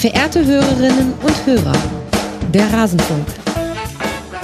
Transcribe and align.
Verehrte 0.00 0.46
Hörerinnen 0.46 1.12
und 1.22 1.44
Hörer, 1.46 1.74
der 2.54 2.72
Rasenfunk. 2.72 3.26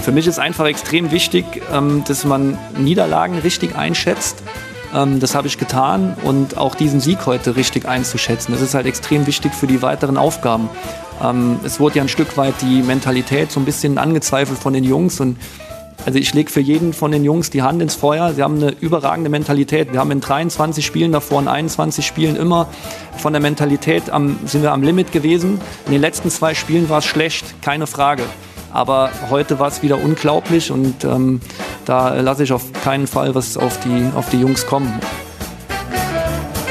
Für 0.02 0.12
mich 0.12 0.26
ist 0.26 0.38
einfach 0.38 0.66
extrem 0.66 1.10
wichtig, 1.12 1.46
ähm, 1.72 2.04
dass 2.06 2.26
man 2.26 2.58
Niederlagen 2.76 3.38
richtig 3.38 3.74
einschätzt. 3.74 4.42
Ähm, 4.94 5.18
das 5.18 5.34
habe 5.34 5.46
ich 5.46 5.56
getan 5.56 6.14
und 6.24 6.58
auch 6.58 6.74
diesen 6.74 7.00
Sieg 7.00 7.24
heute 7.24 7.56
richtig 7.56 7.88
einzuschätzen. 7.88 8.52
Das 8.52 8.60
ist 8.60 8.74
halt 8.74 8.84
extrem 8.84 9.26
wichtig 9.26 9.54
für 9.54 9.66
die 9.66 9.80
weiteren 9.80 10.18
Aufgaben. 10.18 10.68
Ähm, 11.24 11.58
es 11.64 11.80
wurde 11.80 11.96
ja 11.96 12.02
ein 12.02 12.10
Stück 12.10 12.36
weit 12.36 12.56
die 12.60 12.82
Mentalität 12.82 13.50
so 13.50 13.58
ein 13.58 13.64
bisschen 13.64 13.96
angezweifelt 13.96 14.58
von 14.58 14.74
den 14.74 14.84
Jungs 14.84 15.20
und 15.20 15.38
also 16.06 16.20
ich 16.20 16.32
lege 16.34 16.50
für 16.52 16.60
jeden 16.60 16.92
von 16.92 17.10
den 17.10 17.24
Jungs 17.24 17.50
die 17.50 17.62
Hand 17.62 17.82
ins 17.82 17.96
Feuer. 17.96 18.32
Sie 18.32 18.42
haben 18.42 18.62
eine 18.62 18.70
überragende 18.78 19.28
Mentalität. 19.28 19.92
Wir 19.92 19.98
haben 19.98 20.12
in 20.12 20.20
23 20.20 20.86
Spielen 20.86 21.10
davor, 21.10 21.40
in 21.40 21.48
21 21.48 22.06
Spielen 22.06 22.36
immer 22.36 22.68
von 23.18 23.32
der 23.32 23.42
Mentalität 23.42 24.08
am, 24.10 24.38
sind 24.46 24.62
wir 24.62 24.70
am 24.70 24.84
Limit 24.84 25.10
gewesen. 25.10 25.60
In 25.86 25.92
den 25.92 26.00
letzten 26.00 26.30
zwei 26.30 26.54
Spielen 26.54 26.88
war 26.88 26.98
es 26.98 27.06
schlecht, 27.06 27.60
keine 27.60 27.88
Frage. 27.88 28.22
Aber 28.72 29.10
heute 29.30 29.58
war 29.58 29.66
es 29.66 29.82
wieder 29.82 30.00
unglaublich 30.00 30.70
und 30.70 31.02
ähm, 31.02 31.40
da 31.86 32.14
lasse 32.20 32.44
ich 32.44 32.52
auf 32.52 32.72
keinen 32.84 33.08
Fall 33.08 33.34
was 33.34 33.56
auf 33.56 33.80
die, 33.80 34.08
auf 34.14 34.30
die 34.30 34.40
Jungs 34.40 34.64
kommen. 34.64 35.00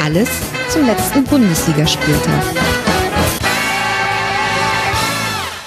Alles 0.02 0.30
zum 0.70 0.86
letzten 0.86 1.26
Bundesligaspieltag. 1.26 2.65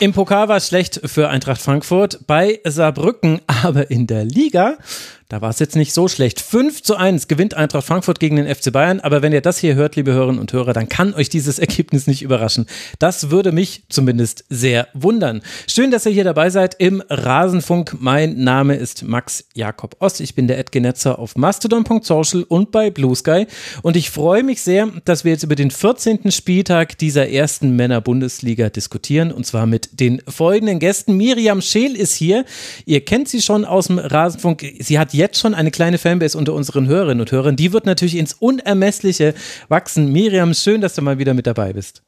Im 0.00 0.12
Pokal 0.12 0.48
war 0.48 0.58
es 0.58 0.68
schlecht 0.68 1.00
für 1.06 1.28
Eintracht 1.28 1.60
Frankfurt, 1.60 2.20
bei 2.28 2.60
Saarbrücken, 2.64 3.40
aber 3.48 3.90
in 3.90 4.06
der 4.06 4.24
Liga 4.24 4.78
da 5.28 5.42
war 5.42 5.50
es 5.50 5.58
jetzt 5.58 5.76
nicht 5.76 5.92
so 5.92 6.08
schlecht. 6.08 6.40
5 6.40 6.82
zu 6.82 6.96
1 6.96 7.28
gewinnt 7.28 7.52
Eintracht 7.52 7.86
Frankfurt 7.86 8.18
gegen 8.18 8.36
den 8.36 8.46
FC 8.46 8.72
Bayern. 8.72 9.00
Aber 9.00 9.20
wenn 9.20 9.34
ihr 9.34 9.42
das 9.42 9.58
hier 9.58 9.74
hört, 9.74 9.94
liebe 9.94 10.12
Hörerinnen 10.12 10.40
und 10.40 10.54
Hörer, 10.54 10.72
dann 10.72 10.88
kann 10.88 11.12
euch 11.12 11.28
dieses 11.28 11.58
Ergebnis 11.58 12.06
nicht 12.06 12.22
überraschen. 12.22 12.64
Das 12.98 13.28
würde 13.28 13.52
mich 13.52 13.82
zumindest 13.90 14.46
sehr 14.48 14.88
wundern. 14.94 15.42
Schön, 15.66 15.90
dass 15.90 16.06
ihr 16.06 16.12
hier 16.12 16.24
dabei 16.24 16.48
seid 16.48 16.76
im 16.78 17.02
Rasenfunk. 17.10 17.96
Mein 18.00 18.42
Name 18.42 18.76
ist 18.76 19.02
Max 19.02 19.44
Jakob 19.52 19.96
Ost. 19.98 20.22
Ich 20.22 20.34
bin 20.34 20.48
der 20.48 20.58
Edgenetzer 20.58 21.18
auf 21.18 21.36
mastodon.social 21.36 22.44
und 22.44 22.72
bei 22.72 22.88
Blue 22.88 23.14
Sky. 23.14 23.46
Und 23.82 23.98
ich 23.98 24.08
freue 24.08 24.42
mich 24.42 24.62
sehr, 24.62 24.88
dass 25.04 25.24
wir 25.24 25.32
jetzt 25.32 25.42
über 25.42 25.56
den 25.56 25.70
14. 25.70 26.30
Spieltag 26.32 26.96
dieser 26.96 27.28
ersten 27.28 27.76
Männer-Bundesliga 27.76 28.70
diskutieren. 28.70 29.30
Und 29.30 29.44
zwar 29.44 29.66
mit 29.66 30.00
den 30.00 30.22
folgenden 30.26 30.78
Gästen. 30.78 31.18
Miriam 31.18 31.60
Scheel 31.60 31.96
ist 31.96 32.14
hier. 32.14 32.46
Ihr 32.86 33.04
kennt 33.04 33.28
sie 33.28 33.42
schon 33.42 33.66
aus 33.66 33.88
dem 33.88 33.98
Rasenfunk. 33.98 34.64
Sie 34.78 34.98
hat 34.98 35.17
jetzt 35.18 35.38
schon 35.38 35.54
eine 35.54 35.70
kleine 35.70 35.98
Fanbase 35.98 36.38
unter 36.38 36.54
unseren 36.54 36.86
Hörerinnen 36.86 37.20
und 37.20 37.30
Hörern. 37.30 37.56
Die 37.56 37.74
wird 37.74 37.84
natürlich 37.84 38.16
ins 38.16 38.32
Unermessliche 38.32 39.34
wachsen. 39.68 40.10
Miriam, 40.10 40.54
schön, 40.54 40.80
dass 40.80 40.94
du 40.94 41.02
mal 41.02 41.18
wieder 41.18 41.34
mit 41.34 41.46
dabei 41.46 41.74
bist. 41.74 42.02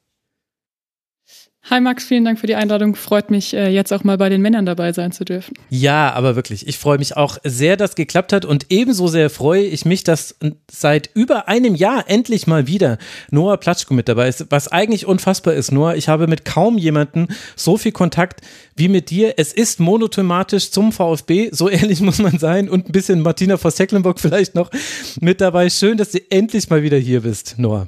Hi 1.71 1.81
Max, 1.81 2.03
vielen 2.03 2.25
Dank 2.25 2.41
für 2.41 2.49
die 2.49 2.57
Einladung. 2.57 2.97
Freut 2.97 3.31
mich, 3.31 3.55
äh, 3.55 3.69
jetzt 3.69 3.93
auch 3.93 4.03
mal 4.03 4.19
bei 4.19 4.29
den 4.29 4.43
Männern 4.43 4.67
dabei 4.67 4.93
sein 4.93 5.13
zu 5.13 5.25
dürfen. 5.25 5.55
Ja, 5.69 6.13
aber 6.15 6.35
wirklich, 6.35 6.67
ich 6.67 6.79
freue 6.79 6.99
mich 6.99 7.17
auch 7.17 7.39
sehr, 7.45 7.77
dass 7.77 7.95
geklappt 7.95 8.33
hat 8.33 8.45
und 8.45 8.67
ebenso 8.71 9.07
sehr 9.07 9.31
freue 9.31 9.63
ich 9.63 9.85
mich, 9.85 10.03
dass 10.03 10.35
seit 10.69 11.11
über 11.15 11.47
einem 11.47 11.77
Jahr 11.77 12.11
endlich 12.11 12.49
mal 12.49 12.67
wieder 12.67 12.99
Noah 13.31 13.57
Platschko 13.57 13.95
mit 13.95 14.09
dabei 14.09 14.27
ist, 14.27 14.47
was 14.51 14.67
eigentlich 14.67 15.07
unfassbar 15.07 15.55
ist. 15.55 15.71
Noah, 15.71 15.95
ich 15.95 16.09
habe 16.09 16.27
mit 16.27 16.45
kaum 16.45 16.77
jemanden 16.77 17.29
so 17.55 17.77
viel 17.77 17.93
Kontakt 17.93 18.41
wie 18.75 18.89
mit 18.89 19.11
dir. 19.11 19.35
Es 19.37 19.53
ist 19.53 19.79
monothematisch 19.79 20.73
zum 20.73 20.91
VfB, 20.91 21.51
so 21.53 21.69
ehrlich 21.69 22.01
muss 22.01 22.19
man 22.19 22.37
sein 22.41 22.69
und 22.69 22.89
ein 22.89 22.93
bisschen 22.93 23.21
Martina 23.21 23.59
von 23.59 23.71
Secklenburg 23.71 24.19
vielleicht 24.19 24.57
noch 24.57 24.73
mit 25.21 25.41
dabei. 25.41 25.71
Schön, 25.71 25.99
dass 25.99 26.11
du 26.11 26.19
endlich 26.33 26.69
mal 26.69 26.83
wieder 26.83 26.99
hier 26.99 27.21
bist, 27.21 27.61
Noah. 27.61 27.87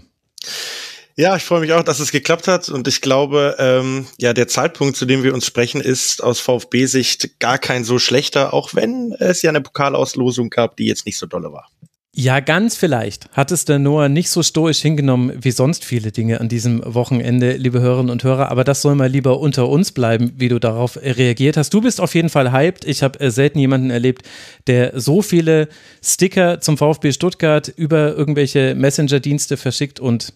Ja, 1.16 1.36
ich 1.36 1.42
freue 1.42 1.60
mich 1.60 1.72
auch, 1.72 1.82
dass 1.82 2.00
es 2.00 2.10
geklappt 2.10 2.48
hat 2.48 2.68
und 2.68 2.88
ich 2.88 3.02
glaube, 3.02 3.56
ähm, 3.58 4.06
ja, 4.18 4.32
der 4.32 4.48
Zeitpunkt, 4.48 4.96
zu 4.96 5.04
dem 5.04 5.22
wir 5.22 5.34
uns 5.34 5.44
sprechen, 5.44 5.80
ist 5.80 6.22
aus 6.22 6.40
VfB-Sicht 6.40 7.38
gar 7.38 7.58
kein 7.58 7.84
so 7.84 7.98
schlechter, 7.98 8.54
auch 8.54 8.74
wenn 8.74 9.12
es 9.18 9.42
ja 9.42 9.50
eine 9.50 9.60
Pokalauslosung 9.60 10.48
gab, 10.48 10.76
die 10.76 10.86
jetzt 10.86 11.04
nicht 11.04 11.18
so 11.18 11.26
dolle 11.26 11.52
war. 11.52 11.68
Ja, 12.14 12.40
ganz 12.40 12.76
vielleicht 12.76 13.30
hat 13.32 13.52
es 13.52 13.64
der 13.64 13.78
Noah 13.78 14.10
nicht 14.10 14.28
so 14.28 14.42
stoisch 14.42 14.80
hingenommen 14.80 15.32
wie 15.40 15.50
sonst 15.50 15.82
viele 15.82 16.12
Dinge 16.12 16.42
an 16.42 16.50
diesem 16.50 16.82
Wochenende, 16.84 17.52
liebe 17.56 17.80
Hörerinnen 17.80 18.10
und 18.10 18.22
Hörer. 18.22 18.50
Aber 18.50 18.64
das 18.64 18.82
soll 18.82 18.94
mal 18.96 19.08
lieber 19.08 19.40
unter 19.40 19.66
uns 19.66 19.92
bleiben, 19.92 20.30
wie 20.36 20.50
du 20.50 20.58
darauf 20.58 20.98
reagiert 20.98 21.56
hast. 21.56 21.72
Du 21.72 21.80
bist 21.80 22.02
auf 22.02 22.14
jeden 22.14 22.28
Fall 22.28 22.52
hyped. 22.52 22.84
Ich 22.84 23.02
habe 23.02 23.18
äh, 23.20 23.30
selten 23.30 23.58
jemanden 23.58 23.88
erlebt, 23.88 24.28
der 24.66 25.00
so 25.00 25.22
viele 25.22 25.68
Sticker 26.04 26.60
zum 26.60 26.76
VfB 26.76 27.12
Stuttgart 27.12 27.68
über 27.68 28.14
irgendwelche 28.14 28.74
Messenger-Dienste 28.74 29.56
verschickt 29.56 29.98
und 29.98 30.34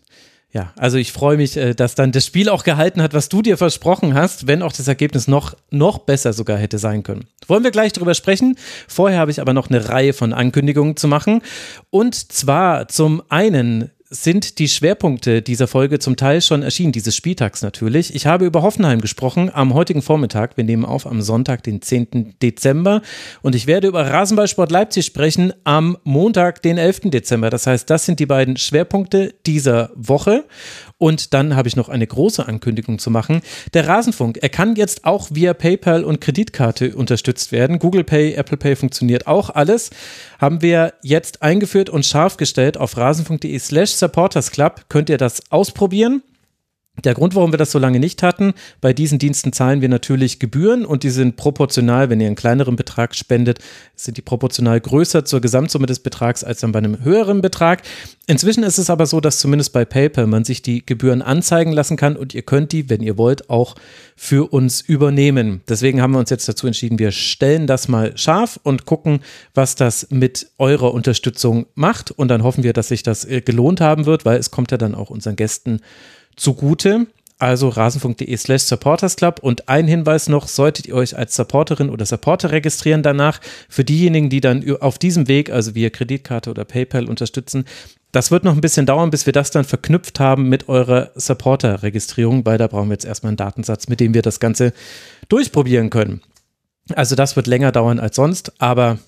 ja, 0.53 0.73
also 0.77 0.97
ich 0.97 1.13
freue 1.13 1.37
mich, 1.37 1.57
äh, 1.57 1.75
dass 1.75 1.95
dann 1.95 2.13
das 2.13 2.25
Spiel 2.25 2.49
auch 2.49 2.65
gehalten 2.65 3.03
hat, 3.03 3.15
was 3.15 3.29
du 3.29 3.43
dir 3.43 3.57
versprochen 3.57 4.15
hast, 4.15 4.47
wenn 4.47 4.63
auch 4.63 4.73
das 4.73 4.89
Ergebnis 4.89 5.29
noch, 5.29 5.55
noch 5.71 5.99
besser 5.99 6.33
sogar 6.33 6.57
hätte 6.57 6.79
sein 6.79 7.03
können. 7.03 7.27
Wollen 7.47 7.65
wir 7.65 7.71
gleich 7.71 7.93
drüber 7.93 8.15
sprechen. 8.15 8.57
Vorher 8.89 9.19
habe 9.19 9.31
ich 9.31 9.41
aber 9.41 9.53
noch 9.53 9.69
eine 9.69 9.89
Reihe 9.89 10.13
von 10.13 10.33
Ankündigungen 10.33 10.97
zu 10.97 11.09
machen. 11.09 11.43
Und 11.91 12.15
zwar 12.33 12.89
zum 12.89 13.23
einen 13.29 13.91
sind 14.09 14.59
die 14.59 14.69
Schwerpunkte 14.69 15.43
dieser 15.43 15.67
Folge 15.67 15.99
zum 15.99 16.17
Teil 16.17 16.41
schon 16.41 16.63
erschienen, 16.63 16.93
dieses 16.93 17.17
Spieltags 17.17 17.63
natürlich. 17.63 18.15
Ich 18.15 18.27
habe 18.27 18.47
über 18.47 18.63
Hoffenheim 18.63 19.01
gesprochen 19.01 19.51
am 19.53 19.75
heutigen 19.75 20.01
Vormittag. 20.01 20.57
Wir 20.57 20.65
nehmen 20.65 20.85
auf 20.85 21.07
am 21.07 21.23
Sonntag, 21.23 21.65
den 21.65 21.83
10. 21.83 22.37
Dezember. 22.41 23.03
Und 23.43 23.55
ich 23.55 23.67
werde 23.67 23.89
über 23.89 24.09
Rasenballsport 24.09 24.71
Leipzig 24.71 25.07
sprechen 25.07 25.53
am 25.65 25.97
Montag, 26.05 26.63
den 26.63 26.79
11. 26.79 27.11
Dezember. 27.11 27.51
Das 27.51 27.67
heißt, 27.67 27.91
das 27.91 28.07
sind 28.07 28.21
die 28.21 28.27
beiden 28.27 28.57
Schwerpunkte 28.57 29.35
dieser 29.45 29.91
Woche. 29.97 30.45
Und 30.99 31.35
dann 31.35 31.55
habe 31.55 31.69
ich 31.69 31.77
noch 31.77 31.91
eine 31.91 32.07
große 32.07 32.47
Ankündigung 32.47 32.99
zu 32.99 33.11
machen. 33.11 33.43
Der 33.75 33.87
Rasenfunk, 33.87 34.39
er 34.41 34.49
kann 34.49 34.77
jetzt 34.77 35.05
auch 35.05 35.29
via 35.31 35.53
PayPal 35.53 36.05
und 36.05 36.21
Kreditkarte 36.21 36.97
unterstützt 36.97 37.53
werden. 37.53 37.79
Google 37.79 38.05
Pay, 38.05 38.33
Apple 38.35 38.57
Pay 38.57 38.77
funktioniert 38.77 39.27
auch 39.27 39.51
alles. 39.51 39.91
Haben 40.39 40.63
wir 40.63 40.95
jetzt 41.03 41.43
eingeführt 41.43 41.91
und 41.91 42.07
scharf 42.07 42.39
gestellt 42.39 42.79
auf 42.79 42.97
rasenfunk.de 42.97 43.59
slash 43.59 43.91
supportersclub. 43.91 44.87
Könnt 44.89 45.11
ihr 45.11 45.19
das 45.19 45.43
ausprobieren? 45.51 46.23
Der 47.05 47.13
Grund, 47.13 47.35
warum 47.35 47.53
wir 47.53 47.59
das 47.59 47.73
so 47.73 47.79
lange 47.79 48.01
nicht 48.01 48.23
hatten, 48.23 48.55
bei 48.81 48.95
diesen 48.95 49.19
Diensten 49.19 49.53
zahlen 49.53 49.83
wir 49.83 49.89
natürlich 49.89 50.39
Gebühren 50.39 50.87
und 50.87 51.03
die 51.03 51.11
sind 51.11 51.37
proportional, 51.37 52.09
wenn 52.09 52.21
ihr 52.21 52.27
einen 52.27 52.37
kleineren 52.37 52.75
Betrag 52.75 53.15
spendet, 53.15 53.59
sind 53.95 54.17
die 54.17 54.23
proportional 54.23 54.81
größer 54.81 55.25
zur 55.27 55.43
Gesamtsumme 55.43 55.87
des 55.87 56.01
Betrags 56.01 56.43
als 56.43 56.61
dann 56.61 56.73
bei 56.73 56.79
einem 56.79 57.05
höheren 57.05 57.43
Betrag. 57.43 57.83
Inzwischen 58.27 58.65
ist 58.65 58.79
es 58.79 58.89
aber 58.89 59.05
so, 59.05 59.21
dass 59.21 59.39
zumindest 59.39 59.75
bei 59.75 59.85
PayPal 59.85 60.27
man 60.27 60.45
sich 60.45 60.63
die 60.63 60.85
Gebühren 60.85 61.21
anzeigen 61.21 61.73
lassen 61.73 61.99
kann 61.99 62.17
und 62.17 62.35
ihr 62.35 62.43
könnt 62.43 62.73
die, 62.73 62.89
wenn 62.89 63.03
ihr 63.03 63.19
wollt, 63.19 63.51
auch 63.51 63.75
für 64.17 64.51
uns 64.51 64.81
übernehmen. 64.81 65.61
Deswegen 65.69 66.01
haben 66.01 66.13
wir 66.13 66.19
uns 66.19 66.31
jetzt 66.31 66.49
dazu 66.49 66.67
entschieden, 66.67 66.99
wir 66.99 67.13
stellen 67.13 67.67
das 67.67 67.89
mal 67.89 68.17
scharf 68.17 68.59
und 68.63 68.87
gucken, 68.87 69.21
was 69.55 69.75
das 69.75 70.09
mit 70.11 70.49
eurer 70.59 70.95
Unterstützung 70.95 71.67
macht 71.75 72.11
und 72.11 72.29
dann 72.29 72.43
hoffen 72.43 72.65
wir, 72.65 72.73
dass 72.73 72.89
sich 72.89 73.03
das 73.03 73.27
äh, 73.27 73.43
gelohnt 73.43 73.83
haben 73.83 74.07
wird, 74.07 74.25
weil 74.25 74.39
es 74.39 74.51
kommt 74.51 74.71
ja 74.71 74.79
dann 74.79 74.95
auch 74.95 75.11
unseren 75.11 75.37
Gästen 75.37 75.81
zugute. 76.37 77.07
Also 77.39 77.69
rasen.de 77.69 78.35
slash 78.37 78.63
supportersclub. 78.63 79.41
Und 79.41 79.69
ein 79.69 79.87
Hinweis 79.87 80.29
noch, 80.29 80.49
solltet 80.49 80.87
ihr 80.87 80.95
euch 80.95 81.19
als 81.19 81.37
Supporterin 81.37 81.91
oder 81.91 82.07
Supporter 82.07 82.51
registrieren 82.51 83.03
danach, 83.03 83.41
für 83.69 83.85
diejenigen, 83.85 84.31
die 84.31 84.41
dann 84.41 84.65
auf 84.81 84.99
diesem 84.99 85.29
Weg, 85.29 85.51
also 85.51 85.75
via 85.75 85.91
Kreditkarte 85.91 86.51
oder 86.51 86.65
PayPal 86.65 87.09
unterstützen, 87.09 87.67
das 88.13 88.31
wird 88.31 88.45
noch 88.45 88.55
ein 88.55 88.63
bisschen 88.63 88.87
dauern, 88.87 89.11
bis 89.11 89.27
wir 89.27 89.35
das 89.35 89.51
dann 89.51 89.65
verknüpft 89.65 90.21
haben 90.21 90.49
mit 90.49 90.71
eurer 90.71 91.11
Supporter-Registrierung, 91.17 92.47
weil 92.47 92.57
da 92.57 92.67
brauchen 92.67 92.89
wir 92.89 92.95
jetzt 92.95 93.05
erstmal 93.05 93.29
einen 93.29 93.37
Datensatz, 93.37 93.89
mit 93.89 94.01
dem 94.01 94.15
wir 94.15 94.23
das 94.23 94.41
Ganze 94.41 94.73
durchprobieren 95.29 95.91
können. 95.91 96.23
Also 96.95 97.17
das 97.17 97.37
wird 97.37 97.47
länger 97.47 97.73
dauern 97.73 98.01
als 98.01 98.17
sonst, 98.17 98.55
aber 98.63 98.99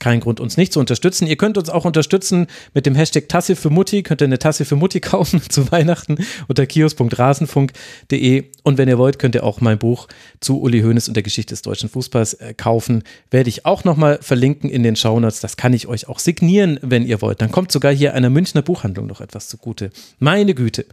kein 0.00 0.18
Grund, 0.20 0.40
uns 0.40 0.56
nicht 0.56 0.72
zu 0.72 0.80
unterstützen. 0.80 1.28
Ihr 1.28 1.36
könnt 1.36 1.56
uns 1.56 1.70
auch 1.70 1.84
unterstützen 1.84 2.48
mit 2.74 2.86
dem 2.86 2.96
Hashtag 2.96 3.28
Tasse 3.28 3.54
für 3.54 3.70
Mutti. 3.70 4.02
Könnt 4.02 4.22
ihr 4.22 4.24
eine 4.24 4.38
Tasse 4.38 4.64
für 4.64 4.74
Mutti 4.74 5.00
kaufen 5.00 5.40
zu 5.48 5.70
Weihnachten 5.70 6.18
unter 6.48 6.66
kios.rasenfunk.de. 6.66 8.44
Und 8.64 8.78
wenn 8.78 8.88
ihr 8.88 8.98
wollt, 8.98 9.18
könnt 9.18 9.36
ihr 9.36 9.44
auch 9.44 9.60
mein 9.60 9.78
Buch 9.78 10.08
zu 10.40 10.60
Uli 10.60 10.80
Hoeneß 10.80 11.08
und 11.08 11.14
der 11.14 11.22
Geschichte 11.22 11.52
des 11.52 11.62
deutschen 11.62 11.88
Fußballs 11.88 12.34
äh, 12.34 12.54
kaufen. 12.54 13.04
Werde 13.30 13.48
ich 13.48 13.66
auch 13.66 13.84
nochmal 13.84 14.18
verlinken 14.20 14.70
in 14.70 14.82
den 14.82 14.96
Shownotes. 14.96 15.40
Das 15.40 15.56
kann 15.56 15.72
ich 15.72 15.86
euch 15.86 16.08
auch 16.08 16.18
signieren, 16.18 16.80
wenn 16.82 17.06
ihr 17.06 17.22
wollt. 17.22 17.40
Dann 17.40 17.52
kommt 17.52 17.70
sogar 17.70 17.92
hier 17.92 18.14
einer 18.14 18.30
Münchner 18.30 18.62
Buchhandlung 18.62 19.06
noch 19.06 19.20
etwas 19.20 19.48
zugute. 19.48 19.90
Meine 20.18 20.54
Güte. 20.54 20.86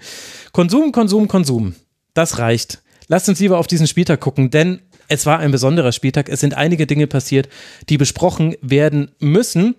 Konsum, 0.51 0.91
Konsum, 0.91 1.27
Konsum. 1.27 1.75
Das 2.13 2.37
reicht. 2.39 2.81
Lasst 3.09 3.29
uns 3.29 3.39
lieber 3.39 3.57
auf 3.57 3.67
diesen 3.67 3.87
Spieltag 3.87 4.19
gucken, 4.19 4.49
denn 4.49 4.81
es 5.07 5.25
war 5.25 5.39
ein 5.39 5.51
besonderer 5.51 5.91
Spieltag. 5.91 6.29
Es 6.29 6.39
sind 6.39 6.55
einige 6.55 6.87
Dinge 6.87 7.07
passiert, 7.07 7.49
die 7.89 7.97
besprochen 7.97 8.55
werden 8.61 9.11
müssen. 9.19 9.75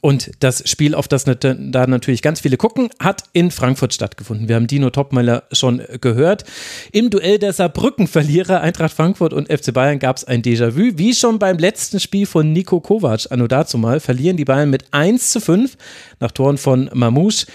Und 0.00 0.30
das 0.38 0.68
Spiel, 0.70 0.94
auf 0.94 1.08
das 1.08 1.24
da 1.24 1.86
natürlich 1.86 2.22
ganz 2.22 2.40
viele 2.40 2.56
gucken, 2.56 2.90
hat 3.00 3.24
in 3.32 3.50
Frankfurt 3.50 3.92
stattgefunden. 3.92 4.48
Wir 4.48 4.54
haben 4.54 4.68
Dino 4.68 4.90
Topmeiler 4.90 5.42
schon 5.50 5.82
gehört. 6.00 6.44
Im 6.92 7.10
Duell 7.10 7.38
der 7.38 7.52
Saarbrücken-Verlierer 7.52 8.60
Eintracht 8.60 8.94
Frankfurt 8.94 9.32
und 9.32 9.52
FC 9.52 9.74
Bayern 9.74 9.98
gab 9.98 10.16
es 10.16 10.24
ein 10.24 10.42
Déjà-vu. 10.42 10.96
Wie 10.96 11.12
schon 11.12 11.38
beim 11.40 11.58
letzten 11.58 11.98
Spiel 11.98 12.26
von 12.26 12.52
Nico 12.52 12.80
Kovac, 12.80 13.26
anno 13.30 13.48
dazu 13.48 13.78
mal, 13.78 13.98
verlieren 13.98 14.36
die 14.36 14.44
Bayern 14.44 14.70
mit 14.70 14.84
1 14.92 15.30
zu 15.30 15.40
5 15.40 15.76
nach 16.20 16.30
Toren 16.30 16.56
von 16.56 16.88
Mamouche. 16.94 17.46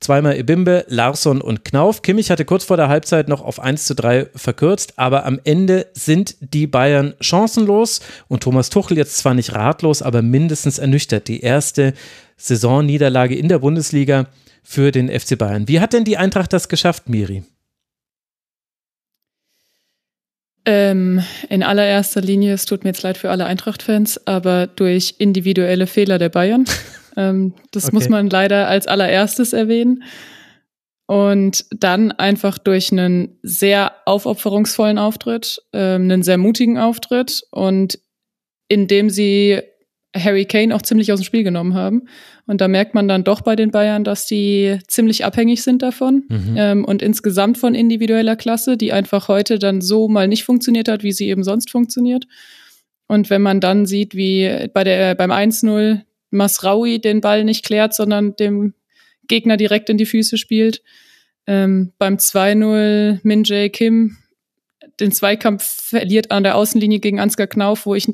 Zweimal 0.00 0.36
Ebimbe, 0.36 0.84
Larsson 0.88 1.40
und 1.40 1.64
Knauf. 1.64 2.02
Kimmich 2.02 2.30
hatte 2.30 2.44
kurz 2.44 2.64
vor 2.64 2.76
der 2.76 2.88
Halbzeit 2.88 3.28
noch 3.28 3.42
auf 3.42 3.60
1 3.60 3.86
zu 3.86 3.94
3 3.94 4.26
verkürzt, 4.34 4.94
aber 4.98 5.24
am 5.24 5.40
Ende 5.44 5.86
sind 5.94 6.36
die 6.40 6.66
Bayern 6.66 7.14
chancenlos 7.20 8.00
und 8.28 8.42
Thomas 8.42 8.70
Tuchel 8.70 8.98
jetzt 8.98 9.16
zwar 9.16 9.34
nicht 9.34 9.54
ratlos, 9.54 10.02
aber 10.02 10.22
mindestens 10.22 10.78
ernüchtert. 10.78 11.28
Die 11.28 11.40
erste 11.40 11.94
Saisonniederlage 12.36 13.34
in 13.34 13.48
der 13.48 13.60
Bundesliga 13.60 14.26
für 14.62 14.90
den 14.90 15.08
FC 15.08 15.38
Bayern. 15.38 15.68
Wie 15.68 15.80
hat 15.80 15.92
denn 15.92 16.04
die 16.04 16.16
Eintracht 16.16 16.52
das 16.52 16.68
geschafft, 16.68 17.08
Miri? 17.08 17.44
Ähm, 20.66 21.22
in 21.50 21.62
allererster 21.62 22.22
Linie, 22.22 22.54
es 22.54 22.64
tut 22.64 22.84
mir 22.84 22.90
jetzt 22.90 23.02
leid 23.02 23.18
für 23.18 23.30
alle 23.30 23.44
Eintracht-Fans, 23.44 24.26
aber 24.26 24.66
durch 24.66 25.16
individuelle 25.18 25.86
Fehler 25.86 26.18
der 26.18 26.30
Bayern. 26.30 26.64
ähm, 27.16 27.54
das 27.70 27.86
okay. 27.86 27.94
muss 27.94 28.08
man 28.08 28.28
leider 28.28 28.68
als 28.68 28.86
allererstes 28.86 29.52
erwähnen. 29.52 30.04
Und 31.06 31.66
dann 31.70 32.12
einfach 32.12 32.56
durch 32.56 32.90
einen 32.90 33.38
sehr 33.42 33.92
aufopferungsvollen 34.06 34.96
Auftritt, 34.96 35.62
ähm, 35.74 36.02
einen 36.04 36.22
sehr 36.22 36.38
mutigen 36.38 36.78
Auftritt 36.78 37.42
und 37.50 37.98
indem 38.68 39.10
sie 39.10 39.60
Harry 40.16 40.44
Kane 40.44 40.74
auch 40.74 40.82
ziemlich 40.82 41.12
aus 41.12 41.20
dem 41.20 41.24
Spiel 41.24 41.42
genommen 41.42 41.74
haben. 41.74 42.08
Und 42.46 42.60
da 42.60 42.68
merkt 42.68 42.94
man 42.94 43.08
dann 43.08 43.24
doch 43.24 43.40
bei 43.40 43.56
den 43.56 43.70
Bayern, 43.70 44.04
dass 44.04 44.26
die 44.26 44.78
ziemlich 44.86 45.24
abhängig 45.24 45.62
sind 45.62 45.82
davon 45.82 46.24
mhm. 46.28 46.54
ähm, 46.56 46.84
und 46.84 47.02
insgesamt 47.02 47.58
von 47.58 47.74
individueller 47.74 48.36
Klasse, 48.36 48.76
die 48.76 48.92
einfach 48.92 49.28
heute 49.28 49.58
dann 49.58 49.80
so 49.80 50.08
mal 50.08 50.28
nicht 50.28 50.44
funktioniert 50.44 50.88
hat, 50.88 51.02
wie 51.02 51.12
sie 51.12 51.28
eben 51.28 51.42
sonst 51.42 51.70
funktioniert. 51.70 52.26
Und 53.08 53.28
wenn 53.28 53.42
man 53.42 53.60
dann 53.60 53.86
sieht, 53.86 54.14
wie 54.14 54.68
bei 54.72 54.84
der, 54.84 55.14
beim 55.14 55.30
1-0 55.30 56.02
Masraui 56.34 57.00
den 57.00 57.20
Ball 57.20 57.44
nicht 57.44 57.64
klärt, 57.64 57.94
sondern 57.94 58.36
dem 58.36 58.74
Gegner 59.26 59.56
direkt 59.56 59.88
in 59.88 59.96
die 59.96 60.06
Füße 60.06 60.36
spielt, 60.36 60.82
ähm, 61.46 61.92
beim 61.98 62.16
2-0 62.16 63.20
Min 63.22 63.44
Jae 63.44 63.70
Kim 63.70 64.16
den 65.00 65.12
Zweikampf 65.12 65.64
verliert 65.64 66.30
an 66.30 66.42
der 66.42 66.56
Außenlinie 66.56 67.00
gegen 67.00 67.18
Ansgar 67.18 67.46
Knauf, 67.46 67.86
wo 67.86 67.94
ich, 67.94 68.06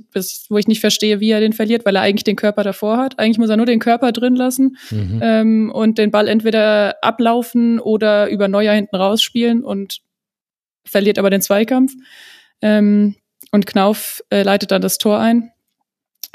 wo 0.48 0.56
ich 0.56 0.66
nicht 0.66 0.80
verstehe, 0.80 1.20
wie 1.20 1.30
er 1.30 1.40
den 1.40 1.52
verliert, 1.52 1.84
weil 1.84 1.96
er 1.96 2.02
eigentlich 2.02 2.24
den 2.24 2.36
Körper 2.36 2.62
davor 2.62 2.96
hat. 2.96 3.18
Eigentlich 3.18 3.38
muss 3.38 3.50
er 3.50 3.56
nur 3.56 3.66
den 3.66 3.80
Körper 3.80 4.12
drin 4.12 4.34
lassen 4.34 4.76
mhm. 4.90 5.20
ähm, 5.22 5.72
und 5.72 5.98
den 5.98 6.10
Ball 6.10 6.28
entweder 6.28 6.96
ablaufen 7.02 7.80
oder 7.80 8.28
über 8.28 8.48
Neuer 8.48 8.72
hinten 8.72 8.96
rausspielen 8.96 9.62
und 9.62 10.00
verliert 10.84 11.18
aber 11.18 11.30
den 11.30 11.42
Zweikampf. 11.42 11.92
Ähm, 12.62 13.16
und 13.52 13.66
Knauf 13.66 14.22
äh, 14.30 14.42
leitet 14.42 14.70
dann 14.70 14.82
das 14.82 14.98
Tor 14.98 15.18
ein. 15.18 15.50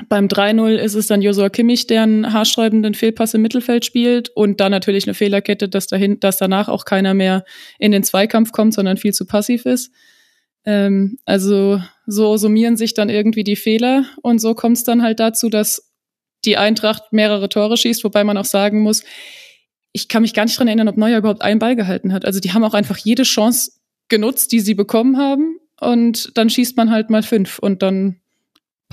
Beim 0.09 0.27
3-0 0.27 0.75
ist 0.75 0.95
es 0.95 1.07
dann 1.07 1.21
Josua 1.21 1.49
Kimmich, 1.49 1.87
der 1.87 2.03
einen 2.03 2.33
haarsträubenden 2.33 2.95
Fehlpass 2.95 3.33
im 3.33 3.41
Mittelfeld 3.41 3.85
spielt 3.85 4.29
und 4.29 4.59
dann 4.59 4.71
natürlich 4.71 5.05
eine 5.05 5.13
Fehlerkette, 5.13 5.69
dass, 5.69 5.87
dahin, 5.87 6.19
dass 6.19 6.37
danach 6.37 6.67
auch 6.67 6.83
keiner 6.83 7.13
mehr 7.13 7.45
in 7.79 7.93
den 7.93 8.03
Zweikampf 8.03 8.51
kommt, 8.51 8.73
sondern 8.73 8.97
viel 8.97 9.13
zu 9.13 9.25
passiv 9.25 9.65
ist. 9.65 9.91
Ähm, 10.65 11.17
also 11.23 11.81
so 12.05 12.35
summieren 12.35 12.75
sich 12.75 12.93
dann 12.93 13.09
irgendwie 13.09 13.45
die 13.45 13.55
Fehler 13.55 14.05
und 14.21 14.39
so 14.39 14.53
kommt 14.53 14.77
es 14.77 14.83
dann 14.83 15.01
halt 15.01 15.21
dazu, 15.21 15.49
dass 15.49 15.93
die 16.43 16.57
Eintracht 16.57 17.13
mehrere 17.13 17.47
Tore 17.47 17.77
schießt, 17.77 18.03
wobei 18.03 18.25
man 18.25 18.37
auch 18.37 18.45
sagen 18.45 18.81
muss, 18.81 19.03
ich 19.93 20.09
kann 20.09 20.23
mich 20.23 20.33
gar 20.33 20.43
nicht 20.43 20.59
dran 20.59 20.67
erinnern, 20.67 20.89
ob 20.89 20.97
Neuer 20.97 21.19
überhaupt 21.19 21.41
einen 21.41 21.59
Ball 21.59 21.77
gehalten 21.77 22.11
hat. 22.11 22.25
Also 22.25 22.41
die 22.41 22.51
haben 22.51 22.65
auch 22.65 22.73
einfach 22.73 22.97
jede 22.97 23.23
Chance 23.23 23.71
genutzt, 24.09 24.51
die 24.51 24.59
sie 24.59 24.73
bekommen 24.73 25.17
haben 25.17 25.57
und 25.79 26.37
dann 26.37 26.49
schießt 26.49 26.75
man 26.75 26.91
halt 26.91 27.09
mal 27.09 27.23
fünf 27.23 27.59
und 27.59 27.81
dann 27.81 28.19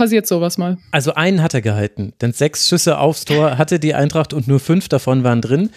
passiert 0.02 0.26
sowas 0.26 0.58
mal. 0.58 0.78
Also 0.90 1.14
einen 1.14 1.42
hat 1.44 1.54
er 1.54 1.62
gehalten, 1.62 2.12
denn 2.20 2.32
sechs 2.32 2.68
Schüsse 2.68 2.98
aufs 2.98 3.24
Tor 3.24 3.56
hatte 3.56 3.78
die 3.78 3.94
Eintracht 3.94 4.32
und 4.32 4.48
nur 4.48 4.58
fünf 4.58 4.88
davon 4.88 5.22
waren 5.22 5.40
drin. 5.40 5.70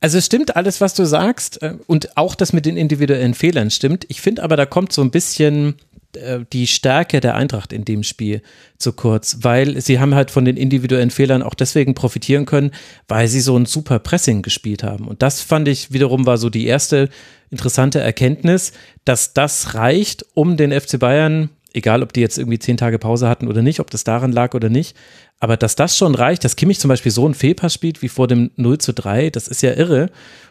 Also 0.00 0.16
es 0.16 0.24
stimmt 0.24 0.56
alles, 0.56 0.80
was 0.80 0.94
du 0.94 1.04
sagst 1.04 1.62
äh, 1.62 1.74
und 1.86 2.16
auch 2.16 2.34
das 2.34 2.54
mit 2.54 2.64
den 2.64 2.78
individuellen 2.78 3.34
Fehlern 3.34 3.70
stimmt. 3.70 4.06
Ich 4.08 4.22
finde 4.22 4.42
aber, 4.42 4.56
da 4.56 4.64
kommt 4.64 4.94
so 4.94 5.02
ein 5.02 5.10
bisschen 5.10 5.74
äh, 6.16 6.38
die 6.54 6.66
Stärke 6.66 7.20
der 7.20 7.34
Eintracht 7.34 7.74
in 7.74 7.84
dem 7.84 8.02
Spiel 8.02 8.40
zu 8.78 8.94
kurz, 8.94 9.40
weil 9.42 9.78
sie 9.82 10.00
haben 10.00 10.14
halt 10.14 10.30
von 10.30 10.46
den 10.46 10.56
individuellen 10.56 11.10
Fehlern 11.10 11.42
auch 11.42 11.52
deswegen 11.52 11.94
profitieren 11.94 12.46
können, 12.46 12.70
weil 13.08 13.28
sie 13.28 13.40
so 13.40 13.58
ein 13.58 13.66
super 13.66 13.98
Pressing 13.98 14.40
gespielt 14.40 14.82
haben. 14.82 15.06
Und 15.06 15.20
das 15.20 15.42
fand 15.42 15.68
ich 15.68 15.92
wiederum 15.92 16.24
war 16.24 16.38
so 16.38 16.48
die 16.48 16.64
erste 16.64 17.10
interessante 17.50 18.00
Erkenntnis, 18.00 18.72
dass 19.04 19.34
das 19.34 19.74
reicht, 19.74 20.24
um 20.32 20.56
den 20.56 20.72
FC 20.72 20.98
Bayern 20.98 21.50
egal 21.74 22.02
ob 22.02 22.12
die 22.12 22.20
jetzt 22.20 22.38
irgendwie 22.38 22.58
zehn 22.58 22.76
Tage 22.76 22.98
Pause 22.98 23.28
hatten 23.28 23.48
oder 23.48 23.62
nicht, 23.62 23.80
ob 23.80 23.90
das 23.90 24.04
daran 24.04 24.32
lag 24.32 24.54
oder 24.54 24.68
nicht, 24.68 24.96
aber 25.38 25.56
dass 25.56 25.76
das 25.76 25.96
schon 25.96 26.14
reicht, 26.14 26.44
dass 26.44 26.56
Kimmich 26.56 26.78
zum 26.78 26.88
Beispiel 26.88 27.12
so 27.12 27.24
einen 27.24 27.34
Fehlpass 27.34 27.74
spielt 27.74 28.02
wie 28.02 28.08
vor 28.08 28.28
dem 28.28 28.50
0 28.56 28.78
zu 28.78 28.92
3, 28.92 29.30
das 29.30 29.48
ist 29.48 29.62
ja 29.62 29.72
irre. 29.74 30.10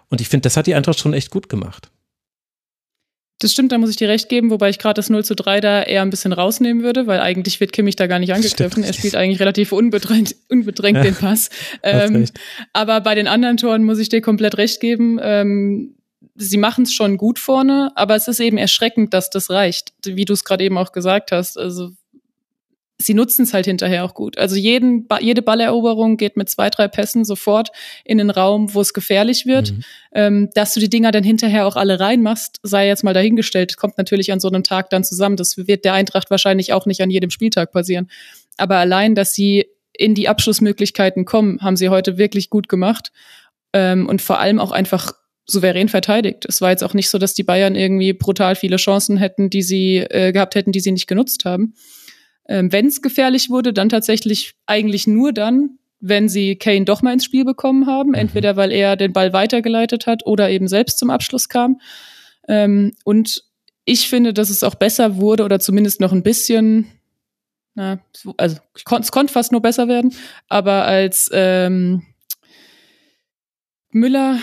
Und 0.10 0.22
ich 0.22 0.30
finde, 0.30 0.44
das 0.44 0.58
hat 0.58 0.68
die 0.68 0.74
Eintracht 0.74 1.00
schon 1.00 1.14
echt 1.14 1.30
gut 1.30 1.50
gemacht. 1.50 1.92
Das 3.42 3.54
stimmt, 3.54 3.72
da 3.72 3.78
muss 3.78 3.90
ich 3.90 3.96
dir 3.96 4.10
recht 4.10 4.28
geben, 4.28 4.50
wobei 4.50 4.70
ich 4.70 4.80
gerade 4.80 4.96
das 4.96 5.10
0 5.10 5.24
zu 5.24 5.34
3 5.34 5.62
da 5.62 5.82
eher 5.84 6.02
ein 6.02 6.10
bisschen 6.10 6.34
rausnehmen 6.34 6.84
würde, 6.84 7.08
weil 7.08 7.22
eigentlich 7.22 7.62
wird 7.62 7.72
Kimmich 7.72 7.96
da 7.96 8.08
gar 8.08 8.20
nicht 8.20 8.34
angegriffen. 8.36 8.84
Er 8.84 8.94
spielt 8.94 9.16
eigentlich 9.16 9.40
relativ 9.40 9.72
unbedrängt, 9.72 10.36
unbedrängt 10.50 10.98
ja, 10.98 11.04
den 11.04 11.16
Pass. 11.16 11.50
Ähm, 11.82 12.26
aber 12.74 13.00
bei 13.00 13.16
den 13.16 13.28
anderen 13.28 13.56
Toren 13.56 13.84
muss 13.84 14.00
ich 14.00 14.10
dir 14.10 14.22
komplett 14.22 14.58
recht 14.58 14.82
geben. 14.82 15.20
Ähm, 15.22 15.96
sie 16.40 16.58
machen 16.58 16.86
es 16.86 16.94
schon 16.94 17.18
gut 17.18 17.38
vorne, 17.38 17.92
aber 17.96 18.16
es 18.16 18.28
ist 18.28 18.40
eben 18.40 18.58
erschreckend, 18.58 19.14
dass 19.14 19.30
das 19.30 19.50
reicht, 19.50 19.94
wie 20.06 20.26
du 20.26 20.34
es 20.34 20.46
gerade 20.46 20.64
eben 20.64 20.78
auch 20.78 20.92
gesagt 20.92 21.32
hast. 21.32 21.58
Also 21.58 21.92
sie 22.98 23.14
nutzen 23.14 23.44
es 23.44 23.54
halt 23.54 23.66
hinterher 23.66 24.06
auch 24.06 24.14
gut. 24.14 24.38
Also 24.38 24.56
jeden, 24.56 25.08
jede 25.20 25.42
Balleroberung 25.42 26.18
geht 26.18 26.38
mit 26.38 26.50
zwei, 26.50 26.70
drei 26.70 26.88
Pässen 26.88 27.26
sofort 27.26 27.70
in 28.04 28.18
den 28.18 28.30
Raum, 28.30 28.74
wo 28.74 28.82
es 28.82 28.94
gefährlich 28.94 29.46
wird. 29.46 29.72
Mhm. 29.72 29.84
Ähm, 30.14 30.50
dass 30.54 30.74
du 30.74 30.80
die 30.80 30.90
Dinger 30.90 31.12
dann 31.12 31.24
hinterher 31.24 31.66
auch 31.68 31.76
alle 31.76 32.00
reinmachst, 32.00 32.60
sei 32.64 32.88
jetzt 32.88 33.04
mal 33.04 33.14
dahingestellt. 33.14 33.78
Kommt 33.78 33.98
natürlich 33.98 34.32
an 34.32 34.40
so 34.40 34.48
einem 34.50 34.64
Tag 34.64 34.90
dann 34.90 35.04
zusammen. 35.04 35.38
Das 35.38 35.58
wird 35.58 35.86
der 35.86 35.94
Eintracht 35.94 36.30
wahrscheinlich 36.30 36.74
auch 36.74 36.86
nicht 36.86 37.02
an 37.02 37.10
jedem 37.10 37.30
Spieltag 37.30 37.72
passieren. 37.72 38.10
Aber 38.58 38.78
allein, 38.78 39.16
dass 39.16 39.34
sie 39.34 39.66
in 39.94 40.16
die 40.16 40.30
Abschlussmöglichkeiten 40.30 41.26
kommen, 41.26 41.62
haben 41.62 41.78
sie 41.78 41.90
heute 41.90 42.18
wirklich 42.18 42.50
gut 42.50 42.70
gemacht. 42.70 43.12
Ähm, 43.72 44.08
und 44.08 44.22
vor 44.22 44.40
allem 44.40 44.60
auch 44.60 44.72
einfach 44.72 45.14
souverän 45.50 45.90
verteidigt. 45.90 46.46
Es 46.48 46.62
war 46.62 46.72
jetzt 46.72 46.84
auch 46.84 46.94
nicht 46.94 47.10
so, 47.10 47.18
dass 47.18 47.34
die 47.34 47.44
Bayern 47.44 47.76
irgendwie 47.76 48.14
brutal 48.14 48.56
viele 48.56 48.78
Chancen 48.78 49.18
hätten, 49.18 49.50
die 49.50 49.62
sie 49.62 49.98
äh, 49.98 50.32
gehabt 50.32 50.56
hätten, 50.56 50.72
die 50.72 50.80
sie 50.80 50.92
nicht 50.92 51.08
genutzt 51.08 51.46
haben. 51.46 51.74
Ähm, 52.48 52.72
wenn 52.72 52.88
es 52.88 53.02
gefährlich 53.02 53.50
wurde, 53.50 53.74
dann 53.74 53.90
tatsächlich 53.90 54.56
eigentlich 54.66 55.08
nur 55.08 55.34
dann, 55.34 55.78
wenn 56.00 56.30
sie 56.30 56.56
Kane 56.56 56.86
doch 56.86 57.02
mal 57.02 57.14
ins 57.14 57.26
Spiel 57.26 57.46
bekommen 57.46 57.86
haben, 57.86 58.10
mhm. 58.10 58.16
entweder 58.16 58.56
weil 58.56 58.72
er 58.72 58.96
den 58.96 59.14
Ball 59.14 59.34
weitergeleitet 59.34 60.08
hat 60.08 60.26
oder 60.26 60.50
eben 60.50 60.68
selbst 60.68 61.00
zum 61.00 61.10
Abschluss 61.10 61.50
kam. 61.50 61.80
Ähm, 62.48 62.94
und 63.04 63.44
ich 63.86 64.08
finde, 64.08 64.34
dass 64.34 64.50
es 64.50 64.64
auch 64.64 64.76
besser 64.76 65.18
wurde 65.18 65.44
oder 65.44 65.60
zumindest 65.60 66.00
noch 66.00 66.12
ein 66.12 66.24
bisschen, 66.24 66.88
na, 67.76 68.00
also 68.38 68.58
es 68.76 69.12
konnte 69.12 69.34
fast 69.34 69.52
nur 69.52 69.62
besser 69.62 69.88
werden, 69.88 70.14
aber 70.48 70.86
als 70.86 71.30
ähm, 71.34 72.04
Müller 73.92 74.40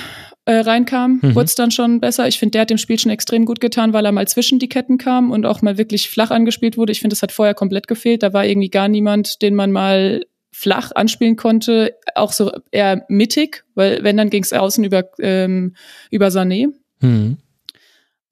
äh, 0.47 0.61
reinkam, 0.61 1.21
mhm. 1.23 1.35
wurde 1.35 1.47
es 1.47 1.55
dann 1.55 1.71
schon 1.71 2.00
besser. 2.00 2.26
Ich 2.29 2.38
finde, 2.38 2.53
der 2.53 2.62
hat 2.62 2.71
dem 2.71 2.79
Spiel 2.79 2.99
schon 2.99 3.11
extrem 3.11 3.45
gut 3.45 3.61
getan, 3.61 3.93
weil 3.93 4.05
er 4.07 4.12
mal 4.12 4.26
zwischen 4.29 4.59
die 4.59 4.69
Ketten 4.69 4.97
kam 4.97 5.31
und 5.31 5.45
auch 5.45 5.61
mal 5.61 5.76
wirklich 5.76 6.09
flach 6.09 6.31
angespielt 6.31 6.79
wurde. 6.79 6.93
Ich 6.93 7.00
finde, 7.00 7.15
das 7.15 7.23
hat 7.23 7.33
vorher 7.33 7.55
komplett 7.55 7.88
gefehlt. 7.88 8.23
Da 8.23 8.33
war 8.33 8.47
irgendwie 8.47 8.71
gar 8.71 8.88
niemand, 8.88 9.43
den 9.43 9.55
man 9.55 9.73
mal 9.73 10.25
flach 10.53 10.93
anspielen 10.95 11.37
konnte, 11.37 11.97
auch 12.15 12.33
so 12.33 12.50
eher 12.71 13.05
mittig, 13.09 13.65
weil 13.75 14.03
wenn, 14.05 14.17
dann 14.17 14.31
ging 14.31 14.43
es 14.43 14.55
außen 14.55 14.85
über, 14.85 15.05
ähm, 15.19 15.75
über 16.11 16.29
Sané. 16.29 16.69
Mhm. 17.00 17.37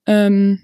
Ähm, 0.07 0.61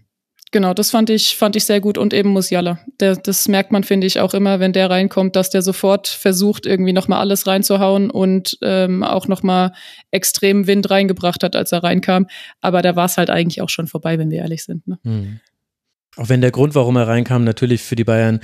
Genau, 0.53 0.75
das 0.75 0.91
fand 0.91 1.11
ich, 1.11 1.37
fand 1.37 1.55
ich 1.55 1.65
sehr 1.65 1.81
gut 1.81 1.97
und 1.97 2.13
eben 2.13 2.31
Musiala. 2.31 2.81
Der, 2.99 3.15
das 3.15 3.47
merkt 3.47 3.71
man, 3.71 3.85
finde 3.85 4.09
ich, 4.09 4.19
auch 4.19 4.35
immer, 4.35 4.59
wenn 4.59 4.73
der 4.73 4.91
reinkommt, 4.91 5.37
dass 5.37 5.51
der 5.51 5.63
sofort 5.63 6.09
versucht, 6.09 6.67
irgendwie 6.67 6.93
nochmal 6.93 7.21
alles 7.21 7.47
reinzuhauen 7.47 8.11
und 8.11 8.59
ähm, 8.61 9.05
auch 9.05 9.29
nochmal 9.29 9.73
extrem 10.11 10.67
Wind 10.67 10.91
reingebracht 10.91 11.45
hat, 11.45 11.55
als 11.55 11.71
er 11.71 11.85
reinkam. 11.85 12.27
Aber 12.61 12.83
da 12.83 12.97
war 12.97 13.07
es 13.07 13.17
halt 13.17 13.31
eigentlich 13.31 13.63
auch 13.63 13.69
schon 13.69 13.87
vorbei, 13.87 14.19
wenn 14.19 14.31
wir 14.31 14.39
ehrlich 14.39 14.65
sind. 14.65 14.89
Ne? 14.89 14.99
Mhm. 15.05 15.41
Auch 16.17 16.29
wenn 16.29 16.41
der 16.41 16.51
Grund, 16.51 16.75
warum 16.75 16.97
er 16.97 17.07
reinkam, 17.07 17.45
natürlich 17.45 17.83
für 17.83 17.95
die 17.95 18.03
Bayern 18.03 18.41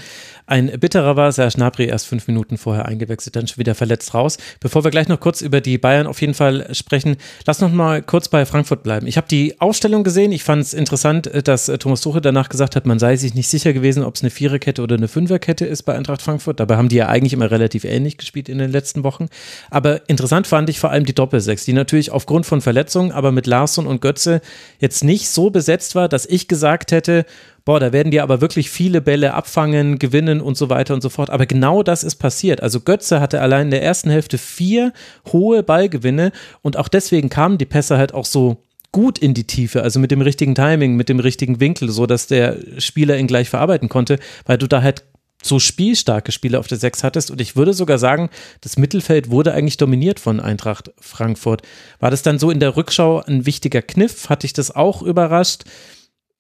ein 0.46 0.70
bitterer 0.78 1.16
war. 1.16 1.32
Serge 1.32 1.56
Gnabry 1.56 1.87
erst 1.87 2.06
fünf 2.06 2.28
Minuten 2.28 2.58
vorher 2.58 2.87
eingewechselt, 2.87 3.35
dann 3.35 3.49
schon 3.49 3.58
wieder 3.58 3.75
verletzt 3.75 4.14
raus. 4.14 4.38
Bevor 4.61 4.85
wir 4.85 4.92
gleich 4.92 5.08
noch 5.08 5.18
kurz 5.18 5.40
über 5.40 5.61
die 5.61 5.76
Bayern 5.76 6.06
auf 6.06 6.20
jeden 6.20 6.35
Fall 6.35 6.73
sprechen, 6.73 7.16
lass 7.44 7.61
noch 7.61 7.73
mal 7.73 8.02
kurz 8.02 8.28
bei 8.28 8.46
Frankfurt 8.46 8.85
bleiben. 8.85 9.08
Ich 9.08 9.16
habe 9.16 9.26
die 9.26 9.61
Ausstellung 9.61 10.04
gesehen. 10.04 10.30
Ich 10.30 10.44
fand 10.44 10.62
es 10.62 10.75
interessant, 10.75 11.28
dass 11.49 11.66
Thomas 11.80 12.02
Tuchel 12.02 12.20
danach 12.20 12.49
gesagt 12.49 12.76
hat, 12.76 12.87
man 12.87 13.00
sei 13.00 13.16
sich 13.16 13.35
nicht 13.35 13.49
sicher 13.49 13.73
gewesen, 13.73 14.04
ob 14.04 14.14
es 14.14 14.23
eine 14.23 14.30
Viererkette 14.30 14.80
oder 14.80 14.94
eine 14.94 15.08
Fünferkette 15.08 15.66
ist 15.66 15.82
bei 15.82 15.96
Eintracht 15.96 16.23
Frankfurt. 16.23 16.61
Dabei 16.61 16.76
haben 16.76 16.88
die 16.88 16.96
ja 16.96 17.08
eigentlich 17.08 17.32
immer 17.32 17.50
relativ 17.50 17.82
ähnlich 17.82 18.16
gespielt 18.16 18.49
in 18.49 18.58
den 18.58 18.70
letzten 18.70 19.02
Wochen. 19.02 19.26
Aber 19.70 20.08
interessant 20.08 20.46
fand 20.46 20.70
ich 20.70 20.78
vor 20.78 20.90
allem 20.90 21.04
die 21.04 21.14
Doppelsechs, 21.14 21.64
die 21.64 21.73
natürlich 21.73 22.12
aufgrund 22.12 22.46
von 22.46 22.61
Verletzungen, 22.61 23.11
aber 23.11 23.32
mit 23.32 23.49
Larsson 23.49 23.88
und 23.88 24.00
Götze 24.00 24.40
jetzt 24.78 25.02
nicht 25.02 25.28
so 25.28 25.50
besetzt 25.50 25.96
war, 25.96 26.08
dass 26.08 26.26
ich 26.26 26.46
gesagt 26.46 26.92
hätte, 26.92 27.26
boah, 27.66 27.80
da 27.80 27.92
werden 27.92 28.11
die 28.11 28.20
aber 28.20 28.40
wirklich 28.40 28.70
viele 28.70 29.02
Bälle 29.02 29.35
abfangen, 29.35 29.99
gewinnen 29.99 30.40
und 30.40 30.56
so 30.56 30.70
weiter 30.70 30.94
und 30.94 31.02
so 31.02 31.11
fort. 31.11 31.28
Aber 31.28 31.44
genau 31.44 31.82
das 31.82 32.04
ist 32.04 32.16
passiert. 32.16 32.62
Also 32.62 32.80
Götze 32.80 33.20
hatte 33.20 33.42
allein 33.42 33.66
in 33.66 33.73
der 33.73 33.82
ersten 33.82 34.08
Hälfte 34.08 34.38
vier 34.38 34.94
hohe 35.32 35.62
Ballgewinne 35.62 36.32
und 36.62 36.78
auch 36.78 36.88
deswegen 36.88 37.28
kamen 37.28 37.58
die 37.58 37.66
Pässe 37.66 37.99
halt 37.99 38.14
auch 38.14 38.25
so 38.25 38.62
gut 38.92 39.18
in 39.18 39.35
die 39.35 39.44
Tiefe, 39.44 39.82
also 39.82 39.99
mit 39.99 40.11
dem 40.11 40.23
richtigen 40.23 40.54
Timing, 40.54 40.94
mit 40.94 41.11
dem 41.11 41.20
richtigen 41.20 41.61
Winkel, 41.61 41.90
so 41.90 42.06
dass 42.06 42.28
der 42.28 42.56
Spieler 42.78 43.18
ihn 43.18 43.26
gleich 43.26 43.50
verarbeiten 43.50 43.88
konnte, 43.88 44.18
weil 44.46 44.56
du 44.56 44.68
da 44.68 44.80
halt 44.80 45.02
so 45.42 45.58
spielstarke 45.58 46.32
Spieler 46.32 46.61
auf 46.61 46.68
der 46.68 46.78
Sechs 46.78 47.04
hattest. 47.04 47.30
Und 47.30 47.40
ich 47.40 47.56
würde 47.56 47.75
sogar 47.75 47.99
sagen, 47.99 48.30
das 48.61 48.78
Mittelfeld 48.78 49.30
wurde 49.30 49.52
eigentlich 49.52 49.76
dominiert 49.76 50.20
von 50.20 50.40
Eintracht 50.40 50.92
Frankfurt. 50.99 51.62
War 51.99 52.11
das 52.11 52.23
dann 52.23 52.38
so 52.38 52.50
in 52.50 52.61
der 52.61 52.76
Rückschau 52.76 53.23
ein 53.23 53.44
wichtiger 53.44 53.82
Kniff? 53.82 54.28
Hat 54.28 54.44
dich 54.44 54.52
das 54.52 54.75
auch 54.75 55.02
überrascht? 55.02 55.64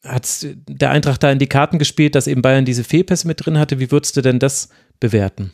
Hat 0.06 0.46
der 0.68 0.90
Eintracht 0.90 1.22
da 1.22 1.30
in 1.30 1.38
die 1.38 1.48
Karten 1.48 1.78
gespielt, 1.78 2.14
dass 2.14 2.26
eben 2.26 2.42
Bayern 2.42 2.64
diese 2.64 2.84
Fehlpässe 2.84 3.26
mit 3.26 3.44
drin 3.44 3.58
hatte? 3.58 3.78
Wie 3.80 3.90
würdest 3.90 4.16
du 4.16 4.22
denn 4.22 4.38
das 4.38 4.68
bewerten? 5.00 5.52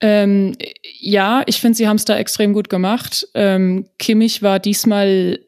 Ähm, 0.00 0.54
ja, 0.82 1.42
ich 1.46 1.60
finde, 1.60 1.76
sie 1.76 1.88
haben 1.88 1.96
es 1.96 2.04
da 2.04 2.16
extrem 2.18 2.52
gut 2.52 2.68
gemacht. 2.68 3.26
Ähm, 3.34 3.88
Kimmich 3.98 4.42
war 4.42 4.58
diesmal 4.58 5.38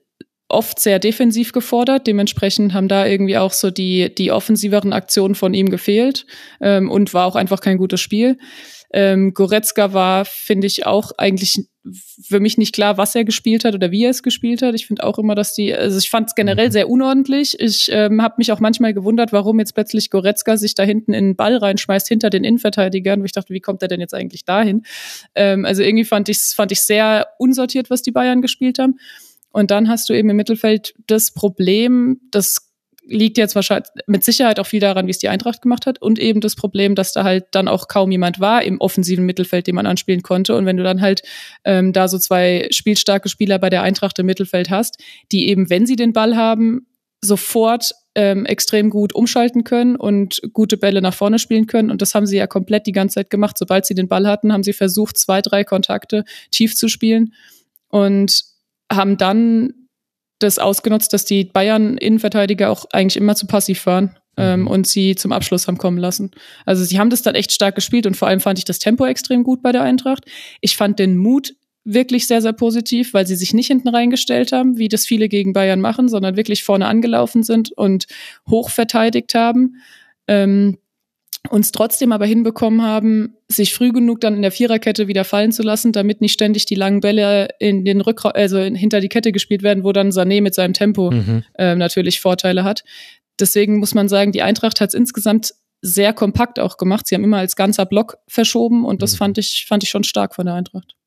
oft 0.48 0.80
sehr 0.80 0.98
defensiv 0.98 1.52
gefordert. 1.52 2.06
Dementsprechend 2.06 2.72
haben 2.72 2.88
da 2.88 3.06
irgendwie 3.06 3.36
auch 3.36 3.52
so 3.52 3.70
die, 3.70 4.14
die 4.14 4.32
offensiveren 4.32 4.92
Aktionen 4.92 5.34
von 5.34 5.52
ihm 5.52 5.68
gefehlt 5.68 6.26
ähm, 6.60 6.90
und 6.90 7.12
war 7.12 7.26
auch 7.26 7.36
einfach 7.36 7.60
kein 7.60 7.76
gutes 7.76 8.00
Spiel. 8.00 8.38
Ähm, 8.90 9.34
Goretzka 9.34 9.92
war, 9.92 10.24
finde 10.24 10.66
ich, 10.66 10.86
auch 10.86 11.12
eigentlich 11.18 11.66
für 11.92 12.40
mich 12.40 12.58
nicht 12.58 12.74
klar, 12.74 12.96
was 12.98 13.14
er 13.14 13.24
gespielt 13.24 13.64
hat 13.64 13.74
oder 13.74 13.90
wie 13.90 14.04
er 14.04 14.10
es 14.10 14.22
gespielt 14.22 14.62
hat. 14.62 14.74
Ich 14.74 14.86
finde 14.86 15.04
auch 15.04 15.18
immer, 15.18 15.34
dass 15.34 15.54
die, 15.54 15.74
also 15.74 15.98
ich 15.98 16.10
fand 16.10 16.28
es 16.28 16.34
generell 16.34 16.68
mhm. 16.68 16.72
sehr 16.72 16.88
unordentlich. 16.88 17.58
Ich 17.60 17.88
ähm, 17.92 18.22
habe 18.22 18.34
mich 18.38 18.52
auch 18.52 18.60
manchmal 18.60 18.94
gewundert, 18.94 19.32
warum 19.32 19.58
jetzt 19.58 19.74
plötzlich 19.74 20.10
Goretzka 20.10 20.56
sich 20.56 20.74
da 20.74 20.82
hinten 20.82 21.12
in 21.12 21.28
den 21.28 21.36
Ball 21.36 21.56
reinschmeißt 21.56 22.08
hinter 22.08 22.30
den 22.30 22.44
Innenverteidigern. 22.44 23.20
Wo 23.20 23.24
ich 23.24 23.32
dachte, 23.32 23.54
wie 23.54 23.60
kommt 23.60 23.82
er 23.82 23.88
denn 23.88 24.00
jetzt 24.00 24.14
eigentlich 24.14 24.44
dahin? 24.44 24.84
Ähm, 25.34 25.64
also 25.64 25.82
irgendwie 25.82 26.04
fand 26.04 26.28
ich 26.28 26.38
fand 26.38 26.72
ich 26.72 26.82
sehr 26.82 27.28
unsortiert, 27.38 27.90
was 27.90 28.02
die 28.02 28.12
Bayern 28.12 28.42
gespielt 28.42 28.78
haben. 28.78 28.98
Und 29.50 29.70
dann 29.70 29.88
hast 29.88 30.08
du 30.08 30.14
eben 30.14 30.28
im 30.30 30.36
Mittelfeld 30.36 30.94
das 31.06 31.32
Problem, 31.32 32.20
das 32.30 32.67
liegt 33.08 33.38
jetzt 33.38 33.54
wahrscheinlich 33.54 33.88
mit 34.06 34.22
Sicherheit 34.22 34.60
auch 34.60 34.66
viel 34.66 34.80
daran, 34.80 35.06
wie 35.06 35.10
es 35.10 35.18
die 35.18 35.28
Eintracht 35.28 35.62
gemacht 35.62 35.86
hat 35.86 36.00
und 36.00 36.18
eben 36.18 36.40
das 36.40 36.54
Problem, 36.54 36.94
dass 36.94 37.12
da 37.12 37.24
halt 37.24 37.46
dann 37.52 37.66
auch 37.66 37.88
kaum 37.88 38.10
jemand 38.10 38.38
war 38.38 38.62
im 38.62 38.80
offensiven 38.80 39.24
Mittelfeld, 39.24 39.66
den 39.66 39.74
man 39.74 39.86
anspielen 39.86 40.22
konnte. 40.22 40.54
Und 40.54 40.66
wenn 40.66 40.76
du 40.76 40.82
dann 40.82 41.00
halt 41.00 41.22
ähm, 41.64 41.92
da 41.92 42.08
so 42.08 42.18
zwei 42.18 42.68
spielstarke 42.70 43.28
Spieler 43.28 43.58
bei 43.58 43.70
der 43.70 43.82
Eintracht 43.82 44.18
im 44.18 44.26
Mittelfeld 44.26 44.70
hast, 44.70 45.02
die 45.32 45.48
eben, 45.48 45.70
wenn 45.70 45.86
sie 45.86 45.96
den 45.96 46.12
Ball 46.12 46.36
haben, 46.36 46.86
sofort 47.20 47.92
ähm, 48.14 48.46
extrem 48.46 48.90
gut 48.90 49.14
umschalten 49.14 49.64
können 49.64 49.96
und 49.96 50.40
gute 50.52 50.76
Bälle 50.76 51.00
nach 51.00 51.14
vorne 51.14 51.38
spielen 51.38 51.66
können. 51.66 51.90
Und 51.90 52.02
das 52.02 52.14
haben 52.14 52.26
sie 52.26 52.36
ja 52.36 52.46
komplett 52.46 52.86
die 52.86 52.92
ganze 52.92 53.16
Zeit 53.16 53.30
gemacht. 53.30 53.56
Sobald 53.58 53.86
sie 53.86 53.94
den 53.94 54.08
Ball 54.08 54.26
hatten, 54.26 54.52
haben 54.52 54.62
sie 54.62 54.72
versucht, 54.72 55.16
zwei, 55.16 55.40
drei 55.40 55.64
Kontakte 55.64 56.24
tief 56.50 56.76
zu 56.76 56.88
spielen 56.88 57.32
und 57.88 58.44
haben 58.90 59.16
dann 59.16 59.74
das 60.38 60.58
ausgenutzt, 60.58 61.12
dass 61.12 61.24
die 61.24 61.44
Bayern-Innenverteidiger 61.44 62.70
auch 62.70 62.86
eigentlich 62.92 63.16
immer 63.16 63.34
zu 63.34 63.46
passiv 63.46 63.86
waren 63.86 64.16
ähm, 64.36 64.60
mhm. 64.60 64.66
und 64.68 64.86
sie 64.86 65.16
zum 65.16 65.32
Abschluss 65.32 65.66
haben 65.66 65.78
kommen 65.78 65.98
lassen. 65.98 66.30
Also 66.64 66.84
sie 66.84 66.98
haben 66.98 67.10
das 67.10 67.22
dann 67.22 67.34
echt 67.34 67.52
stark 67.52 67.74
gespielt 67.74 68.06
und 68.06 68.16
vor 68.16 68.28
allem 68.28 68.40
fand 68.40 68.58
ich 68.58 68.64
das 68.64 68.78
Tempo 68.78 69.04
extrem 69.04 69.42
gut 69.42 69.62
bei 69.62 69.72
der 69.72 69.82
Eintracht. 69.82 70.24
Ich 70.60 70.76
fand 70.76 70.98
den 70.98 71.16
Mut 71.16 71.54
wirklich 71.84 72.26
sehr, 72.26 72.42
sehr 72.42 72.52
positiv, 72.52 73.14
weil 73.14 73.26
sie 73.26 73.36
sich 73.36 73.54
nicht 73.54 73.68
hinten 73.68 73.88
reingestellt 73.88 74.52
haben, 74.52 74.76
wie 74.76 74.88
das 74.88 75.06
viele 75.06 75.28
gegen 75.28 75.54
Bayern 75.54 75.80
machen, 75.80 76.08
sondern 76.08 76.36
wirklich 76.36 76.62
vorne 76.62 76.86
angelaufen 76.86 77.42
sind 77.42 77.72
und 77.72 78.06
hoch 78.48 78.70
verteidigt 78.70 79.34
haben. 79.34 79.76
Ähm, 80.26 80.78
uns 81.48 81.72
trotzdem 81.72 82.12
aber 82.12 82.26
hinbekommen 82.26 82.82
haben, 82.82 83.34
sich 83.48 83.74
früh 83.74 83.92
genug 83.92 84.20
dann 84.20 84.34
in 84.34 84.42
der 84.42 84.52
Viererkette 84.52 85.08
wieder 85.08 85.24
fallen 85.24 85.52
zu 85.52 85.62
lassen, 85.62 85.92
damit 85.92 86.20
nicht 86.20 86.32
ständig 86.32 86.66
die 86.66 86.74
langen 86.74 87.00
Bälle 87.00 87.48
in 87.58 87.84
den 87.84 88.00
Rückraum, 88.00 88.32
also 88.34 88.58
hinter 88.58 89.00
die 89.00 89.08
Kette 89.08 89.32
gespielt 89.32 89.62
werden, 89.62 89.84
wo 89.84 89.92
dann 89.92 90.10
Sané 90.10 90.42
mit 90.42 90.54
seinem 90.54 90.74
Tempo 90.74 91.10
mhm. 91.10 91.44
äh, 91.54 91.74
natürlich 91.74 92.20
Vorteile 92.20 92.64
hat. 92.64 92.84
Deswegen 93.40 93.78
muss 93.78 93.94
man 93.94 94.08
sagen, 94.08 94.32
die 94.32 94.42
Eintracht 94.42 94.80
hat 94.80 94.88
es 94.88 94.94
insgesamt 94.94 95.54
sehr 95.80 96.12
kompakt 96.12 96.58
auch 96.58 96.76
gemacht. 96.76 97.06
Sie 97.06 97.14
haben 97.14 97.24
immer 97.24 97.38
als 97.38 97.56
ganzer 97.56 97.86
Block 97.86 98.18
verschoben 98.26 98.84
und 98.84 99.02
das 99.02 99.12
mhm. 99.12 99.18
fand 99.18 99.38
ich, 99.38 99.66
fand 99.68 99.82
ich 99.84 99.90
schon 99.90 100.04
stark 100.04 100.34
von 100.34 100.46
der 100.46 100.54
Eintracht. 100.54 100.97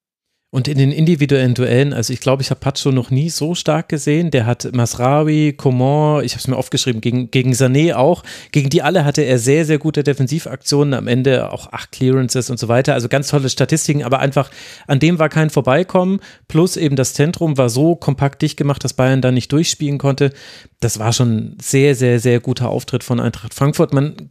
Und 0.54 0.68
in 0.68 0.78
den 0.78 0.92
individuellen 0.92 1.54
Duellen, 1.54 1.94
also 1.94 2.12
ich 2.12 2.20
glaube, 2.20 2.42
ich 2.42 2.50
habe 2.50 2.60
Pacho 2.60 2.92
noch 2.92 3.10
nie 3.10 3.30
so 3.30 3.56
stark 3.56 3.88
gesehen. 3.88 4.32
Der 4.32 4.46
hat 4.46 4.68
Masrawi, 4.74 5.54
Coman, 5.54 6.26
ich 6.26 6.34
habe 6.34 6.42
es 6.42 6.48
mir 6.50 6.58
aufgeschrieben, 6.58 7.00
gegen, 7.00 7.32
gegen 7.32 7.54
Sané 7.54 7.96
auch. 7.96 8.24
Gegen 8.52 8.70
die 8.70 8.82
alle 8.82 9.06
hatte 9.06 9.22
er 9.22 9.40
sehr, 9.40 9.64
sehr 9.64 9.78
gute 9.78 10.04
Defensivaktionen. 10.04 10.94
Am 10.94 11.08
Ende 11.08 11.54
auch 11.54 11.72
acht 11.72 11.94
Clearances 11.94 12.50
und 12.50 12.60
so 12.60 12.68
weiter. 12.68 12.94
Also 12.96 13.08
ganz 13.08 13.30
tolle 13.30 13.50
Statistiken, 13.50 14.04
aber 14.04 14.20
einfach 14.20 14.52
an 14.88 15.00
dem 15.00 15.20
war 15.20 15.30
kein 15.30 15.50
Vorbeikommen. 15.50 16.20
Plus 16.50 16.76
eben 16.76 16.98
das 16.98 17.14
Zentrum 17.14 17.58
war 17.58 17.70
so 17.70 17.96
kompakt 17.96 18.42
dicht 18.42 18.58
gemacht, 18.58 18.84
dass 18.84 18.92
Bayern 18.92 19.22
da 19.22 19.32
nicht 19.32 19.54
durchspielen 19.54 20.00
konnte. 20.00 20.34
Das 20.82 21.00
war 21.00 21.14
schon 21.14 21.56
sehr, 21.62 21.96
sehr, 21.96 22.20
sehr 22.20 22.42
guter 22.42 22.72
Auftritt 22.72 23.06
von 23.06 23.22
Eintracht 23.22 23.54
Frankfurt. 23.54 23.94
Man 23.94 24.30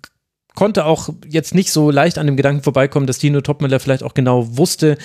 konnte 0.54 0.84
auch 0.84 1.08
jetzt 1.26 1.54
nicht 1.54 1.72
so 1.72 1.90
leicht 1.90 2.18
an 2.18 2.26
dem 2.26 2.36
Gedanken 2.36 2.62
vorbeikommen, 2.62 3.06
dass 3.06 3.18
Dino 3.18 3.40
Topmüller 3.40 3.80
vielleicht 3.80 4.02
auch 4.02 4.12
genau 4.12 4.58
wusste, 4.58 4.98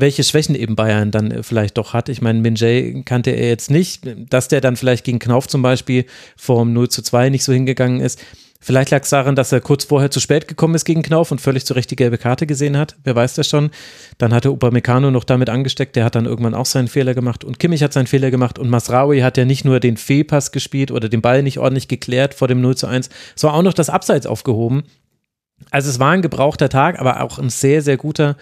welche 0.00 0.24
Schwächen 0.24 0.54
eben 0.54 0.76
Bayern 0.76 1.10
dann 1.10 1.30
äh, 1.30 1.42
vielleicht 1.42 1.78
doch 1.78 1.92
hat. 1.92 2.08
Ich 2.08 2.22
meine, 2.22 2.40
Minjay 2.40 3.02
kannte 3.04 3.30
er 3.30 3.48
jetzt 3.48 3.70
nicht, 3.70 4.02
dass 4.30 4.48
der 4.48 4.60
dann 4.60 4.76
vielleicht 4.76 5.04
gegen 5.04 5.18
Knauf 5.18 5.48
zum 5.48 5.62
Beispiel 5.62 6.06
vorm 6.36 6.72
0 6.72 6.88
zu 6.88 7.02
2 7.02 7.30
nicht 7.30 7.44
so 7.44 7.52
hingegangen 7.52 8.00
ist. 8.00 8.20
Vielleicht 8.60 8.90
lag 8.90 9.02
es 9.02 9.10
daran, 9.10 9.36
dass 9.36 9.52
er 9.52 9.60
kurz 9.60 9.84
vorher 9.84 10.10
zu 10.10 10.18
spät 10.18 10.48
gekommen 10.48 10.74
ist 10.74 10.84
gegen 10.84 11.02
Knauf 11.02 11.30
und 11.30 11.40
völlig 11.40 11.64
zu 11.64 11.74
Recht 11.74 11.90
die 11.92 11.96
gelbe 11.96 12.18
Karte 12.18 12.44
gesehen 12.44 12.76
hat. 12.76 12.96
Wer 13.04 13.14
weiß 13.14 13.34
das 13.34 13.48
schon. 13.48 13.70
Dann 14.18 14.34
hatte 14.34 14.50
Upamecano 14.50 15.12
noch 15.12 15.22
damit 15.22 15.48
angesteckt. 15.48 15.94
Der 15.94 16.04
hat 16.04 16.16
dann 16.16 16.26
irgendwann 16.26 16.54
auch 16.54 16.66
seinen 16.66 16.88
Fehler 16.88 17.14
gemacht. 17.14 17.44
Und 17.44 17.60
Kimmich 17.60 17.84
hat 17.84 17.92
seinen 17.92 18.08
Fehler 18.08 18.32
gemacht. 18.32 18.58
Und 18.58 18.68
Masraoui 18.68 19.20
hat 19.20 19.36
ja 19.36 19.44
nicht 19.44 19.64
nur 19.64 19.78
den 19.78 19.96
Fehlpass 19.96 20.50
gespielt 20.50 20.90
oder 20.90 21.08
den 21.08 21.22
Ball 21.22 21.44
nicht 21.44 21.58
ordentlich 21.58 21.86
geklärt 21.86 22.34
vor 22.34 22.48
dem 22.48 22.60
0 22.60 22.76
zu 22.76 22.88
1. 22.88 23.10
Es 23.36 23.44
war 23.44 23.54
auch 23.54 23.62
noch 23.62 23.74
das 23.74 23.90
Abseits 23.90 24.26
aufgehoben. 24.26 24.82
Also 25.70 25.90
es 25.90 25.98
war 25.98 26.12
ein 26.12 26.22
gebrauchter 26.22 26.68
Tag, 26.68 26.98
aber 26.98 27.22
auch 27.22 27.38
ein 27.38 27.50
sehr, 27.50 27.82
sehr 27.82 27.96
guter 27.96 28.36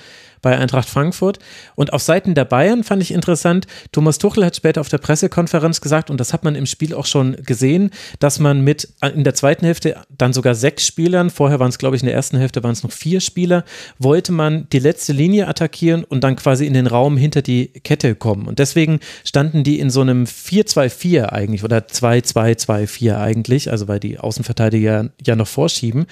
bei 0.47 0.57
Eintracht 0.57 0.89
Frankfurt. 0.89 1.41
Und 1.75 1.93
auf 1.93 2.03
Seiten 2.03 2.37
der 2.37 2.45
Bayern 2.45 2.85
fand 2.85 3.03
ich 3.03 3.11
interessant, 3.11 3.67
Thomas 3.91 4.19
Tuchel 4.19 4.45
hat 4.45 4.55
später 4.55 4.81
auf 4.81 4.89
der 4.89 4.99
Pressekonferenz 4.99 5.81
gesagt, 5.81 6.09
und 6.09 6.21
das 6.21 6.33
hat 6.33 6.45
man 6.45 6.55
im 6.55 6.67
Spiel 6.67 6.95
auch 6.95 7.07
schon 7.07 7.37
gesehen, 7.45 7.91
dass 8.21 8.39
man 8.39 8.61
mit 8.61 8.89
äh, 9.01 9.09
in 9.09 9.25
der 9.25 9.35
zweiten 9.35 9.65
Hälfte 9.65 9.97
dann 10.17 10.33
sogar 10.33 10.55
sechs 10.55 10.87
Spielern, 10.87 11.31
vorher 11.31 11.59
waren 11.59 11.71
es 11.71 11.79
glaube 11.79 11.97
ich 11.97 12.03
in 12.03 12.07
der 12.07 12.15
ersten 12.15 12.39
Hälfte 12.39 12.63
waren 12.63 12.75
es 12.75 12.85
noch 12.85 12.93
vier 12.93 13.21
Spieler, 13.21 13.65
wollte 13.99 14.31
man 14.31 14.69
die 14.71 14.79
letzte 14.79 15.13
Linie 15.13 15.49
attackieren 15.49 16.05
und 16.05 16.23
dann 16.23 16.37
quasi 16.37 16.65
in 16.65 16.75
den 16.75 16.87
Raum 16.87 17.17
hinter 17.17 17.43
die 17.43 17.69
Kette 17.69 18.15
kommen. 18.15 18.47
Und 18.47 18.61
deswegen 18.61 19.01
standen 19.25 19.65
die 19.65 19.81
in 19.81 19.91
so 19.91 20.01
einem 20.01 20.25
4-2-4 20.25 21.25
eigentlich 21.25 21.65
oder 21.65 21.79
2-2-2-4 21.79 23.19
eigentlich, 23.19 23.71
also 23.71 23.89
weil 23.89 23.99
die 23.99 24.19
Außenverteidiger 24.21 25.11
ja 25.25 25.35
noch 25.35 25.49
vorschieben. 25.49 26.07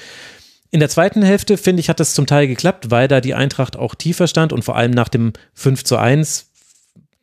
In 0.75 0.81
der 0.81 0.89
zweiten 0.89 1.23
Hälfte, 1.23 1.57
finde 1.57 1.79
ich, 1.79 1.89
hat 1.89 2.01
das 2.01 2.15
zum 2.15 2.27
Teil 2.27 2.49
geklappt, 2.49 2.91
weil 2.91 3.07
da 3.07 3.21
die 3.21 3.35
Eintracht 3.35 3.77
auch 3.77 3.95
tiefer 3.95 4.27
stand 4.27 4.53
und 4.53 4.65
vor 4.65 4.75
allem 4.75 4.91
nach 4.91 5.09
dem 5.09 5.33
5 5.53 5.85
zu 5.85 5.97
1 5.99 6.51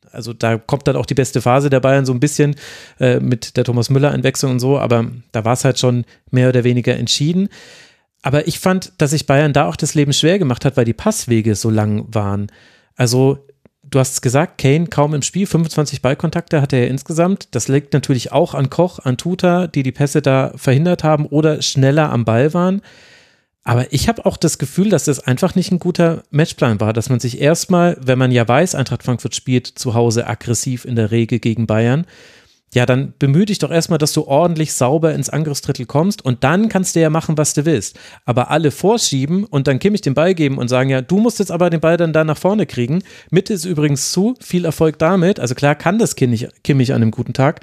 also 0.09 0.31
da 0.31 0.57
kommt 0.57 0.87
dann 0.87 0.95
auch 0.95 1.05
die 1.05 1.15
beste 1.15 1.41
Phase 1.41 1.69
der 1.69 1.81
Bayern 1.81 2.05
so 2.05 2.13
ein 2.13 2.21
bisschen 2.21 2.55
äh, 3.01 3.19
mit 3.19 3.57
der 3.57 3.65
Thomas 3.65 3.89
Müller-Einwechslung 3.89 4.51
und 4.53 4.59
so, 4.61 4.79
aber 4.79 5.05
da 5.33 5.43
war 5.43 5.51
es 5.51 5.65
halt 5.65 5.79
schon 5.79 6.05
mehr 6.29 6.47
oder 6.47 6.63
weniger 6.63 6.95
entschieden. 6.95 7.49
Aber 8.21 8.47
ich 8.47 8.57
fand, 8.59 8.93
dass 8.99 9.11
sich 9.11 9.25
Bayern 9.25 9.51
da 9.51 9.67
auch 9.67 9.75
das 9.75 9.95
Leben 9.95 10.13
schwer 10.13 10.39
gemacht 10.39 10.63
hat, 10.63 10.77
weil 10.77 10.85
die 10.85 10.93
Passwege 10.93 11.55
so 11.55 11.69
lang 11.69 12.05
waren. 12.07 12.47
Also 12.95 13.45
du 13.83 13.99
hast 13.99 14.13
es 14.13 14.21
gesagt, 14.21 14.59
Kane 14.59 14.87
kaum 14.87 15.13
im 15.13 15.23
Spiel, 15.23 15.45
25 15.45 16.01
Ballkontakte 16.01 16.61
hatte 16.61 16.77
er 16.77 16.87
insgesamt. 16.87 17.49
Das 17.51 17.67
liegt 17.67 17.91
natürlich 17.91 18.31
auch 18.31 18.53
an 18.53 18.69
Koch, 18.69 18.99
an 18.99 19.17
Tuta, 19.17 19.67
die 19.67 19.83
die 19.83 19.91
Pässe 19.91 20.21
da 20.21 20.53
verhindert 20.55 21.03
haben 21.03 21.25
oder 21.25 21.61
schneller 21.61 22.11
am 22.11 22.23
Ball 22.23 22.53
waren. 22.53 22.81
Aber 23.63 23.93
ich 23.93 24.07
habe 24.07 24.25
auch 24.25 24.37
das 24.37 24.57
Gefühl, 24.57 24.89
dass 24.89 25.05
das 25.05 25.19
einfach 25.19 25.53
nicht 25.53 25.71
ein 25.71 25.79
guter 25.79 26.23
Matchplan 26.31 26.79
war, 26.79 26.93
dass 26.93 27.09
man 27.09 27.19
sich 27.19 27.39
erstmal, 27.39 27.95
wenn 28.01 28.17
man 28.17 28.31
ja 28.31 28.47
weiß, 28.47 28.73
Eintracht 28.73 29.03
Frankfurt 29.03 29.35
spielt 29.35 29.67
zu 29.67 29.93
Hause 29.93 30.25
aggressiv 30.27 30.83
in 30.85 30.95
der 30.95 31.11
Regel 31.11 31.39
gegen 31.39 31.67
Bayern, 31.67 32.05
ja, 32.73 32.85
dann 32.85 33.13
bemühe 33.19 33.45
dich 33.45 33.59
doch 33.59 33.69
erstmal, 33.69 33.99
dass 33.99 34.13
du 34.13 34.25
ordentlich 34.25 34.71
sauber 34.73 35.13
ins 35.13 35.29
Angriffsdrittel 35.29 35.85
kommst 35.85 36.23
und 36.23 36.43
dann 36.45 36.69
kannst 36.69 36.95
du 36.95 37.01
ja 37.01 37.09
machen, 37.09 37.37
was 37.37 37.53
du 37.53 37.65
willst. 37.65 37.99
Aber 38.23 38.49
alle 38.49 38.71
vorschieben 38.71 39.43
und 39.43 39.67
dann 39.67 39.77
Kimmich 39.77 40.01
den 40.01 40.13
Ball 40.13 40.33
geben 40.33 40.57
und 40.57 40.69
sagen, 40.69 40.89
ja, 40.89 41.01
du 41.01 41.17
musst 41.17 41.39
jetzt 41.39 41.51
aber 41.51 41.69
den 41.69 41.81
Ball 41.81 41.97
dann 41.97 42.13
da 42.13 42.23
nach 42.23 42.37
vorne 42.37 42.65
kriegen. 42.65 43.03
Mitte 43.29 43.53
ist 43.53 43.65
übrigens 43.65 44.13
zu, 44.13 44.35
viel 44.39 44.63
Erfolg 44.63 44.99
damit. 44.99 45.39
Also 45.39 45.53
klar 45.53 45.75
kann 45.75 45.99
das 45.99 46.15
Kimmich, 46.15 46.47
an 46.93 47.01
einem 47.01 47.11
guten 47.11 47.33
Tag, 47.33 47.59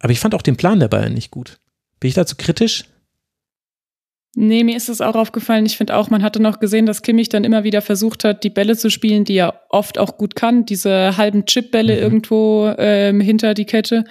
aber 0.00 0.12
ich 0.12 0.18
fand 0.18 0.34
auch 0.34 0.42
den 0.42 0.56
Plan 0.56 0.80
der 0.80 0.88
Bayern 0.88 1.14
nicht 1.14 1.30
gut. 1.30 1.60
Bin 2.00 2.08
ich 2.08 2.14
dazu 2.14 2.34
kritisch? 2.36 2.84
Nee, 4.40 4.62
mir 4.62 4.76
ist 4.76 4.88
es 4.88 5.00
auch 5.00 5.16
aufgefallen. 5.16 5.66
Ich 5.66 5.76
finde 5.76 5.96
auch, 5.96 6.10
man 6.10 6.22
hatte 6.22 6.40
noch 6.40 6.60
gesehen, 6.60 6.86
dass 6.86 7.02
Kimmich 7.02 7.28
dann 7.28 7.42
immer 7.42 7.64
wieder 7.64 7.82
versucht 7.82 8.22
hat, 8.22 8.44
die 8.44 8.50
Bälle 8.50 8.76
zu 8.76 8.88
spielen, 8.88 9.24
die 9.24 9.34
er 9.34 9.62
oft 9.68 9.98
auch 9.98 10.16
gut 10.16 10.36
kann. 10.36 10.64
Diese 10.64 11.16
halben 11.16 11.44
Chip-Bälle 11.44 11.96
mhm. 11.96 12.02
irgendwo 12.02 12.72
ähm, 12.78 13.20
hinter 13.20 13.54
die 13.54 13.64
Kette. 13.64 14.04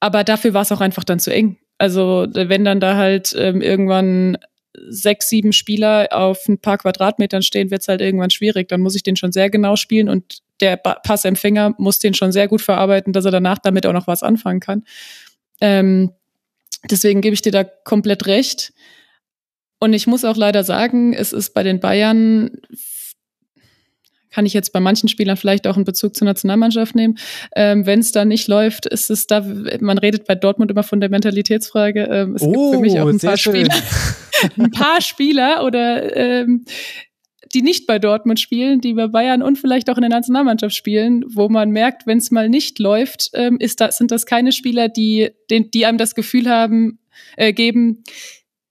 Aber 0.00 0.24
dafür 0.24 0.54
war 0.54 0.62
es 0.62 0.72
auch 0.72 0.80
einfach 0.80 1.04
dann 1.04 1.20
zu 1.20 1.32
eng. 1.32 1.56
Also 1.78 2.26
wenn 2.32 2.64
dann 2.64 2.80
da 2.80 2.96
halt 2.96 3.32
ähm, 3.38 3.62
irgendwann 3.62 4.38
sechs, 4.88 5.28
sieben 5.28 5.52
Spieler 5.52 6.08
auf 6.10 6.48
ein 6.48 6.58
paar 6.58 6.78
Quadratmetern 6.78 7.42
stehen, 7.42 7.70
wird 7.70 7.82
es 7.82 7.88
halt 7.88 8.00
irgendwann 8.00 8.30
schwierig. 8.30 8.66
Dann 8.66 8.80
muss 8.80 8.96
ich 8.96 9.04
den 9.04 9.14
schon 9.14 9.30
sehr 9.30 9.50
genau 9.50 9.76
spielen 9.76 10.08
und 10.08 10.38
der 10.60 10.76
Passempfänger 10.78 11.76
muss 11.78 12.00
den 12.00 12.14
schon 12.14 12.32
sehr 12.32 12.48
gut 12.48 12.60
verarbeiten, 12.60 13.12
dass 13.12 13.24
er 13.24 13.30
danach 13.30 13.60
damit 13.60 13.86
auch 13.86 13.92
noch 13.92 14.08
was 14.08 14.24
anfangen 14.24 14.58
kann. 14.58 14.82
Ähm, 15.60 16.10
deswegen 16.90 17.20
gebe 17.20 17.34
ich 17.34 17.42
dir 17.42 17.52
da 17.52 17.62
komplett 17.62 18.26
recht. 18.26 18.72
Und 19.80 19.92
ich 19.92 20.06
muss 20.06 20.24
auch 20.24 20.36
leider 20.36 20.64
sagen, 20.64 21.12
es 21.12 21.32
ist 21.32 21.54
bei 21.54 21.62
den 21.62 21.80
Bayern 21.80 22.50
kann 24.30 24.46
ich 24.46 24.52
jetzt 24.52 24.72
bei 24.72 24.80
manchen 24.80 25.08
Spielern 25.08 25.36
vielleicht 25.36 25.66
auch 25.66 25.76
einen 25.76 25.84
Bezug 25.84 26.14
zur 26.14 26.26
Nationalmannschaft 26.26 26.94
nehmen. 26.94 27.18
Ähm, 27.56 27.86
Wenn 27.86 28.00
es 28.00 28.12
da 28.12 28.24
nicht 28.24 28.46
läuft, 28.46 28.86
ist 28.86 29.10
es 29.10 29.26
da, 29.26 29.44
man 29.80 29.98
redet 29.98 30.26
bei 30.26 30.34
Dortmund 30.34 30.70
immer 30.70 30.82
von 30.82 31.00
der 31.00 31.10
Mentalitätsfrage. 31.10 32.04
Ähm, 32.04 32.34
es 32.36 32.42
oh, 32.42 32.52
gibt 32.52 32.74
für 32.74 32.80
mich 32.80 33.00
auch 33.00 33.08
ein 33.08 33.18
paar 33.18 33.36
Spieler, 33.36 33.74
ein 34.58 34.70
paar 34.70 35.00
Spieler 35.00 35.64
oder 35.64 36.14
ähm, 36.16 36.64
die 37.54 37.62
nicht 37.62 37.86
bei 37.86 37.98
Dortmund 37.98 38.38
spielen, 38.38 38.80
die 38.80 38.92
bei 38.92 39.08
Bayern 39.08 39.42
und 39.42 39.56
vielleicht 39.56 39.88
auch 39.88 39.96
in 39.96 40.02
der 40.02 40.10
Nationalmannschaft 40.10 40.76
spielen, 40.76 41.24
wo 41.28 41.48
man 41.48 41.70
merkt, 41.70 42.06
wenn 42.06 42.18
es 42.18 42.30
mal 42.30 42.48
nicht 42.48 42.78
läuft, 42.78 43.30
ähm, 43.32 43.56
ist 43.58 43.80
das, 43.80 43.96
sind 43.96 44.10
das 44.10 44.26
keine 44.26 44.52
Spieler, 44.52 44.88
die, 44.88 45.30
die, 45.50 45.70
die 45.70 45.86
einem 45.86 45.98
das 45.98 46.14
Gefühl 46.14 46.48
haben, 46.48 46.98
äh, 47.36 47.52
geben, 47.52 48.04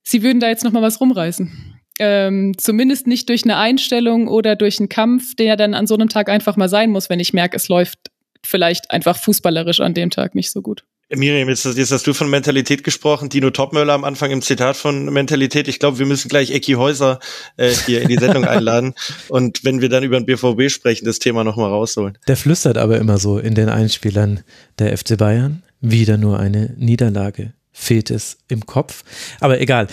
sie 0.07 0.23
würden 0.23 0.39
da 0.39 0.49
jetzt 0.49 0.63
noch 0.63 0.71
mal 0.71 0.81
was 0.81 0.99
rumreißen 1.01 1.77
ähm, 1.99 2.53
zumindest 2.57 3.07
nicht 3.07 3.29
durch 3.29 3.43
eine 3.43 3.57
Einstellung 3.57 4.27
oder 4.27 4.55
durch 4.55 4.79
einen 4.79 4.89
Kampf, 4.89 5.35
der 5.35 5.55
dann 5.55 5.73
an 5.73 5.87
so 5.87 5.95
einem 5.95 6.09
Tag 6.09 6.29
einfach 6.29 6.55
mal 6.55 6.69
sein 6.69 6.91
muss, 6.91 7.09
wenn 7.09 7.19
ich 7.19 7.33
merke, 7.33 7.55
es 7.55 7.67
läuft 7.69 8.11
vielleicht 8.45 8.91
einfach 8.91 9.17
fußballerisch 9.17 9.81
an 9.81 9.93
dem 9.93 10.09
Tag 10.09 10.35
nicht 10.35 10.51
so 10.51 10.61
gut. 10.61 10.83
Miriam, 11.09 11.47
jetzt, 11.47 11.63
jetzt 11.63 11.91
hast 11.91 12.05
du 12.05 12.13
von 12.13 12.29
Mentalität 12.29 12.83
gesprochen, 12.83 13.29
Dino 13.29 13.49
Topmöller 13.49 13.93
am 13.93 14.03
Anfang 14.03 14.29
im 14.29 14.41
Zitat 14.41 14.75
von 14.75 15.05
Mentalität. 15.05 15.69
Ich 15.69 15.79
glaube, 15.79 15.99
wir 15.99 16.05
müssen 16.05 16.27
gleich 16.27 16.51
Ecki 16.51 16.73
Häuser 16.73 17.19
äh, 17.55 17.69
hier 17.69 18.01
in 18.01 18.09
die 18.09 18.17
Sendung 18.17 18.43
einladen 18.45 18.93
und 19.29 19.63
wenn 19.63 19.79
wir 19.79 19.87
dann 19.87 20.03
über 20.03 20.19
den 20.19 20.25
BVB 20.25 20.69
sprechen, 20.69 21.05
das 21.05 21.19
Thema 21.19 21.45
nochmal 21.45 21.69
rausholen. 21.69 22.17
Der 22.27 22.35
flüstert 22.35 22.77
aber 22.77 22.97
immer 22.97 23.19
so 23.19 23.39
in 23.39 23.55
den 23.55 23.69
Einspielern 23.69 24.41
der 24.79 24.97
FC 24.97 25.17
Bayern. 25.17 25.63
Wieder 25.79 26.17
nur 26.17 26.39
eine 26.39 26.73
Niederlage. 26.77 27.53
Fehlt 27.79 28.10
es 28.10 28.39
im 28.48 28.65
Kopf. 28.65 29.03
Aber 29.39 29.62
egal. 29.62 29.88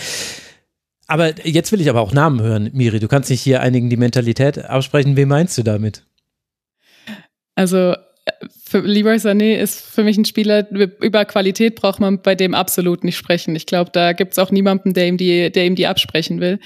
Aber 1.05 1.47
jetzt 1.47 1.71
will 1.71 1.79
ich 1.81 1.89
aber 1.89 2.01
auch 2.01 2.13
Namen 2.13 2.41
hören, 2.41 2.71
Miri. 2.73 2.99
Du 2.99 3.07
kannst 3.07 3.29
nicht 3.29 3.41
hier 3.41 3.61
einigen 3.61 3.91
die 3.91 3.95
Mentalität 3.95 4.57
absprechen. 4.57 5.15
Wen 5.15 5.27
meinst 5.27 5.55
du 5.59 5.61
damit? 5.61 6.03
Also 7.53 7.93
für 8.63 8.79
Leroy 8.79 9.17
Sané 9.17 9.55
ist 9.57 9.81
für 9.81 10.03
mich 10.03 10.17
ein 10.17 10.25
Spieler, 10.25 10.67
über 10.71 11.25
Qualität 11.25 11.75
braucht 11.75 11.99
man 11.99 12.23
bei 12.23 12.33
dem 12.33 12.55
absolut 12.55 13.03
nicht 13.03 13.17
sprechen. 13.17 13.55
Ich 13.55 13.67
glaube, 13.67 13.91
da 13.93 14.13
gibt 14.13 14.31
es 14.31 14.39
auch 14.39 14.49
niemanden, 14.49 14.93
der 14.93 15.07
ihm 15.07 15.17
die, 15.17 15.51
der 15.51 15.67
ihm 15.67 15.75
die 15.75 15.85
absprechen 15.85 16.41
will. 16.41 16.59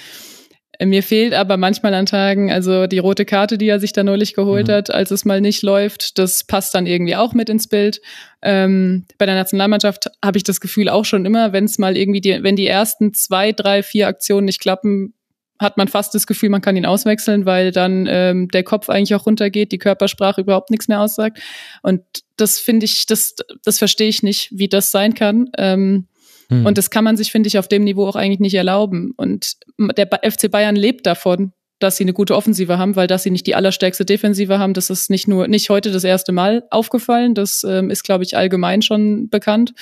Mir 0.82 1.04
fehlt 1.04 1.34
aber 1.34 1.58
manchmal 1.58 1.94
an 1.94 2.06
Tagen, 2.06 2.52
also 2.52 2.88
die 2.88 3.00
rote 3.00 3.26
Karte, 3.26 3.58
die 3.58 3.68
er 3.68 3.82
sich 3.82 3.92
da 3.92 4.02
neulich 4.02 4.34
geholt 4.34 4.68
mhm. 4.68 4.72
hat, 4.72 4.94
als 4.94 5.12
es 5.12 5.26
mal 5.26 5.42
nicht 5.42 5.62
läuft, 5.62 6.18
das 6.18 6.46
passt 6.46 6.74
dann 6.74 6.86
irgendwie 6.86 7.18
auch 7.18 7.34
mit 7.34 7.50
ins 7.50 7.68
Bild. 7.68 8.00
Ähm, 8.42 9.06
bei 9.18 9.26
der 9.26 9.36
Nationalmannschaft 9.36 10.10
habe 10.24 10.38
ich 10.38 10.46
das 10.46 10.62
Gefühl 10.62 10.88
auch 10.88 11.04
schon 11.04 11.26
immer, 11.26 11.52
wenn 11.52 11.66
es 11.66 11.80
mal 11.80 11.98
irgendwie 11.98 12.22
die, 12.22 12.44
wenn 12.44 12.56
die 12.56 12.68
ersten 12.68 13.14
zwei, 13.14 13.52
drei, 13.52 13.84
vier 13.84 14.08
Aktionen 14.08 14.46
nicht 14.46 14.62
klappen, 14.62 15.14
hat 15.60 15.76
man 15.76 15.90
fast 15.90 16.16
das 16.16 16.26
Gefühl, 16.26 16.50
man 16.50 16.62
kann 16.62 16.78
ihn 16.78 16.86
auswechseln, 16.86 17.46
weil 17.46 17.72
dann 17.72 18.08
ähm, 18.10 18.48
der 18.48 18.64
Kopf 18.64 18.90
eigentlich 18.90 19.14
auch 19.16 19.26
runtergeht, 19.26 19.74
die 19.74 19.78
Körpersprache 19.78 20.42
überhaupt 20.42 20.72
nichts 20.72 20.88
mehr 20.88 21.02
aussagt. 21.02 21.40
Und 21.84 22.02
das 22.38 22.60
finde 22.60 22.86
ich, 22.86 23.06
das, 23.06 23.36
das 23.66 23.78
verstehe 23.78 24.08
ich 24.08 24.24
nicht, 24.24 24.50
wie 24.58 24.70
das 24.70 24.92
sein 24.92 25.14
kann. 25.14 25.50
Ähm, 25.58 26.08
hm. 26.50 26.66
Und 26.66 26.78
das 26.78 26.90
kann 26.90 27.04
man 27.04 27.16
sich, 27.16 27.32
finde 27.32 27.48
ich, 27.48 27.58
auf 27.58 27.68
dem 27.68 27.84
Niveau 27.84 28.08
auch 28.08 28.16
eigentlich 28.16 28.40
nicht 28.40 28.56
erlauben. 28.56 29.14
Und 29.16 29.58
der 29.78 30.08
FC 30.08 30.50
Bayern 30.50 30.76
lebt 30.76 31.06
davon, 31.06 31.54
dass 31.78 31.96
sie 31.96 32.04
eine 32.04 32.14
gute 32.14 32.36
Offensive 32.36 32.78
haben, 32.78 32.96
weil 32.96 33.08
dass 33.08 33.24
sie 33.24 33.32
nicht 33.32 33.48
die 33.48 33.56
allerstärkste 33.56 34.04
Defensive 34.04 34.60
haben, 34.60 34.74
das 34.74 34.90
ist 34.90 35.10
nicht 35.10 35.28
nur 35.28 35.48
nicht 35.48 35.70
heute 35.70 35.92
das 35.92 36.04
erste 36.04 36.32
Mal 36.32 36.64
aufgefallen. 36.72 37.36
Das 37.36 37.64
ähm, 37.64 37.90
ist, 37.90 38.04
glaube 38.04 38.24
ich, 38.24 38.36
allgemein 38.36 38.82
schon 38.82 39.30
bekannt, 39.30 39.74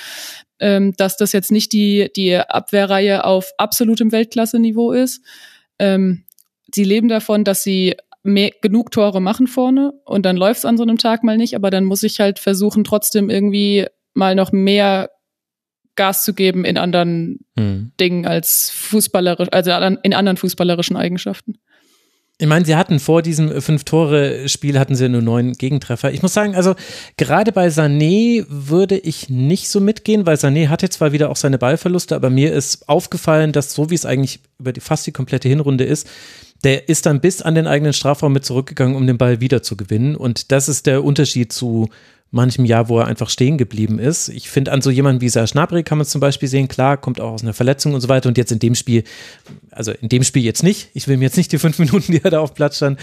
ähm, 0.60 0.94
dass 0.96 1.16
das 1.16 1.32
jetzt 1.32 1.50
nicht 1.50 1.72
die 1.72 2.10
die 2.14 2.36
Abwehrreihe 2.36 3.24
auf 3.24 3.52
absolutem 3.58 4.12
Weltklasse-Niveau 4.12 4.92
ist. 4.92 5.24
Ähm, 5.80 6.24
sie 6.72 6.84
leben 6.84 7.08
davon, 7.08 7.42
dass 7.42 7.64
sie 7.64 7.96
mehr, 8.22 8.52
genug 8.60 8.92
Tore 8.92 9.20
machen 9.20 9.48
vorne 9.48 9.92
und 10.04 10.24
dann 10.24 10.36
läuft 10.36 10.58
es 10.58 10.64
an 10.64 10.76
so 10.76 10.84
einem 10.84 10.98
Tag 10.98 11.24
mal 11.24 11.36
nicht, 11.36 11.56
aber 11.56 11.70
dann 11.70 11.84
muss 11.84 12.02
ich 12.04 12.20
halt 12.20 12.38
versuchen, 12.38 12.84
trotzdem 12.84 13.30
irgendwie 13.30 13.86
mal 14.14 14.34
noch 14.34 14.52
mehr 14.52 15.10
Gas 15.98 16.24
zu 16.24 16.32
geben 16.32 16.64
in 16.64 16.78
anderen 16.78 17.40
hm. 17.58 17.90
Dingen 18.00 18.24
als 18.24 18.70
fußballerisch, 18.70 19.48
also 19.52 19.70
in 19.72 20.14
anderen 20.14 20.38
fußballerischen 20.38 20.96
Eigenschaften. 20.96 21.58
Ich 22.40 22.46
meine, 22.46 22.64
sie 22.64 22.76
hatten 22.76 23.00
vor 23.00 23.20
diesem 23.20 23.60
Fünf-Tore-Spiel 23.60 24.78
hatten 24.78 24.94
sie 24.94 25.08
nur 25.08 25.22
neun 25.22 25.54
Gegentreffer. 25.54 26.12
Ich 26.12 26.22
muss 26.22 26.34
sagen, 26.34 26.54
also 26.54 26.76
gerade 27.16 27.50
bei 27.50 27.66
Sané 27.66 28.46
würde 28.48 28.96
ich 28.96 29.28
nicht 29.28 29.68
so 29.68 29.80
mitgehen, 29.80 30.24
weil 30.24 30.36
Sané 30.36 30.68
hatte 30.68 30.88
zwar 30.88 31.10
wieder 31.10 31.30
auch 31.30 31.36
seine 31.36 31.58
Ballverluste, 31.58 32.14
aber 32.14 32.30
mir 32.30 32.52
ist 32.52 32.88
aufgefallen, 32.88 33.50
dass 33.50 33.74
so 33.74 33.90
wie 33.90 33.96
es 33.96 34.06
eigentlich 34.06 34.38
über 34.60 34.72
die, 34.72 34.80
fast 34.80 35.04
die 35.08 35.12
komplette 35.12 35.48
Hinrunde 35.48 35.82
ist, 35.82 36.08
der 36.62 36.88
ist 36.88 37.06
dann 37.06 37.20
bis 37.20 37.42
an 37.42 37.56
den 37.56 37.66
eigenen 37.66 37.92
Strafraum 37.92 38.32
mit 38.32 38.44
zurückgegangen, 38.44 38.94
um 38.94 39.06
den 39.08 39.18
Ball 39.18 39.40
wieder 39.40 39.64
zu 39.64 39.76
gewinnen. 39.76 40.14
Und 40.14 40.52
das 40.52 40.68
ist 40.68 40.86
der 40.86 41.02
Unterschied 41.02 41.52
zu 41.52 41.88
manchem 42.30 42.64
Jahr, 42.64 42.88
wo 42.88 42.98
er 42.98 43.06
einfach 43.06 43.30
stehen 43.30 43.56
geblieben 43.56 43.98
ist. 43.98 44.28
Ich 44.28 44.50
finde, 44.50 44.72
an 44.72 44.82
so 44.82 44.90
jemanden 44.90 45.20
wie 45.20 45.28
Serge 45.28 45.52
Gnabry 45.52 45.82
kann 45.82 45.98
man 45.98 46.02
es 46.02 46.10
zum 46.10 46.20
Beispiel 46.20 46.48
sehen, 46.48 46.68
klar, 46.68 46.96
kommt 46.96 47.20
auch 47.20 47.32
aus 47.32 47.42
einer 47.42 47.54
Verletzung 47.54 47.94
und 47.94 48.00
so 48.00 48.08
weiter 48.08 48.28
und 48.28 48.36
jetzt 48.36 48.52
in 48.52 48.58
dem 48.58 48.74
Spiel, 48.74 49.04
also 49.70 49.92
in 49.92 50.08
dem 50.08 50.24
Spiel 50.24 50.42
jetzt 50.42 50.62
nicht, 50.62 50.90
ich 50.94 51.08
will 51.08 51.16
mir 51.16 51.24
jetzt 51.24 51.36
nicht 51.36 51.52
die 51.52 51.58
fünf 51.58 51.78
Minuten, 51.78 52.12
die 52.12 52.22
er 52.22 52.30
da 52.30 52.40
auf 52.40 52.54
Platz 52.54 52.76
stand, 52.76 52.98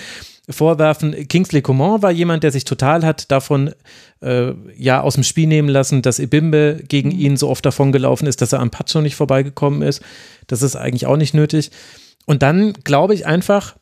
vorwerfen. 0.49 1.27
Kingsley 1.27 1.61
Coman 1.61 2.01
war 2.03 2.11
jemand, 2.11 2.43
der 2.43 2.51
sich 2.51 2.65
total 2.65 3.03
hat 3.03 3.31
davon 3.31 3.73
äh, 4.21 4.53
ja 4.77 5.01
aus 5.01 5.15
dem 5.15 5.23
Spiel 5.23 5.47
nehmen 5.47 5.69
lassen, 5.69 6.01
dass 6.01 6.19
Ibimbe 6.19 6.83
gegen 6.88 7.09
mhm. 7.09 7.19
ihn 7.19 7.38
so 7.38 7.49
oft 7.49 7.65
davon 7.65 7.91
gelaufen 7.91 8.27
ist, 8.27 8.41
dass 8.41 8.53
er 8.53 8.59
am 8.59 8.69
Pacho 8.69 9.01
nicht 9.01 9.15
vorbeigekommen 9.15 9.81
ist. 9.81 10.01
Das 10.47 10.61
ist 10.61 10.75
eigentlich 10.75 11.07
auch 11.07 11.17
nicht 11.17 11.33
nötig. 11.33 11.71
Und 12.25 12.43
dann 12.43 12.73
glaube 12.83 13.13
ich 13.13 13.25
einfach, 13.25 13.75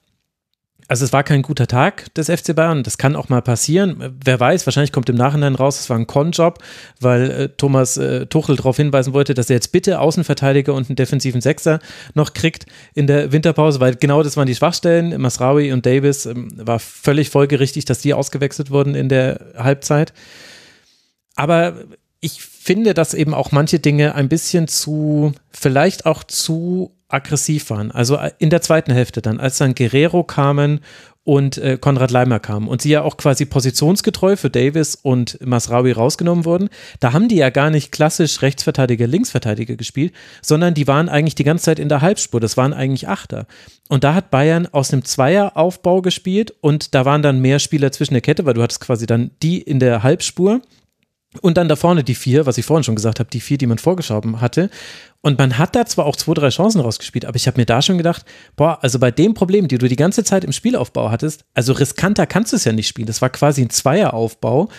also 0.94 1.06
es 1.06 1.12
war 1.12 1.24
kein 1.24 1.42
guter 1.42 1.66
Tag 1.66 2.14
des 2.14 2.28
FC 2.30 2.56
Bayern. 2.56 2.84
Das 2.84 3.00
kann 3.00 3.16
auch 3.16 3.28
mal 3.28 3.42
passieren. 3.42 4.16
Wer 4.24 4.40
weiß, 4.40 4.68
wahrscheinlich 4.68 4.92
kommt 4.92 5.10
im 5.10 5.16
Nachhinein 5.16 5.56
raus, 5.56 5.80
es 5.80 5.90
war 5.90 5.98
ein 5.98 6.06
Con-Job, 6.06 6.60
weil 7.00 7.32
äh, 7.32 7.50
Thomas 7.50 7.98
äh, 7.98 8.28
Tuchel 8.28 8.58
darauf 8.58 8.78
hinweisen 8.78 9.12
wollte, 9.12 9.34
dass 9.34 9.50
er 9.50 9.56
jetzt 9.56 9.72
bitte 9.72 10.00
Außenverteidiger 10.00 10.72
und 10.72 10.92
einen 10.92 10.96
defensiven 10.96 11.42
Sechser 11.42 11.80
noch 12.14 12.34
kriegt 12.34 12.68
in 12.94 13.08
der 13.08 13.32
Winterpause, 13.32 13.80
weil 13.80 13.96
genau 13.96 14.22
das 14.22 14.38
waren 14.38 14.46
die 14.46 14.54
Schwachstellen. 14.54 15.20
Masraui 15.20 15.72
und 15.72 15.84
Davis 15.84 16.28
ähm, 16.28 16.50
war 16.58 16.78
völlig 16.78 17.32
folgerichtig, 17.32 17.86
dass 17.86 17.98
die 17.98 18.14
ausgewechselt 18.14 18.70
wurden 18.70 18.94
in 18.94 19.10
der 19.10 19.40
Halbzeit. 19.58 20.14
Aber 21.36 21.74
ich 22.20 22.40
finde, 22.44 22.94
dass 22.94 23.16
eben 23.16 23.34
auch 23.34 23.52
manche 23.52 23.80
Dinge 23.80 24.14
ein 24.14 24.30
bisschen 24.30 24.68
zu, 24.68 25.34
vielleicht 25.50 26.06
auch 26.06 26.24
zu 26.24 26.92
aggressiv 27.14 27.70
waren. 27.70 27.92
Also 27.92 28.16
äh, 28.16 28.32
in 28.40 28.50
der 28.50 28.62
zweiten 28.62 28.92
Hälfte 28.92 29.22
dann, 29.22 29.40
als 29.40 29.58
dann 29.58 29.76
Guerrero 29.76 30.24
kamen 30.24 30.82
und 31.24 31.58
äh, 31.58 31.78
Konrad 31.80 32.12
Leimer 32.12 32.40
kamen 32.40 32.68
und 32.68 32.82
sie 32.82 32.90
ja 32.90 33.02
auch 33.02 33.16
quasi 33.16 33.46
positionsgetreu 33.46 34.36
für 34.36 34.50
Davis 34.50 34.96
und 34.96 35.40
Masraui 35.46 35.94
rausgenommen 35.94 36.44
wurden, 36.44 36.70
da 37.00 37.14
haben 37.14 37.30
die 37.30 37.38
ja 37.38 37.50
gar 37.50 37.70
nicht 37.70 37.92
klassisch 37.92 38.42
Rechtsverteidiger, 38.42 39.08
Linksverteidiger 39.08 39.76
gespielt, 39.76 40.14
sondern 40.42 40.74
die 40.74 40.88
waren 40.88 41.08
eigentlich 41.08 41.36
die 41.36 41.46
ganze 41.46 41.66
Zeit 41.66 41.80
in 41.80 41.88
der 41.88 42.02
Halbspur, 42.02 42.42
das 42.42 42.58
waren 42.58 42.74
eigentlich 42.74 43.08
Achter. 43.08 43.48
Und 43.88 44.04
da 44.04 44.16
hat 44.16 44.32
Bayern 44.32 44.68
aus 44.68 44.92
einem 44.92 45.06
Zweieraufbau 45.06 46.02
gespielt 46.02 46.54
und 46.60 46.94
da 46.94 47.06
waren 47.06 47.22
dann 47.22 47.40
mehr 47.40 47.60
Spieler 47.60 47.92
zwischen 47.92 48.14
der 48.14 48.22
Kette, 48.22 48.46
weil 48.46 48.54
du 48.54 48.62
hattest 48.62 48.82
quasi 48.82 49.06
dann 49.06 49.32
die 49.42 49.62
in 49.62 49.80
der 49.80 50.04
Halbspur 50.04 50.62
und 51.42 51.58
dann 51.58 51.68
da 51.68 51.76
vorne 51.76 52.04
die 52.04 52.16
vier, 52.16 52.46
was 52.46 52.58
ich 52.58 52.66
vorhin 52.66 52.84
schon 52.84 52.96
gesagt 52.96 53.20
habe, 53.20 53.30
die 53.30 53.40
vier, 53.40 53.58
die 53.58 53.66
man 53.66 53.78
vorgeschoben 53.78 54.42
hatte. 54.42 54.70
Und 55.26 55.40
man 55.40 55.58
hat 55.58 55.74
da 55.74 55.86
zwar 55.86 56.06
auch 56.06 56.18
zwei, 56.18 56.34
drei 56.34 56.50
Chancen 56.50 56.82
rausgespielt, 56.82 57.24
aber 57.24 57.38
ich 57.38 57.48
habe 57.48 57.58
mir 57.58 57.66
da 57.66 57.82
schon 57.82 57.98
gedacht, 57.98 58.26
boah, 58.58 58.80
also 58.82 59.00
bei 59.00 59.10
dem 59.10 59.34
Problem, 59.34 59.70
die 59.70 59.78
du 59.78 59.88
die 59.88 59.96
ganze 59.96 60.26
Zeit 60.26 60.44
im 60.44 60.52
Spielaufbau 60.52 61.12
hattest, 61.12 61.46
also 61.54 61.72
riskanter 61.72 62.28
kannst 62.28 62.52
du 62.52 62.58
es 62.58 62.66
ja 62.66 62.74
nicht 62.74 62.90
spielen. 62.90 63.08
Das 63.08 63.22
war 63.22 63.30
quasi 63.30 63.62
ein 63.62 63.70
Zweieraufbau. 63.70 64.70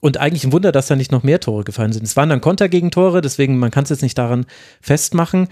Und 0.00 0.16
eigentlich 0.18 0.44
ein 0.44 0.52
Wunder, 0.52 0.70
dass 0.70 0.86
da 0.86 0.94
nicht 0.94 1.10
noch 1.10 1.24
mehr 1.24 1.40
Tore 1.40 1.64
gefallen 1.64 1.92
sind. 1.92 2.04
Es 2.04 2.16
waren 2.16 2.28
dann 2.28 2.40
Kontergegentore, 2.40 3.20
deswegen 3.20 3.58
man 3.58 3.72
kann 3.72 3.82
es 3.82 3.90
jetzt 3.90 4.02
nicht 4.02 4.16
daran 4.16 4.46
festmachen. 4.80 5.48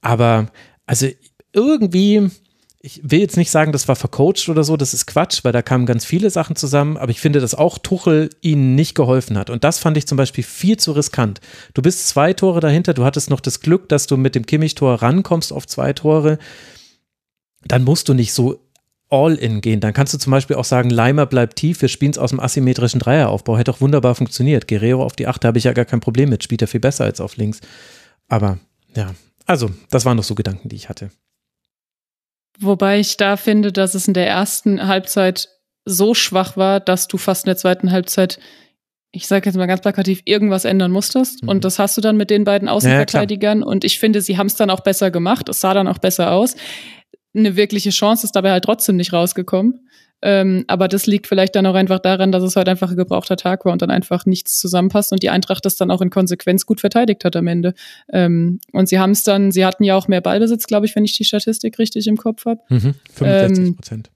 Aber 0.00 0.46
also 0.86 1.06
irgendwie, 1.52 2.30
ich 2.82 3.00
will 3.04 3.20
jetzt 3.20 3.36
nicht 3.36 3.50
sagen, 3.50 3.72
das 3.72 3.88
war 3.88 3.96
vercoacht 3.96 4.48
oder 4.48 4.64
so, 4.64 4.76
das 4.78 4.94
ist 4.94 5.06
Quatsch, 5.06 5.44
weil 5.44 5.52
da 5.52 5.60
kamen 5.60 5.84
ganz 5.84 6.06
viele 6.06 6.30
Sachen 6.30 6.56
zusammen, 6.56 6.96
aber 6.96 7.10
ich 7.10 7.20
finde, 7.20 7.40
dass 7.40 7.54
auch 7.54 7.76
Tuchel 7.76 8.30
ihnen 8.40 8.74
nicht 8.74 8.94
geholfen 8.94 9.36
hat. 9.36 9.50
Und 9.50 9.64
das 9.64 9.78
fand 9.78 9.98
ich 9.98 10.06
zum 10.06 10.16
Beispiel 10.16 10.42
viel 10.42 10.78
zu 10.78 10.92
riskant. 10.92 11.40
Du 11.74 11.82
bist 11.82 12.08
zwei 12.08 12.32
Tore 12.32 12.60
dahinter, 12.60 12.94
du 12.94 13.04
hattest 13.04 13.28
noch 13.28 13.40
das 13.40 13.60
Glück, 13.60 13.90
dass 13.90 14.06
du 14.06 14.16
mit 14.16 14.34
dem 14.34 14.46
Kimmich-Tor 14.46 15.02
rankommst 15.02 15.52
auf 15.52 15.66
zwei 15.66 15.92
Tore. 15.92 16.38
Dann 17.66 17.84
musst 17.84 18.08
du 18.08 18.14
nicht 18.14 18.32
so 18.32 18.66
all 19.10 19.34
in 19.34 19.60
gehen. 19.60 19.80
Dann 19.80 19.92
kannst 19.92 20.14
du 20.14 20.18
zum 20.18 20.30
Beispiel 20.30 20.56
auch 20.56 20.64
sagen, 20.64 20.88
Leimer 20.88 21.26
bleibt 21.26 21.56
tief, 21.56 21.82
wir 21.82 21.88
spielen 21.88 22.12
es 22.12 22.18
aus 22.18 22.30
dem 22.30 22.40
asymmetrischen 22.40 23.00
Dreieraufbau. 23.00 23.58
Hätte 23.58 23.72
auch 23.72 23.82
wunderbar 23.82 24.14
funktioniert. 24.14 24.68
Guerrero 24.68 25.04
auf 25.04 25.16
die 25.16 25.26
Achte 25.26 25.48
habe 25.48 25.58
ich 25.58 25.64
ja 25.64 25.74
gar 25.74 25.84
kein 25.84 26.00
Problem 26.00 26.30
mit, 26.30 26.44
spielt 26.44 26.62
er 26.62 26.68
viel 26.68 26.80
besser 26.80 27.04
als 27.04 27.20
auf 27.20 27.36
links. 27.36 27.60
Aber 28.28 28.58
ja, 28.96 29.14
also 29.44 29.70
das 29.90 30.06
waren 30.06 30.16
noch 30.16 30.24
so 30.24 30.34
Gedanken, 30.34 30.70
die 30.70 30.76
ich 30.76 30.88
hatte. 30.88 31.10
Wobei 32.60 33.00
ich 33.00 33.16
da 33.16 33.36
finde, 33.36 33.72
dass 33.72 33.94
es 33.94 34.06
in 34.06 34.14
der 34.14 34.28
ersten 34.28 34.86
Halbzeit 34.86 35.48
so 35.86 36.14
schwach 36.14 36.56
war, 36.56 36.78
dass 36.78 37.08
du 37.08 37.16
fast 37.16 37.46
in 37.46 37.48
der 37.48 37.56
zweiten 37.56 37.90
Halbzeit, 37.90 38.38
ich 39.12 39.26
sage 39.26 39.46
jetzt 39.46 39.56
mal 39.56 39.66
ganz 39.66 39.80
plakativ, 39.80 40.20
irgendwas 40.26 40.66
ändern 40.66 40.92
musstest. 40.92 41.42
Mhm. 41.42 41.48
Und 41.48 41.64
das 41.64 41.78
hast 41.78 41.96
du 41.96 42.02
dann 42.02 42.16
mit 42.16 42.28
den 42.28 42.44
beiden 42.44 42.68
Außenverteidigern. 42.68 43.60
Ja, 43.60 43.66
und 43.66 43.84
ich 43.84 43.98
finde, 43.98 44.20
sie 44.20 44.36
haben 44.36 44.46
es 44.46 44.56
dann 44.56 44.70
auch 44.70 44.80
besser 44.80 45.10
gemacht. 45.10 45.48
Es 45.48 45.60
sah 45.60 45.72
dann 45.72 45.88
auch 45.88 45.98
besser 45.98 46.32
aus. 46.32 46.54
Eine 47.34 47.56
wirkliche 47.56 47.90
Chance 47.90 48.26
ist 48.26 48.32
dabei 48.36 48.50
halt 48.50 48.64
trotzdem 48.64 48.96
nicht 48.96 49.12
rausgekommen. 49.12 49.88
Ähm, 50.22 50.64
aber 50.68 50.88
das 50.88 51.06
liegt 51.06 51.26
vielleicht 51.26 51.56
dann 51.56 51.66
auch 51.66 51.74
einfach 51.74 51.98
daran, 51.98 52.30
dass 52.30 52.42
es 52.42 52.56
halt 52.56 52.68
einfach 52.68 52.90
ein 52.90 52.96
gebrauchter 52.96 53.36
Tag 53.36 53.64
war 53.64 53.72
und 53.72 53.80
dann 53.80 53.90
einfach 53.90 54.26
nichts 54.26 54.58
zusammenpasst 54.58 55.12
und 55.12 55.22
die 55.22 55.30
Eintracht 55.30 55.64
das 55.64 55.76
dann 55.76 55.90
auch 55.90 56.02
in 56.02 56.10
Konsequenz 56.10 56.66
gut 56.66 56.80
verteidigt 56.80 57.24
hat 57.24 57.36
am 57.36 57.46
Ende. 57.46 57.74
Ähm, 58.12 58.60
und 58.72 58.88
sie 58.88 58.98
haben 58.98 59.12
es 59.12 59.22
dann, 59.22 59.50
sie 59.50 59.64
hatten 59.64 59.84
ja 59.84 59.96
auch 59.96 60.08
mehr 60.08 60.20
Ballbesitz, 60.20 60.66
glaube 60.66 60.86
ich, 60.86 60.94
wenn 60.94 61.04
ich 61.04 61.16
die 61.16 61.24
Statistik 61.24 61.78
richtig 61.78 62.06
im 62.06 62.16
Kopf 62.16 62.44
habe. 62.44 62.60
Mhm, 62.68 62.94
65 63.14 63.76
Prozent. 63.76 64.10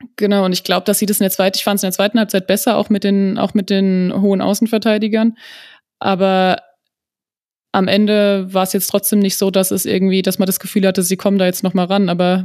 Ähm, 0.00 0.08
genau, 0.16 0.44
und 0.46 0.52
ich 0.52 0.64
glaube, 0.64 0.84
dass 0.84 0.98
sie 0.98 1.06
das 1.06 1.18
in 1.20 1.24
der 1.24 1.30
zweiten, 1.30 1.56
ich 1.56 1.64
fand 1.64 1.76
es 1.76 1.82
in 1.82 1.88
der 1.88 1.94
zweiten 1.94 2.18
Halbzeit 2.18 2.46
besser, 2.46 2.76
auch 2.76 2.88
mit 2.88 3.04
den, 3.04 3.38
auch 3.38 3.52
mit 3.52 3.68
den 3.68 4.12
hohen 4.14 4.40
Außenverteidigern. 4.40 5.36
Aber 5.98 6.62
am 7.72 7.86
Ende 7.86 8.52
war 8.52 8.64
es 8.64 8.72
jetzt 8.72 8.88
trotzdem 8.88 9.18
nicht 9.20 9.36
so, 9.36 9.50
dass 9.50 9.70
es 9.70 9.84
irgendwie, 9.84 10.22
dass 10.22 10.38
man 10.38 10.46
das 10.46 10.58
Gefühl 10.58 10.86
hatte, 10.86 11.02
sie 11.02 11.16
kommen 11.16 11.38
da 11.38 11.46
jetzt 11.46 11.62
noch 11.62 11.74
mal 11.74 11.84
ran. 11.84 12.08
Aber 12.08 12.44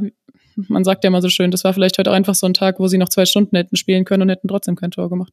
man 0.56 0.84
sagt 0.84 1.04
ja 1.04 1.08
immer 1.08 1.22
so 1.22 1.28
schön, 1.28 1.50
das 1.50 1.64
war 1.64 1.72
vielleicht 1.74 1.98
heute 1.98 2.10
auch 2.10 2.14
einfach 2.14 2.34
so 2.34 2.46
ein 2.46 2.54
Tag, 2.54 2.80
wo 2.80 2.88
sie 2.88 2.98
noch 2.98 3.08
zwei 3.08 3.26
Stunden 3.26 3.56
hätten 3.56 3.76
spielen 3.76 4.04
können 4.04 4.22
und 4.22 4.28
hätten 4.30 4.48
trotzdem 4.48 4.76
kein 4.76 4.90
Tor 4.90 5.08
gemacht. 5.08 5.32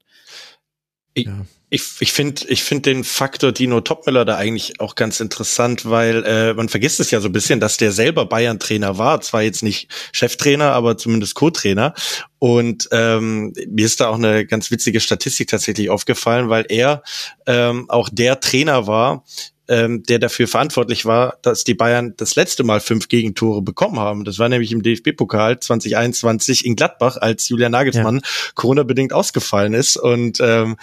Ich, 1.16 1.26
ja. 1.28 1.46
ich, 1.70 1.84
ich 2.00 2.12
finde 2.12 2.42
ich 2.48 2.64
find 2.64 2.86
den 2.86 3.04
Faktor 3.04 3.52
Dino 3.52 3.82
Topmüller 3.82 4.26
da 4.26 4.36
eigentlich 4.36 4.80
auch 4.80 4.96
ganz 4.96 5.20
interessant, 5.20 5.88
weil 5.88 6.24
äh, 6.26 6.54
man 6.56 6.70
vergisst 6.70 7.00
es 7.00 7.12
ja 7.12 7.22
so 7.22 7.30
ein 7.30 7.34
bisschen, 7.34 7.60
dass 7.60 7.78
der 7.78 7.92
selber 7.92 8.26
Bayern-Trainer 8.26 8.98
war. 8.98 9.22
Zwar 9.22 9.44
jetzt 9.44 9.62
nicht 9.62 9.90
Cheftrainer, 10.12 10.72
aber 10.72 10.98
zumindest 10.98 11.36
Co-Trainer. 11.36 11.94
Und 12.40 12.90
ähm, 12.92 13.54
mir 13.68 13.86
ist 13.86 14.00
da 14.00 14.08
auch 14.10 14.16
eine 14.16 14.46
ganz 14.46 14.72
witzige 14.72 15.00
Statistik 15.00 15.50
tatsächlich 15.50 15.90
aufgefallen, 15.90 16.50
weil 16.50 16.66
er 16.70 17.04
ähm, 17.46 17.90
auch 17.90 18.10
der 18.12 18.40
Trainer 18.40 18.88
war, 18.88 19.24
ähm, 19.68 20.04
der 20.04 20.20
dafür 20.20 20.48
verantwortlich 20.48 21.06
war, 21.06 21.38
dass 21.42 21.64
die 21.64 21.74
Bayern 21.74 22.14
das 22.18 22.36
letzte 22.36 22.64
Mal 22.64 22.80
fünf 22.80 23.08
Gegentore 23.08 23.62
bekommen 23.62 24.00
haben. 24.00 24.26
Das 24.26 24.40
war 24.40 24.50
nämlich 24.50 24.72
im 24.72 24.84
DFB-Pokal 24.84 25.60
2021 25.60 26.66
in 26.66 26.76
Gladbach, 26.76 27.18
als 27.18 27.48
Julian 27.48 27.72
Nagelsmann 27.72 28.16
ja. 28.18 28.22
Corona-bedingt 28.56 29.14
ausgefallen 29.14 29.74
ist. 29.74 29.96
Und 29.96 30.40
ähm, 30.42 30.76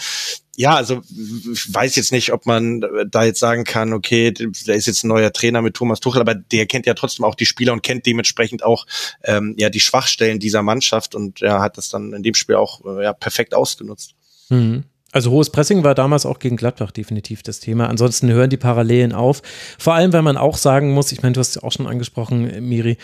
ja, 0.56 0.74
also 0.74 1.02
ich 1.10 1.72
weiß 1.72 1.96
jetzt 1.96 2.12
nicht, 2.12 2.32
ob 2.32 2.46
man 2.46 2.84
da 3.08 3.24
jetzt 3.24 3.40
sagen 3.40 3.64
kann, 3.64 3.92
okay, 3.92 4.32
da 4.32 4.72
ist 4.72 4.86
jetzt 4.86 5.04
ein 5.04 5.08
neuer 5.08 5.32
Trainer 5.32 5.62
mit 5.62 5.74
Thomas 5.74 6.00
Tuchel, 6.00 6.20
aber 6.20 6.34
der 6.34 6.66
kennt 6.66 6.86
ja 6.86 6.94
trotzdem 6.94 7.24
auch 7.24 7.34
die 7.34 7.46
Spieler 7.46 7.72
und 7.72 7.82
kennt 7.82 8.06
dementsprechend 8.06 8.62
auch 8.62 8.86
ähm, 9.24 9.54
ja 9.58 9.70
die 9.70 9.80
Schwachstellen 9.80 10.38
dieser 10.38 10.62
Mannschaft 10.62 11.14
und 11.14 11.40
er 11.42 11.48
ja, 11.48 11.60
hat 11.62 11.78
das 11.78 11.88
dann 11.88 12.12
in 12.12 12.22
dem 12.22 12.34
Spiel 12.34 12.56
auch 12.56 12.84
äh, 12.84 13.04
ja, 13.04 13.12
perfekt 13.12 13.54
ausgenutzt. 13.54 14.14
Mhm. 14.50 14.84
Also 15.12 15.30
hohes 15.30 15.50
Pressing 15.50 15.82
war 15.82 15.94
damals 15.94 16.24
auch 16.24 16.38
gegen 16.38 16.56
Gladbach 16.56 16.92
definitiv 16.92 17.42
das 17.42 17.60
Thema. 17.60 17.88
Ansonsten 17.88 18.30
hören 18.30 18.50
die 18.50 18.56
Parallelen 18.56 19.12
auf. 19.12 19.42
Vor 19.78 19.94
allem, 19.94 20.12
weil 20.12 20.22
man 20.22 20.36
auch 20.36 20.56
sagen 20.56 20.92
muss, 20.92 21.12
ich 21.12 21.22
meine, 21.22 21.32
du 21.32 21.40
hast 21.40 21.56
es 21.56 21.62
auch 21.62 21.72
schon 21.72 21.86
angesprochen, 21.86 22.68
Miri, 22.68 22.96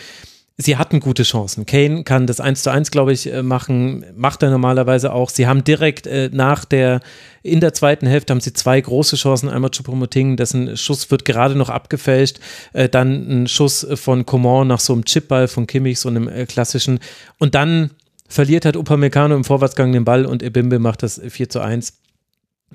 sie 0.57 0.77
hatten 0.77 0.99
gute 0.99 1.23
Chancen. 1.23 1.65
Kane 1.65 2.03
kann 2.03 2.25
das 2.25 2.39
1 2.39 2.63
zu 2.63 2.71
1, 2.71 2.91
glaube 2.91 3.13
ich, 3.13 3.31
äh, 3.31 3.43
machen, 3.43 4.05
macht 4.15 4.41
er 4.41 4.49
normalerweise 4.49 5.13
auch. 5.13 5.29
Sie 5.29 5.47
haben 5.47 5.63
direkt 5.63 6.07
äh, 6.07 6.29
nach 6.33 6.65
der, 6.65 7.01
in 7.43 7.59
der 7.59 7.73
zweiten 7.73 8.07
Hälfte 8.07 8.31
haben 8.31 8.41
sie 8.41 8.53
zwei 8.53 8.81
große 8.81 9.17
Chancen. 9.17 9.49
Einmal 9.49 9.71
Choupo-Moting, 9.71 10.35
dessen 10.35 10.75
Schuss 10.75 11.11
wird 11.11 11.25
gerade 11.25 11.55
noch 11.55 11.69
abgefälscht. 11.69 12.39
Äh, 12.73 12.89
dann 12.89 13.43
ein 13.43 13.47
Schuss 13.47 13.85
von 13.95 14.25
Coman 14.25 14.67
nach 14.67 14.79
so 14.79 14.93
einem 14.93 15.05
Chipball 15.05 15.47
von 15.47 15.67
Kimmich, 15.67 15.99
so 15.99 16.09
einem 16.09 16.27
äh, 16.27 16.45
klassischen. 16.45 16.99
Und 17.37 17.53
dann 17.53 17.91
verliert 18.27 18.65
halt 18.65 18.75
Upamecano 18.75 19.35
im 19.35 19.43
Vorwärtsgang 19.43 19.91
den 19.91 20.05
Ball 20.05 20.25
und 20.25 20.43
Ebimbe 20.43 20.79
macht 20.79 21.03
das 21.03 21.21
4 21.27 21.49
zu 21.49 21.59
1. 21.59 21.93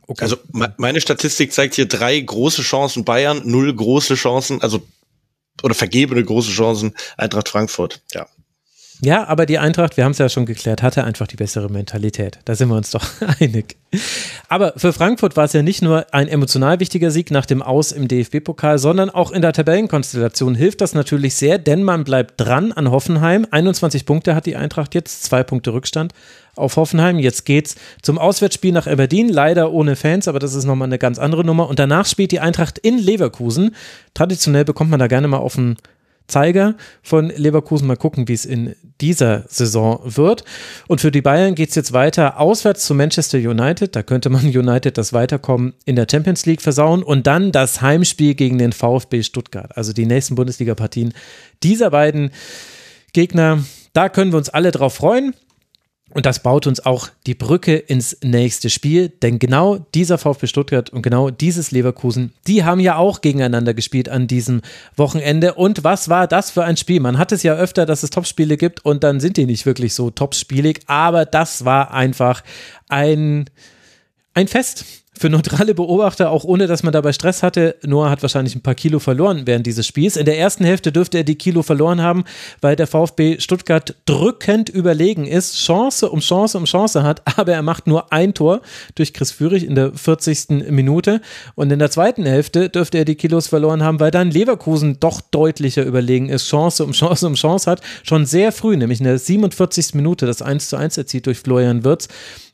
Okay. 0.06 0.22
Also 0.24 0.36
meine 0.52 1.00
Statistik 1.00 1.52
zeigt 1.52 1.74
hier 1.74 1.86
drei 1.86 2.18
große 2.18 2.62
Chancen 2.62 3.04
Bayern, 3.04 3.42
null 3.44 3.74
große 3.74 4.14
Chancen, 4.14 4.62
also 4.62 4.82
oder 5.62 5.74
vergebene 5.74 6.24
große 6.24 6.50
Chancen 6.50 6.94
Eintracht 7.16 7.48
Frankfurt. 7.48 8.00
Ja. 8.12 8.26
Ja, 9.04 9.26
aber 9.26 9.46
die 9.46 9.58
Eintracht, 9.58 9.96
wir 9.96 10.04
haben 10.04 10.12
es 10.12 10.18
ja 10.18 10.28
schon 10.28 10.46
geklärt, 10.46 10.80
hatte 10.80 11.02
einfach 11.02 11.26
die 11.26 11.34
bessere 11.34 11.68
Mentalität. 11.68 12.38
Da 12.44 12.54
sind 12.54 12.68
wir 12.68 12.76
uns 12.76 12.92
doch 12.92 13.04
einig. 13.40 13.76
Aber 14.48 14.74
für 14.76 14.92
Frankfurt 14.92 15.36
war 15.36 15.44
es 15.44 15.52
ja 15.54 15.62
nicht 15.62 15.82
nur 15.82 16.06
ein 16.14 16.28
emotional 16.28 16.78
wichtiger 16.78 17.10
Sieg 17.10 17.32
nach 17.32 17.44
dem 17.44 17.62
Aus 17.62 17.90
im 17.90 18.06
DFB-Pokal, 18.06 18.78
sondern 18.78 19.10
auch 19.10 19.32
in 19.32 19.42
der 19.42 19.52
Tabellenkonstellation 19.52 20.54
hilft 20.54 20.80
das 20.80 20.94
natürlich 20.94 21.34
sehr, 21.34 21.58
denn 21.58 21.82
man 21.82 22.04
bleibt 22.04 22.40
dran 22.40 22.70
an 22.70 22.92
Hoffenheim. 22.92 23.44
21 23.50 24.06
Punkte 24.06 24.36
hat 24.36 24.46
die 24.46 24.54
Eintracht 24.54 24.94
jetzt, 24.94 25.24
zwei 25.24 25.42
Punkte 25.42 25.72
Rückstand 25.72 26.12
auf 26.54 26.76
Hoffenheim. 26.76 27.18
Jetzt 27.18 27.44
geht's 27.44 27.74
zum 28.02 28.18
Auswärtsspiel 28.18 28.70
nach 28.70 28.86
Aberdeen, 28.86 29.28
leider 29.28 29.72
ohne 29.72 29.96
Fans, 29.96 30.28
aber 30.28 30.38
das 30.38 30.54
ist 30.54 30.64
nochmal 30.64 30.86
eine 30.86 30.98
ganz 30.98 31.18
andere 31.18 31.44
Nummer. 31.44 31.68
Und 31.68 31.80
danach 31.80 32.06
spielt 32.06 32.30
die 32.30 32.40
Eintracht 32.40 32.78
in 32.78 32.98
Leverkusen. 32.98 33.74
Traditionell 34.14 34.64
bekommt 34.64 34.90
man 34.90 35.00
da 35.00 35.08
gerne 35.08 35.26
mal 35.26 35.38
auf 35.38 35.56
den 35.56 35.76
Zeiger 36.32 36.74
von 37.02 37.28
Leverkusen. 37.28 37.86
Mal 37.86 37.96
gucken, 37.96 38.26
wie 38.26 38.32
es 38.32 38.44
in 38.44 38.74
dieser 39.00 39.44
Saison 39.48 40.00
wird. 40.04 40.44
Und 40.88 41.00
für 41.00 41.10
die 41.10 41.22
Bayern 41.22 41.54
geht 41.54 41.68
es 41.68 41.74
jetzt 41.74 41.92
weiter 41.92 42.40
auswärts 42.40 42.86
zu 42.86 42.94
Manchester 42.94 43.38
United. 43.38 43.94
Da 43.94 44.02
könnte 44.02 44.30
man 44.30 44.44
United 44.46 44.96
das 44.98 45.12
Weiterkommen 45.12 45.74
in 45.84 45.96
der 45.96 46.06
Champions 46.10 46.46
League 46.46 46.62
versauen. 46.62 47.02
Und 47.02 47.26
dann 47.26 47.52
das 47.52 47.82
Heimspiel 47.82 48.34
gegen 48.34 48.58
den 48.58 48.72
VfB 48.72 49.22
Stuttgart. 49.22 49.76
Also 49.76 49.92
die 49.92 50.06
nächsten 50.06 50.34
Bundesliga-Partien 50.34 51.12
dieser 51.62 51.90
beiden 51.90 52.30
Gegner. 53.12 53.62
Da 53.92 54.08
können 54.08 54.32
wir 54.32 54.38
uns 54.38 54.48
alle 54.48 54.70
drauf 54.70 54.94
freuen. 54.94 55.34
Und 56.14 56.26
das 56.26 56.42
baut 56.42 56.66
uns 56.66 56.84
auch 56.84 57.08
die 57.26 57.34
Brücke 57.34 57.76
ins 57.76 58.18
nächste 58.22 58.68
Spiel, 58.70 59.08
denn 59.08 59.38
genau 59.38 59.78
dieser 59.94 60.18
VfB 60.18 60.46
Stuttgart 60.46 60.90
und 60.90 61.02
genau 61.02 61.30
dieses 61.30 61.70
Leverkusen, 61.70 62.34
die 62.46 62.64
haben 62.64 62.80
ja 62.80 62.96
auch 62.96 63.22
gegeneinander 63.22 63.72
gespielt 63.72 64.08
an 64.08 64.26
diesem 64.26 64.60
Wochenende. 64.96 65.54
Und 65.54 65.84
was 65.84 66.08
war 66.08 66.26
das 66.26 66.50
für 66.50 66.64
ein 66.64 66.76
Spiel? 66.76 67.00
Man 67.00 67.18
hat 67.18 67.32
es 67.32 67.42
ja 67.42 67.54
öfter, 67.54 67.86
dass 67.86 68.02
es 68.02 68.10
Topspiele 68.10 68.56
gibt 68.56 68.84
und 68.84 69.04
dann 69.04 69.20
sind 69.20 69.36
die 69.38 69.46
nicht 69.46 69.64
wirklich 69.64 69.94
so 69.94 70.10
topspielig, 70.10 70.80
aber 70.86 71.24
das 71.24 71.64
war 71.64 71.92
einfach 71.92 72.42
ein, 72.88 73.48
ein 74.34 74.48
Fest 74.48 75.01
für 75.18 75.28
neutrale 75.28 75.74
Beobachter, 75.74 76.30
auch 76.30 76.44
ohne 76.44 76.66
dass 76.66 76.82
man 76.82 76.92
dabei 76.92 77.12
Stress 77.12 77.42
hatte. 77.42 77.76
Noah 77.82 78.08
hat 78.10 78.22
wahrscheinlich 78.22 78.54
ein 78.54 78.62
paar 78.62 78.74
Kilo 78.74 78.98
verloren 78.98 79.42
während 79.44 79.66
dieses 79.66 79.86
Spiels. 79.86 80.16
In 80.16 80.24
der 80.24 80.38
ersten 80.38 80.64
Hälfte 80.64 80.90
dürfte 80.90 81.18
er 81.18 81.24
die 81.24 81.36
Kilo 81.36 81.62
verloren 81.62 82.00
haben, 82.00 82.24
weil 82.60 82.76
der 82.76 82.86
VfB 82.86 83.38
Stuttgart 83.38 83.94
drückend 84.06 84.70
überlegen 84.70 85.26
ist, 85.26 85.56
Chance 85.56 86.10
um 86.10 86.20
Chance 86.20 86.56
um 86.56 86.64
Chance 86.64 87.02
hat, 87.02 87.22
aber 87.38 87.52
er 87.52 87.62
macht 87.62 87.86
nur 87.86 88.12
ein 88.12 88.32
Tor 88.32 88.62
durch 88.94 89.12
Chris 89.12 89.30
Führig 89.30 89.66
in 89.66 89.74
der 89.74 89.92
40. 89.92 90.70
Minute. 90.70 91.20
Und 91.54 91.70
in 91.70 91.78
der 91.78 91.90
zweiten 91.90 92.24
Hälfte 92.24 92.70
dürfte 92.70 92.98
er 92.98 93.04
die 93.04 93.14
Kilos 93.14 93.48
verloren 93.48 93.82
haben, 93.82 94.00
weil 94.00 94.10
dann 94.10 94.30
Leverkusen 94.30 94.98
doch 94.98 95.20
deutlicher 95.20 95.84
überlegen 95.84 96.30
ist, 96.30 96.48
Chance 96.48 96.84
um 96.84 96.92
Chance 96.92 97.26
um 97.26 97.34
Chance 97.34 97.70
hat. 97.70 97.82
Schon 98.02 98.24
sehr 98.24 98.50
früh, 98.50 98.76
nämlich 98.76 99.00
in 99.00 99.04
der 99.04 99.18
47. 99.18 99.94
Minute, 99.94 100.24
das 100.24 100.40
1 100.40 100.68
zu 100.68 100.76
1 100.76 100.96
erzielt 100.96 101.26
durch 101.26 101.38
Florian 101.38 101.84
Wirtz 101.84 102.08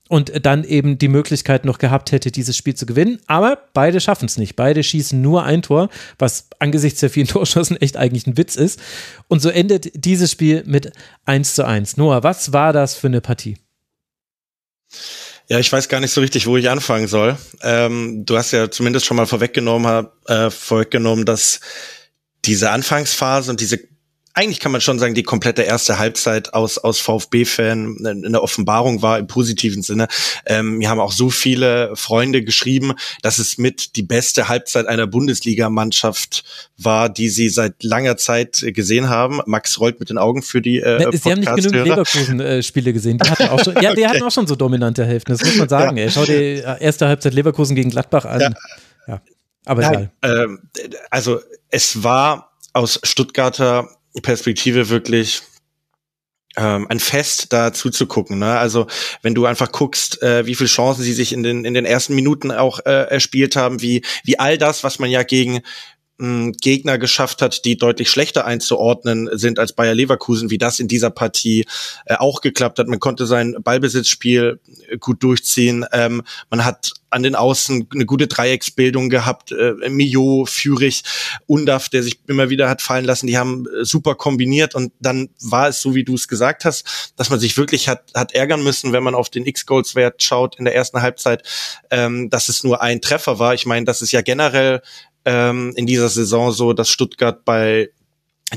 und 0.08 0.44
dann 0.44 0.64
eben 0.64 0.98
die 0.98 1.08
Möglichkeit 1.08 1.64
noch 1.64 1.78
gehabt 1.78 2.12
hätte, 2.12 2.30
dieses 2.30 2.56
Spiel 2.56 2.74
zu 2.74 2.86
gewinnen. 2.86 3.20
Aber 3.26 3.58
beide 3.74 4.00
schaffen 4.00 4.24
es 4.24 4.38
nicht. 4.38 4.56
Beide 4.56 4.82
schießen 4.82 5.20
nur 5.20 5.44
ein 5.44 5.62
Tor, 5.62 5.90
was 6.18 6.48
angesichts 6.58 7.00
der 7.00 7.10
vielen 7.10 7.26
Torschossen 7.28 7.76
echt 7.76 7.96
eigentlich 7.96 8.26
ein 8.26 8.36
Witz 8.36 8.56
ist. 8.56 8.80
Und 9.28 9.40
so 9.40 9.50
endet 9.50 10.04
dieses 10.04 10.32
Spiel 10.32 10.64
mit 10.66 10.92
1 11.26 11.54
zu 11.54 11.66
1. 11.66 11.96
Noah, 11.98 12.22
was 12.22 12.52
war 12.52 12.72
das 12.72 12.94
für 12.94 13.08
eine 13.08 13.20
Partie? 13.20 13.56
Ja, 15.48 15.58
ich 15.58 15.72
weiß 15.72 15.88
gar 15.88 16.00
nicht 16.00 16.12
so 16.12 16.20
richtig, 16.20 16.46
wo 16.46 16.56
ich 16.56 16.68
anfangen 16.68 17.08
soll. 17.08 17.36
Ähm, 17.62 18.24
du 18.26 18.36
hast 18.36 18.50
ja 18.52 18.70
zumindest 18.70 19.06
schon 19.06 19.16
mal 19.16 19.26
vorweggenommen, 19.26 20.08
äh, 20.26 20.50
vorweggenommen, 20.50 21.24
dass 21.24 21.60
diese 22.44 22.70
Anfangsphase 22.70 23.50
und 23.50 23.60
diese 23.60 23.80
eigentlich 24.34 24.60
kann 24.60 24.72
man 24.72 24.80
schon 24.80 24.98
sagen, 24.98 25.14
die 25.14 25.22
komplette 25.22 25.62
erste 25.62 25.98
Halbzeit 25.98 26.54
aus, 26.54 26.78
aus 26.78 27.00
VfB-Fan 27.00 28.22
eine 28.24 28.40
Offenbarung 28.40 29.02
war 29.02 29.18
im 29.18 29.26
positiven 29.26 29.82
Sinne. 29.82 30.06
Ähm, 30.46 30.78
mir 30.78 30.88
haben 30.88 31.00
auch 31.00 31.12
so 31.12 31.30
viele 31.30 31.96
Freunde 31.96 32.42
geschrieben, 32.42 32.94
dass 33.22 33.38
es 33.38 33.58
mit 33.58 33.96
die 33.96 34.02
beste 34.02 34.48
Halbzeit 34.48 34.86
einer 34.86 35.06
Bundesligamannschaft 35.06 36.44
war, 36.76 37.08
die 37.08 37.28
sie 37.28 37.48
seit 37.48 37.82
langer 37.82 38.16
Zeit 38.16 38.64
gesehen 38.68 39.08
haben. 39.08 39.40
Max 39.46 39.80
rollt 39.80 39.98
mit 39.98 40.10
den 40.10 40.18
Augen 40.18 40.42
für 40.42 40.62
die 40.62 40.78
äh, 40.78 41.04
ne, 41.04 41.10
Sie 41.16 41.30
haben 41.30 41.40
nicht 41.40 41.54
genügend 41.56 41.86
Leverkusen-Spiele 41.86 42.92
gesehen. 42.92 43.18
Die 43.18 43.28
hatten 43.28 43.48
auch 43.48 43.62
schon, 43.62 43.74
ja, 43.82 43.94
die 43.94 44.06
hatten 44.08 44.22
auch 44.22 44.30
schon 44.30 44.46
so 44.46 44.54
dominante 44.54 45.04
Hälften, 45.04 45.32
das 45.32 45.42
muss 45.42 45.56
man 45.56 45.68
sagen. 45.68 45.96
Ja. 45.96 46.04
Ey. 46.04 46.10
Schau 46.10 46.24
dir 46.24 46.78
erste 46.80 47.08
Halbzeit 47.08 47.34
Leverkusen 47.34 47.74
gegen 47.74 47.90
Gladbach 47.90 48.24
an. 48.24 48.40
Ja. 48.40 48.50
ja. 49.08 49.22
Aber 49.64 49.82
Nein, 49.82 50.10
ähm, 50.22 50.60
also 51.10 51.40
es 51.70 52.02
war 52.02 52.52
aus 52.72 53.00
Stuttgarter 53.02 53.97
Perspektive 54.22 54.88
wirklich 54.88 55.42
ähm, 56.56 56.86
ein 56.88 57.00
Fest 57.00 57.52
da 57.52 57.72
zuzugucken. 57.72 58.38
Ne? 58.38 58.58
Also 58.58 58.86
wenn 59.22 59.34
du 59.34 59.46
einfach 59.46 59.70
guckst, 59.70 60.22
äh, 60.22 60.46
wie 60.46 60.54
viele 60.54 60.68
Chancen 60.68 61.02
sie 61.02 61.12
sich 61.12 61.32
in 61.32 61.42
den 61.42 61.64
in 61.64 61.74
den 61.74 61.84
ersten 61.84 62.14
Minuten 62.14 62.50
auch 62.50 62.80
äh, 62.80 63.08
erspielt 63.10 63.56
haben, 63.56 63.80
wie 63.80 64.02
wie 64.24 64.38
all 64.38 64.58
das, 64.58 64.82
was 64.82 64.98
man 64.98 65.10
ja 65.10 65.22
gegen 65.22 65.60
Gegner 66.18 66.98
geschafft 66.98 67.42
hat, 67.42 67.64
die 67.64 67.76
deutlich 67.76 68.10
schlechter 68.10 68.44
einzuordnen 68.44 69.30
sind 69.32 69.60
als 69.60 69.72
Bayer 69.72 69.94
Leverkusen, 69.94 70.50
wie 70.50 70.58
das 70.58 70.80
in 70.80 70.88
dieser 70.88 71.10
Partie 71.10 71.64
äh, 72.06 72.16
auch 72.16 72.40
geklappt 72.40 72.80
hat. 72.80 72.88
Man 72.88 72.98
konnte 72.98 73.24
sein 73.26 73.56
Ballbesitzspiel 73.62 74.58
äh, 74.88 74.98
gut 74.98 75.22
durchziehen. 75.22 75.84
Ähm, 75.92 76.22
man 76.50 76.64
hat 76.64 76.92
an 77.10 77.22
den 77.22 77.36
Außen 77.36 77.88
eine 77.94 78.04
gute 78.04 78.26
Dreiecksbildung 78.26 79.10
gehabt. 79.10 79.52
Äh, 79.52 79.88
Mio, 79.88 80.44
Führig, 80.46 81.04
Undaf, 81.46 81.88
der 81.88 82.02
sich 82.02 82.18
immer 82.26 82.50
wieder 82.50 82.68
hat 82.68 82.82
fallen 82.82 83.04
lassen, 83.04 83.28
die 83.28 83.38
haben 83.38 83.66
äh, 83.66 83.84
super 83.84 84.16
kombiniert 84.16 84.74
und 84.74 84.92
dann 84.98 85.28
war 85.40 85.68
es 85.68 85.80
so, 85.80 85.94
wie 85.94 86.04
du 86.04 86.16
es 86.16 86.26
gesagt 86.26 86.64
hast, 86.64 87.12
dass 87.16 87.30
man 87.30 87.38
sich 87.38 87.56
wirklich 87.56 87.88
hat, 87.88 88.12
hat 88.14 88.32
ärgern 88.32 88.62
müssen, 88.62 88.92
wenn 88.92 89.04
man 89.04 89.14
auf 89.14 89.30
den 89.30 89.46
X-Goals-Wert 89.46 90.22
schaut 90.22 90.56
in 90.58 90.64
der 90.64 90.74
ersten 90.74 91.00
Halbzeit, 91.00 91.44
ähm, 91.90 92.28
dass 92.28 92.48
es 92.48 92.64
nur 92.64 92.82
ein 92.82 93.00
Treffer 93.00 93.38
war. 93.38 93.54
Ich 93.54 93.66
meine, 93.66 93.86
das 93.86 94.02
ist 94.02 94.12
ja 94.12 94.20
generell 94.20 94.82
ähm, 95.28 95.74
in 95.76 95.86
dieser 95.86 96.08
Saison 96.08 96.52
so, 96.52 96.72
dass 96.72 96.88
Stuttgart 96.88 97.44
bei 97.44 97.90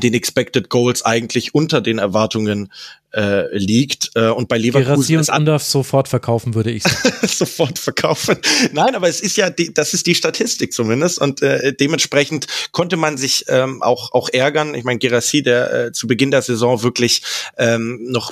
den 0.02 0.14
Expected 0.14 0.70
Goals 0.70 1.04
eigentlich 1.04 1.54
unter 1.54 1.82
den 1.82 1.98
Erwartungen 1.98 2.72
äh, 3.14 3.54
liegt 3.58 4.12
äh, 4.16 4.30
und 4.30 4.48
bei 4.48 4.58
Leverkusen 4.58 5.18
und 5.18 5.30
Andorf 5.30 5.64
sofort 5.64 6.08
verkaufen 6.08 6.56
würde 6.56 6.72
ich 6.72 6.84
sofort 7.28 7.78
verkaufen. 7.78 8.38
Nein, 8.72 8.96
aber 8.96 9.10
es 9.10 9.20
ist 9.20 9.36
ja 9.36 9.50
die, 9.50 9.74
das 9.74 9.94
ist 9.94 10.08
die 10.08 10.16
Statistik 10.16 10.72
zumindest 10.72 11.20
und 11.20 11.42
äh, 11.42 11.74
dementsprechend 11.74 12.48
konnte 12.72 12.96
man 12.96 13.18
sich 13.18 13.44
ähm, 13.50 13.84
auch 13.84 14.14
auch 14.14 14.30
ärgern. 14.30 14.76
Ich 14.76 14.86
meine 14.86 15.00
Gerassi, 15.00 15.44
der 15.44 15.74
äh, 15.74 15.92
zu 15.92 16.08
Beginn 16.08 16.32
der 16.32 16.42
Saison 16.42 16.84
wirklich 16.84 17.22
ähm, 17.58 18.00
noch 18.04 18.32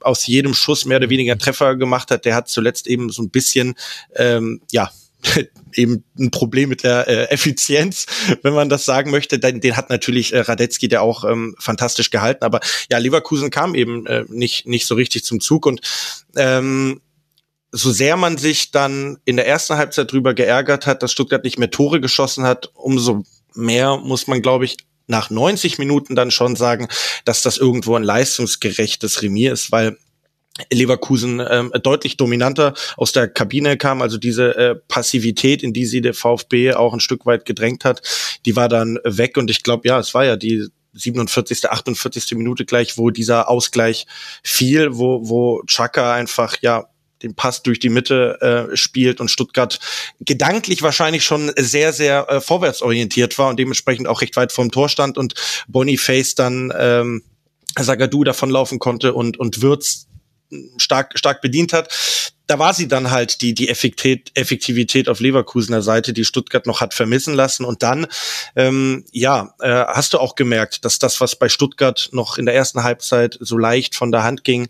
aus 0.00 0.26
jedem 0.26 0.52
Schuss 0.52 0.84
mehr 0.84 0.96
oder 0.96 1.10
weniger 1.10 1.38
Treffer 1.38 1.76
gemacht 1.76 2.10
hat, 2.10 2.24
der 2.24 2.34
hat 2.34 2.48
zuletzt 2.48 2.88
eben 2.88 3.10
so 3.10 3.22
ein 3.22 3.30
bisschen 3.30 3.76
ähm, 4.16 4.62
ja 4.72 4.90
eben 5.74 6.04
ein 6.18 6.30
Problem 6.30 6.68
mit 6.68 6.82
der 6.82 7.08
äh, 7.08 7.24
Effizienz, 7.30 8.06
wenn 8.42 8.54
man 8.54 8.68
das 8.68 8.84
sagen 8.84 9.10
möchte. 9.10 9.38
Den, 9.38 9.60
den 9.60 9.76
hat 9.76 9.90
natürlich 9.90 10.32
äh, 10.32 10.40
Radetzky, 10.40 10.88
der 10.88 11.02
auch 11.02 11.24
ähm, 11.24 11.54
fantastisch 11.58 12.10
gehalten. 12.10 12.44
Aber 12.44 12.60
ja, 12.90 12.98
Leverkusen 12.98 13.50
kam 13.50 13.74
eben 13.74 14.06
äh, 14.06 14.24
nicht, 14.28 14.66
nicht 14.66 14.86
so 14.86 14.94
richtig 14.94 15.24
zum 15.24 15.40
Zug. 15.40 15.66
Und 15.66 15.80
ähm, 16.36 17.00
so 17.70 17.90
sehr 17.90 18.16
man 18.16 18.38
sich 18.38 18.70
dann 18.70 19.18
in 19.24 19.36
der 19.36 19.46
ersten 19.46 19.76
Halbzeit 19.76 20.10
drüber 20.10 20.34
geärgert 20.34 20.86
hat, 20.86 21.02
dass 21.02 21.12
Stuttgart 21.12 21.44
nicht 21.44 21.58
mehr 21.58 21.70
Tore 21.70 22.00
geschossen 22.00 22.44
hat, 22.44 22.70
umso 22.74 23.24
mehr 23.54 23.98
muss 23.98 24.26
man, 24.26 24.40
glaube 24.40 24.64
ich, 24.64 24.76
nach 25.06 25.30
90 25.30 25.78
Minuten 25.78 26.14
dann 26.14 26.30
schon 26.30 26.54
sagen, 26.54 26.88
dass 27.24 27.42
das 27.42 27.58
irgendwo 27.58 27.96
ein 27.96 28.02
leistungsgerechtes 28.02 29.22
Remis 29.22 29.52
ist, 29.52 29.72
weil 29.72 29.98
Leverkusen 30.70 31.42
ähm, 31.48 31.72
deutlich 31.82 32.16
dominanter 32.16 32.74
aus 32.96 33.12
der 33.12 33.28
Kabine 33.28 33.76
kam, 33.76 34.02
also 34.02 34.18
diese 34.18 34.56
äh, 34.56 34.74
Passivität, 34.74 35.62
in 35.62 35.72
die 35.72 35.86
sie 35.86 36.00
der 36.00 36.14
VfB 36.14 36.74
auch 36.74 36.92
ein 36.92 37.00
Stück 37.00 37.26
weit 37.26 37.44
gedrängt 37.44 37.84
hat, 37.84 38.02
die 38.46 38.56
war 38.56 38.68
dann 38.68 38.98
weg 39.04 39.36
und 39.36 39.50
ich 39.50 39.62
glaube, 39.62 39.88
ja, 39.88 39.98
es 39.98 40.14
war 40.14 40.24
ja 40.24 40.36
die 40.36 40.68
47., 40.94 41.70
48. 41.70 42.32
Minute 42.32 42.64
gleich, 42.64 42.98
wo 42.98 43.10
dieser 43.10 43.48
Ausgleich 43.48 44.06
fiel, 44.42 44.96
wo, 44.96 45.28
wo 45.28 45.62
Chaka 45.66 46.14
einfach, 46.14 46.56
ja, 46.60 46.88
den 47.22 47.34
Pass 47.34 47.62
durch 47.62 47.80
die 47.80 47.88
Mitte 47.88 48.68
äh, 48.70 48.76
spielt 48.76 49.20
und 49.20 49.28
Stuttgart 49.28 49.80
gedanklich 50.20 50.82
wahrscheinlich 50.82 51.24
schon 51.24 51.50
sehr, 51.56 51.92
sehr 51.92 52.28
äh, 52.28 52.40
vorwärtsorientiert 52.40 53.38
war 53.38 53.48
und 53.48 53.58
dementsprechend 53.58 54.06
auch 54.06 54.20
recht 54.20 54.36
weit 54.36 54.52
vom 54.52 54.70
Tor 54.70 54.88
stand 54.88 55.18
und 55.18 55.34
Boniface 55.66 56.36
dann 56.36 56.72
ähm, 56.78 57.24
Sagadu 57.76 58.22
davonlaufen 58.24 58.78
konnte 58.78 59.14
und, 59.14 59.36
und 59.36 59.62
Würz 59.62 60.06
stark, 60.76 61.18
stark 61.18 61.40
bedient 61.40 61.72
hat. 61.72 61.94
Da 62.46 62.58
war 62.58 62.72
sie 62.72 62.88
dann 62.88 63.10
halt 63.10 63.42
die, 63.42 63.52
die 63.52 63.68
Effektivität, 63.68 64.30
Effektivität 64.34 65.08
auf 65.08 65.20
Leverkusener 65.20 65.82
Seite, 65.82 66.14
die 66.14 66.24
Stuttgart 66.24 66.66
noch 66.66 66.80
hat 66.80 66.94
vermissen 66.94 67.34
lassen. 67.34 67.64
Und 67.64 67.82
dann, 67.82 68.06
ähm, 68.56 69.04
ja, 69.12 69.54
äh, 69.60 69.84
hast 69.86 70.14
du 70.14 70.18
auch 70.18 70.34
gemerkt, 70.34 70.84
dass 70.84 70.98
das, 70.98 71.20
was 71.20 71.36
bei 71.36 71.48
Stuttgart 71.48 72.08
noch 72.12 72.38
in 72.38 72.46
der 72.46 72.54
ersten 72.54 72.82
Halbzeit 72.82 73.36
so 73.40 73.58
leicht 73.58 73.94
von 73.94 74.12
der 74.12 74.22
Hand 74.22 74.44
ging, 74.44 74.68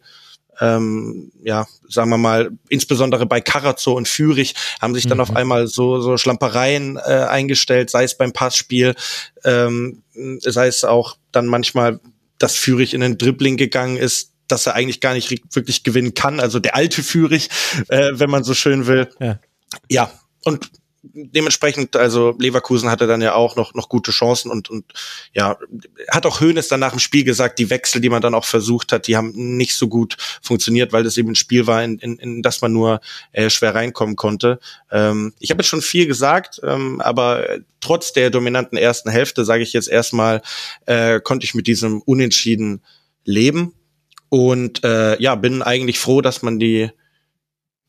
ähm, 0.60 1.30
ja, 1.42 1.66
sagen 1.88 2.10
wir 2.10 2.18
mal, 2.18 2.50
insbesondere 2.68 3.26
bei 3.26 3.40
Karazzo 3.40 3.92
und 3.92 4.08
Fürich 4.08 4.54
haben 4.80 4.94
sich 4.94 5.06
dann 5.06 5.18
mhm. 5.18 5.22
auf 5.22 5.36
einmal 5.36 5.68
so, 5.68 6.00
so 6.00 6.16
Schlampereien 6.16 6.96
äh, 6.96 7.26
eingestellt, 7.28 7.90
sei 7.90 8.04
es 8.04 8.16
beim 8.16 8.32
Passspiel, 8.32 8.94
ähm, 9.44 10.02
sei 10.40 10.66
es 10.66 10.84
auch 10.84 11.16
dann 11.32 11.46
manchmal, 11.46 12.00
dass 12.38 12.56
Fürich 12.56 12.94
in 12.94 13.00
den 13.00 13.18
Dribbling 13.18 13.56
gegangen 13.56 13.96
ist, 13.96 14.27
dass 14.48 14.66
er 14.66 14.74
eigentlich 14.74 15.00
gar 15.00 15.14
nicht 15.14 15.30
wirklich 15.54 15.84
gewinnen 15.84 16.14
kann. 16.14 16.40
Also 16.40 16.58
der 16.58 16.74
alte 16.74 17.02
Führig, 17.02 17.48
äh, 17.88 18.10
wenn 18.12 18.30
man 18.30 18.44
so 18.44 18.54
schön 18.54 18.86
will. 18.86 19.08
Ja. 19.20 19.38
ja, 19.88 20.10
und 20.44 20.70
dementsprechend, 21.02 21.96
also 21.96 22.34
Leverkusen 22.38 22.90
hatte 22.90 23.06
dann 23.06 23.20
ja 23.20 23.34
auch 23.34 23.56
noch, 23.56 23.74
noch 23.74 23.88
gute 23.88 24.10
Chancen 24.10 24.50
und, 24.50 24.68
und 24.68 24.84
ja, 25.32 25.56
hat 26.10 26.26
auch 26.26 26.40
Hoeneß 26.40 26.68
dann 26.68 26.80
nach 26.80 26.90
dem 26.90 26.98
Spiel 26.98 27.24
gesagt, 27.24 27.58
die 27.58 27.70
Wechsel, 27.70 28.00
die 28.00 28.08
man 28.08 28.22
dann 28.22 28.34
auch 28.34 28.44
versucht 28.44 28.92
hat, 28.92 29.06
die 29.06 29.16
haben 29.16 29.32
nicht 29.34 29.74
so 29.74 29.88
gut 29.88 30.16
funktioniert, 30.42 30.92
weil 30.92 31.04
das 31.04 31.16
eben 31.16 31.30
ein 31.30 31.36
Spiel 31.36 31.66
war, 31.66 31.82
in, 31.84 31.98
in, 31.98 32.18
in 32.18 32.42
das 32.42 32.60
man 32.62 32.72
nur 32.72 33.00
äh, 33.32 33.50
schwer 33.50 33.74
reinkommen 33.74 34.16
konnte. 34.16 34.58
Ähm, 34.90 35.34
ich 35.38 35.50
habe 35.50 35.62
jetzt 35.62 35.68
schon 35.68 35.82
viel 35.82 36.06
gesagt, 36.06 36.60
ähm, 36.64 37.00
aber 37.00 37.46
trotz 37.80 38.12
der 38.12 38.30
dominanten 38.30 38.76
ersten 38.76 39.10
Hälfte, 39.10 39.44
sage 39.44 39.62
ich 39.62 39.72
jetzt 39.72 39.88
erstmal, 39.88 40.42
äh, 40.86 41.20
konnte 41.20 41.44
ich 41.44 41.54
mit 41.54 41.66
diesem 41.66 42.00
Unentschieden 42.02 42.82
leben. 43.24 43.74
Und 44.28 44.84
äh, 44.84 45.20
ja, 45.20 45.34
bin 45.34 45.62
eigentlich 45.62 45.98
froh, 45.98 46.20
dass 46.20 46.42
man 46.42 46.58
die 46.58 46.90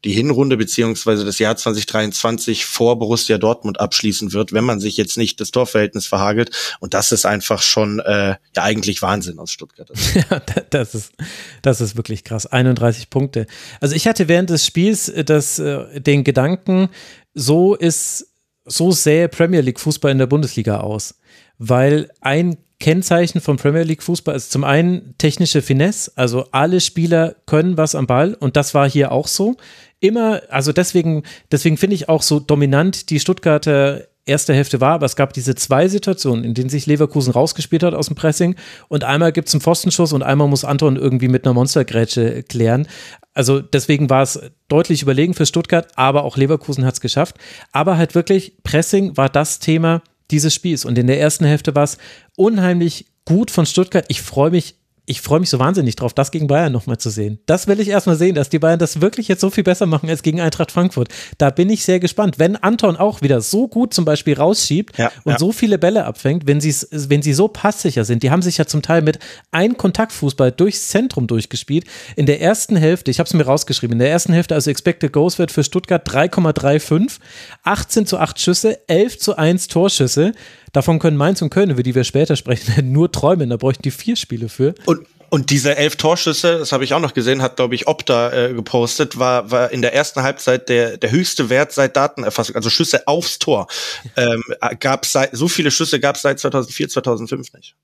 die 0.06 0.12
Hinrunde 0.12 0.56
beziehungsweise 0.56 1.26
das 1.26 1.40
Jahr 1.40 1.58
2023 1.58 2.66
vor 2.66 2.98
Borussia 2.98 3.38
Dortmund 3.38 3.80
abschließen 3.80 4.32
wird, 4.32 4.54
wenn 4.54 4.64
man 4.64 4.80
sich 4.80 4.96
jetzt 4.96 5.18
nicht 5.18 5.42
das 5.42 5.52
Torverhältnis 5.52 6.08
verhagelt. 6.08 6.52
Und 6.80 6.94
das 6.94 7.12
ist 7.12 7.26
einfach 7.26 7.62
schon 7.62 8.00
äh, 8.00 8.36
ja 8.56 8.64
eigentlich 8.64 9.02
Wahnsinn 9.02 9.40
aus 9.40 9.52
Stuttgart. 9.52 9.90
Ja, 10.30 10.42
das 10.70 10.96
ist 10.96 11.14
das 11.62 11.82
ist 11.82 11.96
wirklich 11.96 12.24
krass. 12.24 12.46
31 12.46 13.10
Punkte. 13.10 13.46
Also 13.80 13.96
ich 13.96 14.08
hatte 14.08 14.28
während 14.28 14.50
des 14.50 14.66
Spiels 14.66 15.10
äh, 15.10 15.24
das 15.24 15.60
äh, 15.60 16.00
den 16.00 16.24
Gedanken, 16.24 16.90
so 17.34 17.76
ist 17.76 18.28
so 18.66 18.92
sähe 18.92 19.28
Premier 19.28 19.62
League 19.62 19.80
Fußball 19.80 20.12
in 20.12 20.18
der 20.18 20.28
Bundesliga 20.28 20.80
aus, 20.80 21.16
weil 21.58 22.10
ein 22.22 22.58
Kennzeichen 22.80 23.42
vom 23.42 23.58
Premier 23.58 23.84
League 23.84 24.04
Fußball 24.04 24.36
ist 24.36 24.52
zum 24.52 24.64
einen 24.64 25.16
technische 25.18 25.62
Finesse, 25.62 26.12
also 26.16 26.46
alle 26.52 26.80
Spieler 26.80 27.36
können 27.46 27.78
was 27.78 27.94
am 27.94 28.08
Ball 28.08 28.36
und 28.40 28.56
das 28.56 28.74
war 28.74 28.90
hier 28.90 29.12
auch 29.12 29.28
so. 29.28 29.58
Immer, 30.00 30.42
also 30.50 30.72
deswegen, 30.72 31.24
deswegen 31.52 31.76
finde 31.76 31.96
ich 31.96 32.08
auch 32.08 32.22
so 32.22 32.40
dominant 32.40 33.10
die 33.10 33.20
Stuttgarter 33.20 34.08
erste 34.26 34.54
Hälfte 34.54 34.80
war, 34.80 34.94
aber 34.94 35.08
es 35.08 35.18
gab 35.18 35.34
diese 35.34 35.56
zwei 35.56 35.90
Situationen, 35.90 36.46
in 36.46 36.54
denen 36.54 36.70
sich 36.70 36.86
Leverkusen 36.86 37.34
rausgespielt 37.34 37.84
hat 37.84 37.94
aus 37.94 38.08
dem 38.08 38.16
Pressing 38.16 38.56
und 38.88 39.04
einmal 39.04 39.34
gibt 39.34 39.50
es 39.50 39.54
einen 39.54 39.62
Pfostenschuss 39.62 40.14
und 40.14 40.24
einmal 40.24 40.48
muss 40.48 40.64
Anton 40.64 40.96
irgendwie 40.96 41.28
mit 41.28 41.46
einer 41.46 41.54
Monstergrätsche 41.54 42.44
klären. 42.44 42.88
Also 43.34 43.60
deswegen 43.60 44.10
war 44.10 44.22
es 44.22 44.40
deutlich 44.70 45.02
überlegen 45.02 45.34
für 45.34 45.46
Stuttgart, 45.46 45.88
aber 45.96 46.24
auch 46.24 46.38
Leverkusen 46.38 46.86
hat 46.86 46.94
es 46.94 47.02
geschafft. 47.02 47.38
Aber 47.72 47.98
halt 47.98 48.16
wirklich, 48.16 48.54
Pressing 48.64 49.18
war 49.18 49.30
das 49.30 49.60
Thema, 49.60 50.02
dieses 50.32 50.54
Spiels. 50.54 50.86
Und 50.86 50.98
in 50.98 51.08
der 51.08 51.20
ersten 51.20 51.46
Hälfte 51.46 51.76
war 51.76 51.84
es 51.84 51.98
unheimlich 52.36 53.06
gut 53.26 53.52
von 53.52 53.66
Stuttgart. 53.66 54.06
Ich 54.08 54.22
freue 54.22 54.52
mich 54.52 54.76
ich 55.10 55.22
freue 55.22 55.40
mich 55.40 55.50
so 55.50 55.58
wahnsinnig 55.58 55.96
drauf, 55.96 56.14
das 56.14 56.30
gegen 56.30 56.46
Bayern 56.46 56.72
nochmal 56.72 57.00
zu 57.00 57.10
sehen. 57.10 57.40
Das 57.48 57.66
will 57.66 57.80
ich 57.80 57.88
erstmal 57.88 58.16
sehen, 58.16 58.36
dass 58.36 58.50
die 58.50 58.60
Bayern 58.60 58.78
das 58.78 59.02
wirklich 59.02 59.28
jetzt 59.28 59.42
so 59.42 59.50
viel 59.50 59.64
besser 59.64 59.88
machen 59.88 60.08
als 60.08 60.22
gegen 60.22 60.40
Eintracht 60.40 60.72
Frankfurt. 60.72 61.10
Da 61.40 61.50
bin 61.50 61.68
ich 61.72 61.84
sehr 61.84 62.00
gespannt. 62.00 62.38
Wenn 62.38 62.56
Anton 62.56 62.96
auch 62.96 63.24
wieder 63.24 63.42
so 63.42 63.68
gut 63.68 63.92
zum 63.92 64.06
Beispiel 64.06 64.36
rausschiebt 64.36 65.00
ja, 65.00 65.12
und 65.24 65.32
ja. 65.32 65.40
so 65.40 65.52
viele 65.52 65.80
Bälle 65.80 66.06
abfängt, 66.06 66.46
wenn, 66.46 66.62
wenn 66.62 67.22
sie 67.24 67.34
so 67.34 67.48
passsicher 67.48 68.06
sind, 68.06 68.22
die 68.22 68.30
haben 68.30 68.44
sich 68.44 68.60
ja 68.60 68.68
zum 68.68 68.84
Teil 68.84 69.02
mit 69.02 69.18
ein 69.50 69.78
Kontaktfußball 69.78 70.52
durchs 70.52 70.90
Zentrum 70.90 71.26
durchgespielt. 71.26 71.86
In 72.16 72.28
der 72.28 72.40
ersten 72.40 72.76
Hälfte, 72.76 73.10
ich 73.10 73.18
habe 73.18 73.26
es 73.26 73.34
mir 73.34 73.48
rausgeschrieben, 73.48 73.94
in 73.94 74.00
der 74.00 74.12
ersten 74.12 74.32
Hälfte, 74.32 74.54
also 74.54 74.70
Expected 74.70 75.12
Goals 75.12 75.40
wird 75.40 75.52
für 75.52 75.64
Stuttgart 75.64 76.08
3,35, 76.08 77.18
18 77.64 78.06
zu 78.06 78.20
8 78.20 78.40
Schüsse, 78.40 78.88
11 78.88 79.18
zu 79.18 79.36
1 79.36 79.70
Torschüsse. 79.70 80.34
Davon 80.74 81.00
können 81.00 81.18
Mainz 81.18 81.42
und 81.42 81.50
Köln, 81.50 81.70
über 81.70 81.84
die 81.84 81.96
wir 81.96 82.04
später 82.04 82.36
sprechen, 82.36 82.92
nur 82.92 83.12
träumen. 83.12 83.50
Da 83.50 83.58
bräuchten 83.58 83.84
die 83.84 83.92
vier 83.92 84.16
Spiele 84.16 84.50
für. 84.50 84.76
Und 84.86 85.06
und 85.32 85.52
diese 85.52 85.78
elf 85.78 85.96
Torschüsse, 85.96 86.58
das 86.58 86.72
habe 86.72 86.84
ich 86.84 86.94
auch 86.94 87.00
noch 87.00 87.14
gesehen, 87.14 87.42
hat, 87.42 87.56
glaube 87.56 87.76
ich, 87.76 87.88
Opta 87.88 88.32
äh, 88.32 88.54
gepostet, 88.54 89.20
war, 89.20 89.52
war 89.52 89.72
in 89.72 89.84
der 89.84 89.94
ersten 89.94 90.24
Halbzeit 90.24 90.70
der, 90.70 90.98
der 90.98 91.12
höchste 91.12 91.50
Wert 91.50 91.72
seit 91.72 91.96
Datenerfassung, 91.96 92.56
also 92.56 92.70
Schüsse 92.72 93.08
aufs 93.08 93.38
Tor. 93.38 93.68
Ähm, 94.16 94.44
gab 94.80 95.06
so 95.06 95.48
viele 95.48 95.70
Schüsse 95.70 96.00
gab 96.00 96.16
es 96.16 96.24
seit 96.24 96.40
2004, 96.40 96.90
2005 96.90 97.54
nicht. 97.54 97.76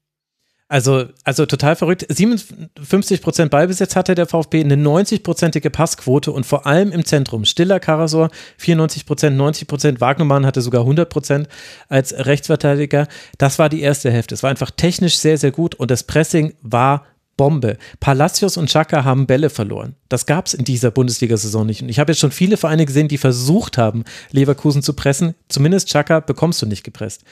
Also, 0.75 1.05
also 1.23 1.45
total 1.45 1.77
verrückt. 1.77 2.05
57 2.09 3.21
Prozent 3.21 3.49
Ballbesitz 3.49 3.95
hatte 3.95 4.13
der 4.13 4.25
VfB, 4.25 4.59
eine 4.59 4.75
90-prozentige 4.75 5.69
Passquote 5.69 6.33
und 6.33 6.45
vor 6.45 6.67
allem 6.67 6.91
im 6.91 7.05
Zentrum. 7.05 7.45
Stiller 7.45 7.79
Karasor 7.79 8.29
94 8.57 9.05
Prozent, 9.05 9.37
90 9.37 9.69
Prozent. 9.69 10.01
Wagnermann 10.01 10.45
hatte 10.45 10.59
sogar 10.59 10.81
100 10.81 11.09
Prozent 11.09 11.47
als 11.87 12.13
Rechtsverteidiger. 12.13 13.07
Das 13.37 13.57
war 13.57 13.69
die 13.69 13.79
erste 13.79 14.11
Hälfte. 14.11 14.35
Es 14.35 14.43
war 14.43 14.49
einfach 14.49 14.69
technisch 14.69 15.17
sehr, 15.17 15.37
sehr 15.37 15.51
gut 15.51 15.75
und 15.75 15.91
das 15.91 16.03
Pressing 16.03 16.55
war 16.61 17.05
Bombe. 17.37 17.77
Palacios 18.01 18.57
und 18.57 18.69
Chaka 18.69 19.05
haben 19.05 19.27
Bälle 19.27 19.49
verloren. 19.49 19.95
Das 20.09 20.25
gab 20.25 20.47
es 20.47 20.53
in 20.53 20.65
dieser 20.65 20.91
Bundesliga-Saison 20.91 21.65
nicht. 21.65 21.83
Und 21.83 21.89
ich 21.89 21.99
habe 21.99 22.11
jetzt 22.11 22.19
schon 22.19 22.31
viele 22.31 22.57
Vereine 22.57 22.85
gesehen, 22.85 23.07
die 23.07 23.17
versucht 23.17 23.77
haben, 23.77 24.03
Leverkusen 24.31 24.83
zu 24.83 24.91
pressen. 24.91 25.35
Zumindest 25.47 25.87
Chaka 25.87 26.19
bekommst 26.19 26.61
du 26.61 26.65
nicht 26.65 26.83
gepresst. 26.83 27.23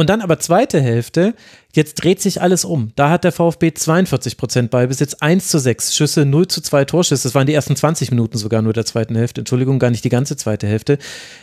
Und 0.00 0.08
dann 0.08 0.22
aber 0.22 0.38
zweite 0.38 0.80
Hälfte, 0.80 1.34
jetzt 1.74 1.96
dreht 1.96 2.22
sich 2.22 2.40
alles 2.40 2.64
um. 2.64 2.90
Da 2.96 3.10
hat 3.10 3.22
der 3.22 3.32
VfB 3.32 3.74
42 3.74 4.38
Prozent 4.38 4.70
Ballbesitz, 4.70 5.16
1 5.20 5.48
zu 5.48 5.58
6 5.58 5.94
Schüsse, 5.94 6.24
0 6.24 6.48
zu 6.48 6.62
2 6.62 6.86
Torschüsse. 6.86 7.24
Das 7.24 7.34
waren 7.34 7.46
die 7.46 7.52
ersten 7.52 7.76
20 7.76 8.10
Minuten 8.10 8.38
sogar 8.38 8.62
nur 8.62 8.72
der 8.72 8.86
zweiten 8.86 9.14
Hälfte. 9.14 9.42
Entschuldigung, 9.42 9.78
gar 9.78 9.90
nicht 9.90 10.02
die 10.02 10.08
ganze 10.08 10.38
zweite 10.38 10.66
Hälfte. 10.66 10.96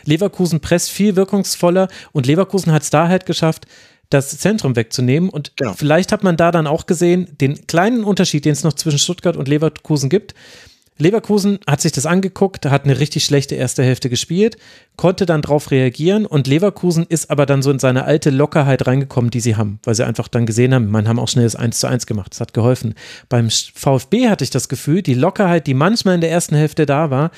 Leverkusen 0.06 0.58
presst 0.58 0.90
viel 0.90 1.14
wirkungsvoller 1.14 1.86
und 2.10 2.26
Leverkusen 2.26 2.72
hat 2.72 2.82
es 2.82 2.90
da 2.90 3.06
halt 3.06 3.26
geschafft, 3.26 3.68
das 4.10 4.36
Zentrum 4.36 4.74
wegzunehmen. 4.74 5.30
Und 5.30 5.52
genau. 5.56 5.74
vielleicht 5.74 6.10
hat 6.10 6.24
man 6.24 6.36
da 6.36 6.50
dann 6.50 6.66
auch 6.66 6.86
gesehen, 6.86 7.28
den 7.40 7.68
kleinen 7.68 8.02
Unterschied, 8.02 8.44
den 8.44 8.54
es 8.54 8.64
noch 8.64 8.72
zwischen 8.72 8.98
Stuttgart 8.98 9.36
und 9.36 9.46
Leverkusen 9.46 10.10
gibt. 10.10 10.34
Leverkusen 10.98 11.58
hat 11.66 11.80
sich 11.80 11.92
das 11.92 12.06
angeguckt, 12.06 12.66
hat 12.66 12.84
eine 12.84 12.98
richtig 12.98 13.24
schlechte 13.24 13.54
erste 13.54 13.82
Hälfte 13.82 14.10
gespielt, 14.10 14.56
konnte 14.96 15.26
dann 15.26 15.42
drauf 15.42 15.70
reagieren 15.70 16.26
und 16.26 16.46
Leverkusen 16.46 17.06
ist 17.08 17.30
aber 17.30 17.46
dann 17.46 17.62
so 17.62 17.70
in 17.70 17.78
seine 17.78 18.04
alte 18.04 18.30
Lockerheit 18.30 18.86
reingekommen, 18.86 19.30
die 19.30 19.40
sie 19.40 19.56
haben, 19.56 19.78
weil 19.84 19.94
sie 19.94 20.06
einfach 20.06 20.28
dann 20.28 20.46
gesehen 20.46 20.74
haben, 20.74 20.90
man 20.90 21.08
haben 21.08 21.18
auch 21.18 21.28
schnell 21.28 21.44
das 21.44 21.56
1 21.56 21.78
zu 21.78 21.86
1 21.86 22.06
gemacht, 22.06 22.32
das 22.32 22.40
hat 22.40 22.52
geholfen. 22.52 22.94
Beim 23.28 23.48
VfB 23.48 24.28
hatte 24.28 24.44
ich 24.44 24.50
das 24.50 24.68
Gefühl, 24.68 25.02
die 25.02 25.14
Lockerheit, 25.14 25.66
die 25.66 25.74
manchmal 25.74 26.16
in 26.16 26.20
der 26.20 26.30
ersten 26.30 26.56
Hälfte 26.56 26.84
da 26.84 27.10
war, 27.10 27.30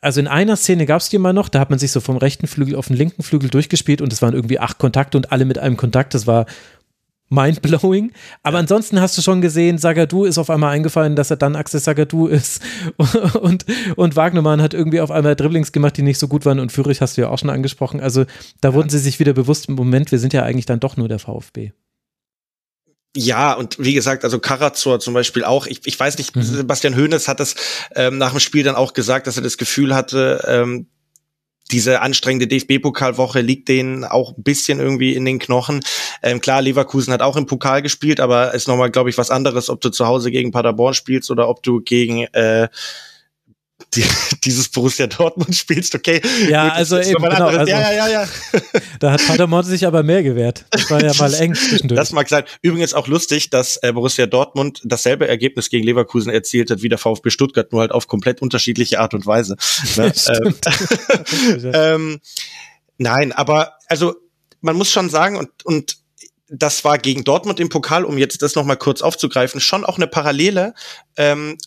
also 0.00 0.20
in 0.20 0.26
einer 0.26 0.56
Szene 0.56 0.84
gab 0.84 1.00
es 1.00 1.08
die 1.08 1.18
mal 1.18 1.32
noch, 1.32 1.48
da 1.48 1.60
hat 1.60 1.70
man 1.70 1.78
sich 1.78 1.92
so 1.92 2.00
vom 2.00 2.16
rechten 2.16 2.46
Flügel 2.46 2.74
auf 2.74 2.88
den 2.88 2.96
linken 2.96 3.22
Flügel 3.22 3.50
durchgespielt 3.50 4.00
und 4.00 4.12
es 4.12 4.20
waren 4.20 4.34
irgendwie 4.34 4.58
acht 4.58 4.78
Kontakte 4.78 5.16
und 5.16 5.30
alle 5.30 5.44
mit 5.44 5.58
einem 5.58 5.76
Kontakt. 5.76 6.14
Das 6.14 6.26
war 6.26 6.46
mindblowing. 7.28 8.12
Aber 8.42 8.58
ansonsten 8.58 9.00
hast 9.00 9.18
du 9.18 9.22
schon 9.22 9.40
gesehen, 9.40 9.78
Sagadu 9.78 10.24
ist 10.24 10.38
auf 10.38 10.50
einmal 10.50 10.74
eingefallen, 10.74 11.16
dass 11.16 11.30
er 11.30 11.36
dann 11.36 11.56
Axel 11.56 11.80
Sagadu 11.80 12.26
ist. 12.26 12.62
Und, 13.40 13.64
und 13.96 14.16
Wagnermann 14.16 14.62
hat 14.62 14.74
irgendwie 14.74 15.00
auf 15.00 15.10
einmal 15.10 15.36
Dribblings 15.36 15.72
gemacht, 15.72 15.96
die 15.96 16.02
nicht 16.02 16.18
so 16.18 16.28
gut 16.28 16.44
waren. 16.44 16.60
Und 16.60 16.72
Fürich 16.72 17.00
hast 17.00 17.16
du 17.16 17.22
ja 17.22 17.28
auch 17.28 17.38
schon 17.38 17.50
angesprochen. 17.50 18.00
Also 18.00 18.24
da 18.60 18.74
wurden 18.74 18.88
sie 18.88 18.98
sich 18.98 19.18
wieder 19.18 19.32
bewusst, 19.32 19.68
im 19.68 19.74
Moment, 19.74 20.12
wir 20.12 20.18
sind 20.18 20.32
ja 20.32 20.42
eigentlich 20.42 20.66
dann 20.66 20.80
doch 20.80 20.96
nur 20.96 21.08
der 21.08 21.18
VfB. 21.18 21.72
Ja, 23.16 23.54
und 23.54 23.78
wie 23.78 23.94
gesagt, 23.94 24.24
also 24.24 24.38
Karazor 24.38 25.00
zum 25.00 25.14
Beispiel 25.14 25.44
auch. 25.44 25.66
Ich, 25.66 25.80
ich 25.84 25.98
weiß 25.98 26.18
nicht, 26.18 26.36
mhm. 26.36 26.42
Sebastian 26.42 26.96
Hoeneß 26.96 27.28
hat 27.28 27.40
das 27.40 27.54
ähm, 27.94 28.18
nach 28.18 28.30
dem 28.30 28.40
Spiel 28.40 28.62
dann 28.62 28.76
auch 28.76 28.92
gesagt, 28.92 29.26
dass 29.26 29.36
er 29.36 29.42
das 29.42 29.56
Gefühl 29.56 29.94
hatte, 29.94 30.44
ähm, 30.46 30.88
diese 31.72 32.00
anstrengende 32.00 32.46
DFB-Pokalwoche 32.46 33.40
liegt 33.40 33.68
denen 33.68 34.04
auch 34.04 34.36
ein 34.36 34.42
bisschen 34.42 34.78
irgendwie 34.78 35.14
in 35.14 35.24
den 35.24 35.38
Knochen. 35.38 35.80
Ähm, 36.22 36.40
klar, 36.40 36.62
Leverkusen 36.62 37.12
hat 37.12 37.22
auch 37.22 37.36
im 37.36 37.46
Pokal 37.46 37.82
gespielt, 37.82 38.20
aber 38.20 38.54
ist 38.54 38.68
nochmal, 38.68 38.90
glaube 38.90 39.10
ich, 39.10 39.18
was 39.18 39.30
anderes, 39.30 39.68
ob 39.68 39.80
du 39.80 39.90
zu 39.90 40.06
Hause 40.06 40.30
gegen 40.30 40.52
Paderborn 40.52 40.94
spielst 40.94 41.30
oder 41.30 41.48
ob 41.48 41.62
du 41.62 41.80
gegen 41.80 42.24
äh, 42.32 42.68
die, 43.94 44.04
dieses 44.44 44.68
Borussia 44.68 45.06
Dortmund 45.06 45.54
spielst, 45.54 45.94
okay. 45.94 46.20
Ja, 46.48 46.68
also 46.68 46.98
eben, 46.98 47.22
genau, 47.22 47.46
also, 47.46 47.70
ja, 47.70 47.92
ja, 47.92 47.92
ja, 47.92 48.08
ja. 48.08 48.28
Da 49.00 49.12
hat 49.12 49.26
Paderborn 49.26 49.64
sich 49.64 49.86
aber 49.86 50.02
mehr 50.02 50.22
gewehrt. 50.22 50.64
Das 50.70 50.90
war 50.90 51.02
ja 51.02 51.12
mal 51.14 51.32
eng 51.34 51.54
zwischendurch. 51.54 51.98
Das 51.98 52.12
mag 52.12 52.28
sein. 52.28 52.44
Übrigens 52.62 52.94
auch 52.94 53.08
lustig, 53.08 53.50
dass 53.50 53.76
äh, 53.78 53.92
Borussia 53.92 54.26
Dortmund 54.26 54.80
dasselbe 54.84 55.28
Ergebnis 55.28 55.70
gegen 55.70 55.84
Leverkusen 55.84 56.30
erzielt 56.30 56.70
hat 56.70 56.82
wie 56.82 56.88
der 56.88 56.98
VfB 56.98 57.30
Stuttgart, 57.30 57.70
nur 57.72 57.82
halt 57.82 57.92
auf 57.92 58.06
komplett 58.08 58.42
unterschiedliche 58.42 59.00
Art 59.00 59.14
und 59.14 59.26
Weise. 59.26 59.56
Ne? 59.96 60.12
ähm, 60.28 61.72
ähm, 61.72 62.20
nein, 62.98 63.32
aber 63.32 63.74
also 63.88 64.14
man 64.60 64.76
muss 64.76 64.90
schon 64.90 65.10
sagen 65.10 65.36
und 65.36 65.50
und 65.64 65.96
das 66.48 66.84
war 66.84 66.98
gegen 66.98 67.24
Dortmund 67.24 67.60
im 67.60 67.68
Pokal, 67.68 68.04
um 68.04 68.18
jetzt 68.18 68.42
das 68.42 68.54
nochmal 68.54 68.76
kurz 68.76 69.02
aufzugreifen, 69.02 69.60
schon 69.60 69.84
auch 69.84 69.96
eine 69.96 70.06
Parallele, 70.06 70.74
ähm, 71.16 71.58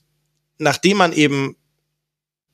nachdem 0.58 0.98
man 0.98 1.12
eben 1.12 1.58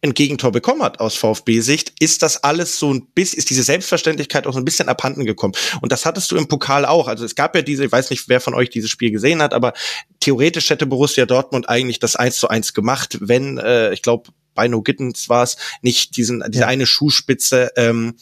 ein 0.05 0.13
Gegentor 0.13 0.51
bekommen 0.51 0.83
hat 0.83 0.99
aus 0.99 1.15
VfB-Sicht, 1.15 1.93
ist 1.99 2.23
das 2.23 2.43
alles 2.43 2.79
so 2.79 2.93
ein 2.93 3.07
bisschen, 3.07 3.37
ist 3.39 3.49
diese 3.49 3.63
Selbstverständlichkeit 3.63 4.47
auch 4.47 4.53
so 4.53 4.59
ein 4.59 4.65
bisschen 4.65 4.87
abhanden 4.89 5.25
gekommen. 5.25 5.53
Und 5.81 5.91
das 5.91 6.05
hattest 6.05 6.31
du 6.31 6.37
im 6.37 6.47
Pokal 6.47 6.85
auch. 6.85 7.07
Also 7.07 7.25
es 7.25 7.35
gab 7.35 7.55
ja 7.55 7.61
diese, 7.61 7.85
ich 7.85 7.91
weiß 7.91 8.09
nicht, 8.09 8.29
wer 8.29 8.39
von 8.39 8.53
euch 8.53 8.69
dieses 8.69 8.89
Spiel 8.89 9.11
gesehen 9.11 9.41
hat, 9.41 9.53
aber 9.53 9.73
theoretisch 10.19 10.69
hätte 10.69 10.85
Borussia 10.85 11.25
Dortmund 11.25 11.67
eigentlich 11.69 11.99
das 11.99 12.15
1 12.15 12.37
zu 12.37 12.47
1 12.47 12.73
gemacht, 12.73 13.17
wenn, 13.21 13.57
äh, 13.57 13.93
ich 13.93 14.01
glaube, 14.01 14.29
bei 14.53 14.67
No 14.67 14.81
Gittens 14.81 15.27
war 15.27 15.43
es, 15.43 15.57
nicht 15.81 16.15
diesen, 16.15 16.43
diese 16.49 16.61
ja. 16.61 16.67
eine 16.67 16.85
Schuhspitze 16.85 17.71
ähm, 17.75 18.15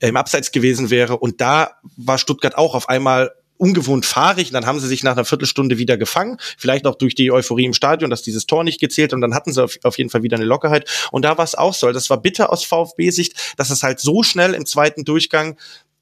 im 0.00 0.16
Abseits 0.16 0.50
gewesen 0.52 0.90
wäre. 0.90 1.18
Und 1.18 1.40
da 1.40 1.72
war 1.96 2.18
Stuttgart 2.18 2.56
auch 2.56 2.74
auf 2.74 2.88
einmal 2.88 3.32
ungewohnt 3.58 4.06
fahrig. 4.06 4.48
Und 4.48 4.54
dann 4.54 4.66
haben 4.66 4.80
sie 4.80 4.88
sich 4.88 5.02
nach 5.02 5.12
einer 5.12 5.24
Viertelstunde 5.24 5.78
wieder 5.78 5.96
gefangen. 5.96 6.38
Vielleicht 6.58 6.86
auch 6.86 6.94
durch 6.94 7.14
die 7.14 7.30
Euphorie 7.30 7.64
im 7.64 7.74
Stadion, 7.74 8.10
dass 8.10 8.22
dieses 8.22 8.46
Tor 8.46 8.64
nicht 8.64 8.80
gezählt 8.80 9.12
und 9.12 9.20
dann 9.20 9.34
hatten 9.34 9.52
sie 9.52 9.62
auf, 9.62 9.78
auf 9.82 9.98
jeden 9.98 10.10
Fall 10.10 10.22
wieder 10.22 10.36
eine 10.36 10.46
Lockerheit. 10.46 10.88
Und 11.12 11.24
da 11.24 11.36
war 11.38 11.44
es 11.44 11.54
auch 11.54 11.74
so. 11.74 11.90
Das 11.92 12.10
war 12.10 12.20
bitter 12.20 12.52
aus 12.52 12.64
VfB-Sicht, 12.64 13.54
dass 13.56 13.70
es 13.70 13.82
halt 13.82 14.00
so 14.00 14.22
schnell 14.22 14.54
im 14.54 14.66
zweiten 14.66 15.04
Durchgang, 15.04 15.58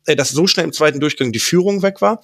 äh, 0.07 0.17
dass 0.17 0.31
so 0.31 0.47
schnell 0.47 0.67
im 0.67 0.73
zweiten 0.73 1.01
Durchgang 1.01 1.33
die 1.33 1.40
Führung 1.40 1.83
weg 1.83 2.01
war. 2.01 2.21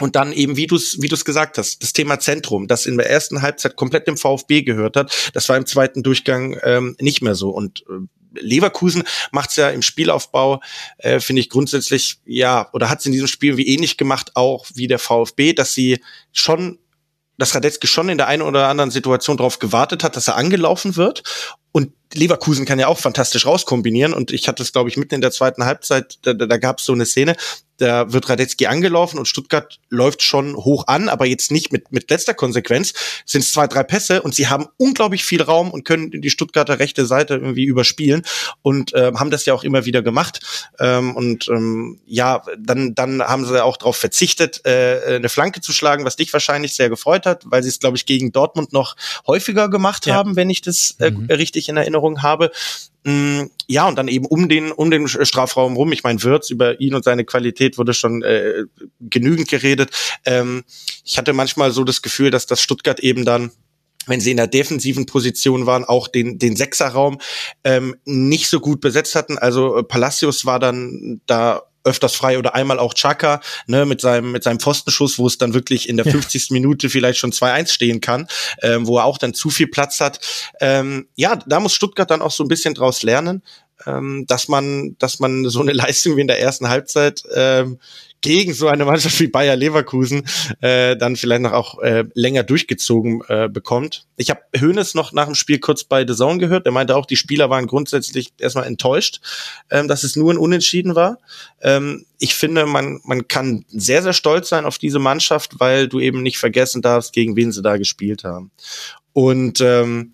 Und 0.00 0.16
dann 0.16 0.32
eben, 0.32 0.56
wie 0.56 0.66
du 0.66 0.76
es 0.76 1.02
wie 1.02 1.08
du's 1.08 1.24
gesagt 1.24 1.58
hast, 1.58 1.82
das 1.82 1.92
Thema 1.92 2.18
Zentrum, 2.18 2.66
das 2.66 2.86
in 2.86 2.96
der 2.96 3.10
ersten 3.10 3.42
Halbzeit 3.42 3.76
komplett 3.76 4.06
dem 4.06 4.16
VfB 4.16 4.62
gehört 4.62 4.96
hat, 4.96 5.30
das 5.34 5.48
war 5.48 5.56
im 5.56 5.66
zweiten 5.66 6.02
Durchgang 6.02 6.58
ähm, 6.62 6.96
nicht 7.00 7.22
mehr 7.22 7.34
so. 7.34 7.50
Und 7.50 7.82
äh, 7.82 8.06
Leverkusen 8.34 9.02
macht 9.32 9.50
es 9.50 9.56
ja 9.56 9.70
im 9.70 9.82
Spielaufbau, 9.82 10.60
äh, 10.98 11.20
finde 11.20 11.40
ich 11.40 11.50
grundsätzlich, 11.50 12.18
ja, 12.24 12.68
oder 12.72 12.88
hat 12.88 13.00
es 13.00 13.06
in 13.06 13.12
diesem 13.12 13.26
Spiel 13.26 13.56
wie 13.56 13.68
ähnlich 13.68 13.96
gemacht, 13.96 14.32
auch 14.34 14.66
wie 14.74 14.86
der 14.86 14.98
VfB, 14.98 15.52
dass 15.52 15.74
sie 15.74 16.02
schon 16.32 16.78
dass 17.38 17.54
Radetzky 17.54 17.86
schon 17.86 18.10
in 18.10 18.18
der 18.18 18.26
einen 18.26 18.42
oder 18.42 18.68
anderen 18.68 18.90
Situation 18.90 19.38
darauf 19.38 19.58
gewartet 19.58 20.04
hat, 20.04 20.14
dass 20.14 20.28
er 20.28 20.36
angelaufen 20.36 20.96
wird 20.96 21.22
und 21.72 21.92
Leverkusen 22.14 22.64
kann 22.66 22.80
ja 22.80 22.88
auch 22.88 22.98
fantastisch 22.98 23.46
rauskombinieren 23.46 24.12
und 24.12 24.32
ich 24.32 24.48
hatte 24.48 24.62
es, 24.62 24.72
glaube 24.72 24.88
ich, 24.88 24.96
mitten 24.96 25.14
in 25.14 25.20
der 25.20 25.30
zweiten 25.30 25.64
Halbzeit, 25.64 26.18
da, 26.22 26.34
da, 26.34 26.46
da 26.46 26.56
gab 26.56 26.78
es 26.78 26.84
so 26.84 26.92
eine 26.92 27.06
Szene, 27.06 27.36
da 27.80 28.12
wird 28.12 28.28
Radetzky 28.28 28.66
angelaufen 28.66 29.18
und 29.18 29.26
Stuttgart 29.26 29.78
läuft 29.88 30.22
schon 30.22 30.54
hoch 30.54 30.86
an, 30.86 31.08
aber 31.08 31.24
jetzt 31.24 31.50
nicht 31.50 31.72
mit, 31.72 31.90
mit 31.90 32.10
letzter 32.10 32.34
Konsequenz. 32.34 32.92
Sind 33.24 33.40
es 33.40 33.52
zwei, 33.52 33.66
drei 33.66 33.82
Pässe 33.82 34.20
und 34.20 34.34
sie 34.34 34.48
haben 34.48 34.66
unglaublich 34.76 35.24
viel 35.24 35.40
Raum 35.40 35.70
und 35.70 35.84
können 35.84 36.10
die 36.10 36.30
Stuttgarter 36.30 36.78
rechte 36.78 37.06
Seite 37.06 37.34
irgendwie 37.34 37.64
überspielen 37.64 38.22
und 38.60 38.92
äh, 38.92 39.12
haben 39.14 39.30
das 39.30 39.46
ja 39.46 39.54
auch 39.54 39.64
immer 39.64 39.86
wieder 39.86 40.02
gemacht. 40.02 40.40
Ähm, 40.78 41.16
und 41.16 41.48
ähm, 41.48 42.00
ja, 42.06 42.42
dann, 42.58 42.94
dann 42.94 43.22
haben 43.22 43.46
sie 43.46 43.64
auch 43.64 43.78
darauf 43.78 43.96
verzichtet, 43.96 44.60
äh, 44.66 45.16
eine 45.16 45.30
Flanke 45.30 45.62
zu 45.62 45.72
schlagen, 45.72 46.04
was 46.04 46.16
dich 46.16 46.32
wahrscheinlich 46.34 46.74
sehr 46.74 46.90
gefreut 46.90 47.24
hat, 47.24 47.44
weil 47.46 47.62
sie 47.62 47.70
es, 47.70 47.80
glaube 47.80 47.96
ich, 47.96 48.04
gegen 48.04 48.30
Dortmund 48.30 48.74
noch 48.74 48.94
häufiger 49.26 49.70
gemacht 49.70 50.04
ja. 50.04 50.14
haben, 50.14 50.36
wenn 50.36 50.50
ich 50.50 50.60
das 50.60 50.96
äh, 50.98 51.12
mhm. 51.12 51.30
richtig 51.30 51.59
in 51.68 51.76
Erinnerung 51.76 52.22
habe. 52.22 52.50
Mm, 53.04 53.44
ja, 53.66 53.88
und 53.88 53.96
dann 53.96 54.08
eben 54.08 54.26
um 54.26 54.48
den, 54.48 54.72
um 54.72 54.90
den 54.90 55.08
Strafraum 55.08 55.76
rum. 55.76 55.92
Ich 55.92 56.02
meine, 56.02 56.22
Wirtz, 56.22 56.50
über 56.50 56.80
ihn 56.80 56.94
und 56.94 57.04
seine 57.04 57.24
Qualität 57.24 57.78
wurde 57.78 57.94
schon 57.94 58.22
äh, 58.22 58.64
genügend 59.00 59.48
geredet. 59.48 59.90
Ähm, 60.24 60.64
ich 61.04 61.18
hatte 61.18 61.32
manchmal 61.32 61.70
so 61.70 61.84
das 61.84 62.02
Gefühl, 62.02 62.30
dass 62.30 62.46
das 62.46 62.60
Stuttgart 62.60 63.00
eben 63.00 63.24
dann 63.24 63.50
wenn 64.06 64.20
sie 64.20 64.30
in 64.30 64.38
der 64.38 64.46
defensiven 64.46 65.06
Position 65.06 65.66
waren, 65.66 65.84
auch 65.84 66.08
den, 66.08 66.38
den 66.38 66.56
Sechserraum 66.56 67.20
ähm, 67.64 67.96
nicht 68.06 68.48
so 68.48 68.58
gut 68.58 68.80
besetzt 68.80 69.14
hatten. 69.14 69.38
Also 69.38 69.76
äh, 69.76 69.82
Palacios 69.82 70.46
war 70.46 70.58
dann 70.58 71.20
da 71.26 71.62
öfters 71.84 72.14
frei 72.14 72.38
oder 72.38 72.54
einmal 72.54 72.78
auch 72.78 72.94
Chaka, 72.94 73.40
ne, 73.66 73.86
mit 73.86 74.00
seinem, 74.00 74.32
mit 74.32 74.42
seinem 74.42 74.60
Pfostenschuss, 74.60 75.18
wo 75.18 75.26
es 75.26 75.38
dann 75.38 75.54
wirklich 75.54 75.88
in 75.88 75.96
der 75.96 76.06
ja. 76.06 76.12
50. 76.12 76.50
Minute 76.50 76.90
vielleicht 76.90 77.18
schon 77.18 77.32
2-1 77.32 77.72
stehen 77.72 78.00
kann, 78.00 78.28
ähm, 78.62 78.86
wo 78.86 78.98
er 78.98 79.04
auch 79.04 79.18
dann 79.18 79.34
zu 79.34 79.50
viel 79.50 79.68
Platz 79.68 80.00
hat. 80.00 80.20
Ähm, 80.60 81.08
ja, 81.16 81.36
da 81.36 81.60
muss 81.60 81.74
Stuttgart 81.74 82.10
dann 82.10 82.22
auch 82.22 82.32
so 82.32 82.44
ein 82.44 82.48
bisschen 82.48 82.74
draus 82.74 83.02
lernen, 83.02 83.42
ähm, 83.86 84.24
dass 84.26 84.48
man, 84.48 84.96
dass 84.98 85.20
man 85.20 85.48
so 85.48 85.60
eine 85.60 85.72
Leistung 85.72 86.16
wie 86.16 86.22
in 86.22 86.28
der 86.28 86.40
ersten 86.40 86.68
Halbzeit 86.68 87.22
ähm, 87.34 87.78
gegen 88.20 88.52
so 88.52 88.68
eine 88.68 88.84
Mannschaft 88.84 89.18
wie 89.20 89.28
Bayer 89.28 89.56
Leverkusen 89.56 90.26
äh, 90.60 90.96
dann 90.96 91.16
vielleicht 91.16 91.42
noch 91.42 91.52
auch 91.52 91.78
äh, 91.80 92.04
länger 92.14 92.42
durchgezogen 92.42 93.22
äh, 93.28 93.48
bekommt. 93.48 94.06
Ich 94.16 94.30
habe 94.30 94.40
Hoeneß 94.58 94.94
noch 94.94 95.12
nach 95.12 95.26
dem 95.26 95.34
Spiel 95.34 95.58
kurz 95.58 95.84
bei 95.84 96.06
The 96.06 96.14
Zone 96.14 96.38
gehört. 96.38 96.66
Der 96.66 96.72
meinte 96.72 96.96
auch, 96.96 97.06
die 97.06 97.16
Spieler 97.16 97.50
waren 97.50 97.66
grundsätzlich 97.66 98.32
erstmal 98.38 98.66
enttäuscht, 98.66 99.20
ähm, 99.70 99.88
dass 99.88 100.04
es 100.04 100.16
nur 100.16 100.32
ein 100.32 100.38
Unentschieden 100.38 100.94
war. 100.94 101.18
Ähm, 101.62 102.04
ich 102.18 102.34
finde, 102.34 102.66
man, 102.66 103.00
man 103.04 103.28
kann 103.28 103.64
sehr, 103.68 104.02
sehr 104.02 104.12
stolz 104.12 104.50
sein 104.50 104.66
auf 104.66 104.78
diese 104.78 104.98
Mannschaft, 104.98 105.58
weil 105.58 105.88
du 105.88 106.00
eben 106.00 106.22
nicht 106.22 106.38
vergessen 106.38 106.82
darfst, 106.82 107.12
gegen 107.12 107.36
wen 107.36 107.52
sie 107.52 107.62
da 107.62 107.78
gespielt 107.78 108.24
haben. 108.24 108.50
Und 109.12 109.60
ähm, 109.60 110.12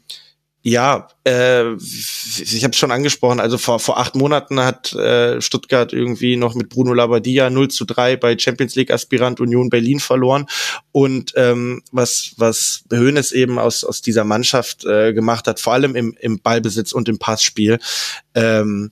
ja, 0.69 1.07
äh, 1.25 1.75
ich 1.75 2.65
habe 2.65 2.73
es 2.73 2.77
schon 2.77 2.91
angesprochen, 2.91 3.39
also 3.39 3.57
vor, 3.57 3.79
vor 3.79 4.01
acht 4.01 4.17
Monaten 4.17 4.59
hat 4.59 4.93
äh, 4.95 5.41
Stuttgart 5.41 5.93
irgendwie 5.93 6.35
noch 6.35 6.57
mit 6.57 6.71
Bruno 6.71 6.93
Labbadia 6.93 7.51
0 7.51 7.69
zu 7.69 7.85
3 7.85 8.17
bei 8.17 8.37
Champions 8.37 8.75
League 8.75 8.91
Aspirant 8.91 9.39
Union 9.39 9.71
Berlin 9.71 10.01
verloren. 10.01 10.47
Und 10.91 11.35
ähm, 11.37 11.83
was, 11.93 12.33
was 12.37 12.83
Hoeneß 12.91 13.31
eben 13.31 13.61
aus, 13.61 13.85
aus 13.85 14.03
dieser 14.03 14.25
Mannschaft 14.25 14.85
äh, 14.85 15.13
gemacht 15.13 15.47
hat, 15.47 15.61
vor 15.61 15.73
allem 15.73 15.95
im, 15.95 16.17
im 16.19 16.41
Ballbesitz 16.41 16.91
und 16.91 17.09
im 17.09 17.21
Passspiel, 17.21 17.79
ähm, 18.35 18.91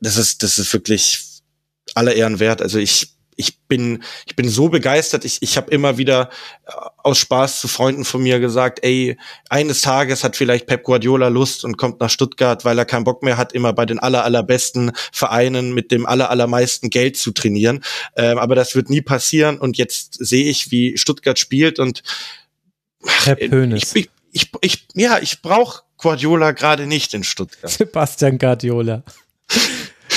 das 0.00 0.16
ist, 0.16 0.42
das 0.42 0.58
ist 0.58 0.72
wirklich 0.72 1.22
aller 1.94 2.14
Ehren 2.14 2.40
wert. 2.40 2.60
Also 2.60 2.80
ich 2.80 3.14
ich 3.36 3.58
bin, 3.68 4.02
ich 4.26 4.36
bin 4.36 4.48
so 4.48 4.68
begeistert. 4.68 5.24
Ich, 5.24 5.38
ich 5.40 5.56
habe 5.56 5.70
immer 5.70 5.98
wieder 5.98 6.30
äh, 6.66 6.72
aus 6.98 7.18
Spaß 7.18 7.60
zu 7.60 7.68
Freunden 7.68 8.04
von 8.04 8.22
mir 8.22 8.40
gesagt, 8.40 8.80
ey, 8.82 9.16
eines 9.48 9.80
Tages 9.80 10.24
hat 10.24 10.36
vielleicht 10.36 10.66
Pep 10.66 10.82
Guardiola 10.84 11.28
Lust 11.28 11.64
und 11.64 11.76
kommt 11.76 12.00
nach 12.00 12.10
Stuttgart, 12.10 12.64
weil 12.64 12.78
er 12.78 12.84
keinen 12.84 13.04
Bock 13.04 13.22
mehr 13.22 13.36
hat, 13.36 13.52
immer 13.52 13.72
bei 13.72 13.86
den 13.86 13.98
aller, 13.98 14.24
allerbesten 14.24 14.92
Vereinen 15.12 15.72
mit 15.72 15.90
dem 15.90 16.06
aller, 16.06 16.30
allermeisten 16.30 16.90
Geld 16.90 17.16
zu 17.16 17.32
trainieren. 17.32 17.82
Ähm, 18.16 18.38
aber 18.38 18.54
das 18.54 18.74
wird 18.74 18.90
nie 18.90 19.02
passieren. 19.02 19.58
Und 19.58 19.78
jetzt 19.78 20.14
sehe 20.24 20.44
ich, 20.44 20.70
wie 20.70 20.98
Stuttgart 20.98 21.38
spielt 21.38 21.78
und 21.78 22.02
Pönes. 23.48 23.94
Ich, 23.94 24.10
ich, 24.32 24.50
ich, 24.50 24.52
ich 24.60 24.86
ja, 24.94 25.18
ich 25.18 25.42
brauche 25.42 25.82
Guardiola 25.96 26.52
gerade 26.52 26.86
nicht 26.86 27.14
in 27.14 27.24
Stuttgart. 27.24 27.70
Sebastian 27.70 28.38
Guardiola. 28.38 29.02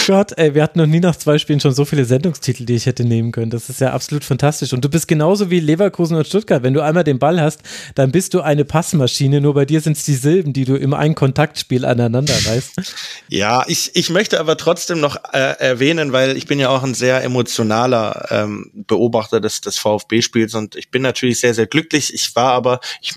Gott, 0.05 0.33
ey, 0.37 0.53
wir 0.53 0.61
hatten 0.61 0.77
noch 0.77 0.85
nie 0.85 0.99
nach 0.99 1.15
zwei 1.15 1.39
Spielen 1.39 1.59
schon 1.59 1.73
so 1.73 1.83
viele 1.83 2.05
Sendungstitel, 2.05 2.63
die 2.63 2.75
ich 2.75 2.85
hätte 2.85 3.03
nehmen 3.03 3.31
können. 3.31 3.49
Das 3.49 3.69
ist 3.69 3.81
ja 3.81 3.91
absolut 3.91 4.23
fantastisch. 4.23 4.71
Und 4.71 4.85
du 4.85 4.89
bist 4.89 5.07
genauso 5.07 5.49
wie 5.49 5.59
Leverkusen 5.59 6.15
und 6.15 6.27
Stuttgart. 6.27 6.61
Wenn 6.61 6.75
du 6.75 6.81
einmal 6.81 7.03
den 7.03 7.17
Ball 7.17 7.41
hast, 7.41 7.61
dann 7.95 8.11
bist 8.11 8.35
du 8.35 8.41
eine 8.41 8.65
Passmaschine. 8.65 9.41
Nur 9.41 9.55
bei 9.55 9.65
dir 9.65 9.81
sind 9.81 9.97
es 9.97 10.03
die 10.03 10.13
Silben, 10.13 10.53
die 10.53 10.65
du 10.65 10.75
im 10.75 10.93
einen 10.93 11.15
Kontaktspiel 11.15 11.85
aneinander 11.85 12.35
reißt. 12.45 12.73
Ja, 13.27 13.63
ich, 13.67 13.91
ich 13.95 14.11
möchte 14.11 14.39
aber 14.39 14.55
trotzdem 14.55 14.99
noch 14.99 15.15
äh, 15.33 15.57
erwähnen, 15.57 16.11
weil 16.11 16.37
ich 16.37 16.45
bin 16.45 16.59
ja 16.59 16.69
auch 16.69 16.83
ein 16.83 16.93
sehr 16.93 17.23
emotionaler 17.23 18.27
ähm, 18.29 18.69
Beobachter 18.73 19.41
des, 19.41 19.61
des 19.61 19.79
VfB-Spiels 19.79 20.53
und 20.53 20.75
ich 20.75 20.91
bin 20.91 21.01
natürlich 21.01 21.39
sehr, 21.39 21.55
sehr 21.55 21.65
glücklich. 21.65 22.13
Ich 22.13 22.35
war 22.35 22.51
aber, 22.51 22.79
ich 23.01 23.15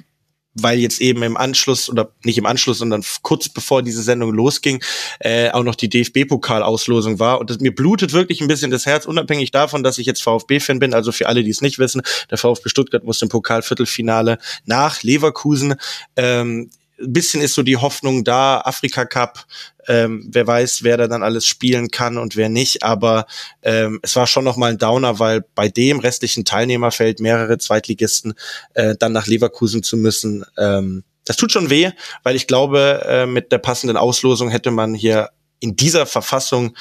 weil 0.62 0.78
jetzt 0.78 1.00
eben 1.00 1.22
im 1.22 1.36
Anschluss 1.36 1.88
oder 1.88 2.10
nicht 2.24 2.38
im 2.38 2.46
Anschluss, 2.46 2.78
sondern 2.78 3.02
kurz 3.22 3.48
bevor 3.48 3.82
diese 3.82 4.02
Sendung 4.02 4.32
losging, 4.32 4.82
äh, 5.20 5.50
auch 5.50 5.62
noch 5.62 5.74
die 5.74 5.88
DFB-Pokalauslosung 5.88 7.18
war. 7.18 7.40
Und 7.40 7.50
das, 7.50 7.60
mir 7.60 7.74
blutet 7.74 8.12
wirklich 8.12 8.40
ein 8.40 8.48
bisschen 8.48 8.70
das 8.70 8.86
Herz, 8.86 9.06
unabhängig 9.06 9.50
davon, 9.50 9.82
dass 9.82 9.98
ich 9.98 10.06
jetzt 10.06 10.22
VfB-Fan 10.22 10.78
bin. 10.78 10.94
Also 10.94 11.12
für 11.12 11.28
alle, 11.28 11.42
die 11.42 11.50
es 11.50 11.60
nicht 11.60 11.78
wissen, 11.78 12.02
der 12.30 12.38
VfB 12.38 12.68
Stuttgart 12.68 13.04
muss 13.04 13.22
im 13.22 13.28
Pokalviertelfinale 13.28 14.38
nach 14.64 15.02
Leverkusen. 15.02 15.74
Ähm, 16.16 16.70
bisschen 16.98 17.40
ist 17.40 17.54
so 17.54 17.62
die 17.62 17.76
Hoffnung 17.76 18.24
da, 18.24 18.60
Afrika 18.60 19.04
Cup, 19.04 19.46
ähm, 19.88 20.28
wer 20.30 20.46
weiß, 20.46 20.84
wer 20.84 20.96
da 20.96 21.08
dann 21.08 21.22
alles 21.22 21.46
spielen 21.46 21.90
kann 21.90 22.18
und 22.18 22.36
wer 22.36 22.48
nicht. 22.48 22.82
Aber 22.82 23.26
ähm, 23.62 23.98
es 24.02 24.14
war 24.14 24.26
schon 24.26 24.44
nochmal 24.44 24.70
ein 24.70 24.78
Downer, 24.78 25.18
weil 25.18 25.44
bei 25.54 25.68
dem 25.68 25.98
restlichen 25.98 26.44
Teilnehmerfeld 26.44 27.20
mehrere 27.20 27.58
Zweitligisten 27.58 28.34
äh, 28.74 28.94
dann 28.98 29.12
nach 29.12 29.26
Leverkusen 29.26 29.82
zu 29.82 29.96
müssen. 29.96 30.44
Ähm, 30.56 31.04
das 31.24 31.36
tut 31.36 31.52
schon 31.52 31.70
weh, 31.70 31.90
weil 32.22 32.36
ich 32.36 32.46
glaube, 32.46 33.04
äh, 33.06 33.26
mit 33.26 33.50
der 33.50 33.58
passenden 33.58 33.96
Auslosung 33.96 34.50
hätte 34.50 34.70
man 34.70 34.94
hier 34.94 35.30
in 35.60 35.76
dieser 35.76 36.06
Verfassung 36.06 36.76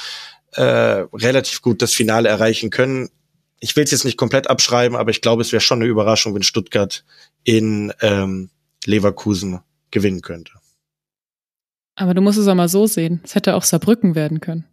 äh, 0.53 0.62
relativ 0.62 1.62
gut 1.62 1.82
das 1.82 1.93
Finale 1.93 2.30
erreichen 2.30 2.70
können. 2.70 3.10
Ich 3.60 3.76
will 3.76 3.84
es 3.84 3.91
jetzt 3.91 4.05
nicht 4.05 4.18
komplett 4.18 4.49
abschreiben, 4.49 4.97
aber 4.97 5.12
ich 5.12 5.22
glaube, 5.22 5.41
es 5.41 5.51
wäre 5.51 5.62
schon 5.62 5.82
eine 5.82 5.89
Überraschung, 5.89 6.36
wenn 6.36 6.43
Stuttgart 6.43 7.03
in 7.43 7.91
ähm, 8.01 8.49
Leverkusen 8.86 9.60
gewinnen 9.91 10.22
könnte. 10.22 10.51
Aber 11.98 12.14
du 12.14 12.22
musst 12.22 12.38
es 12.38 12.48
auch 12.48 12.56
mal 12.56 12.70
so 12.70 12.86
sehen. 12.86 13.20
Es 13.24 13.36
hätte 13.36 13.56
auch 13.56 13.64
Saarbrücken 13.64 14.14
werden 14.14 14.39
können. 14.39 14.66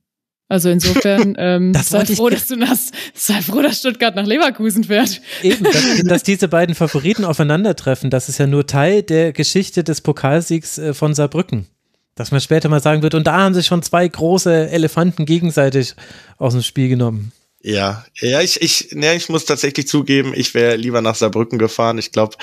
Also 0.48 0.68
insofern, 0.68 1.34
ähm, 1.38 1.72
das 1.72 1.88
sei 1.88 2.04
froh, 2.04 2.28
dass 2.28 2.46
du 2.46 2.56
nach, 2.56 2.76
sei 3.14 3.40
froh, 3.40 3.62
dass 3.62 3.78
Stuttgart 3.78 4.14
nach 4.14 4.26
Leverkusen 4.26 4.84
fährt. 4.84 5.22
Eben, 5.42 5.64
dass, 5.64 6.02
dass, 6.04 6.22
diese 6.22 6.48
beiden 6.48 6.74
Favoriten 6.74 7.24
aufeinandertreffen, 7.24 8.10
das 8.10 8.28
ist 8.28 8.38
ja 8.38 8.46
nur 8.46 8.66
Teil 8.66 9.02
der 9.02 9.32
Geschichte 9.32 9.82
des 9.82 10.02
Pokalsiegs 10.02 10.76
äh, 10.76 10.92
von 10.92 11.14
Saarbrücken. 11.14 11.66
Dass 12.14 12.30
man 12.30 12.42
später 12.42 12.68
mal 12.68 12.82
sagen 12.82 13.02
wird, 13.02 13.14
und 13.14 13.26
da 13.26 13.38
haben 13.38 13.54
sich 13.54 13.66
schon 13.66 13.82
zwei 13.82 14.06
große 14.06 14.70
Elefanten 14.70 15.24
gegenseitig 15.24 15.94
aus 16.36 16.52
dem 16.52 16.62
Spiel 16.62 16.90
genommen. 16.90 17.32
Ja, 17.62 18.04
ja, 18.20 18.42
ich, 18.42 18.60
ich, 18.60 18.92
ne, 18.92 19.14
ich 19.16 19.30
muss 19.30 19.46
tatsächlich 19.46 19.88
zugeben, 19.88 20.34
ich 20.36 20.52
wäre 20.52 20.76
lieber 20.76 21.00
nach 21.00 21.14
Saarbrücken 21.14 21.58
gefahren. 21.58 21.96
Ich 21.96 22.12
glaube, 22.12 22.36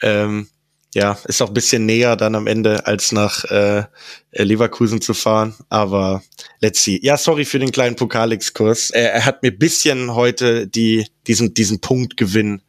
ähm, 0.00 0.46
ja, 0.94 1.18
ist 1.24 1.42
auch 1.42 1.48
ein 1.48 1.54
bisschen 1.54 1.86
näher 1.86 2.16
dann 2.16 2.34
am 2.34 2.46
Ende, 2.46 2.86
als 2.86 3.12
nach 3.12 3.44
äh, 3.44 3.84
Leverkusen 4.32 5.00
zu 5.00 5.14
fahren. 5.14 5.54
Aber 5.68 6.22
let's 6.60 6.82
see. 6.82 6.98
Ja, 7.02 7.16
sorry 7.16 7.44
für 7.44 7.58
den 7.58 7.72
kleinen 7.72 7.96
Pokalexkurs. 7.96 8.90
Er, 8.90 9.12
er 9.12 9.24
hat 9.24 9.42
mir 9.42 9.56
bisschen 9.56 10.14
heute 10.14 10.66
die, 10.66 11.06
diesen, 11.26 11.54
diesen 11.54 11.80
Punktgewinn 11.80 12.62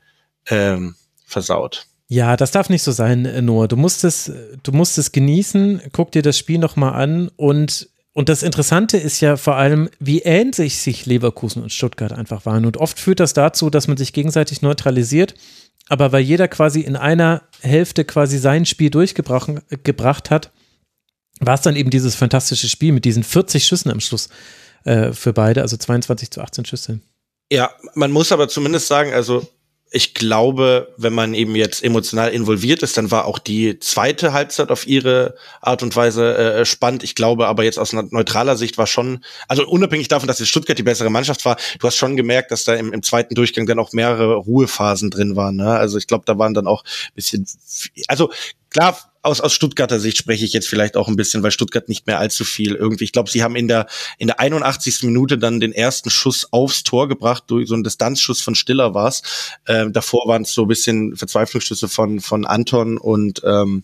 ähm, 0.48 0.96
versaut. 1.26 1.88
Ja, 2.08 2.36
das 2.36 2.52
darf 2.52 2.70
nicht 2.70 2.82
so 2.82 2.92
sein, 2.92 3.46
Noah. 3.46 3.68
Du 3.68 3.78
musst 3.78 4.04
es, 4.04 4.32
du 4.64 4.72
musst 4.72 4.98
es 4.98 5.12
genießen, 5.12 5.82
guck 5.92 6.12
dir 6.12 6.24
das 6.24 6.38
Spiel 6.38 6.58
nochmal 6.58 6.94
an 6.94 7.30
und 7.36 7.90
und 8.12 8.28
das 8.28 8.44
Interessante 8.44 8.98
ist 8.98 9.22
ja 9.22 9.38
vor 9.38 9.56
allem, 9.56 9.90
wie 10.00 10.20
ähnlich 10.20 10.80
sich 10.80 11.06
Leverkusen 11.06 11.62
und 11.64 11.72
Stuttgart 11.72 12.12
einfach 12.12 12.46
waren. 12.46 12.66
Und 12.66 12.76
oft 12.76 13.00
führt 13.00 13.22
das 13.22 13.34
dazu, 13.34 13.70
dass 13.70 13.88
man 13.88 13.96
sich 13.96 14.12
gegenseitig 14.12 14.62
neutralisiert 14.62 15.36
aber 15.90 16.12
weil 16.12 16.22
jeder 16.22 16.48
quasi 16.48 16.82
in 16.82 16.96
einer 16.96 17.44
Hälfte 17.62 18.06
quasi 18.06 18.38
sein 18.38 18.66
Spiel 18.66 18.90
durchgebracht 18.90 19.50
gebracht 19.84 20.30
hat, 20.30 20.52
war 21.40 21.56
es 21.56 21.62
dann 21.62 21.76
eben 21.76 21.90
dieses 21.90 22.16
fantastische 22.16 22.70
Spiel 22.70 22.92
mit 22.92 23.06
diesen 23.06 23.24
40 23.24 23.66
Schüssen 23.66 23.92
am 23.92 24.00
Schluss 24.00 24.30
äh, 24.86 25.12
für 25.12 25.34
beide, 25.34 25.62
also 25.62 25.78
22 25.78 26.32
zu 26.32 26.42
18 26.42 26.66
Schüsse. 26.66 27.00
Ja, 27.52 27.72
man 27.96 28.12
muss 28.12 28.32
aber 28.32 28.48
zumindest 28.48 28.88
sagen, 28.88 29.14
also 29.14 29.48
ich 29.92 30.14
glaube, 30.14 30.94
wenn 30.98 31.14
man 31.14 31.34
eben 31.34 31.56
jetzt 31.56 31.84
emotional 31.84 32.30
involviert 32.30 32.84
ist, 32.84 32.96
dann 32.98 33.10
war 33.10 33.26
auch 33.26 33.40
die 33.40 33.80
zweite 33.80 34.34
Halbzeit 34.34 34.70
auf 34.70 34.86
ihre 34.86 35.36
Art 35.62 35.82
und 35.82 35.96
Weise 35.96 36.38
äh, 36.38 36.66
spannend. 36.66 37.04
Ich 37.04 37.16
glaube 37.16 37.48
aber 37.48 37.64
jetzt 37.64 37.80
aus 37.80 37.94
neutraler 37.94 38.56
Sicht 38.56 38.78
war 38.78 38.86
schon, 38.86 39.24
also 39.48 39.68
unabhängig 39.68 40.08
davon, 40.08 40.28
dass 40.28 40.38
jetzt 40.38 40.50
Stuttgart 40.50 40.78
die 40.78 40.84
bessere 40.84 41.10
Mannschaft 41.10 41.44
war, 41.44 41.58
du 41.80 41.88
hast 41.88 41.96
schon 41.96 42.16
gemerkt, 42.16 42.52
dass 42.52 42.66
da 42.66 42.76
im, 42.76 42.94
im 42.94 43.02
zweiten 43.02 43.34
Durchgang 43.34 43.66
dann 43.66 43.80
auch 43.80 43.92
mehrere 43.92 44.36
Ruhephasen 44.36 45.10
drin 45.10 45.36
waren. 45.36 45.56
Ne? 45.56 45.72
Also 45.72 45.98
ich 45.98 46.06
glaube, 46.06 46.24
da 46.26 46.38
waren 46.38 46.54
dann 46.54 46.68
auch 46.68 46.84
bisschen, 47.16 47.48
also 48.08 48.30
klar, 48.70 49.09
aus, 49.30 49.42
aus 49.42 49.54
Stuttgarter 49.54 50.00
Sicht 50.00 50.18
spreche 50.18 50.44
ich 50.44 50.54
jetzt 50.54 50.68
vielleicht 50.68 50.98
auch 50.98 51.08
ein 51.08 51.16
bisschen, 51.16 51.44
weil 51.44 51.52
Stuttgart 51.52 51.88
nicht 51.88 52.08
mehr 52.08 52.20
allzu 52.20 52.44
viel 52.44 52.76
irgendwie. 52.76 53.04
Ich 53.04 53.12
glaube, 53.12 53.30
sie 53.30 53.44
haben 53.44 53.56
in 53.56 53.68
der 53.68 53.88
in 54.18 54.28
der 54.28 54.40
81. 54.40 55.04
Minute 55.04 55.38
dann 55.38 55.60
den 55.60 55.72
ersten 55.72 56.10
Schuss 56.10 56.48
aufs 56.52 56.84
Tor 56.84 57.08
gebracht, 57.08 57.44
durch 57.48 57.68
so 57.68 57.76
einen 57.76 57.84
Distanzschuss 57.84 58.42
von 58.42 58.56
Stiller 58.56 58.94
war's. 58.94 59.22
Ähm, 59.68 59.94
davor 59.94 60.28
waren 60.28 60.42
es 60.42 60.54
so 60.54 60.64
ein 60.64 60.68
bisschen 60.68 61.16
Verzweiflungsschüsse 61.16 61.88
von 61.88 62.20
von 62.20 62.46
Anton 62.46 62.98
und 62.98 63.42
ähm, 63.46 63.84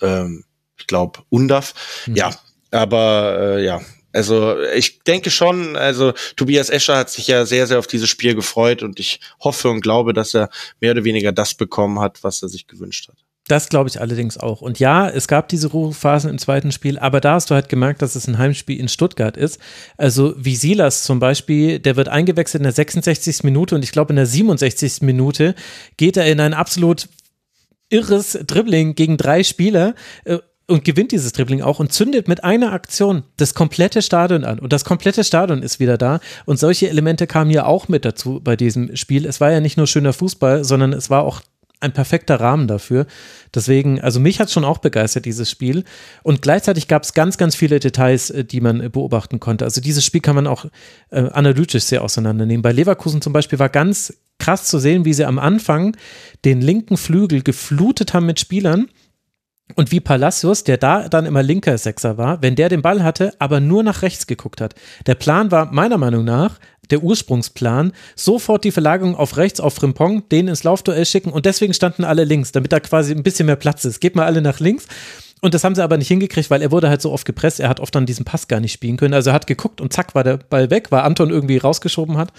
ähm, 0.00 0.44
ich 0.78 0.86
glaube 0.86 1.20
Undaf. 1.28 1.74
Mhm. 2.06 2.16
Ja, 2.16 2.34
aber 2.70 3.38
äh, 3.38 3.64
ja, 3.64 3.80
also 4.14 4.60
ich 4.62 5.00
denke 5.00 5.30
schon, 5.30 5.76
also 5.76 6.12
Tobias 6.36 6.70
Escher 6.70 6.96
hat 6.96 7.10
sich 7.10 7.26
ja 7.26 7.44
sehr, 7.46 7.66
sehr 7.66 7.80
auf 7.80 7.88
dieses 7.88 8.08
Spiel 8.08 8.36
gefreut 8.36 8.84
und 8.84 9.00
ich 9.00 9.18
hoffe 9.40 9.68
und 9.68 9.80
glaube, 9.80 10.12
dass 10.12 10.34
er 10.34 10.50
mehr 10.80 10.92
oder 10.92 11.02
weniger 11.02 11.32
das 11.32 11.54
bekommen 11.54 11.98
hat, 11.98 12.22
was 12.22 12.40
er 12.40 12.48
sich 12.48 12.68
gewünscht 12.68 13.08
hat. 13.08 13.23
Das 13.46 13.68
glaube 13.68 13.90
ich 13.90 14.00
allerdings 14.00 14.38
auch. 14.38 14.62
Und 14.62 14.78
ja, 14.78 15.06
es 15.08 15.28
gab 15.28 15.48
diese 15.48 15.68
Ruhephasen 15.68 16.30
im 16.30 16.38
zweiten 16.38 16.72
Spiel, 16.72 16.98
aber 16.98 17.20
da 17.20 17.34
hast 17.34 17.50
du 17.50 17.54
halt 17.54 17.68
gemerkt, 17.68 18.00
dass 18.00 18.14
es 18.14 18.26
ein 18.26 18.38
Heimspiel 18.38 18.80
in 18.80 18.88
Stuttgart 18.88 19.36
ist. 19.36 19.60
Also 19.98 20.34
wie 20.38 20.56
Silas 20.56 21.04
zum 21.04 21.20
Beispiel, 21.20 21.78
der 21.78 21.96
wird 21.96 22.08
eingewechselt 22.08 22.60
in 22.60 22.64
der 22.64 22.72
66. 22.72 23.42
Minute 23.42 23.74
und 23.74 23.84
ich 23.84 23.92
glaube 23.92 24.12
in 24.12 24.16
der 24.16 24.26
67. 24.26 25.02
Minute 25.02 25.54
geht 25.98 26.16
er 26.16 26.26
in 26.26 26.40
ein 26.40 26.54
absolut 26.54 27.08
irres 27.90 28.38
Dribbling 28.46 28.94
gegen 28.94 29.18
drei 29.18 29.42
Spieler 29.42 29.94
äh, 30.24 30.38
und 30.66 30.84
gewinnt 30.84 31.12
dieses 31.12 31.32
Dribbling 31.32 31.60
auch 31.60 31.78
und 31.78 31.92
zündet 31.92 32.26
mit 32.26 32.42
einer 32.42 32.72
Aktion 32.72 33.24
das 33.36 33.52
komplette 33.52 34.00
Stadion 34.00 34.44
an. 34.44 34.58
Und 34.58 34.72
das 34.72 34.86
komplette 34.86 35.22
Stadion 35.22 35.62
ist 35.62 35.78
wieder 35.78 35.98
da. 35.98 36.20
Und 36.46 36.58
solche 36.58 36.88
Elemente 36.88 37.26
kamen 37.26 37.50
ja 37.50 37.66
auch 37.66 37.88
mit 37.88 38.06
dazu 38.06 38.40
bei 38.42 38.56
diesem 38.56 38.96
Spiel. 38.96 39.26
Es 39.26 39.42
war 39.42 39.52
ja 39.52 39.60
nicht 39.60 39.76
nur 39.76 39.86
schöner 39.86 40.14
Fußball, 40.14 40.64
sondern 40.64 40.94
es 40.94 41.10
war 41.10 41.24
auch 41.24 41.42
ein 41.80 41.92
perfekter 41.92 42.40
Rahmen 42.40 42.66
dafür. 42.66 43.06
Deswegen, 43.54 44.00
also 44.00 44.20
mich 44.20 44.40
hat 44.40 44.50
schon 44.50 44.64
auch 44.64 44.78
begeistert, 44.78 45.26
dieses 45.26 45.50
Spiel. 45.50 45.84
Und 46.22 46.42
gleichzeitig 46.42 46.88
gab 46.88 47.02
es 47.02 47.14
ganz, 47.14 47.38
ganz 47.38 47.54
viele 47.54 47.80
Details, 47.80 48.30
äh, 48.30 48.44
die 48.44 48.60
man 48.60 48.80
äh, 48.80 48.88
beobachten 48.88 49.40
konnte. 49.40 49.64
Also 49.64 49.80
dieses 49.80 50.04
Spiel 50.04 50.20
kann 50.20 50.34
man 50.34 50.46
auch 50.46 50.66
äh, 51.10 51.28
analytisch 51.30 51.84
sehr 51.84 52.02
auseinandernehmen. 52.02 52.62
Bei 52.62 52.72
Leverkusen 52.72 53.22
zum 53.22 53.32
Beispiel 53.32 53.58
war 53.58 53.68
ganz 53.68 54.14
krass 54.38 54.64
zu 54.64 54.78
sehen, 54.78 55.04
wie 55.04 55.14
sie 55.14 55.24
am 55.24 55.38
Anfang 55.38 55.96
den 56.44 56.60
linken 56.60 56.96
Flügel 56.96 57.42
geflutet 57.42 58.14
haben 58.14 58.26
mit 58.26 58.40
Spielern. 58.40 58.88
Und 59.76 59.90
wie 59.90 60.00
Palacios, 60.00 60.62
der 60.62 60.76
da 60.76 61.08
dann 61.08 61.24
immer 61.24 61.42
linker 61.42 61.78
Sechser 61.78 62.18
war, 62.18 62.42
wenn 62.42 62.54
der 62.54 62.68
den 62.68 62.82
Ball 62.82 63.02
hatte, 63.02 63.32
aber 63.38 63.60
nur 63.60 63.82
nach 63.82 64.02
rechts 64.02 64.26
geguckt 64.26 64.60
hat. 64.60 64.74
Der 65.06 65.14
Plan 65.14 65.50
war 65.50 65.72
meiner 65.72 65.96
Meinung 65.96 66.22
nach, 66.22 66.60
der 66.90 67.02
Ursprungsplan, 67.02 67.92
sofort 68.16 68.64
die 68.64 68.72
Verlagerung 68.72 69.16
auf 69.16 69.36
rechts 69.36 69.60
auf 69.60 69.74
Frimpong, 69.74 70.28
den 70.28 70.48
ins 70.48 70.64
Laufduell 70.64 71.06
schicken 71.06 71.30
und 71.30 71.46
deswegen 71.46 71.74
standen 71.74 72.04
alle 72.04 72.24
links, 72.24 72.52
damit 72.52 72.72
da 72.72 72.80
quasi 72.80 73.12
ein 73.12 73.22
bisschen 73.22 73.46
mehr 73.46 73.56
Platz 73.56 73.84
ist. 73.84 74.00
Geht 74.00 74.16
mal 74.16 74.26
alle 74.26 74.42
nach 74.42 74.60
links. 74.60 74.86
Und 75.40 75.52
das 75.52 75.62
haben 75.62 75.74
sie 75.74 75.84
aber 75.84 75.98
nicht 75.98 76.08
hingekriegt, 76.08 76.48
weil 76.48 76.62
er 76.62 76.70
wurde 76.70 76.88
halt 76.88 77.02
so 77.02 77.12
oft 77.12 77.26
gepresst, 77.26 77.60
er 77.60 77.68
hat 77.68 77.78
oft 77.78 77.94
dann 77.94 78.06
diesen 78.06 78.24
Pass 78.24 78.48
gar 78.48 78.60
nicht 78.60 78.72
spielen 78.72 78.96
können. 78.96 79.12
Also 79.12 79.28
er 79.28 79.34
hat 79.34 79.46
geguckt 79.46 79.82
und 79.82 79.92
zack 79.92 80.14
war 80.14 80.24
der 80.24 80.38
Ball 80.38 80.70
weg, 80.70 80.90
weil 80.90 81.02
Anton 81.02 81.28
irgendwie 81.28 81.58
rausgeschoben 81.58 82.16
hat. 82.16 82.32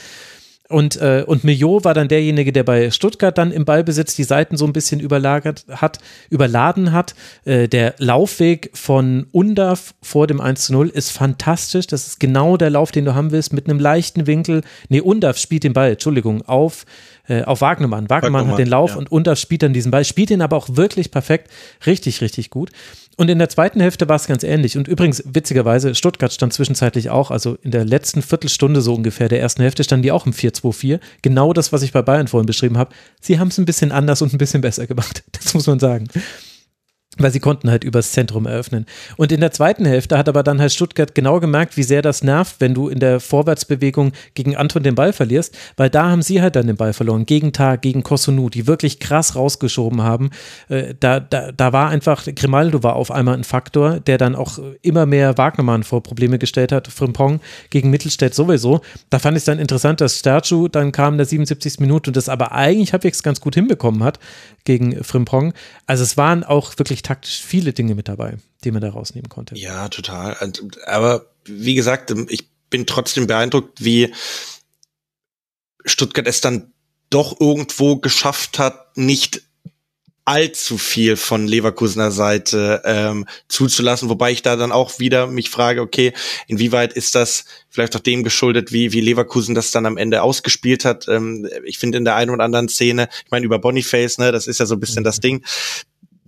Und, 0.68 0.95
äh, 0.99 1.24
und 1.28 1.43
Millot 1.43 1.84
war 1.84 1.93
dann 1.93 2.07
derjenige, 2.07 2.51
der 2.51 2.63
bei 2.63 2.89
Stuttgart 2.89 3.38
dann 3.38 3.51
im 3.51 3.66
Ballbesitz 3.66 4.16
die 4.16 4.24
Seiten 4.24 4.57
so 4.57 4.66
ein 4.66 4.74
bisschen 4.74 4.99
überlagert 4.99 5.66
hat, 5.70 5.99
überladen 6.32 6.91
hat. 6.91 7.13
Äh, 7.43 7.68
der 7.68 7.93
Laufweg 7.99 8.72
von 8.74 9.28
Undav 9.32 9.93
vor 10.01 10.26
dem 10.26 10.41
1 10.41 10.66
zu 10.66 10.74
0 10.74 10.89
ist 10.89 11.11
fantastisch. 11.11 11.86
Das 11.86 12.07
ist 12.07 12.20
genau 12.20 12.57
der 12.57 12.72
Lauf, 12.72 12.91
den 12.91 13.05
du 13.05 13.13
haben 13.13 13.32
willst, 13.32 13.53
mit 13.53 13.70
einem 13.70 13.80
leichten 13.80 14.26
Winkel. 14.26 14.61
Nee, 14.89 15.01
Undav 15.01 15.38
spielt 15.38 15.63
den 15.63 15.74
Ball, 15.74 15.91
Entschuldigung, 15.91 16.41
auf 16.41 16.86
äh, 17.28 17.43
auf 17.43 17.61
Wagnermann. 17.61 18.09
Wagnermann 18.09 18.47
hat 18.47 18.59
den 18.59 18.67
Lauf 18.67 18.91
ja. 18.91 18.97
und 18.97 19.11
Unter 19.11 19.36
spielt 19.36 19.63
dann 19.63 19.73
diesen 19.73 19.91
Ball, 19.91 20.05
spielt 20.05 20.32
ihn 20.32 20.41
aber 20.41 20.57
auch 20.57 20.67
wirklich 20.71 21.11
perfekt, 21.11 21.51
richtig, 21.86 22.21
richtig 22.21 22.49
gut. 22.49 22.71
Und 23.17 23.30
in 23.30 23.39
der 23.39 23.49
zweiten 23.49 23.80
Hälfte 23.80 24.09
war 24.09 24.17
es 24.17 24.28
ganz 24.28 24.43
ähnlich. 24.43 24.78
Und 24.78 24.88
übrigens, 24.88 25.23
witzigerweise, 25.26 25.95
Stuttgart 25.95 26.34
stand 26.34 26.53
zwischenzeitlich 26.53 27.09
auch, 27.09 27.32
also 27.32 27.57
in 27.61 27.71
der 27.71 27.86
letzten 27.86 28.21
Viertelstunde 28.21 28.82
so 28.82 28.93
ungefähr 28.93 29.30
der 29.30 29.39
ersten 29.39 29.61
Hälfte 29.61 29.84
standen 29.84 30.03
die 30.03 30.11
auch 30.11 30.26
im 30.26 30.34
4-2-4. 30.34 30.99
Genau 31.21 31.53
das, 31.53 31.71
was 31.71 31.82
ich 31.82 31.93
bei 31.93 32.01
Bayern 32.01 32.28
vorhin 32.28 32.45
beschrieben 32.45 32.78
habe. 32.78 32.93
Sie 33.21 33.39
haben 33.39 33.47
es 33.47 33.57
ein 33.57 33.65
bisschen 33.65 33.91
anders 33.91 34.21
und 34.21 34.34
ein 34.34 34.38
bisschen 34.38 34.61
besser 34.61 34.88
gemacht. 34.88 35.23
Das 35.32 35.53
muss 35.53 35.67
man 35.67 35.80
sagen 35.80 36.07
weil 37.18 37.32
sie 37.32 37.39
konnten 37.39 37.70
halt 37.70 37.84
übers 37.84 38.11
Zentrum 38.11 38.45
eröffnen. 38.45 38.86
Und 39.18 39.32
in 39.32 39.39
der 39.39 39.51
zweiten 39.51 39.86
Hälfte 39.86 40.18
hat 40.18 40.28
aber 40.28 40.43
dann 40.43 40.59
halt 40.59 40.74
Stuttgart 40.74 41.16
genau 41.16 41.39
gemerkt, 41.39 41.78
wie 41.78 41.84
sehr 41.84 42.01
das 42.01 42.24
nervt, 42.24 42.55
wenn 42.59 42.74
du 42.74 42.89
in 42.89 42.99
der 42.99 43.20
Vorwärtsbewegung 43.20 44.11
gegen 44.34 44.55
Anton 44.55 44.84
den 44.84 44.95
Ball 44.95 45.13
verlierst, 45.13 45.57
weil 45.78 45.89
da 45.89 46.09
haben 46.09 46.22
sie 46.22 46.41
halt 46.41 46.55
dann 46.55 46.68
den 46.68 46.76
Ball 46.76 46.93
verloren, 46.93 47.26
gegen 47.26 47.53
Tag, 47.53 47.82
gegen 47.82 48.03
Kosunu, 48.03 48.49
die 48.49 48.68
wirklich 48.68 48.99
krass 48.99 49.36
rausgeschoben 49.36 50.01
haben. 50.01 50.30
Äh, 50.70 50.93
da, 50.99 51.20
da, 51.20 51.51
da 51.51 51.74
war 51.74 51.89
einfach, 51.89 52.26
Grimaldo 52.26 52.84
war 52.84 52.95
auf 52.95 53.11
einmal 53.11 53.36
ein 53.36 53.43
Faktor, 53.43 53.99
der 53.99 54.18
dann 54.18 54.36
auch 54.36 54.59
immer 54.82 55.05
mehr 55.05 55.38
Wagnermann 55.38 55.84
vor 55.84 56.03
Probleme 56.03 56.39
gestellt 56.39 56.72
hat, 56.72 56.88
Frimpong 56.88 57.39
gegen 57.70 57.89
Mittelstädt 57.89 58.34
sowieso. 58.34 58.82
Da 59.09 59.20
fand 59.20 59.38
ich 59.38 59.41
es 59.41 59.45
dann 59.45 59.59
interessant, 59.59 60.01
dass 60.01 60.20
Stercu 60.20 60.68
dann 60.68 60.91
kam 60.91 61.13
in 61.16 61.18
der 61.18 61.26
77. 61.26 61.80
Minute 61.80 62.09
und 62.09 62.18
das 62.18 62.30
aber 62.30 62.51
eigentlich 62.51 62.93
halbwegs 62.93 63.24
ganz 63.24 63.39
gut 63.41 63.55
hinbekommen 63.55 64.03
hat 64.03 64.20
gegen 64.66 65.03
Frimpong. 65.03 65.53
Also 65.88 66.03
es 66.03 66.18
waren 66.18 66.43
auch 66.43 66.78
wirklich 66.78 67.03
taktisch 67.06 67.41
viele 67.41 67.72
Dinge 67.72 67.93
mit 67.93 68.08
dabei, 68.08 68.38
die 68.64 68.72
man 68.72 68.82
da 68.82 68.89
rausnehmen 68.89 69.30
konnte. 69.30 69.56
Ja, 69.56 69.89
total. 69.89 70.36
Aber 70.88 71.28
wie 71.45 71.76
gesagt, 71.76 72.14
ich 72.30 72.49
bin 72.70 72.88
trotzdem 72.88 73.28
beeindruckt, 73.28 73.84
wie 73.84 74.14
Stuttgart 75.86 76.26
es 76.28 76.41
dann 76.41 76.74
doch 77.12 77.39
irgendwo 77.39 77.97
geschafft 77.97 78.58
hat, 78.58 78.97
nicht 78.97 79.43
allzu 80.26 80.80
viel 80.80 81.18
von 81.18 81.47
Leverkusener 81.47 82.10
Seite 82.10 82.82
ähm, 82.84 83.28
zuzulassen, 83.47 84.10
wobei 84.10 84.32
ich 84.32 84.41
da 84.41 84.56
dann 84.56 84.72
auch 84.72 84.97
wieder 84.97 85.28
mich 85.28 85.51
frage, 85.51 85.82
okay, 85.82 86.14
inwieweit 86.47 86.93
ist 86.93 87.14
das 87.14 87.45
vielleicht 87.70 87.95
auch 87.95 87.99
dem 87.99 88.24
geschuldet, 88.24 88.72
wie, 88.72 88.91
wie 88.91 89.01
Leverkusen 89.01 89.53
das 89.53 89.70
dann 89.70 89.86
am 89.86 89.97
Ende 89.97 90.24
ausgespielt 90.24 90.84
hat. 90.84 91.08
Ähm, 91.08 91.47
ich 91.64 91.78
finde 91.78 91.99
in 91.99 92.06
der 92.06 92.16
einen 92.16 92.32
oder 92.32 92.43
anderen 92.43 92.70
Szene, 92.70 93.08
ich 93.24 93.30
meine 93.30 93.45
über 93.45 93.60
Boniface, 93.60 94.18
ne, 94.18 94.32
das 94.32 94.47
ist 94.47 94.60
ja 94.60 94.66
so 94.66 94.74
ein 94.74 94.80
bisschen 94.80 95.03
das 95.03 95.18
mhm. 95.18 95.22
Ding, 95.22 95.45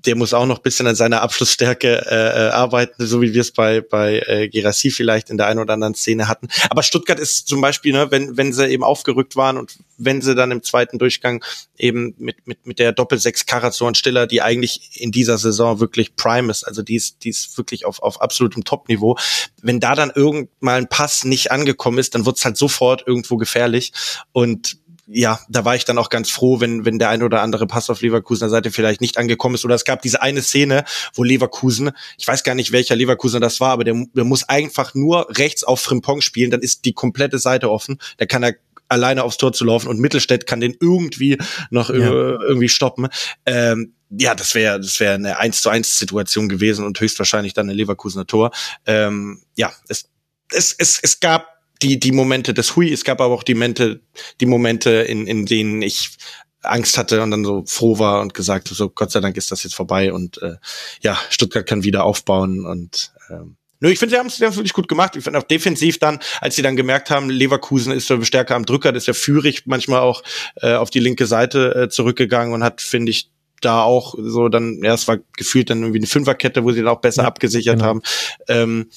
der 0.06 0.16
muss 0.16 0.34
auch 0.34 0.46
noch 0.46 0.60
bisschen 0.60 0.88
an 0.88 0.96
seiner 0.96 1.22
Abschlussstärke 1.22 2.06
äh, 2.06 2.48
äh, 2.48 2.50
arbeiten, 2.52 3.06
so 3.06 3.22
wie 3.22 3.34
wir 3.34 3.42
es 3.42 3.52
bei 3.52 3.82
bei 3.82 4.20
äh, 4.26 4.48
Gerassi 4.48 4.92
vielleicht 4.92 5.30
in 5.30 5.38
der 5.38 5.48
einen 5.48 5.60
oder 5.60 5.74
anderen 5.74 5.96
Szene 5.96 6.28
hatten. 6.28 6.48
Aber 6.70 6.84
Stuttgart 6.84 7.20
ist 7.20 7.48
zum 7.48 7.62
Beispiel, 7.62 7.94
ne, 7.94 8.12
wenn 8.12 8.38
wenn 8.38 8.54
sie 8.54 8.68
eben 8.68 8.84
aufgerückt 8.84 9.36
waren 9.36 9.58
und 9.58 9.78
wenn 9.98 10.22
sie 10.22 10.36
dann 10.36 10.52
im 10.52 10.62
zweiten 10.62 11.00
Durchgang 11.00 11.44
eben 11.78 12.14
mit 12.20 12.46
mit 12.46 12.66
mit 12.68 12.80
der 12.80 12.92
Doppel 12.92 13.18
sechs 13.18 13.46
Karazor 13.48 13.88
und 13.88 13.98
Stiller, 13.98 14.28
die 14.28 14.42
eigentlich 14.42 15.02
in 15.02 15.12
dieser 15.12 15.40
Saison 15.40 15.80
wirklich 15.80 16.16
Prime 16.16 16.52
ist, 16.52 16.64
also 16.64 16.84
die 16.84 16.96
ist 16.96 17.24
die 17.24 17.30
ist 17.30 17.58
wirklich 17.58 17.86
auf 17.86 18.02
auf 18.02 18.22
absolutem 18.22 18.64
Top-Niveau. 18.64 19.18
Wenn 19.62 19.80
da 19.80 19.96
dann 19.96 20.12
irgend 20.14 20.50
mal 20.60 20.78
ein 20.78 20.90
Pass 20.90 21.26
nicht 21.26 21.52
angekommen 21.52 21.98
ist, 21.98 22.14
dann 22.14 22.26
wird's 22.26 22.46
halt 22.46 22.58
sofort 22.58 23.04
irgendwo 23.08 23.38
gefährlich 23.38 23.94
und 24.32 24.78
ja, 25.08 25.40
da 25.48 25.64
war 25.64 25.76
ich 25.76 25.86
dann 25.86 25.98
auch 25.98 26.10
ganz 26.10 26.30
froh, 26.30 26.60
wenn, 26.60 26.84
wenn 26.84 27.00
der 27.00 27.10
ein 27.10 27.24
oder 27.24 27.42
andere 27.42 27.66
Pass 27.66 27.90
auf 27.90 28.02
Leverkusener 28.02 28.50
Seite 28.50 28.72
vielleicht 28.72 29.00
nicht 29.00 29.18
angekommen 29.18 29.56
ist. 29.56 29.64
Oder 29.64 29.76
es 29.76 29.86
gab 29.86 30.02
diese 30.02 30.22
eine 30.22 30.42
Szene, 30.42 30.84
wo 31.14 31.24
Leverkusen, 31.24 31.92
ich 32.18 32.28
weiß 32.28 32.44
gar 32.44 32.56
nicht, 32.56 32.74
welcher 32.74 32.96
Leverkusener 32.96 33.40
das 33.40 33.62
war, 33.62 33.72
aber 33.72 33.86
der, 33.86 33.96
der 34.14 34.26
muss 34.26 34.44
einfach 34.44 34.94
nur 34.94 35.28
rechts 35.30 35.64
auf 35.64 35.80
Frimpong 35.80 36.22
spielen, 36.22 36.52
dann 36.52 36.62
ist 36.62 36.84
die 36.84 36.94
komplette 36.94 37.40
Seite 37.40 37.72
offen. 37.72 38.00
Da 38.18 38.26
kann 38.26 38.44
er 38.44 38.56
alleine 38.90 39.24
aufs 39.24 39.38
Tor 39.38 39.54
zu 39.54 39.66
laufen 39.66 39.88
und 39.88 40.00
Mittelstädt 40.00 40.46
kann 40.46 40.60
den 40.60 40.76
irgendwie 40.80 41.38
noch 41.70 41.90
ja. 41.90 41.98
irgendwie 41.98 42.70
stoppen. 42.70 43.08
Ähm, 43.46 43.94
ja, 44.10 44.36
das 44.36 44.56
wäre 44.56 44.80
das 44.80 45.00
wäre 45.00 45.16
eine 45.16 45.38
1 45.38 45.62
zu 45.62 45.70
1 45.70 46.00
Situation 46.00 46.48
gewesen 46.50 46.86
und 46.86 47.00
höchstwahrscheinlich 47.00 47.54
dann 47.54 47.70
ein 47.70 47.76
Leverkusener 47.76 48.26
Tor. 48.26 48.52
Ähm, 48.86 49.42
ja, 49.56 49.74
es, 49.90 50.10
es, 50.52 50.74
es, 50.78 51.00
es 51.02 51.20
gab 51.20 51.57
die, 51.82 52.00
die 52.00 52.12
Momente 52.12 52.54
des 52.54 52.76
Hui, 52.76 52.92
es 52.92 53.04
gab 53.04 53.22
aber 53.22 53.34
auch 53.34 53.44
die 53.44 53.54
Momente, 53.54 54.02
die 54.42 54.46
Momente, 54.46 54.92
in, 54.92 55.28
in 55.28 55.46
denen 55.46 55.82
ich 55.82 56.18
Angst 56.64 56.98
hatte 56.98 57.22
und 57.22 57.32
dann 57.32 57.46
so 57.46 57.64
froh 57.66 58.00
war 58.00 58.22
und 58.22 58.34
gesagt, 58.34 58.68
so 58.68 58.90
Gott 58.90 59.12
sei 59.12 59.20
Dank 59.20 59.38
ist 59.38 59.52
das 59.52 59.64
jetzt 59.64 59.76
vorbei 59.76 60.12
und 60.12 60.42
äh, 60.42 60.56
ja, 61.02 61.18
Stuttgart 61.30 61.66
kann 61.66 61.84
wieder 61.84 62.04
aufbauen 62.04 62.66
und 62.66 63.14
ähm, 63.30 63.58
Nö, 63.80 63.92
ich 63.92 64.00
finde, 64.00 64.16
sie 64.16 64.20
haben 64.20 64.28
es 64.28 64.40
wirklich 64.40 64.74
gut 64.74 64.88
gemacht. 64.88 65.16
Ich 65.16 65.24
finde 65.24 65.38
auch 65.38 65.44
defensiv 65.44 66.00
dann, 66.00 66.20
als 66.42 66.56
sie 66.56 66.64
dann 66.64 66.76
gemerkt 66.76 67.12
haben, 67.12 67.30
Leverkusen 67.30 67.92
ist 67.92 68.08
so 68.08 68.20
stärker 68.24 68.56
am 68.56 68.66
Drücker, 68.66 68.92
das 68.92 69.04
ist 69.04 69.08
ja 69.08 69.14
Führig 69.14 69.68
manchmal 69.68 70.00
auch 70.00 70.24
äh, 70.56 70.74
auf 70.74 70.90
die 70.90 71.00
linke 71.00 71.28
Seite 71.28 71.76
äh, 71.76 71.90
zurückgegangen 71.90 72.56
und 72.56 72.64
hat, 72.64 72.82
finde 72.82 73.12
ich, 73.12 73.30
da 73.62 73.84
auch 73.84 74.16
so 74.18 74.50
dann, 74.50 74.80
ja, 74.84 74.94
es 74.94 75.08
war 75.08 75.18
gefühlt 75.36 75.70
dann 75.70 75.82
irgendwie 75.82 76.00
eine 76.00 76.08
Fünferkette, 76.08 76.64
wo 76.64 76.72
sie 76.72 76.82
dann 76.82 76.90
auch 76.90 77.02
besser 77.02 77.24
ja, 77.24 77.28
abgesichert 77.28 77.78
genau. 77.78 77.86
haben. 77.86 78.02
Ähm, 78.48 78.90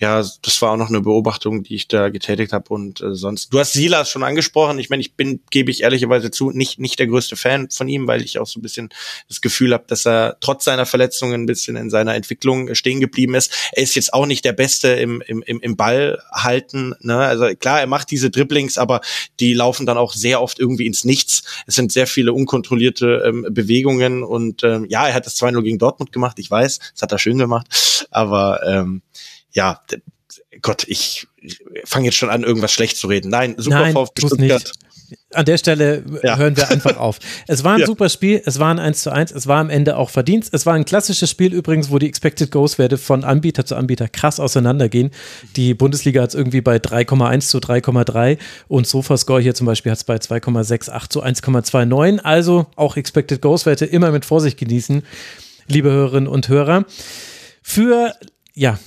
ja, 0.00 0.18
das 0.18 0.62
war 0.62 0.72
auch 0.72 0.76
noch 0.76 0.90
eine 0.90 1.00
Beobachtung, 1.00 1.64
die 1.64 1.74
ich 1.74 1.88
da 1.88 2.08
getätigt 2.08 2.52
habe 2.52 2.72
und 2.72 3.00
äh, 3.00 3.14
sonst. 3.14 3.52
Du 3.52 3.58
hast 3.58 3.72
Silas 3.72 4.08
schon 4.08 4.22
angesprochen. 4.22 4.78
Ich 4.78 4.90
meine, 4.90 5.00
ich 5.00 5.14
bin, 5.14 5.40
gebe 5.50 5.72
ich 5.72 5.82
ehrlicherweise 5.82 6.30
zu, 6.30 6.52
nicht 6.52 6.78
nicht 6.78 7.00
der 7.00 7.08
größte 7.08 7.34
Fan 7.34 7.68
von 7.70 7.88
ihm, 7.88 8.06
weil 8.06 8.22
ich 8.22 8.38
auch 8.38 8.46
so 8.46 8.60
ein 8.60 8.62
bisschen 8.62 8.90
das 9.28 9.40
Gefühl 9.40 9.72
habe, 9.72 9.84
dass 9.88 10.06
er 10.06 10.36
trotz 10.40 10.64
seiner 10.64 10.86
Verletzungen 10.86 11.42
ein 11.42 11.46
bisschen 11.46 11.74
in 11.74 11.90
seiner 11.90 12.14
Entwicklung 12.14 12.74
stehen 12.76 13.00
geblieben 13.00 13.34
ist. 13.34 13.52
Er 13.72 13.82
ist 13.82 13.96
jetzt 13.96 14.14
auch 14.14 14.26
nicht 14.26 14.44
der 14.44 14.52
Beste 14.52 14.88
im 14.88 15.20
im 15.26 15.42
im, 15.42 15.58
im 15.60 15.76
Ball 15.76 16.22
halten. 16.32 16.94
Ne? 17.00 17.16
Also 17.16 17.46
klar, 17.56 17.80
er 17.80 17.88
macht 17.88 18.12
diese 18.12 18.30
Dribblings, 18.30 18.78
aber 18.78 19.00
die 19.40 19.52
laufen 19.52 19.84
dann 19.84 19.98
auch 19.98 20.12
sehr 20.12 20.40
oft 20.40 20.60
irgendwie 20.60 20.86
ins 20.86 21.04
Nichts. 21.04 21.42
Es 21.66 21.74
sind 21.74 21.90
sehr 21.90 22.06
viele 22.06 22.32
unkontrollierte 22.32 23.24
ähm, 23.26 23.46
Bewegungen 23.50 24.22
und 24.22 24.62
ähm, 24.62 24.86
ja, 24.88 25.08
er 25.08 25.14
hat 25.14 25.26
das 25.26 25.40
2-0 25.42 25.60
gegen 25.62 25.78
Dortmund 25.78 26.12
gemacht. 26.12 26.38
Ich 26.38 26.48
weiß, 26.48 26.78
das 26.92 27.02
hat 27.02 27.10
er 27.10 27.18
schön 27.18 27.38
gemacht, 27.38 27.66
aber 28.12 28.62
ähm, 28.64 29.02
ja, 29.52 29.82
Gott, 30.62 30.84
ich 30.88 31.26
fange 31.84 32.06
jetzt 32.06 32.16
schon 32.16 32.30
an, 32.30 32.42
irgendwas 32.42 32.72
schlecht 32.72 32.96
zu 32.96 33.06
reden. 33.06 33.30
Nein, 33.30 33.54
super 33.56 33.80
Nein, 33.80 33.92
VfB 33.92 34.26
Stuttgart. 34.26 34.72
An 35.32 35.46
der 35.46 35.56
Stelle 35.56 36.04
ja. 36.22 36.36
hören 36.36 36.54
wir 36.56 36.68
einfach 36.70 36.98
auf. 36.98 37.18
Es 37.46 37.64
war 37.64 37.74
ein 37.74 37.80
ja. 37.80 37.86
super 37.86 38.10
Spiel, 38.10 38.42
es 38.44 38.58
war 38.58 38.70
ein 38.70 38.78
1 38.78 39.02
zu 39.02 39.10
1, 39.10 39.30
es 39.30 39.46
war 39.46 39.58
am 39.58 39.70
Ende 39.70 39.96
auch 39.96 40.10
verdient. 40.10 40.48
Es 40.52 40.66
war 40.66 40.74
ein 40.74 40.84
klassisches 40.84 41.30
Spiel 41.30 41.54
übrigens, 41.54 41.90
wo 41.90 41.98
die 41.98 42.06
Expected 42.06 42.50
Goals 42.50 42.78
Werte 42.78 42.98
von 42.98 43.24
Anbieter 43.24 43.64
zu 43.64 43.76
Anbieter 43.76 44.08
krass 44.08 44.38
auseinandergehen. 44.38 45.10
Die 45.56 45.72
Bundesliga 45.72 46.22
hat 46.22 46.30
es 46.30 46.34
irgendwie 46.34 46.60
bei 46.60 46.76
3,1 46.76 47.48
zu 47.48 47.58
3,3 47.58 48.36
und 48.68 48.86
Sofascore 48.86 49.40
hier 49.40 49.54
zum 49.54 49.66
Beispiel 49.66 49.92
hat 49.92 49.98
es 49.98 50.04
bei 50.04 50.16
2,68 50.16 51.08
zu 51.08 51.22
1,29. 51.24 52.18
Also 52.20 52.66
auch 52.76 52.96
Expected 52.96 53.40
Goals 53.40 53.64
Werte 53.64 53.86
immer 53.86 54.10
mit 54.10 54.26
Vorsicht 54.26 54.58
genießen, 54.58 55.04
liebe 55.68 55.90
Hörerinnen 55.90 56.28
und 56.28 56.48
Hörer. 56.48 56.84
Für, 57.62 58.14
ja, 58.54 58.78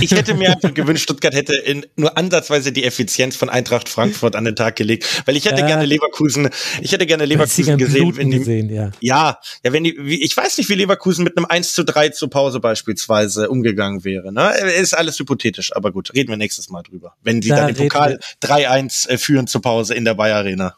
ich 0.00 0.10
hätte 0.10 0.34
mir 0.34 0.56
gewünscht, 0.74 1.04
Stuttgart 1.04 1.34
hätte 1.34 1.54
in 1.54 1.86
nur 1.96 2.16
ansatzweise 2.16 2.72
die 2.72 2.84
Effizienz 2.84 3.36
von 3.36 3.48
Eintracht 3.48 3.88
Frankfurt 3.88 4.36
an 4.36 4.44
den 4.44 4.56
Tag 4.56 4.76
gelegt, 4.76 5.22
weil 5.26 5.36
ich 5.36 5.44
hätte 5.44 5.60
ja. 5.60 5.66
gerne 5.66 5.84
Leverkusen, 5.84 6.50
ich 6.80 6.92
hätte 6.92 7.06
gerne 7.06 7.24
Leverkusen 7.24 7.78
gesehen, 7.78 8.16
wenn 8.16 8.30
die, 8.30 8.38
gesehen, 8.38 8.68
ja. 8.70 8.90
ja, 9.00 9.38
ja, 9.64 9.72
wenn 9.72 9.84
die, 9.84 10.22
ich 10.22 10.36
weiß 10.36 10.58
nicht, 10.58 10.68
wie 10.68 10.74
Leverkusen 10.74 11.24
mit 11.24 11.36
einem 11.36 11.46
1 11.46 11.72
zu 11.72 11.84
3 11.84 12.10
zur 12.10 12.30
Pause 12.30 12.60
beispielsweise 12.60 13.48
umgegangen 13.48 14.04
wäre, 14.04 14.32
ne? 14.32 14.52
Ist 14.80 14.96
alles 14.96 15.18
hypothetisch, 15.18 15.74
aber 15.76 15.92
gut, 15.92 16.12
reden 16.14 16.30
wir 16.30 16.36
nächstes 16.36 16.70
Mal 16.70 16.82
drüber. 16.82 17.14
Wenn 17.22 17.40
die 17.40 17.48
da 17.48 17.56
dann 17.56 17.68
im 17.70 17.76
Pokal 17.76 18.18
3-1 18.42 19.08
äh, 19.08 19.18
führen 19.18 19.46
zur 19.46 19.62
Pause 19.62 19.94
in 19.94 20.04
der 20.04 20.14
Bayer 20.14 20.40
Arena. 20.40 20.74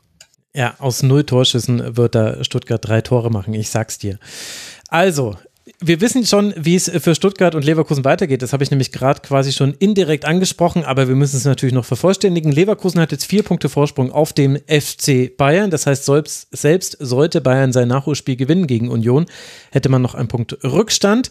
Ja, 0.54 0.74
aus 0.78 1.02
null 1.02 1.24
Torschüssen 1.24 1.96
wird 1.96 2.14
da 2.14 2.44
Stuttgart 2.44 2.86
drei 2.86 3.00
Tore 3.00 3.30
machen, 3.30 3.54
ich 3.54 3.70
sag's 3.70 3.98
dir. 3.98 4.18
Also, 4.88 5.38
wir 5.82 6.00
wissen 6.00 6.24
schon, 6.24 6.54
wie 6.56 6.76
es 6.76 6.90
für 6.90 7.14
Stuttgart 7.14 7.54
und 7.54 7.64
Leverkusen 7.64 8.04
weitergeht. 8.04 8.42
Das 8.42 8.52
habe 8.52 8.62
ich 8.62 8.70
nämlich 8.70 8.92
gerade 8.92 9.20
quasi 9.20 9.52
schon 9.52 9.74
indirekt 9.74 10.24
angesprochen, 10.24 10.84
aber 10.84 11.08
wir 11.08 11.14
müssen 11.14 11.36
es 11.36 11.44
natürlich 11.44 11.74
noch 11.74 11.84
vervollständigen. 11.84 12.52
Leverkusen 12.52 13.00
hat 13.00 13.12
jetzt 13.12 13.26
vier 13.26 13.42
Punkte 13.42 13.68
Vorsprung 13.68 14.12
auf 14.12 14.32
dem 14.32 14.56
FC 14.68 15.36
Bayern. 15.36 15.70
Das 15.70 15.86
heißt, 15.86 16.04
selbst, 16.50 16.96
sollte 17.00 17.40
Bayern 17.40 17.72
sein 17.72 17.88
Nachholspiel 17.88 18.36
gewinnen 18.36 18.66
gegen 18.66 18.88
Union, 18.88 19.26
hätte 19.70 19.88
man 19.88 20.02
noch 20.02 20.14
einen 20.14 20.28
Punkt 20.28 20.56
Rückstand. 20.64 21.30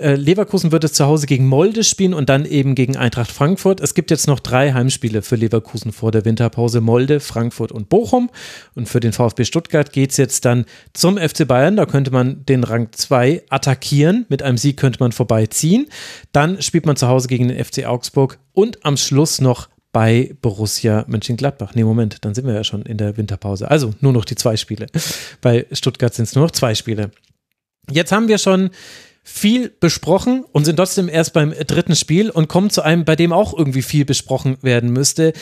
Äh, 0.00 0.14
Leverkusen 0.14 0.70
wird 0.70 0.84
es 0.84 0.92
zu 0.92 1.06
Hause 1.06 1.26
gegen 1.26 1.48
Molde 1.48 1.82
spielen 1.82 2.14
und 2.14 2.28
dann 2.28 2.44
eben 2.44 2.76
gegen 2.76 2.96
Eintracht 2.96 3.32
Frankfurt. 3.32 3.80
Es 3.80 3.94
gibt 3.94 4.12
jetzt 4.12 4.28
noch 4.28 4.38
drei 4.38 4.72
Heimspiele 4.72 5.22
für 5.22 5.34
Leverkusen 5.34 5.90
vor 5.90 6.12
der 6.12 6.24
Winterpause: 6.24 6.80
Molde, 6.80 7.18
Frankfurt 7.18 7.72
und 7.72 7.88
Bochum. 7.88 8.30
Und 8.76 8.88
für 8.88 9.00
den 9.00 9.12
VfB 9.12 9.44
Stuttgart 9.44 9.92
geht 9.92 10.12
es 10.12 10.16
jetzt 10.16 10.44
dann 10.44 10.66
zum 10.92 11.18
FC 11.18 11.48
Bayern. 11.48 11.76
Da 11.76 11.84
könnte 11.84 12.12
man 12.12 12.46
den 12.46 12.62
Rang 12.62 12.92
2 12.92 13.42
attackieren. 13.50 14.24
Mit 14.28 14.40
einem 14.40 14.56
Sieg 14.56 14.76
könnte 14.76 15.00
man 15.00 15.10
vorbeiziehen. 15.10 15.88
Dann 16.30 16.62
spielt 16.62 16.86
man 16.86 16.94
zu 16.94 17.08
Hause 17.08 17.26
gegen 17.26 17.48
den 17.48 17.62
FC 17.62 17.84
Augsburg 17.84 18.38
und 18.52 18.84
am 18.84 18.96
Schluss 18.96 19.40
noch 19.40 19.68
bei 19.90 20.36
Borussia 20.42 21.06
Mönchengladbach. 21.08 21.74
Nee, 21.74 21.82
Moment, 21.82 22.24
dann 22.24 22.36
sind 22.36 22.46
wir 22.46 22.54
ja 22.54 22.62
schon 22.62 22.82
in 22.82 22.98
der 22.98 23.16
Winterpause. 23.16 23.68
Also 23.68 23.94
nur 24.00 24.12
noch 24.12 24.24
die 24.24 24.36
zwei 24.36 24.56
Spiele. 24.56 24.86
Bei 25.40 25.66
Stuttgart 25.72 26.14
sind 26.14 26.26
es 26.26 26.36
nur 26.36 26.44
noch 26.44 26.52
zwei 26.52 26.76
Spiele. 26.76 27.10
Jetzt 27.90 28.12
haben 28.12 28.28
wir 28.28 28.38
schon 28.38 28.70
viel 29.28 29.68
besprochen 29.68 30.44
und 30.52 30.64
sind 30.64 30.76
trotzdem 30.76 31.08
erst 31.08 31.34
beim 31.34 31.52
dritten 31.52 31.94
Spiel 31.94 32.30
und 32.30 32.48
kommen 32.48 32.70
zu 32.70 32.82
einem, 32.82 33.04
bei 33.04 33.14
dem 33.14 33.32
auch 33.32 33.56
irgendwie 33.56 33.82
viel 33.82 34.04
besprochen 34.04 34.56
werden 34.62 34.90
müsste. 34.90 35.32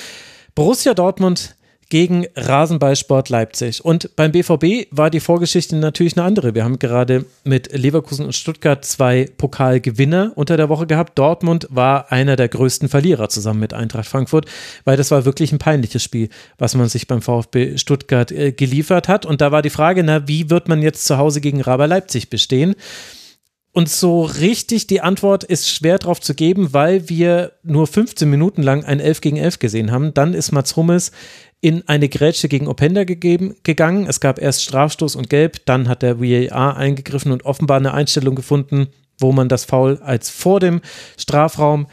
Borussia 0.54 0.92
Dortmund 0.92 1.54
gegen 1.88 2.26
Rasenballsport 2.34 3.28
Leipzig. 3.28 3.84
Und 3.84 4.16
beim 4.16 4.32
BVB 4.32 4.88
war 4.90 5.08
die 5.08 5.20
Vorgeschichte 5.20 5.76
natürlich 5.76 6.16
eine 6.16 6.26
andere. 6.26 6.54
Wir 6.54 6.64
haben 6.64 6.80
gerade 6.80 7.26
mit 7.44 7.72
Leverkusen 7.72 8.26
und 8.26 8.34
Stuttgart 8.34 8.84
zwei 8.84 9.28
Pokalgewinner 9.38 10.32
unter 10.34 10.56
der 10.56 10.68
Woche 10.68 10.88
gehabt. 10.88 11.16
Dortmund 11.16 11.68
war 11.70 12.10
einer 12.10 12.34
der 12.34 12.48
größten 12.48 12.88
Verlierer 12.88 13.28
zusammen 13.28 13.60
mit 13.60 13.72
Eintracht 13.72 14.08
Frankfurt, 14.08 14.46
weil 14.84 14.96
das 14.96 15.12
war 15.12 15.24
wirklich 15.24 15.52
ein 15.52 15.58
peinliches 15.58 16.02
Spiel, 16.02 16.28
was 16.58 16.74
man 16.74 16.88
sich 16.88 17.06
beim 17.06 17.22
VfB 17.22 17.78
Stuttgart 17.78 18.32
äh, 18.32 18.50
geliefert 18.50 19.06
hat. 19.06 19.24
Und 19.24 19.40
da 19.40 19.52
war 19.52 19.62
die 19.62 19.70
Frage, 19.70 20.02
na, 20.02 20.26
wie 20.26 20.50
wird 20.50 20.68
man 20.68 20.82
jetzt 20.82 21.04
zu 21.04 21.18
Hause 21.18 21.40
gegen 21.40 21.60
Raber 21.60 21.86
Leipzig 21.86 22.30
bestehen? 22.30 22.74
Und 23.76 23.90
so 23.90 24.22
richtig 24.22 24.86
die 24.86 25.02
Antwort 25.02 25.44
ist 25.44 25.68
schwer 25.68 25.98
drauf 25.98 26.18
zu 26.18 26.32
geben, 26.34 26.72
weil 26.72 27.10
wir 27.10 27.52
nur 27.62 27.86
15 27.86 28.26
Minuten 28.26 28.62
lang 28.62 28.84
ein 28.84 29.00
11 29.00 29.20
gegen 29.20 29.36
11 29.36 29.58
gesehen 29.58 29.90
haben. 29.90 30.14
Dann 30.14 30.32
ist 30.32 30.50
Mats 30.50 30.76
Hummels 30.76 31.12
in 31.60 31.86
eine 31.86 32.08
Grätsche 32.08 32.48
gegen 32.48 32.68
Openda 32.68 33.04
gegeben, 33.04 33.54
gegangen. 33.64 34.06
Es 34.06 34.20
gab 34.20 34.40
erst 34.40 34.62
Strafstoß 34.62 35.14
und 35.14 35.28
Gelb, 35.28 35.66
dann 35.66 35.90
hat 35.90 36.00
der 36.00 36.22
VAR 36.22 36.78
eingegriffen 36.78 37.32
und 37.32 37.44
offenbar 37.44 37.76
eine 37.76 37.92
Einstellung 37.92 38.34
gefunden, 38.34 38.86
wo 39.18 39.32
man 39.32 39.50
das 39.50 39.66
Foul 39.66 39.98
als 39.98 40.30
vor 40.30 40.58
dem 40.58 40.80
Strafraum 41.18 41.82
äh, 41.84 41.86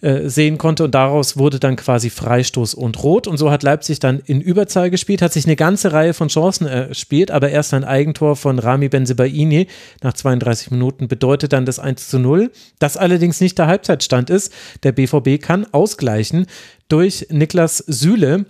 sehen 0.00 0.58
konnte 0.58 0.84
und 0.84 0.94
daraus 0.94 1.36
wurde 1.36 1.58
dann 1.60 1.76
quasi 1.76 2.10
Freistoß 2.10 2.74
und 2.74 3.02
Rot 3.02 3.26
und 3.26 3.36
so 3.36 3.50
hat 3.50 3.62
Leipzig 3.62 4.00
dann 4.00 4.20
in 4.24 4.40
Überzahl 4.40 4.90
gespielt, 4.90 5.22
hat 5.22 5.32
sich 5.32 5.44
eine 5.44 5.56
ganze 5.56 5.92
Reihe 5.92 6.14
von 6.14 6.28
Chancen 6.28 6.66
erspielt, 6.66 7.30
aber 7.30 7.50
erst 7.50 7.74
ein 7.74 7.84
Eigentor 7.84 8.36
von 8.36 8.58
Rami 8.58 8.88
Benzebaini 8.88 9.66
nach 10.02 10.14
32 10.14 10.70
Minuten 10.70 11.08
bedeutet 11.08 11.52
dann 11.52 11.66
das 11.66 11.78
1 11.78 12.08
zu 12.08 12.18
0, 12.18 12.50
das 12.78 12.96
allerdings 12.96 13.40
nicht 13.40 13.58
der 13.58 13.66
Halbzeitstand 13.66 14.30
ist. 14.30 14.52
Der 14.82 14.92
BVB 14.92 15.40
kann 15.40 15.66
ausgleichen 15.72 16.46
durch 16.88 17.26
Niklas 17.30 17.78
Süle, 17.78 18.46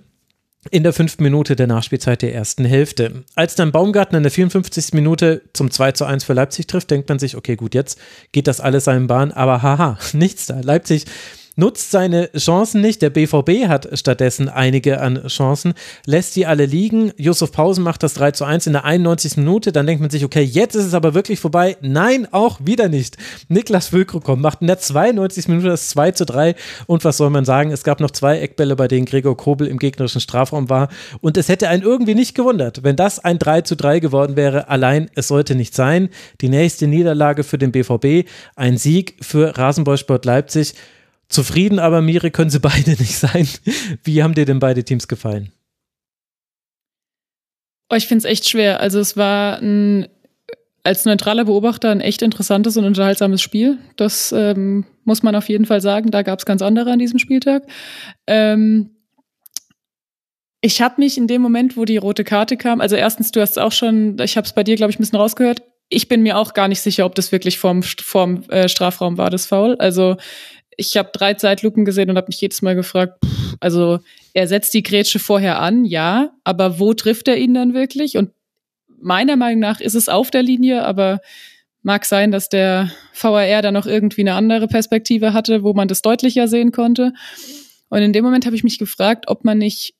in 0.70 0.82
der 0.82 0.92
fünften 0.92 1.22
Minute 1.22 1.56
der 1.56 1.66
Nachspielzeit 1.66 2.20
der 2.20 2.34
ersten 2.34 2.66
Hälfte. 2.66 3.24
Als 3.34 3.54
dann 3.54 3.72
Baumgarten 3.72 4.16
in 4.16 4.22
der 4.22 4.30
54. 4.30 4.92
Minute 4.92 5.40
zum 5.54 5.70
2 5.70 5.92
zu 5.92 6.04
1 6.04 6.24
für 6.24 6.34
Leipzig 6.34 6.66
trifft, 6.66 6.90
denkt 6.90 7.08
man 7.08 7.18
sich, 7.18 7.36
okay, 7.36 7.56
gut, 7.56 7.74
jetzt 7.74 7.98
geht 8.32 8.46
das 8.46 8.60
alles 8.60 8.84
seinen 8.84 9.06
Bahn, 9.06 9.32
aber 9.32 9.62
haha, 9.62 9.98
nichts 10.12 10.46
da. 10.46 10.60
Leipzig 10.60 11.06
nutzt 11.60 11.90
seine 11.90 12.32
Chancen 12.32 12.80
nicht. 12.80 13.02
Der 13.02 13.10
BVB 13.10 13.68
hat 13.68 13.88
stattdessen 13.92 14.48
einige 14.48 15.00
an 15.00 15.26
Chancen, 15.28 15.74
lässt 16.06 16.34
die 16.34 16.46
alle 16.46 16.66
liegen. 16.66 17.12
Yusuf 17.16 17.52
Pausen 17.52 17.84
macht 17.84 18.02
das 18.02 18.14
3 18.14 18.32
zu 18.32 18.44
1 18.44 18.66
in 18.66 18.72
der 18.72 18.84
91. 18.84 19.36
Minute. 19.36 19.70
Dann 19.70 19.86
denkt 19.86 20.00
man 20.00 20.10
sich, 20.10 20.24
okay, 20.24 20.42
jetzt 20.42 20.74
ist 20.74 20.86
es 20.86 20.94
aber 20.94 21.14
wirklich 21.14 21.38
vorbei. 21.38 21.76
Nein, 21.82 22.26
auch 22.32 22.58
wieder 22.64 22.88
nicht. 22.88 23.16
Niklas 23.48 23.88
Füllkrug 23.88 24.26
macht 24.38 24.62
in 24.62 24.66
der 24.66 24.78
92. 24.78 25.48
Minute 25.48 25.68
das 25.68 25.90
2 25.90 26.12
zu 26.12 26.24
3. 26.24 26.56
Und 26.86 27.04
was 27.04 27.18
soll 27.18 27.30
man 27.30 27.44
sagen? 27.44 27.70
Es 27.70 27.84
gab 27.84 28.00
noch 28.00 28.10
zwei 28.10 28.40
Eckbälle, 28.40 28.74
bei 28.74 28.88
denen 28.88 29.04
Gregor 29.04 29.36
Kobel 29.36 29.68
im 29.68 29.78
gegnerischen 29.78 30.20
Strafraum 30.20 30.70
war. 30.70 30.88
Und 31.20 31.36
es 31.36 31.48
hätte 31.48 31.68
einen 31.68 31.82
irgendwie 31.82 32.14
nicht 32.14 32.34
gewundert, 32.34 32.82
wenn 32.82 32.96
das 32.96 33.18
ein 33.18 33.38
3 33.38 33.60
zu 33.62 33.76
3 33.76 34.00
geworden 34.00 34.34
wäre. 34.34 34.68
Allein, 34.68 35.10
es 35.14 35.28
sollte 35.28 35.54
nicht 35.54 35.74
sein. 35.74 36.08
Die 36.40 36.48
nächste 36.48 36.86
Niederlage 36.86 37.44
für 37.44 37.58
den 37.58 37.70
BVB, 37.70 38.26
ein 38.56 38.78
Sieg 38.78 39.16
für 39.20 39.58
Rasenballsport 39.58 40.24
Leipzig. 40.24 40.74
Zufrieden 41.30 41.78
aber, 41.78 42.02
Miri, 42.02 42.30
können 42.30 42.50
sie 42.50 42.60
beide 42.60 42.90
nicht 42.90 43.16
sein. 43.16 43.48
Wie 44.04 44.22
haben 44.22 44.34
dir 44.34 44.44
denn 44.44 44.58
beide 44.58 44.84
Teams 44.84 45.08
gefallen? 45.08 45.50
Oh, 47.88 47.96
ich 47.96 48.06
finde 48.06 48.18
es 48.18 48.24
echt 48.30 48.48
schwer. 48.48 48.80
Also 48.80 49.00
es 49.00 49.16
war 49.16 49.58
ein, 49.60 50.06
als 50.84 51.04
neutraler 51.04 51.44
Beobachter 51.44 51.90
ein 51.90 52.00
echt 52.00 52.22
interessantes 52.22 52.76
und 52.76 52.84
unterhaltsames 52.84 53.40
Spiel. 53.40 53.78
Das 53.96 54.32
ähm, 54.32 54.84
muss 55.04 55.22
man 55.22 55.34
auf 55.34 55.48
jeden 55.48 55.66
Fall 55.66 55.80
sagen. 55.80 56.10
Da 56.10 56.22
gab 56.22 56.38
es 56.38 56.46
ganz 56.46 56.62
andere 56.62 56.92
an 56.92 56.98
diesem 56.98 57.18
Spieltag. 57.18 57.64
Ähm, 58.26 58.90
ich 60.60 60.82
habe 60.82 61.00
mich 61.00 61.16
in 61.16 61.26
dem 61.26 61.42
Moment, 61.42 61.76
wo 61.76 61.84
die 61.84 61.96
rote 61.96 62.22
Karte 62.22 62.56
kam, 62.56 62.80
also 62.80 62.94
erstens, 62.94 63.30
du 63.32 63.40
hast 63.40 63.52
es 63.52 63.58
auch 63.58 63.72
schon, 63.72 64.18
ich 64.20 64.36
habe 64.36 64.44
es 64.44 64.52
bei 64.52 64.62
dir, 64.62 64.76
glaube 64.76 64.90
ich, 64.90 64.98
ein 64.98 65.02
bisschen 65.02 65.18
rausgehört. 65.18 65.62
Ich 65.88 66.06
bin 66.06 66.22
mir 66.22 66.36
auch 66.36 66.54
gar 66.54 66.68
nicht 66.68 66.82
sicher, 66.82 67.06
ob 67.06 67.14
das 67.14 67.32
wirklich 67.32 67.58
vorm, 67.58 67.82
vorm 67.82 68.44
äh, 68.50 68.68
Strafraum 68.68 69.16
war, 69.16 69.30
das 69.30 69.46
Foul. 69.46 69.76
Also 69.76 70.16
ich 70.80 70.96
habe 70.96 71.10
drei 71.12 71.34
Zeitlupen 71.34 71.84
gesehen 71.84 72.10
und 72.10 72.16
habe 72.16 72.28
mich 72.28 72.40
jedes 72.40 72.62
Mal 72.62 72.74
gefragt, 72.74 73.22
also 73.60 74.00
er 74.32 74.48
setzt 74.48 74.72
die 74.72 74.82
Grätsche 74.82 75.18
vorher 75.18 75.60
an, 75.60 75.84
ja, 75.84 76.32
aber 76.42 76.78
wo 76.78 76.94
trifft 76.94 77.28
er 77.28 77.36
ihn 77.36 77.52
dann 77.52 77.74
wirklich? 77.74 78.16
Und 78.16 78.30
meiner 78.88 79.36
Meinung 79.36 79.60
nach 79.60 79.80
ist 79.80 79.94
es 79.94 80.08
auf 80.08 80.30
der 80.30 80.42
Linie, 80.42 80.84
aber 80.84 81.20
mag 81.82 82.06
sein, 82.06 82.30
dass 82.30 82.48
der 82.48 82.90
VAR 83.14 83.62
da 83.62 83.72
noch 83.72 83.86
irgendwie 83.86 84.22
eine 84.22 84.34
andere 84.34 84.68
Perspektive 84.68 85.34
hatte, 85.34 85.62
wo 85.62 85.74
man 85.74 85.88
das 85.88 86.02
deutlicher 86.02 86.48
sehen 86.48 86.72
konnte. 86.72 87.12
Und 87.90 88.00
in 88.00 88.12
dem 88.12 88.24
Moment 88.24 88.46
habe 88.46 88.56
ich 88.56 88.64
mich 88.64 88.78
gefragt, 88.78 89.26
ob 89.28 89.44
man 89.44 89.58
nicht 89.58 89.94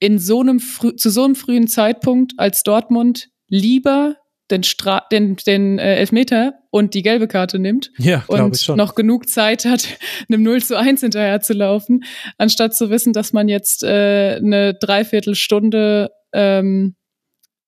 in 0.00 0.18
so 0.18 0.40
einem 0.40 0.60
zu 0.60 1.10
so 1.10 1.24
einem 1.24 1.34
frühen 1.34 1.68
Zeitpunkt 1.68 2.34
als 2.38 2.62
Dortmund 2.62 3.30
lieber 3.48 4.16
den, 4.50 4.62
Stra 4.62 5.04
den, 5.12 5.36
den 5.36 5.78
äh, 5.78 5.96
Elfmeter 5.96 6.54
und 6.70 6.94
die 6.94 7.02
gelbe 7.02 7.28
Karte 7.28 7.58
nimmt 7.58 7.90
ja, 7.98 8.24
und 8.26 8.56
ich 8.56 8.62
schon. 8.62 8.76
noch 8.76 8.94
genug 8.94 9.28
Zeit 9.28 9.64
hat, 9.64 9.86
einem 10.28 10.42
0 10.42 10.62
zu 10.62 10.78
1 10.78 11.00
hinterher 11.00 11.40
zu 11.40 11.52
laufen, 11.52 12.04
anstatt 12.38 12.74
zu 12.74 12.90
wissen, 12.90 13.12
dass 13.12 13.32
man 13.32 13.48
jetzt 13.48 13.82
äh, 13.82 14.36
eine 14.36 14.74
Dreiviertelstunde 14.74 16.10
ähm, 16.32 16.94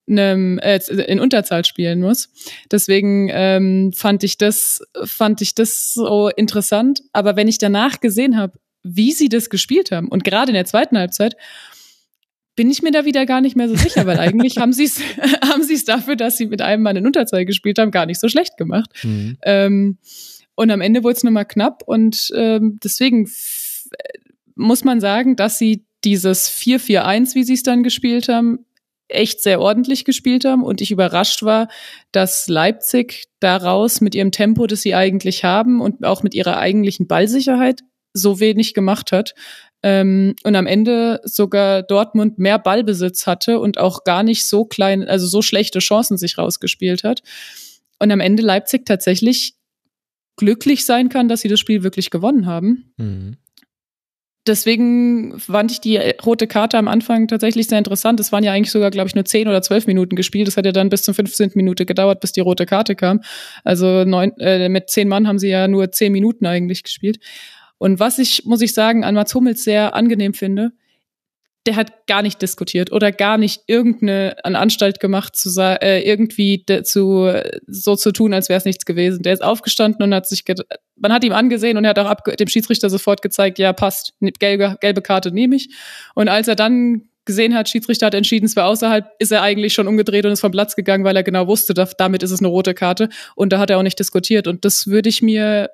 einem, 0.08 0.58
äh, 0.58 0.78
in 1.06 1.20
Unterzahl 1.20 1.64
spielen 1.64 2.00
muss. 2.00 2.30
Deswegen 2.70 3.28
ähm, 3.32 3.92
fand 3.94 4.24
ich 4.24 4.38
das 4.38 4.82
fand 5.04 5.40
ich 5.40 5.54
das 5.54 5.92
so 5.92 6.28
interessant. 6.28 7.02
Aber 7.12 7.36
wenn 7.36 7.48
ich 7.48 7.58
danach 7.58 8.00
gesehen 8.00 8.36
habe, 8.36 8.58
wie 8.82 9.12
sie 9.12 9.28
das 9.28 9.50
gespielt 9.50 9.90
haben 9.92 10.08
und 10.08 10.24
gerade 10.24 10.50
in 10.50 10.54
der 10.54 10.64
zweiten 10.64 10.96
Halbzeit 10.96 11.36
bin 12.60 12.70
ich 12.70 12.82
mir 12.82 12.90
da 12.90 13.06
wieder 13.06 13.24
gar 13.24 13.40
nicht 13.40 13.56
mehr 13.56 13.70
so 13.70 13.74
sicher, 13.74 14.04
weil 14.04 14.18
eigentlich 14.18 14.58
haben 14.58 14.74
sie 14.74 14.84
es 14.84 15.00
haben 15.50 15.62
sie 15.62 15.72
es 15.72 15.86
dafür, 15.86 16.14
dass 16.14 16.36
sie 16.36 16.44
mit 16.44 16.60
einem 16.60 16.82
Mann 16.82 16.94
in 16.94 17.06
Unterzahl 17.06 17.46
gespielt 17.46 17.78
haben, 17.78 17.90
gar 17.90 18.04
nicht 18.04 18.20
so 18.20 18.28
schlecht 18.28 18.58
gemacht. 18.58 18.90
Mhm. 19.02 19.38
Ähm, 19.40 19.98
und 20.56 20.70
am 20.70 20.82
Ende 20.82 21.02
wurde 21.02 21.16
es 21.16 21.24
nochmal 21.24 21.46
knapp 21.46 21.82
und 21.86 22.30
ähm, 22.34 22.78
deswegen 22.84 23.30
muss 24.56 24.84
man 24.84 25.00
sagen, 25.00 25.36
dass 25.36 25.56
sie 25.56 25.86
dieses 26.04 26.50
4-4-1, 26.50 27.34
wie 27.34 27.44
sie 27.44 27.54
es 27.54 27.62
dann 27.62 27.82
gespielt 27.82 28.28
haben, 28.28 28.66
echt 29.08 29.42
sehr 29.42 29.58
ordentlich 29.58 30.04
gespielt 30.04 30.44
haben 30.44 30.62
und 30.62 30.82
ich 30.82 30.90
überrascht 30.90 31.42
war, 31.42 31.68
dass 32.12 32.46
Leipzig 32.46 33.24
daraus 33.40 34.02
mit 34.02 34.14
ihrem 34.14 34.32
Tempo, 34.32 34.66
das 34.66 34.82
sie 34.82 34.94
eigentlich 34.94 35.44
haben 35.44 35.80
und 35.80 36.04
auch 36.04 36.22
mit 36.22 36.34
ihrer 36.34 36.58
eigentlichen 36.58 37.06
Ballsicherheit 37.06 37.80
so 38.12 38.38
wenig 38.38 38.74
gemacht 38.74 39.12
hat. 39.12 39.34
Ähm, 39.82 40.34
und 40.44 40.56
am 40.56 40.66
Ende 40.66 41.20
sogar 41.24 41.82
Dortmund 41.82 42.38
mehr 42.38 42.58
Ballbesitz 42.58 43.26
hatte 43.26 43.60
und 43.60 43.78
auch 43.78 44.04
gar 44.04 44.22
nicht 44.22 44.46
so 44.46 44.64
klein, 44.64 45.08
also 45.08 45.26
so 45.26 45.42
schlechte 45.42 45.78
Chancen 45.78 46.18
sich 46.18 46.38
rausgespielt 46.38 47.04
hat. 47.04 47.22
Und 47.98 48.10
am 48.10 48.20
Ende 48.20 48.42
Leipzig 48.42 48.86
tatsächlich 48.86 49.54
glücklich 50.36 50.84
sein 50.84 51.08
kann, 51.08 51.28
dass 51.28 51.40
sie 51.40 51.48
das 51.48 51.60
Spiel 51.60 51.82
wirklich 51.82 52.10
gewonnen 52.10 52.46
haben. 52.46 52.92
Mhm. 52.96 53.36
Deswegen 54.46 55.38
fand 55.38 55.70
ich 55.70 55.80
die 55.80 55.98
rote 56.24 56.46
Karte 56.46 56.78
am 56.78 56.88
Anfang 56.88 57.28
tatsächlich 57.28 57.66
sehr 57.66 57.76
interessant. 57.76 58.18
Es 58.20 58.32
waren 58.32 58.42
ja 58.42 58.52
eigentlich 58.52 58.70
sogar, 58.70 58.90
glaube 58.90 59.08
ich, 59.08 59.14
nur 59.14 59.26
10 59.26 59.48
oder 59.48 59.60
12 59.60 59.86
Minuten 59.86 60.16
gespielt. 60.16 60.48
Das 60.48 60.56
hat 60.56 60.64
ja 60.64 60.72
dann 60.72 60.88
bis 60.88 61.02
zum 61.02 61.14
15. 61.14 61.52
Minute 61.54 61.84
gedauert, 61.84 62.20
bis 62.20 62.32
die 62.32 62.40
rote 62.40 62.64
Karte 62.64 62.96
kam. 62.96 63.20
Also 63.64 64.04
neun, 64.04 64.32
äh, 64.38 64.70
mit 64.70 64.88
zehn 64.88 65.08
Mann 65.08 65.28
haben 65.28 65.38
sie 65.38 65.50
ja 65.50 65.68
nur 65.68 65.92
10 65.92 66.10
Minuten 66.10 66.46
eigentlich 66.46 66.82
gespielt. 66.82 67.18
Und 67.80 67.98
was 67.98 68.18
ich, 68.18 68.44
muss 68.44 68.60
ich 68.60 68.74
sagen, 68.74 69.04
an 69.04 69.14
Mats 69.14 69.34
Hummels 69.34 69.64
sehr 69.64 69.94
angenehm 69.94 70.34
finde, 70.34 70.72
der 71.64 71.76
hat 71.76 72.06
gar 72.06 72.20
nicht 72.20 72.42
diskutiert 72.42 72.92
oder 72.92 73.10
gar 73.10 73.38
nicht 73.38 73.62
irgendeine 73.66 74.36
eine 74.44 74.58
Anstalt 74.58 75.00
gemacht, 75.00 75.34
zu 75.34 75.50
äh, 75.58 76.02
irgendwie 76.02 76.62
zu, 76.84 77.32
so 77.66 77.96
zu 77.96 78.12
tun, 78.12 78.34
als 78.34 78.50
wäre 78.50 78.58
es 78.58 78.66
nichts 78.66 78.84
gewesen. 78.84 79.22
Der 79.22 79.32
ist 79.32 79.42
aufgestanden 79.42 80.02
und 80.02 80.14
hat 80.14 80.28
sich, 80.28 80.44
man 80.96 81.12
hat 81.12 81.24
ihm 81.24 81.32
angesehen 81.32 81.78
und 81.78 81.84
er 81.84 81.90
hat 81.90 81.98
auch 81.98 82.34
dem 82.34 82.48
Schiedsrichter 82.48 82.90
sofort 82.90 83.22
gezeigt, 83.22 83.58
ja, 83.58 83.72
passt, 83.72 84.12
gelbe, 84.38 84.76
gelbe 84.80 85.00
Karte 85.00 85.32
nehme 85.32 85.56
ich. 85.56 85.70
Und 86.14 86.28
als 86.28 86.48
er 86.48 86.56
dann 86.56 87.08
gesehen 87.24 87.54
hat, 87.54 87.70
Schiedsrichter 87.70 88.06
hat 88.06 88.14
entschieden, 88.14 88.44
es 88.44 88.56
war 88.56 88.66
außerhalb, 88.66 89.06
ist 89.18 89.32
er 89.32 89.40
eigentlich 89.40 89.72
schon 89.72 89.88
umgedreht 89.88 90.26
und 90.26 90.32
ist 90.32 90.40
vom 90.40 90.52
Platz 90.52 90.76
gegangen, 90.76 91.04
weil 91.04 91.16
er 91.16 91.22
genau 91.22 91.46
wusste, 91.46 91.72
damit 91.72 92.22
ist 92.22 92.30
es 92.30 92.40
eine 92.40 92.48
rote 92.48 92.74
Karte. 92.74 93.08
Und 93.36 93.54
da 93.54 93.58
hat 93.58 93.70
er 93.70 93.78
auch 93.78 93.82
nicht 93.82 93.98
diskutiert. 93.98 94.46
Und 94.46 94.66
das 94.66 94.86
würde 94.86 95.08
ich 95.08 95.22
mir 95.22 95.70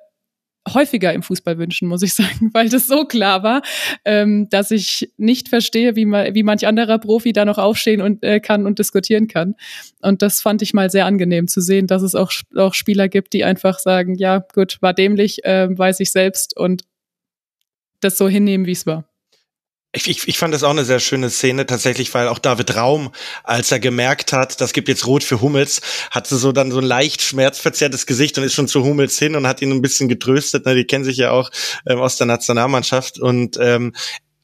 häufiger 0.73 1.13
im 1.13 1.23
Fußball 1.23 1.57
wünschen, 1.57 1.87
muss 1.87 2.01
ich 2.01 2.13
sagen, 2.13 2.49
weil 2.53 2.69
das 2.69 2.87
so 2.87 3.05
klar 3.05 3.43
war, 3.43 3.61
ähm, 4.05 4.47
dass 4.49 4.71
ich 4.71 5.11
nicht 5.17 5.49
verstehe, 5.49 5.95
wie, 5.95 6.05
man, 6.05 6.33
wie 6.33 6.43
manch 6.43 6.67
anderer 6.67 6.99
Profi 6.99 7.33
da 7.33 7.45
noch 7.45 7.57
aufstehen 7.57 8.01
und 8.01 8.23
äh, 8.23 8.39
kann 8.39 8.65
und 8.65 8.79
diskutieren 8.79 9.27
kann. 9.27 9.55
Und 10.01 10.21
das 10.21 10.41
fand 10.41 10.61
ich 10.61 10.73
mal 10.73 10.89
sehr 10.89 11.05
angenehm 11.05 11.47
zu 11.47 11.61
sehen, 11.61 11.87
dass 11.87 12.01
es 12.01 12.15
auch, 12.15 12.31
auch 12.55 12.73
Spieler 12.73 13.09
gibt, 13.09 13.33
die 13.33 13.43
einfach 13.43 13.79
sagen, 13.79 14.15
ja, 14.15 14.43
gut, 14.53 14.77
war 14.81 14.93
dämlich, 14.93 15.43
äh, 15.45 15.67
weiß 15.69 15.99
ich 15.99 16.11
selbst 16.11 16.55
und 16.57 16.83
das 17.99 18.17
so 18.17 18.27
hinnehmen, 18.27 18.65
wie 18.65 18.73
es 18.73 18.85
war. 18.85 19.06
Ich, 19.97 20.07
ich, 20.07 20.27
ich 20.27 20.37
fand 20.37 20.53
das 20.53 20.63
auch 20.63 20.69
eine 20.69 20.85
sehr 20.85 20.99
schöne 20.99 21.31
Szene 21.31 21.65
tatsächlich, 21.65 22.13
weil 22.13 22.27
auch 22.27 22.37
David 22.37 22.75
Raum, 22.75 23.11
als 23.43 23.71
er 23.71 23.79
gemerkt 23.79 24.31
hat, 24.31 24.61
das 24.61 24.71
gibt 24.73 24.87
jetzt 24.87 25.07
Rot 25.07 25.23
für 25.23 25.41
Hummels, 25.41 25.81
hatte 26.11 26.35
so 26.37 26.51
dann 26.51 26.71
so 26.71 26.77
ein 26.77 26.85
leicht 26.85 27.23
schmerzverzerrtes 27.23 28.05
Gesicht 28.05 28.37
und 28.37 28.43
ist 28.43 28.53
schon 28.53 28.67
zu 28.67 28.83
Hummels 28.83 29.17
hin 29.17 29.35
und 29.35 29.47
hat 29.47 29.61
ihn 29.61 29.71
ein 29.71 29.81
bisschen 29.81 30.07
getröstet. 30.07 30.65
Ne? 30.65 30.75
Die 30.75 30.85
kennen 30.85 31.03
sich 31.03 31.17
ja 31.17 31.31
auch 31.31 31.49
ähm, 31.87 31.99
aus 31.99 32.15
der 32.17 32.27
Nationalmannschaft 32.27 33.19
und 33.19 33.57
ähm, 33.59 33.93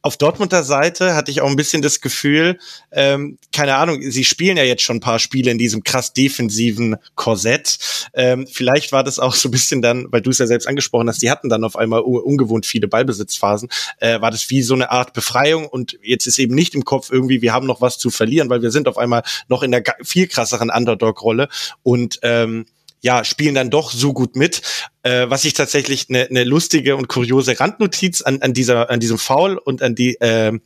auf 0.04 0.18
Dortmunder 0.18 0.64
Seite 0.64 1.16
hatte 1.16 1.32
ich 1.32 1.40
auch 1.42 1.50
ein 1.50 1.56
bisschen 1.56 1.82
das 1.82 2.02
Gefühl, 2.02 2.60
ähm, 2.92 3.38
keine 3.54 3.76
Ahnung, 3.76 4.02
sie 4.02 4.26
spielen 4.26 4.58
ja 4.58 4.64
jetzt 4.64 4.84
schon 4.84 4.98
ein 4.98 5.00
paar 5.00 5.18
Spiele 5.18 5.50
in 5.50 5.58
diesem 5.58 5.84
krass 5.84 6.12
defensiven 6.12 6.98
Korsett. 7.16 7.80
Ähm, 8.14 8.46
vielleicht 8.52 8.92
war 8.92 9.06
das 9.06 9.18
auch 9.18 9.34
so 9.34 9.48
ein 9.48 9.52
bisschen 9.52 9.82
dann, 9.82 10.08
weil 10.12 10.22
du 10.22 10.30
es 10.30 10.40
ja 10.40 10.46
selbst 10.46 10.68
angesprochen 10.68 11.08
hast, 11.08 11.22
die 11.22 11.32
hatten 11.32 11.48
dann 11.48 11.64
auf 11.64 11.78
einmal 11.78 12.02
ungewohnt 12.02 12.66
viele 12.66 12.90
Ballbesitzphasen, 12.90 13.70
äh, 14.00 14.20
war 14.20 14.30
das 14.30 14.50
wie 14.50 14.62
so 14.62 14.74
eine 14.74 14.92
Art 14.92 15.14
Befreiung 15.14 15.68
und 15.68 15.98
jetzt 16.04 16.28
ist 16.28 16.38
eben 16.38 16.54
nicht 16.54 16.76
im 16.76 16.84
Kopf 16.84 17.10
irgendwie, 17.10 17.42
wir 17.42 17.54
haben 17.54 17.66
noch 17.66 17.80
was 17.80 17.98
zu 17.98 18.10
verlieren, 18.10 18.50
weil 18.50 18.62
wir 18.62 18.72
sind 18.72 18.90
auf 18.90 18.98
einmal 18.98 19.24
noch 19.48 19.64
in 19.64 19.72
der 19.72 19.84
viel 20.04 20.28
krasseren 20.28 20.70
Underdog-Rolle 20.70 21.48
und 21.82 22.20
ähm, 22.24 22.66
ja, 23.04 23.26
spielen 23.26 23.54
dann 23.54 23.70
doch 23.70 23.92
so 23.92 24.14
gut 24.14 24.36
mit, 24.36 24.62
äh, 25.04 25.30
was 25.30 25.44
ich 25.46 25.54
tatsächlich 25.54 26.08
eine 26.10 26.28
ne 26.30 26.46
lustige 26.46 26.96
und 26.96 27.10
kuriose 27.10 27.60
Randnotiz 27.60 28.22
an, 28.22 28.42
an 28.42 28.54
dieser, 28.54 28.90
an 28.90 29.02
diesem 29.02 29.18
Foul 29.18 29.58
und 29.58 29.82
an 29.82 29.94
die, 29.94 30.16
äh, 30.22 30.58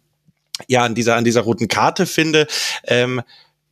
ja, 0.67 0.83
an 0.83 0.93
dieser, 0.93 1.15
an 1.15 1.25
dieser 1.25 1.41
roten 1.41 1.67
Karte 1.67 2.05
finde. 2.05 2.47
Ähm, 2.85 3.21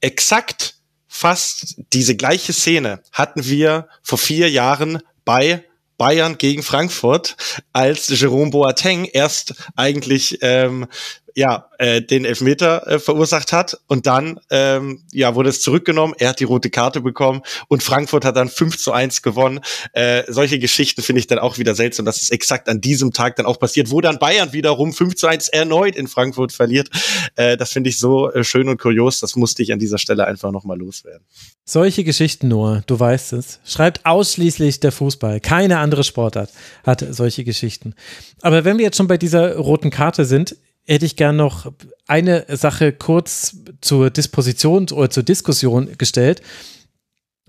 exakt 0.01 0.75
fast 1.07 1.75
diese 1.93 2.15
gleiche 2.15 2.53
Szene 2.53 3.01
hatten 3.11 3.45
wir 3.45 3.87
vor 4.01 4.17
vier 4.17 4.49
Jahren 4.49 4.99
bei 5.23 5.63
Bayern 5.97 6.37
gegen 6.37 6.63
Frankfurt, 6.63 7.37
als 7.71 8.07
Jerome 8.09 8.49
Boateng 8.49 9.05
erst 9.05 9.53
eigentlich 9.75 10.39
ähm, 10.41 10.87
ja, 11.35 11.69
äh, 11.79 12.01
den 12.01 12.23
Elfmeter 12.23 12.87
äh, 12.87 12.99
verursacht 12.99 13.51
hat 13.51 13.77
und 13.87 14.07
dann 14.07 14.39
ähm, 14.49 15.03
ja, 15.11 15.35
wurde 15.35 15.49
es 15.49 15.61
zurückgenommen, 15.61 16.15
er 16.17 16.29
hat 16.29 16.39
die 16.39 16.45
rote 16.45 16.69
Karte 16.69 17.01
bekommen 17.01 17.41
und 17.67 17.83
Frankfurt 17.83 18.23
hat 18.23 18.37
dann 18.37 18.47
5 18.47 18.77
zu 18.77 18.93
1 18.93 19.21
gewonnen. 19.21 19.59
Äh, 19.91 20.23
solche 20.29 20.59
Geschichten 20.59 21.01
finde 21.01 21.19
ich 21.19 21.27
dann 21.27 21.39
auch 21.39 21.57
wieder 21.57 21.75
seltsam, 21.75 22.05
dass 22.05 22.21
es 22.21 22.29
exakt 22.29 22.69
an 22.69 22.79
diesem 22.79 23.11
Tag 23.11 23.35
dann 23.35 23.45
auch 23.45 23.59
passiert, 23.59 23.91
wo 23.91 23.99
dann 23.99 24.17
Bayern 24.17 24.53
wiederum 24.53 24.93
5 24.93 25.15
zu 25.15 25.27
1 25.27 25.49
erneut 25.49 25.97
in 25.97 26.07
Frankfurt 26.07 26.53
verliert. 26.53 26.89
Äh, 27.35 27.57
das 27.57 27.73
finde 27.73 27.89
ich 27.89 27.99
so 27.99 28.31
äh, 28.31 28.45
schön 28.45 28.69
und 28.69 28.79
kurios, 28.79 29.19
das 29.19 29.35
musste 29.35 29.61
ich 29.61 29.73
an 29.73 29.79
dieser 29.79 29.97
Stelle 29.97 30.25
einfach 30.25 30.51
nochmal 30.51 30.77
loswerden. 30.77 31.25
Solche 31.65 32.05
Geschichten 32.05 32.47
nur, 32.47 32.83
du 32.87 32.97
weißt 32.97 33.33
es, 33.33 33.59
schreibt 33.65 34.05
ausschließlich 34.05 34.79
der 34.79 34.93
Fußball. 34.93 35.41
Keine 35.41 35.79
andere 35.79 36.05
Sportart 36.05 36.49
hat 36.85 37.05
solche 37.09 37.43
Geschichten. 37.43 37.93
Aber 38.41 38.63
wenn 38.63 38.77
wir 38.77 38.85
jetzt 38.85 38.97
schon 38.97 39.07
bei 39.07 39.17
dieser 39.17 39.57
roten 39.57 39.89
Karte 39.89 40.23
sind, 40.23 40.55
hätte 40.85 41.05
ich 41.05 41.15
gern 41.15 41.35
noch 41.35 41.71
eine 42.07 42.45
Sache 42.49 42.93
kurz 42.93 43.57
zur 43.81 44.09
Disposition 44.09 44.87
oder 44.91 45.09
zur 45.09 45.23
Diskussion 45.23 45.97
gestellt. 45.97 46.41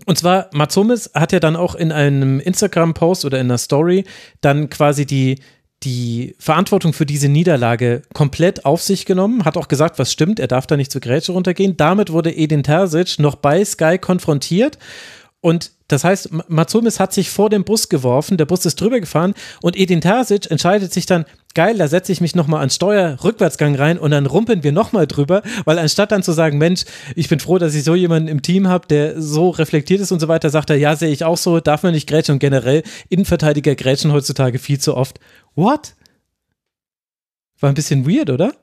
Und 0.05 0.17
zwar, 0.17 0.49
Mats 0.53 0.75
Hummels 0.77 1.11
hat 1.13 1.31
ja 1.31 1.39
dann 1.39 1.55
auch 1.55 1.75
in 1.75 1.91
einem 1.91 2.39
Instagram-Post 2.39 3.25
oder 3.25 3.39
in 3.39 3.47
einer 3.47 3.57
Story 3.57 4.05
dann 4.41 4.69
quasi 4.69 5.05
die, 5.05 5.39
die 5.83 6.35
Verantwortung 6.39 6.93
für 6.93 7.05
diese 7.05 7.29
Niederlage 7.29 8.03
komplett 8.13 8.65
auf 8.65 8.81
sich 8.81 9.05
genommen, 9.05 9.45
hat 9.45 9.57
auch 9.57 9.67
gesagt, 9.67 9.99
was 9.99 10.11
stimmt, 10.11 10.39
er 10.39 10.47
darf 10.47 10.67
da 10.67 10.77
nicht 10.77 10.91
zur 10.91 11.01
Grätsche 11.01 11.31
runtergehen. 11.31 11.77
Damit 11.77 12.11
wurde 12.11 12.35
Edin 12.35 12.63
Terzic 12.63 13.19
noch 13.19 13.35
bei 13.35 13.63
Sky 13.63 13.97
konfrontiert 13.97 14.77
und 15.41 15.71
das 15.87 16.03
heißt, 16.03 16.29
Matsumis 16.49 16.99
hat 16.99 17.13
sich 17.13 17.29
vor 17.29 17.49
den 17.49 17.63
Bus 17.63 17.87
geworfen, 17.87 18.37
der 18.37 18.45
Bus 18.45 18.65
ist 18.65 18.79
drüber 18.79 18.99
gefahren 18.99 19.33
und 19.61 19.77
Edin 19.77 20.01
Terzic 20.01 20.51
entscheidet 20.51 20.91
sich 20.91 21.05
dann, 21.05 21.25
geil, 21.53 21.77
da 21.77 21.87
setze 21.87 22.11
ich 22.11 22.21
mich 22.21 22.35
nochmal 22.35 22.61
an 22.61 22.69
Steuer, 22.69 23.17
Rückwärtsgang 23.23 23.73
rein 23.75 23.97
und 23.97 24.11
dann 24.11 24.25
rumpeln 24.25 24.63
wir 24.63 24.71
nochmal 24.73 25.07
drüber, 25.07 25.41
weil 25.65 25.79
anstatt 25.79 26.11
dann 26.11 26.23
zu 26.23 26.33
sagen, 26.33 26.57
Mensch, 26.57 26.83
ich 27.15 27.29
bin 27.29 27.39
froh, 27.39 27.57
dass 27.57 27.73
ich 27.73 27.83
so 27.83 27.95
jemanden 27.95 28.27
im 28.27 28.41
Team 28.41 28.67
habe, 28.67 28.87
der 28.87 29.21
so 29.21 29.49
reflektiert 29.49 30.01
ist 30.01 30.11
und 30.11 30.19
so 30.19 30.27
weiter, 30.27 30.49
sagt 30.49 30.69
er, 30.69 30.75
ja, 30.75 30.95
sehe 30.95 31.09
ich 31.09 31.23
auch 31.23 31.37
so, 31.37 31.59
darf 31.59 31.83
man 31.83 31.93
nicht 31.93 32.07
grätschen 32.07 32.33
und 32.33 32.39
generell 32.39 32.83
Innenverteidiger 33.09 33.75
grätschen 33.75 34.11
heutzutage 34.11 34.59
viel 34.59 34.79
zu 34.79 34.95
oft. 34.95 35.19
What? 35.55 35.95
War 37.59 37.69
ein 37.69 37.75
bisschen 37.75 38.07
weird, 38.07 38.29
oder? 38.29 38.53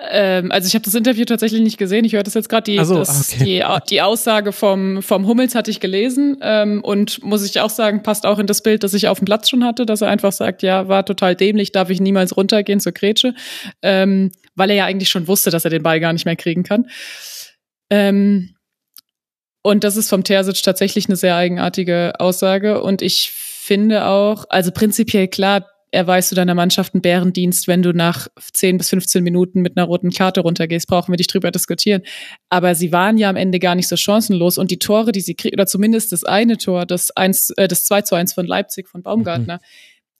Ähm, 0.00 0.52
also 0.52 0.68
ich 0.68 0.74
habe 0.74 0.84
das 0.84 0.94
Interview 0.94 1.24
tatsächlich 1.24 1.60
nicht 1.60 1.76
gesehen. 1.76 2.04
Ich 2.04 2.12
höre 2.12 2.22
das 2.22 2.34
jetzt 2.34 2.48
gerade. 2.48 2.70
Die, 2.70 2.84
so, 2.84 3.00
okay. 3.00 3.44
die, 3.44 3.64
die 3.90 4.02
Aussage 4.02 4.52
vom, 4.52 5.02
vom 5.02 5.26
Hummels 5.26 5.56
hatte 5.56 5.70
ich 5.70 5.80
gelesen 5.80 6.38
ähm, 6.40 6.82
und 6.84 7.22
muss 7.24 7.44
ich 7.44 7.60
auch 7.60 7.70
sagen, 7.70 8.02
passt 8.04 8.24
auch 8.24 8.38
in 8.38 8.46
das 8.46 8.62
Bild, 8.62 8.84
das 8.84 8.94
ich 8.94 9.08
auf 9.08 9.18
dem 9.18 9.24
Platz 9.24 9.48
schon 9.48 9.64
hatte, 9.64 9.86
dass 9.86 10.00
er 10.00 10.08
einfach 10.08 10.32
sagt, 10.32 10.62
ja, 10.62 10.86
war 10.86 11.04
total 11.04 11.34
dämlich, 11.34 11.72
darf 11.72 11.90
ich 11.90 12.00
niemals 12.00 12.36
runtergehen 12.36 12.78
zur 12.78 12.92
Grätsche, 12.92 13.34
ähm, 13.82 14.30
weil 14.54 14.70
er 14.70 14.76
ja 14.76 14.84
eigentlich 14.84 15.08
schon 15.08 15.26
wusste, 15.26 15.50
dass 15.50 15.64
er 15.64 15.70
den 15.70 15.82
Ball 15.82 15.98
gar 15.98 16.12
nicht 16.12 16.26
mehr 16.26 16.36
kriegen 16.36 16.62
kann. 16.62 16.86
Ähm, 17.90 18.54
und 19.62 19.82
das 19.82 19.96
ist 19.96 20.08
vom 20.08 20.22
Terzic 20.22 20.62
tatsächlich 20.62 21.08
eine 21.08 21.16
sehr 21.16 21.34
eigenartige 21.34 22.12
Aussage 22.20 22.82
und 22.82 23.02
ich 23.02 23.32
finde 23.32 24.06
auch, 24.06 24.44
also 24.48 24.70
prinzipiell 24.70 25.26
klar, 25.26 25.66
erweist 25.90 26.30
du 26.30 26.36
deiner 26.36 26.54
Mannschaft 26.54 26.94
einen 26.94 27.02
Bärendienst, 27.02 27.68
wenn 27.68 27.82
du 27.82 27.92
nach 27.92 28.28
10 28.52 28.78
bis 28.78 28.90
15 28.90 29.24
Minuten 29.24 29.62
mit 29.62 29.76
einer 29.76 29.86
roten 29.86 30.10
Karte 30.10 30.40
runtergehst, 30.40 30.86
brauchen 30.86 31.12
wir 31.12 31.16
nicht 31.16 31.32
drüber 31.32 31.50
diskutieren. 31.50 32.02
Aber 32.48 32.74
sie 32.74 32.92
waren 32.92 33.18
ja 33.18 33.30
am 33.30 33.36
Ende 33.36 33.58
gar 33.58 33.74
nicht 33.74 33.88
so 33.88 33.96
chancenlos 33.96 34.58
und 34.58 34.70
die 34.70 34.78
Tore, 34.78 35.12
die 35.12 35.20
sie 35.20 35.34
kriegen, 35.34 35.54
oder 35.54 35.66
zumindest 35.66 36.12
das 36.12 36.24
eine 36.24 36.58
Tor, 36.58 36.86
das, 36.86 37.10
1, 37.10 37.50
äh, 37.56 37.68
das 37.68 37.84
2 37.84 38.02
zu 38.02 38.14
1 38.14 38.34
von 38.34 38.46
Leipzig, 38.46 38.88
von 38.88 39.02
Baumgartner, 39.02 39.56
mhm. 39.56 39.60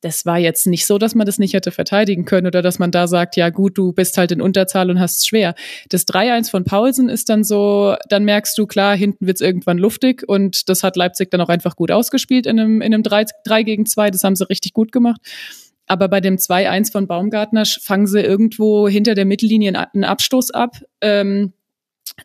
Das 0.01 0.25
war 0.25 0.39
jetzt 0.39 0.67
nicht 0.67 0.87
so, 0.87 0.99
dass 0.99 1.15
man 1.15 1.27
das 1.27 1.39
nicht 1.39 1.55
hätte 1.55 1.71
verteidigen 1.71 2.25
können 2.25 2.47
oder 2.47 2.63
dass 2.63 2.79
man 2.79 2.91
da 2.91 3.07
sagt, 3.09 3.37
ja 3.37 3.51
gut, 3.51 3.77
du 3.77 3.93
bist 3.93 4.17
halt 4.17 4.31
in 4.31 4.41
Unterzahl 4.41 4.91
und 4.91 5.01
hast 5.01 5.21
es 5.21 5.27
schwer. 5.27 5.55
Das 5.89 6.07
3-1 6.07 6.51
von 6.51 6.65
Paulsen 6.65 7.09
ist 7.09 7.29
dann 7.29 7.43
so, 7.43 7.97
dann 8.09 8.25
merkst 8.25 8.57
du, 8.57 8.67
klar, 8.67 8.97
hinten 8.97 9.27
wird's 9.27 9.41
irgendwann 9.41 9.79
luftig 9.79 10.25
und 10.29 10.69
das 10.69 10.83
hat 10.83 10.97
Leipzig 10.97 11.31
dann 11.31 11.41
auch 11.41 11.49
einfach 11.49 11.75
gut 11.75 11.91
ausgespielt 11.91 12.47
in 12.47 12.61
einem, 12.61 12.81
in 12.81 12.95
einem 12.95 13.03
3, 13.03 13.27
3 13.45 13.63
gegen 13.65 13.87
2, 13.87 14.11
das 14.11 14.23
haben 14.23 14.37
sie 14.37 14.49
richtig 14.49 14.73
gut 14.73 14.93
gemacht. 14.93 15.21
Aber 15.87 16.09
bei 16.09 16.21
dem 16.21 16.37
2-1 16.37 16.93
von 16.93 17.07
Baumgartner 17.07 17.65
fangen 17.65 18.07
sie 18.07 18.21
irgendwo 18.21 18.89
hinter 18.89 19.15
der 19.15 19.25
Mittellinie 19.25 19.89
einen 19.93 20.05
Abstoß 20.05 20.51
ab. 20.51 20.77
Ähm, 21.01 21.55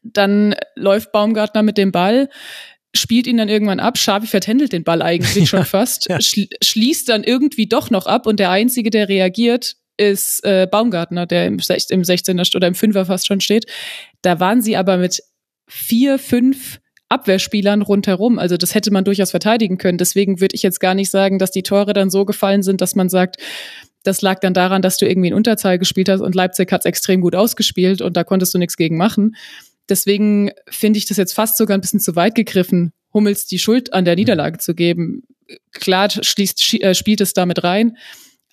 dann 0.03 0.55
läuft 0.75 1.11
Baumgartner 1.11 1.63
mit 1.63 1.77
dem 1.77 1.91
Ball, 1.91 2.29
spielt 2.95 3.27
ihn 3.27 3.37
dann 3.37 3.49
irgendwann 3.49 3.79
ab. 3.79 3.97
Schavi 3.97 4.27
vertändelt 4.27 4.73
den 4.73 4.83
Ball 4.83 5.01
eigentlich 5.01 5.49
schon 5.49 5.65
fast, 5.65 6.07
ja. 6.09 6.19
schließt 6.21 7.09
dann 7.09 7.23
irgendwie 7.23 7.67
doch 7.67 7.89
noch 7.89 8.05
ab 8.05 8.27
und 8.27 8.39
der 8.39 8.51
Einzige, 8.51 8.89
der 8.89 9.09
reagiert, 9.09 9.75
ist 9.97 10.43
äh, 10.43 10.67
Baumgartner, 10.69 11.25
der 11.25 11.45
im, 11.47 11.53
im 11.53 11.59
16er 11.59 12.55
oder 12.55 12.67
im 12.67 12.73
5er 12.73 13.05
fast 13.05 13.27
schon 13.27 13.41
steht. 13.41 13.65
Da 14.21 14.39
waren 14.39 14.61
sie 14.61 14.75
aber 14.75 14.97
mit 14.97 15.21
vier, 15.67 16.19
fünf 16.19 16.79
Abwehrspielern 17.09 17.81
rundherum. 17.81 18.39
Also 18.39 18.57
das 18.57 18.73
hätte 18.73 18.91
man 18.91 19.03
durchaus 19.03 19.31
verteidigen 19.31 19.77
können. 19.77 19.97
Deswegen 19.97 20.39
würde 20.39 20.55
ich 20.55 20.63
jetzt 20.63 20.79
gar 20.79 20.95
nicht 20.95 21.11
sagen, 21.11 21.37
dass 21.37 21.51
die 21.51 21.63
Tore 21.63 21.93
dann 21.93 22.09
so 22.09 22.25
gefallen 22.25 22.63
sind, 22.63 22.81
dass 22.81 22.95
man 22.95 23.09
sagt, 23.09 23.37
das 24.03 24.21
lag 24.21 24.39
dann 24.39 24.53
daran, 24.53 24.81
dass 24.81 24.97
du 24.97 25.07
irgendwie 25.07 25.29
in 25.29 25.33
Unterzahl 25.33 25.79
gespielt 25.79 26.09
hast 26.09 26.21
und 26.21 26.35
Leipzig 26.35 26.71
hat 26.71 26.81
es 26.81 26.85
extrem 26.85 27.21
gut 27.21 27.35
ausgespielt 27.35 28.01
und 28.01 28.17
da 28.17 28.23
konntest 28.23 28.53
du 28.53 28.57
nichts 28.57 28.77
gegen 28.77 28.97
machen. 28.97 29.35
Deswegen 29.89 30.51
finde 30.69 30.97
ich 30.97 31.05
das 31.05 31.17
jetzt 31.17 31.33
fast 31.33 31.57
sogar 31.57 31.77
ein 31.77 31.81
bisschen 31.81 31.99
zu 31.99 32.15
weit 32.15 32.35
gegriffen, 32.35 32.93
Hummels 33.13 33.45
die 33.45 33.59
Schuld 33.59 33.93
an 33.93 34.05
der 34.05 34.15
Niederlage 34.15 34.57
zu 34.57 34.73
geben. 34.73 35.23
Klar 35.71 36.09
schließt, 36.09 36.81
äh, 36.81 36.95
spielt 36.95 37.21
es 37.21 37.33
damit 37.33 37.63
rein, 37.63 37.97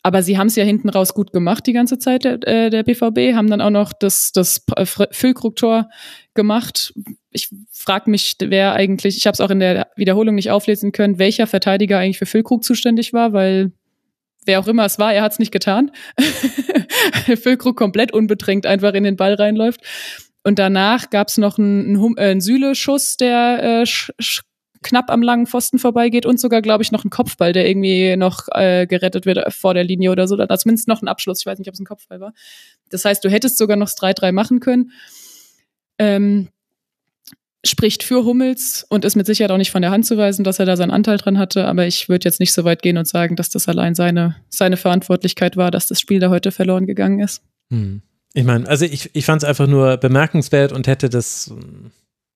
aber 0.02 0.22
sie 0.22 0.38
haben 0.38 0.48
es 0.48 0.56
ja 0.56 0.64
hinten 0.64 0.88
raus 0.88 1.14
gut 1.14 1.32
gemacht 1.32 1.66
die 1.66 1.72
ganze 1.72 1.98
Zeit, 1.98 2.24
der, 2.24 2.46
äh, 2.46 2.70
der 2.70 2.82
BVB, 2.82 3.34
haben 3.34 3.48
dann 3.48 3.60
auch 3.60 3.70
noch 3.70 3.92
das, 3.92 4.32
das 4.32 4.64
Füllkrug-Tor 4.84 5.88
gemacht. 6.34 6.92
Ich 7.30 7.50
frage 7.70 8.10
mich, 8.10 8.36
wer 8.40 8.72
eigentlich, 8.72 9.16
ich 9.16 9.26
habe 9.26 9.34
es 9.34 9.40
auch 9.40 9.50
in 9.50 9.60
der 9.60 9.88
Wiederholung 9.96 10.34
nicht 10.34 10.50
auflesen 10.50 10.92
können, 10.92 11.18
welcher 11.18 11.46
Verteidiger 11.46 11.98
eigentlich 11.98 12.18
für 12.18 12.26
Füllkrug 12.26 12.64
zuständig 12.64 13.12
war, 13.12 13.32
weil 13.32 13.72
wer 14.46 14.60
auch 14.60 14.68
immer 14.68 14.84
es 14.84 14.98
war, 14.98 15.12
er 15.12 15.22
hat 15.22 15.32
es 15.32 15.38
nicht 15.38 15.52
getan. 15.52 15.90
Füllkrug 17.40 17.76
komplett 17.76 18.12
unbedrängt 18.12 18.66
einfach 18.66 18.94
in 18.94 19.04
den 19.04 19.16
Ball 19.16 19.34
reinläuft. 19.34 19.80
Und 20.42 20.58
danach 20.58 21.10
gab 21.10 21.28
es 21.28 21.38
noch 21.38 21.58
einen, 21.58 21.96
einen, 21.96 22.16
äh, 22.16 22.30
einen 22.30 22.40
Süle-Schuss, 22.40 23.16
der 23.16 23.82
äh, 23.82 23.86
knapp 24.82 25.10
am 25.10 25.22
langen 25.22 25.46
Pfosten 25.46 25.78
vorbeigeht 25.78 26.24
und 26.24 26.40
sogar, 26.40 26.62
glaube 26.62 26.82
ich, 26.82 26.92
noch 26.92 27.04
ein 27.04 27.10
Kopfball, 27.10 27.52
der 27.52 27.68
irgendwie 27.68 28.16
noch 28.16 28.48
äh, 28.52 28.86
gerettet 28.86 29.26
wird 29.26 29.52
vor 29.52 29.74
der 29.74 29.84
Linie 29.84 30.10
oder 30.10 30.26
so. 30.26 30.34
Oder 30.34 30.48
zumindest 30.58 30.88
noch 30.88 31.02
ein 31.02 31.08
Abschluss. 31.08 31.40
Ich 31.40 31.46
weiß 31.46 31.58
nicht, 31.58 31.68
ob 31.68 31.74
es 31.74 31.80
ein 31.80 31.86
Kopfball 31.86 32.20
war. 32.20 32.32
Das 32.88 33.04
heißt, 33.04 33.22
du 33.22 33.30
hättest 33.30 33.58
sogar 33.58 33.76
noch 33.76 33.86
das 33.86 33.98
3-3 33.98 34.32
machen 34.32 34.60
können. 34.60 34.92
Ähm, 35.98 36.48
spricht 37.64 38.02
für 38.02 38.24
Hummels 38.24 38.86
und 38.88 39.04
ist 39.04 39.16
mit 39.16 39.26
Sicherheit 39.26 39.50
auch 39.50 39.58
nicht 39.58 39.70
von 39.70 39.82
der 39.82 39.90
Hand 39.90 40.06
zu 40.06 40.16
weisen, 40.16 40.44
dass 40.44 40.58
er 40.58 40.64
da 40.64 40.76
seinen 40.76 40.90
Anteil 40.90 41.18
dran 41.18 41.38
hatte. 41.38 41.66
Aber 41.66 41.86
ich 41.86 42.08
würde 42.08 42.24
jetzt 42.24 42.40
nicht 42.40 42.54
so 42.54 42.64
weit 42.64 42.80
gehen 42.80 42.96
und 42.96 43.06
sagen, 43.06 43.36
dass 43.36 43.50
das 43.50 43.68
allein 43.68 43.94
seine, 43.94 44.36
seine 44.48 44.78
Verantwortlichkeit 44.78 45.58
war, 45.58 45.70
dass 45.70 45.86
das 45.86 46.00
Spiel 46.00 46.20
da 46.20 46.30
heute 46.30 46.52
verloren 46.52 46.86
gegangen 46.86 47.20
ist. 47.20 47.42
Hm. 47.70 48.00
Ich 48.32 48.44
meine, 48.44 48.68
also 48.68 48.84
ich, 48.84 49.10
ich 49.14 49.24
fand 49.24 49.42
es 49.42 49.48
einfach 49.48 49.66
nur 49.66 49.96
bemerkenswert 49.96 50.72
und 50.72 50.86
hätte 50.86 51.08
das 51.08 51.52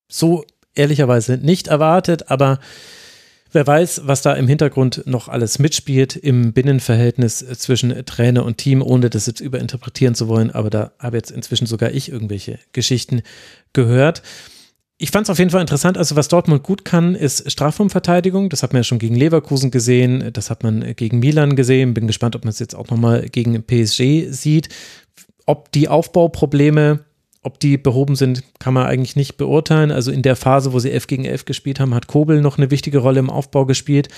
so 0.08 0.44
ehrlicherweise 0.74 1.38
nicht 1.38 1.68
erwartet, 1.68 2.30
aber 2.30 2.58
Wer 3.54 3.68
weiß, 3.68 4.02
was 4.06 4.20
da 4.20 4.32
im 4.32 4.48
Hintergrund 4.48 5.04
noch 5.06 5.28
alles 5.28 5.60
mitspielt 5.60 6.16
im 6.16 6.52
Binnenverhältnis 6.52 7.38
zwischen 7.38 8.04
Trainer 8.04 8.44
und 8.44 8.58
Team, 8.58 8.82
ohne 8.82 9.10
das 9.10 9.26
jetzt 9.26 9.38
überinterpretieren 9.38 10.16
zu 10.16 10.26
wollen, 10.26 10.50
aber 10.50 10.70
da 10.70 10.90
habe 10.98 11.18
jetzt 11.18 11.30
inzwischen 11.30 11.66
sogar 11.66 11.92
ich 11.92 12.10
irgendwelche 12.10 12.58
Geschichten 12.72 13.22
gehört. 13.72 14.22
Ich 14.98 15.12
fand 15.12 15.26
es 15.26 15.30
auf 15.30 15.38
jeden 15.38 15.52
Fall 15.52 15.60
interessant. 15.60 15.96
Also, 15.96 16.16
was 16.16 16.26
Dortmund 16.26 16.64
gut 16.64 16.84
kann, 16.84 17.14
ist 17.14 17.48
Strafraumverteidigung. 17.50 18.48
Das 18.48 18.64
hat 18.64 18.72
man 18.72 18.80
ja 18.80 18.84
schon 18.84 18.98
gegen 18.98 19.14
Leverkusen 19.14 19.70
gesehen. 19.70 20.30
Das 20.32 20.50
hat 20.50 20.64
man 20.64 20.94
gegen 20.96 21.20
Milan 21.20 21.54
gesehen. 21.54 21.94
Bin 21.94 22.08
gespannt, 22.08 22.34
ob 22.34 22.44
man 22.44 22.50
es 22.50 22.58
jetzt 22.58 22.74
auch 22.74 22.88
nochmal 22.90 23.28
gegen 23.28 23.62
PSG 23.62 24.30
sieht. 24.30 24.68
Ob 25.46 25.72
die 25.72 25.88
Aufbauprobleme, 25.88 27.00
ob 27.42 27.60
die 27.60 27.76
behoben 27.76 28.16
sind, 28.16 28.42
kann 28.58 28.74
man 28.74 28.86
eigentlich 28.86 29.16
nicht 29.16 29.36
beurteilen. 29.36 29.90
Also, 29.90 30.10
in 30.10 30.22
der 30.22 30.36
Phase, 30.36 30.72
wo 30.72 30.78
sie 30.78 30.90
11 30.90 31.06
gegen 31.06 31.24
11 31.24 31.44
gespielt 31.44 31.80
haben, 31.80 31.94
hat 31.94 32.06
Kobel 32.06 32.40
noch 32.40 32.58
eine 32.58 32.70
wichtige 32.70 32.98
Rolle 32.98 33.20
im 33.20 33.30
Aufbau 33.30 33.66
gespielt. 33.66 34.08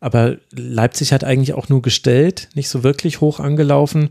Aber 0.00 0.36
Leipzig 0.50 1.12
hat 1.12 1.22
eigentlich 1.22 1.54
auch 1.54 1.68
nur 1.68 1.80
gestellt, 1.80 2.48
nicht 2.54 2.68
so 2.68 2.82
wirklich 2.82 3.20
hoch 3.20 3.38
angelaufen. 3.38 4.10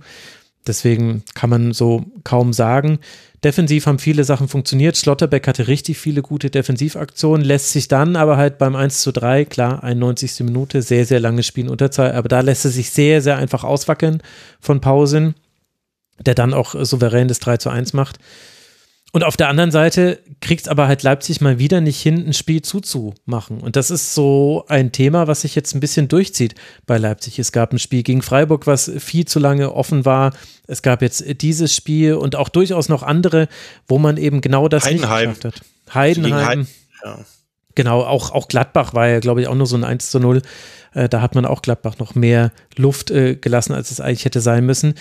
Deswegen 0.65 1.23
kann 1.33 1.49
man 1.49 1.73
so 1.73 2.05
kaum 2.23 2.53
sagen. 2.53 2.99
Defensiv 3.43 3.87
haben 3.87 3.97
viele 3.97 4.23
Sachen 4.23 4.47
funktioniert. 4.47 4.95
Schlotterbeck 4.95 5.47
hatte 5.47 5.67
richtig 5.67 5.97
viele 5.97 6.21
gute 6.21 6.51
Defensivaktionen, 6.51 7.43
lässt 7.43 7.71
sich 7.71 7.87
dann 7.87 8.15
aber 8.15 8.37
halt 8.37 8.59
beim 8.59 8.75
1 8.75 9.01
zu 9.01 9.11
3, 9.11 9.45
klar, 9.45 9.83
91. 9.83 10.41
Minute, 10.41 10.83
sehr, 10.83 11.05
sehr 11.05 11.19
lange 11.19 11.41
Spielen 11.41 11.69
Unterzahl, 11.69 12.11
aber 12.11 12.29
da 12.29 12.41
lässt 12.41 12.65
er 12.65 12.71
sich 12.71 12.91
sehr, 12.91 13.21
sehr 13.21 13.37
einfach 13.37 13.63
auswackeln 13.63 14.21
von 14.59 14.79
Pausen, 14.79 15.33
der 16.25 16.35
dann 16.35 16.53
auch 16.53 16.75
souverän 16.83 17.27
das 17.27 17.39
3 17.39 17.57
zu 17.57 17.69
1 17.69 17.93
macht. 17.93 18.17
Und 19.13 19.25
auf 19.25 19.35
der 19.35 19.49
anderen 19.49 19.71
Seite 19.71 20.19
kriegt 20.39 20.69
aber 20.69 20.87
halt 20.87 21.03
Leipzig 21.03 21.41
mal 21.41 21.59
wieder 21.59 21.81
nicht 21.81 22.01
hin, 22.01 22.25
ein 22.25 22.33
Spiel 22.33 22.61
zuzumachen. 22.61 23.59
Und 23.59 23.75
das 23.75 23.91
ist 23.91 24.15
so 24.15 24.63
ein 24.69 24.93
Thema, 24.93 25.27
was 25.27 25.41
sich 25.41 25.53
jetzt 25.53 25.75
ein 25.75 25.81
bisschen 25.81 26.07
durchzieht 26.07 26.55
bei 26.85 26.97
Leipzig. 26.97 27.37
Es 27.37 27.51
gab 27.51 27.73
ein 27.73 27.79
Spiel 27.79 28.03
gegen 28.03 28.21
Freiburg, 28.21 28.67
was 28.67 28.89
viel 28.99 29.25
zu 29.25 29.39
lange 29.39 29.73
offen 29.73 30.05
war. 30.05 30.33
Es 30.65 30.81
gab 30.81 31.01
jetzt 31.01 31.25
dieses 31.41 31.75
Spiel 31.75 32.13
und 32.13 32.37
auch 32.37 32.47
durchaus 32.47 32.87
noch 32.87 33.03
andere, 33.03 33.49
wo 33.85 33.97
man 33.99 34.15
eben 34.15 34.39
genau 34.39 34.69
das 34.69 34.85
Heidenheim. 34.85 35.29
nicht 35.29 35.41
geschafft 35.41 35.61
hat. 35.61 35.93
Heidenheim. 35.93 36.47
Heiden, 36.47 36.67
ja. 37.03 37.19
Genau, 37.75 38.01
auch, 38.01 38.31
auch 38.31 38.47
Gladbach 38.47 38.93
war 38.93 39.07
ja, 39.07 39.19
glaube 39.19 39.41
ich, 39.41 39.47
auch 39.47 39.55
nur 39.55 39.67
so 39.67 39.75
ein 39.75 39.83
1 39.83 40.09
zu 40.09 40.19
0. 40.19 40.41
Äh, 40.93 41.09
da 41.09 41.21
hat 41.21 41.35
man 41.35 41.45
auch 41.45 41.61
Gladbach 41.61 41.97
noch 41.99 42.15
mehr 42.15 42.51
Luft 42.77 43.11
äh, 43.11 43.35
gelassen, 43.35 43.73
als 43.73 43.91
es 43.91 43.99
eigentlich 43.99 44.23
hätte 44.23 44.41
sein 44.41 44.65
müssen. 44.65 44.95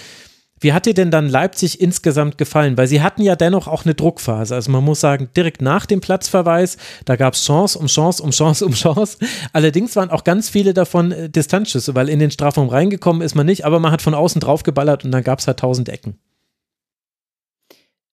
Wie 0.60 0.72
hat 0.72 0.86
dir 0.86 0.94
denn 0.94 1.10
dann 1.10 1.28
Leipzig 1.28 1.80
insgesamt 1.80 2.36
gefallen? 2.36 2.76
Weil 2.76 2.86
sie 2.86 3.00
hatten 3.00 3.22
ja 3.22 3.34
dennoch 3.34 3.66
auch 3.66 3.84
eine 3.84 3.94
Druckphase. 3.94 4.54
Also 4.54 4.70
man 4.70 4.84
muss 4.84 5.00
sagen, 5.00 5.30
direkt 5.34 5.62
nach 5.62 5.86
dem 5.86 6.00
Platzverweis, 6.00 6.76
da 7.06 7.16
gab 7.16 7.34
es 7.34 7.44
Chance 7.44 7.78
um 7.78 7.86
Chance 7.86 8.22
um 8.22 8.30
Chance 8.30 8.66
um 8.66 8.72
Chance. 8.72 9.18
Allerdings 9.52 9.96
waren 9.96 10.10
auch 10.10 10.24
ganz 10.24 10.50
viele 10.50 10.74
davon 10.74 11.12
äh, 11.12 11.30
Distanzschüsse, 11.30 11.94
weil 11.94 12.08
in 12.08 12.18
den 12.18 12.30
Strafraum 12.30 12.68
reingekommen 12.68 13.22
ist 13.22 13.34
man 13.34 13.46
nicht, 13.46 13.64
aber 13.64 13.80
man 13.80 13.90
hat 13.90 14.02
von 14.02 14.14
außen 14.14 14.40
drauf 14.40 14.62
geballert 14.62 15.04
und 15.04 15.12
dann 15.12 15.24
gab 15.24 15.38
es 15.38 15.46
halt 15.46 15.58
tausend 15.58 15.88
Ecken. 15.88 16.18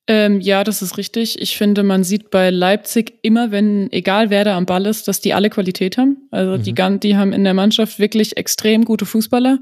Ähm, 0.09 0.39
ja, 0.39 0.63
das 0.63 0.81
ist 0.81 0.97
richtig. 0.97 1.41
Ich 1.41 1.57
finde, 1.57 1.83
man 1.83 2.05
sieht 2.05 2.29
bei 2.29 2.49
Leipzig 2.49 3.19
immer, 3.23 3.51
wenn, 3.51 3.91
egal 3.91 4.29
wer 4.29 4.45
da 4.45 4.55
am 4.55 4.65
Ball 4.65 4.85
ist, 4.85 5.09
dass 5.09 5.19
die 5.19 5.33
alle 5.33 5.49
Qualität 5.49 5.97
haben. 5.97 6.29
Also 6.31 6.57
mhm. 6.57 6.63
die, 6.63 6.99
die 7.01 7.17
haben 7.17 7.33
in 7.33 7.43
der 7.43 7.53
Mannschaft 7.53 7.99
wirklich 7.99 8.37
extrem 8.37 8.85
gute 8.85 9.05
Fußballer. 9.05 9.59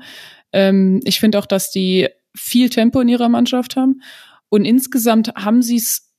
Ähm, 0.54 1.02
ich 1.04 1.20
finde 1.20 1.40
auch, 1.40 1.48
dass 1.48 1.72
die 1.72 2.10
viel 2.36 2.70
Tempo 2.70 3.00
in 3.02 3.10
ihrer 3.10 3.30
Mannschaft 3.30 3.76
haben. 3.76 4.02
Und 4.50 4.66
insgesamt 4.66 5.34
haben 5.36 5.62
sie 5.62 5.78
es, 5.78 6.14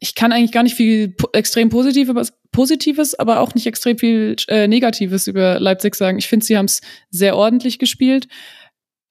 ich 0.00 0.14
kann 0.14 0.32
eigentlich 0.32 0.52
gar 0.52 0.62
nicht 0.62 0.76
viel 0.76 1.14
extrem 1.32 1.68
Positives, 1.68 2.32
Positives, 2.52 3.14
aber 3.18 3.40
auch 3.40 3.54
nicht 3.54 3.66
extrem 3.66 3.98
viel 3.98 4.36
äh, 4.48 4.68
Negatives 4.68 5.26
über 5.26 5.60
Leipzig 5.60 5.94
sagen. 5.94 6.18
Ich 6.18 6.28
finde, 6.28 6.46
sie 6.46 6.56
haben 6.56 6.66
es 6.66 6.80
sehr 7.10 7.36
ordentlich 7.36 7.78
gespielt. 7.78 8.28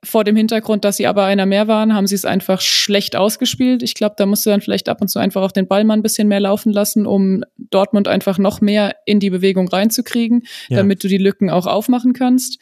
Vor 0.04 0.24
dem 0.24 0.36
Hintergrund, 0.36 0.86
dass 0.86 0.98
sie 0.98 1.08
aber 1.08 1.26
einer 1.26 1.46
mehr 1.46 1.68
waren, 1.68 1.94
haben 1.94 2.08
sie 2.08 2.16
es 2.16 2.24
einfach 2.24 2.62
schlecht 2.62 3.16
ausgespielt. 3.16 3.82
Ich 3.82 3.96
glaube, 3.96 4.16
da 4.18 4.26
musst 4.26 4.46
du 4.46 4.52
dann 4.52 4.62
vielleicht 4.62 4.90
ab 4.90 5.02
und 5.02 5.08
zu 5.08 5.20
einfach 5.20 5.42
auch 5.42 5.52
den 5.52 5.68
Ball 5.68 5.84
mal 5.84 5.96
ein 5.96 6.04
bisschen 6.04 6.28
mehr 6.28 6.40
laufen 6.40 6.72
lassen, 6.72 7.06
um 7.06 7.44
Dortmund 7.58 8.08
einfach 8.08 8.38
noch 8.38 8.62
mehr 8.62 8.96
in 9.06 9.20
die 9.20 9.32
Bewegung 9.32 9.68
reinzukriegen, 9.68 10.44
ja. 10.70 10.78
damit 10.78 11.04
du 11.04 11.08
die 11.08 11.18
Lücken 11.18 11.50
auch 11.50 11.66
aufmachen 11.66 12.14
kannst. 12.14 12.60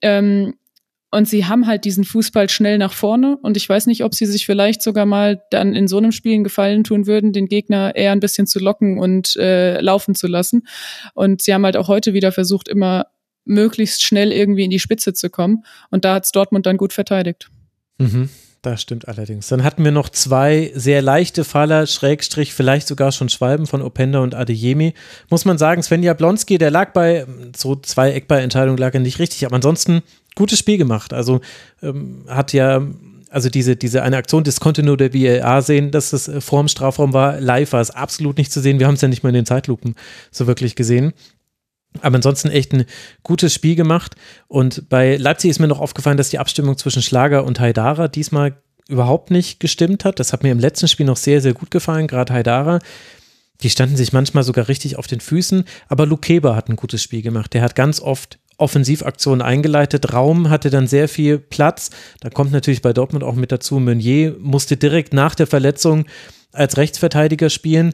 Ähm, 0.00 0.54
und 1.10 1.28
sie 1.28 1.46
haben 1.46 1.66
halt 1.66 1.84
diesen 1.84 2.04
Fußball 2.04 2.48
schnell 2.48 2.78
nach 2.78 2.92
vorne. 2.92 3.36
Und 3.42 3.56
ich 3.56 3.68
weiß 3.68 3.86
nicht, 3.86 4.04
ob 4.04 4.14
sie 4.14 4.26
sich 4.26 4.46
vielleicht 4.46 4.80
sogar 4.80 5.06
mal 5.06 5.42
dann 5.50 5.74
in 5.74 5.88
so 5.88 5.98
einem 5.98 6.12
Spiel 6.12 6.34
einen 6.34 6.44
Gefallen 6.44 6.84
tun 6.84 7.06
würden, 7.06 7.32
den 7.32 7.46
Gegner 7.46 7.96
eher 7.96 8.12
ein 8.12 8.20
bisschen 8.20 8.46
zu 8.46 8.60
locken 8.60 8.98
und 8.98 9.36
äh, 9.36 9.80
laufen 9.80 10.14
zu 10.14 10.28
lassen. 10.28 10.66
Und 11.14 11.42
sie 11.42 11.52
haben 11.52 11.64
halt 11.64 11.76
auch 11.76 11.88
heute 11.88 12.14
wieder 12.14 12.30
versucht, 12.30 12.68
immer 12.68 13.06
möglichst 13.44 14.02
schnell 14.02 14.30
irgendwie 14.30 14.64
in 14.64 14.70
die 14.70 14.78
Spitze 14.78 15.12
zu 15.12 15.30
kommen. 15.30 15.64
Und 15.90 16.04
da 16.04 16.14
hat's 16.14 16.30
Dortmund 16.30 16.66
dann 16.66 16.76
gut 16.76 16.92
verteidigt. 16.92 17.50
Mhm. 17.98 18.28
Das 18.62 18.82
stimmt 18.82 19.08
allerdings. 19.08 19.48
Dann 19.48 19.64
hatten 19.64 19.84
wir 19.84 19.90
noch 19.90 20.10
zwei 20.10 20.70
sehr 20.74 21.00
leichte 21.00 21.44
Faller, 21.44 21.86
Schrägstrich, 21.86 22.52
vielleicht 22.52 22.88
sogar 22.88 23.10
schon 23.10 23.30
Schwalben 23.30 23.66
von 23.66 23.80
Openda 23.80 24.18
und 24.18 24.34
Adeyemi. 24.34 24.92
Muss 25.30 25.46
man 25.46 25.56
sagen, 25.56 25.82
Sven 25.82 26.02
Jablonski, 26.02 26.58
der 26.58 26.70
lag 26.70 26.92
bei, 26.92 27.24
so 27.56 27.74
zwei 27.76 28.12
Eckballentscheidungen 28.12 28.76
lag 28.76 28.92
er 28.92 29.00
nicht 29.00 29.18
richtig, 29.18 29.46
aber 29.46 29.56
ansonsten 29.56 30.02
gutes 30.34 30.58
Spiel 30.58 30.76
gemacht. 30.76 31.14
Also 31.14 31.40
ähm, 31.82 32.24
hat 32.28 32.52
ja, 32.52 32.82
also 33.30 33.48
diese, 33.48 33.76
diese 33.76 34.02
eine 34.02 34.18
Aktion, 34.18 34.44
das 34.44 34.60
konnte 34.60 34.82
nur 34.82 34.98
der 34.98 35.14
VAR 35.14 35.62
sehen, 35.62 35.90
dass 35.90 36.10
das 36.10 36.28
äh, 36.28 36.42
vor 36.42 36.62
dem 36.62 36.68
Strafraum 36.68 37.14
war. 37.14 37.40
Live 37.40 37.72
war 37.72 37.80
es 37.80 37.90
absolut 37.90 38.36
nicht 38.36 38.52
zu 38.52 38.60
sehen. 38.60 38.78
Wir 38.78 38.86
haben 38.86 38.94
es 38.94 39.00
ja 39.00 39.08
nicht 39.08 39.22
mal 39.22 39.30
in 39.30 39.36
den 39.36 39.46
Zeitlupen 39.46 39.94
so 40.30 40.46
wirklich 40.46 40.76
gesehen. 40.76 41.14
Aber 42.02 42.16
ansonsten 42.16 42.48
echt 42.48 42.72
ein 42.72 42.84
gutes 43.22 43.52
Spiel 43.52 43.74
gemacht. 43.74 44.14
Und 44.48 44.88
bei 44.88 45.16
Leipzig 45.16 45.50
ist 45.50 45.58
mir 45.58 45.68
noch 45.68 45.80
aufgefallen, 45.80 46.16
dass 46.16 46.30
die 46.30 46.38
Abstimmung 46.38 46.78
zwischen 46.78 47.02
Schlager 47.02 47.44
und 47.44 47.60
Haidara 47.60 48.08
diesmal 48.08 48.56
überhaupt 48.88 49.30
nicht 49.30 49.60
gestimmt 49.60 50.04
hat. 50.04 50.18
Das 50.18 50.32
hat 50.32 50.42
mir 50.42 50.52
im 50.52 50.58
letzten 50.58 50.88
Spiel 50.88 51.06
noch 51.06 51.16
sehr, 51.16 51.40
sehr 51.40 51.54
gut 51.54 51.70
gefallen, 51.70 52.06
gerade 52.06 52.32
Haidara. 52.32 52.80
Die 53.62 53.70
standen 53.70 53.96
sich 53.96 54.12
manchmal 54.12 54.44
sogar 54.44 54.68
richtig 54.68 54.96
auf 54.96 55.06
den 55.06 55.20
Füßen, 55.20 55.64
aber 55.88 56.06
Lukeba 56.06 56.56
hat 56.56 56.68
ein 56.68 56.76
gutes 56.76 57.02
Spiel 57.02 57.22
gemacht. 57.22 57.52
Der 57.54 57.62
hat 57.62 57.74
ganz 57.74 58.00
oft 58.00 58.38
Offensivaktionen 58.56 59.42
eingeleitet. 59.42 60.12
Raum 60.12 60.50
hatte 60.50 60.70
dann 60.70 60.86
sehr 60.86 61.08
viel 61.08 61.38
Platz. 61.38 61.90
Da 62.20 62.30
kommt 62.30 62.52
natürlich 62.52 62.82
bei 62.82 62.92
Dortmund 62.92 63.24
auch 63.24 63.34
mit 63.34 63.52
dazu, 63.52 63.78
Meunier 63.78 64.36
musste 64.38 64.76
direkt 64.76 65.14
nach 65.14 65.34
der 65.34 65.46
Verletzung 65.46 66.06
als 66.52 66.76
Rechtsverteidiger 66.76 67.48
spielen. 67.48 67.92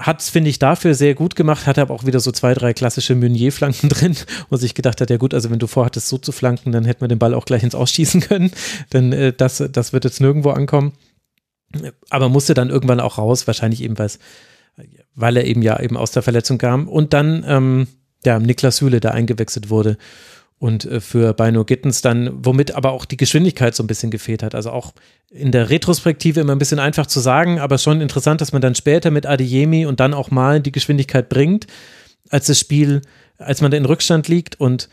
Hat 0.00 0.20
es, 0.20 0.30
finde 0.30 0.50
ich, 0.50 0.58
dafür 0.58 0.94
sehr 0.94 1.14
gut 1.14 1.36
gemacht, 1.36 1.66
hatte 1.66 1.82
aber 1.82 1.94
auch 1.94 2.06
wieder 2.06 2.20
so 2.20 2.32
zwei, 2.32 2.54
drei 2.54 2.72
klassische 2.72 3.14
Meunier-Flanken 3.14 3.88
drin, 3.90 4.16
wo 4.48 4.56
sich 4.56 4.74
gedacht 4.74 5.00
hat, 5.00 5.10
ja 5.10 5.18
gut, 5.18 5.34
also 5.34 5.50
wenn 5.50 5.58
du 5.58 5.66
vorhattest, 5.66 6.08
so 6.08 6.18
zu 6.18 6.32
flanken, 6.32 6.72
dann 6.72 6.84
hätten 6.84 7.02
wir 7.02 7.08
den 7.08 7.18
Ball 7.18 7.34
auch 7.34 7.44
gleich 7.44 7.62
ins 7.62 7.74
Ausschießen 7.74 8.20
können, 8.28 8.50
denn 8.92 9.12
äh, 9.12 9.32
das, 9.32 9.62
das 9.70 9.92
wird 9.92 10.04
jetzt 10.04 10.20
nirgendwo 10.20 10.50
ankommen. 10.50 10.92
Aber 12.08 12.28
musste 12.28 12.54
dann 12.54 12.70
irgendwann 12.70 12.98
auch 12.98 13.18
raus, 13.18 13.46
wahrscheinlich 13.46 13.82
eben, 13.82 13.94
weil 15.14 15.36
er 15.36 15.44
eben 15.44 15.62
ja 15.62 15.78
eben 15.78 15.96
aus 15.96 16.10
der 16.10 16.22
Verletzung 16.22 16.58
kam. 16.58 16.88
Und 16.88 17.12
dann 17.12 17.44
ähm, 17.46 17.86
ja, 18.24 18.38
Niklas 18.38 18.80
Hühle, 18.80 19.00
der 19.00 19.14
eingewechselt 19.14 19.70
wurde. 19.70 19.96
Und 20.60 20.84
äh, 20.84 21.00
für 21.00 21.32
Beino 21.32 21.64
Gittens 21.64 22.02
dann, 22.02 22.44
womit 22.44 22.76
aber 22.76 22.92
auch 22.92 23.06
die 23.06 23.16
Geschwindigkeit 23.16 23.74
so 23.74 23.82
ein 23.82 23.88
bisschen 23.88 24.12
gefehlt 24.12 24.44
hat. 24.44 24.54
Also 24.54 24.70
auch 24.70 24.92
in 25.30 25.50
der 25.50 25.70
Retrospektive 25.70 26.38
immer 26.38 26.52
ein 26.52 26.58
bisschen 26.58 26.78
einfach 26.78 27.06
zu 27.06 27.18
sagen, 27.18 27.58
aber 27.58 27.78
schon 27.78 28.00
interessant, 28.00 28.40
dass 28.40 28.52
man 28.52 28.62
dann 28.62 28.74
später 28.74 29.10
mit 29.10 29.26
Adeyemi 29.26 29.86
und 29.86 30.00
dann 30.00 30.14
auch 30.14 30.30
mal 30.30 30.60
die 30.60 30.70
Geschwindigkeit 30.70 31.28
bringt, 31.28 31.66
als 32.28 32.46
das 32.46 32.60
Spiel, 32.60 33.00
als 33.38 33.62
man 33.62 33.70
da 33.70 33.76
in 33.76 33.86
Rückstand 33.86 34.28
liegt 34.28 34.60
und 34.60 34.88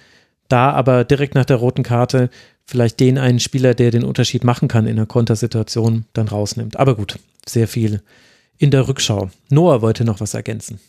da 0.48 0.72
aber 0.72 1.04
direkt 1.04 1.36
nach 1.36 1.46
der 1.46 1.58
roten 1.58 1.84
Karte 1.84 2.30
vielleicht 2.66 3.00
den 3.00 3.18
einen 3.18 3.40
Spieler, 3.40 3.74
der 3.74 3.92
den 3.92 4.04
Unterschied 4.04 4.44
machen 4.44 4.68
kann 4.68 4.88
in 4.88 4.98
einer 4.98 5.06
Kontersituation, 5.06 6.06
dann 6.14 6.28
rausnimmt. 6.28 6.78
Aber 6.78 6.96
gut, 6.96 7.20
sehr 7.46 7.68
viel 7.68 8.02
in 8.58 8.72
der 8.72 8.88
Rückschau. 8.88 9.30
Noah 9.50 9.82
wollte 9.82 10.04
noch 10.04 10.20
was 10.20 10.34
ergänzen. 10.34 10.80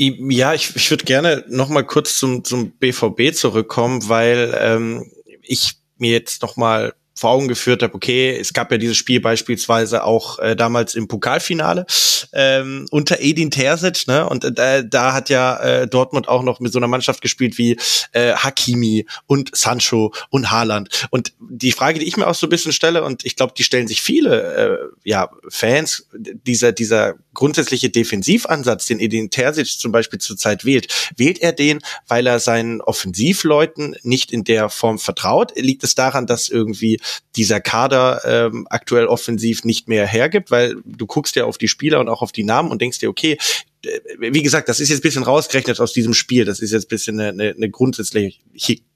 Ja, 0.00 0.54
ich, 0.54 0.76
ich 0.76 0.90
würde 0.90 1.04
gerne 1.04 1.44
noch 1.48 1.68
mal 1.68 1.82
kurz 1.82 2.18
zum, 2.18 2.44
zum 2.44 2.70
BVB 2.70 3.34
zurückkommen, 3.34 4.08
weil 4.08 4.56
ähm, 4.60 5.10
ich 5.42 5.74
mir 5.96 6.12
jetzt 6.12 6.42
noch 6.42 6.56
mal 6.56 6.94
vor 7.18 7.30
Augen 7.30 7.48
geführt 7.48 7.82
habe, 7.82 7.94
okay, 7.94 8.36
es 8.38 8.52
gab 8.52 8.70
ja 8.70 8.78
dieses 8.78 8.96
Spiel 8.96 9.20
beispielsweise 9.20 10.04
auch 10.04 10.38
äh, 10.38 10.54
damals 10.54 10.94
im 10.94 11.08
Pokalfinale 11.08 11.84
ähm, 12.32 12.86
unter 12.90 13.20
Edin 13.20 13.50
Terzic, 13.50 14.06
ne? 14.06 14.28
Und 14.28 14.44
äh, 14.44 14.84
da 14.88 15.12
hat 15.12 15.28
ja 15.28 15.58
äh, 15.58 15.88
Dortmund 15.88 16.28
auch 16.28 16.42
noch 16.42 16.60
mit 16.60 16.72
so 16.72 16.78
einer 16.78 16.86
Mannschaft 16.86 17.20
gespielt 17.20 17.58
wie 17.58 17.76
äh, 18.12 18.34
Hakimi 18.34 19.06
und 19.26 19.50
Sancho 19.56 20.12
und 20.30 20.50
Haaland. 20.50 21.08
Und 21.10 21.32
die 21.40 21.72
Frage, 21.72 21.98
die 21.98 22.06
ich 22.06 22.16
mir 22.16 22.28
auch 22.28 22.34
so 22.34 22.46
ein 22.46 22.50
bisschen 22.50 22.72
stelle, 22.72 23.02
und 23.02 23.24
ich 23.24 23.34
glaube, 23.34 23.54
die 23.56 23.64
stellen 23.64 23.88
sich 23.88 24.00
viele 24.00 24.54
äh, 24.54 24.78
ja, 25.02 25.28
Fans, 25.48 26.06
dieser, 26.12 26.70
dieser 26.70 27.14
grundsätzliche 27.34 27.90
Defensivansatz, 27.90 28.86
den 28.86 29.00
Edin 29.00 29.30
Terzic 29.30 29.78
zum 29.78 29.90
Beispiel 29.90 30.20
zurzeit 30.20 30.64
wählt, 30.64 31.12
wählt 31.16 31.40
er 31.40 31.52
den, 31.52 31.80
weil 32.06 32.26
er 32.26 32.38
seinen 32.38 32.80
Offensivleuten 32.80 33.96
nicht 34.02 34.30
in 34.32 34.44
der 34.44 34.68
Form 34.68 34.98
vertraut? 34.98 35.52
Liegt 35.56 35.82
es 35.84 35.94
daran, 35.94 36.26
dass 36.26 36.48
irgendwie 36.48 37.00
dieser 37.36 37.60
Kader 37.60 38.22
ähm, 38.24 38.66
aktuell 38.70 39.06
offensiv 39.06 39.64
nicht 39.64 39.88
mehr 39.88 40.06
hergibt, 40.06 40.50
weil 40.50 40.76
du 40.84 41.06
guckst 41.06 41.36
ja 41.36 41.44
auf 41.44 41.58
die 41.58 41.68
Spieler 41.68 42.00
und 42.00 42.08
auch 42.08 42.22
auf 42.22 42.32
die 42.32 42.44
Namen 42.44 42.70
und 42.70 42.80
denkst 42.80 42.98
dir, 42.98 43.08
okay, 43.08 43.38
äh, 43.84 44.00
wie 44.18 44.42
gesagt, 44.42 44.68
das 44.68 44.80
ist 44.80 44.88
jetzt 44.88 45.02
bisschen 45.02 45.22
rausgerechnet 45.22 45.80
aus 45.80 45.92
diesem 45.92 46.14
Spiel. 46.14 46.44
Das 46.44 46.60
ist 46.60 46.72
jetzt 46.72 46.88
bisschen 46.88 47.20
eine, 47.20 47.30
eine, 47.30 47.54
eine 47.54 47.70
grundsätzlich, 47.70 48.42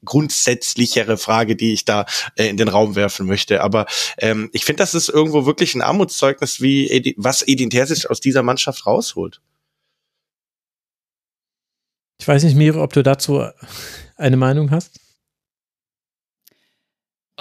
grundsätzlichere 0.05 1.17
Frage, 1.17 1.57
die 1.57 1.73
ich 1.73 1.85
da 1.85 2.07
äh, 2.37 2.49
in 2.49 2.57
den 2.57 2.69
Raum 2.69 2.97
werfen 2.97 3.27
möchte. 3.27 3.63
Aber 3.63 3.87
ähm, 4.19 4.51
ich 4.53 4.65
finde, 4.65 4.83
das 4.83 4.95
ist 4.95 5.09
irgendwo 5.09 5.47
wirklich 5.47 5.75
ein 5.75 5.83
Armutszeugnis, 5.83 6.61
wie 6.61 7.15
was 7.17 7.43
Edin 7.47 7.71
Terzic 7.71 8.11
aus 8.11 8.21
dieser 8.21 8.43
Mannschaft 8.43 8.87
rausholt. 8.87 9.41
Ich 12.21 12.29
weiß 12.29 12.45
nicht, 12.45 12.57
Miro, 12.57 12.83
ob 12.83 12.93
du 12.93 13.03
dazu 13.03 13.45
eine 14.17 14.37
Meinung 14.37 14.71
hast? 14.71 15.02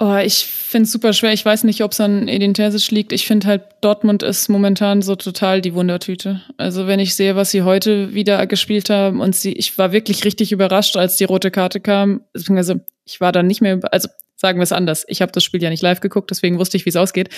Oh, 0.02 0.16
ich 0.16 0.46
finde 0.46 0.86
es 0.86 0.90
super 0.90 1.12
schwer. 1.12 1.32
Ich 1.32 1.44
weiß 1.44 1.62
nicht, 1.62 1.84
ob 1.84 1.92
es 1.92 2.00
an 2.00 2.26
Edin 2.26 2.54
Terzic 2.54 2.90
liegt. 2.90 3.12
Ich 3.12 3.24
finde 3.24 3.46
halt, 3.46 3.62
Dortmund 3.82 4.24
ist 4.24 4.48
momentan 4.48 5.00
so 5.00 5.14
total 5.14 5.60
die 5.60 5.74
Wundertüte. 5.74 6.42
Also 6.56 6.88
wenn 6.88 6.98
ich 6.98 7.14
sehe, 7.14 7.36
was 7.36 7.52
sie 7.52 7.62
heute 7.62 8.12
wieder 8.12 8.44
gespielt 8.48 8.90
haben 8.90 9.20
und 9.20 9.36
sie, 9.36 9.52
ich 9.52 9.78
war 9.78 9.92
wirklich 9.92 10.24
richtig 10.24 10.50
überrascht, 10.50 10.96
als 10.96 11.18
die 11.18 11.24
rote 11.24 11.52
Karte 11.52 11.78
kam. 11.78 12.22
Also 12.34 12.80
ich 13.04 13.20
war 13.20 13.30
dann 13.30 13.46
nicht 13.46 13.60
mehr, 13.60 13.78
also 13.92 14.08
sagen 14.34 14.58
wir 14.58 14.64
es 14.64 14.72
anders. 14.72 15.04
Ich 15.06 15.22
habe 15.22 15.30
das 15.30 15.44
Spiel 15.44 15.62
ja 15.62 15.70
nicht 15.70 15.82
live 15.84 16.00
geguckt, 16.00 16.32
deswegen 16.32 16.58
wusste 16.58 16.76
ich, 16.76 16.84
wie 16.84 16.90
es 16.90 16.96
ausgeht. 16.96 17.28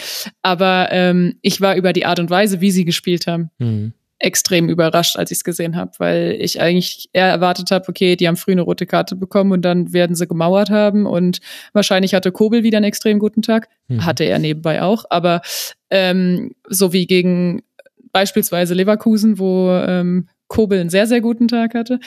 Aber 0.41 0.89
ähm, 0.91 1.39
ich 1.43 1.61
war 1.61 1.77
über 1.77 1.93
die 1.93 2.07
Art 2.07 2.19
und 2.19 2.31
Weise, 2.31 2.63
wie 2.63 2.71
sie 2.71 2.87
gespielt 2.87 3.27
haben. 3.27 3.51
Mhm 3.59 3.93
extrem 4.25 4.69
überrascht, 4.69 5.17
als 5.17 5.31
ich 5.31 5.39
es 5.39 5.45
gesehen 5.45 5.77
habe, 5.77 5.93
weil 5.99 6.37
ich 6.41 6.61
eigentlich 6.61 7.11
eher 7.13 7.29
erwartet 7.29 7.71
habe, 7.71 7.89
okay, 7.89 8.17
die 8.17 8.27
haben 8.27 8.37
früh 8.37 8.53
eine 8.53 8.63
rote 8.63 8.87
Karte 8.87 9.17
bekommen 9.17 9.53
und 9.53 9.63
dann 9.63 9.93
werden 9.93 10.17
sie 10.17 10.27
gemauert 10.27 10.71
haben 10.71 11.05
und 11.05 11.41
wahrscheinlich 11.73 12.15
hatte 12.15 12.33
Kobel 12.33 12.63
wieder 12.63 12.79
einen 12.79 12.87
extrem 12.87 13.19
guten 13.19 13.43
Tag, 13.43 13.69
mhm. 13.89 14.05
hatte 14.05 14.25
er 14.25 14.39
nebenbei 14.39 14.83
auch, 14.83 15.05
aber 15.11 15.43
ähm, 15.91 16.55
so 16.69 16.93
wie 16.93 17.07
gegen 17.07 17.63
beispielsweise 18.13 18.75
Leverkusen, 18.75 19.39
wo 19.39 19.71
ähm, 19.71 20.29
Kobel 20.49 20.81
einen 20.81 20.91
sehr, 20.91 21.07
sehr 21.07 21.21
guten 21.21 21.47
Tag 21.47 21.75
hatte, 21.75 22.01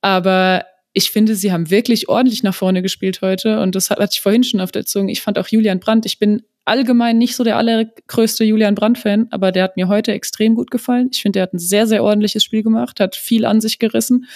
aber 0.00 0.64
ich 0.92 1.12
finde, 1.12 1.36
sie 1.36 1.52
haben 1.52 1.70
wirklich 1.70 2.08
ordentlich 2.08 2.42
nach 2.42 2.54
vorne 2.54 2.82
gespielt 2.82 3.22
heute 3.22 3.60
und 3.60 3.76
das 3.76 3.90
hatte 3.90 4.08
ich 4.10 4.20
vorhin 4.20 4.42
schon 4.42 4.60
auf 4.60 4.72
der 4.72 4.86
Zunge. 4.86 5.12
Ich 5.12 5.20
fand 5.20 5.38
auch 5.38 5.46
Julian 5.46 5.78
Brandt, 5.78 6.04
ich 6.04 6.18
bin 6.18 6.42
allgemein 6.70 7.18
nicht 7.18 7.34
so 7.34 7.42
der 7.44 7.56
allergrößte 7.56 8.44
Julian 8.44 8.76
Brandt-Fan, 8.76 9.26
aber 9.30 9.50
der 9.50 9.64
hat 9.64 9.76
mir 9.76 9.88
heute 9.88 10.12
extrem 10.12 10.54
gut 10.54 10.70
gefallen. 10.70 11.10
Ich 11.12 11.20
finde, 11.20 11.38
der 11.38 11.42
hat 11.42 11.52
ein 11.52 11.58
sehr, 11.58 11.86
sehr 11.86 12.04
ordentliches 12.04 12.44
Spiel 12.44 12.62
gemacht, 12.62 13.00
hat 13.00 13.16
viel 13.16 13.44
an 13.44 13.60
sich 13.60 13.78
gerissen 13.78 14.26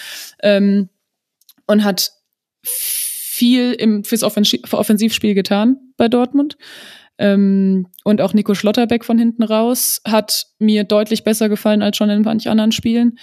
ähm, 0.43 0.89
und 1.65 1.83
hat 1.83 2.11
viel 2.63 3.71
im, 3.73 4.03
fürs 4.03 4.23
Offensivspiel 4.23 5.33
getan 5.33 5.77
bei 5.95 6.09
Dortmund. 6.09 6.57
Ähm, 7.17 7.87
und 8.03 8.19
auch 8.19 8.33
Nico 8.33 8.53
Schlotterbeck 8.53 9.05
von 9.05 9.17
hinten 9.17 9.43
raus 9.43 10.01
hat 10.05 10.47
mir 10.59 10.83
deutlich 10.83 11.23
besser 11.23 11.47
gefallen 11.47 11.81
als 11.81 11.95
schon 11.95 12.09
in 12.09 12.23
manch 12.23 12.49
anderen 12.49 12.73
Spielen 12.73 13.17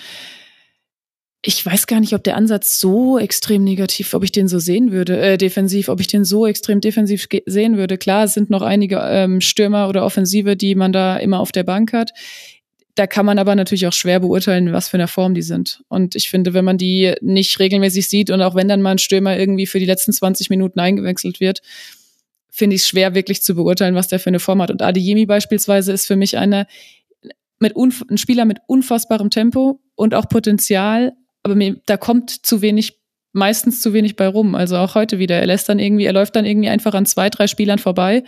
ich 1.44 1.66
weiß 1.66 1.88
gar 1.88 1.98
nicht, 1.98 2.14
ob 2.14 2.22
der 2.22 2.36
Ansatz 2.36 2.78
so 2.78 3.18
extrem 3.18 3.64
negativ, 3.64 4.14
ob 4.14 4.22
ich 4.22 4.30
den 4.30 4.46
so 4.46 4.60
sehen 4.60 4.92
würde, 4.92 5.20
äh, 5.20 5.36
defensiv, 5.36 5.88
ob 5.88 5.98
ich 6.00 6.06
den 6.06 6.24
so 6.24 6.46
extrem 6.46 6.80
defensiv 6.80 7.26
sehen 7.46 7.76
würde. 7.76 7.98
Klar, 7.98 8.24
es 8.24 8.34
sind 8.34 8.48
noch 8.48 8.62
einige 8.62 9.00
ähm, 9.02 9.40
Stürmer 9.40 9.88
oder 9.88 10.04
Offensive, 10.04 10.56
die 10.56 10.76
man 10.76 10.92
da 10.92 11.16
immer 11.16 11.40
auf 11.40 11.50
der 11.50 11.64
Bank 11.64 11.92
hat. 11.92 12.12
Da 12.94 13.08
kann 13.08 13.26
man 13.26 13.40
aber 13.40 13.56
natürlich 13.56 13.88
auch 13.88 13.92
schwer 13.92 14.20
beurteilen, 14.20 14.72
was 14.72 14.88
für 14.88 14.98
eine 14.98 15.08
Form 15.08 15.34
die 15.34 15.42
sind. 15.42 15.82
Und 15.88 16.14
ich 16.14 16.30
finde, 16.30 16.54
wenn 16.54 16.64
man 16.64 16.78
die 16.78 17.14
nicht 17.22 17.58
regelmäßig 17.58 18.08
sieht 18.08 18.30
und 18.30 18.40
auch 18.40 18.54
wenn 18.54 18.68
dann 18.68 18.82
mal 18.82 18.92
ein 18.92 18.98
Stürmer 18.98 19.36
irgendwie 19.36 19.66
für 19.66 19.80
die 19.80 19.86
letzten 19.86 20.12
20 20.12 20.48
Minuten 20.48 20.78
eingewechselt 20.78 21.40
wird, 21.40 21.60
finde 22.50 22.76
ich 22.76 22.82
es 22.82 22.88
schwer, 22.88 23.14
wirklich 23.14 23.42
zu 23.42 23.56
beurteilen, 23.56 23.96
was 23.96 24.08
der 24.08 24.20
für 24.20 24.28
eine 24.28 24.40
Form 24.40 24.62
hat. 24.62 24.70
Und 24.70 24.82
Adeyemi 24.82 25.26
beispielsweise 25.26 25.90
ist 25.90 26.06
für 26.06 26.16
mich 26.16 26.36
einer 26.36 26.66
mit 27.58 27.74
ein 27.76 28.18
Spieler 28.18 28.44
mit 28.44 28.58
unfassbarem 28.66 29.30
Tempo 29.30 29.80
und 29.94 30.14
auch 30.14 30.28
Potenzial, 30.28 31.14
aber 31.42 31.54
mir, 31.54 31.80
da 31.86 31.96
kommt 31.96 32.30
zu 32.30 32.62
wenig, 32.62 33.00
meistens 33.32 33.80
zu 33.80 33.92
wenig 33.92 34.16
bei 34.16 34.26
rum. 34.26 34.54
Also 34.54 34.76
auch 34.76 34.94
heute 34.94 35.18
wieder. 35.18 35.36
Er 35.36 35.46
lässt 35.46 35.68
dann 35.68 35.78
irgendwie, 35.78 36.04
er 36.04 36.12
läuft 36.12 36.36
dann 36.36 36.44
irgendwie 36.44 36.68
einfach 36.68 36.94
an 36.94 37.06
zwei, 37.06 37.30
drei 37.30 37.46
Spielern 37.46 37.78
vorbei, 37.78 38.24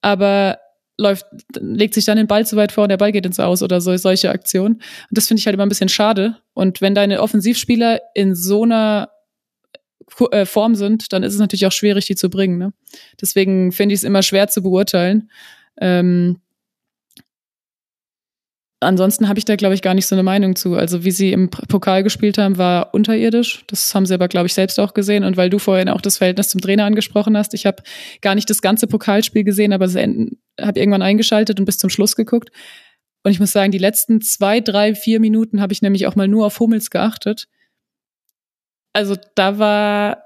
aber 0.00 0.58
läuft, 0.96 1.26
legt 1.58 1.94
sich 1.94 2.04
dann 2.04 2.16
den 2.16 2.26
Ball 2.26 2.46
zu 2.46 2.56
weit 2.56 2.72
vor 2.72 2.84
und 2.84 2.90
der 2.90 2.96
Ball 2.96 3.12
geht 3.12 3.26
ins 3.26 3.40
Aus 3.40 3.62
oder 3.62 3.80
so, 3.80 3.96
solche 3.96 4.30
Aktionen. 4.30 4.74
Und 4.74 4.82
das 5.10 5.28
finde 5.28 5.40
ich 5.40 5.46
halt 5.46 5.54
immer 5.54 5.66
ein 5.66 5.68
bisschen 5.68 5.88
schade. 5.88 6.36
Und 6.52 6.80
wenn 6.80 6.94
deine 6.94 7.20
Offensivspieler 7.20 8.00
in 8.14 8.34
so 8.34 8.62
einer 8.62 9.10
äh, 10.30 10.46
Form 10.46 10.74
sind, 10.74 11.12
dann 11.12 11.22
ist 11.22 11.34
es 11.34 11.40
natürlich 11.40 11.66
auch 11.66 11.72
schwierig, 11.72 12.06
die 12.06 12.16
zu 12.16 12.30
bringen. 12.30 12.58
Ne? 12.58 12.72
Deswegen 13.20 13.72
finde 13.72 13.94
ich 13.94 14.00
es 14.00 14.04
immer 14.04 14.22
schwer 14.22 14.48
zu 14.48 14.62
beurteilen. 14.62 15.30
Ähm, 15.80 16.40
ansonsten 18.84 19.28
habe 19.28 19.38
ich 19.38 19.44
da, 19.44 19.56
glaube 19.56 19.74
ich, 19.74 19.82
gar 19.82 19.94
nicht 19.94 20.06
so 20.06 20.14
eine 20.14 20.22
Meinung 20.22 20.54
zu. 20.56 20.74
Also 20.74 21.04
wie 21.04 21.10
sie 21.10 21.32
im 21.32 21.50
Pokal 21.50 22.02
gespielt 22.02 22.38
haben, 22.38 22.58
war 22.58 22.94
unterirdisch. 22.94 23.64
Das 23.66 23.94
haben 23.94 24.06
sie 24.06 24.14
aber, 24.14 24.28
glaube 24.28 24.46
ich, 24.46 24.54
selbst 24.54 24.78
auch 24.78 24.94
gesehen. 24.94 25.24
Und 25.24 25.36
weil 25.36 25.50
du 25.50 25.58
vorhin 25.58 25.88
auch 25.88 26.00
das 26.00 26.18
Verhältnis 26.18 26.48
zum 26.48 26.60
Trainer 26.60 26.84
angesprochen 26.84 27.36
hast, 27.36 27.54
ich 27.54 27.66
habe 27.66 27.82
gar 28.20 28.34
nicht 28.34 28.48
das 28.48 28.62
ganze 28.62 28.86
Pokalspiel 28.86 29.44
gesehen, 29.44 29.72
aber 29.72 29.86
habe 29.86 30.78
irgendwann 30.78 31.02
eingeschaltet 31.02 31.58
und 31.58 31.66
bis 31.66 31.78
zum 31.78 31.90
Schluss 31.90 32.16
geguckt. 32.16 32.50
Und 33.24 33.32
ich 33.32 33.40
muss 33.40 33.52
sagen, 33.52 33.72
die 33.72 33.78
letzten 33.78 34.20
zwei, 34.20 34.60
drei, 34.60 34.94
vier 34.94 35.18
Minuten 35.18 35.60
habe 35.60 35.72
ich 35.72 35.82
nämlich 35.82 36.06
auch 36.06 36.14
mal 36.14 36.28
nur 36.28 36.46
auf 36.46 36.60
Hummels 36.60 36.90
geachtet. 36.90 37.48
Also 38.92 39.16
da 39.34 39.58
war 39.58 40.22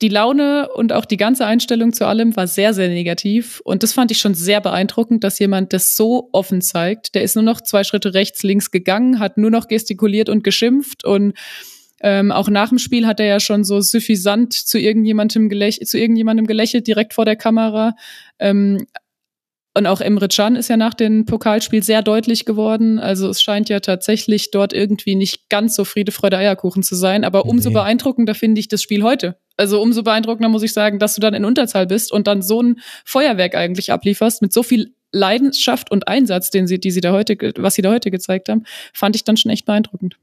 die 0.00 0.08
Laune 0.08 0.68
und 0.74 0.92
auch 0.92 1.04
die 1.04 1.16
ganze 1.16 1.44
Einstellung 1.46 1.92
zu 1.92 2.06
allem 2.06 2.34
war 2.36 2.46
sehr, 2.46 2.74
sehr 2.74 2.88
negativ. 2.88 3.60
Und 3.64 3.82
das 3.82 3.92
fand 3.92 4.10
ich 4.10 4.18
schon 4.18 4.34
sehr 4.34 4.60
beeindruckend, 4.60 5.24
dass 5.24 5.38
jemand 5.38 5.72
das 5.72 5.96
so 5.96 6.28
offen 6.32 6.60
zeigt. 6.62 7.14
Der 7.14 7.22
ist 7.22 7.34
nur 7.34 7.44
noch 7.44 7.60
zwei 7.60 7.84
Schritte 7.84 8.14
rechts, 8.14 8.42
links 8.42 8.70
gegangen, 8.70 9.18
hat 9.18 9.38
nur 9.38 9.50
noch 9.50 9.68
gestikuliert 9.68 10.28
und 10.28 10.44
geschimpft 10.44 11.04
und 11.04 11.34
ähm, 12.04 12.32
auch 12.32 12.48
nach 12.48 12.70
dem 12.70 12.78
Spiel 12.78 13.06
hat 13.06 13.20
er 13.20 13.26
ja 13.26 13.38
schon 13.38 13.62
so 13.62 13.80
suffisant 13.80 14.52
zu 14.52 14.76
irgendjemandem, 14.76 15.48
geläch 15.48 15.78
zu 15.84 15.98
irgendjemandem 15.98 16.48
gelächelt, 16.48 16.88
direkt 16.88 17.14
vor 17.14 17.24
der 17.24 17.36
Kamera. 17.36 17.94
Ähm, 18.40 18.86
und 19.74 19.86
auch 19.86 20.02
Emre 20.02 20.28
Can 20.28 20.56
ist 20.56 20.68
ja 20.68 20.76
nach 20.76 20.92
dem 20.92 21.24
Pokalspiel 21.24 21.82
sehr 21.82 22.02
deutlich 22.02 22.44
geworden. 22.44 22.98
Also 22.98 23.28
es 23.30 23.40
scheint 23.40 23.70
ja 23.70 23.80
tatsächlich 23.80 24.50
dort 24.50 24.74
irgendwie 24.74 25.14
nicht 25.14 25.48
ganz 25.48 25.74
so 25.74 25.84
Friede, 25.84 26.12
Freude, 26.12 26.36
Eierkuchen 26.36 26.82
zu 26.82 26.94
sein. 26.94 27.24
Aber 27.24 27.46
umso 27.46 27.70
nee. 27.70 27.74
beeindruckender 27.74 28.34
finde 28.34 28.60
ich 28.60 28.68
das 28.68 28.82
Spiel 28.82 29.02
heute. 29.02 29.38
Also 29.56 29.80
umso 29.80 30.02
beeindruckender 30.02 30.50
muss 30.50 30.62
ich 30.62 30.74
sagen, 30.74 30.98
dass 30.98 31.14
du 31.14 31.22
dann 31.22 31.32
in 31.32 31.46
Unterzahl 31.46 31.86
bist 31.86 32.12
und 32.12 32.26
dann 32.26 32.42
so 32.42 32.62
ein 32.62 32.80
Feuerwerk 33.06 33.54
eigentlich 33.54 33.92
ablieferst 33.92 34.42
mit 34.42 34.52
so 34.52 34.62
viel 34.62 34.94
Leidenschaft 35.10 35.90
und 35.90 36.06
Einsatz, 36.06 36.50
den 36.50 36.66
sie, 36.66 36.78
die 36.78 36.90
sie 36.90 37.00
da 37.00 37.12
heute, 37.12 37.36
was 37.56 37.74
sie 37.74 37.82
da 37.82 37.90
heute 37.90 38.10
gezeigt 38.10 38.48
haben, 38.50 38.64
fand 38.92 39.16
ich 39.16 39.24
dann 39.24 39.36
schon 39.36 39.50
echt 39.50 39.64
beeindruckend. 39.64 40.16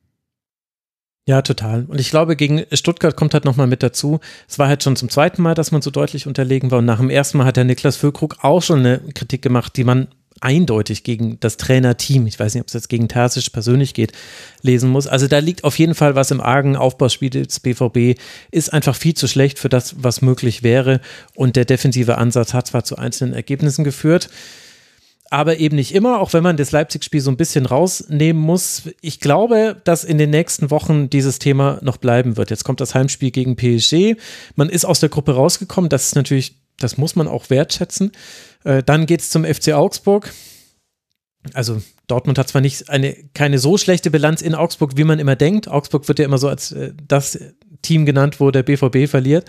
Ja, 1.30 1.44
total. 1.44 1.86
Und 1.88 2.02
ich 2.02 2.10
glaube, 2.10 2.36
gegen 2.36 2.66
Stuttgart 2.72 3.16
kommt 3.16 3.36
halt 3.36 3.46
nochmal 3.46 3.68
mit 3.68 3.84
dazu. 3.84 4.20
Es 4.48 4.58
war 4.58 4.68
halt 4.68 4.82
schon 4.82 4.96
zum 4.96 5.10
zweiten 5.10 5.44
Mal, 5.44 5.54
dass 5.54 5.72
man 5.72 5.84
so 5.84 5.92
deutlich 5.92 6.26
unterlegen 6.26 6.72
war. 6.72 6.80
Und 6.80 6.86
nach 6.86 6.98
dem 6.98 7.12
ersten 7.12 7.38
Mal 7.38 7.46
hat 7.46 7.56
der 7.56 7.66
Niklas 7.66 7.98
Füllkrug 7.98 8.38
auch 8.42 8.64
schon 8.64 8.80
eine 8.80 8.98
Kritik 9.14 9.44
gemacht, 9.44 9.78
die 9.78 9.84
man 9.84 10.08
eindeutig 10.42 11.04
gegen 11.04 11.40
das 11.40 11.58
Trainerteam, 11.58 12.26
ich 12.26 12.40
weiß 12.40 12.56
nicht, 12.56 12.62
ob 12.62 12.68
es 12.70 12.74
jetzt 12.74 12.90
gegen 12.90 13.10
Terzic 13.10 13.54
persönlich 13.54 13.94
geht, 13.94 14.14
lesen 14.64 14.90
muss. 14.90 15.06
Also 15.06 15.28
da 15.28 15.38
liegt 15.38 15.66
auf 15.66 15.78
jeden 15.78 15.94
Fall 15.94 16.16
was 16.16 16.32
im 16.32 16.42
argen 16.42 16.76
Aufbauspiel 16.76 17.30
des 17.30 17.60
BVB, 17.60 18.20
ist 18.50 18.74
einfach 18.74 18.96
viel 18.96 19.14
zu 19.14 19.28
schlecht 19.28 19.60
für 19.60 19.70
das, 19.70 19.98
was 20.00 20.24
möglich 20.24 20.64
wäre. 20.64 21.00
Und 21.36 21.58
der 21.58 21.66
defensive 21.66 22.18
Ansatz 22.18 22.56
hat 22.56 22.66
zwar 22.66 22.86
zu 22.86 22.98
einzelnen 22.98 23.36
Ergebnissen 23.36 23.84
geführt, 23.84 24.32
aber 25.30 25.58
eben 25.58 25.76
nicht 25.76 25.94
immer, 25.94 26.20
auch 26.20 26.34
wenn 26.34 26.44
man 26.44 26.58
das 26.58 26.72
Leipzig-Spiel 26.72 27.22
so 27.22 27.30
ein 27.30 27.38
bisschen 27.38 27.66
rausnehmen 27.66 28.42
muss. 28.42 28.84
Ich 29.02 29.20
glaube, 29.20 29.80
dass 29.84 30.04
in 30.04 30.18
den 30.18 30.32
nächsten 30.32 30.72
Wochen 30.72 31.10
dieses 31.10 31.40
Thema 31.40 31.80
noch 31.82 31.98
bleiben 31.98 32.36
wird. 32.36 32.50
Jetzt 32.50 32.64
kommt 32.64 32.82
das 32.82 32.96
Heimspiel 32.96 33.32
gegen 33.32 33.56
PSG. 33.56 34.16
Man 34.56 34.70
ist 34.70 34.86
aus 34.86 35.00
der 35.00 35.10
Gruppe 35.10 35.36
rausgekommen. 35.36 35.90
Das 35.90 36.08
ist 36.08 36.16
natürlich, 36.16 36.56
das 36.80 36.98
muss 36.98 37.16
man 37.16 37.28
auch 37.28 37.50
wertschätzen. 37.50 38.12
Äh, 38.64 38.82
dann 38.84 39.06
geht 39.06 39.22
es 39.22 39.30
zum 39.30 39.46
FC 39.46 39.74
Augsburg. 39.74 40.34
Also 41.54 41.82
Dortmund 42.08 42.38
hat 42.38 42.50
zwar 42.50 42.62
nicht 42.62 42.90
eine, 42.90 43.16
keine 43.34 43.60
so 43.60 43.78
schlechte 43.78 44.12
Bilanz 44.12 44.42
in 44.42 44.56
Augsburg, 44.56 44.98
wie 44.98 45.04
man 45.04 45.20
immer 45.20 45.36
denkt. 45.36 45.68
Augsburg 45.68 46.08
wird 46.08 46.20
ja 46.20 46.26
immer 46.26 46.40
so 46.40 46.50
als 46.50 46.72
äh, 46.72 46.94
das 47.08 47.40
Team 47.82 48.06
genannt, 48.06 48.40
wo 48.40 48.52
der 48.52 48.64
BVB 48.64 49.10
verliert. 49.10 49.46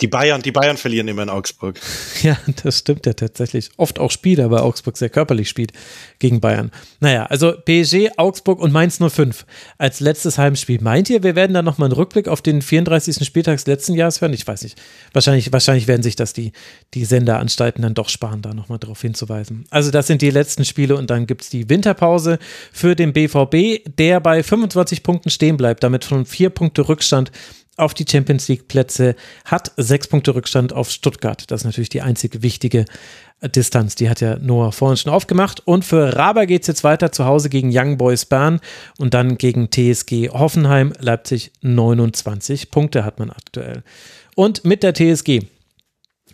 Die 0.00 0.08
Bayern, 0.08 0.42
die 0.42 0.52
Bayern 0.52 0.76
verlieren 0.76 1.08
immer 1.08 1.22
in 1.22 1.30
Augsburg. 1.30 1.80
Ja, 2.22 2.38
das 2.62 2.78
stimmt 2.78 3.04
ja 3.04 3.12
tatsächlich. 3.12 3.70
Oft 3.76 3.98
auch 3.98 4.10
spielt, 4.10 4.40
aber 4.40 4.62
Augsburg 4.62 4.96
sehr 4.96 5.10
körperlich 5.10 5.48
spielt 5.48 5.72
gegen 6.20 6.40
Bayern. 6.40 6.70
Naja, 7.00 7.26
also 7.26 7.52
PSG, 7.52 8.12
Augsburg 8.16 8.60
und 8.60 8.72
Mainz 8.72 8.98
05 8.98 9.44
als 9.76 10.00
letztes 10.00 10.38
Heimspiel. 10.38 10.80
Meint 10.80 11.10
ihr, 11.10 11.22
wir 11.22 11.34
werden 11.36 11.52
da 11.52 11.60
nochmal 11.60 11.88
einen 11.88 11.96
Rückblick 11.96 12.28
auf 12.28 12.40
den 12.40 12.62
34. 12.62 13.26
Spieltag 13.26 13.56
des 13.56 13.66
letzten 13.66 13.92
Jahres 13.92 14.22
hören? 14.22 14.32
Ich 14.32 14.46
weiß 14.46 14.62
nicht. 14.62 14.80
Wahrscheinlich, 15.12 15.52
wahrscheinlich 15.52 15.86
werden 15.86 16.02
sich 16.02 16.16
das 16.16 16.32
die, 16.32 16.52
die 16.94 17.04
Senderanstalten 17.04 17.82
dann 17.82 17.94
doch 17.94 18.08
sparen, 18.08 18.40
da 18.40 18.54
nochmal 18.54 18.78
darauf 18.78 19.02
hinzuweisen. 19.02 19.66
Also 19.68 19.90
das 19.90 20.06
sind 20.06 20.22
die 20.22 20.30
letzten 20.30 20.64
Spiele 20.64 20.96
und 20.96 21.10
dann 21.10 21.26
gibt 21.26 21.42
es 21.42 21.50
die 21.50 21.68
Winterpause 21.68 22.38
für 22.72 22.96
den 22.96 23.12
BVB, 23.12 23.84
der 23.98 24.20
bei 24.20 24.42
25 24.42 25.02
Punkten 25.02 25.28
stehen 25.28 25.58
bleibt, 25.58 25.82
damit 25.82 26.04
von 26.04 26.24
vier 26.24 26.48
Punkte 26.48 26.88
Rückstand 26.88 27.32
auf 27.76 27.94
die 27.94 28.04
Champions 28.08 28.48
League 28.48 28.68
Plätze, 28.68 29.16
hat 29.44 29.72
sechs 29.76 30.06
Punkte 30.06 30.34
Rückstand 30.34 30.72
auf 30.72 30.90
Stuttgart. 30.90 31.50
Das 31.50 31.62
ist 31.62 31.64
natürlich 31.64 31.88
die 31.88 32.02
einzige 32.02 32.42
wichtige 32.42 32.84
Distanz. 33.42 33.94
Die 33.94 34.08
hat 34.08 34.20
ja 34.20 34.38
Noah 34.38 34.72
vorhin 34.72 34.96
schon 34.96 35.12
aufgemacht. 35.12 35.60
Und 35.66 35.84
für 35.84 36.16
Raber 36.16 36.46
geht 36.46 36.62
es 36.62 36.68
jetzt 36.68 36.84
weiter 36.84 37.12
zu 37.12 37.24
Hause 37.24 37.48
gegen 37.48 37.70
Young 37.72 37.98
Boys 37.98 38.24
Bern 38.24 38.60
und 38.98 39.14
dann 39.14 39.38
gegen 39.38 39.70
TSG 39.70 40.30
Hoffenheim. 40.30 40.92
Leipzig 40.98 41.52
29 41.62 42.70
Punkte 42.70 43.04
hat 43.04 43.18
man 43.18 43.30
aktuell. 43.30 43.82
Und 44.34 44.64
mit 44.64 44.82
der 44.82 44.94
TSG 44.94 45.40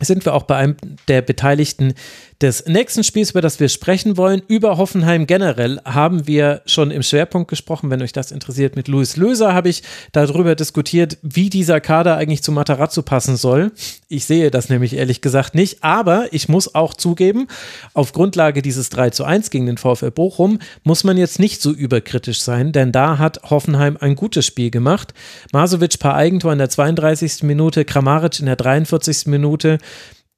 sind 0.01 0.25
wir 0.25 0.35
auch 0.35 0.45
bei 0.45 0.57
einem 0.57 0.77
der 1.09 1.23
Beteiligten 1.23 1.95
des 2.41 2.65
nächsten 2.67 3.05
Spiels, 3.05 3.33
über 3.33 3.43
das 3.43 3.61
wir 3.61 3.69
sprechen 3.69 4.17
wollen. 4.17 4.43
Über 4.49 4.79
Hoffenheim 4.79 5.27
generell 5.27 5.79
haben 5.85 6.27
wir 6.27 6.63
schon 6.65 6.91
im 6.91 7.03
Schwerpunkt 7.03 7.49
gesprochen. 7.51 7.91
Wenn 7.91 8.01
euch 8.01 8.13
das 8.13 8.33
interessiert, 8.33 8.77
mit 8.77 8.89
Luis 8.89 9.17
Löser 9.17 9.53
habe 9.53 9.69
ich 9.69 9.83
darüber 10.13 10.55
diskutiert, 10.55 11.19
wie 11.23 11.51
dieser 11.51 11.81
Kader 11.81 12.17
eigentlich 12.17 12.43
zu 12.43 12.51
Matarazzo 12.51 13.03
passen 13.03 13.37
soll. 13.37 13.73
Ich 14.09 14.25
sehe 14.25 14.51
das 14.51 14.71
nämlich 14.71 14.95
ehrlich 14.95 15.21
gesagt 15.21 15.55
nicht, 15.55 15.85
aber 15.85 16.29
ich 16.33 16.49
muss 16.49 16.75
auch 16.75 16.95
zugeben, 16.95 17.47
auf 17.93 18.13
Grundlage 18.13 18.63
dieses 18.63 18.89
3 18.89 19.11
zu 19.11 19.25
1 19.25 19.51
gegen 19.51 19.67
den 19.67 19.77
VfL 19.77 20.11
Bochum 20.11 20.61
muss 20.83 21.05
man 21.05 21.19
jetzt 21.19 21.39
nicht 21.39 21.61
so 21.61 21.71
überkritisch 21.73 22.41
sein, 22.41 22.73
denn 22.73 22.91
da 22.91 23.19
hat 23.19 23.51
Hoffenheim 23.51 23.99
ein 24.01 24.17
gutes 24.17 24.47
Spiel 24.47 24.71
gemacht. 24.71 25.13
Masovic 25.53 25.99
paar 25.99 26.15
Eigentor 26.15 26.53
in 26.53 26.59
der 26.59 26.71
32. 26.71 27.43
Minute, 27.43 27.85
Kramaric 27.85 28.41
in 28.41 28.47
der 28.47 28.57
43. 28.57 29.27
Minute. 29.27 29.79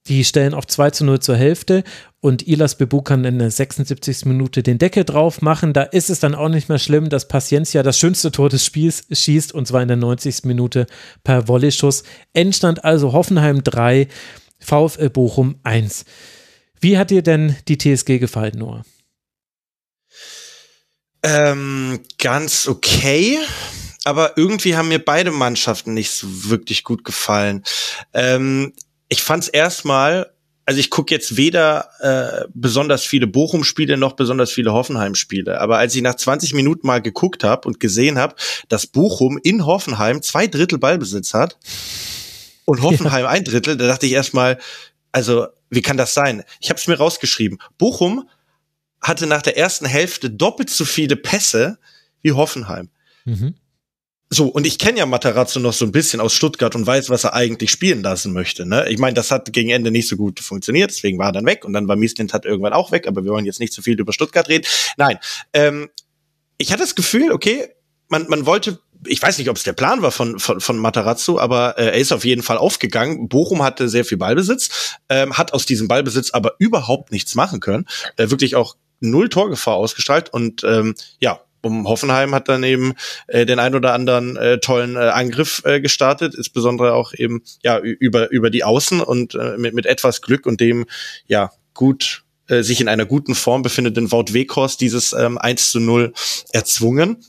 Die 0.08 0.24
stellen 0.24 0.54
auf 0.54 0.66
2 0.66 0.90
zu 0.90 1.04
0 1.04 1.20
zur 1.20 1.36
Hälfte 1.36 1.84
und 2.20 2.46
Ilas 2.48 2.76
Bebu 2.76 3.02
kann 3.02 3.24
in 3.24 3.38
der 3.38 3.50
76. 3.50 4.24
Minute 4.24 4.62
den 4.62 4.78
Deckel 4.78 5.04
drauf 5.04 5.42
machen. 5.42 5.72
Da 5.72 5.82
ist 5.82 6.10
es 6.10 6.18
dann 6.18 6.34
auch 6.34 6.48
nicht 6.48 6.68
mehr 6.68 6.80
schlimm, 6.80 7.08
dass 7.08 7.28
Paciencia 7.28 7.84
das 7.84 7.98
schönste 7.98 8.32
Tor 8.32 8.48
des 8.48 8.66
Spiels 8.66 9.04
schießt 9.10 9.52
und 9.52 9.66
zwar 9.66 9.80
in 9.82 9.88
der 9.88 9.96
90. 9.96 10.44
Minute 10.44 10.86
per 11.22 11.46
Volley-Schuss. 11.46 12.02
Endstand 12.32 12.84
also 12.84 13.12
Hoffenheim 13.12 13.62
3, 13.62 14.08
VfL 14.58 15.10
Bochum 15.10 15.60
1. 15.62 16.04
Wie 16.80 16.98
hat 16.98 17.10
dir 17.10 17.22
denn 17.22 17.56
die 17.68 17.78
TSG 17.78 18.18
gefallen, 18.18 18.58
Noah? 18.58 18.84
Ähm, 21.22 22.00
ganz 22.18 22.66
okay 22.66 23.38
aber 24.04 24.36
irgendwie 24.36 24.76
haben 24.76 24.88
mir 24.88 24.98
beide 24.98 25.30
Mannschaften 25.30 25.94
nicht 25.94 26.10
so 26.10 26.26
wirklich 26.50 26.84
gut 26.84 27.04
gefallen. 27.04 27.62
Ähm, 28.12 28.72
ich 29.12 29.22
fand 29.22 29.44
es 29.44 29.48
erstmal, 29.50 30.32
also 30.64 30.80
ich 30.80 30.88
gucke 30.88 31.14
jetzt 31.14 31.36
weder 31.36 31.90
äh, 32.00 32.48
besonders 32.54 33.04
viele 33.04 33.26
Bochum-Spiele 33.26 33.98
noch 33.98 34.14
besonders 34.14 34.50
viele 34.50 34.72
Hoffenheim-Spiele. 34.72 35.60
Aber 35.60 35.76
als 35.76 35.94
ich 35.94 36.00
nach 36.00 36.14
20 36.14 36.54
Minuten 36.54 36.86
mal 36.86 37.02
geguckt 37.02 37.44
habe 37.44 37.68
und 37.68 37.78
gesehen 37.78 38.16
habe, 38.16 38.36
dass 38.70 38.86
Bochum 38.86 39.38
in 39.42 39.66
Hoffenheim 39.66 40.22
zwei 40.22 40.46
Drittel 40.46 40.78
Ballbesitz 40.78 41.34
hat 41.34 41.58
und 42.64 42.80
Hoffenheim 42.80 43.24
ja. 43.24 43.28
ein 43.28 43.44
Drittel, 43.44 43.76
da 43.76 43.86
dachte 43.86 44.06
ich 44.06 44.12
erstmal, 44.12 44.58
also 45.12 45.46
wie 45.68 45.82
kann 45.82 45.98
das 45.98 46.14
sein? 46.14 46.42
Ich 46.60 46.70
habe 46.70 46.80
es 46.80 46.88
mir 46.88 46.96
rausgeschrieben. 46.96 47.58
Bochum 47.76 48.26
hatte 49.02 49.26
nach 49.26 49.42
der 49.42 49.58
ersten 49.58 49.84
Hälfte 49.84 50.30
doppelt 50.30 50.70
so 50.70 50.86
viele 50.86 51.16
Pässe 51.16 51.78
wie 52.22 52.32
Hoffenheim. 52.32 52.88
Mhm. 53.26 53.56
So, 54.34 54.46
und 54.46 54.66
ich 54.66 54.78
kenne 54.78 54.98
ja 54.98 55.04
Matarazzo 55.04 55.60
noch 55.60 55.74
so 55.74 55.84
ein 55.84 55.92
bisschen 55.92 56.18
aus 56.18 56.32
Stuttgart 56.32 56.74
und 56.74 56.86
weiß, 56.86 57.10
was 57.10 57.24
er 57.24 57.34
eigentlich 57.34 57.70
spielen 57.70 58.02
lassen 58.02 58.32
möchte. 58.32 58.64
Ne? 58.64 58.88
Ich 58.88 58.98
meine, 58.98 59.12
das 59.12 59.30
hat 59.30 59.52
gegen 59.52 59.68
Ende 59.68 59.90
nicht 59.90 60.08
so 60.08 60.16
gut 60.16 60.40
funktioniert, 60.40 60.90
deswegen 60.90 61.18
war 61.18 61.26
er 61.26 61.32
dann 61.32 61.44
weg 61.44 61.66
und 61.66 61.74
dann 61.74 61.86
war 61.86 61.96
Mieslind 61.96 62.32
hat 62.32 62.46
irgendwann 62.46 62.72
auch 62.72 62.92
weg, 62.92 63.06
aber 63.06 63.24
wir 63.24 63.30
wollen 63.30 63.44
jetzt 63.44 63.60
nicht 63.60 63.74
zu 63.74 63.82
so 63.82 63.84
viel 63.84 64.00
über 64.00 64.14
Stuttgart 64.14 64.48
reden. 64.48 64.64
Nein, 64.96 65.18
ähm, 65.52 65.90
ich 66.56 66.72
hatte 66.72 66.82
das 66.82 66.94
Gefühl, 66.94 67.30
okay, 67.30 67.68
man, 68.08 68.26
man 68.28 68.46
wollte 68.46 68.80
ich 69.06 69.20
weiß 69.20 69.36
nicht, 69.36 69.50
ob 69.50 69.56
es 69.56 69.64
der 69.64 69.74
Plan 69.74 70.00
war 70.00 70.12
von, 70.12 70.38
von, 70.38 70.60
von 70.60 70.78
Matarazzo, 70.78 71.38
aber 71.38 71.76
äh, 71.76 71.86
er 71.86 71.94
ist 71.94 72.12
auf 72.12 72.24
jeden 72.24 72.42
Fall 72.42 72.56
aufgegangen. 72.56 73.28
Bochum 73.28 73.62
hatte 73.62 73.88
sehr 73.88 74.04
viel 74.04 74.16
Ballbesitz, 74.16 74.96
ähm, 75.10 75.36
hat 75.36 75.52
aus 75.52 75.66
diesem 75.66 75.88
Ballbesitz 75.88 76.30
aber 76.30 76.54
überhaupt 76.58 77.10
nichts 77.10 77.34
machen 77.34 77.60
können. 77.60 77.86
Äh, 78.16 78.30
wirklich 78.30 78.54
auch 78.54 78.76
null 79.00 79.28
Torgefahr 79.28 79.74
ausgestrahlt 79.74 80.32
und 80.32 80.62
ähm, 80.64 80.94
ja, 81.18 81.40
um 81.62 81.88
Hoffenheim 81.88 82.34
hat 82.34 82.48
dann 82.48 82.62
eben 82.62 82.94
äh, 83.28 83.46
den 83.46 83.58
ein 83.58 83.74
oder 83.74 83.94
anderen 83.94 84.36
äh, 84.36 84.58
tollen 84.58 84.96
äh, 84.96 85.10
Angriff 85.10 85.62
äh, 85.64 85.80
gestartet, 85.80 86.34
insbesondere 86.34 86.94
auch 86.94 87.14
eben 87.14 87.42
ja 87.62 87.78
über 87.78 88.30
über 88.30 88.50
die 88.50 88.64
Außen 88.64 89.00
und 89.00 89.34
äh, 89.34 89.56
mit, 89.56 89.74
mit 89.74 89.86
etwas 89.86 90.20
Glück 90.22 90.46
und 90.46 90.60
dem 90.60 90.86
ja 91.26 91.50
gut 91.74 92.24
äh, 92.48 92.62
sich 92.62 92.80
in 92.80 92.88
einer 92.88 93.06
guten 93.06 93.34
Form 93.34 93.62
befindenden 93.62 94.12
Wout 94.12 94.32
Weghorst 94.32 94.80
dieses 94.80 95.12
ähm, 95.12 95.38
1 95.38 95.70
zu 95.70 95.80
0 95.80 96.12
erzwungen. 96.52 97.24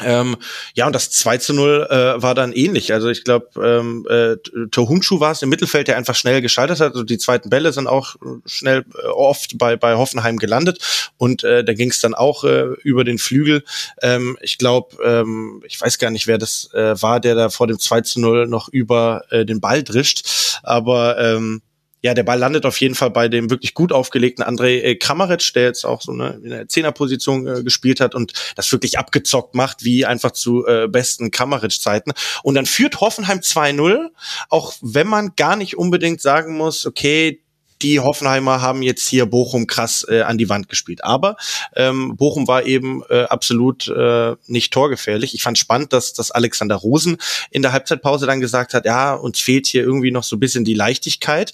Ähm, 0.00 0.36
ja, 0.74 0.86
und 0.86 0.94
das 0.94 1.10
2 1.10 1.38
zu 1.38 1.52
0 1.52 1.86
äh, 1.90 2.22
war 2.22 2.34
dann 2.34 2.52
ähnlich. 2.52 2.92
Also 2.92 3.08
ich 3.08 3.24
glaube, 3.24 3.48
ähm, 3.62 4.06
äh, 4.08 4.36
Tohunchu 4.70 5.20
war 5.20 5.32
es 5.32 5.42
im 5.42 5.50
Mittelfeld, 5.50 5.88
der 5.88 5.96
einfach 5.96 6.14
schnell 6.14 6.40
geschaltet 6.40 6.80
hat. 6.80 6.92
Also 6.92 7.02
die 7.02 7.18
zweiten 7.18 7.50
Bälle 7.50 7.72
sind 7.72 7.86
auch 7.86 8.16
schnell 8.46 8.84
äh, 8.94 9.06
oft 9.08 9.58
bei, 9.58 9.76
bei 9.76 9.96
Hoffenheim 9.96 10.38
gelandet. 10.38 11.10
Und 11.18 11.44
äh, 11.44 11.62
da 11.62 11.74
ging 11.74 11.90
es 11.90 12.00
dann 12.00 12.14
auch 12.14 12.44
äh, 12.44 12.68
über 12.82 13.04
den 13.04 13.18
Flügel. 13.18 13.64
Ähm, 14.00 14.38
ich 14.40 14.56
glaube, 14.58 14.96
ähm, 15.04 15.62
ich 15.66 15.80
weiß 15.80 15.98
gar 15.98 16.10
nicht, 16.10 16.26
wer 16.26 16.38
das 16.38 16.70
äh, 16.72 17.00
war, 17.02 17.20
der 17.20 17.34
da 17.34 17.50
vor 17.50 17.66
dem 17.66 17.78
2 17.78 18.00
zu 18.00 18.20
0 18.20 18.46
noch 18.46 18.68
über 18.68 19.24
äh, 19.30 19.44
den 19.44 19.60
Ball 19.60 19.82
drischt. 19.82 20.58
Aber 20.62 21.18
ähm, 21.18 21.60
ja, 22.02 22.14
der 22.14 22.24
Ball 22.24 22.38
landet 22.38 22.66
auf 22.66 22.80
jeden 22.80 22.96
Fall 22.96 23.10
bei 23.10 23.28
dem 23.28 23.48
wirklich 23.48 23.74
gut 23.74 23.92
aufgelegten 23.92 24.44
André 24.44 24.82
äh, 24.82 24.96
Kramaric, 24.96 25.52
der 25.54 25.64
jetzt 25.64 25.84
auch 25.84 26.02
so 26.02 26.12
eine, 26.12 26.40
in 26.42 26.50
der 26.50 26.68
Zehnerposition 26.68 27.46
äh, 27.46 27.62
gespielt 27.62 28.00
hat 28.00 28.14
und 28.14 28.32
das 28.56 28.70
wirklich 28.72 28.98
abgezockt 28.98 29.54
macht, 29.54 29.84
wie 29.84 30.04
einfach 30.04 30.32
zu 30.32 30.66
äh, 30.66 30.88
besten 30.88 31.30
Kramaric-Zeiten. 31.30 32.12
Und 32.42 32.56
dann 32.56 32.66
führt 32.66 33.00
Hoffenheim 33.00 33.38
2-0, 33.38 34.08
auch 34.48 34.74
wenn 34.82 35.06
man 35.06 35.32
gar 35.36 35.54
nicht 35.54 35.78
unbedingt 35.78 36.20
sagen 36.20 36.56
muss, 36.56 36.86
okay, 36.86 37.41
die 37.82 38.00
Hoffenheimer 38.00 38.62
haben 38.62 38.82
jetzt 38.82 39.08
hier 39.08 39.26
Bochum 39.26 39.66
krass 39.66 40.06
äh, 40.08 40.22
an 40.22 40.38
die 40.38 40.48
Wand 40.48 40.68
gespielt. 40.68 41.04
Aber 41.04 41.36
ähm, 41.74 42.16
Bochum 42.16 42.48
war 42.48 42.64
eben 42.64 43.02
äh, 43.10 43.24
absolut 43.24 43.88
äh, 43.88 44.36
nicht 44.46 44.72
torgefährlich. 44.72 45.34
Ich 45.34 45.42
fand 45.42 45.58
spannend, 45.58 45.92
dass, 45.92 46.12
dass 46.12 46.30
Alexander 46.30 46.76
Rosen 46.76 47.16
in 47.50 47.62
der 47.62 47.72
Halbzeitpause 47.72 48.26
dann 48.26 48.40
gesagt 48.40 48.74
hat, 48.74 48.84
ja, 48.84 49.14
uns 49.14 49.40
fehlt 49.40 49.66
hier 49.66 49.82
irgendwie 49.82 50.10
noch 50.10 50.24
so 50.24 50.36
ein 50.36 50.40
bisschen 50.40 50.64
die 50.64 50.74
Leichtigkeit. 50.74 51.52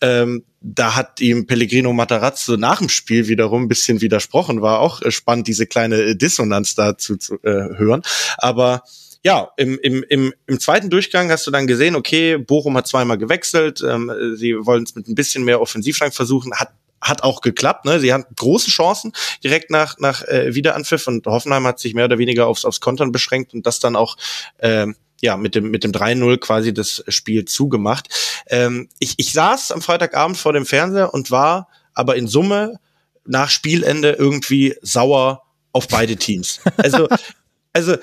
Ähm, 0.00 0.44
da 0.60 0.96
hat 0.96 1.20
ihm 1.20 1.46
Pellegrino 1.46 1.92
Matarazzo 1.92 2.56
nach 2.56 2.78
dem 2.78 2.88
Spiel 2.88 3.28
wiederum 3.28 3.62
ein 3.64 3.68
bisschen 3.68 4.00
widersprochen. 4.00 4.62
War 4.62 4.80
auch 4.80 5.02
äh, 5.02 5.10
spannend, 5.10 5.46
diese 5.46 5.66
kleine 5.66 5.96
äh, 5.96 6.16
Dissonanz 6.16 6.74
dazu 6.74 7.16
zu 7.16 7.34
äh, 7.42 7.76
hören. 7.76 8.02
Aber 8.38 8.82
ja, 9.28 9.50
im, 9.58 9.78
im, 9.82 10.02
im, 10.08 10.32
im 10.46 10.58
zweiten 10.58 10.88
Durchgang 10.88 11.30
hast 11.30 11.46
du 11.46 11.50
dann 11.50 11.66
gesehen, 11.66 11.96
okay, 11.96 12.38
Bochum 12.38 12.74
hat 12.78 12.86
zweimal 12.86 13.18
gewechselt, 13.18 13.82
ähm, 13.86 14.10
sie 14.36 14.54
wollen 14.64 14.84
es 14.84 14.94
mit 14.94 15.06
ein 15.06 15.14
bisschen 15.14 15.44
mehr 15.44 15.60
Offensivflank 15.60 16.14
versuchen, 16.14 16.54
hat 16.54 16.72
hat 17.00 17.22
auch 17.22 17.42
geklappt, 17.42 17.84
ne? 17.84 18.00
Sie 18.00 18.12
hatten 18.12 18.34
große 18.34 18.70
Chancen 18.70 19.12
direkt 19.44 19.70
nach 19.70 19.98
nach 19.98 20.22
äh, 20.22 20.54
Wiederanpfiff 20.54 21.06
und 21.06 21.26
Hoffenheim 21.26 21.64
hat 21.64 21.78
sich 21.78 21.92
mehr 21.92 22.06
oder 22.06 22.16
weniger 22.18 22.46
aufs 22.46 22.64
aufs 22.64 22.80
Kontern 22.80 23.12
beschränkt 23.12 23.52
und 23.52 23.66
das 23.66 23.80
dann 23.80 23.96
auch 23.96 24.16
ähm, 24.60 24.96
ja, 25.20 25.36
mit 25.36 25.54
dem, 25.54 25.70
mit 25.70 25.84
dem 25.84 25.92
3-0 25.92 26.38
quasi 26.38 26.72
das 26.72 27.04
Spiel 27.08 27.44
zugemacht. 27.44 28.08
Ähm, 28.48 28.88
ich, 28.98 29.14
ich 29.18 29.32
saß 29.32 29.72
am 29.72 29.82
Freitagabend 29.82 30.38
vor 30.38 30.54
dem 30.54 30.64
Fernseher 30.64 31.12
und 31.12 31.30
war 31.30 31.68
aber 31.92 32.16
in 32.16 32.28
Summe 32.28 32.80
nach 33.26 33.50
Spielende 33.50 34.12
irgendwie 34.12 34.74
sauer 34.80 35.42
auf 35.72 35.86
beide 35.86 36.16
Teams. 36.16 36.60
Also, 36.78 37.08
also 37.72 37.96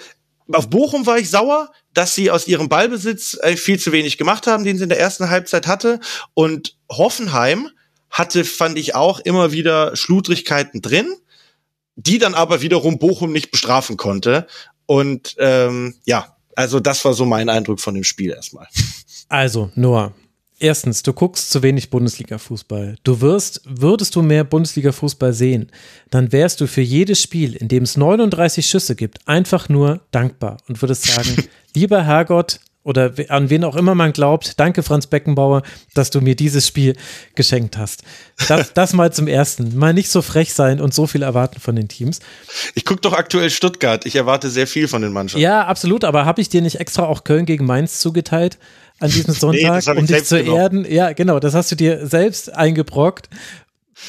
auf 0.52 0.70
Bochum 0.70 1.06
war 1.06 1.18
ich 1.18 1.30
sauer, 1.30 1.72
dass 1.94 2.16
sie 2.16 2.30
aus 2.30 2.48
ihrem 2.48 2.70
Ballbesitz 2.70 3.38
äh, 3.42 3.58
viel 3.58 3.80
zu 3.80 3.92
wenig 3.92 4.18
gemacht 4.18 4.48
haben, 4.48 4.64
den 4.64 4.78
sie 4.78 4.84
in 4.84 4.90
der 4.90 5.00
ersten 5.00 5.30
Halbzeit 5.30 5.68
hatte. 5.68 6.00
Und 6.34 6.78
Hoffenheim 6.92 7.70
hatte, 8.10 8.46
fand 8.46 8.78
ich 8.78 8.96
auch, 8.96 9.20
immer 9.20 9.52
wieder 9.52 9.96
Schludrigkeiten 9.96 10.82
drin, 10.82 11.14
die 11.96 12.18
dann 12.18 12.36
aber 12.36 12.62
wiederum 12.62 13.00
Bochum 13.00 13.32
nicht 13.32 13.52
bestrafen 13.52 13.98
konnte. 13.98 14.48
Und 14.86 15.36
ähm, 15.40 15.96
ja, 16.06 16.36
also 16.56 16.80
das 16.80 17.04
war 17.06 17.14
so 17.14 17.26
mein 17.26 17.50
Eindruck 17.50 17.80
von 17.80 17.96
dem 17.96 18.04
Spiel 18.04 18.32
erstmal. 18.32 18.68
Also, 19.28 19.72
Noah, 19.76 20.14
Erstens, 20.58 21.04
du 21.04 21.12
guckst 21.12 21.52
zu 21.52 21.64
wenig 21.64 21.90
Bundesliga-Fußball. 21.90 22.96
Du 23.04 23.20
wirst, 23.20 23.62
würdest 23.66 24.16
du 24.16 24.22
mehr 24.22 24.46
Bundesliga-Fußball 24.46 25.34
sehen, 25.34 25.70
dann 26.12 26.32
wärst 26.32 26.62
du 26.62 26.68
für 26.68 26.82
jedes 26.82 27.22
Spiel, 27.22 27.56
in 27.56 27.68
dem 27.68 27.84
es 27.84 27.98
39 27.98 28.66
Schüsse 28.66 28.96
gibt, 28.96 29.28
einfach 29.28 29.68
nur 29.68 30.02
dankbar 30.12 30.58
und 30.70 30.82
würdest 30.82 31.08
sagen, 31.08 31.36
lieber 31.76 32.04
Herrgott, 32.04 32.60
oder 32.86 33.12
an 33.30 33.50
wen 33.50 33.64
auch 33.64 33.76
immer 33.76 33.96
man 33.96 34.14
glaubt, 34.14 34.60
danke 34.60 34.84
Franz 34.84 35.08
Beckenbauer, 35.08 35.64
dass 35.96 36.12
du 36.12 36.22
mir 36.22 36.36
dieses 36.36 36.68
Spiel 36.68 36.96
geschenkt 37.34 37.78
hast. 37.78 38.04
Das, 38.48 38.74
das 38.76 38.94
mal 38.94 39.12
zum 39.12 39.28
Ersten. 39.28 39.76
Mal 39.76 39.94
nicht 39.96 40.10
so 40.10 40.22
frech 40.22 40.54
sein 40.54 40.80
und 40.80 40.94
so 40.94 41.08
viel 41.08 41.24
erwarten 41.24 41.60
von 41.60 41.76
den 41.76 41.88
Teams. 41.88 42.20
Ich 42.76 42.86
gucke 42.86 43.02
doch 43.02 43.14
aktuell 43.14 43.50
Stuttgart. 43.50 44.06
Ich 44.06 44.16
erwarte 44.16 44.52
sehr 44.52 44.68
viel 44.68 44.88
von 44.88 45.02
den 45.02 45.14
Mannschaften. 45.14 45.42
Ja, 45.42 45.66
absolut. 45.66 46.04
Aber 46.04 46.26
habe 46.26 46.42
ich 46.42 46.50
dir 46.50 46.62
nicht 46.62 46.80
extra 46.80 47.06
auch 47.06 47.24
Köln 47.24 47.48
gegen 47.48 47.66
Mainz 47.66 48.00
zugeteilt? 48.00 48.60
An 49.00 49.12
diesem 49.12 49.34
Sonntag, 49.34 49.86
nee, 49.86 50.00
um 50.00 50.06
dich 50.06 50.24
zu 50.26 50.38
genommen. 50.38 50.58
erden. 50.58 50.86
Ja, 50.92 51.14
genau, 51.14 51.40
das 51.40 51.54
hast 51.54 51.72
du 51.72 51.76
dir 51.76 52.08
selbst 52.08 52.54
eingebrockt. 52.54 53.30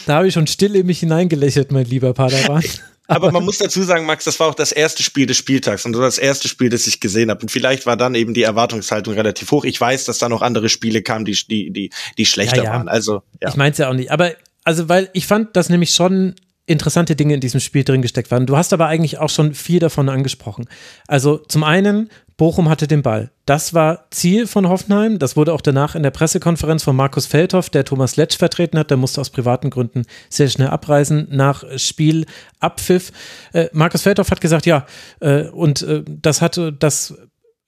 Da 0.07 0.17
habe 0.17 0.29
ich 0.29 0.35
schon 0.35 0.47
still 0.47 0.77
in 0.77 0.87
mich 0.87 1.01
hineingelächelt, 1.01 1.73
mein 1.73 1.87
lieber 1.87 2.13
Padawan. 2.15 2.63
Aber 3.09 3.31
man 3.31 3.45
muss 3.45 3.59
dazu 3.59 3.83
sagen, 3.85 4.05
Max, 4.05 4.25
das 4.25 4.41
war 4.41 4.49
auch 4.49 4.55
das 4.55 4.73
erste 4.73 5.03
Spiel 5.03 5.27
des 5.27 5.37
Spieltags 5.37 5.85
und 5.87 5.93
das 5.93 6.19
erste 6.19 6.49
Spiel, 6.49 6.71
das 6.71 6.89
ich 6.89 6.99
gesehen 6.99 7.31
habe. 7.31 7.41
Und 7.41 7.51
vielleicht 7.51 7.87
war 7.87 7.97
dann 7.97 8.17
eben 8.17 8.35
die 8.35 8.43
Erwartungshaltung 8.43 9.15
relativ 9.15 9.51
hoch. 9.53 9.65
Ich 9.65 9.81
weiß, 9.81 10.07
dass 10.07 10.19
da 10.19 10.29
noch 10.29 10.43
andere 10.43 10.69
Spiele 10.69 11.03
kamen, 11.03 11.25
die, 11.25 11.39
die, 11.49 11.71
die, 11.71 11.91
die 12.19 12.27
schlechter 12.27 12.59
ja, 12.59 12.65
ja. 12.65 12.71
waren. 12.71 12.89
Also, 12.89 13.23
ja. 13.41 13.49
Ich 13.49 13.57
meins 13.57 13.79
ja 13.79 13.89
auch 13.89 13.95
nicht. 13.95 14.11
Aber 14.11 14.33
also, 14.65 14.89
weil 14.89 15.09
ich 15.13 15.27
fand 15.27 15.55
das 15.55 15.69
nämlich 15.69 15.91
schon 15.91 16.35
interessante 16.67 17.17
Dinge 17.17 17.35
in 17.35 17.41
diesem 17.41 17.61
Spiel 17.61 17.85
drin 17.85 18.03
gesteckt 18.03 18.31
waren. 18.31 18.47
Du 18.47 18.57
hast 18.57 18.73
aber 18.73 18.87
eigentlich 18.87 19.19
auch 19.19 19.31
schon 19.31 19.55
viel 19.55 19.79
davon 19.79 20.09
angesprochen. 20.09 20.67
Also 21.07 21.39
zum 21.39 21.65
einen, 21.65 22.11
Bochum 22.37 22.69
hatte 22.69 22.87
den 22.87 23.03
Ball. 23.03 23.31
Das 23.47 23.73
war 23.73 24.07
Ziel 24.11 24.47
von 24.47 24.69
Hoffenheim. 24.69 25.19
Das 25.19 25.37
wurde 25.37 25.55
auch 25.55 25.63
danach 25.63 25.95
in 25.95 26.03
der 26.03 26.11
Pressekonferenz 26.11 26.83
von 26.83 26.95
Markus 26.95 27.25
Feldhoff, 27.25 27.71
der 27.71 27.85
Thomas 27.85 28.17
Letsch 28.17 28.37
vertreten 28.37 28.79
hat. 28.79 28.91
Der 28.91 28.99
musste 28.99 29.21
aus 29.21 29.31
privaten 29.31 29.71
Gründen 29.71 30.03
sehr 30.29 30.49
schnell 30.49 30.69
abreisen 30.69 31.29
nach 31.31 31.65
Spielabpfiff. 31.77 33.13
Äh, 33.53 33.69
Markus 33.73 34.03
Feldhoff 34.03 34.31
hat 34.31 34.41
gesagt, 34.41 34.67
ja, 34.67 34.87
äh, 35.21 35.45
und 35.45 35.83
äh, 35.83 36.05
das 36.07 36.43
hatte, 36.43 36.73
das, 36.73 37.15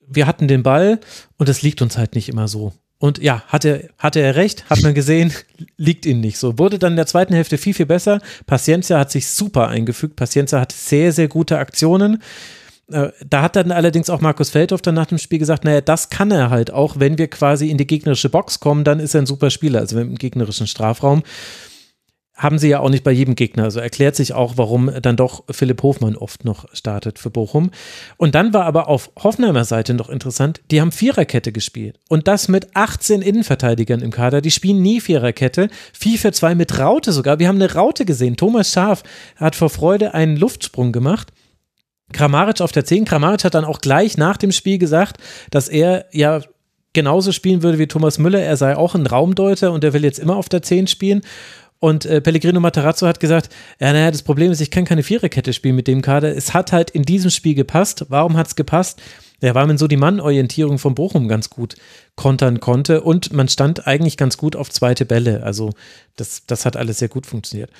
wir 0.07 0.27
hatten 0.27 0.47
den 0.47 0.61
Ball 0.61 0.99
und 1.37 1.49
es 1.49 1.61
liegt 1.63 1.81
uns 1.81 1.97
halt 1.97 2.13
nicht 2.13 2.29
immer 2.29 2.47
so. 2.47 2.73
Und 2.99 3.17
ja, 3.19 3.43
hatte, 3.47 3.89
hatte 3.97 4.19
er 4.19 4.35
recht, 4.35 4.69
hat 4.69 4.81
man 4.83 4.93
gesehen, 4.93 5.33
liegt 5.77 6.05
ihm 6.05 6.19
nicht 6.19 6.37
so. 6.37 6.59
Wurde 6.59 6.77
dann 6.77 6.93
in 6.93 6.97
der 6.97 7.07
zweiten 7.07 7.33
Hälfte 7.33 7.57
viel, 7.57 7.73
viel 7.73 7.85
besser. 7.85 8.19
Paciencia 8.45 8.99
hat 8.99 9.09
sich 9.09 9.27
super 9.27 9.69
eingefügt. 9.69 10.17
Paciencia 10.17 10.59
hat 10.59 10.73
sehr, 10.73 11.13
sehr 11.13 11.29
gute 11.29 11.59
Aktionen. 11.59 12.21
Äh, 12.91 13.09
da 13.27 13.41
hat 13.41 13.55
dann 13.55 13.71
allerdings 13.71 14.09
auch 14.09 14.19
Markus 14.19 14.49
Feldhoff 14.49 14.81
dann 14.81 14.95
nach 14.95 15.05
dem 15.05 15.17
Spiel 15.17 15.39
gesagt, 15.39 15.63
naja, 15.63 15.79
das 15.79 16.09
kann 16.09 16.29
er 16.31 16.49
halt 16.49 16.71
auch, 16.71 16.99
wenn 16.99 17.17
wir 17.17 17.29
quasi 17.29 17.69
in 17.69 17.77
die 17.77 17.87
gegnerische 17.87 18.29
Box 18.29 18.59
kommen, 18.59 18.83
dann 18.83 18.99
ist 18.99 19.13
er 19.13 19.21
ein 19.21 19.27
super 19.27 19.49
Spieler, 19.49 19.79
also 19.79 19.97
im 19.97 20.15
gegnerischen 20.15 20.67
Strafraum 20.67 21.23
haben 22.39 22.57
sie 22.57 22.69
ja 22.69 22.79
auch 22.79 22.89
nicht 22.89 23.03
bei 23.03 23.11
jedem 23.11 23.35
Gegner. 23.35 23.65
Also 23.65 23.81
erklärt 23.81 24.15
sich 24.15 24.33
auch, 24.33 24.53
warum 24.55 24.89
dann 25.01 25.17
doch 25.17 25.43
Philipp 25.51 25.83
Hofmann 25.83 26.15
oft 26.15 26.45
noch 26.45 26.73
startet 26.73 27.19
für 27.19 27.29
Bochum. 27.29 27.69
Und 28.15 28.33
dann 28.33 28.53
war 28.53 28.63
aber 28.63 28.87
auf 28.87 29.11
Hoffenheimer 29.21 29.65
Seite 29.65 29.93
noch 29.93 30.09
interessant, 30.09 30.61
die 30.71 30.79
haben 30.79 30.93
Viererkette 30.93 31.51
gespielt. 31.51 31.99
Und 32.07 32.29
das 32.29 32.47
mit 32.47 32.75
18 32.75 33.21
Innenverteidigern 33.21 33.99
im 33.99 34.11
Kader. 34.11 34.39
Die 34.39 34.51
spielen 34.51 34.81
nie 34.81 35.01
Viererkette. 35.01 35.67
4 35.93 36.17
für 36.17 36.31
2 36.31 36.55
mit 36.55 36.79
Raute 36.79 37.11
sogar. 37.11 37.39
Wir 37.39 37.49
haben 37.49 37.61
eine 37.61 37.73
Raute 37.73 38.05
gesehen. 38.05 38.37
Thomas 38.37 38.71
Schaf 38.71 39.03
hat 39.35 39.57
vor 39.57 39.69
Freude 39.69 40.13
einen 40.13 40.37
Luftsprung 40.37 40.93
gemacht. 40.93 41.33
Kramaric 42.13 42.61
auf 42.61 42.71
der 42.71 42.85
10. 42.85 43.03
Kramaric 43.03 43.43
hat 43.43 43.53
dann 43.53 43.65
auch 43.65 43.81
gleich 43.81 44.17
nach 44.17 44.37
dem 44.37 44.53
Spiel 44.53 44.77
gesagt, 44.77 45.17
dass 45.51 45.67
er 45.67 46.05
ja 46.13 46.41
genauso 46.93 47.33
spielen 47.33 47.63
würde 47.63 47.79
wie 47.79 47.87
Thomas 47.87 48.17
Müller. 48.17 48.41
Er 48.41 48.55
sei 48.55 48.75
auch 48.77 48.95
ein 48.95 49.05
Raumdeuter 49.05 49.73
und 49.73 49.83
er 49.83 49.93
will 49.93 50.05
jetzt 50.05 50.19
immer 50.19 50.37
auf 50.37 50.49
der 50.49 50.61
10 50.61 50.87
spielen. 50.87 51.21
Und 51.79 52.05
äh, 52.05 52.19
Pellegrino 52.19 52.59
Matarazzo 52.59 53.07
hat 53.07 53.21
gesagt, 53.21 53.49
ja, 53.79 53.93
naja, 53.93 54.11
das 54.11 54.21
Problem 54.21 54.51
ist, 54.51 54.59
ich 54.59 54.69
kann 54.69 54.85
keine 54.85 55.03
Viererkette 55.03 55.53
spielen 55.53 55.75
mit 55.75 55.87
dem 55.87 56.01
Kader. 56.01 56.35
Es 56.35 56.53
hat 56.53 56.73
halt 56.73 56.89
in 56.91 57.03
diesem 57.03 57.31
Spiel 57.31 57.55
gepasst. 57.55 58.05
Warum 58.09 58.35
hat 58.35 58.47
es 58.47 58.55
gepasst? 58.55 59.01
Ja, 59.41 59.55
weil 59.55 59.67
man 59.67 59.77
so 59.77 59.87
die 59.87 59.95
Mannorientierung 59.95 60.79
von 60.79 60.95
Bochum 60.95 61.29
ganz 61.29 61.49
gut 61.49 61.75
kontern 62.15 62.59
konnte 62.59 63.01
und 63.01 63.31
man 63.31 63.47
stand 63.47 63.87
eigentlich 63.87 64.17
ganz 64.17 64.37
gut 64.37 64.57
auf 64.57 64.69
zweite 64.69 65.05
Bälle. 65.05 65.43
Also 65.43 65.71
das, 66.17 66.45
das 66.45 66.65
hat 66.65 66.75
alles 66.75 66.99
sehr 66.99 67.07
gut 67.07 67.25
funktioniert. 67.25 67.71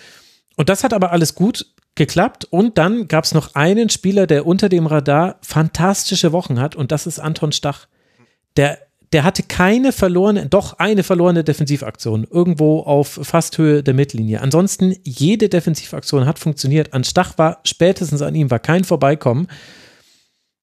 Und 0.55 0.69
das 0.69 0.85
hat 0.85 0.93
aber 0.93 1.11
alles 1.11 1.35
gut 1.35 1.65
geklappt. 1.95 2.45
Und 2.45 2.77
dann 2.77 3.09
gab 3.09 3.25
es 3.25 3.33
noch 3.33 3.55
einen 3.55 3.89
Spieler, 3.89 4.25
der 4.25 4.47
unter 4.47 4.69
dem 4.69 4.87
Radar 4.87 5.39
fantastische 5.41 6.31
Wochen 6.31 6.61
hat 6.61 6.75
und 6.75 6.93
das 6.93 7.05
ist 7.05 7.19
Anton 7.19 7.51
Stach. 7.51 7.87
Der 8.55 8.79
der 9.11 9.23
hatte 9.23 9.43
keine 9.43 9.91
verlorene, 9.91 10.47
doch 10.47 10.73
eine 10.73 11.03
verlorene 11.03 11.43
Defensivaktion 11.43 12.27
irgendwo 12.29 12.81
auf 12.81 13.19
fast 13.23 13.57
Höhe 13.57 13.81
der 13.81 13.93
Mittellinie. 13.95 14.41
Ansonsten 14.41 14.95
jede 15.03 15.49
Defensivaktion 15.49 16.25
hat 16.25 16.37
funktioniert. 16.37 16.93
An 16.93 17.03
Stach 17.03 17.37
war 17.37 17.59
spätestens 17.63 18.21
an 18.21 18.35
ihm 18.35 18.51
war 18.51 18.59
kein 18.59 18.83
Vorbeikommen. 18.83 19.47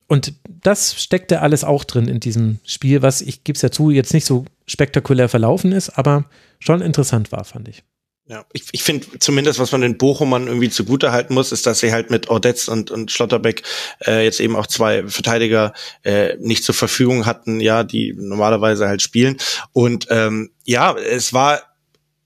Und 0.06 0.34
das 0.48 1.00
steckte 1.02 1.40
alles 1.40 1.64
auch 1.64 1.82
drin 1.82 2.06
in 2.06 2.20
diesem 2.20 2.60
Spiel, 2.64 3.02
was 3.02 3.20
ich 3.20 3.42
gebe 3.42 3.56
es 3.56 3.62
ja 3.62 3.72
zu, 3.72 3.90
jetzt 3.90 4.14
nicht 4.14 4.24
so 4.24 4.44
spektakulär 4.66 5.28
verlaufen 5.28 5.72
ist, 5.72 5.90
aber 5.90 6.26
schon 6.60 6.80
interessant 6.80 7.32
war, 7.32 7.44
fand 7.44 7.66
ich. 7.68 7.82
Ja, 8.28 8.44
ich, 8.52 8.64
ich 8.72 8.82
finde 8.82 9.20
zumindest, 9.20 9.60
was 9.60 9.70
man 9.70 9.82
den 9.82 9.98
Bochumern 9.98 10.48
irgendwie 10.48 10.68
zugute 10.68 11.12
halten 11.12 11.32
muss, 11.32 11.52
ist, 11.52 11.64
dass 11.64 11.78
sie 11.78 11.92
halt 11.92 12.10
mit 12.10 12.28
Ordetz 12.28 12.66
und, 12.66 12.90
und 12.90 13.12
Schlotterbeck 13.12 13.62
äh, 14.04 14.24
jetzt 14.24 14.40
eben 14.40 14.56
auch 14.56 14.66
zwei 14.66 15.06
Verteidiger 15.06 15.72
äh, 16.02 16.36
nicht 16.40 16.64
zur 16.64 16.74
Verfügung 16.74 17.24
hatten, 17.24 17.60
ja, 17.60 17.84
die 17.84 18.14
normalerweise 18.16 18.88
halt 18.88 19.00
spielen. 19.00 19.36
Und 19.72 20.08
ähm, 20.10 20.50
ja, 20.64 20.96
es 20.96 21.32
war 21.32 21.62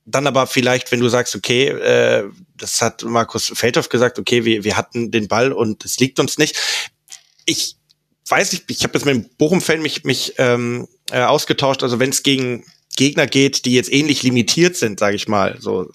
dann 0.06 0.26
aber 0.26 0.46
vielleicht, 0.46 0.90
wenn 0.90 1.00
du 1.00 1.08
sagst, 1.10 1.36
okay, 1.36 1.68
äh, 1.68 2.30
das 2.56 2.80
hat 2.80 3.04
Markus 3.04 3.52
Feldhoff 3.54 3.90
gesagt, 3.90 4.18
okay, 4.18 4.46
wir, 4.46 4.64
wir 4.64 4.78
hatten 4.78 5.10
den 5.10 5.28
Ball 5.28 5.52
und 5.52 5.84
es 5.84 5.98
liegt 5.98 6.18
uns 6.18 6.38
nicht. 6.38 6.56
Ich 7.44 7.76
weiß 8.26 8.52
nicht, 8.52 8.64
ich 8.70 8.84
habe 8.84 8.94
jetzt 8.94 9.04
mit 9.04 9.14
dem 9.16 9.28
Bochum-Fan 9.36 9.82
mich, 9.82 10.04
mich 10.04 10.34
ähm, 10.38 10.88
äh, 11.10 11.20
ausgetauscht, 11.20 11.82
also 11.82 11.98
wenn 11.98 12.10
es 12.10 12.22
gegen 12.22 12.64
Gegner 12.96 13.26
geht, 13.26 13.64
die 13.64 13.74
jetzt 13.74 13.92
ähnlich 13.92 14.22
limitiert 14.22 14.76
sind, 14.76 14.98
sage 14.98 15.16
ich 15.16 15.28
mal, 15.28 15.56
so, 15.60 15.90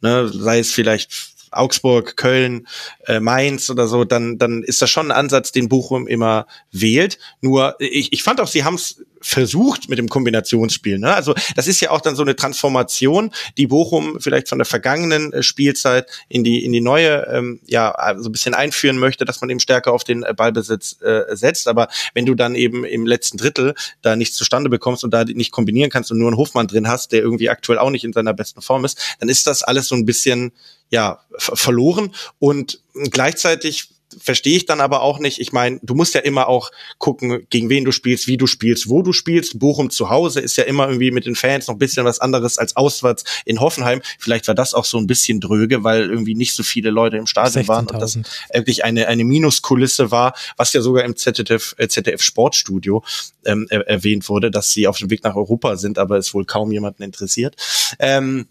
ne, 0.00 0.28
sei 0.28 0.58
es 0.58 0.72
vielleicht 0.72 1.34
Augsburg, 1.50 2.16
Köln, 2.16 2.66
äh, 3.06 3.20
Mainz 3.20 3.70
oder 3.70 3.86
so, 3.86 4.04
dann, 4.04 4.38
dann 4.38 4.62
ist 4.62 4.82
das 4.82 4.90
schon 4.90 5.10
ein 5.10 5.16
Ansatz, 5.16 5.52
den 5.52 5.68
Bochum 5.68 6.06
immer 6.06 6.46
wählt. 6.70 7.18
Nur 7.40 7.76
ich, 7.78 8.12
ich 8.12 8.22
fand 8.22 8.40
auch, 8.40 8.48
sie 8.48 8.64
haben 8.64 8.74
es 8.74 9.02
versucht 9.20 9.88
mit 9.88 9.98
dem 9.98 10.08
Kombinationsspiel. 10.08 10.98
Ne? 10.98 11.14
Also 11.14 11.34
das 11.56 11.66
ist 11.66 11.80
ja 11.80 11.90
auch 11.90 12.00
dann 12.00 12.16
so 12.16 12.22
eine 12.22 12.36
Transformation, 12.36 13.30
die 13.56 13.66
Bochum 13.66 14.18
vielleicht 14.20 14.48
von 14.48 14.58
der 14.58 14.66
vergangenen 14.66 15.32
äh, 15.32 15.42
Spielzeit 15.42 16.06
in 16.28 16.44
die 16.44 16.64
in 16.64 16.72
die 16.72 16.80
neue 16.80 17.26
ähm, 17.26 17.60
ja 17.66 17.94
so 18.18 18.28
ein 18.28 18.32
bisschen 18.32 18.54
einführen 18.54 18.98
möchte, 18.98 19.24
dass 19.24 19.40
man 19.40 19.50
eben 19.50 19.60
stärker 19.60 19.92
auf 19.92 20.04
den 20.04 20.22
äh, 20.22 20.34
Ballbesitz 20.34 21.00
äh, 21.02 21.36
setzt. 21.36 21.68
Aber 21.68 21.88
wenn 22.14 22.26
du 22.26 22.34
dann 22.34 22.54
eben 22.54 22.84
im 22.84 23.06
letzten 23.06 23.38
Drittel 23.38 23.74
da 24.02 24.16
nichts 24.16 24.36
zustande 24.36 24.70
bekommst 24.70 25.04
und 25.04 25.12
da 25.12 25.24
nicht 25.24 25.52
kombinieren 25.52 25.90
kannst 25.90 26.10
und 26.10 26.18
nur 26.18 26.28
einen 26.28 26.36
Hofmann 26.36 26.66
drin 26.66 26.88
hast, 26.88 27.12
der 27.12 27.20
irgendwie 27.20 27.50
aktuell 27.50 27.78
auch 27.78 27.90
nicht 27.90 28.04
in 28.04 28.12
seiner 28.12 28.34
besten 28.34 28.62
Form 28.62 28.84
ist, 28.84 28.98
dann 29.20 29.28
ist 29.28 29.46
das 29.46 29.62
alles 29.62 29.88
so 29.88 29.94
ein 29.94 30.06
bisschen 30.06 30.52
ja 30.90 31.20
verloren 31.38 32.14
und 32.38 32.80
gleichzeitig 33.10 33.90
verstehe 34.16 34.56
ich 34.56 34.66
dann 34.66 34.80
aber 34.80 35.02
auch 35.02 35.18
nicht. 35.18 35.40
Ich 35.40 35.52
meine, 35.52 35.78
du 35.82 35.94
musst 35.94 36.14
ja 36.14 36.20
immer 36.20 36.48
auch 36.48 36.70
gucken, 36.98 37.46
gegen 37.50 37.68
wen 37.68 37.84
du 37.84 37.92
spielst, 37.92 38.26
wie 38.26 38.36
du 38.36 38.46
spielst, 38.46 38.88
wo 38.88 39.02
du 39.02 39.12
spielst. 39.12 39.58
Bochum 39.58 39.90
zu 39.90 40.10
Hause 40.10 40.40
ist 40.40 40.56
ja 40.56 40.64
immer 40.64 40.86
irgendwie 40.86 41.10
mit 41.10 41.26
den 41.26 41.34
Fans 41.34 41.66
noch 41.66 41.74
ein 41.74 41.78
bisschen 41.78 42.04
was 42.04 42.20
anderes 42.20 42.58
als 42.58 42.76
auswärts 42.76 43.24
in 43.44 43.60
Hoffenheim. 43.60 44.00
Vielleicht 44.18 44.48
war 44.48 44.54
das 44.54 44.74
auch 44.74 44.84
so 44.84 44.98
ein 44.98 45.06
bisschen 45.06 45.40
dröge, 45.40 45.84
weil 45.84 46.08
irgendwie 46.08 46.34
nicht 46.34 46.54
so 46.54 46.62
viele 46.62 46.90
Leute 46.90 47.16
im 47.16 47.26
Stadion 47.26 47.68
waren 47.68 47.86
und 47.86 48.00
das 48.00 48.18
wirklich 48.52 48.84
eine, 48.84 49.08
eine 49.08 49.24
Minuskulisse 49.24 50.10
war, 50.10 50.34
was 50.56 50.72
ja 50.72 50.80
sogar 50.80 51.04
im 51.04 51.16
ZDF, 51.16 51.74
äh, 51.78 51.88
ZDF 51.88 52.22
Sportstudio 52.22 53.04
ähm, 53.44 53.66
erwähnt 53.68 54.28
wurde, 54.28 54.50
dass 54.50 54.70
sie 54.70 54.86
auf 54.88 54.98
dem 54.98 55.10
Weg 55.10 55.24
nach 55.24 55.36
Europa 55.36 55.76
sind, 55.76 55.98
aber 55.98 56.16
es 56.16 56.34
wohl 56.34 56.44
kaum 56.44 56.72
jemanden 56.72 57.02
interessiert. 57.02 57.56
Ähm, 57.98 58.48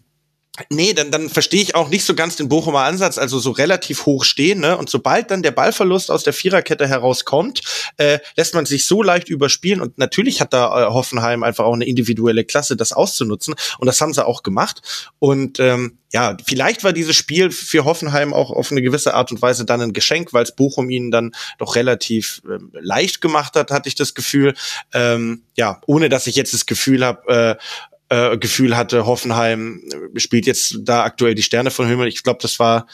Nee, 0.70 0.92
dann, 0.92 1.10
dann 1.10 1.28
verstehe 1.28 1.62
ich 1.62 1.74
auch 1.74 1.88
nicht 1.88 2.04
so 2.04 2.14
ganz 2.14 2.36
den 2.36 2.48
Bochumer 2.48 2.80
Ansatz, 2.80 3.18
also 3.18 3.38
so 3.38 3.50
relativ 3.50 4.06
hoch 4.06 4.24
stehen. 4.24 4.60
Ne? 4.60 4.76
Und 4.76 4.90
sobald 4.90 5.30
dann 5.30 5.42
der 5.42 5.50
Ballverlust 5.52 6.10
aus 6.10 6.24
der 6.24 6.32
Viererkette 6.32 6.88
herauskommt, 6.88 7.60
äh, 7.96 8.18
lässt 8.36 8.54
man 8.54 8.66
sich 8.66 8.86
so 8.86 9.02
leicht 9.02 9.28
überspielen. 9.28 9.80
Und 9.80 9.98
natürlich 9.98 10.40
hat 10.40 10.52
da 10.52 10.88
äh, 10.88 10.90
Hoffenheim 10.90 11.42
einfach 11.42 11.64
auch 11.64 11.74
eine 11.74 11.86
individuelle 11.86 12.44
Klasse, 12.44 12.76
das 12.76 12.92
auszunutzen. 12.92 13.54
Und 13.78 13.86
das 13.86 14.00
haben 14.00 14.12
sie 14.12 14.26
auch 14.26 14.42
gemacht. 14.42 15.10
Und 15.18 15.60
ähm, 15.60 15.98
ja, 16.12 16.36
vielleicht 16.46 16.84
war 16.84 16.92
dieses 16.92 17.16
Spiel 17.16 17.50
für 17.50 17.84
Hoffenheim 17.84 18.32
auch 18.32 18.50
auf 18.50 18.70
eine 18.70 18.80
gewisse 18.80 19.14
Art 19.14 19.30
und 19.30 19.42
Weise 19.42 19.64
dann 19.64 19.82
ein 19.82 19.92
Geschenk, 19.92 20.32
weil 20.32 20.42
es 20.42 20.56
Bochum 20.56 20.88
ihnen 20.88 21.10
dann 21.10 21.32
doch 21.58 21.76
relativ 21.76 22.40
ähm, 22.46 22.72
leicht 22.72 23.20
gemacht 23.20 23.54
hat, 23.56 23.70
hatte 23.70 23.88
ich 23.88 23.94
das 23.94 24.14
Gefühl. 24.14 24.54
Ähm, 24.94 25.42
ja, 25.56 25.80
ohne 25.86 26.08
dass 26.08 26.26
ich 26.26 26.36
jetzt 26.36 26.54
das 26.54 26.66
Gefühl 26.66 27.04
habe, 27.04 27.58
äh, 27.58 27.62
äh, 28.08 28.38
Gefühl 28.38 28.76
hatte, 28.76 29.06
Hoffenheim 29.06 29.82
spielt 30.16 30.46
jetzt 30.46 30.78
da 30.82 31.04
aktuell 31.04 31.34
die 31.34 31.42
Sterne 31.42 31.70
von 31.70 31.86
Himmel. 31.86 32.08
Ich 32.08 32.22
glaube, 32.22 32.40
das 32.42 32.58
war 32.58 32.86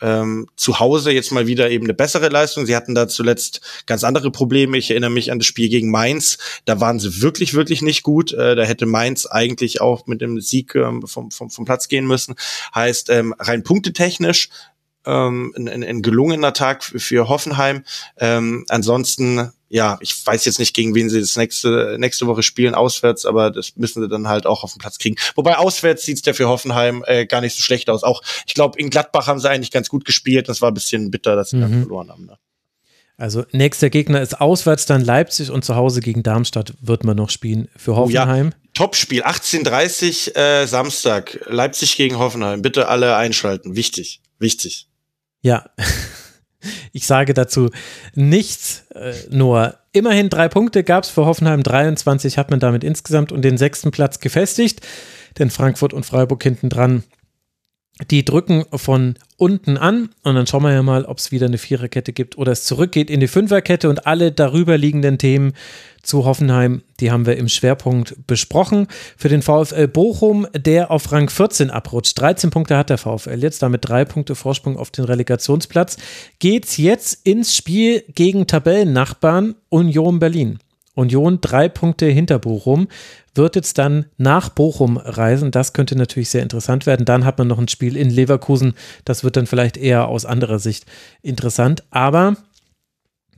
ähm, 0.00 0.46
zu 0.56 0.80
Hause 0.80 1.10
jetzt 1.10 1.30
mal 1.30 1.46
wieder 1.46 1.70
eben 1.70 1.84
eine 1.84 1.94
bessere 1.94 2.28
Leistung. 2.28 2.66
Sie 2.66 2.74
hatten 2.74 2.94
da 2.94 3.08
zuletzt 3.08 3.60
ganz 3.86 4.04
andere 4.04 4.30
Probleme. 4.30 4.78
Ich 4.78 4.90
erinnere 4.90 5.10
mich 5.10 5.30
an 5.30 5.38
das 5.38 5.46
Spiel 5.46 5.68
gegen 5.68 5.90
Mainz. 5.90 6.38
Da 6.64 6.80
waren 6.80 6.98
sie 6.98 7.20
wirklich, 7.22 7.54
wirklich 7.54 7.82
nicht 7.82 8.02
gut. 8.02 8.32
Äh, 8.32 8.56
da 8.56 8.64
hätte 8.64 8.86
Mainz 8.86 9.26
eigentlich 9.26 9.80
auch 9.80 10.06
mit 10.06 10.20
dem 10.20 10.40
Sieg 10.40 10.74
ähm, 10.74 11.06
vom, 11.06 11.30
vom, 11.30 11.50
vom 11.50 11.64
Platz 11.64 11.88
gehen 11.88 12.06
müssen. 12.06 12.34
Heißt, 12.74 13.10
ähm, 13.10 13.34
rein 13.38 13.62
punktetechnisch 13.62 14.48
ähm, 15.06 15.54
ein, 15.56 15.82
ein 15.82 16.02
gelungener 16.02 16.52
Tag 16.52 16.82
für 16.84 17.28
Hoffenheim. 17.28 17.84
Ähm, 18.18 18.64
ansonsten 18.68 19.52
ja, 19.72 19.98
ich 20.00 20.26
weiß 20.26 20.44
jetzt 20.46 20.58
nicht, 20.58 20.74
gegen 20.74 20.96
wen 20.96 21.08
sie 21.08 21.20
das 21.20 21.36
nächste, 21.36 21.96
nächste 21.98 22.26
Woche 22.26 22.42
spielen, 22.42 22.74
auswärts, 22.74 23.24
aber 23.24 23.52
das 23.52 23.76
müssen 23.76 24.02
sie 24.02 24.08
dann 24.08 24.26
halt 24.26 24.44
auch 24.44 24.64
auf 24.64 24.72
den 24.72 24.80
Platz 24.80 24.98
kriegen. 24.98 25.14
Wobei 25.36 25.58
auswärts 25.58 26.02
sieht's 26.02 26.26
ja 26.26 26.32
für 26.32 26.48
Hoffenheim 26.48 27.04
äh, 27.06 27.24
gar 27.24 27.40
nicht 27.40 27.56
so 27.56 27.62
schlecht 27.62 27.88
aus. 27.88 28.02
Auch, 28.02 28.20
ich 28.48 28.54
glaube, 28.54 28.80
in 28.80 28.90
Gladbach 28.90 29.28
haben 29.28 29.38
sie 29.38 29.48
eigentlich 29.48 29.70
ganz 29.70 29.88
gut 29.88 30.04
gespielt. 30.04 30.48
Das 30.48 30.60
war 30.60 30.72
ein 30.72 30.74
bisschen 30.74 31.12
bitter, 31.12 31.36
dass 31.36 31.50
sie 31.50 31.56
mhm. 31.56 31.60
dann 31.60 31.80
verloren 31.82 32.10
haben. 32.10 32.26
Ne? 32.26 32.36
Also 33.16 33.44
nächster 33.52 33.90
Gegner 33.90 34.20
ist 34.20 34.40
auswärts 34.40 34.86
dann 34.86 35.04
Leipzig 35.04 35.50
und 35.50 35.64
zu 35.64 35.76
Hause 35.76 36.00
gegen 36.00 36.24
Darmstadt 36.24 36.74
wird 36.80 37.04
man 37.04 37.16
noch 37.16 37.30
spielen 37.30 37.68
für 37.76 37.94
Hoffenheim. 37.94 38.46
Oh 38.48 38.50
ja, 38.50 38.70
Topspiel, 38.74 39.22
18.30 39.22 40.34
äh, 40.34 40.66
Samstag, 40.66 41.38
Leipzig 41.46 41.96
gegen 41.96 42.18
Hoffenheim. 42.18 42.60
Bitte 42.60 42.88
alle 42.88 43.14
einschalten. 43.14 43.76
Wichtig, 43.76 44.20
wichtig. 44.40 44.89
Ja. 45.42 45.64
Ich 46.92 47.06
sage 47.06 47.32
dazu 47.32 47.70
nichts, 48.14 48.84
äh, 48.94 49.14
nur 49.30 49.78
immerhin 49.92 50.28
drei 50.28 50.48
Punkte 50.48 50.84
gab 50.84 51.04
es 51.04 51.08
für 51.08 51.24
Hoffenheim, 51.24 51.62
23 51.62 52.36
hat 52.36 52.50
man 52.50 52.60
damit 52.60 52.84
insgesamt 52.84 53.32
und 53.32 53.40
den 53.42 53.56
sechsten 53.56 53.92
Platz 53.92 54.20
gefestigt, 54.20 54.86
denn 55.38 55.48
Frankfurt 55.48 55.94
und 55.94 56.04
Freiburg 56.04 56.42
hinten 56.42 56.68
dran 56.68 57.04
die 58.10 58.24
drücken 58.24 58.64
von 58.72 59.14
unten 59.36 59.76
an 59.76 60.10
und 60.22 60.34
dann 60.34 60.46
schauen 60.46 60.62
wir 60.62 60.72
ja 60.72 60.82
mal, 60.82 61.04
ob 61.04 61.18
es 61.18 61.32
wieder 61.32 61.46
eine 61.46 61.58
Viererkette 61.58 62.12
gibt 62.12 62.38
oder 62.38 62.52
es 62.52 62.64
zurückgeht 62.64 63.10
in 63.10 63.20
die 63.20 63.28
Fünferkette 63.28 63.88
und 63.88 64.06
alle 64.06 64.32
darüber 64.32 64.78
liegenden 64.78 65.18
Themen 65.18 65.52
zu 66.02 66.24
Hoffenheim, 66.24 66.82
die 67.00 67.10
haben 67.10 67.26
wir 67.26 67.36
im 67.36 67.48
Schwerpunkt 67.48 68.16
besprochen. 68.26 68.86
Für 69.16 69.28
den 69.28 69.42
VfL 69.42 69.86
Bochum, 69.86 70.46
der 70.56 70.90
auf 70.90 71.12
Rang 71.12 71.28
14 71.28 71.70
abrutscht, 71.70 72.18
13 72.18 72.50
Punkte 72.50 72.76
hat 72.76 72.90
der 72.90 72.98
VfL 72.98 73.42
jetzt, 73.42 73.62
damit 73.62 73.88
drei 73.88 74.04
Punkte 74.04 74.34
Vorsprung 74.34 74.78
auf 74.78 74.90
den 74.90 75.04
Relegationsplatz, 75.04 75.98
geht's 76.38 76.76
jetzt 76.78 77.26
ins 77.26 77.54
Spiel 77.54 78.02
gegen 78.14 78.46
Tabellennachbarn 78.46 79.56
Union 79.68 80.18
Berlin. 80.18 80.58
Union 81.00 81.40
drei 81.40 81.68
Punkte 81.68 82.06
hinter 82.06 82.38
Bochum 82.38 82.88
wird 83.34 83.56
jetzt 83.56 83.78
dann 83.78 84.06
nach 84.18 84.48
Bochum 84.50 84.96
reisen. 84.96 85.50
Das 85.50 85.72
könnte 85.72 85.96
natürlich 85.96 86.30
sehr 86.30 86.42
interessant 86.42 86.86
werden. 86.86 87.06
Dann 87.06 87.24
hat 87.24 87.38
man 87.38 87.48
noch 87.48 87.58
ein 87.58 87.68
Spiel 87.68 87.96
in 87.96 88.10
Leverkusen. 88.10 88.74
Das 89.04 89.24
wird 89.24 89.36
dann 89.36 89.46
vielleicht 89.46 89.76
eher 89.76 90.08
aus 90.08 90.24
anderer 90.24 90.58
Sicht 90.58 90.86
interessant. 91.22 91.84
Aber 91.90 92.36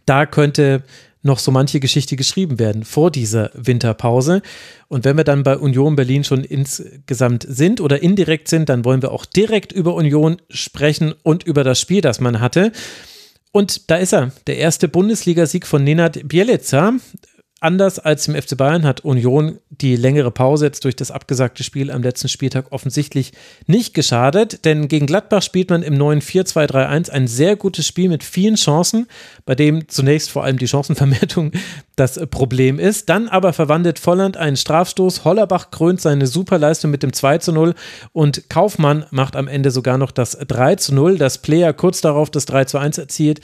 da 0.07 0.27
könnte 0.27 0.83
noch 1.23 1.39
so 1.39 1.53
manche 1.53 1.79
Geschichte 1.79 2.17
geschrieben 2.17 2.59
werden 2.59 2.85
vor 2.85 3.11
dieser 3.11 3.51
Winterpause. 3.55 4.43
Und 4.89 5.05
wenn 5.05 5.17
wir 5.17 5.25
dann 5.25 5.45
bei 5.45 5.57
Union 5.57 5.95
Berlin 5.95 6.25
schon 6.25 6.43
insgesamt 6.43 7.47
sind 7.49 7.81
oder 7.81 8.03
indirekt 8.03 8.49
sind, 8.49 8.69
dann 8.69 8.85
wollen 8.85 9.03
wir 9.03 9.13
auch 9.13 9.25
direkt 9.25 9.73
über 9.73 9.95
Union 9.95 10.39
sprechen 10.51 11.15
und 11.23 11.45
über 11.45 11.63
das 11.63 11.81
Spiel, 11.81 12.01
das 12.01 12.21
man 12.21 12.41
hatte. 12.41 12.73
Und 13.53 13.91
da 13.91 13.97
ist 13.97 14.15
er, 14.15 14.33
der 14.47 14.57
erste 14.57 14.89
Bundesligasieg 14.89 15.67
von 15.67 15.85
Nenad 15.85 16.27
Bielica. 16.27 16.95
Anders 17.63 18.01
als 18.01 18.27
im 18.27 18.35
FC 18.35 18.57
Bayern 18.57 18.85
hat 18.85 19.05
Union 19.05 19.61
die 19.71 19.95
längere 19.95 20.33
Pause 20.33 20.65
jetzt 20.65 20.85
durch 20.85 20.97
das 20.97 21.13
abgesagte 21.13 21.63
Spiel 21.63 21.93
am 21.93 22.03
letzten 22.03 22.29
Spieltag 22.29 22.73
offensichtlich 22.73 23.31
nicht 23.69 23.95
geschadet, 23.95 24.65
denn 24.65 24.89
gegen 24.89 25.07
Gladbach 25.07 25.43
spielt 25.43 25.71
man 25.71 25.85
im 25.85 25.95
neuen 25.95 26.21
4-2-3-1 26.21 27.11
ein 27.11 27.29
sehr 27.29 27.55
gutes 27.55 27.87
Spiel 27.87 28.09
mit 28.09 28.25
vielen 28.25 28.57
Chancen, 28.57 29.07
bei 29.47 29.55
dem 29.55 29.87
zunächst 29.87 30.33
vor 30.33 30.43
allem 30.43 30.59
die 30.59 30.67
Chancenvermeldung 30.67 31.53
das 31.95 32.19
Problem 32.31 32.81
ist. 32.81 33.09
Dann 33.09 33.29
aber 33.29 33.53
verwandelt 33.53 34.01
Volland 34.01 34.37
einen 34.37 34.57
Strafstoß, 34.57 35.25
Hollerbach 35.25 35.71
krönt 35.71 36.01
seine 36.01 36.27
Superleistung 36.27 36.91
mit 36.91 37.05
dem 37.05 37.13
2 37.13 37.53
0 37.53 37.75
und 38.13 38.51
Kaufmann 38.51 39.07
macht 39.13 39.37
am 39.37 39.47
Ende 39.47 39.71
sogar 39.71 39.99
noch 39.99 40.11
das 40.11 40.33
3 40.33 40.79
0, 40.91 41.17
das 41.17 41.39
Player 41.39 41.73
kurz 41.73 42.01
darauf 42.01 42.29
das 42.29 42.45
3 42.47 42.77
1 42.77 42.99
erzielt 42.99 43.41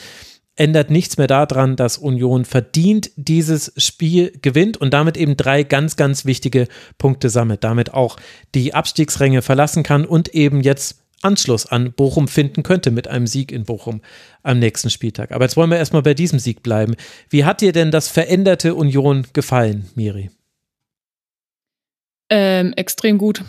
ändert 0.58 0.90
nichts 0.90 1.16
mehr 1.18 1.26
daran, 1.26 1.76
dass 1.76 1.98
Union 1.98 2.44
verdient 2.44 3.10
dieses 3.16 3.72
Spiel 3.76 4.32
gewinnt 4.42 4.76
und 4.76 4.92
damit 4.92 5.16
eben 5.16 5.36
drei 5.36 5.62
ganz, 5.62 5.96
ganz 5.96 6.24
wichtige 6.24 6.68
Punkte 6.98 7.30
sammelt. 7.30 7.64
Damit 7.64 7.94
auch 7.94 8.16
die 8.54 8.74
Abstiegsränge 8.74 9.42
verlassen 9.42 9.82
kann 9.82 10.04
und 10.04 10.34
eben 10.34 10.60
jetzt 10.60 11.02
Anschluss 11.22 11.66
an 11.66 11.92
Bochum 11.92 12.28
finden 12.28 12.62
könnte 12.62 12.90
mit 12.90 13.08
einem 13.08 13.26
Sieg 13.26 13.50
in 13.50 13.64
Bochum 13.64 14.00
am 14.42 14.58
nächsten 14.58 14.90
Spieltag. 14.90 15.32
Aber 15.32 15.44
jetzt 15.44 15.56
wollen 15.56 15.70
wir 15.70 15.78
erstmal 15.78 16.02
bei 16.02 16.14
diesem 16.14 16.38
Sieg 16.38 16.62
bleiben. 16.62 16.94
Wie 17.28 17.44
hat 17.44 17.60
dir 17.60 17.72
denn 17.72 17.90
das 17.90 18.08
veränderte 18.08 18.74
Union 18.74 19.26
gefallen, 19.32 19.88
Miri? 19.94 20.30
Ähm, 22.30 22.72
extrem 22.74 23.18
gut. 23.18 23.42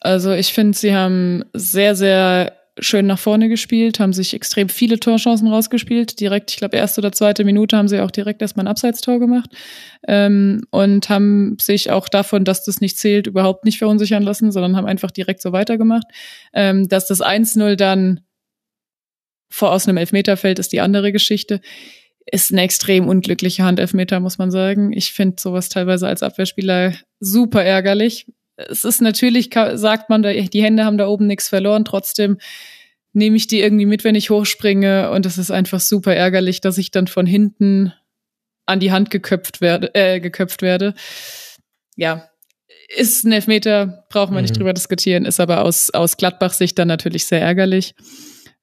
Also 0.00 0.32
ich 0.32 0.52
finde, 0.52 0.76
sie 0.76 0.94
haben 0.94 1.44
sehr, 1.52 1.94
sehr 1.94 2.59
schön 2.80 3.06
nach 3.06 3.18
vorne 3.18 3.48
gespielt, 3.48 4.00
haben 4.00 4.12
sich 4.12 4.34
extrem 4.34 4.68
viele 4.68 4.98
Torchancen 4.98 5.48
rausgespielt. 5.48 6.18
Direkt, 6.20 6.50
ich 6.50 6.56
glaube, 6.56 6.76
erste 6.76 7.00
oder 7.00 7.12
zweite 7.12 7.44
Minute 7.44 7.76
haben 7.76 7.88
sie 7.88 8.00
auch 8.00 8.10
direkt 8.10 8.42
erstmal 8.42 8.64
ein 8.64 8.70
Abseitstor 8.70 9.18
gemacht 9.18 9.50
ähm, 10.08 10.62
und 10.70 11.08
haben 11.08 11.56
sich 11.60 11.90
auch 11.90 12.08
davon, 12.08 12.44
dass 12.44 12.64
das 12.64 12.80
nicht 12.80 12.98
zählt, 12.98 13.26
überhaupt 13.26 13.64
nicht 13.64 13.78
verunsichern 13.78 14.22
lassen, 14.22 14.50
sondern 14.52 14.76
haben 14.76 14.86
einfach 14.86 15.10
direkt 15.10 15.42
so 15.42 15.52
weitergemacht. 15.52 16.06
Ähm, 16.52 16.88
dass 16.88 17.06
das 17.06 17.22
1-0 17.22 17.76
dann 17.76 18.20
vor 19.48 19.72
aus 19.72 19.86
einem 19.86 19.98
Elfmeter 19.98 20.36
fällt, 20.36 20.58
ist 20.58 20.72
die 20.72 20.80
andere 20.80 21.12
Geschichte. 21.12 21.60
Ist 22.30 22.52
eine 22.52 22.62
extrem 22.62 23.08
unglückliche 23.08 23.64
Handelfmeter, 23.64 24.20
muss 24.20 24.38
man 24.38 24.50
sagen. 24.50 24.92
Ich 24.92 25.12
finde 25.12 25.36
sowas 25.40 25.68
teilweise 25.68 26.06
als 26.06 26.22
Abwehrspieler 26.22 26.94
super 27.18 27.64
ärgerlich, 27.64 28.26
es 28.68 28.84
ist 28.84 29.00
natürlich, 29.00 29.50
sagt 29.74 30.10
man, 30.10 30.22
die 30.22 30.62
Hände 30.62 30.84
haben 30.84 30.98
da 30.98 31.06
oben 31.08 31.26
nichts 31.26 31.48
verloren. 31.48 31.84
Trotzdem 31.84 32.38
nehme 33.12 33.36
ich 33.36 33.46
die 33.46 33.60
irgendwie 33.60 33.86
mit, 33.86 34.04
wenn 34.04 34.14
ich 34.14 34.30
hochspringe. 34.30 35.10
Und 35.10 35.26
es 35.26 35.38
ist 35.38 35.50
einfach 35.50 35.80
super 35.80 36.14
ärgerlich, 36.14 36.60
dass 36.60 36.78
ich 36.78 36.90
dann 36.90 37.06
von 37.06 37.26
hinten 37.26 37.92
an 38.66 38.80
die 38.80 38.92
Hand 38.92 39.10
geköpft 39.10 39.60
werde, 39.60 39.94
äh, 39.94 40.20
geköpft 40.20 40.62
werde. 40.62 40.94
Ja, 41.96 42.30
ist 42.88 43.24
ein 43.24 43.32
Elfmeter, 43.32 44.04
brauchen 44.10 44.34
wir 44.34 44.42
nicht 44.42 44.54
mhm. 44.54 44.58
drüber 44.58 44.72
diskutieren, 44.72 45.24
ist 45.24 45.40
aber 45.40 45.64
aus, 45.64 45.90
aus 45.90 46.16
Gladbach-Sicht 46.16 46.78
dann 46.78 46.88
natürlich 46.88 47.26
sehr 47.26 47.40
ärgerlich. 47.40 47.94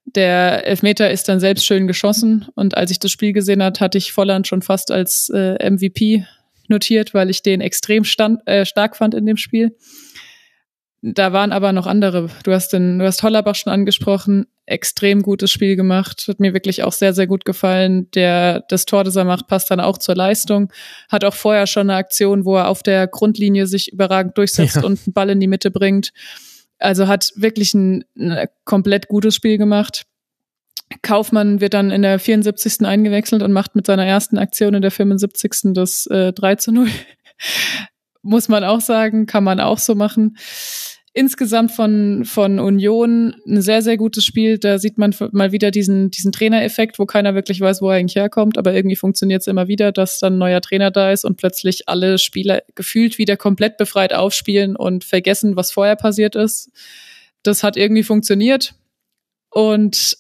Der 0.06 0.66
Elfmeter 0.66 1.12
ist 1.12 1.28
dann 1.28 1.40
selbst 1.40 1.66
schön 1.66 1.88
geschossen 1.88 2.48
und 2.56 2.78
als 2.78 2.92
ich 2.92 3.00
das 3.00 3.12
Spiel 3.12 3.34
gesehen 3.34 3.62
hat, 3.62 3.82
hatte 3.82 3.98
ich 3.98 4.14
Volland 4.14 4.48
schon 4.48 4.62
fast 4.62 4.92
als 4.92 5.30
äh, 5.34 5.70
MVP 5.70 6.26
notiert, 6.70 7.14
weil 7.14 7.30
ich 7.30 7.42
den 7.42 7.62
extrem 7.62 8.06
stand, 8.06 8.42
äh, 8.48 8.66
stark 8.66 8.96
fand 8.96 9.14
in 9.14 9.26
dem 9.26 9.38
Spiel. 9.38 9.76
Da 11.14 11.32
waren 11.32 11.54
aber 11.54 11.72
noch 11.72 11.88
andere. 11.88 12.30
Du 12.44 12.52
hast 12.52 12.74
den, 12.74 13.00
du 13.00 13.06
hast 13.06 13.24
Hollerbach 13.24 13.56
schon 13.56 13.72
angesprochen, 13.72 14.46
extrem 14.66 15.22
gutes 15.22 15.52
Spiel 15.52 15.78
gemacht, 15.78 16.26
hat 16.28 16.42
mir 16.42 16.54
wirklich 16.54 16.84
auch 16.84 16.92
sehr, 16.92 17.14
sehr 17.14 17.28
gut 17.28 17.46
gefallen. 17.46 18.12
Der, 18.12 18.66
das 18.68 18.86
Tor, 18.86 19.06
das 19.06 19.16
er 19.16 19.24
macht, 19.24 19.48
passt 19.48 19.72
dann 19.72 19.80
auch 19.80 19.98
zur 19.98 20.16
Leistung. 20.16 20.72
Hat 21.10 21.24
auch 21.24 21.34
vorher 21.34 21.66
schon 21.66 21.90
eine 21.90 21.98
Aktion, 21.98 22.44
wo 22.44 22.58
er 22.58 22.68
auf 22.68 22.84
der 22.84 23.08
Grundlinie 23.08 23.68
sich 23.68 23.92
überragend 23.94 24.38
durchsetzt 24.38 24.76
ja. 24.76 24.84
und 24.84 25.00
einen 25.06 25.14
Ball 25.14 25.30
in 25.30 25.40
die 25.40 25.48
Mitte 25.48 25.72
bringt. 25.72 26.12
Also 26.78 27.08
hat 27.08 27.32
wirklich 27.36 27.74
ein, 27.74 28.04
ein 28.18 28.48
komplett 28.66 29.08
gutes 29.08 29.34
Spiel 29.34 29.58
gemacht. 29.58 30.04
Kaufmann 31.02 31.62
wird 31.62 31.74
dann 31.74 31.90
in 31.90 32.02
der 32.02 32.20
74. 32.20 32.86
eingewechselt 32.86 33.44
und 33.44 33.54
macht 33.54 33.76
mit 33.76 33.86
seiner 33.86 34.06
ersten 34.06 34.38
Aktion 34.38 34.74
in 34.74 34.82
der 34.82 34.92
75. 34.92 35.74
das 35.74 36.06
äh, 36.08 36.34
3 36.34 36.56
zu 36.56 36.72
0. 36.74 36.90
Muss 38.24 38.50
man 38.50 38.66
auch 38.66 38.82
sagen, 38.82 39.26
kann 39.26 39.46
man 39.46 39.62
auch 39.62 39.78
so 39.78 39.96
machen. 39.96 40.36
Insgesamt 41.18 41.72
von, 41.72 42.26
von 42.26 42.60
Union 42.60 43.34
ein 43.48 43.64
sehr, 43.64 43.82
sehr 43.82 43.98
gutes 43.98 44.24
Spiel. 44.24 44.60
Da 44.60 44.78
sieht 44.78 45.00
man 45.00 45.16
mal 45.32 45.52
wieder 45.52 45.72
diesen, 45.72 46.12
diesen 46.12 46.32
Trainereffekt, 46.32 47.00
wo 47.00 47.08
keiner 47.08 47.34
wirklich 47.34 47.60
weiß, 47.60 47.82
wo 47.82 47.90
er 47.90 47.98
eigentlich 47.98 48.16
herkommt. 48.16 48.60
Aber 48.60 48.72
irgendwie 48.72 48.96
funktioniert 48.96 49.42
es 49.42 49.48
immer 49.48 49.68
wieder, 49.68 49.92
dass 49.92 50.20
dann 50.20 50.36
ein 50.36 50.38
neuer 50.38 50.62
Trainer 50.62 50.92
da 50.92 51.12
ist 51.12 51.26
und 51.26 51.38
plötzlich 51.38 51.90
alle 51.90 52.20
Spieler 52.20 52.62
gefühlt 52.76 53.18
wieder 53.18 53.36
komplett 53.36 53.78
befreit 53.78 54.14
aufspielen 54.14 54.76
und 54.76 55.04
vergessen, 55.06 55.56
was 55.56 55.72
vorher 55.72 55.96
passiert 55.96 56.36
ist. 56.36 56.70
Das 57.42 57.64
hat 57.64 57.78
irgendwie 57.78 58.04
funktioniert. 58.04 58.76
Und 59.50 60.18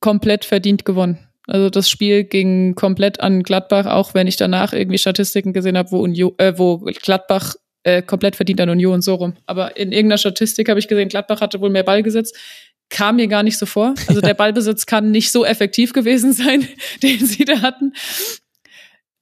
komplett 0.00 0.44
verdient 0.44 0.84
gewonnen. 0.84 1.26
Also 1.46 1.70
das 1.70 1.88
Spiel 1.88 2.24
ging 2.24 2.74
komplett 2.74 3.20
an 3.20 3.42
Gladbach, 3.42 3.86
auch 3.86 4.12
wenn 4.12 4.26
ich 4.26 4.36
danach 4.36 4.74
irgendwie 4.74 4.98
Statistiken 4.98 5.54
gesehen 5.54 5.78
habe, 5.78 5.90
wo, 5.90 6.06
äh, 6.06 6.58
wo 6.58 6.80
Gladbach 7.02 7.54
äh, 7.84 8.02
komplett 8.02 8.36
verdient 8.36 8.60
an 8.60 8.70
Union 8.70 9.02
so 9.02 9.14
rum. 9.14 9.34
Aber 9.46 9.76
in 9.76 9.92
irgendeiner 9.92 10.18
Statistik 10.18 10.68
habe 10.68 10.78
ich 10.78 10.88
gesehen, 10.88 11.08
Gladbach 11.08 11.40
hatte 11.40 11.60
wohl 11.60 11.70
mehr 11.70 11.82
Ballbesitz. 11.82 12.32
Kam 12.88 13.16
mir 13.16 13.26
gar 13.26 13.42
nicht 13.42 13.58
so 13.58 13.66
vor. 13.66 13.94
Also 14.06 14.20
der 14.20 14.34
Ballbesitz 14.42 14.86
kann 14.86 15.10
nicht 15.10 15.32
so 15.32 15.44
effektiv 15.44 15.92
gewesen 15.92 16.32
sein, 16.32 16.66
den 17.02 17.24
sie 17.24 17.44
da 17.44 17.60
hatten. 17.60 17.92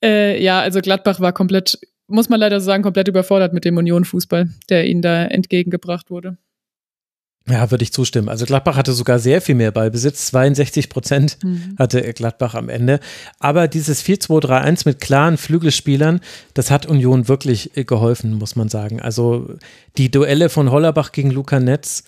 Äh, 0.03 0.43
ja, 0.43 0.61
also 0.61 0.81
Gladbach 0.81 1.21
war 1.21 1.33
komplett, 1.33 1.79
muss 2.07 2.29
man 2.29 2.41
leider 2.41 2.61
sagen, 2.61 2.83
komplett 2.83 3.09
überfordert 3.09 3.53
mit 3.53 3.65
dem 3.65 3.77
Union-Fußball, 3.77 4.49
der 4.69 4.87
ihnen 4.87 5.03
da 5.03 5.25
entgegengebracht 5.25 6.11
wurde. 6.11 6.37
Ja, 7.51 7.71
würde 7.71 7.83
ich 7.83 7.93
zustimmen. 7.93 8.29
Also 8.29 8.47
Gladbach 8.47 8.77
hatte 8.77 8.93
sogar 8.93 9.19
sehr 9.19 9.41
viel 9.41 9.55
mehr 9.55 9.73
Ballbesitz. 9.73 10.27
62 10.27 10.89
Prozent 10.89 11.39
mhm. 11.43 11.75
hatte 11.79 12.01
Gladbach 12.13 12.55
am 12.55 12.69
Ende. 12.69 13.01
Aber 13.39 13.69
dieses 13.69 14.05
4-2-3-1 14.05 14.83
mit 14.87 15.01
klaren 15.01 15.37
Flügelspielern, 15.37 16.21
das 16.55 16.71
hat 16.71 16.87
Union 16.87 17.29
wirklich 17.29 17.73
geholfen, 17.75 18.35
muss 18.35 18.57
man 18.57 18.69
sagen. 18.69 19.01
Also 19.01 19.51
die 19.97 20.11
Duelle 20.11 20.49
von 20.49 20.71
Hollerbach 20.71 21.13
gegen 21.13 21.31
Luca 21.31 21.59
Netz, 21.61 22.05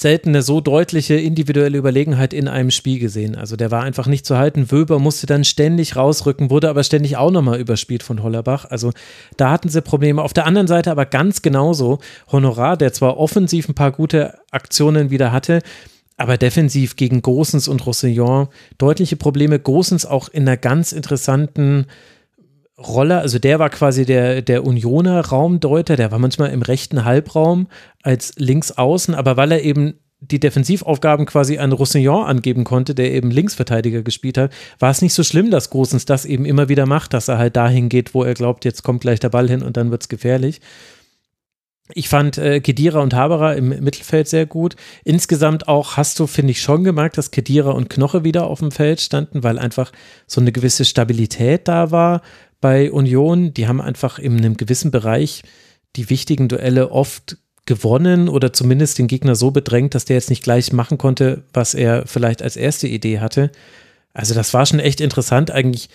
selten 0.00 0.30
eine 0.30 0.42
so 0.42 0.60
deutliche 0.60 1.14
individuelle 1.14 1.76
Überlegenheit 1.76 2.32
in 2.32 2.46
einem 2.46 2.70
Spiel 2.70 2.98
gesehen. 3.00 3.34
Also 3.34 3.56
der 3.56 3.70
war 3.70 3.82
einfach 3.82 4.06
nicht 4.06 4.24
zu 4.24 4.38
halten. 4.38 4.70
Wöber 4.70 4.98
musste 4.98 5.26
dann 5.26 5.44
ständig 5.44 5.96
rausrücken, 5.96 6.50
wurde 6.50 6.68
aber 6.68 6.84
ständig 6.84 7.16
auch 7.16 7.30
nochmal 7.30 7.58
überspielt 7.58 8.02
von 8.02 8.22
Hollerbach. 8.22 8.64
Also 8.66 8.92
da 9.36 9.50
hatten 9.50 9.68
sie 9.68 9.82
Probleme. 9.82 10.22
Auf 10.22 10.32
der 10.32 10.46
anderen 10.46 10.68
Seite 10.68 10.90
aber 10.90 11.06
ganz 11.06 11.42
genauso 11.42 11.98
Honorar, 12.30 12.76
der 12.76 12.92
zwar 12.92 13.16
offensiv 13.18 13.68
ein 13.68 13.74
paar 13.74 13.90
gute 13.90 14.38
Aktionen 14.52 15.10
wieder 15.10 15.32
hatte, 15.32 15.62
aber 16.16 16.36
defensiv 16.36 16.96
gegen 16.96 17.22
Gosens 17.22 17.66
und 17.66 17.84
Roussillon 17.84 18.48
deutliche 18.78 19.16
Probleme. 19.16 19.58
Gosens 19.58 20.06
auch 20.06 20.28
in 20.28 20.42
einer 20.42 20.56
ganz 20.56 20.92
interessanten 20.92 21.86
Rolle, 22.78 23.18
also 23.18 23.38
der 23.38 23.58
war 23.58 23.70
quasi 23.70 24.04
der, 24.04 24.40
der 24.40 24.64
Unioner 24.64 25.20
Raumdeuter, 25.20 25.96
der 25.96 26.12
war 26.12 26.18
manchmal 26.20 26.50
im 26.50 26.62
rechten 26.62 27.04
Halbraum 27.04 27.66
als 28.02 28.34
links 28.36 28.70
außen, 28.72 29.14
aber 29.14 29.36
weil 29.36 29.50
er 29.50 29.62
eben 29.62 29.94
die 30.20 30.40
Defensivaufgaben 30.40 31.26
quasi 31.26 31.58
an 31.58 31.72
Roussillon 31.72 32.24
angeben 32.24 32.64
konnte, 32.64 32.94
der 32.94 33.12
eben 33.12 33.30
Linksverteidiger 33.30 34.02
gespielt 34.02 34.38
hat, 34.38 34.52
war 34.78 34.90
es 34.90 35.02
nicht 35.02 35.14
so 35.14 35.22
schlimm, 35.22 35.50
dass 35.50 35.70
Großens 35.70 36.06
das 36.06 36.24
eben 36.24 36.44
immer 36.44 36.68
wieder 36.68 36.86
macht, 36.86 37.14
dass 37.14 37.28
er 37.28 37.38
halt 37.38 37.56
dahin 37.56 37.88
geht, 37.88 38.14
wo 38.14 38.24
er 38.24 38.34
glaubt, 38.34 38.64
jetzt 38.64 38.82
kommt 38.82 39.00
gleich 39.00 39.20
der 39.20 39.28
Ball 39.28 39.48
hin 39.48 39.62
und 39.62 39.76
dann 39.76 39.90
wird 39.90 40.02
es 40.02 40.08
gefährlich. 40.08 40.60
Ich 41.94 42.08
fand 42.08 42.36
äh, 42.36 42.60
Kedira 42.60 43.00
und 43.00 43.14
Haberer 43.14 43.56
im 43.56 43.68
Mittelfeld 43.68 44.28
sehr 44.28 44.44
gut. 44.44 44.76
Insgesamt 45.04 45.68
auch 45.68 45.96
hast 45.96 46.20
du, 46.20 46.26
finde 46.26 46.50
ich, 46.50 46.60
schon 46.60 46.84
gemerkt, 46.84 47.16
dass 47.16 47.30
Kedira 47.30 47.70
und 47.70 47.88
Knoche 47.88 48.24
wieder 48.24 48.46
auf 48.46 48.58
dem 48.58 48.70
Feld 48.70 49.00
standen, 49.00 49.42
weil 49.42 49.58
einfach 49.58 49.90
so 50.26 50.40
eine 50.40 50.52
gewisse 50.52 50.84
Stabilität 50.84 51.66
da 51.66 51.90
war 51.90 52.20
bei 52.60 52.90
Union. 52.90 53.54
Die 53.54 53.68
haben 53.68 53.80
einfach 53.80 54.18
in 54.18 54.36
einem 54.36 54.56
gewissen 54.56 54.90
Bereich 54.90 55.42
die 55.96 56.10
wichtigen 56.10 56.48
Duelle 56.48 56.90
oft 56.90 57.38
gewonnen 57.66 58.28
oder 58.28 58.52
zumindest 58.52 58.98
den 58.98 59.08
Gegner 59.08 59.34
so 59.34 59.50
bedrängt, 59.50 59.94
dass 59.94 60.06
der 60.06 60.16
jetzt 60.16 60.30
nicht 60.30 60.42
gleich 60.42 60.72
machen 60.72 60.98
konnte, 60.98 61.44
was 61.52 61.74
er 61.74 62.06
vielleicht 62.06 62.42
als 62.42 62.56
erste 62.56 62.88
Idee 62.88 63.20
hatte. 63.20 63.50
Also 64.14 64.34
das 64.34 64.54
war 64.54 64.64
schon 64.64 64.80
echt 64.80 65.00
interessant. 65.00 65.50
Eigentlich 65.50 65.90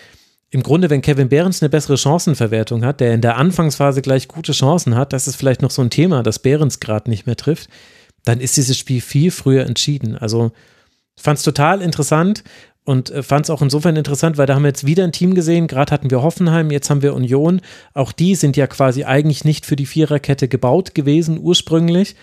im 0.51 0.61
Grunde, 0.61 0.91
wenn 0.91 1.01
Kevin 1.01 1.29
Behrens 1.29 1.63
eine 1.63 1.69
bessere 1.69 1.97
Chancenverwertung 1.97 2.85
hat, 2.85 2.99
der 2.99 3.15
in 3.15 3.21
der 3.21 3.37
Anfangsphase 3.37 4.03
gleich 4.03 4.27
gute 4.27 4.51
Chancen 4.51 4.95
hat, 4.95 5.11
das 5.11 5.27
ist 5.27 5.35
vielleicht 5.35 5.63
noch 5.63 5.71
so 5.71 5.81
ein 5.81 5.89
Thema, 5.89 6.21
dass 6.21 6.37
Behrens 6.37 6.79
gerade 6.79 7.09
nicht 7.09 7.25
mehr 7.25 7.35
trifft, 7.35 7.69
dann 8.23 8.39
ist 8.39 8.55
dieses 8.55 8.77
Spiel 8.77 9.01
viel 9.01 9.31
früher 9.31 9.65
entschieden. 9.65 10.15
Also 10.15 10.51
fand 11.17 11.39
es 11.39 11.43
total 11.43 11.81
interessant 11.81 12.43
und 12.85 13.11
äh, 13.11 13.23
fand 13.23 13.45
es 13.45 13.49
auch 13.49 13.61
insofern 13.61 13.95
interessant, 13.95 14.37
weil 14.37 14.45
da 14.45 14.55
haben 14.55 14.63
wir 14.63 14.69
jetzt 14.69 14.85
wieder 14.85 15.03
ein 15.03 15.11
Team 15.11 15.35
gesehen. 15.35 15.67
Gerade 15.67 15.91
hatten 15.91 16.11
wir 16.11 16.21
Hoffenheim, 16.21 16.71
jetzt 16.71 16.89
haben 16.89 17.01
wir 17.01 17.13
Union. 17.13 17.61
Auch 17.93 18.11
die 18.11 18.35
sind 18.35 18.57
ja 18.57 18.67
quasi 18.67 19.03
eigentlich 19.05 19.45
nicht 19.45 19.65
für 19.65 19.75
die 19.75 19.85
Viererkette 19.85 20.47
gebaut 20.47 20.93
gewesen 20.93 21.39
ursprünglich. 21.41 22.15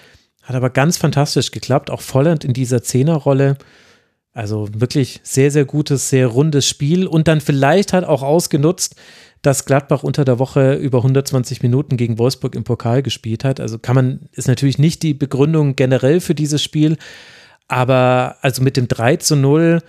Hat 0.42 0.56
aber 0.56 0.70
ganz 0.70 0.96
fantastisch 0.96 1.50
geklappt. 1.50 1.90
Auch 1.90 2.02
Volland 2.02 2.44
in 2.44 2.52
dieser 2.52 2.82
Zehnerrolle. 2.82 3.56
Also 4.32 4.68
wirklich 4.72 5.20
sehr, 5.22 5.50
sehr 5.50 5.64
gutes, 5.64 6.08
sehr 6.08 6.28
rundes 6.28 6.68
Spiel 6.68 7.06
und 7.06 7.26
dann 7.26 7.40
vielleicht 7.40 7.92
hat 7.92 8.04
auch 8.04 8.22
ausgenutzt, 8.22 8.94
dass 9.42 9.64
Gladbach 9.64 10.02
unter 10.02 10.24
der 10.24 10.38
Woche 10.38 10.74
über 10.74 10.98
120 10.98 11.62
Minuten 11.62 11.96
gegen 11.96 12.18
Wolfsburg 12.18 12.54
im 12.54 12.62
Pokal 12.62 13.02
gespielt 13.02 13.42
hat. 13.42 13.58
Also 13.58 13.78
kann 13.78 13.96
man, 13.96 14.28
ist 14.32 14.46
natürlich 14.46 14.78
nicht 14.78 15.02
die 15.02 15.14
Begründung 15.14 15.74
generell 15.74 16.20
für 16.20 16.34
dieses 16.34 16.62
Spiel, 16.62 16.96
aber 17.66 18.36
also 18.42 18.62
mit 18.62 18.76
dem 18.76 18.86
3 18.86 19.16
zu 19.16 19.34
0, 19.34 19.80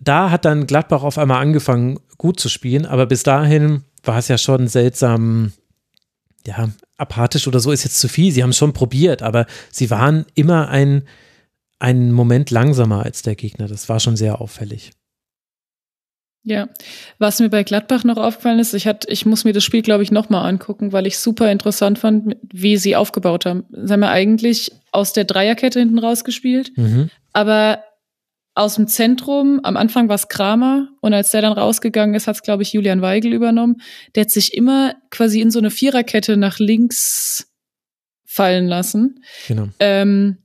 da 0.00 0.30
hat 0.30 0.44
dann 0.44 0.66
Gladbach 0.66 1.02
auf 1.02 1.18
einmal 1.18 1.40
angefangen, 1.40 2.00
gut 2.18 2.40
zu 2.40 2.48
spielen, 2.48 2.86
aber 2.86 3.06
bis 3.06 3.22
dahin 3.22 3.84
war 4.02 4.18
es 4.18 4.28
ja 4.28 4.38
schon 4.38 4.66
seltsam, 4.66 5.52
ja, 6.46 6.70
apathisch 6.96 7.46
oder 7.46 7.60
so 7.60 7.70
ist 7.70 7.84
jetzt 7.84 7.98
zu 7.98 8.08
viel. 8.08 8.32
Sie 8.32 8.42
haben 8.42 8.50
es 8.50 8.58
schon 8.58 8.72
probiert, 8.72 9.22
aber 9.22 9.46
sie 9.70 9.90
waren 9.90 10.26
immer 10.34 10.68
ein, 10.68 11.04
einen 11.78 12.12
Moment 12.12 12.50
langsamer 12.50 13.04
als 13.04 13.22
der 13.22 13.34
Gegner. 13.34 13.68
Das 13.68 13.88
war 13.88 14.00
schon 14.00 14.16
sehr 14.16 14.40
auffällig. 14.40 14.92
Ja, 16.42 16.70
was 17.18 17.38
mir 17.38 17.50
bei 17.50 17.64
Gladbach 17.64 18.04
noch 18.04 18.16
aufgefallen 18.16 18.58
ist, 18.58 18.72
ich, 18.72 18.86
hat, 18.86 19.04
ich 19.08 19.26
muss 19.26 19.44
mir 19.44 19.52
das 19.52 19.62
Spiel, 19.62 19.82
glaube 19.82 20.02
ich, 20.02 20.10
nochmal 20.10 20.48
angucken, 20.48 20.92
weil 20.92 21.06
ich 21.06 21.18
super 21.18 21.52
interessant 21.52 21.98
fand, 21.98 22.36
wie 22.50 22.78
sie 22.78 22.96
aufgebaut 22.96 23.44
haben. 23.44 23.64
Sie 23.70 23.92
haben 23.92 24.02
ja 24.02 24.10
eigentlich 24.10 24.72
aus 24.90 25.12
der 25.12 25.24
Dreierkette 25.24 25.80
hinten 25.80 25.98
rausgespielt, 25.98 26.76
mhm. 26.78 27.10
aber 27.34 27.82
aus 28.54 28.74
dem 28.74 28.88
Zentrum, 28.88 29.60
am 29.62 29.76
Anfang 29.76 30.08
war 30.08 30.16
es 30.16 30.28
Kramer 30.28 30.88
und 31.00 31.14
als 31.14 31.30
der 31.30 31.42
dann 31.42 31.52
rausgegangen 31.52 32.14
ist, 32.14 32.26
hat 32.26 32.36
es, 32.36 32.42
glaube 32.42 32.62
ich, 32.62 32.72
Julian 32.72 33.00
Weigel 33.00 33.32
übernommen. 33.32 33.80
Der 34.14 34.22
hat 34.22 34.30
sich 34.30 34.54
immer 34.54 34.94
quasi 35.10 35.40
in 35.40 35.50
so 35.50 35.58
eine 35.58 35.70
Viererkette 35.70 36.36
nach 36.36 36.58
links 36.58 37.48
fallen 38.24 38.66
lassen. 38.66 39.22
Genau. 39.48 39.68
Ähm, 39.78 40.38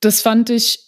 das 0.00 0.20
fand 0.22 0.50
ich 0.50 0.80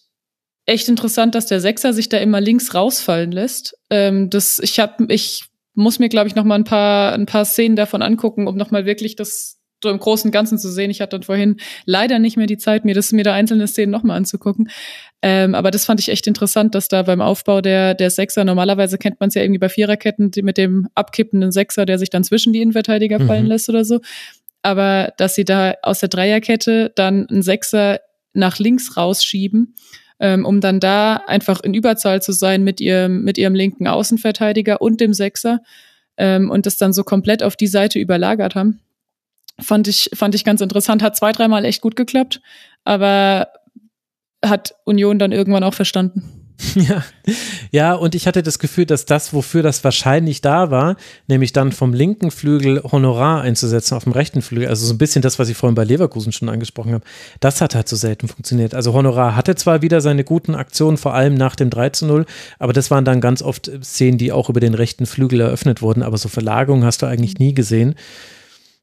echt 0.67 0.89
interessant, 0.89 1.35
dass 1.35 1.47
der 1.47 1.61
Sechser 1.61 1.93
sich 1.93 2.09
da 2.09 2.19
immer 2.19 2.41
links 2.41 2.75
rausfallen 2.75 3.33
lässt. 3.33 3.77
Ähm, 3.91 4.31
das, 4.31 4.59
ich 4.59 4.79
hab, 4.81 5.01
ich 5.11 5.45
muss 5.75 5.99
mir, 5.99 6.09
glaube 6.09 6.29
ich, 6.29 6.35
noch 6.35 6.45
mal 6.45 6.57
ein 6.57 6.65
paar, 6.65 7.13
ein 7.13 7.27
paar 7.27 7.45
Szenen 7.45 7.77
davon 7.77 8.03
angucken, 8.03 8.47
um 8.47 8.57
noch 8.57 8.71
mal 8.71 8.85
wirklich 8.85 9.17
das 9.17 9.59
so 9.83 9.91
im 9.91 9.99
Großen 9.99 10.29
und 10.29 10.33
Ganzen 10.33 10.59
zu 10.59 10.71
sehen. 10.71 10.91
Ich 10.91 11.01
hatte 11.01 11.19
dann 11.19 11.25
vorhin 11.25 11.57
leider 11.85 12.19
nicht 12.19 12.37
mehr 12.37 12.47
die 12.47 12.59
Zeit, 12.59 12.85
mir 12.85 12.95
das, 12.95 13.13
mir 13.13 13.25
da 13.25 13.35
einzelne 13.35 13.67
Szenen 13.67 13.91
noch 13.91 14.05
mal 14.05 14.17
anzugucken. 14.17 14.71
Ähm, 15.25 15.55
aber 15.55 15.71
das 15.71 15.85
fand 15.85 16.01
ich 16.01 16.09
echt 16.09 16.27
interessant, 16.27 16.75
dass 16.75 16.89
da 16.89 17.03
beim 17.03 17.21
Aufbau 17.21 17.61
der, 17.61 17.95
der 17.95 18.11
Sechser, 18.11 18.45
normalerweise 18.45 18.99
kennt 18.99 19.21
man 19.21 19.29
es 19.29 19.35
ja 19.35 19.43
irgendwie 19.43 19.61
bei 19.61 19.69
Viererketten 19.69 20.33
die 20.33 20.43
mit 20.43 20.59
dem 20.59 20.89
abkippenden 20.97 21.53
Sechser, 21.53 21.87
der 21.87 21.99
sich 21.99 22.11
dann 22.11 22.25
zwischen 22.25 22.53
die 22.53 22.61
Innenverteidiger 22.61 23.21
mhm. 23.21 23.27
fallen 23.29 23.47
lässt 23.47 23.69
oder 23.69 23.85
so. 23.85 24.01
Aber 24.63 25.13
dass 25.19 25.37
sie 25.37 25.45
da 25.45 25.75
aus 25.83 26.01
der 26.01 26.09
Dreierkette 26.09 26.93
dann 26.97 27.29
einen 27.29 27.43
Sechser 27.43 28.01
nach 28.33 28.59
links 28.59 28.97
rausschieben, 28.97 29.77
ähm, 30.19 30.45
um 30.45 30.61
dann 30.61 30.81
da 30.81 31.17
einfach 31.27 31.61
in 31.61 31.75
Überzahl 31.75 32.21
zu 32.21 32.33
sein 32.33 32.65
mit 32.65 32.81
ihrem, 32.81 33.23
mit 33.23 33.39
ihrem 33.39 33.55
linken 33.55 33.87
Außenverteidiger 33.87 34.81
und 34.81 35.01
dem 35.01 35.15
Sechser 35.15 35.61
ähm, 36.17 36.51
und 36.51 36.67
das 36.67 36.79
dann 36.79 36.93
so 36.93 37.05
komplett 37.05 37.45
auf 37.45 37.55
die 37.55 37.67
Seite 37.69 38.01
überlagert 38.01 38.57
haben. 38.57 38.81
Fand 39.61 39.87
ich, 39.87 40.11
fand 40.15 40.35
ich 40.35 40.45
ganz 40.45 40.61
interessant. 40.61 41.03
Hat 41.03 41.17
zwei, 41.17 41.31
dreimal 41.31 41.65
echt 41.65 41.81
gut 41.81 41.95
geklappt, 41.95 42.41
aber 42.85 43.49
hat 44.45 44.75
Union 44.85 45.19
dann 45.19 45.33
irgendwann 45.33 45.65
auch 45.65 45.75
verstanden. 45.75 46.43
Ja. 46.75 47.05
ja, 47.71 47.95
und 47.95 48.15
ich 48.15 48.27
hatte 48.27 48.43
das 48.43 48.59
Gefühl, 48.59 48.87
dass 48.87 49.05
das, 49.05 49.33
wofür 49.33 49.63
das 49.63 49.83
wahrscheinlich 49.85 50.41
da 50.41 50.71
war, 50.71 50.97
nämlich 51.27 51.53
dann 51.53 51.73
vom 51.73 51.93
linken 51.93 52.31
Flügel 52.31 52.83
Honorar 52.83 53.43
einzusetzen 53.43 53.95
auf 53.97 54.05
dem 54.05 54.13
rechten 54.13 54.43
Flügel, 54.43 54.69
also 54.69 54.87
so 54.87 54.95
ein 54.95 54.99
bisschen 54.99 55.23
das, 55.23 55.39
was 55.39 55.49
ich 55.49 55.57
vorhin 55.57 55.75
bei 55.75 55.85
Leverkusen 55.85 56.33
schon 56.33 56.49
angesprochen 56.49 56.93
habe, 56.93 57.05
das 57.41 57.61
hat 57.61 57.75
halt 57.75 57.89
so 57.89 57.97
selten 57.97 58.29
funktioniert. 58.29 58.75
Also 58.75 58.93
Honorar 58.93 59.37
hatte 59.37 59.55
zwar 59.55 59.83
wieder 59.83 60.01
seine 60.01 60.25
guten 60.25 60.55
Aktionen, 60.55 60.97
vor 60.97 61.15
allem 61.15 61.35
nach 61.35 61.57
dem 61.57 61.71
3 61.71 61.91
zu 61.91 62.07
0, 62.07 62.27
aber 62.59 62.73
das 62.73 62.91
waren 62.91 63.05
dann 63.05 63.21
ganz 63.21 63.43
oft 63.43 63.71
Szenen, 63.83 64.19
die 64.19 64.33
auch 64.33 64.49
über 64.49 64.61
den 64.61 64.75
rechten 64.75 65.07
Flügel 65.07 65.41
eröffnet 65.41 65.83
wurden, 65.83 66.03
aber 66.03 66.19
so 66.19 66.29
Verlagerungen 66.29 66.85
hast 66.85 67.03
du 67.03 67.07
eigentlich 67.07 67.39
nie 67.39 67.55
gesehen. 67.55 67.97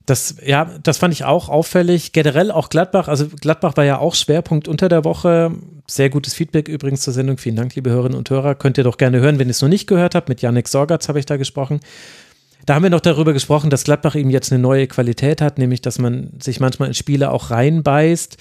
Das, 0.10 0.38
ja, 0.44 0.72
das 0.82 0.98
fand 0.98 1.14
ich 1.14 1.24
auch 1.24 1.50
auffällig. 1.50 2.14
Generell 2.14 2.52
auch 2.52 2.70
Gladbach. 2.70 3.08
Also 3.08 3.28
Gladbach 3.28 3.78
war 3.78 3.86
ja 3.86 4.00
auch 4.00 4.16
Schwerpunkt 4.16 4.68
unter 4.68 4.90
der 4.90 5.04
Woche. 5.06 5.52
Sehr 5.86 6.10
gutes 6.10 6.34
Feedback 6.34 6.68
übrigens 6.68 7.02
zur 7.02 7.14
Sendung. 7.14 7.38
Vielen 7.38 7.56
Dank, 7.56 7.76
liebe 7.76 7.92
Hörerinnen 7.92 8.18
und 8.18 8.30
Hörer. 8.30 8.56
Könnt 8.56 8.80
ihr 8.80 8.84
doch 8.84 8.98
gerne 8.98 9.20
hören, 9.20 9.38
wenn 9.38 9.48
ihr 9.48 9.52
es 9.52 9.62
noch 9.62 9.70
nicht 9.70 9.86
gehört 9.86 10.16
habt. 10.16 10.28
Mit 10.28 10.42
Janik 10.42 10.68
Sorgatz 10.68 11.10
habe 11.10 11.20
ich 11.20 11.28
da 11.28 11.38
gesprochen. 11.38 11.80
Da 12.66 12.74
haben 12.74 12.84
wir 12.84 12.90
noch 12.90 13.02
darüber 13.02 13.34
gesprochen, 13.34 13.70
dass 13.70 13.84
Gladbach 13.84 14.16
eben 14.16 14.32
jetzt 14.32 14.52
eine 14.52 14.62
neue 14.62 14.88
Qualität 14.88 15.42
hat, 15.42 15.60
nämlich 15.60 15.82
dass 15.82 16.00
man 16.00 16.32
sich 16.40 16.60
manchmal 16.60 16.88
in 16.88 16.96
Spiele 16.96 17.30
auch 17.30 17.52
reinbeißt 17.52 18.38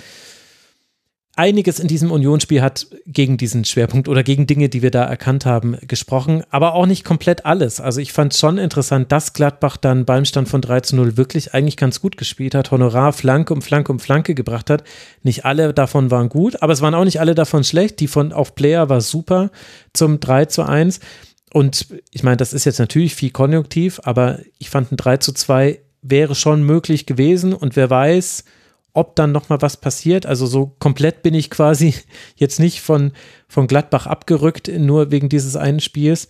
einiges 1.39 1.79
in 1.79 1.87
diesem 1.87 2.11
Unionsspiel 2.11 2.61
hat 2.61 2.89
gegen 3.07 3.37
diesen 3.37 3.65
Schwerpunkt 3.65 4.09
oder 4.09 4.25
gegen 4.25 4.47
Dinge, 4.47 4.69
die 4.69 4.83
wir 4.83 4.91
da 4.91 5.05
erkannt 5.05 5.47
haben, 5.47 5.77
gesprochen, 5.87 6.43
aber 6.51 6.75
auch 6.75 6.87
nicht 6.87 7.05
komplett 7.05 7.47
alles. 7.47 7.81
Also 7.81 8.01
ich 8.01 8.13
fand 8.13 8.35
schon 8.35 8.59
interessant, 8.59 9.13
dass 9.13 9.33
Gladbach 9.33 9.77
dann 9.77 10.05
beim 10.05 10.25
Stand 10.25 10.49
von 10.49 10.61
3 10.61 10.81
zu 10.81 10.97
0 10.97 11.17
wirklich 11.17 11.55
eigentlich 11.55 11.77
ganz 11.77 12.01
gut 12.01 12.17
gespielt 12.17 12.57
hat, 12.57 12.73
Honorar 12.73 13.13
Flanke 13.13 13.55
um 13.55 13.63
Flanke 13.63 13.93
um 13.93 14.01
Flanke 14.01 14.35
gebracht 14.35 14.69
hat. 14.69 14.83
Nicht 15.23 15.45
alle 15.45 15.73
davon 15.73 16.11
waren 16.11 16.29
gut, 16.29 16.61
aber 16.61 16.73
es 16.73 16.81
waren 16.81 16.95
auch 16.95 17.05
nicht 17.05 17.21
alle 17.21 17.37
davon 17.37 17.63
schlecht. 17.63 18.01
Die 18.01 18.09
von 18.09 18.33
auf 18.33 18.57
Player 18.57 18.89
war 18.89 19.01
super 19.01 19.51
zum 19.93 20.19
3 20.19 20.47
zu 20.47 20.65
1. 20.65 20.99
Und 21.53 21.87
ich 22.11 22.25
meine, 22.25 22.37
das 22.37 22.53
ist 22.53 22.65
jetzt 22.65 22.81
natürlich 22.81 23.15
viel 23.15 23.31
konjunktiv, 23.31 24.01
aber 24.03 24.41
ich 24.59 24.71
fand 24.71 24.91
ein 24.91 24.97
3 24.97 25.19
zu 25.19 25.33
2 25.33 25.79
wäre 26.03 26.35
schon 26.35 26.63
möglich 26.63 27.07
gewesen 27.07 27.53
und 27.53 27.77
wer 27.77 27.91
weiß, 27.91 28.45
ob 28.99 29.17
dann 29.17 29.33
noch 29.33 29.49
mal 29.49 29.63
was 29.63 29.77
passiert. 29.77 30.27
Also 30.27 30.47
so 30.47 30.75
komplett 30.79 31.23
bin 31.23 31.35
ich 31.35 31.51
quasi 31.51 31.95
jetzt 32.37 32.61
nicht 32.61 32.81
von, 32.81 33.13
von 33.49 33.67
Gladbach 33.67 34.07
abgerückt, 34.07 34.69
nur 34.69 35.11
wegen 35.11 35.29
dieses 35.29 35.57
einen 35.57 35.81
Spiels. 35.81 36.29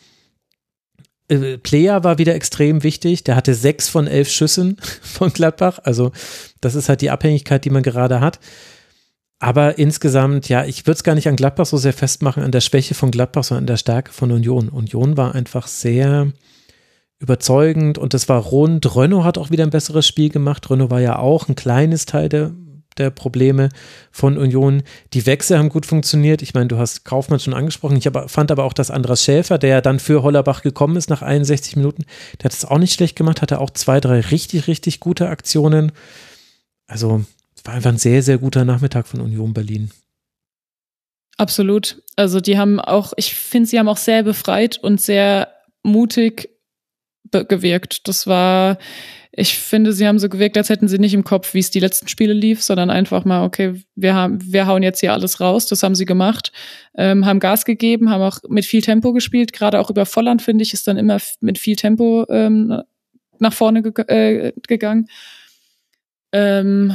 Äh, 1.28 1.58
Player 1.58 2.04
war 2.04 2.18
wieder 2.18 2.34
extrem 2.34 2.82
wichtig. 2.82 3.24
Der 3.24 3.36
hatte 3.36 3.54
sechs 3.54 3.88
von 3.88 4.06
elf 4.06 4.30
Schüssen 4.30 4.76
von 5.02 5.32
Gladbach. 5.32 5.80
Also 5.82 6.12
das 6.60 6.74
ist 6.74 6.88
halt 6.88 7.00
die 7.00 7.10
Abhängigkeit, 7.10 7.64
die 7.64 7.70
man 7.70 7.82
gerade 7.82 8.20
hat. 8.20 8.38
Aber 9.40 9.78
insgesamt, 9.78 10.48
ja, 10.48 10.64
ich 10.64 10.84
würde 10.86 10.96
es 10.96 11.04
gar 11.04 11.14
nicht 11.14 11.28
an 11.28 11.36
Gladbach 11.36 11.66
so 11.66 11.76
sehr 11.76 11.92
festmachen, 11.92 12.42
an 12.42 12.50
der 12.50 12.60
Schwäche 12.60 12.94
von 12.94 13.12
Gladbach, 13.12 13.44
sondern 13.44 13.62
an 13.62 13.68
der 13.68 13.76
Stärke 13.76 14.12
von 14.12 14.32
Union. 14.32 14.68
Union 14.68 15.16
war 15.16 15.34
einfach 15.34 15.68
sehr, 15.68 16.32
überzeugend 17.18 17.98
und 17.98 18.14
das 18.14 18.28
war 18.28 18.40
rund. 18.40 18.94
Renault 18.96 19.24
hat 19.24 19.38
auch 19.38 19.50
wieder 19.50 19.64
ein 19.64 19.70
besseres 19.70 20.06
Spiel 20.06 20.28
gemacht. 20.28 20.70
Renault 20.70 20.90
war 20.90 21.00
ja 21.00 21.18
auch 21.18 21.48
ein 21.48 21.56
kleines 21.56 22.06
Teil 22.06 22.28
der, 22.28 22.52
der 22.96 23.10
Probleme 23.10 23.70
von 24.12 24.38
Union. 24.38 24.82
Die 25.14 25.26
Wechsel 25.26 25.58
haben 25.58 25.68
gut 25.68 25.84
funktioniert. 25.84 26.42
Ich 26.42 26.54
meine, 26.54 26.68
du 26.68 26.78
hast 26.78 27.04
Kaufmann 27.04 27.40
schon 27.40 27.54
angesprochen. 27.54 27.96
Ich 27.96 28.06
aber, 28.06 28.28
fand 28.28 28.52
aber 28.52 28.64
auch, 28.64 28.72
dass 28.72 28.90
Andras 28.90 29.24
Schäfer, 29.24 29.58
der 29.58 29.70
ja 29.70 29.80
dann 29.80 29.98
für 29.98 30.22
Hollerbach 30.22 30.62
gekommen 30.62 30.96
ist 30.96 31.10
nach 31.10 31.22
61 31.22 31.76
Minuten, 31.76 32.04
der 32.38 32.44
hat 32.46 32.52
es 32.52 32.64
auch 32.64 32.78
nicht 32.78 32.94
schlecht 32.94 33.16
gemacht, 33.16 33.42
hatte 33.42 33.60
auch 33.60 33.70
zwei, 33.70 34.00
drei 34.00 34.20
richtig, 34.20 34.68
richtig 34.68 35.00
gute 35.00 35.28
Aktionen. 35.28 35.90
Also 36.86 37.24
es 37.56 37.66
war 37.66 37.74
einfach 37.74 37.90
ein 37.90 37.98
sehr, 37.98 38.22
sehr 38.22 38.38
guter 38.38 38.64
Nachmittag 38.64 39.08
von 39.08 39.20
Union 39.20 39.52
Berlin. 39.54 39.90
Absolut. 41.36 42.02
Also 42.16 42.40
die 42.40 42.58
haben 42.58 42.78
auch, 42.78 43.12
ich 43.16 43.34
finde, 43.34 43.68
sie 43.68 43.78
haben 43.78 43.88
auch 43.88 43.96
sehr 43.96 44.22
befreit 44.22 44.78
und 44.78 45.00
sehr 45.00 45.48
mutig 45.82 46.50
gewirkt. 47.30 48.06
Das 48.08 48.26
war, 48.26 48.78
ich 49.32 49.58
finde, 49.58 49.92
sie 49.92 50.06
haben 50.06 50.18
so 50.18 50.28
gewirkt, 50.28 50.56
als 50.56 50.68
hätten 50.68 50.88
sie 50.88 50.98
nicht 50.98 51.14
im 51.14 51.24
Kopf, 51.24 51.54
wie 51.54 51.60
es 51.60 51.70
die 51.70 51.80
letzten 51.80 52.08
Spiele 52.08 52.32
lief, 52.32 52.62
sondern 52.62 52.90
einfach 52.90 53.24
mal, 53.24 53.44
okay, 53.44 53.74
wir 53.94 54.14
haben, 54.14 54.38
wir 54.42 54.66
hauen 54.66 54.82
jetzt 54.82 55.00
hier 55.00 55.12
alles 55.12 55.40
raus. 55.40 55.66
Das 55.66 55.82
haben 55.82 55.94
sie 55.94 56.06
gemacht, 56.06 56.52
ähm, 56.96 57.26
haben 57.26 57.40
Gas 57.40 57.64
gegeben, 57.64 58.10
haben 58.10 58.22
auch 58.22 58.38
mit 58.48 58.64
viel 58.64 58.82
Tempo 58.82 59.12
gespielt. 59.12 59.52
Gerade 59.52 59.80
auch 59.80 59.90
über 59.90 60.06
Volland 60.06 60.42
finde 60.42 60.62
ich 60.62 60.72
ist 60.72 60.88
dann 60.88 60.96
immer 60.96 61.18
mit 61.40 61.58
viel 61.58 61.76
Tempo 61.76 62.26
ähm, 62.28 62.82
nach 63.38 63.52
vorne 63.52 63.82
ge 63.82 64.04
äh, 64.08 64.52
gegangen. 64.66 65.08
Ähm, 66.32 66.92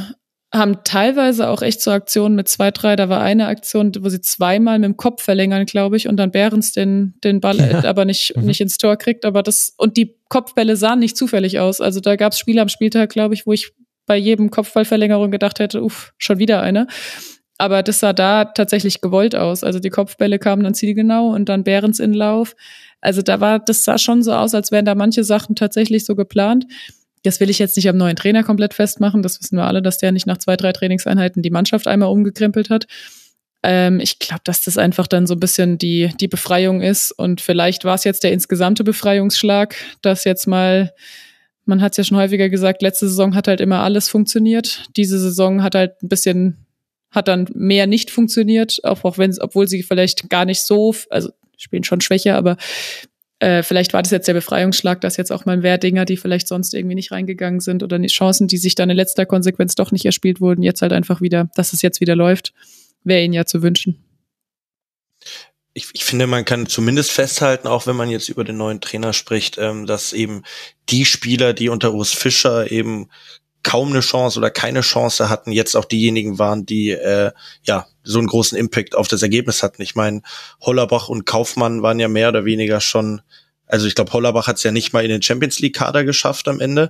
haben 0.54 0.84
teilweise 0.84 1.48
auch 1.48 1.62
echt 1.62 1.82
so 1.82 1.90
Aktionen 1.90 2.36
mit 2.36 2.48
zwei, 2.48 2.70
drei. 2.70 2.94
Da 2.94 3.08
war 3.08 3.20
eine 3.20 3.48
Aktion, 3.48 3.92
wo 4.00 4.08
sie 4.08 4.20
zweimal 4.20 4.78
mit 4.78 4.86
dem 4.86 4.96
Kopf 4.96 5.22
verlängern, 5.22 5.66
glaube 5.66 5.96
ich, 5.96 6.08
und 6.08 6.16
dann 6.16 6.30
Behrens 6.30 6.72
den, 6.72 7.14
den 7.24 7.40
Ball 7.40 7.56
ja. 7.58 7.84
aber 7.88 8.04
nicht, 8.04 8.36
mhm. 8.36 8.44
nicht 8.44 8.60
ins 8.60 8.78
Tor 8.78 8.96
kriegt. 8.96 9.24
Aber 9.24 9.42
das, 9.42 9.74
und 9.76 9.96
die 9.96 10.16
Kopfbälle 10.28 10.76
sahen 10.76 11.00
nicht 11.00 11.16
zufällig 11.16 11.58
aus. 11.58 11.80
Also 11.80 12.00
da 12.00 12.14
gab 12.16 12.32
es 12.32 12.38
Spiele 12.38 12.62
am 12.62 12.68
Spieltag, 12.68 13.10
glaube 13.10 13.34
ich, 13.34 13.46
wo 13.46 13.52
ich 13.52 13.72
bei 14.06 14.16
jedem 14.16 14.50
Kopfballverlängerung 14.50 15.30
gedacht 15.30 15.58
hätte, 15.58 15.82
uff, 15.82 16.12
schon 16.18 16.38
wieder 16.38 16.62
eine. 16.62 16.86
Aber 17.58 17.82
das 17.82 18.00
sah 18.00 18.12
da 18.12 18.44
tatsächlich 18.44 19.00
gewollt 19.00 19.34
aus. 19.34 19.64
Also 19.64 19.80
die 19.80 19.90
Kopfbälle 19.90 20.38
kamen 20.38 20.62
dann 20.62 20.74
zielgenau 20.74 21.28
und 21.28 21.48
dann 21.48 21.64
Behrens 21.64 21.98
in 21.98 22.12
Lauf. 22.12 22.54
Also 23.00 23.22
da 23.22 23.40
war, 23.40 23.58
das 23.58 23.84
sah 23.84 23.98
schon 23.98 24.22
so 24.22 24.32
aus, 24.32 24.54
als 24.54 24.70
wären 24.72 24.84
da 24.84 24.94
manche 24.94 25.24
Sachen 25.24 25.56
tatsächlich 25.56 26.04
so 26.04 26.14
geplant. 26.14 26.66
Das 27.24 27.40
will 27.40 27.50
ich 27.50 27.58
jetzt 27.58 27.76
nicht 27.76 27.88
am 27.88 27.96
neuen 27.96 28.16
Trainer 28.16 28.44
komplett 28.44 28.74
festmachen. 28.74 29.22
Das 29.22 29.40
wissen 29.40 29.56
wir 29.56 29.64
alle, 29.64 29.82
dass 29.82 29.98
der 29.98 30.12
nicht 30.12 30.26
nach 30.26 30.38
zwei, 30.38 30.56
drei 30.56 30.72
Trainingseinheiten 30.72 31.42
die 31.42 31.50
Mannschaft 31.50 31.88
einmal 31.88 32.10
umgekrempelt 32.10 32.70
hat. 32.70 32.86
Ähm, 33.64 33.98
ich 33.98 34.18
glaube, 34.18 34.42
dass 34.44 34.60
das 34.60 34.76
einfach 34.76 35.06
dann 35.06 35.26
so 35.26 35.34
ein 35.34 35.40
bisschen 35.40 35.78
die, 35.78 36.12
die 36.20 36.28
Befreiung 36.28 36.82
ist. 36.82 37.12
Und 37.12 37.40
vielleicht 37.40 37.84
war 37.84 37.94
es 37.94 38.04
jetzt 38.04 38.22
der 38.24 38.32
insgesamte 38.32 38.84
Befreiungsschlag, 38.84 39.74
dass 40.02 40.24
jetzt 40.24 40.46
mal, 40.46 40.92
man 41.64 41.80
hat 41.80 41.92
es 41.92 41.96
ja 41.96 42.04
schon 42.04 42.18
häufiger 42.18 42.50
gesagt, 42.50 42.82
letzte 42.82 43.08
Saison 43.08 43.34
hat 43.34 43.48
halt 43.48 43.62
immer 43.62 43.80
alles 43.80 44.10
funktioniert. 44.10 44.82
Diese 44.96 45.18
Saison 45.18 45.62
hat 45.62 45.74
halt 45.74 46.02
ein 46.02 46.10
bisschen, 46.10 46.66
hat 47.10 47.26
dann 47.26 47.48
mehr 47.54 47.86
nicht 47.86 48.10
funktioniert, 48.10 48.80
auch, 48.84 49.02
auch 49.04 49.16
wenn, 49.16 49.34
obwohl 49.40 49.66
sie 49.66 49.82
vielleicht 49.82 50.28
gar 50.28 50.44
nicht 50.44 50.60
so, 50.60 50.94
also 51.08 51.30
spielen 51.56 51.84
schon 51.84 52.02
schwächer, 52.02 52.36
aber 52.36 52.58
äh, 53.40 53.62
vielleicht 53.62 53.92
war 53.92 54.02
das 54.02 54.12
jetzt 54.12 54.28
der 54.28 54.34
Befreiungsschlag, 54.34 55.00
dass 55.00 55.16
jetzt 55.16 55.32
auch 55.32 55.44
mal 55.44 55.62
Wehrdinger, 55.62 56.04
die 56.04 56.16
vielleicht 56.16 56.48
sonst 56.48 56.72
irgendwie 56.74 56.94
nicht 56.94 57.10
reingegangen 57.10 57.60
sind 57.60 57.82
oder 57.82 58.00
Chancen, 58.06 58.46
die 58.46 58.58
sich 58.58 58.74
dann 58.74 58.90
in 58.90 58.96
letzter 58.96 59.26
Konsequenz 59.26 59.74
doch 59.74 59.92
nicht 59.92 60.04
erspielt 60.04 60.40
wurden, 60.40 60.62
jetzt 60.62 60.82
halt 60.82 60.92
einfach 60.92 61.20
wieder, 61.20 61.50
dass 61.54 61.72
es 61.72 61.82
jetzt 61.82 62.00
wieder 62.00 62.16
läuft, 62.16 62.52
wäre 63.02 63.22
ihnen 63.22 63.34
ja 63.34 63.44
zu 63.44 63.62
wünschen. 63.62 64.02
Ich, 65.76 65.88
ich 65.92 66.04
finde, 66.04 66.28
man 66.28 66.44
kann 66.44 66.66
zumindest 66.66 67.10
festhalten, 67.10 67.66
auch 67.66 67.88
wenn 67.88 67.96
man 67.96 68.08
jetzt 68.08 68.28
über 68.28 68.44
den 68.44 68.56
neuen 68.56 68.80
Trainer 68.80 69.12
spricht, 69.12 69.58
ähm, 69.58 69.86
dass 69.86 70.12
eben 70.12 70.44
die 70.88 71.04
Spieler, 71.04 71.52
die 71.52 71.68
unter 71.68 71.92
Urs 71.92 72.12
Fischer 72.12 72.70
eben 72.70 73.08
kaum 73.64 73.90
eine 73.90 74.00
Chance 74.00 74.38
oder 74.38 74.50
keine 74.50 74.82
Chance 74.82 75.28
hatten, 75.28 75.50
jetzt 75.50 75.74
auch 75.74 75.84
diejenigen 75.84 76.38
waren, 76.38 76.64
die 76.66 76.90
äh, 76.90 77.32
ja 77.64 77.86
so 78.04 78.18
einen 78.18 78.28
großen 78.28 78.56
Impact 78.56 78.94
auf 78.94 79.08
das 79.08 79.22
Ergebnis 79.22 79.62
hatten. 79.62 79.82
Ich 79.82 79.96
meine, 79.96 80.22
Hollerbach 80.60 81.08
und 81.08 81.26
Kaufmann 81.26 81.82
waren 81.82 81.98
ja 81.98 82.08
mehr 82.08 82.28
oder 82.28 82.44
weniger 82.44 82.80
schon, 82.80 83.22
also 83.66 83.86
ich 83.86 83.94
glaube, 83.94 84.12
Hollerbach 84.12 84.46
hat 84.46 84.56
es 84.56 84.62
ja 84.62 84.70
nicht 84.70 84.92
mal 84.92 85.02
in 85.02 85.08
den 85.10 85.22
Champions 85.22 85.58
League 85.58 85.74
Kader 85.74 86.04
geschafft 86.04 86.46
am 86.46 86.60
Ende 86.60 86.88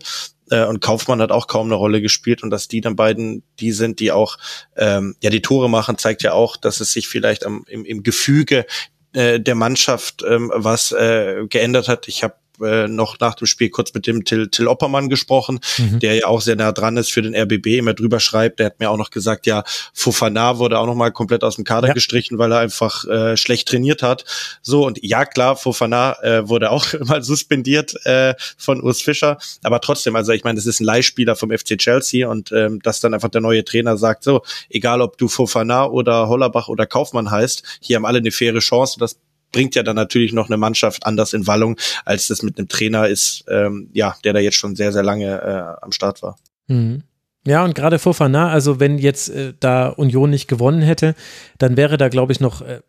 äh, 0.51 0.65
und 0.65 0.81
Kaufmann 0.81 1.23
hat 1.23 1.31
auch 1.31 1.47
kaum 1.47 1.69
eine 1.69 1.77
Rolle 1.77 2.03
gespielt 2.03 2.43
und 2.43 2.51
dass 2.51 2.69
die 2.69 2.81
dann 2.81 2.97
beiden 2.97 3.43
die 3.61 3.73
sind, 3.73 4.01
die 4.01 4.13
auch 4.13 4.37
ähm, 4.77 5.17
ja 5.23 5.31
die 5.31 5.43
Tore 5.43 5.71
machen, 5.71 5.99
zeigt 5.99 6.23
ja 6.23 6.33
auch, 6.33 6.57
dass 6.57 6.81
es 6.81 6.93
sich 6.93 7.09
vielleicht 7.09 7.47
am, 7.47 7.65
im, 7.69 7.85
im 7.85 8.03
Gefüge 8.03 8.67
äh, 9.13 9.41
der 9.41 9.55
Mannschaft 9.55 10.25
ähm, 10.29 10.51
was 10.55 10.93
äh, 10.93 11.47
geändert 11.49 11.89
hat. 11.89 12.09
Ich 12.09 12.25
habe 12.25 12.35
äh, 12.63 12.89
noch 12.89 13.19
nach 13.21 13.35
dem 13.35 13.47
Spiel 13.47 13.71
kurz 13.71 13.95
mit 13.95 14.07
dem 14.07 14.25
Till, 14.25 14.49
Till 14.49 14.69
Oppermann 14.69 15.09
gesprochen, 15.09 15.61
mhm. 15.79 15.99
der 16.01 16.15
ja 16.15 16.27
auch 16.27 16.41
sehr 16.41 16.57
nah 16.57 16.73
dran 16.73 16.97
ist 16.97 17.13
für 17.13 17.23
den 17.23 17.35
RBB, 17.35 17.79
immer 17.79 17.95
drüber 17.95 18.21
schreibt. 18.21 18.59
Der 18.59 18.67
hat 18.67 18.81
mir 18.81 18.91
auch 18.91 18.97
noch 18.97 19.11
gesagt, 19.11 19.47
ja, 19.47 19.65
Fofana 19.93 20.59
wurde 20.59 20.79
auch 20.79 20.87
noch 20.87 20.95
mal 20.95 21.11
komplett 21.11 21.45
aus 21.45 21.57
dem 21.57 21.65
Kader 21.65 21.89
ja. 21.89 21.95
gestrichen, 21.95 22.39
weil 22.39 22.53
er 22.53 22.59
einfach 22.59 23.05
äh, 23.07 23.37
schlecht 23.37 23.69
trainiert 23.69 24.03
hat. 24.03 24.25
So 24.63 24.87
und 24.87 24.99
ja 25.03 25.25
klar, 25.25 25.57
Fofana 25.57 26.17
äh, 26.23 26.49
wurde 26.49 26.71
auch 26.71 26.87
mal 27.01 27.23
suspendiert 27.23 27.95
äh, 28.07 28.35
von 28.57 28.83
Urs 28.83 29.03
Fischer, 29.03 29.39
aber 29.63 29.81
trotzdem, 29.81 30.17
also 30.17 30.33
ich 30.33 30.45
meine, 30.45 30.57
das 30.57 30.67
ist 30.67 30.81
ein 30.81 30.85
Leihspieler 30.85 31.37
vom 31.37 31.51
FC 31.51 31.79
Chelsea 31.79 32.29
und 32.29 32.53
ähm, 32.53 32.81
dass 32.83 33.01
dann 33.01 33.15
einfach 33.15 33.29
der 33.31 33.41
neue 33.41 33.65
Trainer 33.65 33.97
sagt, 33.97 34.25
so 34.25 34.43
egal 34.69 35.01
ob 35.01 35.19
du 35.19 35.29
Fofana 35.29 35.87
oder 35.87 36.29
Hollerbach 36.29 36.69
oder 36.69 36.87
Kaufmann 36.87 37.31
heißt, 37.31 37.63
hier 37.81 37.97
haben 37.97 38.07
alle 38.07 38.19
eine 38.19 38.31
faire 38.31 38.59
Chance 38.59 38.95
und 38.97 39.03
das 39.03 39.19
bringt 39.55 39.75
ja 39.75 39.83
dann 39.83 39.97
natürlich 39.97 40.33
noch 40.33 40.49
eine 40.49 40.59
Mannschaft 40.59 41.07
anders 41.07 41.33
in 41.33 41.47
Wallung, 41.47 41.79
als 42.05 42.27
das 42.27 42.43
mit 42.43 42.59
einem 42.59 42.69
Trainer 42.69 43.09
ist, 43.09 43.45
ähm, 43.49 43.89
ja, 43.95 44.17
der 44.25 44.35
da 44.35 44.41
jetzt 44.41 44.57
schon 44.57 44.77
sehr, 44.77 44.93
sehr 44.93 45.03
lange 45.03 45.41
äh, 45.41 45.83
am 45.83 45.93
Start 45.93 46.23
war. 46.23 46.37
Mhm. 46.67 47.05
Ja, 47.47 47.65
und 47.65 47.75
gerade 47.75 47.99
Fofana, 47.99 48.51
also 48.51 48.81
wenn 48.81 48.99
jetzt 48.99 49.29
äh, 49.29 49.53
da 49.61 49.89
Union 49.89 50.31
nicht 50.31 50.49
gewonnen 50.49 50.83
hätte, 50.83 51.15
dann 51.59 51.77
wäre 51.77 51.97
da, 51.97 52.09
glaube 52.09 52.33
ich, 52.33 52.41
noch 52.41 52.63
äh, 52.63 52.81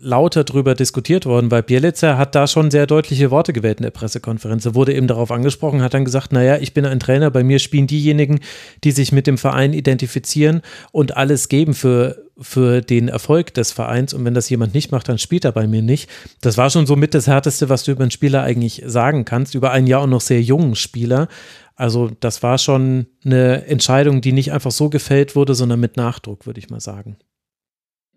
lauter 0.00 0.44
drüber 0.44 0.74
diskutiert 0.74 1.26
worden, 1.26 1.50
weil 1.50 1.62
Bielitzer 1.62 2.16
hat 2.16 2.34
da 2.34 2.46
schon 2.46 2.70
sehr 2.70 2.86
deutliche 2.86 3.30
Worte 3.30 3.52
gewählt 3.52 3.78
in 3.78 3.84
der 3.84 3.90
Pressekonferenz. 3.90 4.64
Er 4.64 4.74
wurde 4.74 4.94
eben 4.94 5.06
darauf 5.06 5.30
angesprochen, 5.30 5.82
hat 5.82 5.92
dann 5.92 6.06
gesagt, 6.06 6.32
naja, 6.32 6.56
ich 6.56 6.72
bin 6.72 6.86
ein 6.86 6.98
Trainer, 6.98 7.30
bei 7.30 7.44
mir 7.44 7.58
spielen 7.58 7.86
diejenigen, 7.86 8.40
die 8.82 8.92
sich 8.92 9.12
mit 9.12 9.26
dem 9.26 9.36
Verein 9.36 9.74
identifizieren 9.74 10.62
und 10.90 11.16
alles 11.16 11.48
geben 11.48 11.74
für, 11.74 12.24
für 12.40 12.80
den 12.80 13.08
Erfolg 13.08 13.54
des 13.54 13.72
Vereins. 13.72 14.14
Und 14.14 14.24
wenn 14.24 14.34
das 14.34 14.48
jemand 14.48 14.74
nicht 14.74 14.90
macht, 14.90 15.08
dann 15.08 15.18
spielt 15.18 15.44
er 15.44 15.52
bei 15.52 15.66
mir 15.66 15.82
nicht. 15.82 16.08
Das 16.40 16.56
war 16.56 16.70
schon 16.70 16.86
so 16.86 16.96
mit 16.96 17.14
das 17.14 17.26
Härteste, 17.26 17.68
was 17.68 17.84
du 17.84 17.92
über 17.92 18.02
einen 18.02 18.10
Spieler 18.10 18.42
eigentlich 18.42 18.82
sagen 18.86 19.24
kannst, 19.24 19.54
über 19.54 19.70
einen 19.72 19.86
ja 19.86 19.98
auch 19.98 20.06
noch 20.06 20.20
sehr 20.20 20.42
jungen 20.42 20.74
Spieler. 20.74 21.28
Also 21.74 22.10
das 22.20 22.42
war 22.42 22.58
schon 22.58 23.06
eine 23.24 23.66
Entscheidung, 23.66 24.20
die 24.20 24.32
nicht 24.32 24.52
einfach 24.52 24.70
so 24.70 24.90
gefällt 24.90 25.36
wurde, 25.36 25.54
sondern 25.54 25.80
mit 25.80 25.96
Nachdruck, 25.96 26.46
würde 26.46 26.60
ich 26.60 26.70
mal 26.70 26.80
sagen. 26.80 27.16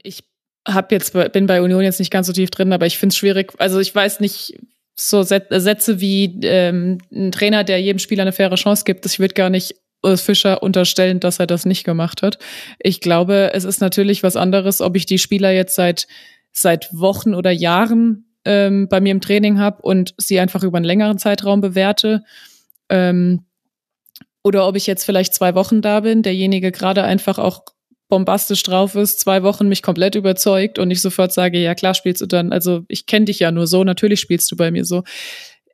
Ich 0.02 0.24
hab 0.68 0.92
jetzt 0.92 1.14
bin 1.34 1.46
bei 1.46 1.62
Union 1.62 1.84
jetzt 1.84 2.00
nicht 2.00 2.12
ganz 2.12 2.28
so 2.28 2.34
tief 2.34 2.50
drin, 2.50 2.74
aber 2.74 2.86
ich 2.86 2.98
finde 2.98 3.14
es 3.14 3.18
schwierig. 3.18 3.54
Also 3.58 3.80
ich 3.80 3.94
weiß 3.94 4.20
nicht 4.20 4.60
so 4.96 5.24
Sätze 5.24 6.00
wie 6.00 6.40
ähm, 6.44 7.00
ein 7.12 7.32
Trainer, 7.32 7.64
der 7.64 7.82
jedem 7.82 8.00
Spieler 8.00 8.24
eine 8.24 8.32
faire 8.32 8.56
Chance 8.56 8.84
gibt. 8.86 9.06
Ich 9.06 9.20
würde 9.20 9.34
gar 9.34 9.50
nicht 9.50 9.76
Fischer 10.22 10.62
unterstellen, 10.62 11.20
dass 11.20 11.40
er 11.40 11.48
das 11.48 11.66
nicht 11.66 11.84
gemacht 11.84 12.22
hat. 12.22 12.38
Ich 12.80 13.02
glaube, 13.02 13.52
es 13.54 13.64
ist 13.64 13.82
natürlich 13.82 14.24
was 14.24 14.36
anderes, 14.36 14.82
ob 14.82 14.96
ich 14.96 15.06
die 15.06 15.20
Spieler 15.20 15.52
jetzt 15.52 15.76
seit 15.76 16.08
seit 16.52 16.90
Wochen 16.94 17.34
oder 17.34 17.52
Jahren 17.52 18.26
ähm, 18.46 18.88
bei 18.88 19.02
mir 19.02 19.12
im 19.12 19.22
Training 19.22 19.60
habe 19.60 19.82
und 19.82 20.14
sie 20.18 20.40
einfach 20.40 20.64
über 20.64 20.78
einen 20.78 20.86
längeren 20.86 21.18
Zeitraum 21.18 21.62
bewerte. 21.62 22.24
Ähm, 22.90 23.46
oder 24.44 24.68
ob 24.68 24.76
ich 24.76 24.86
jetzt 24.88 25.06
vielleicht 25.06 25.34
zwei 25.34 25.56
Wochen 25.56 25.82
da 25.82 26.02
bin, 26.02 26.22
derjenige 26.22 26.72
gerade 26.72 27.04
einfach 27.04 27.40
auch 27.40 27.64
bombastisch 28.10 28.62
drauf 28.62 28.96
ist, 28.96 29.20
zwei 29.20 29.42
Wochen 29.42 29.68
mich 29.68 29.82
komplett 29.82 30.16
überzeugt 30.16 30.78
und 30.78 30.92
ich 30.92 31.02
sofort 31.02 31.34
sage, 31.34 31.58
ja 31.58 31.74
klar 31.74 31.96
spielst 31.96 32.22
du 32.22 32.28
dann, 32.28 32.52
also 32.52 32.84
ich 32.88 33.08
kenne 33.08 33.26
dich 33.26 33.40
ja 33.40 33.52
nur 33.52 33.66
so, 33.66 33.84
natürlich 33.84 34.20
spielst 34.20 34.52
du 34.52 34.56
bei 34.56 34.70
mir 34.70 34.86
so. 34.86 35.04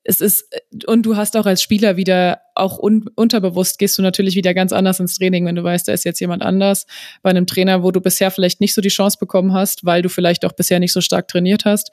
Es 0.10 0.22
ist, 0.22 0.46
und 0.88 1.06
du 1.06 1.18
hast 1.18 1.38
auch 1.38 1.46
als 1.46 1.62
Spieler 1.62 1.96
wieder, 1.96 2.40
auch 2.56 2.80
un, 2.80 3.06
unterbewusst 3.16 3.78
gehst 3.78 3.96
du 3.96 4.02
natürlich 4.02 4.36
wieder 4.36 4.56
ganz 4.56 4.74
anders 4.74 5.00
ins 5.00 5.20
Training, 5.20 5.46
wenn 5.46 5.54
du 5.54 5.64
weißt, 5.64 5.88
da 5.88 5.94
ist 5.94 6.04
jetzt 6.04 6.20
jemand 6.20 6.42
anders. 6.42 6.88
Bei 7.22 7.30
einem 7.30 7.46
Trainer, 7.46 7.84
wo 7.84 7.92
du 7.92 8.02
bisher 8.02 8.32
vielleicht 8.32 8.60
nicht 8.60 8.74
so 8.74 8.82
die 8.82 8.90
Chance 8.90 9.18
bekommen 9.20 9.54
hast, 9.54 9.86
weil 9.86 10.02
du 10.02 10.10
vielleicht 10.10 10.46
auch 10.46 10.54
bisher 10.54 10.80
nicht 10.80 10.94
so 10.94 11.02
stark 11.02 11.28
trainiert 11.28 11.64
hast, 11.64 11.92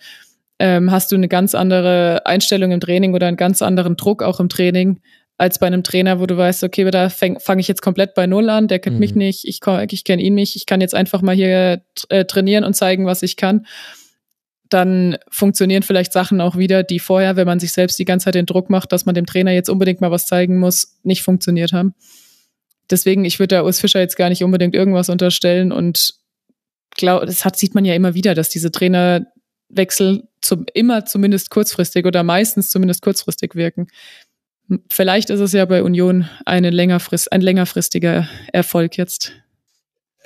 ähm, 0.59 0.91
hast 0.91 1.13
du 1.13 1.17
eine 1.17 1.29
ganz 1.29 1.55
andere 1.55 2.25
Einstellung 2.25 2.73
im 2.73 2.81
Training 2.81 3.13
oder 3.13 3.27
einen 3.27 3.37
ganz 3.37 3.61
anderen 3.61 3.99
Druck 3.99 4.23
auch 4.23 4.41
im 4.41 4.49
Training, 4.49 5.03
als 5.37 5.59
bei 5.59 5.67
einem 5.67 5.83
Trainer, 5.83 6.19
wo 6.19 6.25
du 6.25 6.39
weißt, 6.39 6.65
okay, 6.65 6.91
da 6.91 7.11
fange 7.11 7.39
fang 7.41 7.59
ich 7.59 7.69
jetzt 7.69 7.83
komplett 7.83 8.15
bei 8.15 8.27
Null 8.27 8.49
an, 8.49 8.67
der 8.67 8.79
kennt 8.79 8.97
mhm. 8.97 9.01
mich 9.01 9.15
nicht, 9.15 9.45
ich, 9.45 9.61
ich 9.91 10.05
kenne 10.05 10.23
ihn 10.23 10.35
nicht, 10.35 10.57
ich 10.57 10.65
kann 10.65 10.81
jetzt 10.81 10.95
einfach 10.95 11.21
mal 11.21 11.35
hier 11.35 11.83
äh, 12.09 12.25
trainieren 12.25 12.65
und 12.65 12.73
zeigen, 12.73 13.05
was 13.05 13.23
ich 13.23 13.37
kann. 13.37 13.67
Dann 14.69 15.17
funktionieren 15.31 15.83
vielleicht 15.83 16.13
Sachen 16.13 16.41
auch 16.41 16.57
wieder, 16.57 16.83
die 16.83 16.99
vorher, 16.99 17.37
wenn 17.37 17.47
man 17.47 17.61
sich 17.61 17.73
selbst 17.73 17.99
die 17.99 18.05
ganze 18.05 18.25
Zeit 18.25 18.35
den 18.35 18.47
Druck 18.47 18.71
macht, 18.71 18.93
dass 18.93 19.07
man 19.07 19.15
dem 19.15 19.27
Trainer 19.27 19.53
jetzt 19.53 19.69
unbedingt 19.69 20.01
mal 20.01 20.11
was 20.11 20.27
zeigen 20.27 20.59
muss, 20.59 20.99
nicht 21.03 21.23
funktioniert 21.23 21.73
haben. 21.73 21.95
Deswegen, 22.91 23.25
ich 23.25 23.39
würde 23.39 23.57
da 23.57 23.65
Urs 23.65 23.81
Fischer 23.81 24.01
jetzt 24.01 24.17
gar 24.17 24.29
nicht 24.29 24.45
unbedingt 24.45 24.75
irgendwas 24.75 25.09
unterstellen 25.09 25.73
und 25.73 26.15
glaube, 26.97 27.27
das 27.27 27.45
hat, 27.45 27.57
sieht 27.57 27.75
man 27.75 27.85
ja 27.85 27.95
immer 27.95 28.15
wieder, 28.15 28.35
dass 28.35 28.49
diese 28.49 28.71
Trainerwechsel 28.71 30.29
zum, 30.41 30.67
immer 30.75 31.05
zumindest 31.05 31.51
kurzfristig 31.51 32.07
oder 32.07 32.23
meistens 32.23 32.71
zumindest 32.71 33.03
kurzfristig 33.03 33.55
wirken. 33.55 33.89
Vielleicht 34.91 35.31
ist 35.31 35.41
es 35.41 35.53
ja 35.53 35.65
bei 35.65 35.83
Union 35.83 36.29
eine 36.45 36.71
längerfrist, 36.71 37.33
ein 37.33 37.41
längerfristiger 37.41 38.29
Erfolg 38.53 38.97
jetzt. 38.97 39.33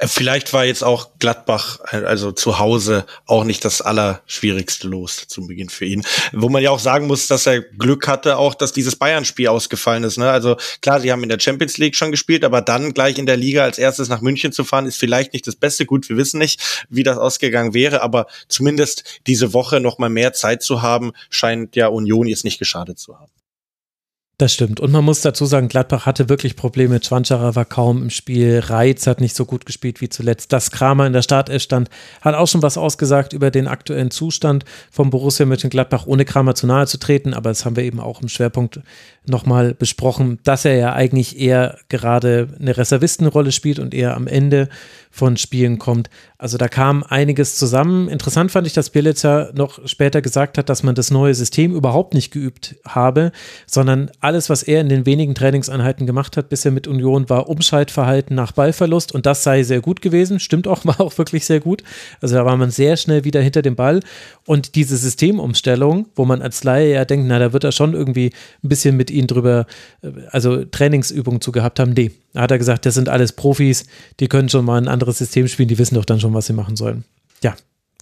Äh, 0.00 0.08
vielleicht 0.08 0.52
war 0.52 0.64
jetzt 0.64 0.82
auch 0.82 1.10
Gladbach, 1.18 1.80
also 1.90 2.32
zu 2.32 2.58
Hause, 2.58 3.04
auch 3.26 3.44
nicht 3.44 3.64
das 3.64 3.82
allerschwierigste 3.82 4.88
Los 4.88 5.26
zum 5.28 5.46
Beginn 5.46 5.68
für 5.68 5.84
ihn. 5.84 6.02
Wo 6.32 6.48
man 6.48 6.62
ja 6.62 6.70
auch 6.70 6.78
sagen 6.78 7.06
muss, 7.06 7.26
dass 7.26 7.46
er 7.46 7.60
Glück 7.60 8.08
hatte, 8.08 8.38
auch, 8.38 8.54
dass 8.54 8.72
dieses 8.72 8.96
Bayern-Spiel 8.96 9.48
ausgefallen 9.48 10.04
ist. 10.04 10.16
Ne? 10.16 10.30
Also 10.30 10.56
klar, 10.80 11.00
sie 11.00 11.12
haben 11.12 11.22
in 11.22 11.28
der 11.28 11.38
Champions 11.38 11.78
League 11.78 11.96
schon 11.96 12.10
gespielt, 12.10 12.44
aber 12.44 12.62
dann 12.62 12.94
gleich 12.94 13.18
in 13.18 13.26
der 13.26 13.36
Liga 13.36 13.62
als 13.62 13.78
erstes 13.78 14.08
nach 14.08 14.22
München 14.22 14.52
zu 14.52 14.64
fahren, 14.64 14.86
ist 14.86 14.98
vielleicht 14.98 15.34
nicht 15.34 15.46
das 15.46 15.56
Beste. 15.56 15.84
Gut, 15.84 16.08
wir 16.08 16.16
wissen 16.16 16.38
nicht, 16.38 16.86
wie 16.88 17.02
das 17.02 17.18
ausgegangen 17.18 17.74
wäre, 17.74 18.02
aber 18.02 18.26
zumindest 18.48 19.20
diese 19.26 19.52
Woche 19.52 19.80
noch 19.80 19.98
mal 19.98 20.10
mehr 20.10 20.32
Zeit 20.32 20.62
zu 20.62 20.82
haben, 20.82 21.12
scheint 21.28 21.76
ja 21.76 21.88
Union 21.88 22.26
jetzt 22.26 22.44
nicht 22.44 22.58
geschadet 22.58 22.98
zu 22.98 23.18
haben. 23.18 23.30
Das 24.40 24.54
stimmt. 24.54 24.80
Und 24.80 24.90
man 24.90 25.04
muss 25.04 25.20
dazu 25.20 25.44
sagen, 25.44 25.68
Gladbach 25.68 26.06
hatte 26.06 26.30
wirklich 26.30 26.56
Probleme. 26.56 26.98
Schwanscherer 27.02 27.56
war 27.56 27.66
kaum 27.66 28.04
im 28.04 28.08
Spiel. 28.08 28.60
Reitz 28.60 29.06
hat 29.06 29.20
nicht 29.20 29.36
so 29.36 29.44
gut 29.44 29.66
gespielt 29.66 30.00
wie 30.00 30.08
zuletzt. 30.08 30.50
Dass 30.54 30.70
Kramer 30.70 31.06
in 31.06 31.12
der 31.12 31.20
Startelf 31.20 31.62
stand, 31.62 31.90
hat 32.22 32.34
auch 32.34 32.48
schon 32.48 32.62
was 32.62 32.78
ausgesagt 32.78 33.34
über 33.34 33.50
den 33.50 33.68
aktuellen 33.68 34.10
Zustand 34.10 34.64
vom 34.90 35.10
Borussia 35.10 35.44
Mönchengladbach, 35.44 36.06
ohne 36.06 36.24
Kramer 36.24 36.54
zu 36.54 36.66
nahe 36.66 36.86
zu 36.86 36.96
treten. 36.96 37.34
Aber 37.34 37.50
das 37.50 37.66
haben 37.66 37.76
wir 37.76 37.84
eben 37.84 38.00
auch 38.00 38.22
im 38.22 38.28
Schwerpunkt 38.28 38.80
nochmal 39.26 39.74
besprochen, 39.74 40.38
dass 40.44 40.64
er 40.64 40.76
ja 40.76 40.92
eigentlich 40.92 41.38
eher 41.38 41.78
gerade 41.88 42.48
eine 42.58 42.76
Reservistenrolle 42.76 43.52
spielt 43.52 43.78
und 43.78 43.94
eher 43.94 44.16
am 44.16 44.26
Ende 44.26 44.68
von 45.10 45.36
Spielen 45.36 45.78
kommt. 45.78 46.08
Also 46.38 46.56
da 46.56 46.68
kam 46.68 47.02
einiges 47.02 47.56
zusammen. 47.56 48.08
Interessant 48.08 48.52
fand 48.52 48.66
ich, 48.66 48.72
dass 48.72 48.90
Bielitzer 48.90 49.50
noch 49.54 49.86
später 49.86 50.22
gesagt 50.22 50.56
hat, 50.56 50.68
dass 50.68 50.82
man 50.82 50.94
das 50.94 51.10
neue 51.10 51.34
System 51.34 51.74
überhaupt 51.74 52.14
nicht 52.14 52.30
geübt 52.30 52.76
habe, 52.86 53.32
sondern 53.66 54.10
alles, 54.20 54.48
was 54.48 54.62
er 54.62 54.80
in 54.80 54.88
den 54.88 55.06
wenigen 55.06 55.34
Trainingseinheiten 55.34 56.06
gemacht 56.06 56.36
hat 56.36 56.48
bisher 56.48 56.70
mit 56.70 56.86
Union, 56.86 57.28
war 57.28 57.48
Umschaltverhalten 57.48 58.36
nach 58.36 58.52
Ballverlust 58.52 59.12
und 59.12 59.26
das 59.26 59.42
sei 59.42 59.64
sehr 59.64 59.80
gut 59.80 60.00
gewesen. 60.00 60.38
Stimmt 60.38 60.68
auch, 60.68 60.84
war 60.84 61.00
auch 61.00 61.18
wirklich 61.18 61.44
sehr 61.44 61.60
gut. 61.60 61.82
Also 62.20 62.36
da 62.36 62.46
war 62.46 62.56
man 62.56 62.70
sehr 62.70 62.96
schnell 62.96 63.24
wieder 63.24 63.40
hinter 63.40 63.62
dem 63.62 63.74
Ball 63.74 64.00
und 64.46 64.76
diese 64.76 64.96
Systemumstellung, 64.96 66.06
wo 66.14 66.24
man 66.24 66.40
als 66.40 66.62
Laie 66.62 66.94
ja 66.94 67.04
denkt, 67.04 67.26
na, 67.28 67.38
da 67.38 67.52
wird 67.52 67.64
er 67.64 67.72
schon 67.72 67.94
irgendwie 67.94 68.32
ein 68.62 68.68
bisschen 68.68 68.96
mit 68.96 69.10
ihnen 69.20 69.28
drüber, 69.28 69.66
äh, 70.02 70.08
also 70.30 70.64
Trainingsübungen 70.64 71.40
zu 71.40 71.52
gehabt 71.52 71.78
haben. 71.78 71.92
Nee, 71.92 72.12
da 72.32 72.42
hat 72.42 72.50
er 72.50 72.58
gesagt, 72.58 72.86
das 72.86 72.94
sind 72.94 73.08
alles 73.08 73.32
Profis, 73.32 73.86
die 74.18 74.28
können 74.28 74.48
schon 74.48 74.64
mal 74.64 74.80
ein 74.80 74.88
anderes 74.88 75.18
System 75.18 75.48
spielen, 75.48 75.68
die 75.68 75.78
wissen 75.78 75.94
doch 75.94 76.04
dann 76.04 76.20
schon, 76.20 76.34
was 76.34 76.46
sie 76.46 76.52
machen 76.52 76.76
sollen. 76.76 77.04
Ja, 77.42 77.54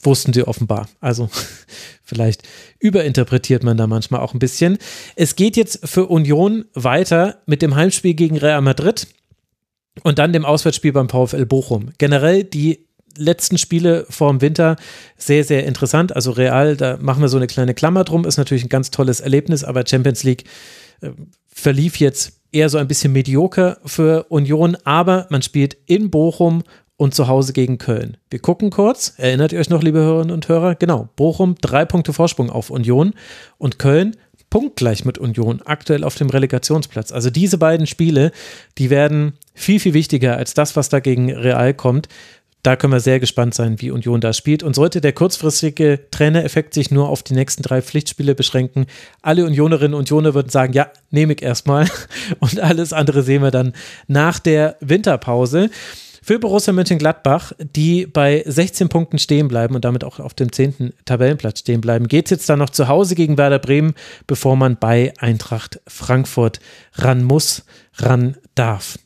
wussten 0.02 0.32
sie 0.32 0.46
offenbar. 0.46 0.88
Also 1.00 1.28
vielleicht 2.04 2.42
überinterpretiert 2.78 3.62
man 3.64 3.76
da 3.76 3.86
manchmal 3.86 4.20
auch 4.20 4.34
ein 4.34 4.38
bisschen. 4.38 4.78
Es 5.16 5.36
geht 5.36 5.56
jetzt 5.56 5.86
für 5.86 6.06
Union 6.06 6.64
weiter 6.74 7.42
mit 7.46 7.62
dem 7.62 7.74
Heimspiel 7.74 8.14
gegen 8.14 8.38
Real 8.38 8.62
Madrid 8.62 9.06
und 10.02 10.18
dann 10.18 10.32
dem 10.32 10.44
Auswärtsspiel 10.44 10.92
beim 10.92 11.08
VfL 11.08 11.46
Bochum. 11.46 11.90
Generell 11.98 12.44
die 12.44 12.88
letzten 13.16 13.58
Spiele 13.58 14.06
vor 14.08 14.30
dem 14.30 14.40
Winter 14.40 14.76
sehr, 15.16 15.44
sehr 15.44 15.66
interessant. 15.66 16.14
Also 16.14 16.30
Real, 16.30 16.76
da 16.76 16.96
machen 17.00 17.20
wir 17.20 17.28
so 17.28 17.36
eine 17.36 17.46
kleine 17.46 17.74
Klammer 17.74 18.04
drum, 18.04 18.24
ist 18.24 18.36
natürlich 18.36 18.64
ein 18.64 18.68
ganz 18.68 18.90
tolles 18.90 19.20
Erlebnis, 19.20 19.64
aber 19.64 19.84
Champions 19.86 20.22
League 20.22 20.44
verlief 21.46 21.96
jetzt 21.96 22.40
eher 22.52 22.68
so 22.68 22.78
ein 22.78 22.88
bisschen 22.88 23.12
medioker 23.12 23.78
für 23.84 24.26
Union, 24.28 24.76
aber 24.84 25.26
man 25.30 25.42
spielt 25.42 25.76
in 25.86 26.10
Bochum 26.10 26.62
und 26.96 27.14
zu 27.14 27.28
Hause 27.28 27.52
gegen 27.52 27.78
Köln. 27.78 28.16
Wir 28.30 28.40
gucken 28.40 28.70
kurz, 28.70 29.14
erinnert 29.16 29.52
ihr 29.52 29.60
euch 29.60 29.70
noch, 29.70 29.82
liebe 29.82 29.98
Hörerinnen 29.98 30.34
und 30.34 30.48
Hörer? 30.48 30.74
Genau, 30.74 31.08
Bochum 31.16 31.54
drei 31.60 31.84
Punkte 31.84 32.12
Vorsprung 32.12 32.50
auf 32.50 32.70
Union 32.70 33.14
und 33.58 33.78
Köln 33.78 34.16
punktgleich 34.50 35.04
mit 35.04 35.18
Union, 35.18 35.60
aktuell 35.64 36.04
auf 36.04 36.14
dem 36.14 36.30
Relegationsplatz. 36.30 37.12
Also 37.12 37.30
diese 37.30 37.58
beiden 37.58 37.86
Spiele, 37.86 38.32
die 38.78 38.90
werden 38.90 39.34
viel, 39.54 39.80
viel 39.80 39.94
wichtiger 39.94 40.36
als 40.36 40.54
das, 40.54 40.76
was 40.76 40.88
da 40.88 41.00
gegen 41.00 41.30
Real 41.30 41.74
kommt. 41.74 42.08
Da 42.62 42.76
können 42.76 42.93
wir 42.93 43.01
sehr 43.01 43.20
gespannt 43.20 43.55
sein, 43.55 43.80
wie 43.80 43.90
Union 43.90 44.20
da 44.20 44.32
spielt. 44.32 44.62
Und 44.62 44.74
sollte 44.74 45.01
der 45.01 45.12
kurzfristige 45.12 46.01
Trainereffekt 46.10 46.74
sich 46.74 46.90
nur 46.90 47.09
auf 47.09 47.22
die 47.22 47.35
nächsten 47.35 47.62
drei 47.62 47.82
Pflichtspiele 47.82 48.35
beschränken, 48.35 48.86
alle 49.22 49.44
Unionerinnen 49.44 49.94
und 49.94 50.10
Unioner 50.10 50.35
würden 50.35 50.51
sagen, 50.51 50.72
ja, 50.72 50.90
nehme 51.10 51.35
ich 51.35 51.43
erstmal. 51.43 51.89
Und 52.40 52.60
alles 52.60 52.93
andere 52.93 53.22
sehen 53.22 53.43
wir 53.43 53.51
dann 53.51 53.72
nach 54.06 54.39
der 54.39 54.76
Winterpause. 54.80 55.70
Für 56.28 56.39
Borussia 56.39 56.74
Mönchengladbach, 56.74 57.52
die 57.59 58.06
bei 58.06 58.43
16 58.44 58.90
Punkten 58.90 59.18
stehen 59.18 59.48
bleiben 59.48 59.74
und 59.74 59.86
damit 59.86 60.05
auch 60.05 60.18
auf 60.18 60.35
dem 60.35 60.52
10. 60.52 60.93
Tabellenplatz 61.06 61.60
stehen 61.60 61.80
bleiben, 61.80 62.06
geht 62.06 62.26
es 62.26 62.30
jetzt 62.30 62.51
dann 62.51 62.59
noch 62.59 62.68
zu 62.68 62.86
Hause 62.86 63.14
gegen 63.14 63.39
Werder 63.39 63.59
Bremen, 63.59 63.94
bevor 64.26 64.55
man 64.55 64.76
bei 64.76 65.14
Eintracht 65.16 65.80
Frankfurt 65.86 66.60
ran 66.97 67.24
muss, 67.24 67.64
ran 67.94 68.36
darf. 68.55 68.98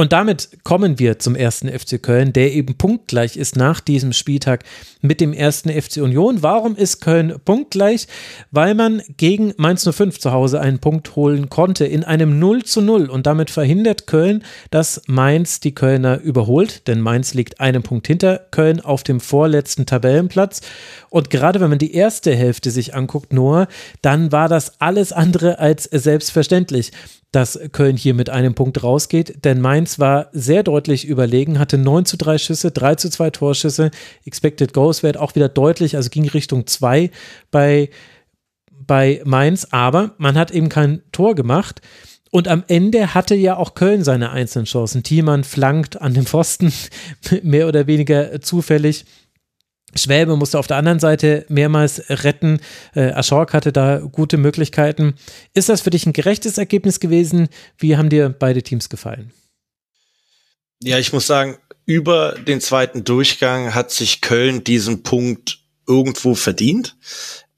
Und 0.00 0.14
damit 0.14 0.64
kommen 0.64 0.98
wir 0.98 1.18
zum 1.18 1.34
ersten 1.34 1.68
FC 1.68 2.02
Köln, 2.02 2.32
der 2.32 2.54
eben 2.54 2.74
punktgleich 2.74 3.36
ist 3.36 3.54
nach 3.56 3.80
diesem 3.80 4.14
Spieltag 4.14 4.64
mit 5.02 5.20
dem 5.20 5.34
ersten 5.34 5.68
FC 5.68 5.98
Union. 5.98 6.42
Warum 6.42 6.74
ist 6.74 7.02
Köln 7.02 7.34
punktgleich? 7.44 8.08
Weil 8.50 8.74
man 8.74 9.02
gegen 9.18 9.52
Mainz 9.58 9.86
05 9.86 10.18
zu 10.18 10.32
Hause 10.32 10.58
einen 10.58 10.78
Punkt 10.78 11.16
holen 11.16 11.50
konnte 11.50 11.84
in 11.84 12.02
einem 12.02 12.38
0 12.38 12.64
zu 12.64 12.80
0 12.80 13.10
und 13.10 13.26
damit 13.26 13.50
verhindert 13.50 14.06
Köln, 14.06 14.42
dass 14.70 15.02
Mainz 15.06 15.60
die 15.60 15.74
Kölner 15.74 16.18
überholt, 16.18 16.88
denn 16.88 17.02
Mainz 17.02 17.34
liegt 17.34 17.60
einen 17.60 17.82
Punkt 17.82 18.06
hinter 18.06 18.38
Köln 18.50 18.80
auf 18.80 19.02
dem 19.02 19.20
vorletzten 19.20 19.84
Tabellenplatz. 19.84 20.62
Und 21.10 21.28
gerade 21.28 21.60
wenn 21.60 21.70
man 21.70 21.78
die 21.78 21.94
erste 21.94 22.34
Hälfte 22.34 22.70
sich 22.70 22.94
anguckt, 22.94 23.32
Noah, 23.32 23.68
dann 24.00 24.32
war 24.32 24.48
das 24.48 24.80
alles 24.80 25.12
andere 25.12 25.58
als 25.58 25.84
selbstverständlich 25.84 26.92
dass 27.32 27.58
Köln 27.72 27.96
hier 27.96 28.14
mit 28.14 28.28
einem 28.28 28.54
Punkt 28.54 28.82
rausgeht, 28.82 29.44
denn 29.44 29.60
Mainz 29.60 29.98
war 29.98 30.28
sehr 30.32 30.62
deutlich 30.62 31.06
überlegen, 31.06 31.58
hatte 31.58 31.78
9 31.78 32.04
zu 32.04 32.16
3 32.16 32.38
Schüsse, 32.38 32.72
3 32.72 32.96
zu 32.96 33.10
2 33.10 33.30
Torschüsse, 33.30 33.90
Expected 34.24 34.72
Goals 34.72 35.02
Wert 35.02 35.16
auch 35.16 35.34
wieder 35.36 35.48
deutlich, 35.48 35.96
also 35.96 36.10
ging 36.10 36.28
Richtung 36.28 36.66
2 36.66 37.10
bei, 37.50 37.90
bei 38.72 39.22
Mainz, 39.24 39.68
aber 39.70 40.14
man 40.18 40.36
hat 40.36 40.50
eben 40.50 40.68
kein 40.68 41.02
Tor 41.12 41.34
gemacht. 41.34 41.80
Und 42.32 42.46
am 42.46 42.62
Ende 42.68 43.12
hatte 43.12 43.34
ja 43.34 43.56
auch 43.56 43.74
Köln 43.74 44.04
seine 44.04 44.30
einzelnen 44.30 44.64
Chancen. 44.64 45.02
Thiemann 45.02 45.42
flankt 45.42 46.00
an 46.00 46.14
den 46.14 46.26
Pfosten, 46.26 46.72
mehr 47.42 47.66
oder 47.66 47.88
weniger 47.88 48.40
zufällig. 48.40 49.04
Schwäbe 49.94 50.36
musste 50.36 50.58
auf 50.58 50.66
der 50.66 50.76
anderen 50.76 51.00
Seite 51.00 51.44
mehrmals 51.48 52.02
retten. 52.08 52.60
Äh, 52.94 53.12
Aschork 53.12 53.52
hatte 53.54 53.72
da 53.72 53.98
gute 53.98 54.36
Möglichkeiten. 54.36 55.14
Ist 55.54 55.68
das 55.68 55.80
für 55.80 55.90
dich 55.90 56.06
ein 56.06 56.12
gerechtes 56.12 56.58
Ergebnis 56.58 57.00
gewesen? 57.00 57.48
Wie 57.78 57.96
haben 57.96 58.08
dir 58.08 58.28
beide 58.28 58.62
Teams 58.62 58.88
gefallen? 58.88 59.32
Ja, 60.82 60.98
ich 60.98 61.12
muss 61.12 61.26
sagen, 61.26 61.58
über 61.84 62.32
den 62.32 62.60
zweiten 62.60 63.04
Durchgang 63.04 63.74
hat 63.74 63.90
sich 63.90 64.20
Köln 64.20 64.64
diesen 64.64 65.02
Punkt 65.02 65.58
irgendwo 65.86 66.34
verdient. 66.34 66.96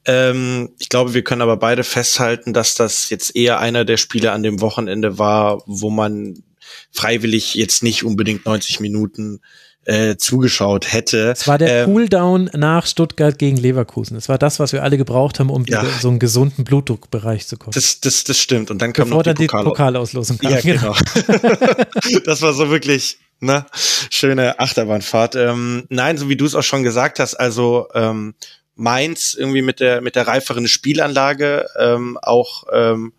Ähm, 0.05 0.71
ich 0.79 0.89
glaube, 0.89 1.15
wir 1.15 1.23
können 1.23 1.43
aber 1.43 1.57
beide 1.57 1.85
festhalten, 1.85 2.53
dass 2.53 2.75
das 2.75 3.11
jetzt 3.11 3.37
eher 3.37 3.61
einer 3.61 3.85
der 3.85 3.97
Spiele 3.97 4.33
an 4.33 4.43
dem 4.43 4.61
Wochenende 4.61 5.19
war, 5.19 5.63
wo 5.67 5.91
man 5.91 6.43
freiwillig 6.91 7.55
jetzt 7.55 7.83
nicht 7.83 8.05
unbedingt 8.05 8.47
90 8.47 8.81
Minuten 8.81 9.41
äh, 9.85 10.17
zugeschaut 10.17 10.93
hätte. 10.93 11.33
Es 11.33 11.49
war 11.49 11.59
der 11.59 11.83
ähm, 11.83 11.87
Cooldown 11.87 12.51
nach 12.55 12.87
Stuttgart 12.87 13.39
gegen 13.39 13.57
Leverkusen. 13.57 14.17
Es 14.17 14.29
war 14.29 14.39
das, 14.39 14.61
was 14.61 14.73
wir 14.73 14.83
alle 14.83 14.97
gebraucht 14.97 15.41
haben, 15.41 15.51
um 15.51 15.65
ja. 15.67 15.85
so 16.01 16.09
einen 16.09 16.19
gesunden 16.19 16.65
Blutdruckbereich 16.65 17.47
zu 17.47 17.57
kommen. 17.57 17.73
Das, 17.73 18.01
das, 18.01 18.25
das 18.25 18.39
stimmt. 18.39 18.71
Und 18.71 18.81
dann 18.81 18.93
kam 18.93 19.09
Bevor 19.09 19.25
noch 19.25 19.35
die, 19.35 19.47
Pokal 19.47 19.65
die 19.65 19.69
Pokalauslosung 19.69 20.39
kam. 20.39 20.53
Ja, 20.53 20.61
genau. 20.61 20.95
das 22.25 22.43
war 22.43 22.53
so 22.53 22.71
wirklich 22.71 23.19
ne, 23.41 23.67
schöne 24.11 24.59
Achterbahnfahrt. 24.59 25.35
Ähm, 25.35 25.85
nein, 25.89 26.17
so 26.17 26.29
wie 26.29 26.37
du 26.37 26.47
es 26.47 26.55
auch 26.55 26.63
schon 26.63 26.83
gesagt 26.83 27.19
hast, 27.19 27.35
also 27.35 27.89
ähm, 27.95 28.35
Mainz 28.75 29.35
irgendwie 29.35 29.63
mit 29.63 29.81
der 29.81 30.01
mit 30.01 30.17
der 30.17 30.27
reiferen 30.27 30.67
Spielanlage 30.67 31.67
ähm, 31.79 32.19
auch 32.23 32.65
ähm, 32.73 33.13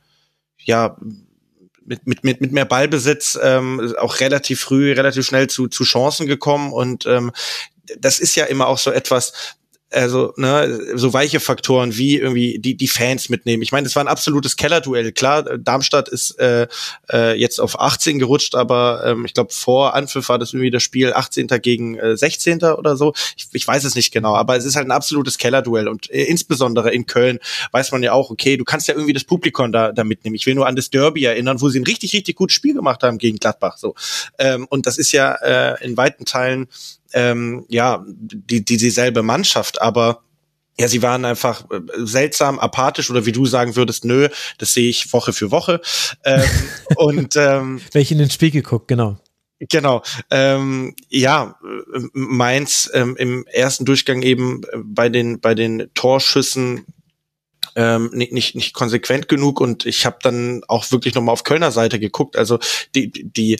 ja 0.58 0.98
mit, 1.86 2.08
mit, 2.08 2.24
mit, 2.24 2.42
mit 2.42 2.52
mehr 2.52 2.66
Ballbesitz 2.66 3.38
ähm, 3.42 3.96
auch 4.00 4.20
relativ 4.20 4.62
früh, 4.62 4.94
relativ 4.94 5.26
schnell 5.26 5.48
zu, 5.48 5.68
zu 5.68 5.84
Chancen 5.84 6.28
gekommen. 6.28 6.74
Und 6.74 7.06
ähm, 7.06 7.32
das 7.98 8.20
ist 8.20 8.36
ja 8.36 8.46
immer 8.46 8.68
auch 8.68 8.78
so 8.78 8.92
etwas, 8.92 9.56
also 9.94 10.34
ne, 10.38 10.80
so 10.96 11.14
weiche 11.14 11.40
Faktoren 11.40 11.96
wie 11.96 12.18
irgendwie 12.18 12.60
die 12.60 12.76
die 12.76 12.88
Fans 12.88 13.30
mitnehmen. 13.30 13.62
Ich 13.64 13.72
meine, 13.72 13.88
es 13.88 13.96
war 13.96 14.04
ein 14.04 14.08
absolutes 14.08 14.58
Kellerduell. 14.58 15.12
Klar, 15.12 15.44
Darmstadt 15.58 16.10
ist 16.10 16.32
äh, 16.40 16.68
äh, 17.12 17.40
jetzt 17.40 17.60
auf 17.60 17.80
18 17.80 18.20
gerutscht, 18.20 18.56
aber 18.56 19.04
ähm, 19.06 19.26
ich 19.26 19.34
glaube 19.34 19.54
vor 19.54 19.94
Anpfiff 19.94 20.30
war 20.30 20.40
das 20.40 20.54
irgendwie 20.54 20.72
das 20.72 20.84
Spiel 20.84 21.14
18. 21.14 21.48
gegen 21.62 21.96
äh, 21.96 22.18
16. 22.18 22.64
oder 22.64 22.98
so. 22.98 23.14
Ich, 23.38 23.48
ich 23.54 23.68
weiß 23.68 23.84
es 23.84 23.96
nicht 23.96 24.12
genau, 24.12 24.36
aber 24.36 24.58
es 24.58 24.66
ist 24.66 24.76
halt 24.76 24.88
ein 24.88 24.92
absolutes 24.92 25.38
Kellerduell 25.38 25.88
und 25.88 26.10
äh, 26.12 26.24
insbesondere 26.24 26.92
in 26.92 27.06
Köln 27.06 27.40
weiß 27.72 27.92
man 27.92 28.04
ja 28.04 28.14
auch, 28.14 28.32
okay, 28.32 28.58
du 28.58 28.64
kannst 28.64 28.88
ja 28.88 28.96
irgendwie 28.96 29.14
das 29.14 29.24
Publikum 29.24 29.72
da, 29.72 29.92
da 29.92 30.04
mitnehmen. 30.04 30.36
Ich 30.36 30.46
will 30.46 30.56
nur 30.56 30.68
an 30.68 30.76
das 30.76 30.90
Derby 30.90 31.26
erinnern, 31.26 31.62
wo 31.62 31.70
sie 31.70 31.80
ein 31.80 31.86
richtig 31.86 32.14
richtig 32.14 32.36
gutes 32.36 32.56
Spiel 32.56 32.74
gemacht 32.74 33.04
haben 33.04 33.18
gegen 33.18 33.38
Gladbach. 33.38 33.78
So 33.78 33.96
ähm, 34.40 34.66
und 34.70 34.86
das 34.86 34.98
ist 34.98 35.12
ja 35.12 35.34
äh, 35.36 35.84
in 35.84 35.96
weiten 35.98 36.26
Teilen 36.26 36.68
ähm, 37.14 37.66
ja 37.70 38.04
die, 38.08 38.64
die 38.64 38.78
dieselbe 38.78 39.24
Mannschaft, 39.24 39.82
aber 39.82 40.24
ja, 40.80 40.88
sie 40.88 41.02
waren 41.02 41.26
einfach 41.26 41.70
äh, 41.70 41.82
seltsam, 41.98 42.60
apathisch 42.60 43.10
oder 43.10 43.26
wie 43.26 43.32
du 43.32 43.46
sagen 43.46 43.76
würdest, 43.76 44.06
nö, 44.06 44.30
das 44.58 44.74
sehe 44.74 44.90
ich 44.90 45.14
Woche 45.14 45.34
für 45.34 45.52
Woche. 45.52 45.82
Ähm, 46.26 46.44
und 46.96 47.36
ähm, 47.36 47.82
welche 47.92 48.16
in 48.16 48.20
den 48.20 48.30
Spiegel 48.30 48.64
guckt, 48.64 48.88
genau. 48.88 49.18
Genau. 49.70 50.02
Ähm, 50.30 50.96
ja, 51.10 51.58
Mainz 52.14 52.90
ähm, 52.94 53.16
im 53.18 53.46
ersten 53.48 53.86
Durchgang 53.86 54.22
eben 54.22 54.62
bei 54.84 55.10
den 55.10 55.40
bei 55.40 55.56
den 55.56 55.90
Torschüssen 55.94 56.86
ähm, 57.76 58.10
nicht, 58.14 58.32
nicht, 58.32 58.56
nicht 58.56 58.74
konsequent 58.74 59.28
genug 59.28 59.62
und 59.62 59.86
ich 59.86 60.06
habe 60.06 60.18
dann 60.22 60.62
auch 60.68 60.92
wirklich 60.92 61.16
nochmal 61.16 61.34
auf 61.34 61.44
Kölner 61.44 61.72
Seite 61.72 62.00
geguckt. 62.00 62.36
Also 62.36 62.60
die, 62.96 63.12
die 63.12 63.60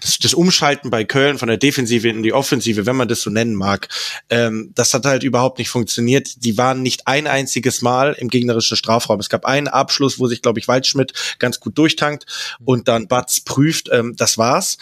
das, 0.00 0.18
das 0.18 0.34
Umschalten 0.34 0.90
bei 0.90 1.04
Köln 1.04 1.38
von 1.38 1.48
der 1.48 1.56
Defensive 1.56 2.08
in 2.08 2.22
die 2.22 2.32
Offensive, 2.32 2.86
wenn 2.86 2.96
man 2.96 3.08
das 3.08 3.22
so 3.22 3.30
nennen 3.30 3.54
mag, 3.54 3.88
ähm, 4.28 4.72
das 4.74 4.94
hat 4.94 5.04
halt 5.04 5.22
überhaupt 5.22 5.58
nicht 5.58 5.70
funktioniert. 5.70 6.44
Die 6.44 6.58
waren 6.58 6.82
nicht 6.82 7.06
ein 7.06 7.26
einziges 7.26 7.82
Mal 7.82 8.14
im 8.18 8.28
gegnerischen 8.28 8.76
Strafraum. 8.76 9.20
Es 9.20 9.28
gab 9.28 9.44
einen 9.44 9.68
Abschluss, 9.68 10.18
wo 10.18 10.26
sich, 10.26 10.42
glaube 10.42 10.58
ich, 10.58 10.68
Waldschmidt 10.68 11.12
ganz 11.38 11.60
gut 11.60 11.76
durchtankt 11.78 12.26
und 12.64 12.88
dann 12.88 13.08
Batz 13.08 13.40
prüft. 13.40 13.88
Ähm, 13.92 14.14
das 14.16 14.38
war's. 14.38 14.78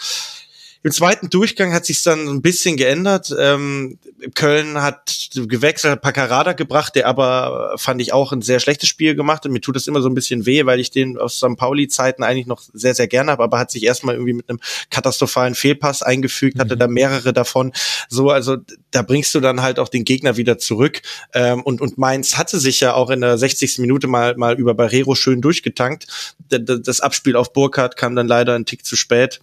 Im 0.81 0.91
zweiten 0.91 1.29
Durchgang 1.29 1.73
hat 1.73 1.85
sich 1.85 2.01
dann 2.03 2.29
ein 2.29 2.41
bisschen 2.41 2.77
geändert. 2.77 3.35
Ähm, 3.37 3.99
Köln 4.33 4.81
hat 4.81 5.29
gewechselt, 5.33 5.91
hat 5.91 6.01
Paccarada 6.01 6.53
gebracht, 6.53 6.95
der 6.95 7.05
aber, 7.05 7.75
fand 7.77 8.01
ich, 8.01 8.13
auch 8.13 8.31
ein 8.31 8.41
sehr 8.41 8.61
schlechtes 8.61 8.87
Spiel 8.87 9.13
gemacht. 9.13 9.45
Und 9.45 9.51
mir 9.51 9.59
tut 9.59 9.75
das 9.75 9.87
immer 9.87 10.01
so 10.01 10.07
ein 10.07 10.13
bisschen 10.13 10.45
weh, 10.45 10.65
weil 10.65 10.79
ich 10.79 10.89
den 10.89 11.17
aus 11.17 11.35
St. 11.35 11.57
Pauli-Zeiten 11.57 12.23
eigentlich 12.23 12.47
noch 12.47 12.61
sehr, 12.73 12.95
sehr 12.95 13.07
gerne 13.07 13.31
habe, 13.31 13.43
aber 13.43 13.59
hat 13.59 13.71
sich 13.71 13.83
erstmal 13.83 14.15
irgendwie 14.15 14.33
mit 14.33 14.49
einem 14.49 14.59
katastrophalen 14.89 15.53
Fehlpass 15.53 16.01
eingefügt, 16.01 16.55
mhm. 16.55 16.61
hatte 16.61 16.77
da 16.77 16.87
mehrere 16.87 17.33
davon. 17.33 17.73
So, 18.07 18.29
also 18.29 18.55
da 18.91 19.01
bringst 19.01 19.35
du 19.35 19.41
dann 19.41 19.61
halt 19.61 19.79
auch 19.79 19.89
den 19.89 20.05
Gegner 20.05 20.37
wieder 20.37 20.57
zurück. 20.57 21.01
Ähm, 21.33 21.61
und, 21.61 21.81
und 21.81 21.97
Mainz 21.97 22.37
hatte 22.37 22.57
sich 22.57 22.79
ja 22.79 22.93
auch 22.93 23.09
in 23.09 23.19
der 23.19 23.37
60. 23.37 23.79
Minute 23.79 24.07
mal, 24.07 24.37
mal 24.37 24.57
über 24.57 24.75
Barrero 24.75 25.13
schön 25.15 25.41
durchgetankt. 25.41 26.07
Das 26.47 27.01
Abspiel 27.01 27.35
auf 27.35 27.51
Burkhardt 27.51 27.97
kam 27.97 28.15
dann 28.15 28.27
leider 28.27 28.55
ein 28.55 28.65
Tick 28.65 28.85
zu 28.85 28.95
spät 28.95 29.41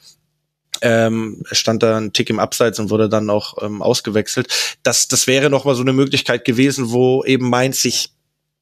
ähm, 0.83 1.43
stand 1.51 1.83
da 1.83 1.97
ein 1.97 2.13
Tick 2.13 2.31
im 2.31 2.39
Abseits 2.39 2.79
und 2.79 2.91
wurde 2.91 3.09
dann 3.09 3.31
auch 3.31 3.63
ähm, 3.63 3.83
ausgewechselt. 3.83 4.79
Das, 4.83 5.09
das 5.09 5.27
wäre 5.27 5.51
noch 5.51 5.65
mal 5.65 5.75
so 5.75 5.83
eine 5.83 5.93
Möglichkeit 5.93 6.45
gewesen, 6.45 6.91
wo 6.91 7.25
eben 7.25 7.49
Mainz 7.49 7.81
sich 7.81 8.11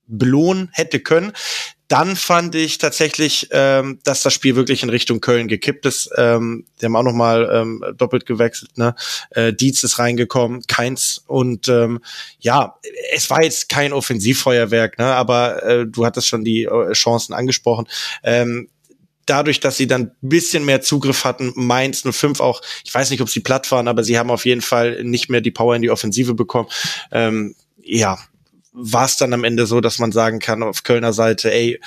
belohnen 0.07 0.69
hätte 0.73 1.01
können. 1.01 1.33
Dann 1.89 2.17
fand 2.17 2.55
ich 2.55 2.79
tatsächlich, 2.79 3.49
ähm, 3.51 4.01
dass 4.05 4.23
das 4.23 4.33
Spiel 4.33 4.57
wirklich 4.57 4.83
in 4.83 4.89
Richtung 4.89 5.21
Köln 5.21 5.49
gekippt 5.49 5.85
ist. 5.85 6.11
Ähm, 6.17 6.65
die 6.81 6.87
haben 6.87 6.97
auch 6.97 7.03
noch 7.03 7.13
mal 7.13 7.49
ähm, 7.53 7.85
doppelt 7.97 8.25
gewechselt. 8.25 8.79
Ne? 8.79 8.95
Äh, 9.31 9.53
Dietz 9.53 9.83
ist 9.85 9.99
reingekommen, 9.99 10.63
keins. 10.67 11.23
Und 11.27 11.69
ähm, 11.69 12.01
ja, 12.41 12.77
es 13.15 13.29
war 13.29 13.43
jetzt 13.43 13.69
kein 13.69 13.93
Offensivfeuerwerk, 13.93 14.99
ne? 14.99 15.07
aber 15.07 15.63
äh, 15.63 15.87
du 15.87 16.07
hattest 16.07 16.27
schon 16.27 16.43
die 16.43 16.65
äh, 16.65 16.93
Chancen 16.93 17.35
angesprochen. 17.35 17.87
Ähm, 18.23 18.69
dadurch, 19.27 19.61
dass 19.61 19.77
sie 19.77 19.87
dann 19.87 20.03
ein 20.03 20.29
bisschen 20.29 20.65
mehr 20.65 20.81
Zugriff 20.81 21.25
hatten, 21.25 21.53
Mainz 21.55 22.03
05 22.03 22.41
auch, 22.41 22.63
ich 22.85 22.95
weiß 22.95 23.11
nicht, 23.11 23.21
ob 23.21 23.29
sie 23.29 23.41
platt 23.41 23.71
waren, 23.71 23.89
aber 23.89 24.05
sie 24.05 24.19
haben 24.19 24.31
auf 24.31 24.45
jeden 24.47 24.63
Fall 24.63 25.03
nicht 25.05 25.31
mehr 25.31 25.41
die 25.41 25.51
Power 25.51 25.77
in 25.77 25.83
die 25.83 25.91
Offensive 25.91 26.35
bekommen. 26.35 26.69
Ähm, 27.11 27.55
ja, 27.83 28.19
war 28.73 29.05
es 29.05 29.17
dann 29.17 29.33
am 29.33 29.45
Ende 29.45 29.67
so, 29.67 29.81
dass 29.81 29.99
man 29.99 30.13
sagen 30.13 30.41
kann 30.41 30.63
auf 30.63 30.83
Kölner 30.83 31.13
Seite, 31.13 31.53
ey, 31.53 31.81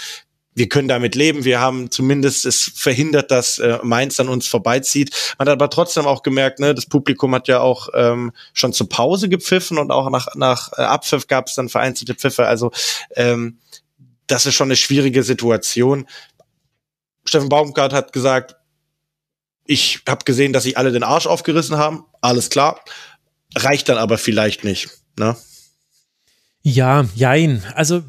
wir 0.58 0.70
können 0.70 0.88
damit 0.88 1.14
leben. 1.14 1.46
Wir 1.46 1.60
haben 1.60 1.92
zumindest 1.92 2.46
es 2.46 2.72
verhindert, 2.74 3.30
dass 3.30 3.60
äh, 3.60 3.78
Mainz 3.84 4.20
an 4.20 4.28
uns 4.28 4.48
vorbeizieht. 4.48 5.36
Man 5.38 5.48
hat 5.48 5.54
aber 5.54 5.70
trotzdem 5.70 6.08
auch 6.08 6.24
gemerkt, 6.24 6.60
ne, 6.60 6.74
das 6.74 6.88
Publikum 6.88 7.36
hat 7.36 7.48
ja 7.48 7.60
auch 7.60 7.90
ähm, 7.94 8.32
schon 8.54 8.74
zur 8.74 8.90
Pause 8.90 9.30
gepfiffen 9.30 9.78
und 9.78 9.92
auch 9.92 10.10
nach, 10.10 10.34
nach 10.34 10.72
äh, 10.76 10.82
Abpfiff 10.82 11.28
gab 11.28 11.48
es 11.48 11.56
dann 11.56 11.70
vereinzelte 11.70 12.16
Pfiffe. 12.16 12.48
Also 12.48 12.72
ähm, 13.16 13.60
das 14.26 14.48
ist 14.48 14.56
schon 14.56 14.68
eine 14.68 14.76
schwierige 14.76 15.22
Situation. 15.22 16.08
Steffen 17.28 17.50
Baumgart 17.50 17.94
hat 17.94 18.14
gesagt, 18.14 18.56
ich 19.66 20.02
habe 20.08 20.24
gesehen, 20.26 20.54
dass 20.54 20.64
sich 20.64 20.78
alle 20.78 20.92
den 20.92 21.04
Arsch 21.04 21.28
aufgerissen 21.28 21.78
haben. 21.78 22.06
Alles 22.22 22.50
klar. 22.50 22.80
Reicht 23.56 23.90
dann 23.90 23.98
aber 23.98 24.18
vielleicht 24.18 24.64
nicht. 24.64 24.90
Ne? 25.20 25.36
Ja, 26.62 27.06
jein. 27.16 27.64
Also, 27.76 28.04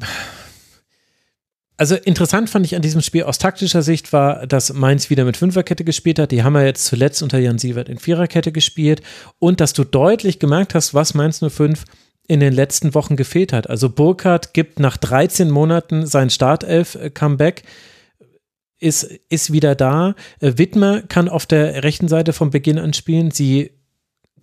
also 1.77 1.95
interessant 1.95 2.49
fand 2.49 2.65
ich 2.65 2.75
an 2.75 2.81
diesem 2.81 3.01
Spiel 3.01 3.23
aus 3.23 3.37
taktischer 3.37 3.81
Sicht 3.81 4.13
war, 4.13 4.47
dass 4.47 4.73
Mainz 4.73 5.09
wieder 5.09 5.25
mit 5.25 5.37
Fünferkette 5.37 5.83
gespielt 5.83 6.19
hat. 6.19 6.31
Die 6.31 6.43
haben 6.43 6.55
ja 6.55 6.63
jetzt 6.63 6.85
zuletzt 6.85 7.21
unter 7.21 7.39
Jan 7.39 7.57
Sievert 7.57 7.89
in 7.89 7.99
Viererkette 7.99 8.51
gespielt. 8.51 9.01
Und 9.37 9.59
dass 9.59 9.73
du 9.73 9.83
deutlich 9.83 10.39
gemerkt 10.39 10.75
hast, 10.75 10.93
was 10.93 11.13
Mainz 11.13 11.43
05 11.45 11.83
in 12.27 12.39
den 12.39 12.53
letzten 12.53 12.93
Wochen 12.93 13.15
gefehlt 13.15 13.53
hat. 13.53 13.69
Also 13.69 13.89
Burkhardt 13.89 14.53
gibt 14.53 14.79
nach 14.79 14.97
13 14.97 15.49
Monaten 15.49 16.05
sein 16.05 16.29
Startelf-Comeback 16.29 17.63
ist, 18.79 19.03
ist 19.29 19.51
wieder 19.51 19.75
da. 19.75 20.15
Äh, 20.39 20.53
Wittmer 20.57 21.01
kann 21.01 21.29
auf 21.29 21.45
der 21.45 21.83
rechten 21.83 22.07
Seite 22.07 22.33
von 22.33 22.49
Beginn 22.49 22.79
an 22.79 22.93
spielen. 22.93 23.31
Sie 23.31 23.71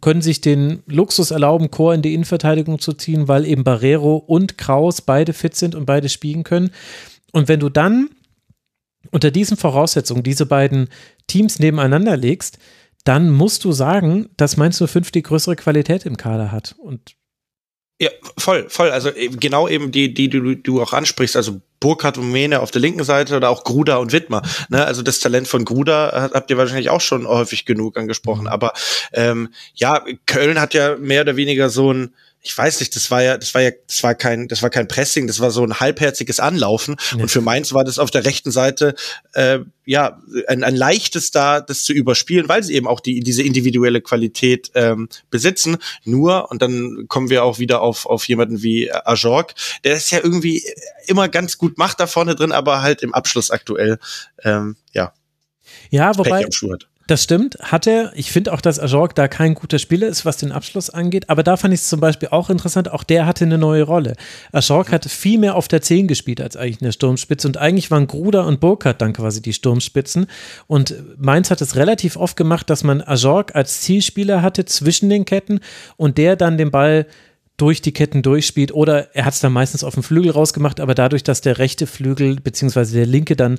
können 0.01 0.23
sich 0.23 0.41
den 0.41 0.83
Luxus 0.87 1.31
erlauben, 1.31 1.71
Chor 1.71 1.95
in 1.95 2.03
die 2.03 2.15
Innenverteidigung 2.15 2.79
zu 2.79 2.93
ziehen, 2.93 3.29
weil 3.29 3.47
eben 3.47 3.65
Barrero 3.65 4.17
und 4.17 4.59
Kraus 4.59 5.01
beide 5.01 5.33
fit 5.33 5.55
sind 5.57 5.75
und 5.75 5.87
beide 5.87 6.09
spielen 6.09 6.45
können. 6.45 6.71
Und 7.33 7.49
wenn 7.49 7.61
du 7.61 7.69
dann 7.69 8.11
unter 9.11 9.31
diesen 9.31 9.57
Voraussetzungen 9.57 10.23
diese 10.23 10.47
beiden 10.47 10.89
Teams 11.27 11.59
nebeneinander 11.59 12.17
legst, 12.17 12.59
dann 13.05 13.31
musst 13.31 13.65
du 13.65 13.73
sagen, 13.73 14.29
dass 14.37 14.57
Mainz 14.57 14.83
05 14.85 15.13
die 15.13 15.23
größere 15.23 15.57
Qualität 15.57 16.05
im 16.07 16.17
Kader 16.17 16.51
hat. 16.51 16.75
Und 16.79 17.17
ja, 18.01 18.11
voll, 18.37 18.69
voll. 18.69 18.91
Also 18.91 19.11
genau 19.15 19.69
eben 19.69 19.91
die, 19.93 20.13
die 20.13 20.29
du, 20.29 20.55
du 20.55 20.83
auch 20.83 20.93
ansprichst. 20.93 21.37
Also 21.37 21.61
Burkhardt 21.81 22.19
und 22.19 22.33
Mene 22.33 22.61
auf 22.61 22.71
der 22.71 22.81
linken 22.81 23.05
Seite 23.05 23.37
oder 23.37 23.51
auch 23.51 23.65
Gruda 23.65 23.97
und 23.97 24.13
Wittmer. 24.13 24.43
Ne? 24.69 24.85
Also 24.85 25.03
das 25.03 25.19
Talent 25.19 25.49
von 25.49 25.65
Gruda 25.65 26.31
habt 26.33 26.51
ihr 26.51 26.59
wahrscheinlich 26.59 26.91
auch 26.91 27.01
schon 27.01 27.27
häufig 27.27 27.65
genug 27.65 27.97
angesprochen. 27.97 28.49
Aber 28.49 28.73
ähm, 29.13 29.51
ja, 29.75 30.05
Köln 30.27 30.61
hat 30.61 30.75
ja 30.75 30.97
mehr 30.97 31.23
oder 31.23 31.37
weniger 31.37 31.69
so 31.69 31.93
ein 31.93 32.15
ich 32.47 32.57
weiß 32.57 32.79
nicht, 32.79 32.95
das 32.95 33.11
war 33.11 33.23
ja, 33.23 33.37
das 33.37 33.55
war 33.55 33.63
ja, 33.63 33.73
das 33.89 34.05
war 34.05 34.15
kein, 34.15 34.47
das 34.47 34.63
war 34.63 34.71
kein 34.71 34.87
Pressing, 34.87 35.27
das 35.27 35.41
war 35.41 35.51
so 35.51 35.65
ein 35.65 35.81
halbherziges 35.81 36.39
Anlaufen. 36.39 36.95
Ja. 37.11 37.23
Und 37.23 37.29
für 37.29 37.41
Mainz 37.41 37.73
war 37.73 37.83
das 37.83 37.99
auf 37.99 38.13
der 38.13 38.25
rechten 38.25 38.53
Seite 38.53 38.95
äh, 39.33 39.59
ja 39.85 40.23
ein, 40.47 40.63
ein 40.63 40.77
leichtes 40.77 41.33
da, 41.33 41.61
das 41.61 41.83
zu 41.83 41.93
überspielen, 41.93 42.49
weil 42.49 42.63
sie 42.63 42.75
eben 42.75 42.87
auch 42.87 43.01
die 43.01 43.19
diese 43.19 43.43
individuelle 43.43 44.01
Qualität 44.01 44.71
ähm, 44.75 45.09
besitzen. 45.29 45.79
Nur 46.05 46.53
und 46.53 46.63
dann 46.63 47.07
kommen 47.09 47.31
wir 47.31 47.43
auch 47.43 47.59
wieder 47.59 47.81
auf 47.81 48.07
auf 48.07 48.29
jemanden 48.29 48.63
wie 48.63 48.93
Ajorg, 48.93 49.55
der 49.83 49.95
es 49.95 50.13
ja 50.13 50.21
irgendwie 50.23 50.65
immer 51.07 51.29
ganz 51.29 51.59
gut 51.59 51.79
macht 51.79 51.99
da 51.99 52.07
vorne 52.07 52.37
drin, 52.37 52.53
aber 52.53 52.81
halt 52.81 53.03
im 53.03 53.13
Abschluss 53.13 53.51
aktuell 53.51 53.99
ähm, 54.45 54.77
ja. 54.93 55.13
Ja, 55.91 56.17
wobei 56.17 56.47
das 57.07 57.23
stimmt, 57.23 57.57
hat 57.61 57.87
er. 57.87 58.13
Ich 58.17 58.33
finde 58.33 58.53
auch, 58.53 58.61
dass 58.61 58.81
Ajorg 58.81 59.15
da 59.15 59.29
kein 59.29 59.55
guter 59.55 59.79
Spieler 59.79 60.09
ist, 60.09 60.25
was 60.25 60.39
den 60.39 60.51
Abschluss 60.51 60.91
angeht. 60.91 61.31
Aber 61.31 61.45
da 61.45 61.57
fand 61.57 61.73
ich 61.73 61.81
es 61.81 61.89
zum 61.89 62.01
Beispiel 62.01 62.31
auch 62.33 62.51
interessant. 62.51 62.91
Auch 62.91 63.05
der 63.05 63.27
hatte 63.27 63.45
eine 63.45 63.59
neue 63.59 63.85
Rolle. 63.85 64.15
Ajorg 64.51 64.91
hat 64.91 65.05
viel 65.05 65.39
mehr 65.39 65.55
auf 65.55 65.69
der 65.69 65.83
10 65.83 66.09
gespielt 66.09 66.41
als 66.41 66.57
eigentlich 66.57 66.83
eine 66.83 66.93
Sturmspitze. 66.93 67.47
Und 67.47 67.59
eigentlich 67.59 67.93
waren 67.93 68.09
Gruder 68.09 68.45
und 68.47 68.59
Burkhardt 68.59 69.01
dann 69.01 69.13
quasi 69.13 69.41
die 69.41 69.53
Sturmspitzen. 69.53 70.27
Und 70.67 70.95
Mainz 71.17 71.51
hat 71.51 71.61
es 71.61 71.77
relativ 71.77 72.17
oft 72.17 72.37
gemacht, 72.37 72.69
dass 72.71 72.83
man 72.83 73.01
Ajorg 73.01 73.55
als 73.55 73.83
Zielspieler 73.83 74.43
hatte 74.43 74.65
zwischen 74.65 75.09
den 75.09 75.25
Ketten 75.25 75.61
und 75.97 76.19
der 76.19 76.35
dann 76.35 76.59
den 76.59 76.73
Ball 76.73 77.07
durch 77.57 77.81
die 77.81 77.93
Ketten 77.93 78.23
durchspielt 78.23 78.73
oder 78.73 79.15
er 79.15 79.25
hat 79.25 79.35
es 79.35 79.41
dann 79.41 79.53
meistens 79.53 79.83
auf 79.83 79.95
dem 79.95 80.03
Flügel 80.03 80.31
rausgemacht, 80.31 80.79
aber 80.79 80.95
dadurch, 80.95 81.25
dass 81.25 81.41
der 81.41 81.59
rechte 81.59 81.87
Flügel 81.87 82.37
beziehungsweise 82.37 82.95
der 82.95 83.07
linke 83.07 83.35
dann 83.35 83.59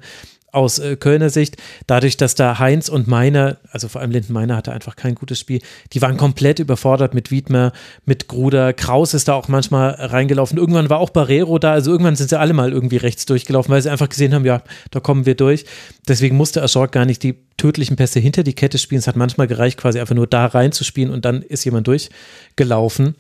aus 0.52 0.80
äh, 0.80 0.96
Kölner 0.96 1.30
Sicht, 1.30 1.58
dadurch, 1.88 2.16
dass 2.18 2.36
da 2.36 2.58
Heinz 2.60 2.88
und 2.90 3.08
Meiner, 3.08 3.58
also 3.72 3.88
vor 3.88 4.02
allem 4.02 4.12
Linden 4.12 4.34
Meiner 4.34 4.56
hatte 4.56 4.72
einfach 4.72 4.96
kein 4.96 5.16
gutes 5.16 5.40
Spiel, 5.40 5.62
die 5.94 6.02
waren 6.02 6.18
komplett 6.18 6.60
überfordert 6.60 7.14
mit 7.14 7.32
Wiedmer, 7.32 7.74
mit 8.06 8.28
Gruder, 8.28 8.74
Kraus 8.74 9.14
ist 9.14 9.28
da 9.28 9.34
auch 9.34 9.50
manchmal 9.50 9.92
reingelaufen, 9.92 10.58
irgendwann 10.58 10.90
war 10.90 11.00
auch 11.00 11.10
Barrero 11.10 11.60
da, 11.60 11.74
also 11.74 11.92
irgendwann 11.92 12.16
sind 12.16 12.30
sie 12.30 12.40
alle 12.40 12.54
mal 12.54 12.72
irgendwie 12.72 12.98
rechts 12.98 13.26
durchgelaufen, 13.26 13.72
weil 13.72 13.82
sie 13.82 13.92
einfach 13.92 14.10
gesehen 14.10 14.34
haben, 14.34 14.46
ja, 14.46 14.62
da 14.92 15.00
kommen 15.00 15.26
wir 15.26 15.36
durch. 15.36 15.66
Deswegen 16.08 16.38
musste 16.38 16.64
Aschork 16.64 16.94
gar 16.94 17.06
nicht 17.06 17.24
die 17.24 17.36
tödlichen 17.58 17.98
Pässe 17.98 18.20
hinter 18.20 18.44
die 18.44 18.54
Kette 18.54 18.78
spielen, 18.78 19.00
es 19.00 19.08
hat 19.08 19.18
manchmal 19.18 19.48
gereicht, 19.48 19.78
quasi 19.78 20.00
einfach 20.00 20.16
nur 20.16 20.28
da 20.28 20.46
reinzuspielen 20.46 21.14
und 21.14 21.26
dann 21.26 21.42
ist 21.42 21.66
jemand 21.66 21.88
durchgelaufen 21.88 23.16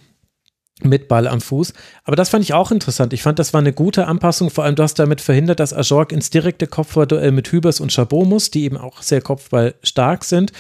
mit 0.84 1.08
Ball 1.08 1.28
am 1.28 1.42
Fuß. 1.42 1.74
Aber 2.04 2.16
das 2.16 2.30
fand 2.30 2.44
ich 2.44 2.54
auch 2.54 2.72
interessant. 2.72 3.14
Ich 3.14 3.24
fand, 3.24 3.40
das 3.40 3.54
war 3.54 3.60
eine 3.60 3.74
gute 3.74 4.08
Anpassung. 4.08 4.50
Vor 4.50 4.64
allem, 4.64 4.76
du 4.76 4.84
hast 4.84 5.00
damit 5.00 5.22
verhindert, 5.22 5.60
dass 5.60 5.74
Ajorg 5.74 6.12
ins 6.12 6.30
direkte 6.30 6.68
Kopfballduell 6.68 7.32
mit 7.32 7.52
Hübers 7.52 7.80
und 7.80 7.92
Chabot 7.92 8.28
muss, 8.28 8.52
die 8.52 8.64
eben 8.64 8.78
auch 8.78 9.02
sehr 9.02 9.22
kopfballstark 9.22 10.24
sind. 10.24 10.52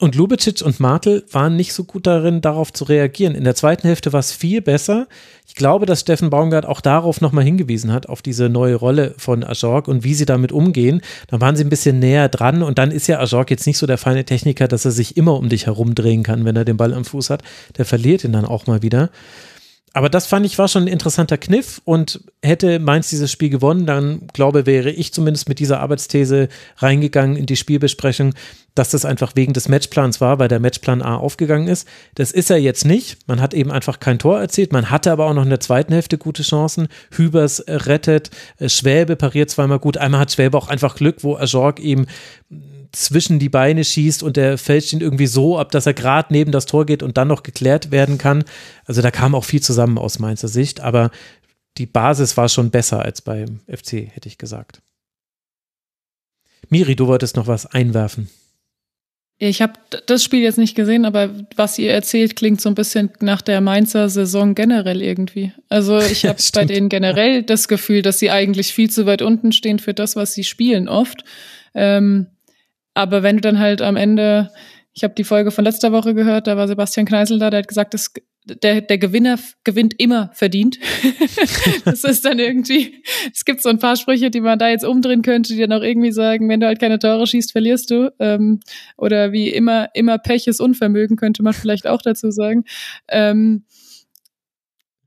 Und 0.00 0.16
Lubicic 0.16 0.60
und 0.62 0.80
Martel 0.80 1.24
waren 1.30 1.54
nicht 1.54 1.72
so 1.72 1.84
gut 1.84 2.08
darin, 2.08 2.40
darauf 2.40 2.72
zu 2.72 2.82
reagieren. 2.82 3.36
In 3.36 3.44
der 3.44 3.54
zweiten 3.54 3.86
Hälfte 3.86 4.12
war 4.12 4.18
es 4.18 4.32
viel 4.32 4.60
besser. 4.60 5.06
Ich 5.46 5.54
glaube, 5.54 5.86
dass 5.86 6.00
Steffen 6.00 6.30
Baumgart 6.30 6.66
auch 6.66 6.80
darauf 6.80 7.20
nochmal 7.20 7.44
hingewiesen 7.44 7.92
hat, 7.92 8.08
auf 8.08 8.20
diese 8.20 8.48
neue 8.48 8.74
Rolle 8.74 9.14
von 9.18 9.44
Ajorg 9.44 9.86
und 9.86 10.02
wie 10.02 10.14
sie 10.14 10.26
damit 10.26 10.50
umgehen. 10.50 11.00
Da 11.28 11.40
waren 11.40 11.54
sie 11.54 11.62
ein 11.62 11.70
bisschen 11.70 12.00
näher 12.00 12.28
dran 12.28 12.64
und 12.64 12.78
dann 12.78 12.90
ist 12.90 13.06
ja 13.06 13.20
Ajorg 13.20 13.52
jetzt 13.52 13.68
nicht 13.68 13.78
so 13.78 13.86
der 13.86 13.98
feine 13.98 14.24
Techniker, 14.24 14.66
dass 14.66 14.84
er 14.84 14.90
sich 14.90 15.16
immer 15.16 15.36
um 15.36 15.48
dich 15.48 15.66
herumdrehen 15.66 16.24
kann, 16.24 16.44
wenn 16.44 16.56
er 16.56 16.64
den 16.64 16.76
Ball 16.76 16.92
am 16.92 17.04
Fuß 17.04 17.30
hat. 17.30 17.44
Der 17.78 17.84
verliert 17.84 18.24
ihn 18.24 18.32
dann 18.32 18.46
auch 18.46 18.66
mal 18.66 18.82
wieder. 18.82 19.10
Aber 19.94 20.10
das 20.10 20.26
fand 20.26 20.44
ich 20.44 20.58
war 20.58 20.66
schon 20.66 20.82
ein 20.82 20.88
interessanter 20.88 21.38
Kniff 21.38 21.80
und 21.84 22.20
hätte 22.42 22.80
Mainz 22.80 23.10
dieses 23.10 23.30
Spiel 23.30 23.48
gewonnen, 23.48 23.86
dann 23.86 24.26
glaube 24.32 24.66
wäre 24.66 24.90
ich 24.90 25.12
zumindest 25.12 25.48
mit 25.48 25.60
dieser 25.60 25.78
Arbeitsthese 25.80 26.48
reingegangen 26.78 27.36
in 27.36 27.46
die 27.46 27.54
Spielbesprechung, 27.54 28.34
dass 28.74 28.90
das 28.90 29.04
einfach 29.04 29.36
wegen 29.36 29.52
des 29.52 29.68
Matchplans 29.68 30.20
war, 30.20 30.40
weil 30.40 30.48
der 30.48 30.58
Matchplan 30.58 31.00
A 31.00 31.16
aufgegangen 31.16 31.68
ist. 31.68 31.86
Das 32.16 32.32
ist 32.32 32.50
er 32.50 32.58
jetzt 32.58 32.84
nicht. 32.84 33.18
Man 33.28 33.40
hat 33.40 33.54
eben 33.54 33.70
einfach 33.70 34.00
kein 34.00 34.18
Tor 34.18 34.40
erzielt. 34.40 34.72
Man 34.72 34.90
hatte 34.90 35.12
aber 35.12 35.26
auch 35.26 35.34
noch 35.34 35.44
in 35.44 35.50
der 35.50 35.60
zweiten 35.60 35.92
Hälfte 35.92 36.18
gute 36.18 36.42
Chancen. 36.42 36.88
Hübers 37.12 37.62
rettet, 37.68 38.30
äh, 38.58 38.68
Schwäbe 38.68 39.14
pariert 39.14 39.50
zweimal 39.50 39.78
gut. 39.78 39.96
Einmal 39.96 40.20
hat 40.20 40.32
Schwäbe 40.32 40.58
auch 40.58 40.66
einfach 40.66 40.96
Glück, 40.96 41.22
wo 41.22 41.36
Ajorg 41.36 41.78
ihm 41.78 42.06
zwischen 42.94 43.38
die 43.38 43.48
Beine 43.48 43.84
schießt 43.84 44.22
und 44.22 44.36
der 44.36 44.58
fälscht 44.58 44.92
ihn 44.92 45.00
irgendwie 45.00 45.26
so 45.26 45.58
ab, 45.58 45.70
dass 45.70 45.86
er 45.86 45.94
gerade 45.94 46.32
neben 46.32 46.52
das 46.52 46.66
Tor 46.66 46.86
geht 46.86 47.02
und 47.02 47.16
dann 47.16 47.28
noch 47.28 47.42
geklärt 47.42 47.90
werden 47.90 48.18
kann. 48.18 48.44
Also 48.86 49.02
da 49.02 49.10
kam 49.10 49.34
auch 49.34 49.44
viel 49.44 49.62
zusammen 49.62 49.98
aus 49.98 50.18
Mainzer 50.18 50.48
Sicht, 50.48 50.80
aber 50.80 51.10
die 51.78 51.86
Basis 51.86 52.36
war 52.36 52.48
schon 52.48 52.70
besser 52.70 53.02
als 53.02 53.20
beim 53.20 53.60
FC, 53.68 54.08
hätte 54.12 54.28
ich 54.28 54.38
gesagt. 54.38 54.80
Miri, 56.70 56.96
du 56.96 57.06
wolltest 57.06 57.36
noch 57.36 57.46
was 57.46 57.66
einwerfen. 57.66 58.30
Ich 59.36 59.60
habe 59.60 59.72
das 60.06 60.22
Spiel 60.22 60.40
jetzt 60.40 60.58
nicht 60.58 60.76
gesehen, 60.76 61.04
aber 61.04 61.30
was 61.56 61.76
ihr 61.78 61.92
erzählt, 61.92 62.36
klingt 62.36 62.60
so 62.60 62.68
ein 62.68 62.76
bisschen 62.76 63.10
nach 63.20 63.42
der 63.42 63.60
Mainzer 63.60 64.08
Saison 64.08 64.54
generell 64.54 65.02
irgendwie. 65.02 65.52
Also 65.68 65.98
ich 65.98 66.24
habe 66.26 66.38
bei 66.54 66.64
denen 66.64 66.88
generell 66.88 67.42
das 67.42 67.66
Gefühl, 67.66 68.02
dass 68.02 68.20
sie 68.20 68.30
eigentlich 68.30 68.72
viel 68.72 68.90
zu 68.90 69.06
weit 69.06 69.22
unten 69.22 69.50
stehen 69.50 69.80
für 69.80 69.92
das, 69.92 70.14
was 70.14 70.34
sie 70.34 70.44
spielen 70.44 70.88
oft. 70.88 71.24
Ähm, 71.74 72.28
aber 72.94 73.22
wenn 73.22 73.36
du 73.36 73.42
dann 73.42 73.58
halt 73.58 73.82
am 73.82 73.96
Ende, 73.96 74.50
ich 74.92 75.04
habe 75.04 75.14
die 75.14 75.24
Folge 75.24 75.50
von 75.50 75.64
letzter 75.64 75.92
Woche 75.92 76.14
gehört, 76.14 76.46
da 76.46 76.56
war 76.56 76.68
Sebastian 76.68 77.06
Kneisel 77.06 77.38
da, 77.38 77.50
der 77.50 77.58
hat 77.58 77.68
gesagt, 77.68 77.94
dass 77.94 78.12
der, 78.46 78.82
der 78.82 78.98
Gewinner 78.98 79.38
gewinnt 79.64 79.94
immer 79.98 80.30
verdient. 80.34 80.78
das 81.84 82.04
ist 82.04 82.24
dann 82.24 82.38
irgendwie, 82.38 83.02
es 83.32 83.44
gibt 83.44 83.62
so 83.62 83.70
ein 83.70 83.78
paar 83.78 83.96
Sprüche, 83.96 84.30
die 84.30 84.40
man 84.40 84.58
da 84.58 84.68
jetzt 84.68 84.84
umdrehen 84.84 85.22
könnte, 85.22 85.54
die 85.54 85.60
dann 85.60 85.72
auch 85.72 85.82
irgendwie 85.82 86.12
sagen, 86.12 86.48
wenn 86.48 86.60
du 86.60 86.66
halt 86.66 86.78
keine 86.78 86.98
Tore 86.98 87.26
schießt, 87.26 87.52
verlierst 87.52 87.90
du. 87.90 88.12
Ähm, 88.18 88.60
oder 88.96 89.32
wie 89.32 89.48
immer, 89.48 89.88
immer 89.94 90.18
Pech 90.18 90.46
ist 90.46 90.60
Unvermögen, 90.60 91.16
könnte 91.16 91.42
man 91.42 91.54
vielleicht 91.54 91.86
auch 91.86 92.02
dazu 92.02 92.30
sagen. 92.30 92.64
Ähm, 93.08 93.64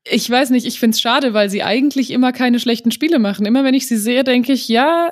ich 0.10 0.30
weiß 0.30 0.50
nicht, 0.50 0.66
ich 0.66 0.80
find's 0.80 1.02
schade, 1.02 1.34
weil 1.34 1.50
sie 1.50 1.64
eigentlich 1.64 2.12
immer 2.12 2.32
keine 2.32 2.60
schlechten 2.60 2.92
Spiele 2.92 3.20
machen. 3.20 3.46
Immer 3.46 3.64
wenn 3.64 3.74
ich 3.74 3.88
sie 3.88 3.98
sehe, 3.98 4.24
denke 4.24 4.54
ich, 4.54 4.68
ja, 4.68 5.12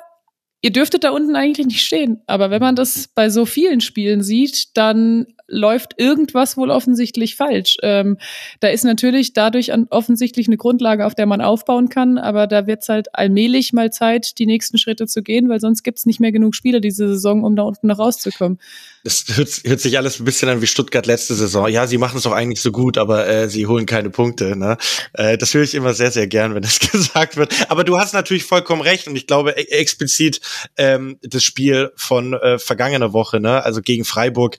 ihr 0.62 0.72
dürftet 0.72 1.04
da 1.04 1.10
unten 1.10 1.36
eigentlich 1.36 1.66
nicht 1.66 1.84
stehen. 1.84 2.20
Aber 2.26 2.50
wenn 2.50 2.60
man 2.60 2.76
das 2.76 3.08
bei 3.14 3.30
so 3.30 3.46
vielen 3.46 3.80
Spielen 3.80 4.22
sieht, 4.22 4.76
dann 4.76 5.26
läuft 5.48 5.94
irgendwas 5.98 6.56
wohl 6.56 6.70
offensichtlich 6.70 7.36
falsch. 7.36 7.76
Ähm, 7.82 8.18
da 8.60 8.68
ist 8.68 8.84
natürlich 8.84 9.32
dadurch 9.32 9.72
an, 9.72 9.86
offensichtlich 9.90 10.48
eine 10.48 10.56
Grundlage, 10.56 11.06
auf 11.06 11.14
der 11.14 11.26
man 11.26 11.40
aufbauen 11.40 11.88
kann, 11.88 12.18
aber 12.18 12.46
da 12.46 12.66
wird 12.66 12.82
es 12.82 12.88
halt 12.88 13.14
allmählich 13.14 13.72
mal 13.72 13.92
Zeit, 13.92 14.38
die 14.38 14.46
nächsten 14.46 14.78
Schritte 14.78 15.06
zu 15.06 15.22
gehen, 15.22 15.48
weil 15.48 15.60
sonst 15.60 15.82
gibt 15.82 15.98
es 15.98 16.06
nicht 16.06 16.20
mehr 16.20 16.32
genug 16.32 16.54
Spieler 16.54 16.80
diese 16.80 17.08
Saison, 17.08 17.44
um 17.44 17.56
da 17.56 17.62
unten 17.62 17.86
noch 17.86 17.98
rauszukommen. 17.98 18.58
Das 19.04 19.24
hört, 19.28 19.60
hört 19.64 19.80
sich 19.80 19.96
alles 19.98 20.18
ein 20.18 20.24
bisschen 20.24 20.48
an 20.48 20.60
wie 20.62 20.66
Stuttgart 20.66 21.06
letzte 21.06 21.34
Saison. 21.34 21.68
Ja, 21.68 21.86
sie 21.86 21.96
machen 21.98 22.16
es 22.16 22.24
doch 22.24 22.32
eigentlich 22.32 22.60
so 22.60 22.72
gut, 22.72 22.98
aber 22.98 23.28
äh, 23.28 23.48
sie 23.48 23.66
holen 23.66 23.86
keine 23.86 24.10
Punkte. 24.10 24.56
Ne? 24.56 24.78
Äh, 25.12 25.38
das 25.38 25.54
höre 25.54 25.62
ich 25.62 25.76
immer 25.76 25.94
sehr, 25.94 26.10
sehr 26.10 26.26
gern, 26.26 26.56
wenn 26.56 26.62
das 26.62 26.80
gesagt 26.92 27.36
wird. 27.36 27.54
Aber 27.70 27.84
du 27.84 27.98
hast 27.98 28.14
natürlich 28.14 28.44
vollkommen 28.44 28.82
recht 28.82 29.06
und 29.06 29.14
ich 29.14 29.28
glaube 29.28 29.52
e 29.52 29.62
explizit 29.76 30.40
ähm, 30.76 31.18
das 31.22 31.44
Spiel 31.44 31.92
von 31.94 32.32
äh, 32.34 32.58
vergangener 32.58 33.12
Woche, 33.12 33.38
ne? 33.38 33.62
also 33.62 33.80
gegen 33.80 34.04
Freiburg, 34.04 34.58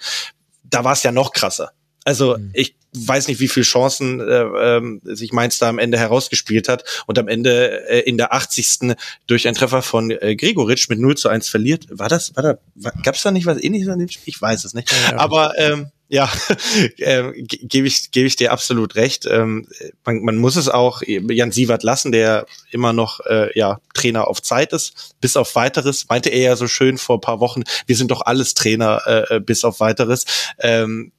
da 0.69 0.83
war 0.83 0.93
es 0.93 1.03
ja 1.03 1.11
noch 1.11 1.31
krasser. 1.33 1.71
Also 2.05 2.37
mhm. 2.37 2.51
ich 2.53 2.77
weiß 2.95 3.27
nicht, 3.27 3.39
wie 3.39 3.47
viele 3.47 3.65
Chancen 3.65 4.19
äh, 4.21 4.23
äh, 4.23 4.99
sich 5.03 5.33
Mainz 5.33 5.57
da 5.57 5.69
am 5.69 5.77
Ende 5.77 5.97
herausgespielt 5.97 6.69
hat 6.69 7.03
und 7.05 7.19
am 7.19 7.27
Ende 7.27 7.87
äh, 7.89 7.99
in 7.99 8.17
der 8.17 8.33
80. 8.33 8.95
durch 9.27 9.47
einen 9.47 9.57
Treffer 9.57 9.81
von 9.81 10.11
äh, 10.11 10.35
Gregoritsch 10.35 10.89
mit 10.89 10.99
0 10.99 11.17
zu 11.17 11.29
1 11.29 11.49
verliert. 11.49 11.85
War 11.89 12.09
das, 12.09 12.35
war 12.35 12.43
da, 12.43 12.91
gab 13.03 13.15
es 13.15 13.23
da 13.23 13.31
nicht 13.31 13.45
was 13.45 13.61
ähnliches 13.61 13.89
an 13.89 13.99
dem 13.99 14.09
Spiel? 14.09 14.33
Ich 14.33 14.41
weiß 14.41 14.63
es 14.63 14.73
nicht. 14.73 14.91
Ja, 15.11 15.17
Aber 15.17 15.53
ähm, 15.57 15.91
ja, 16.09 16.31
äh, 16.97 17.31
gebe 17.43 17.87
ich, 17.87 18.11
gebe 18.11 18.27
ich 18.27 18.35
dir 18.35 18.51
absolut 18.51 18.95
recht. 18.95 19.25
Ähm, 19.25 19.67
man, 20.05 20.23
man 20.23 20.37
muss 20.37 20.55
es 20.55 20.69
auch 20.69 21.01
Jan 21.05 21.51
Sievert 21.51 21.83
lassen, 21.83 22.11
der 22.11 22.45
immer 22.71 22.93
noch 22.93 23.19
äh, 23.25 23.57
ja, 23.57 23.79
Trainer 23.93 24.27
auf 24.27 24.41
Zeit 24.41 24.73
ist, 24.73 25.15
bis 25.21 25.35
auf 25.35 25.55
weiteres. 25.55 26.07
Meinte 26.09 26.29
er 26.29 26.41
ja 26.41 26.55
so 26.55 26.67
schön 26.67 26.97
vor 26.97 27.21
paar 27.21 27.39
Wochen, 27.39 27.63
wir 27.85 27.95
sind 27.95 28.11
doch 28.11 28.21
alles 28.21 28.53
Trainer 28.53 29.01
äh, 29.05 29.35
äh 29.35 29.39
bis 29.39 29.63
auf 29.63 29.79
weiteres. 29.79 30.25
Ähm, 30.59 31.11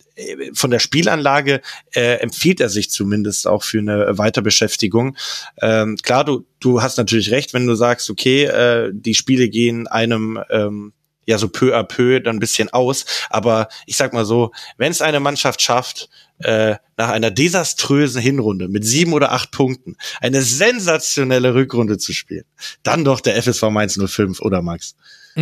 von 0.53 0.71
der 0.71 0.79
Spielanlage 0.79 1.61
äh, 1.95 2.15
empfiehlt 2.17 2.61
er 2.61 2.69
sich 2.69 2.91
zumindest 2.91 3.47
auch 3.47 3.63
für 3.63 3.79
eine 3.79 4.19
Weiterbeschäftigung. 4.19 5.17
Ähm, 5.61 5.97
klar, 6.03 6.25
du, 6.25 6.45
du 6.61 6.83
hast 6.83 6.99
natürlich 6.99 7.31
recht, 7.31 7.55
wenn 7.55 7.67
du 7.67 7.75
sagst, 7.75 8.11
okay, 8.11 8.45
äh, 8.45 8.91
die 8.93 9.15
Spiele 9.15 9.49
gehen 9.49 9.87
einem 9.87 10.41
ähm, 10.51 10.93
ja 11.29 11.39
so 11.39 11.49
peu 11.49 11.77
à 11.77 11.85
peu 11.85 12.21
dann 12.21 12.37
ein 12.37 12.41
bisschen 12.41 12.71
aus. 12.71 13.05
Aber 13.31 13.69
ich 13.87 13.97
sag 13.97 14.13
mal 14.13 14.25
so, 14.25 14.51
wenn 14.79 14.91
es 14.91 15.03
eine 15.03 15.21
Mannschaft 15.21 15.61
schafft, 15.61 16.09
äh, 16.39 16.77
nach 16.97 17.11
einer 17.11 17.31
desaströsen 17.31 18.23
Hinrunde 18.23 18.69
mit 18.69 18.85
sieben 18.85 19.13
oder 19.13 19.33
acht 19.33 19.51
Punkten 19.51 19.97
eine 20.21 20.43
sensationelle 20.43 21.55
Rückrunde 21.55 21.99
zu 21.99 22.13
spielen, 22.13 22.45
dann 22.83 23.05
doch 23.05 23.21
der 23.21 23.37
FSV 23.43 23.71
Mainz 23.71 23.99
05 24.03 24.41
oder 24.41 24.63
Max. 24.63 24.95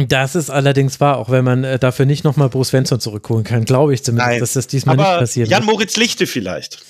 Das 0.08 0.34
ist 0.34 0.50
allerdings 0.50 1.00
wahr, 1.00 1.16
auch 1.16 1.30
wenn 1.30 1.44
man 1.44 1.64
äh, 1.64 1.78
dafür 1.78 2.04
nicht 2.04 2.24
nochmal 2.24 2.50
Bruce 2.50 2.68
Svensson 2.68 3.00
zurückholen 3.00 3.44
kann, 3.44 3.64
glaube 3.64 3.94
ich 3.94 4.02
zumindest, 4.02 4.28
Nein. 4.28 4.40
dass 4.40 4.52
das 4.54 4.66
diesmal 4.66 4.96
nicht 4.96 5.06
passiert. 5.06 5.48
Jan 5.48 5.64
Moritz 5.64 5.96
Lichte 5.96 6.26
vielleicht. 6.26 6.80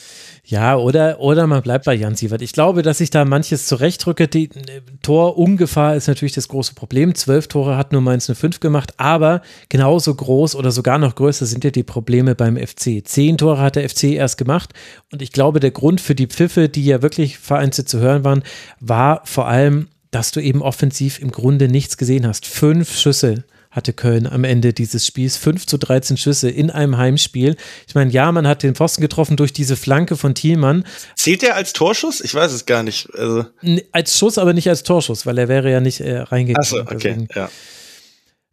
Ja, 0.48 0.76
oder, 0.76 1.18
oder 1.18 1.48
man 1.48 1.60
bleibt 1.60 1.86
bei 1.86 1.94
Jan 1.94 2.14
Sievert. 2.14 2.40
Ich 2.40 2.52
glaube, 2.52 2.82
dass 2.82 3.00
ich 3.00 3.10
da 3.10 3.24
manches 3.24 3.66
zurechtrücke. 3.66 4.28
Die 4.28 4.44
äh, 4.44 4.80
Torumgefahr 5.02 5.96
ist 5.96 6.06
natürlich 6.06 6.34
das 6.34 6.46
große 6.46 6.74
Problem. 6.74 7.16
Zwölf 7.16 7.48
Tore 7.48 7.76
hat 7.76 7.90
nur 7.90 8.00
Mainz 8.00 8.30
05 8.32 8.60
gemacht, 8.60 8.92
aber 8.96 9.42
genauso 9.70 10.14
groß 10.14 10.54
oder 10.54 10.70
sogar 10.70 10.98
noch 10.98 11.16
größer 11.16 11.46
sind 11.46 11.64
ja 11.64 11.70
die 11.72 11.82
Probleme 11.82 12.36
beim 12.36 12.56
FC. 12.56 13.02
Zehn 13.04 13.38
Tore 13.38 13.58
hat 13.58 13.74
der 13.74 13.90
FC 13.90 14.04
erst 14.04 14.38
gemacht 14.38 14.72
und 15.10 15.20
ich 15.20 15.32
glaube, 15.32 15.58
der 15.58 15.72
Grund 15.72 16.00
für 16.00 16.14
die 16.14 16.28
Pfiffe, 16.28 16.68
die 16.68 16.84
ja 16.84 17.02
wirklich 17.02 17.38
vereinzelt 17.38 17.88
zu 17.88 17.98
hören 17.98 18.22
waren, 18.22 18.44
war 18.78 19.22
vor 19.24 19.48
allem, 19.48 19.88
dass 20.12 20.30
du 20.30 20.38
eben 20.38 20.62
offensiv 20.62 21.18
im 21.18 21.32
Grunde 21.32 21.66
nichts 21.66 21.96
gesehen 21.96 22.24
hast. 22.24 22.46
Fünf 22.46 22.96
Schüsse 22.96 23.42
hatte 23.76 23.92
Köln 23.92 24.26
am 24.26 24.42
Ende 24.42 24.72
dieses 24.72 25.06
Spiels. 25.06 25.36
5 25.36 25.66
zu 25.66 25.76
13 25.76 26.16
Schüsse 26.16 26.50
in 26.50 26.70
einem 26.70 26.96
Heimspiel. 26.96 27.56
Ich 27.86 27.94
meine, 27.94 28.10
ja, 28.10 28.32
man 28.32 28.48
hat 28.48 28.62
den 28.62 28.74
Pfosten 28.74 29.02
getroffen 29.02 29.36
durch 29.36 29.52
diese 29.52 29.76
Flanke 29.76 30.16
von 30.16 30.34
Thielmann. 30.34 30.84
Zählt 31.14 31.42
der 31.42 31.54
als 31.54 31.74
Torschuss? 31.74 32.20
Ich 32.22 32.34
weiß 32.34 32.52
es 32.52 32.66
gar 32.66 32.82
nicht. 32.82 33.08
Also. 33.14 33.44
Als 33.92 34.18
Schuss, 34.18 34.38
aber 34.38 34.54
nicht 34.54 34.68
als 34.68 34.82
Torschuss, 34.82 35.26
weil 35.26 35.36
er 35.38 35.48
wäre 35.48 35.70
ja 35.70 35.80
nicht 35.80 36.00
äh, 36.00 36.18
reingegangen. 36.18 36.56
Achso, 36.56 36.80
okay, 36.80 37.28
ja. 37.34 37.50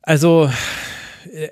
Also, 0.02 0.52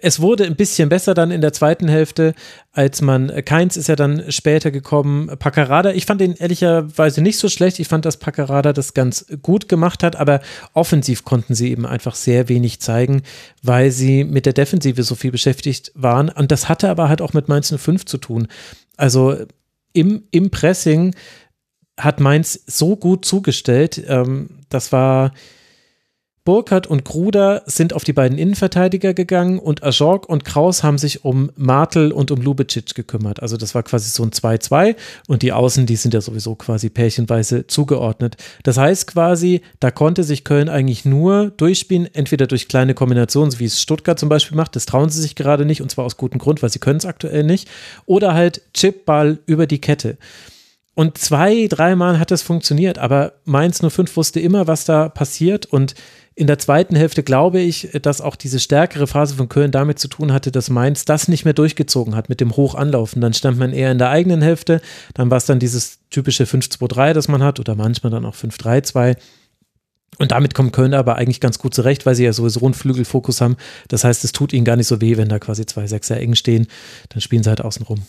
es 0.02 0.20
wurde 0.20 0.46
ein 0.46 0.56
bisschen 0.56 0.90
besser 0.90 1.14
dann 1.14 1.32
in 1.32 1.42
der 1.42 1.54
zweiten 1.54 1.88
Hälfte, 1.88 2.34
als 2.72 3.02
man, 3.02 3.30
äh, 3.30 3.42
Keins 3.42 3.78
ist 3.78 3.88
ja 3.88 3.96
dann 3.96 4.32
später 4.32 4.72
gekommen, 4.72 5.28
Paccarada, 5.40 5.92
ich 5.92 6.06
fand 6.06 6.22
ihn 6.22 6.34
ehrlicherweise 6.34 7.22
nicht 7.22 7.38
so 7.38 7.50
schlecht, 7.50 7.80
ich 7.80 7.88
fand, 7.88 8.06
dass 8.06 8.18
Paccarada 8.18 8.74
das 8.74 8.94
ganz 8.94 9.26
gut 9.42 9.68
gemacht 9.70 10.04
hat, 10.04 10.16
aber 10.16 10.42
offensiv 10.74 11.26
konnten 11.26 11.56
sie 11.56 11.72
eben 11.72 11.86
einfach 11.86 12.16
sehr 12.16 12.50
wenig 12.50 12.80
zeigen, 12.80 13.24
weil 13.62 13.92
sie 13.92 14.24
mit 14.24 14.46
der 14.46 14.54
Defensive 14.54 15.04
so 15.04 15.16
viel 15.16 15.32
beschäftigt 15.32 15.92
waren. 15.96 16.30
Und 16.30 16.52
das 16.52 16.70
hatte 16.70 16.90
aber 16.90 17.10
halt 17.10 17.22
auch 17.22 17.34
mit 17.34 17.48
Mainz 17.48 17.74
05 17.76 18.06
zu 18.06 18.18
tun. 18.18 18.48
Also 18.98 19.38
im, 19.94 20.24
im 20.32 20.50
Pressing 20.50 21.16
hat 22.00 22.20
Mainz 22.20 22.60
so 22.68 22.96
gut 22.96 23.26
zugestellt, 23.26 24.02
ähm, 24.08 24.62
das 24.70 24.92
war 24.92 25.34
Burkhardt 26.44 26.88
und 26.88 27.06
Gruder 27.06 27.62
sind 27.68 27.94
auf 27.94 28.04
die 28.04 28.14
beiden 28.14 28.40
Innenverteidiger 28.40 29.14
gegangen 29.14 29.60
und 29.60 29.84
Ajorg 29.84 30.28
und 30.28 30.44
Kraus 30.44 30.82
haben 30.82 30.98
sich 30.98 31.24
um 31.24 31.52
Martel 31.56 32.12
und 32.12 32.32
um 32.32 32.42
Lubicic 32.42 32.96
gekümmert. 32.96 33.44
Also 33.44 33.58
das 33.58 33.76
war 33.76 33.84
quasi 33.84 34.10
so 34.10 34.24
ein 34.24 34.32
2-2 34.32 34.96
und 35.28 35.44
die 35.44 35.54
Außen, 35.54 35.86
die 35.86 35.96
sind 35.96 36.16
ja 36.16 36.22
sowieso 36.22 36.56
quasi 36.56 36.90
pärchenweise 36.90 37.68
zugeordnet. 37.68 38.38
Das 38.64 38.78
heißt 38.78 39.06
quasi, 39.06 39.62
da 39.80 39.92
konnte 39.92 40.24
sich 40.24 40.44
Köln 40.44 40.68
eigentlich 40.68 41.06
nur 41.06 41.52
durchspielen, 41.52 42.10
entweder 42.12 42.48
durch 42.48 42.68
kleine 42.68 42.96
Kombinationen, 42.96 43.60
wie 43.60 43.66
es 43.66 43.80
Stuttgart 43.80 44.18
zum 44.18 44.30
Beispiel 44.30 44.58
macht, 44.58 44.76
das 44.76 44.88
trauen 44.88 45.10
sie 45.10 45.22
sich 45.22 45.36
gerade 45.36 45.66
nicht 45.66 45.84
und 45.84 45.92
zwar 45.92 46.06
aus 46.06 46.18
gutem 46.18 46.40
Grund, 46.40 46.64
weil 46.64 46.72
sie 46.72 46.80
können 46.80 46.98
es 46.98 47.06
aktuell 47.06 47.44
nicht, 47.44 47.70
oder 48.08 48.34
halt 48.34 48.64
Chipball 48.74 49.38
über 49.46 49.68
die 49.68 49.80
Kette. 49.80 50.18
Und 50.94 51.18
zwei, 51.18 51.68
dreimal 51.68 52.20
hat 52.20 52.32
das 52.32 52.42
funktioniert, 52.42 52.98
aber 52.98 53.34
Mainz 53.46 53.80
05 53.80 54.18
wusste 54.18 54.40
immer, 54.40 54.68
was 54.68 54.86
da 54.86 55.08
passiert 55.08 55.66
und 55.66 55.96
in 56.34 56.48
der 56.48 56.58
zweiten 56.58 56.96
Hälfte 56.96 57.24
glaube 57.24 57.60
ich, 57.60 57.90
dass 58.02 58.22
auch 58.22 58.36
diese 58.36 58.60
stärkere 58.60 59.06
Phase 59.06 59.36
von 59.36 59.50
Köln 59.50 59.72
damit 59.72 60.00
zu 60.00 60.08
tun 60.08 60.32
hatte, 60.32 60.52
dass 60.52 60.70
Mainz 60.70 61.04
das 61.04 61.28
nicht 61.28 61.44
mehr 61.44 61.54
durchgezogen 61.54 62.16
hat 62.16 62.30
mit 62.30 62.40
dem 62.40 62.56
Hochanlaufen. 62.56 63.22
Dann 63.22 63.34
stand 63.34 63.58
man 63.58 63.74
eher 63.74 63.92
in 63.92 63.98
der 63.98 64.10
eigenen 64.10 64.42
Hälfte. 64.42 64.82
Dann 65.14 65.30
war 65.30 65.38
es 65.38 65.46
dann 65.46 65.60
dieses 65.60 66.00
typische 66.10 66.46
5-2-3, 66.46 67.14
das 67.14 67.28
man 67.28 67.44
hat 67.44 67.60
oder 67.60 67.76
manchmal 67.76 68.12
dann 68.12 68.26
auch 68.26 68.36
5-3-2. 68.36 69.18
Und 70.20 70.32
damit 70.32 70.54
kommt 70.54 70.74
Köln 70.74 70.94
aber 70.94 71.16
eigentlich 71.16 71.42
ganz 71.42 71.60
gut 71.60 71.74
zurecht, 71.74 72.06
weil 72.06 72.16
sie 72.16 72.26
ja 72.26 72.34
sowieso 72.34 72.64
einen 72.64 72.74
Flügelfokus 72.74 73.42
haben. 73.42 73.58
Das 73.88 74.04
heißt, 74.04 74.24
es 74.24 74.32
tut 74.32 74.54
ihnen 74.54 74.66
gar 74.66 74.76
nicht 74.78 74.88
so 74.88 75.02
weh, 75.02 75.18
wenn 75.18 75.30
da 75.30 75.40
quasi 75.40 75.66
zwei 75.66 75.88
Sechser 75.88 76.18
eng 76.18 76.36
stehen. 76.36 76.68
Dann 77.10 77.22
spielen 77.22 77.44
sie 77.44 77.50
halt 77.50 77.62
außen 77.62 77.86
rum. 77.86 78.04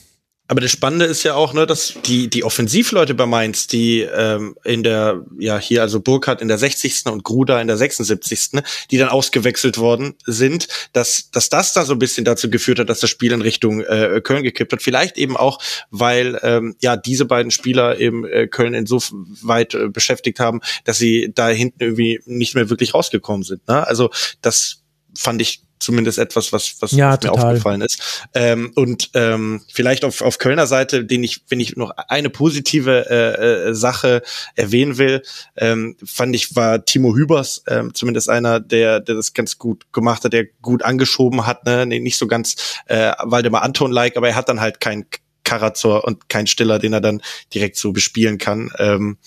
Aber 0.52 0.60
das 0.60 0.70
Spannende 0.70 1.06
ist 1.06 1.22
ja 1.22 1.32
auch, 1.32 1.54
ne, 1.54 1.64
dass 1.64 1.94
die, 2.04 2.28
die 2.28 2.44
Offensivleute 2.44 3.14
bei 3.14 3.24
Mainz, 3.24 3.68
die 3.68 4.00
ähm, 4.00 4.54
in 4.64 4.82
der, 4.82 5.24
ja, 5.38 5.58
hier 5.58 5.80
also 5.80 5.98
Burkhardt 5.98 6.42
in 6.42 6.48
der 6.48 6.58
60. 6.58 7.06
und 7.06 7.24
Gruda 7.24 7.58
in 7.58 7.68
der 7.68 7.78
76., 7.78 8.52
ne, 8.52 8.62
die 8.90 8.98
dann 8.98 9.08
ausgewechselt 9.08 9.78
worden 9.78 10.14
sind, 10.26 10.68
dass, 10.92 11.30
dass 11.30 11.48
das 11.48 11.72
dann 11.72 11.86
so 11.86 11.94
ein 11.94 11.98
bisschen 11.98 12.26
dazu 12.26 12.50
geführt 12.50 12.80
hat, 12.80 12.90
dass 12.90 13.00
das 13.00 13.08
Spiel 13.08 13.32
in 13.32 13.40
Richtung 13.40 13.80
äh, 13.80 14.20
Köln 14.22 14.42
gekippt 14.42 14.74
hat. 14.74 14.82
Vielleicht 14.82 15.16
eben 15.16 15.38
auch, 15.38 15.58
weil 15.90 16.38
ähm, 16.42 16.76
ja 16.82 16.98
diese 16.98 17.24
beiden 17.24 17.50
Spieler 17.50 17.98
eben 17.98 18.26
äh, 18.26 18.46
Köln 18.46 18.74
insoweit 18.74 19.72
äh, 19.72 19.88
beschäftigt 19.88 20.38
haben, 20.38 20.60
dass 20.84 20.98
sie 20.98 21.32
da 21.34 21.48
hinten 21.48 21.82
irgendwie 21.82 22.20
nicht 22.26 22.54
mehr 22.54 22.68
wirklich 22.68 22.92
rausgekommen 22.92 23.42
sind. 23.42 23.66
Ne? 23.68 23.86
Also 23.86 24.10
das 24.42 24.82
fand 25.16 25.40
ich 25.40 25.62
zumindest 25.82 26.18
etwas, 26.18 26.52
was, 26.52 26.76
was, 26.80 26.92
ja, 26.92 27.12
was 27.12 27.22
mir 27.22 27.32
aufgefallen 27.32 27.80
ist. 27.80 28.28
Ähm, 28.34 28.72
und 28.74 29.10
ähm, 29.14 29.62
vielleicht 29.72 30.04
auf, 30.04 30.22
auf 30.22 30.38
Kölner 30.38 30.66
Seite, 30.66 31.04
den 31.04 31.24
ich, 31.24 31.42
wenn 31.48 31.60
ich 31.60 31.76
noch 31.76 31.90
eine 32.09 32.30
positive 32.30 33.06
äh, 33.10 33.70
äh, 33.70 33.74
Sache 33.74 34.22
erwähnen 34.54 34.98
will, 34.98 35.22
ähm, 35.56 35.96
fand 36.04 36.34
ich, 36.34 36.56
war 36.56 36.84
Timo 36.84 37.14
Hübers 37.14 37.64
ähm, 37.68 37.94
zumindest 37.94 38.28
einer, 38.28 38.60
der, 38.60 39.00
der 39.00 39.16
das 39.16 39.34
ganz 39.34 39.59
gut 39.59 39.92
gemacht 39.92 40.24
hat, 40.24 40.32
der 40.32 40.46
gut 40.62 40.82
angeschoben 40.82 41.46
hat, 41.46 41.66
ne? 41.66 41.84
Nee, 41.86 42.00
nicht 42.00 42.16
so 42.16 42.26
ganz 42.26 42.80
äh, 42.86 43.12
Waldemar 43.22 43.62
Anton-like, 43.62 44.16
aber 44.16 44.28
er 44.28 44.36
hat 44.36 44.48
dann 44.48 44.60
halt 44.60 44.80
kein 44.80 45.06
Karazor 45.44 46.04
und 46.04 46.28
kein 46.28 46.46
Stiller, 46.46 46.78
den 46.78 46.92
er 46.92 47.00
dann 47.00 47.20
direkt 47.52 47.76
so 47.76 47.92
bespielen 47.92 48.38
kann. 48.38 48.70
Ähm, 48.78 49.18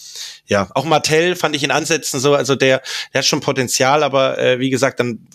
ja, 0.47 0.69
auch 0.73 0.85
Martell 0.85 1.35
fand 1.35 1.55
ich 1.55 1.63
in 1.63 1.71
Ansätzen 1.71 2.19
so, 2.19 2.33
also 2.33 2.55
der, 2.55 2.81
der 3.13 3.19
hat 3.19 3.25
schon 3.25 3.41
Potenzial, 3.41 4.03
aber 4.03 4.37
äh, 4.37 4.59
wie 4.59 4.69
gesagt, 4.69 4.99
dann 4.99 5.27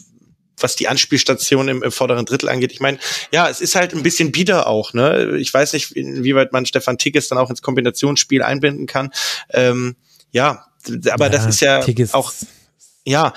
was 0.63 0.77
die 0.77 0.89
Anspielstation 0.89 1.69
im, 1.69 1.83
im 1.83 1.93
vorderen 1.93 2.27
Drittel 2.27 2.49
angeht. 2.49 2.73
Ich 2.73 2.81
meine, 2.81 2.99
ja, 3.33 3.49
es 3.49 3.61
ist 3.61 3.75
halt 3.75 3.95
ein 3.95 4.03
bisschen 4.03 4.33
bieder 4.33 4.67
auch. 4.67 4.93
Ne? 4.93 5.37
Ich 5.39 5.53
weiß 5.53 5.73
nicht, 5.73 5.93
inwieweit 5.93 6.53
man 6.53 6.67
Stefan 6.67 6.99
Tigges 6.99 7.29
dann 7.29 7.39
auch 7.39 7.51
ins 7.51 7.63
Kombinationsspiel 7.63 8.43
einbinden 8.43 8.87
kann. 8.87 9.11
Ähm, 9.51 9.97
ja, 10.33 10.67
aber 11.11 11.27
ja, 11.27 11.31
das 11.31 11.47
ist 11.47 11.61
ja 11.61 11.81
Tigges. 11.81 12.15
auch 12.15 12.33
ja, 13.05 13.33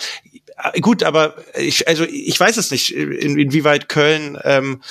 gut, 0.81 1.03
aber 1.03 1.35
ich, 1.55 1.87
also 1.87 2.03
ich 2.03 2.39
weiß 2.39 2.57
es 2.57 2.71
nicht, 2.71 2.93
in, 2.93 3.37
inwieweit 3.37 3.89
Köln 3.89 4.37
ähm, 4.43 4.81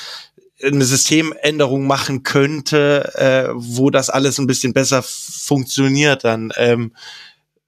eine 0.62 0.84
Systemänderung 0.84 1.86
machen 1.86 2.22
könnte, 2.22 3.12
äh, 3.14 3.52
wo 3.54 3.90
das 3.90 4.10
alles 4.10 4.38
ein 4.38 4.46
bisschen 4.46 4.72
besser 4.72 5.02
funktioniert 5.02 6.24
dann. 6.24 6.52
Ähm, 6.56 6.94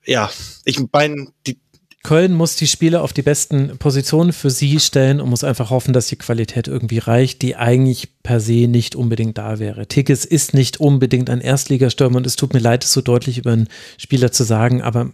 ja, 0.05 0.31
ich 0.65 0.81
meine, 0.93 1.29
die, 1.47 1.59
Köln 2.05 2.35
muss 2.35 2.55
die 2.55 2.67
Spieler 2.67 3.03
auf 3.03 3.15
die 3.15 3.23
besten 3.23 3.79
Positionen 3.79 4.35
für 4.35 4.51
sie 4.51 4.79
stellen 4.79 5.23
und 5.23 5.31
muss 5.31 5.43
einfach 5.43 5.71
hoffen, 5.71 5.95
dass 5.95 6.07
die 6.07 6.17
Qualität 6.17 6.69
irgendwie 6.69 6.99
reicht, 6.99 7.41
die 7.41 7.57
eigentlich 7.57 8.23
per 8.23 8.41
se 8.41 8.69
nicht 8.69 8.95
unbedingt 8.95 9.39
da 9.39 9.59
wäre. 9.59 9.89
Tickets 9.89 10.27
ist 10.27 10.53
nicht 10.53 10.79
unbedingt 10.79 11.31
ein 11.31 11.41
Erstligastürmer 11.41 12.19
und 12.19 12.27
es 12.27 12.37
tut 12.37 12.53
mir 12.53 12.61
leid, 12.61 12.85
es 12.85 12.93
so 12.93 13.01
deutlich 13.01 13.39
über 13.39 13.53
einen 13.53 13.69
Spieler 13.97 14.31
zu 14.31 14.45
sagen, 14.45 14.83
aber 14.83 15.13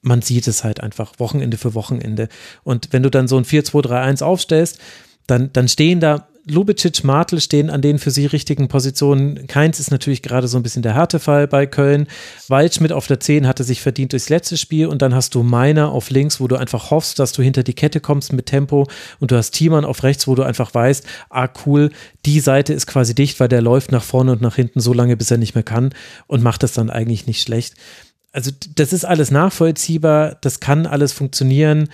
man 0.00 0.20
sieht 0.20 0.48
es 0.48 0.64
halt 0.64 0.80
einfach 0.80 1.12
Wochenende 1.18 1.56
für 1.56 1.74
Wochenende. 1.74 2.28
Und 2.64 2.88
wenn 2.90 3.04
du 3.04 3.10
dann 3.10 3.28
so 3.28 3.36
ein 3.36 3.44
4-2-3-1 3.44 4.24
aufstellst, 4.24 4.80
dann, 5.28 5.52
dann 5.52 5.68
stehen 5.68 6.00
da 6.00 6.26
Lubicic, 6.44 7.04
Martel 7.04 7.40
stehen 7.40 7.70
an 7.70 7.82
den 7.82 8.00
für 8.00 8.10
sie 8.10 8.26
richtigen 8.26 8.66
Positionen. 8.66 9.46
Keins 9.46 9.78
ist 9.78 9.92
natürlich 9.92 10.22
gerade 10.22 10.48
so 10.48 10.56
ein 10.56 10.64
bisschen 10.64 10.82
der 10.82 10.94
Härtefall 10.94 11.46
bei 11.46 11.66
Köln. 11.66 12.08
Waldschmidt 12.48 12.90
auf 12.90 13.06
der 13.06 13.20
10 13.20 13.46
hatte 13.46 13.62
sich 13.62 13.80
verdient 13.80 14.12
durchs 14.12 14.28
letzte 14.28 14.56
Spiel 14.56 14.86
und 14.88 15.02
dann 15.02 15.14
hast 15.14 15.36
du 15.36 15.44
Meiner 15.44 15.92
auf 15.92 16.10
links, 16.10 16.40
wo 16.40 16.48
du 16.48 16.56
einfach 16.56 16.90
hoffst, 16.90 17.20
dass 17.20 17.32
du 17.32 17.42
hinter 17.42 17.62
die 17.62 17.74
Kette 17.74 18.00
kommst 18.00 18.32
mit 18.32 18.46
Tempo 18.46 18.88
und 19.20 19.30
du 19.30 19.36
hast 19.36 19.52
Thiemann 19.52 19.84
auf 19.84 20.02
rechts, 20.02 20.26
wo 20.26 20.34
du 20.34 20.42
einfach 20.42 20.74
weißt, 20.74 21.06
ah 21.30 21.48
cool, 21.64 21.90
die 22.26 22.40
Seite 22.40 22.72
ist 22.72 22.88
quasi 22.88 23.14
dicht, 23.14 23.38
weil 23.38 23.48
der 23.48 23.62
läuft 23.62 23.92
nach 23.92 24.02
vorne 24.02 24.32
und 24.32 24.42
nach 24.42 24.56
hinten 24.56 24.80
so 24.80 24.92
lange, 24.92 25.16
bis 25.16 25.30
er 25.30 25.38
nicht 25.38 25.54
mehr 25.54 25.64
kann 25.64 25.94
und 26.26 26.42
macht 26.42 26.64
das 26.64 26.72
dann 26.72 26.90
eigentlich 26.90 27.28
nicht 27.28 27.42
schlecht. 27.42 27.74
Also 28.32 28.50
das 28.74 28.92
ist 28.92 29.04
alles 29.04 29.30
nachvollziehbar, 29.30 30.38
das 30.40 30.58
kann 30.58 30.86
alles 30.86 31.12
funktionieren. 31.12 31.88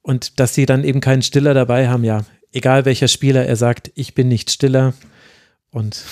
Und 0.00 0.40
dass 0.40 0.54
sie 0.54 0.66
dann 0.66 0.82
eben 0.82 1.00
keinen 1.00 1.22
Stiller 1.22 1.54
dabei 1.54 1.88
haben, 1.88 2.02
ja, 2.02 2.24
egal 2.52 2.84
welcher 2.84 3.08
Spieler, 3.08 3.46
er 3.46 3.56
sagt, 3.56 3.90
ich 3.94 4.14
bin 4.14 4.28
nicht 4.28 4.50
stiller. 4.50 4.94
Und 5.70 6.04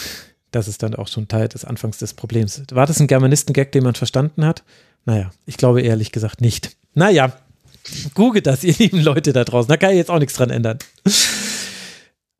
das 0.51 0.69
ist 0.69 0.83
dann 0.83 0.95
auch 0.95 1.09
schon 1.09 1.29
Teil 1.29 1.49
des 1.49 1.65
Anfangs 1.65 1.99
des 1.99 2.15
Problems. 2.15 2.63
War 2.73 2.87
das 2.87 3.01
ein 3.01 3.07
Germanisten-Gag, 3.07 3.73
den 3.73 3.85
man 3.85 3.95
verstanden 3.95 4.45
hat? 4.45 4.65
Naja, 5.05 5.31
ich 5.47 5.57
glaube 5.57 5.83
ehrlich 5.83 6.13
gesagt 6.13 6.41
nicht. 6.41 6.77
Naja, 6.95 7.33
google 8.15 8.43
das, 8.43 8.65
ihr 8.65 8.75
lieben 8.75 9.01
Leute 9.01 9.33
da 9.33 9.45
draußen. 9.45 9.69
Da 9.69 9.77
kann 9.77 9.91
ich 9.91 9.97
jetzt 9.97 10.11
auch 10.11 10.19
nichts 10.19 10.35
dran 10.35 10.51
ändern. 10.51 10.79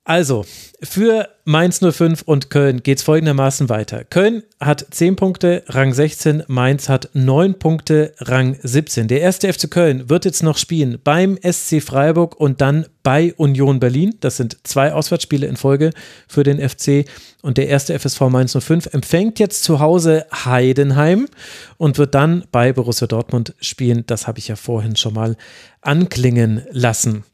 Also, 0.05 0.47
für 0.83 1.29
Mainz 1.45 1.81
05 1.81 2.23
und 2.23 2.49
Köln 2.49 2.83
geht 2.83 2.99
es 2.99 3.05
folgendermaßen 3.05 3.69
weiter. 3.69 4.03
Köln 4.05 4.43
hat 4.59 4.87
10 4.91 5.15
Punkte, 5.15 5.63
Rang 5.69 5.93
16, 5.93 6.45
Mainz 6.49 6.89
hat 6.89 7.11
9 7.13 7.59
Punkte, 7.59 8.15
Rang 8.19 8.57
17. 8.63 9.09
Der 9.09 9.21
erste 9.21 9.53
FC 9.53 9.71
Köln 9.71 10.09
wird 10.09 10.25
jetzt 10.25 10.43
noch 10.43 10.57
spielen 10.57 10.99
beim 11.05 11.39
SC 11.43 11.83
Freiburg 11.83 12.41
und 12.41 12.63
dann 12.63 12.87
bei 13.03 13.35
Union 13.37 13.79
Berlin. 13.79 14.15
Das 14.21 14.39
sind 14.39 14.57
zwei 14.65 14.95
Auswärtsspiele 14.95 15.47
in 15.47 15.57
Folge 15.57 15.91
für 16.27 16.45
den 16.45 16.67
FC. 16.67 17.05
Und 17.43 17.59
der 17.59 17.69
erste 17.69 17.99
FSV 17.99 18.23
Mainz 18.31 18.57
05 18.59 18.95
empfängt 18.95 19.39
jetzt 19.39 19.63
zu 19.65 19.81
Hause 19.81 20.25
Heidenheim 20.33 21.29
und 21.77 21.99
wird 21.99 22.15
dann 22.15 22.45
bei 22.51 22.73
Borussia 22.73 23.07
Dortmund 23.07 23.55
spielen. 23.61 24.05
Das 24.07 24.27
habe 24.27 24.39
ich 24.39 24.49
ja 24.49 24.57
vorhin 24.57 24.97
schon 24.97 25.13
mal 25.13 25.37
anklingen 25.83 26.63
lassen. 26.71 27.25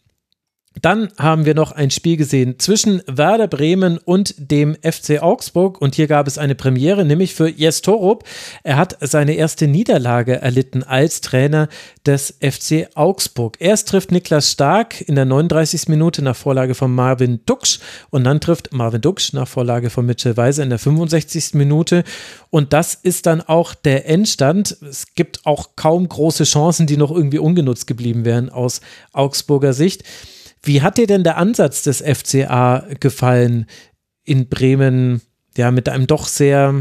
Dann 0.82 1.09
haben 1.19 1.47
wir 1.47 1.55
noch 1.55 1.73
ein 1.73 1.90
Spiel 1.90 2.16
gesehen 2.16 2.59
zwischen 2.59 3.03
Werder 3.07 3.48
Bremen 3.48 3.98
und 3.98 4.35
dem 4.36 4.77
FC 4.82 5.23
Augsburg 5.23 5.81
und 5.81 5.94
hier 5.94 6.07
gab 6.07 6.27
es 6.27 6.36
eine 6.36 6.55
Premiere, 6.55 7.05
nämlich 7.05 7.35
für 7.35 7.48
Jes 7.48 7.81
Torup. 7.81 8.24
Er 8.62 8.77
hat 8.77 8.97
seine 9.01 9.35
erste 9.35 9.69
Niederlage 9.69 10.40
erlitten 10.43 10.82
als 10.82 11.23
Trainer 11.23 11.69
des 12.05 12.35
FC 12.40 12.89
Augsburg. 12.94 13.57
Erst 13.59 13.89
trifft 13.89 14.12
Niklas 14.12 14.53
Stark 14.53 15.01
in 15.01 15.15
der 15.15 15.24
39. 15.24 15.89
Minute 15.89 16.23
nach 16.23 16.36
Vorlage 16.36 16.74
von 16.74 16.94
Marvin 16.94 17.40
Duksch 17.47 17.78
und 18.11 18.24
dann 18.24 18.40
trifft 18.40 18.74
Marvin 18.74 19.01
Duksch 19.01 19.32
nach 19.32 19.48
Vorlage 19.48 19.89
von 19.89 20.05
Mitchell 20.05 20.36
Weiser 20.36 20.62
in 20.62 20.70
der 20.70 20.78
65. 20.78 21.55
Minute 21.55 22.05
und 22.51 22.74
das 22.74 22.94
ist 22.94 23.24
dann 23.24 23.40
auch 23.40 23.74
der 23.74 24.09
Endstand. 24.09 24.77
Es 24.82 25.15
gibt 25.15 25.47
auch 25.47 25.70
kaum 25.74 26.07
große 26.07 26.44
Chancen, 26.44 26.86
die 26.86 26.98
noch 26.98 27.11
irgendwie 27.11 27.39
ungenutzt 27.39 27.86
geblieben 27.86 28.27
wären 28.27 28.51
aus 28.51 28.82
Augsburger 29.12 29.73
Sicht. 29.73 30.05
Wie 30.66 30.82
hat 30.82 30.98
dir 30.98 31.06
denn 31.06 31.24
der 31.24 31.36
Ansatz 31.36 31.82
des 31.82 32.02
FCA 32.02 32.86
gefallen 33.01 33.66
in 34.24 34.48
Bremen, 34.48 35.22
ja, 35.56 35.70
mit 35.70 35.88
einem 35.88 36.06
doch 36.06 36.26
sehr, 36.26 36.74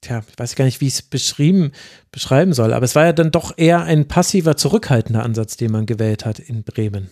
tja, 0.00 0.22
ich 0.30 0.38
weiß 0.38 0.54
gar 0.54 0.64
nicht, 0.64 0.80
wie 0.80 0.86
ich 0.86 0.94
es 0.94 1.02
beschrieben, 1.02 1.72
beschreiben 2.12 2.52
soll, 2.52 2.72
aber 2.72 2.84
es 2.84 2.94
war 2.94 3.04
ja 3.04 3.12
dann 3.12 3.32
doch 3.32 3.58
eher 3.58 3.82
ein 3.82 4.06
passiver, 4.06 4.56
zurückhaltender 4.56 5.24
Ansatz, 5.24 5.56
den 5.56 5.72
man 5.72 5.86
gewählt 5.86 6.24
hat 6.24 6.38
in 6.38 6.62
Bremen. 6.62 7.10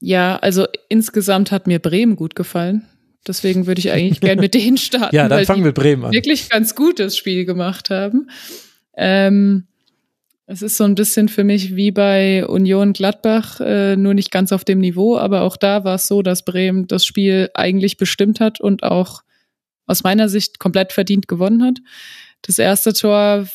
Ja, 0.00 0.36
also 0.36 0.66
insgesamt 0.90 1.50
hat 1.50 1.66
mir 1.66 1.78
Bremen 1.78 2.16
gut 2.16 2.34
gefallen. 2.34 2.86
Deswegen 3.26 3.66
würde 3.66 3.78
ich 3.78 3.90
eigentlich 3.90 4.20
gerne 4.20 4.42
mit 4.42 4.52
denen 4.52 4.76
starten. 4.76 5.16
ja, 5.16 5.28
dann 5.28 5.46
fangen 5.46 5.64
wir 5.64 5.72
Bremen 5.72 6.04
an. 6.04 6.12
Wirklich 6.12 6.50
ganz 6.50 6.74
gutes 6.74 7.16
Spiel 7.16 7.46
gemacht 7.46 7.88
haben. 7.88 8.28
Ähm, 8.96 9.66
es 10.46 10.62
ist 10.62 10.76
so 10.76 10.84
ein 10.84 10.94
bisschen 10.94 11.28
für 11.28 11.44
mich 11.44 11.74
wie 11.74 11.90
bei 11.90 12.46
Union 12.46 12.92
Gladbach, 12.92 13.60
äh, 13.60 13.96
nur 13.96 14.14
nicht 14.14 14.30
ganz 14.30 14.52
auf 14.52 14.64
dem 14.64 14.78
Niveau, 14.78 15.16
aber 15.16 15.42
auch 15.42 15.56
da 15.56 15.84
war 15.84 15.94
es 15.94 16.06
so, 16.06 16.22
dass 16.22 16.44
Bremen 16.44 16.86
das 16.86 17.04
Spiel 17.04 17.50
eigentlich 17.54 17.96
bestimmt 17.96 18.40
hat 18.40 18.60
und 18.60 18.82
auch 18.82 19.22
aus 19.86 20.02
meiner 20.02 20.28
Sicht 20.28 20.58
komplett 20.58 20.92
verdient 20.92 21.28
gewonnen 21.28 21.62
hat. 21.62 21.78
Das 22.42 22.58
erste 22.58 22.92
Tor 22.92 23.46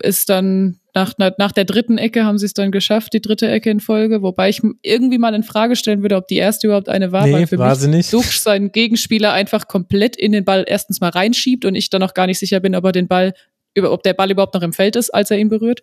ist 0.00 0.30
dann 0.30 0.80
nach, 0.94 1.14
nach 1.16 1.52
der 1.52 1.64
dritten 1.64 1.96
Ecke 1.96 2.24
haben 2.24 2.38
sie 2.38 2.46
es 2.46 2.54
dann 2.54 2.70
geschafft, 2.70 3.14
die 3.14 3.20
dritte 3.20 3.48
Ecke 3.48 3.70
in 3.70 3.80
Folge, 3.80 4.22
wobei 4.22 4.48
ich 4.48 4.60
irgendwie 4.82 5.18
mal 5.18 5.34
in 5.34 5.42
Frage 5.42 5.76
stellen 5.76 6.02
würde, 6.02 6.16
ob 6.16 6.28
die 6.28 6.36
erste 6.36 6.66
überhaupt 6.66 6.88
eine 6.88 7.12
war, 7.12 7.26
nee, 7.26 7.32
weil 7.32 7.46
für 7.46 7.58
war 7.58 7.76
mich 7.76 7.86
nicht. 7.86 8.12
Duxch 8.12 8.40
seinen 8.40 8.72
Gegenspieler 8.72 9.32
einfach 9.32 9.68
komplett 9.68 10.16
in 10.16 10.32
den 10.32 10.44
Ball 10.44 10.64
erstens 10.66 11.00
mal 11.00 11.10
reinschiebt 11.10 11.64
und 11.64 11.74
ich 11.74 11.88
dann 11.88 12.00
noch 12.00 12.14
gar 12.14 12.26
nicht 12.26 12.38
sicher 12.38 12.60
bin, 12.60 12.74
ob 12.74 12.84
er 12.84 12.92
den 12.92 13.08
Ball 13.08 13.32
über, 13.74 13.92
ob 13.92 14.02
der 14.02 14.14
Ball 14.14 14.30
überhaupt 14.30 14.54
noch 14.54 14.62
im 14.62 14.72
Feld 14.72 14.96
ist, 14.96 15.10
als 15.10 15.30
er 15.30 15.38
ihn 15.38 15.48
berührt. 15.48 15.82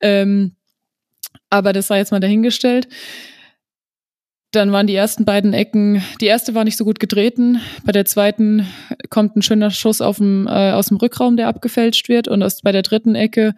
Ähm, 0.00 0.56
aber 1.48 1.72
das 1.72 1.88
sei 1.88 1.98
jetzt 1.98 2.12
mal 2.12 2.20
dahingestellt. 2.20 2.88
Dann 4.52 4.72
waren 4.72 4.88
die 4.88 4.96
ersten 4.96 5.24
beiden 5.24 5.52
Ecken, 5.52 6.02
die 6.20 6.26
erste 6.26 6.56
war 6.56 6.64
nicht 6.64 6.76
so 6.76 6.84
gut 6.84 6.98
getreten. 6.98 7.60
Bei 7.84 7.92
der 7.92 8.04
zweiten 8.04 8.66
kommt 9.08 9.36
ein 9.36 9.42
schöner 9.42 9.70
Schuss 9.70 10.00
auf 10.00 10.16
dem, 10.16 10.48
äh, 10.48 10.72
aus 10.72 10.88
dem 10.88 10.96
Rückraum, 10.96 11.36
der 11.36 11.46
abgefälscht 11.46 12.08
wird. 12.08 12.26
Und 12.26 12.42
aus, 12.42 12.60
bei 12.62 12.72
der 12.72 12.82
dritten 12.82 13.14
Ecke 13.14 13.54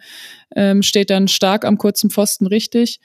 ähm, 0.55 0.83
steht 0.83 1.09
dann 1.09 1.27
stark 1.27 1.65
am 1.65 1.79
kurzen 1.79 2.11
Pfosten 2.11 2.45
richtig. 2.45 2.99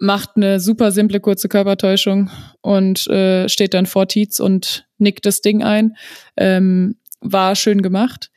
Macht 0.00 0.30
eine 0.34 0.58
super 0.58 0.90
simple 0.90 1.20
kurze 1.20 1.48
Körpertäuschung 1.48 2.30
und 2.60 3.06
äh, 3.06 3.48
steht 3.48 3.72
dann 3.72 3.86
vor 3.86 4.08
Tietz 4.08 4.40
und 4.40 4.88
nickt 4.98 5.26
das 5.26 5.40
Ding 5.42 5.62
ein. 5.62 5.96
Ähm, 6.36 6.96
war 7.20 7.54
schön 7.54 7.82
gemacht. 7.82 8.30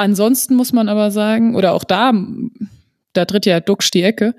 Ansonsten 0.00 0.54
muss 0.54 0.72
man 0.72 0.88
aber 0.88 1.10
sagen, 1.10 1.54
oder 1.54 1.74
auch 1.74 1.84
da, 1.84 2.14
da 3.12 3.26
tritt 3.26 3.44
ja 3.44 3.60
Duxch 3.60 3.90
die 3.90 4.02
Ecke. 4.02 4.34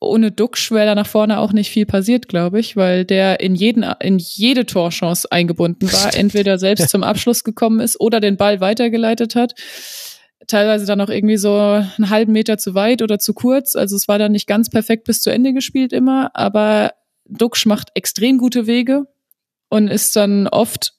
ohne 0.00 0.30
Duxch 0.30 0.70
wäre 0.70 0.86
da 0.86 0.94
nach 0.94 1.08
vorne 1.08 1.40
auch 1.40 1.52
nicht 1.52 1.68
viel 1.68 1.84
passiert, 1.84 2.28
glaube 2.28 2.60
ich, 2.60 2.76
weil 2.76 3.04
der 3.04 3.40
in 3.40 3.56
jeden, 3.56 3.82
in 3.98 4.18
jede 4.18 4.66
Torchance 4.66 5.26
eingebunden 5.32 5.92
war, 5.92 6.14
entweder 6.14 6.58
selbst 6.58 6.88
zum 6.90 7.02
Abschluss 7.02 7.42
gekommen 7.42 7.80
ist 7.80 8.00
oder 8.00 8.20
den 8.20 8.36
Ball 8.36 8.60
weitergeleitet 8.60 9.34
hat. 9.34 9.54
Teilweise 10.46 10.86
dann 10.86 11.00
auch 11.00 11.08
irgendwie 11.08 11.38
so 11.38 11.56
einen 11.56 12.10
halben 12.10 12.30
Meter 12.30 12.56
zu 12.56 12.76
weit 12.76 13.02
oder 13.02 13.18
zu 13.18 13.34
kurz. 13.34 13.74
Also 13.74 13.96
es 13.96 14.06
war 14.06 14.20
dann 14.20 14.30
nicht 14.30 14.46
ganz 14.46 14.70
perfekt 14.70 15.04
bis 15.04 15.22
zu 15.22 15.30
Ende 15.30 15.54
gespielt 15.54 15.92
immer, 15.92 16.30
aber 16.34 16.92
Duxch 17.24 17.66
macht 17.66 17.88
extrem 17.94 18.38
gute 18.38 18.68
Wege 18.68 19.08
und 19.70 19.88
ist 19.88 20.14
dann 20.14 20.46
oft 20.46 20.92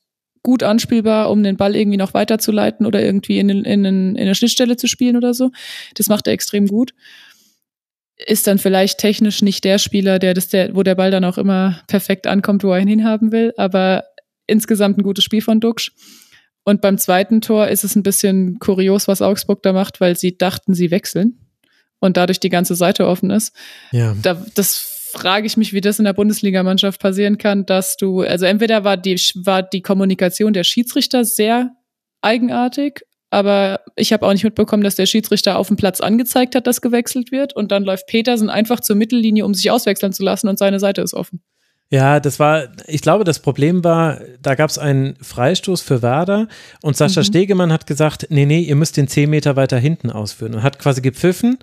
gut 0.46 0.64
anspielbar, 0.64 1.30
um 1.30 1.44
den 1.44 1.58
Ball 1.58 1.76
irgendwie 1.76 1.98
noch 1.98 2.14
weiterzuleiten 2.14 2.86
oder 2.86 3.04
irgendwie 3.04 3.40
in, 3.40 3.50
in, 3.50 3.66
in, 3.66 3.86
in 3.86 4.18
eine 4.18 4.36
Schnittstelle 4.36 4.78
zu 4.78 4.88
spielen 4.88 5.18
oder 5.18 5.34
so. 5.34 5.52
Das 5.96 6.08
macht 6.08 6.28
er 6.28 6.34
extrem 6.34 6.68
gut 6.68 6.94
ist 8.18 8.48
dann 8.48 8.58
vielleicht 8.58 8.98
technisch 9.00 9.42
nicht 9.42 9.64
der 9.64 9.78
Spieler, 9.78 10.20
der 10.20 10.34
das, 10.34 10.48
der, 10.48 10.76
wo 10.76 10.84
der 10.84 10.96
Ball 10.96 11.12
dann 11.12 11.26
auch 11.26 11.38
immer 11.38 11.82
perfekt 11.88 12.28
ankommt, 12.28 12.64
wo 12.64 12.72
er 12.72 12.80
ihn 12.80 12.88
hinhaben 12.88 13.32
will, 13.32 13.54
aber 13.58 14.06
insgesamt 14.48 14.98
ein 14.98 15.04
gutes 15.04 15.24
Spiel 15.24 15.42
von 15.42 15.60
Duxch. 15.60 15.92
Und 16.64 16.82
beim 16.82 16.98
zweiten 16.98 17.42
Tor 17.42 17.68
ist 17.68 17.84
es 17.84 17.96
ein 17.96 18.04
bisschen 18.04 18.58
kurios, 18.60 19.08
was 19.08 19.22
Augsburg 19.22 19.62
da 19.64 19.74
macht, 19.74 20.02
weil 20.02 20.18
sie 20.18 20.38
dachten, 20.38 20.74
sie 20.74 20.92
wechseln 20.92 21.40
und 22.00 22.18
dadurch 22.18 22.40
die 22.40 22.50
ganze 22.50 22.76
Seite 22.76 23.06
offen 23.06 23.30
ist. 23.30 23.54
Ja. 23.92 24.16
Da, 24.22 24.44
das 24.56 24.95
frage 25.18 25.48
ich 25.48 25.58
mich, 25.58 25.74
wie 25.74 25.82
das 25.82 26.00
in 26.00 26.06
der 26.06 26.14
Bundesligamannschaft 26.14 27.02
passieren 27.02 27.38
kann, 27.38 27.66
dass 27.66 27.98
du, 27.98 28.22
also 28.22 28.46
entweder 28.46 28.84
war 28.84 28.98
die, 28.98 29.16
war 29.36 29.64
die 29.64 29.82
Kommunikation 29.82 30.54
der 30.54 30.64
Schiedsrichter 30.64 31.26
sehr 31.26 31.72
eigenartig, 32.22 33.02
aber 33.30 33.82
ich 33.96 34.14
habe 34.14 34.26
auch 34.26 34.32
nicht 34.32 34.44
mitbekommen, 34.44 34.84
dass 34.84 34.96
der 34.96 35.06
Schiedsrichter 35.06 35.58
auf 35.58 35.68
dem 35.68 35.78
Platz 35.78 36.02
angezeigt 36.02 36.56
hat, 36.56 36.68
dass 36.68 36.82
gewechselt 36.82 37.32
wird 37.32 37.56
und 37.56 37.72
dann 37.72 37.84
läuft 37.84 38.08
Petersen 38.08 38.50
einfach 38.50 38.80
zur 38.80 38.96
Mittellinie, 38.96 39.46
um 39.46 39.54
sich 39.54 39.72
auswechseln 39.72 40.14
zu 40.14 40.24
lassen 40.24 40.48
und 40.48 40.60
seine 40.60 40.80
Seite 40.80 41.02
ist 41.02 41.14
offen. 41.14 41.42
Ja, 41.92 42.20
das 42.20 42.40
war, 42.40 42.70
ich 42.88 43.02
glaube, 43.02 43.24
das 43.26 43.40
Problem 43.40 43.84
war, 43.84 44.20
da 44.42 44.56
gab 44.56 44.70
es 44.70 44.80
einen 44.80 45.16
Freistoß 45.22 45.82
für 45.82 46.02
Werder 46.02 46.48
und 46.82 46.98
Sascha 46.98 47.22
mhm. 47.22 47.26
Stegemann 47.26 47.72
hat 47.72 47.86
gesagt, 47.86 48.28
nee, 48.30 48.46
nee, 48.46 48.62
ihr 48.62 48.76
müsst 48.76 48.98
den 48.98 49.08
zehn 49.08 49.30
Meter 49.30 49.56
weiter 49.56 49.78
hinten 49.78 50.10
ausführen 50.10 50.56
und 50.56 50.64
hat 50.64 50.80
quasi 50.80 51.02
gepfiffen. 51.02 51.60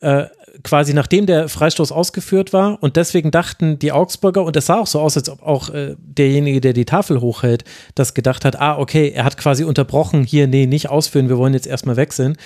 Äh, 0.00 0.26
quasi 0.62 0.94
nachdem 0.94 1.26
der 1.26 1.48
Freistoß 1.48 1.92
ausgeführt 1.92 2.52
war 2.52 2.82
und 2.82 2.96
deswegen 2.96 3.30
dachten 3.30 3.78
die 3.78 3.92
Augsburger, 3.92 4.44
und 4.44 4.56
es 4.56 4.66
sah 4.66 4.78
auch 4.78 4.86
so 4.86 5.00
aus, 5.00 5.16
als 5.16 5.28
ob 5.28 5.42
auch 5.42 5.70
äh, 5.70 5.96
derjenige, 5.98 6.60
der 6.60 6.72
die 6.72 6.84
Tafel 6.84 7.20
hochhält, 7.20 7.64
das 7.94 8.14
gedacht 8.14 8.44
hat, 8.44 8.60
ah, 8.60 8.78
okay, 8.78 9.10
er 9.14 9.24
hat 9.24 9.36
quasi 9.36 9.64
unterbrochen, 9.64 10.24
hier, 10.24 10.46
nee, 10.46 10.66
nicht 10.66 10.90
ausführen, 10.90 11.28
wir 11.28 11.38
wollen 11.38 11.54
jetzt 11.54 11.66
erstmal 11.66 11.96
wechseln 11.96 12.36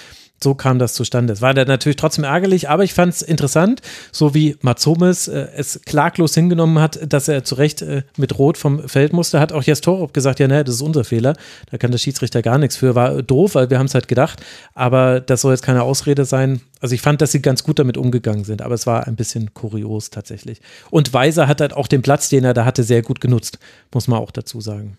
so 0.43 0.55
kam 0.55 0.79
das 0.79 0.95
zustande. 0.95 1.33
Es 1.33 1.41
war 1.41 1.55
dann 1.55 1.67
natürlich 1.67 1.97
trotzdem 1.97 2.25
ärgerlich, 2.25 2.69
aber 2.69 2.85
ich 2.85 2.95
fand 2.95 3.15
es 3.15 3.23
interessant, 3.23 3.81
so 4.13 4.35
wie 4.35 4.57
Matsomes 4.61 5.29
äh, 5.29 5.49
es 5.57 5.81
klaglos 5.87 6.35
hingenommen 6.35 6.79
hat, 6.79 7.01
dass 7.11 7.29
er 7.29 7.45
zu 7.45 7.55
Recht 7.55 7.83
äh, 7.83 8.03
mit 8.17 8.39
Rot 8.39 8.59
vom 8.59 8.87
Feld 8.89 9.13
musste, 9.13 9.41
hat 9.41 9.53
auch 9.53 9.63
Jes 9.63 9.81
Torup 9.81 10.13
gesagt, 10.13 10.41
ja, 10.41 10.49
ne, 10.49 10.63
das 10.63 10.77
ist 10.77 10.83
unser 10.83 11.05
Fehler, 11.05 11.35
da 11.71 11.79
kann 11.79 11.91
der 11.91 11.99
Schiedsrichter 11.99 12.43
gar 12.43 12.59
nichts 12.59 12.77
für. 12.77 12.95
War 12.95 13.23
doof, 13.23 13.55
weil 13.55 13.71
wir 13.71 13.79
haben 13.79 13.87
es 13.87 13.95
halt 13.95 14.09
gedacht, 14.09 14.43
aber 14.75 15.21
das 15.21 15.41
soll 15.41 15.53
jetzt 15.53 15.65
keine 15.65 15.83
Ausrede 15.83 16.25
sein. 16.25 16.61
Also 16.81 16.95
ich 16.95 17.01
fand, 17.01 17.23
dass 17.23 17.33
sie 17.33 17.41
ganz 17.41 17.65
gut 17.65 17.79
damit 17.79 17.97
umgegangen 17.97 18.45
sind, 18.45 18.61
aber 18.61 18.75
es 18.75 18.87
war 18.87 19.07
ein 19.07 19.17
bisschen 19.17 19.55
kurios 19.55 20.11
tatsächlich. 20.11 20.61
Und 20.91 21.15
Weiser 21.15 21.49
hat 21.49 21.61
halt 21.61 21.73
auch 21.73 21.89
den 21.89 22.03
Platz, 22.03 22.29
den 22.29 22.45
er 22.45 22.55
da 22.55 22.65
hatte, 22.65 22.83
sehr 22.83 23.03
gut 23.03 23.21
genutzt, 23.21 23.59
muss 23.93 24.09
man 24.09 24.19
auch 24.19 24.31
dazu 24.31 24.61
sagen. 24.61 24.99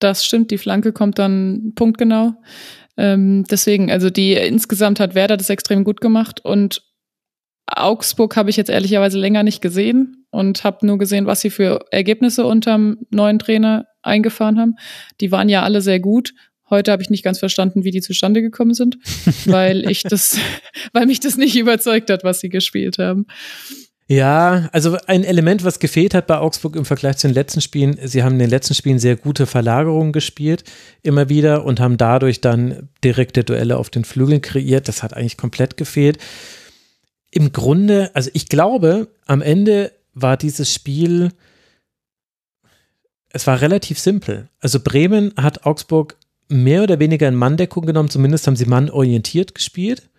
Das 0.00 0.24
stimmt, 0.24 0.50
die 0.50 0.58
Flanke 0.58 0.92
kommt 0.92 1.18
dann 1.18 1.72
punktgenau. 1.74 2.32
Ähm, 2.96 3.44
deswegen, 3.50 3.90
also 3.90 4.10
die 4.10 4.34
insgesamt 4.34 5.00
hat 5.00 5.14
Werder 5.14 5.36
das 5.36 5.50
extrem 5.50 5.84
gut 5.84 6.00
gemacht 6.00 6.44
und 6.44 6.82
Augsburg 7.66 8.36
habe 8.36 8.50
ich 8.50 8.56
jetzt 8.56 8.70
ehrlicherweise 8.70 9.18
länger 9.18 9.42
nicht 9.42 9.62
gesehen 9.62 10.26
und 10.30 10.64
habe 10.64 10.86
nur 10.86 10.98
gesehen, 10.98 11.26
was 11.26 11.40
sie 11.40 11.50
für 11.50 11.86
Ergebnisse 11.90 12.44
unterm 12.44 12.98
neuen 13.10 13.38
Trainer 13.38 13.86
eingefahren 14.02 14.58
haben. 14.58 14.76
Die 15.20 15.30
waren 15.30 15.48
ja 15.48 15.62
alle 15.62 15.80
sehr 15.80 16.00
gut. 16.00 16.34
Heute 16.68 16.92
habe 16.92 17.02
ich 17.02 17.10
nicht 17.10 17.24
ganz 17.24 17.38
verstanden, 17.38 17.84
wie 17.84 17.90
die 17.90 18.00
zustande 18.00 18.42
gekommen 18.42 18.74
sind, 18.74 18.98
weil 19.46 19.88
ich 19.90 20.02
das, 20.02 20.38
weil 20.92 21.06
mich 21.06 21.20
das 21.20 21.36
nicht 21.36 21.56
überzeugt 21.56 22.10
hat, 22.10 22.24
was 22.24 22.40
sie 22.40 22.48
gespielt 22.48 22.98
haben. 22.98 23.26
Ja, 24.10 24.68
also 24.72 24.98
ein 25.06 25.22
Element, 25.22 25.62
was 25.62 25.78
gefehlt 25.78 26.14
hat 26.14 26.26
bei 26.26 26.38
Augsburg 26.38 26.74
im 26.74 26.84
Vergleich 26.84 27.18
zu 27.18 27.28
den 27.28 27.34
letzten 27.34 27.60
Spielen, 27.60 27.96
sie 28.02 28.24
haben 28.24 28.32
in 28.32 28.38
den 28.40 28.50
letzten 28.50 28.74
Spielen 28.74 28.98
sehr 28.98 29.14
gute 29.14 29.46
Verlagerungen 29.46 30.12
gespielt, 30.12 30.64
immer 31.04 31.28
wieder, 31.28 31.64
und 31.64 31.78
haben 31.78 31.96
dadurch 31.96 32.40
dann 32.40 32.88
direkte 33.04 33.44
Duelle 33.44 33.76
auf 33.76 33.88
den 33.88 34.04
Flügeln 34.04 34.42
kreiert. 34.42 34.88
Das 34.88 35.04
hat 35.04 35.14
eigentlich 35.14 35.36
komplett 35.36 35.76
gefehlt. 35.76 36.18
Im 37.30 37.52
Grunde, 37.52 38.10
also 38.12 38.30
ich 38.34 38.48
glaube, 38.48 39.06
am 39.26 39.42
Ende 39.42 39.92
war 40.12 40.36
dieses 40.36 40.74
Spiel, 40.74 41.30
es 43.28 43.46
war 43.46 43.60
relativ 43.60 44.00
simpel. 44.00 44.48
Also 44.58 44.80
Bremen 44.80 45.32
hat 45.36 45.66
Augsburg 45.66 46.16
mehr 46.48 46.82
oder 46.82 46.98
weniger 46.98 47.28
in 47.28 47.36
Manndeckung 47.36 47.86
genommen, 47.86 48.10
zumindest 48.10 48.48
haben 48.48 48.56
sie 48.56 48.66
mannorientiert 48.66 49.54
gespielt 49.54 50.09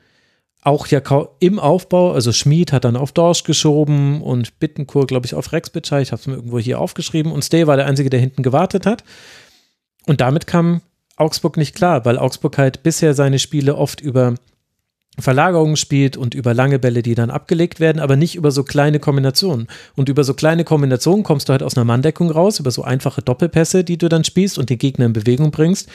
auch 0.62 0.88
ja 0.88 1.02
im 1.40 1.60
Aufbau, 1.60 2.12
also 2.12 2.32
Schmid 2.32 2.72
hat 2.72 2.86
dann 2.86 2.96
auf 2.96 3.12
Dorsch 3.12 3.44
geschoben 3.44 4.22
und 4.22 4.60
Bittenkur, 4.60 5.08
glaube 5.08 5.26
ich, 5.26 5.34
auf 5.34 5.52
Rex 5.52 5.72
Bitschei. 5.72 6.02
Ich 6.02 6.12
habe 6.12 6.20
es 6.20 6.28
mir 6.28 6.36
irgendwo 6.36 6.60
hier 6.60 6.80
aufgeschrieben. 6.80 7.32
Und 7.32 7.44
Stay 7.44 7.66
war 7.66 7.78
der 7.78 7.88
Einzige, 7.88 8.12
der 8.12 8.20
hinten 8.20 8.44
gewartet 8.44 8.86
hat. 8.86 9.04
Und 10.06 10.22
damit 10.22 10.46
kam 10.46 10.82
Augsburg 11.16 11.58
nicht 11.58 11.76
klar, 11.76 12.06
weil 12.06 12.18
Augsburg 12.18 12.58
halt 12.58 12.84
bisher 12.84 13.16
seine 13.16 13.40
Spiele 13.40 13.76
oft 13.76 14.02
über 14.02 14.36
Verlagerungen 15.20 15.78
spielt 15.78 16.16
und 16.16 16.36
über 16.36 16.54
lange 16.54 16.80
Bälle, 16.80 17.02
die 17.02 17.16
dann 17.16 17.32
abgelegt 17.32 17.80
werden, 17.80 18.00
aber 18.00 18.16
nicht 18.16 18.36
über 18.36 18.52
so 18.52 18.64
kleine 18.64 19.00
Kombinationen. 19.00 19.68
Und 19.96 20.10
über 20.10 20.24
so 20.24 20.34
kleine 20.34 20.64
Kombinationen 20.64 21.24
kommst 21.24 21.50
du 21.50 21.52
halt 21.52 21.64
aus 21.64 21.76
einer 21.76 21.86
Manndeckung 21.86 22.32
raus, 22.32 22.60
über 22.60 22.72
so 22.72 22.84
einfache 22.84 23.22
Doppelpässe, 23.22 23.84
die 23.84 23.98
du 23.98 24.10
dann 24.10 24.24
spielst 24.24 24.58
und 24.58 24.70
den 24.70 24.78
Gegner 24.78 25.08
in 25.08 25.14
Bewegung 25.14 25.52
bringst. 25.52 25.90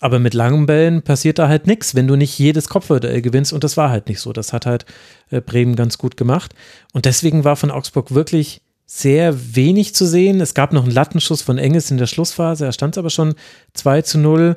Aber 0.00 0.18
mit 0.18 0.34
langen 0.34 0.66
Bällen 0.66 1.02
passiert 1.02 1.38
da 1.38 1.46
halt 1.46 1.66
nichts, 1.66 1.94
wenn 1.94 2.08
du 2.08 2.16
nicht 2.16 2.38
jedes 2.38 2.68
Kopfballduell 2.68 3.20
gewinnst. 3.20 3.52
Und 3.52 3.62
das 3.62 3.76
war 3.76 3.90
halt 3.90 4.08
nicht 4.08 4.18
so. 4.18 4.32
Das 4.32 4.52
hat 4.52 4.66
halt 4.66 4.86
äh, 5.30 5.42
Bremen 5.42 5.76
ganz 5.76 5.98
gut 5.98 6.16
gemacht. 6.16 6.54
Und 6.92 7.04
deswegen 7.04 7.44
war 7.44 7.54
von 7.54 7.70
Augsburg 7.70 8.12
wirklich 8.14 8.62
sehr 8.86 9.54
wenig 9.54 9.94
zu 9.94 10.06
sehen. 10.06 10.40
Es 10.40 10.54
gab 10.54 10.72
noch 10.72 10.82
einen 10.82 10.92
Lattenschuss 10.92 11.42
von 11.42 11.58
Engels 11.58 11.90
in 11.90 11.98
der 11.98 12.06
Schlussphase. 12.06 12.64
Er 12.64 12.72
stand 12.72 12.98
aber 12.98 13.10
schon 13.10 13.34
2 13.74 14.02
zu 14.02 14.18
0. 14.18 14.56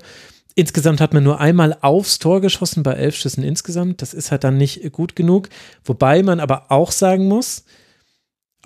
Insgesamt 0.56 1.02
hat 1.02 1.14
man 1.14 1.24
nur 1.24 1.40
einmal 1.40 1.78
aufs 1.82 2.20
Tor 2.20 2.40
geschossen 2.40 2.82
bei 2.82 2.94
elf 2.94 3.16
Schüssen 3.16 3.44
insgesamt. 3.44 4.02
Das 4.02 4.14
ist 4.14 4.32
halt 4.32 4.44
dann 4.44 4.58
nicht 4.58 4.92
gut 4.94 5.16
genug. 5.16 5.50
Wobei 5.84 6.24
man 6.24 6.40
aber 6.40 6.72
auch 6.72 6.92
sagen 6.92 7.28
muss, 7.28 7.66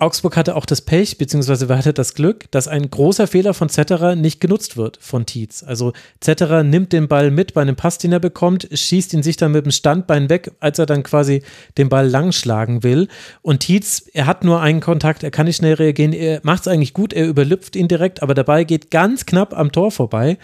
Augsburg 0.00 0.36
hatte 0.36 0.54
auch 0.54 0.64
das 0.64 0.80
Pech, 0.80 1.18
beziehungsweise 1.18 1.68
hatte 1.76 1.92
das 1.92 2.14
Glück, 2.14 2.48
dass 2.52 2.68
ein 2.68 2.88
großer 2.88 3.26
Fehler 3.26 3.52
von 3.52 3.68
Zetterer 3.68 4.14
nicht 4.14 4.40
genutzt 4.40 4.76
wird 4.76 4.96
von 5.00 5.26
Tietz. 5.26 5.64
Also 5.64 5.92
Zetterer 6.20 6.62
nimmt 6.62 6.92
den 6.92 7.08
Ball 7.08 7.32
mit 7.32 7.52
bei 7.52 7.62
einem 7.62 7.74
Pass, 7.74 7.98
den 7.98 8.12
er 8.12 8.20
bekommt, 8.20 8.68
schießt 8.72 9.12
ihn 9.14 9.24
sich 9.24 9.36
dann 9.36 9.50
mit 9.50 9.64
dem 9.64 9.72
Standbein 9.72 10.30
weg, 10.30 10.52
als 10.60 10.78
er 10.78 10.86
dann 10.86 11.02
quasi 11.02 11.42
den 11.78 11.88
Ball 11.88 12.06
langschlagen 12.08 12.84
will. 12.84 13.08
Und 13.42 13.60
Tietz, 13.60 14.08
er 14.12 14.26
hat 14.26 14.44
nur 14.44 14.60
einen 14.60 14.78
Kontakt, 14.78 15.24
er 15.24 15.32
kann 15.32 15.46
nicht 15.46 15.56
schnell 15.56 15.74
reagieren, 15.74 16.12
er 16.12 16.38
macht 16.44 16.60
es 16.60 16.68
eigentlich 16.68 16.94
gut, 16.94 17.12
er 17.12 17.26
überlüpft 17.26 17.74
ihn 17.74 17.88
direkt, 17.88 18.22
aber 18.22 18.34
dabei 18.34 18.62
geht 18.62 18.92
ganz 18.92 19.26
knapp 19.26 19.52
am 19.52 19.72
Tor 19.72 19.90
vorbei. 19.90 20.38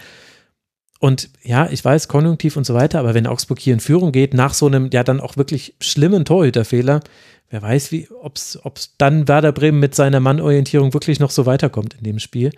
Und 0.99 1.29
ja, 1.43 1.69
ich 1.69 1.85
weiß, 1.85 2.07
konjunktiv 2.07 2.57
und 2.57 2.65
so 2.65 2.73
weiter, 2.73 2.99
aber 2.99 3.13
wenn 3.13 3.27
Augsburg 3.27 3.59
hier 3.59 3.73
in 3.73 3.79
Führung 3.79 4.11
geht, 4.11 4.33
nach 4.33 4.53
so 4.53 4.65
einem 4.65 4.89
ja 4.91 5.03
dann 5.03 5.21
auch 5.21 5.37
wirklich 5.37 5.75
schlimmen 5.79 6.25
Torhüterfehler, 6.25 7.01
wer 7.49 7.61
weiß, 7.61 7.91
wie, 7.91 8.07
ob 8.09 8.37
es 8.37 8.93
dann 8.97 9.27
Werder 9.27 9.51
Bremen 9.51 9.79
mit 9.79 9.95
seiner 9.95 10.19
Mannorientierung 10.19 10.93
wirklich 10.93 11.19
noch 11.19 11.31
so 11.31 11.45
weiterkommt 11.45 11.93
in 11.95 12.03
dem 12.03 12.19
Spiel. 12.19 12.51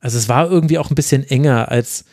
Also 0.00 0.18
es 0.18 0.28
war 0.28 0.50
irgendwie 0.50 0.78
auch 0.78 0.90
ein 0.90 0.94
bisschen 0.94 1.24
enger, 1.24 1.70
als, 1.70 2.04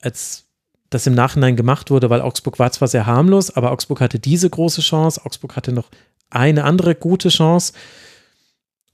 als 0.00 0.44
das 0.90 1.06
im 1.06 1.14
Nachhinein 1.14 1.56
gemacht 1.56 1.90
wurde, 1.90 2.10
weil 2.10 2.20
Augsburg 2.20 2.58
war 2.58 2.72
zwar 2.72 2.88
sehr 2.88 3.06
harmlos, 3.06 3.50
aber 3.50 3.70
Augsburg 3.72 4.00
hatte 4.00 4.18
diese 4.18 4.48
große 4.48 4.80
Chance, 4.80 5.24
Augsburg 5.24 5.56
hatte 5.56 5.72
noch 5.72 5.90
eine 6.30 6.64
andere 6.64 6.94
gute 6.94 7.28
Chance. 7.28 7.72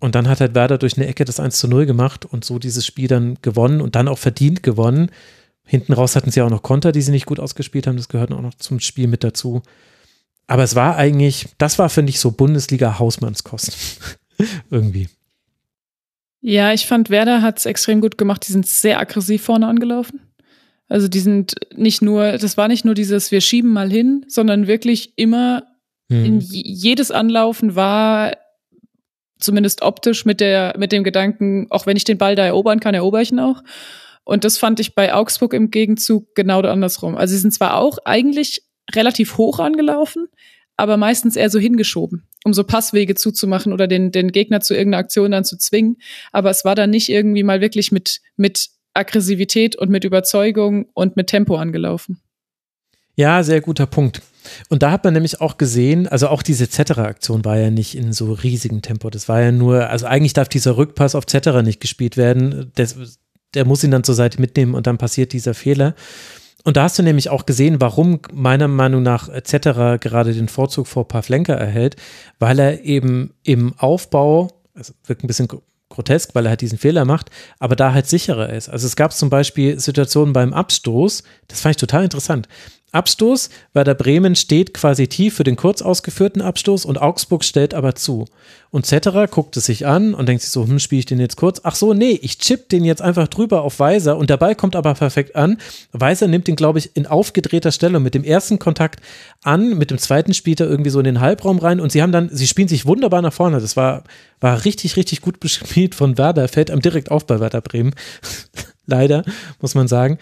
Und 0.00 0.14
dann 0.14 0.28
hat 0.28 0.40
halt 0.40 0.54
Werder 0.54 0.78
durch 0.78 0.96
eine 0.96 1.08
Ecke 1.08 1.24
das 1.24 1.40
1 1.40 1.58
zu 1.58 1.66
0 1.66 1.86
gemacht 1.86 2.24
und 2.24 2.44
so 2.44 2.58
dieses 2.58 2.86
Spiel 2.86 3.08
dann 3.08 3.36
gewonnen 3.42 3.80
und 3.80 3.96
dann 3.96 4.06
auch 4.06 4.18
verdient 4.18 4.62
gewonnen. 4.62 5.10
Hinten 5.64 5.92
raus 5.92 6.14
hatten 6.14 6.30
sie 6.30 6.40
auch 6.40 6.50
noch 6.50 6.62
Konter, 6.62 6.92
die 6.92 7.02
sie 7.02 7.10
nicht 7.10 7.26
gut 7.26 7.40
ausgespielt 7.40 7.86
haben. 7.86 7.96
Das 7.96 8.08
gehört 8.08 8.32
auch 8.32 8.40
noch 8.40 8.54
zum 8.54 8.78
Spiel 8.78 9.08
mit 9.08 9.24
dazu. 9.24 9.62
Aber 10.48 10.64
es 10.64 10.74
war 10.74 10.96
eigentlich, 10.96 11.46
das 11.58 11.78
war, 11.78 11.88
finde 11.90 12.10
ich, 12.10 12.18
so 12.18 12.32
Bundesliga-Hausmannskost. 12.32 14.18
Irgendwie. 14.70 15.08
Ja, 16.40 16.72
ich 16.72 16.86
fand, 16.86 17.10
Werder 17.10 17.42
hat 17.42 17.58
es 17.58 17.66
extrem 17.66 18.00
gut 18.00 18.16
gemacht. 18.16 18.46
Die 18.48 18.52
sind 18.52 18.66
sehr 18.66 18.98
aggressiv 18.98 19.42
vorne 19.42 19.66
angelaufen. 19.66 20.20
Also 20.88 21.06
die 21.06 21.20
sind 21.20 21.54
nicht 21.76 22.00
nur, 22.00 22.38
das 22.38 22.56
war 22.56 22.66
nicht 22.66 22.86
nur 22.86 22.94
dieses, 22.94 23.30
wir 23.30 23.42
schieben 23.42 23.72
mal 23.72 23.90
hin, 23.90 24.24
sondern 24.26 24.66
wirklich 24.66 25.12
immer 25.16 25.64
hm. 26.10 26.24
in 26.24 26.40
jedes 26.40 27.10
Anlaufen 27.10 27.74
war 27.74 28.32
zumindest 29.38 29.82
optisch 29.82 30.24
mit 30.24 30.40
der, 30.40 30.74
mit 30.78 30.92
dem 30.92 31.04
Gedanken, 31.04 31.66
auch 31.70 31.84
wenn 31.84 31.96
ich 31.96 32.04
den 32.04 32.18
Ball 32.18 32.34
da 32.36 32.46
erobern 32.46 32.80
kann, 32.80 32.94
erober 32.94 33.20
ich 33.20 33.30
ihn 33.30 33.38
auch. 33.38 33.62
Und 34.24 34.44
das 34.44 34.56
fand 34.56 34.80
ich 34.80 34.94
bei 34.94 35.12
Augsburg 35.12 35.52
im 35.52 35.70
Gegenzug 35.70 36.34
genau 36.34 36.60
andersrum. 36.60 37.16
Also 37.16 37.32
sie 37.32 37.40
sind 37.40 37.52
zwar 37.52 37.76
auch 37.76 37.98
eigentlich 38.04 38.62
relativ 38.94 39.36
hoch 39.36 39.58
angelaufen, 39.58 40.28
aber 40.76 40.96
meistens 40.96 41.36
eher 41.36 41.50
so 41.50 41.58
hingeschoben. 41.58 42.28
um 42.44 42.54
so 42.54 42.64
Passwege 42.64 43.14
zuzumachen 43.14 43.72
oder 43.72 43.86
den, 43.86 44.12
den 44.12 44.32
Gegner 44.32 44.60
zu 44.60 44.74
irgendeiner 44.74 45.00
Aktion 45.02 45.30
dann 45.30 45.44
zu 45.44 45.58
zwingen. 45.58 45.98
Aber 46.32 46.50
es 46.50 46.64
war 46.64 46.74
dann 46.74 46.90
nicht 46.90 47.08
irgendwie 47.08 47.42
mal 47.42 47.60
wirklich 47.60 47.92
mit, 47.92 48.20
mit 48.36 48.68
Aggressivität 48.94 49.76
und 49.76 49.90
mit 49.90 50.04
Überzeugung 50.04 50.86
und 50.94 51.16
mit 51.16 51.26
Tempo 51.26 51.56
angelaufen. 51.56 52.20
Ja, 53.16 53.42
sehr 53.42 53.60
guter 53.60 53.86
Punkt. 53.86 54.22
Und 54.68 54.82
da 54.82 54.92
hat 54.92 55.04
man 55.04 55.12
nämlich 55.12 55.40
auch 55.40 55.58
gesehen, 55.58 56.06
also 56.06 56.28
auch 56.28 56.42
diese 56.42 56.70
Zetterer-Aktion 56.70 57.44
war 57.44 57.58
ja 57.58 57.70
nicht 57.70 57.96
in 57.96 58.12
so 58.12 58.32
riesigem 58.32 58.80
Tempo. 58.80 59.10
Das 59.10 59.28
war 59.28 59.42
ja 59.42 59.52
nur, 59.52 59.90
also 59.90 60.06
eigentlich 60.06 60.32
darf 60.32 60.48
dieser 60.48 60.76
Rückpass 60.76 61.14
auf 61.14 61.26
Zetterer 61.26 61.62
nicht 61.62 61.80
gespielt 61.80 62.16
werden. 62.16 62.70
Das, 62.76 62.96
der 63.54 63.64
muss 63.64 63.82
ihn 63.82 63.90
dann 63.90 64.04
zur 64.04 64.14
Seite 64.14 64.40
mitnehmen 64.40 64.74
und 64.74 64.86
dann 64.86 64.98
passiert 64.98 65.32
dieser 65.32 65.54
Fehler. 65.54 65.94
Und 66.64 66.76
da 66.76 66.82
hast 66.82 66.98
du 66.98 67.02
nämlich 67.02 67.30
auch 67.30 67.46
gesehen, 67.46 67.80
warum 67.80 68.20
meiner 68.32 68.68
Meinung 68.68 69.02
nach 69.02 69.28
Zetterer 69.42 69.98
gerade 69.98 70.34
den 70.34 70.48
Vorzug 70.48 70.86
vor 70.86 71.06
Pavlenka 71.06 71.54
erhält, 71.54 71.96
weil 72.38 72.58
er 72.58 72.84
eben 72.84 73.32
im 73.44 73.74
Aufbau, 73.78 74.48
also 74.74 74.92
wirkt 75.06 75.24
ein 75.24 75.28
bisschen 75.28 75.48
grotesk, 75.88 76.34
weil 76.34 76.46
er 76.46 76.50
halt 76.50 76.60
diesen 76.60 76.78
Fehler 76.78 77.04
macht, 77.04 77.30
aber 77.58 77.76
da 77.76 77.92
halt 77.92 78.06
sicherer 78.06 78.50
ist. 78.50 78.68
Also 78.68 78.86
es 78.86 78.96
gab 78.96 79.12
zum 79.12 79.30
Beispiel 79.30 79.78
Situationen 79.78 80.32
beim 80.32 80.52
Abstoß, 80.52 81.22
das 81.46 81.60
fand 81.60 81.76
ich 81.76 81.80
total 81.80 82.04
interessant. 82.04 82.48
Abstoß, 82.90 83.50
Werder 83.74 83.94
Bremen 83.94 84.34
steht 84.34 84.72
quasi 84.72 85.08
tief 85.08 85.34
für 85.34 85.44
den 85.44 85.56
kurz 85.56 85.82
ausgeführten 85.82 86.40
Abstoß 86.40 86.86
und 86.86 87.00
Augsburg 87.00 87.44
stellt 87.44 87.74
aber 87.74 87.94
zu. 87.94 88.24
Und 88.70 88.86
Zetterer 88.86 89.28
guckt 89.28 89.56
es 89.58 89.66
sich 89.66 89.86
an 89.86 90.14
und 90.14 90.26
denkt 90.26 90.42
sich 90.42 90.50
so, 90.50 90.66
hm, 90.66 90.78
spiele 90.78 91.00
ich 91.00 91.06
den 91.06 91.20
jetzt 91.20 91.36
kurz? 91.36 91.60
Ach 91.64 91.74
so, 91.74 91.92
nee, 91.92 92.18
ich 92.22 92.38
chip 92.38 92.70
den 92.70 92.84
jetzt 92.84 93.02
einfach 93.02 93.28
drüber 93.28 93.62
auf 93.62 93.78
Weiser 93.78 94.16
und 94.16 94.30
der 94.30 94.38
Ball 94.38 94.54
kommt 94.54 94.74
aber 94.74 94.94
perfekt 94.94 95.36
an. 95.36 95.58
Weiser 95.92 96.28
nimmt 96.28 96.48
den, 96.48 96.56
glaube 96.56 96.78
ich, 96.78 96.96
in 96.96 97.06
aufgedrehter 97.06 97.72
Stellung 97.72 98.02
mit 98.02 98.14
dem 98.14 98.24
ersten 98.24 98.58
Kontakt 98.58 99.00
an, 99.42 99.76
mit 99.76 99.90
dem 99.90 99.98
zweiten 99.98 100.32
spielt 100.32 100.60
er 100.60 100.68
irgendwie 100.68 100.90
so 100.90 100.98
in 100.98 101.04
den 101.04 101.20
Halbraum 101.20 101.58
rein 101.58 101.80
und 101.80 101.92
sie 101.92 102.02
haben 102.02 102.12
dann, 102.12 102.30
sie 102.32 102.46
spielen 102.46 102.68
sich 102.68 102.86
wunderbar 102.86 103.20
nach 103.20 103.32
vorne. 103.34 103.60
Das 103.60 103.76
war, 103.76 104.04
war 104.40 104.64
richtig, 104.64 104.96
richtig 104.96 105.20
gut 105.20 105.40
bespielt 105.40 105.94
von 105.94 106.16
Werder, 106.16 106.48
fällt 106.48 106.70
am 106.70 106.80
direkt 106.80 107.10
auf 107.10 107.26
bei 107.26 107.38
Werder 107.38 107.60
Bremen. 107.60 107.94
Leider, 108.86 109.24
muss 109.60 109.74
man 109.74 109.88
sagen. 109.88 110.18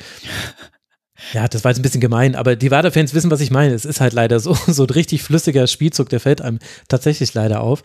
Ja, 1.32 1.48
das 1.48 1.64
war 1.64 1.70
jetzt 1.70 1.78
ein 1.78 1.82
bisschen 1.82 2.01
gemein, 2.01 2.34
aber 2.34 2.56
die 2.56 2.70
Werder-Fans 2.70 3.14
wissen, 3.14 3.30
was 3.30 3.40
ich 3.40 3.51
meine. 3.51 3.74
Es 3.74 3.84
ist 3.84 4.01
halt 4.01 4.12
leider 4.12 4.40
so, 4.40 4.55
so 4.66 4.84
ein 4.84 4.90
richtig 4.90 5.22
flüssiger 5.22 5.66
Spielzug, 5.66 6.09
der 6.09 6.20
fällt 6.20 6.43
einem 6.43 6.59
tatsächlich 6.88 7.32
leider 7.34 7.60
auf. 7.60 7.82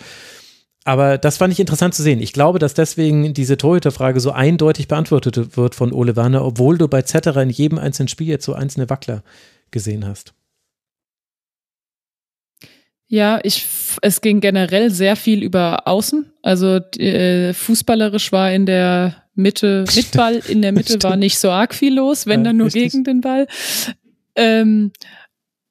Aber 0.83 1.17
das 1.17 1.37
fand 1.37 1.53
ich 1.53 1.59
interessant 1.59 1.93
zu 1.93 2.01
sehen. 2.01 2.19
Ich 2.19 2.33
glaube, 2.33 2.57
dass 2.57 2.73
deswegen 2.73 3.33
diese 3.33 3.57
Torhüterfrage 3.57 4.19
so 4.19 4.31
eindeutig 4.31 4.87
beantwortet 4.87 5.55
wird 5.55 5.75
von 5.75 5.93
Ole 5.93 6.15
Werner, 6.15 6.43
obwohl 6.43 6.77
du 6.77 6.87
bei 6.87 7.03
Zetterer 7.03 7.43
in 7.43 7.51
jedem 7.51 7.77
einzelnen 7.77 8.07
Spiel 8.07 8.27
jetzt 8.27 8.45
so 8.45 8.53
einzelne 8.53 8.89
Wackler 8.89 9.23
gesehen 9.69 10.07
hast. 10.07 10.33
Ja, 13.07 13.39
ich, 13.43 13.67
es 14.01 14.21
ging 14.21 14.39
generell 14.39 14.89
sehr 14.89 15.15
viel 15.15 15.43
über 15.43 15.87
Außen. 15.87 16.31
Also 16.41 16.77
äh, 16.97 17.53
fußballerisch 17.53 18.31
war 18.31 18.51
in 18.51 18.65
der 18.65 19.17
Mitte, 19.41 19.85
mit 19.95 20.11
Ball 20.11 20.41
in 20.47 20.61
der 20.61 20.71
Mitte 20.71 21.01
war 21.03 21.17
nicht 21.17 21.39
so 21.39 21.49
arg 21.49 21.73
viel 21.73 21.95
los, 21.95 22.25
wenn 22.25 22.41
ja, 22.41 22.45
dann 22.45 22.57
nur 22.57 22.67
richtig. 22.67 22.91
gegen 22.91 23.03
den 23.03 23.21
Ball. 23.21 23.47
Ähm, 24.35 24.91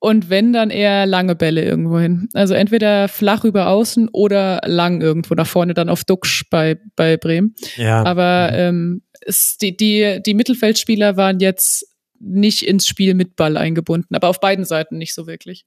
und 0.03 0.31
wenn, 0.31 0.55
dann 0.55 0.71
eher 0.71 1.05
lange 1.05 1.37
Bälle 1.37 1.63
irgendwo 1.63 1.99
hin. 1.99 2.31
Also 2.33 2.55
entweder 2.55 3.07
flach 3.07 3.45
über 3.45 3.69
außen 3.69 4.09
oder 4.09 4.63
lang 4.65 5.03
irgendwo 5.03 5.35
nach 5.35 5.47
vorne, 5.47 5.75
dann 5.75 5.91
auf 5.91 6.05
Duxch 6.05 6.49
bei, 6.49 6.79
bei 6.97 7.19
Bremen. 7.19 7.55
Ja. 7.77 8.03
Aber 8.05 8.51
ähm, 8.55 9.03
es, 9.21 9.59
die, 9.59 9.77
die, 9.77 10.21
die 10.25 10.35
Mittelfeldspieler 10.35 11.19
waren 11.19 11.39
jetzt 11.39 11.87
nicht 12.19 12.63
ins 12.63 12.87
Spiel 12.87 13.13
mit 13.13 13.37
Ball 13.37 13.59
eingebunden, 13.59 14.15
aber 14.15 14.29
auf 14.29 14.41
beiden 14.41 14.65
Seiten 14.65 14.97
nicht 14.97 15.15
so 15.15 15.27
wirklich. 15.27 15.67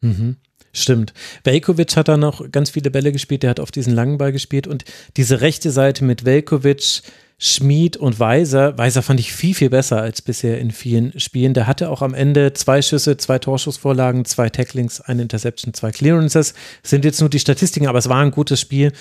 Mhm. 0.00 0.36
Stimmt. 0.76 1.14
Velkovic 1.42 1.96
hat 1.96 2.08
da 2.08 2.18
noch 2.18 2.52
ganz 2.52 2.68
viele 2.68 2.90
Bälle 2.90 3.10
gespielt, 3.10 3.42
der 3.42 3.50
hat 3.50 3.60
auf 3.60 3.70
diesen 3.70 3.94
langen 3.94 4.18
Ball 4.18 4.30
gespielt 4.30 4.66
und 4.66 4.84
diese 5.16 5.40
rechte 5.40 5.70
Seite 5.70 6.04
mit 6.04 6.26
Velkovic, 6.26 7.00
Schmid 7.38 7.96
und 7.96 8.20
Weiser. 8.20 8.76
Weiser 8.76 9.02
fand 9.02 9.18
ich 9.18 9.32
viel, 9.32 9.54
viel 9.54 9.70
besser 9.70 10.02
als 10.02 10.20
bisher 10.20 10.58
in 10.58 10.70
vielen 10.70 11.18
Spielen. 11.18 11.54
Der 11.54 11.66
hatte 11.66 11.88
auch 11.88 12.02
am 12.02 12.12
Ende 12.12 12.52
zwei 12.52 12.82
Schüsse, 12.82 13.16
zwei 13.16 13.38
Torschussvorlagen, 13.38 14.26
zwei 14.26 14.50
Tacklings, 14.50 15.00
eine 15.00 15.22
Interception, 15.22 15.72
zwei 15.72 15.92
Clearances. 15.92 16.52
Sind 16.82 17.06
jetzt 17.06 17.20
nur 17.20 17.30
die 17.30 17.40
Statistiken, 17.40 17.86
aber 17.86 17.98
es 17.98 18.10
war 18.10 18.22
ein 18.22 18.30
gutes 18.30 18.60
Spiel. 18.60 18.92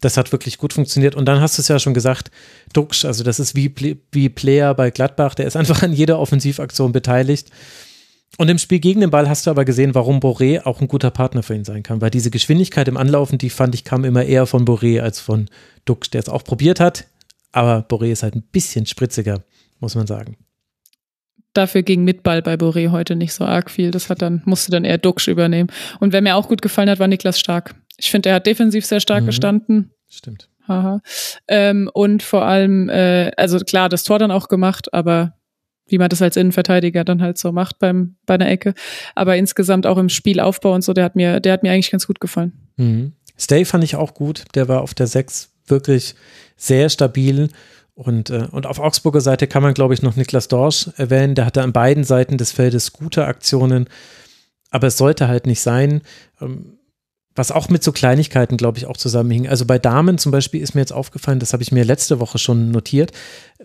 Das 0.00 0.16
hat 0.16 0.32
wirklich 0.32 0.58
gut 0.58 0.72
funktioniert. 0.72 1.14
Und 1.14 1.26
dann 1.26 1.40
hast 1.40 1.58
du 1.58 1.62
es 1.62 1.68
ja 1.68 1.78
schon 1.78 1.94
gesagt, 1.94 2.32
Duxch, 2.72 3.04
also 3.04 3.22
das 3.22 3.38
ist 3.38 3.54
wie, 3.54 3.72
wie 4.10 4.28
Player 4.28 4.74
bei 4.74 4.90
Gladbach, 4.90 5.36
der 5.36 5.46
ist 5.46 5.56
einfach 5.56 5.84
an 5.84 5.92
jeder 5.92 6.18
Offensivaktion 6.18 6.90
beteiligt. 6.90 7.50
Und 8.38 8.48
im 8.48 8.58
Spiel 8.58 8.78
gegen 8.78 9.00
den 9.00 9.10
Ball 9.10 9.28
hast 9.28 9.46
du 9.46 9.50
aber 9.50 9.64
gesehen, 9.64 9.94
warum 9.94 10.20
Boré 10.20 10.64
auch 10.64 10.80
ein 10.80 10.88
guter 10.88 11.10
Partner 11.10 11.42
für 11.42 11.54
ihn 11.54 11.64
sein 11.64 11.82
kann. 11.82 12.00
Weil 12.00 12.10
diese 12.10 12.30
Geschwindigkeit 12.30 12.88
im 12.88 12.96
Anlaufen, 12.96 13.38
die 13.38 13.50
fand 13.50 13.74
ich, 13.74 13.84
kam 13.84 14.04
immer 14.04 14.24
eher 14.24 14.46
von 14.46 14.64
Boré 14.64 15.00
als 15.00 15.20
von 15.20 15.48
Dux, 15.84 16.10
der 16.10 16.20
es 16.20 16.28
auch 16.28 16.44
probiert 16.44 16.80
hat. 16.80 17.06
Aber 17.52 17.86
Boré 17.86 18.12
ist 18.12 18.22
halt 18.22 18.36
ein 18.36 18.42
bisschen 18.42 18.86
spritziger, 18.86 19.42
muss 19.80 19.94
man 19.94 20.06
sagen. 20.06 20.36
Dafür 21.52 21.82
ging 21.82 22.04
mit 22.04 22.22
Ball 22.22 22.42
bei 22.42 22.54
Boré 22.54 22.90
heute 22.90 23.16
nicht 23.16 23.34
so 23.34 23.44
arg 23.44 23.70
viel. 23.70 23.90
Das 23.90 24.08
hat 24.08 24.22
dann, 24.22 24.42
musste 24.44 24.70
dann 24.70 24.84
eher 24.84 24.98
Dux 24.98 25.26
übernehmen. 25.26 25.70
Und 25.98 26.12
wer 26.12 26.22
mir 26.22 26.36
auch 26.36 26.48
gut 26.48 26.62
gefallen 26.62 26.88
hat, 26.88 27.00
war 27.00 27.08
Niklas 27.08 27.40
Stark. 27.40 27.74
Ich 27.96 28.10
finde, 28.10 28.28
er 28.28 28.36
hat 28.36 28.46
defensiv 28.46 28.86
sehr 28.86 29.00
stark 29.00 29.22
mhm. 29.22 29.26
gestanden. 29.26 29.90
Stimmt. 30.08 30.48
Haha. 30.68 31.02
Ähm, 31.48 31.90
und 31.92 32.22
vor 32.22 32.44
allem, 32.44 32.88
äh, 32.88 33.32
also 33.36 33.58
klar, 33.58 33.88
das 33.88 34.04
Tor 34.04 34.20
dann 34.20 34.30
auch 34.30 34.48
gemacht, 34.48 34.94
aber 34.94 35.34
wie 35.90 35.98
man 35.98 36.08
das 36.08 36.22
als 36.22 36.36
Innenverteidiger 36.36 37.04
dann 37.04 37.22
halt 37.22 37.38
so 37.38 37.52
macht 37.52 37.78
beim, 37.78 38.16
bei 38.26 38.34
einer 38.34 38.48
Ecke. 38.48 38.74
Aber 39.14 39.36
insgesamt 39.36 39.86
auch 39.86 39.98
im 39.98 40.08
Spielaufbau 40.08 40.74
und 40.74 40.82
so, 40.82 40.92
der 40.92 41.04
hat 41.04 41.16
mir, 41.16 41.40
der 41.40 41.52
hat 41.52 41.62
mir 41.62 41.72
eigentlich 41.72 41.90
ganz 41.90 42.06
gut 42.06 42.20
gefallen. 42.20 42.52
Mhm. 42.76 43.12
Stay 43.38 43.64
fand 43.64 43.84
ich 43.84 43.96
auch 43.96 44.14
gut. 44.14 44.44
Der 44.54 44.68
war 44.68 44.82
auf 44.82 44.94
der 44.94 45.06
6 45.06 45.50
wirklich 45.66 46.14
sehr 46.56 46.88
stabil. 46.90 47.48
Und, 47.94 48.30
äh, 48.30 48.46
und 48.50 48.66
auf 48.66 48.78
Augsburger 48.78 49.20
Seite 49.20 49.46
kann 49.46 49.62
man, 49.62 49.74
glaube 49.74 49.94
ich, 49.94 50.02
noch 50.02 50.16
Niklas 50.16 50.48
Dorsch 50.48 50.90
erwähnen. 50.96 51.34
Der 51.34 51.46
hatte 51.46 51.62
an 51.62 51.72
beiden 51.72 52.04
Seiten 52.04 52.38
des 52.38 52.52
Feldes 52.52 52.92
gute 52.92 53.26
Aktionen. 53.26 53.86
Aber 54.70 54.86
es 54.86 54.96
sollte 54.96 55.28
halt 55.28 55.46
nicht 55.46 55.60
sein. 55.60 56.02
Ähm, 56.40 56.78
was 57.34 57.52
auch 57.52 57.68
mit 57.68 57.82
so 57.82 57.92
Kleinigkeiten, 57.92 58.56
glaube 58.56 58.78
ich, 58.78 58.86
auch 58.86 58.96
zusammenhing. 58.96 59.48
Also 59.48 59.64
bei 59.64 59.78
Damen 59.78 60.18
zum 60.18 60.32
Beispiel 60.32 60.60
ist 60.60 60.74
mir 60.74 60.80
jetzt 60.80 60.92
aufgefallen, 60.92 61.38
das 61.38 61.52
habe 61.52 61.62
ich 61.62 61.72
mir 61.72 61.84
letzte 61.84 62.20
Woche 62.20 62.38
schon 62.38 62.70
notiert, 62.70 63.12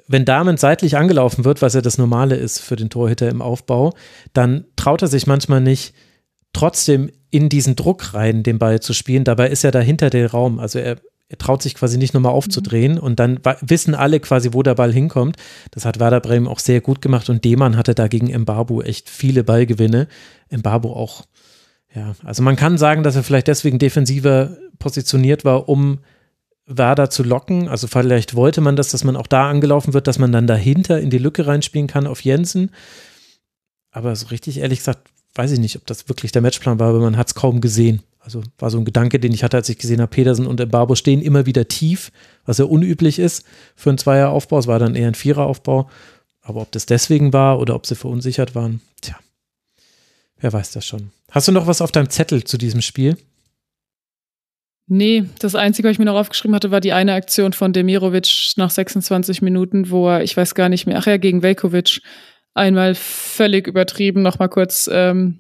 wenn 0.08 0.26
Damen 0.26 0.58
seitlich 0.58 0.98
angelaufen 0.98 1.46
wird, 1.46 1.62
was 1.62 1.74
ja 1.74 1.82
das 1.82 1.98
Normale 1.98 2.36
ist 2.36 2.60
für 2.60 2.76
den 2.76 2.90
Torhüter 2.90 3.30
im 3.30 3.42
Aufbau, 3.42 3.94
dann 4.34 4.66
traut 4.76 5.02
er 5.02 5.08
sich 5.08 5.28
manchmal 5.28 5.62
nicht, 5.62 5.94
trotzdem 6.54 7.12
in 7.32 7.50
diesen 7.50 7.76
Druck 7.76 8.14
rein 8.14 8.44
den 8.44 8.60
Ball 8.60 8.80
zu 8.80 8.94
spielen. 8.94 9.24
Dabei 9.24 9.50
ist 9.50 9.64
er 9.64 9.72
dahinter 9.72 10.10
der 10.10 10.32
Raum. 10.32 10.60
Also 10.60 10.80
er, 10.80 10.98
er 11.28 11.38
traut 11.38 11.62
sich 11.62 11.76
quasi 11.76 11.98
nicht 11.98 12.14
nochmal 12.14 12.32
aufzudrehen 12.32 12.94
mhm. 12.94 13.00
und 13.00 13.20
dann 13.20 13.40
wissen 13.62 13.96
alle 13.96 14.20
quasi, 14.20 14.54
wo 14.54 14.64
der 14.64 14.76
Ball 14.76 14.94
hinkommt. 14.94 15.38
Das 15.72 15.86
hat 15.86 16.00
Werder 16.00 16.22
Bremen 16.22 16.48
auch 16.48 16.60
sehr 16.60 16.82
gut 16.82 17.02
gemacht 17.02 17.30
und 17.30 17.44
Demann 17.44 17.76
hatte 17.76 17.96
dagegen 17.96 18.34
Mbabu 18.42 18.82
echt 18.82 19.10
viele 19.10 19.44
Ballgewinne. 19.44 20.08
Mbabu 20.50 20.94
auch 20.94 21.26
ja, 21.96 22.14
also 22.26 22.44
man 22.44 22.58
kann 22.58 22.78
sagen, 22.78 23.04
dass 23.04 23.16
er 23.16 23.24
vielleicht 23.24 23.48
deswegen 23.48 23.80
defensiver 23.80 24.58
positioniert 24.80 25.46
war, 25.46 25.70
um 25.70 26.00
Werder 26.66 27.10
zu 27.10 27.24
locken. 27.24 27.68
Also 27.68 27.88
vielleicht 27.88 28.36
wollte 28.36 28.62
man 28.62 28.76
das, 28.76 28.90
dass 28.90 29.04
man 29.04 29.16
auch 29.16 29.28
da 29.28 29.50
angelaufen 29.50 29.94
wird, 29.94 30.08
dass 30.08 30.20
man 30.20 30.32
dann 30.32 30.48
dahinter 30.48 31.00
in 31.00 31.10
die 31.10 31.18
Lücke 31.18 31.48
reinspielen 31.48 31.88
kann 31.88 32.08
auf 32.08 32.22
Jensen. 32.22 32.72
Aber 33.92 34.16
so 34.16 34.28
richtig 34.28 34.58
ehrlich 34.58 34.80
gesagt, 34.80 35.10
weiß 35.36 35.52
ich 35.52 35.60
nicht, 35.60 35.76
ob 35.76 35.86
das 35.86 36.10
wirklich 36.10 36.32
der 36.32 36.42
Matchplan 36.42 36.80
war, 36.80 36.90
aber 36.90 37.00
man 37.00 37.18
hat 37.18 37.28
es 37.28 37.36
kaum 37.36 37.62
gesehen. 37.62 38.02
Also 38.20 38.42
war 38.58 38.72
so 38.72 38.80
ein 38.80 38.86
Gedanke, 38.86 39.20
den 39.20 39.34
ich 39.34 39.44
hatte, 39.44 39.58
als 39.58 39.70
ich 39.70 39.78
gesehen 39.78 40.02
habe, 40.02 40.10
Pedersen 40.10 40.48
und 40.48 40.72
Barbo 40.72 40.96
stehen 40.96 41.22
immer 41.22 41.46
wieder 41.46 41.68
tief, 41.68 42.12
was 42.46 42.58
ja 42.58 42.66
unüblich 42.66 43.20
ist 43.20 43.46
für 43.76 43.90
einen 43.90 44.00
Zweieraufbau. 44.00 44.58
Es 44.58 44.68
war 44.68 44.80
dann 44.80 44.96
eher 44.96 45.08
ein 45.08 45.16
Viereraufbau. 45.16 45.90
Aber 46.42 46.62
ob 46.62 46.72
das 46.72 46.86
deswegen 46.86 47.34
war 47.34 47.60
oder 47.60 47.76
ob 47.76 47.86
sie 47.86 47.96
verunsichert 47.96 48.56
waren, 48.56 48.82
tja, 49.02 49.16
wer 50.40 50.54
weiß 50.54 50.72
das 50.72 50.86
schon. 50.86 51.12
Hast 51.30 51.48
du 51.48 51.52
noch 51.52 51.68
was 51.68 51.82
auf 51.82 51.92
deinem 51.92 52.10
Zettel 52.10 52.44
zu 52.44 52.58
diesem 52.58 52.82
Spiel? 52.82 53.18
Nee, 54.88 55.26
das 55.40 55.56
Einzige, 55.56 55.88
was 55.88 55.94
ich 55.94 56.00
mir 56.00 56.06
noch 56.06 56.20
aufgeschrieben 56.20 56.56
hatte, 56.56 56.70
war 56.70 56.80
die 56.80 56.94
eine 56.94 57.14
Aktion 57.14 57.54
von 57.54 57.74
Demirovic 57.74 58.54
nach 58.56 58.70
26 58.70 59.42
Minuten, 59.42 59.90
wo 59.90 60.10
er, 60.10 60.24
ich 60.24 60.38
weiß 60.38 60.54
gar 60.54 60.70
nicht 60.70 60.86
mehr, 60.86 60.98
ach 61.00 61.08
ja, 61.08 61.18
gegen 61.18 61.42
Velkovic. 61.42 62.02
Einmal 62.54 62.94
völlig 62.96 63.68
übertrieben 63.68 64.22
nochmal 64.22 64.50
kurz 64.50 64.90
ähm, 64.92 65.40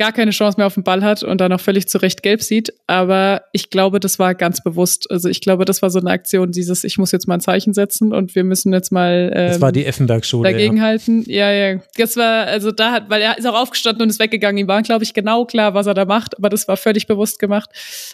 gar 0.00 0.12
keine 0.12 0.30
Chance 0.30 0.56
mehr 0.56 0.66
auf 0.66 0.72
den 0.72 0.82
Ball 0.82 1.04
hat 1.04 1.22
und 1.22 1.42
dann 1.42 1.52
auch 1.52 1.60
völlig 1.60 1.86
zurecht 1.86 2.22
gelb 2.22 2.42
sieht. 2.42 2.72
Aber 2.86 3.42
ich 3.52 3.68
glaube, 3.68 4.00
das 4.00 4.18
war 4.18 4.34
ganz 4.34 4.62
bewusst. 4.62 5.10
Also 5.10 5.28
ich 5.28 5.42
glaube, 5.42 5.66
das 5.66 5.82
war 5.82 5.90
so 5.90 5.98
eine 5.98 6.08
Aktion, 6.08 6.52
dieses, 6.52 6.84
ich 6.84 6.96
muss 6.96 7.12
jetzt 7.12 7.28
mal 7.28 7.34
ein 7.34 7.40
Zeichen 7.40 7.74
setzen 7.74 8.14
und 8.14 8.34
wir 8.34 8.42
müssen 8.42 8.72
jetzt 8.72 8.92
mal 8.92 9.30
ähm, 9.34 9.48
Das 9.48 9.60
war 9.60 9.72
die 9.72 9.84
Effenberg-Schule. 9.84 10.50
Dagegenhalten. 10.50 11.22
Ja. 11.26 11.52
ja, 11.52 11.72
ja. 11.72 11.80
Das 11.98 12.16
war, 12.16 12.46
also 12.46 12.70
da 12.72 12.92
hat, 12.92 13.10
weil 13.10 13.20
er 13.20 13.36
ist 13.36 13.46
auch 13.46 13.60
aufgestanden 13.60 14.02
und 14.04 14.08
ist 14.08 14.20
weggegangen. 14.20 14.56
Ihm 14.56 14.68
war, 14.68 14.80
glaube 14.80 15.04
ich, 15.04 15.12
genau 15.12 15.44
klar, 15.44 15.74
was 15.74 15.86
er 15.86 15.92
da 15.92 16.06
macht, 16.06 16.38
aber 16.38 16.48
das 16.48 16.66
war 16.66 16.78
völlig 16.78 17.06
bewusst 17.06 17.38
gemacht. 17.38 17.68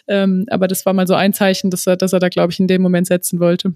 Ähm, 0.09 0.47
aber 0.51 0.67
das 0.67 0.87
war 0.87 0.93
mal 0.93 1.07
so 1.07 1.15
ein 1.15 1.35
Zeichen, 1.35 1.71
dass 1.71 1.87
er, 1.87 1.97
dass 1.97 2.13
er 2.13 2.19
da, 2.19 2.29
glaube 2.31 2.51
ich, 2.51 2.59
in 2.59 2.67
dem 2.67 2.83
Moment 2.83 3.07
setzen 3.07 3.39
wollte. 3.39 3.75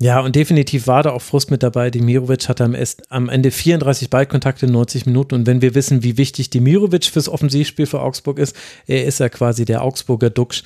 Ja, 0.00 0.20
und 0.20 0.34
definitiv 0.34 0.88
war 0.88 1.04
da 1.04 1.10
auch 1.10 1.22
Frust 1.22 1.52
mit 1.52 1.62
dabei. 1.62 1.90
Demirovic 1.90 2.48
hatte 2.48 2.64
am, 2.64 2.76
am 3.08 3.28
Ende 3.28 3.52
34 3.52 4.10
Ballkontakte 4.10 4.66
in 4.66 4.72
90 4.72 5.06
Minuten. 5.06 5.36
Und 5.36 5.46
wenn 5.46 5.62
wir 5.62 5.76
wissen, 5.76 6.02
wie 6.02 6.16
wichtig 6.16 6.50
Demirovic 6.50 7.04
fürs 7.04 7.28
Offensivspiel 7.28 7.86
für 7.86 8.00
Augsburg 8.00 8.38
ist, 8.38 8.56
er 8.86 9.04
ist 9.04 9.20
ja 9.20 9.28
quasi 9.28 9.64
der 9.64 9.82
Augsburger 9.82 10.30
Duxch 10.30 10.64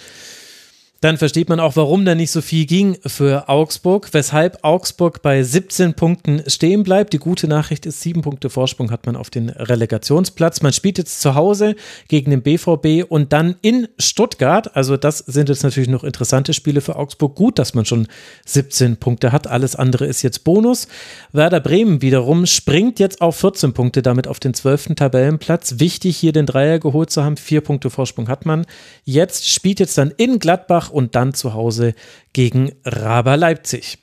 dann 1.01 1.19
versteht 1.19 1.49
man 1.49 1.61
auch, 1.61 1.77
warum 1.77 2.05
da 2.05 2.15
nicht 2.15 2.31
so 2.31 2.41
viel 2.41 2.65
ging 2.65 2.97
für 3.05 3.49
Augsburg, 3.49 4.09
weshalb 4.13 4.59
Augsburg 4.63 5.21
bei 5.21 5.43
17 5.43 5.95
Punkten 5.95 6.43
stehen 6.47 6.85
bleibt. 6.85 7.13
Die 7.13 7.19
gute 7.19 7.49
Nachricht 7.49 7.85
ist, 7.85 8.01
sieben 8.01 8.23
Punkte 8.23 8.49
Vorsprung 8.49 8.91
hat 8.91 9.05
man 9.05 9.15
auf 9.15 9.29
den 9.29 9.51
Relegationsplatz. 9.51 10.63
Man 10.63 10.73
spielt 10.73 10.97
jetzt 10.97 11.21
zu 11.21 11.35
Hause 11.35 11.77
gegen 12.09 12.31
den 12.31 12.43
BVB 12.43 13.05
und 13.09 13.33
dann 13.35 13.57
in 13.61 13.89
Stuttgart. 13.99 14.75
Also 14.75 14.97
das 14.97 15.19
sind 15.19 15.51
jetzt 15.51 15.63
natürlich 15.63 15.91
noch 15.91 16.03
interessante 16.03 16.55
Spiele 16.55 16.81
für 16.81 16.97
Augsburg. 16.97 17.35
Gut, 17.35 17.59
dass 17.59 17.75
man 17.75 17.85
schon 17.85 18.09
17 18.47 18.97
Punkte 18.97 19.33
hat. 19.33 19.47
Alles 19.47 19.77
andere 19.77 20.07
ist 20.07 20.23
jetzt 20.23 20.45
Bonus. 20.45 20.89
Werder 21.33 21.61
Bremen 21.61 22.01
wiederum 22.01 22.47
springt 22.47 22.99
jetzt 23.01 23.21
auf 23.21 23.37
14 23.37 23.75
Punkte, 23.75 24.01
damit 24.01 24.27
auf 24.27 24.41
den 24.41 24.55
12. 24.55 24.95
Tabellenplatz. 24.97 25.75
Wichtig, 25.79 26.17
hier 26.17 26.33
den 26.33 26.47
Dreier 26.47 26.79
geholt 26.79 27.11
zu 27.11 27.23
haben. 27.23 27.37
Vier 27.37 27.61
Punkte 27.61 27.91
Vorsprung 27.91 28.29
hat 28.29 28.47
man. 28.47 28.65
Jetzt 29.05 29.49
spielt 29.51 29.79
jetzt 29.79 29.99
dann 29.99 30.13
in 30.17 30.39
Gladbach 30.39 30.86
Gladbach 30.87 30.91
und 30.91 31.15
dann 31.15 31.35
zu 31.35 31.55
Hause 31.55 31.95
gegen 32.33 32.73
Raber 32.85 33.37
Leipzig. 33.37 33.99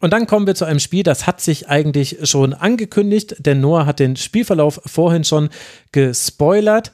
Und 0.00 0.12
dann 0.12 0.26
kommen 0.26 0.48
wir 0.48 0.56
zu 0.56 0.64
einem 0.64 0.80
Spiel, 0.80 1.04
das 1.04 1.28
hat 1.28 1.40
sich 1.40 1.68
eigentlich 1.68 2.28
schon 2.28 2.54
angekündigt, 2.54 3.36
denn 3.38 3.60
Noah 3.60 3.86
hat 3.86 4.00
den 4.00 4.16
Spielverlauf 4.16 4.80
vorhin 4.84 5.22
schon 5.22 5.48
gespoilert. 5.92 6.90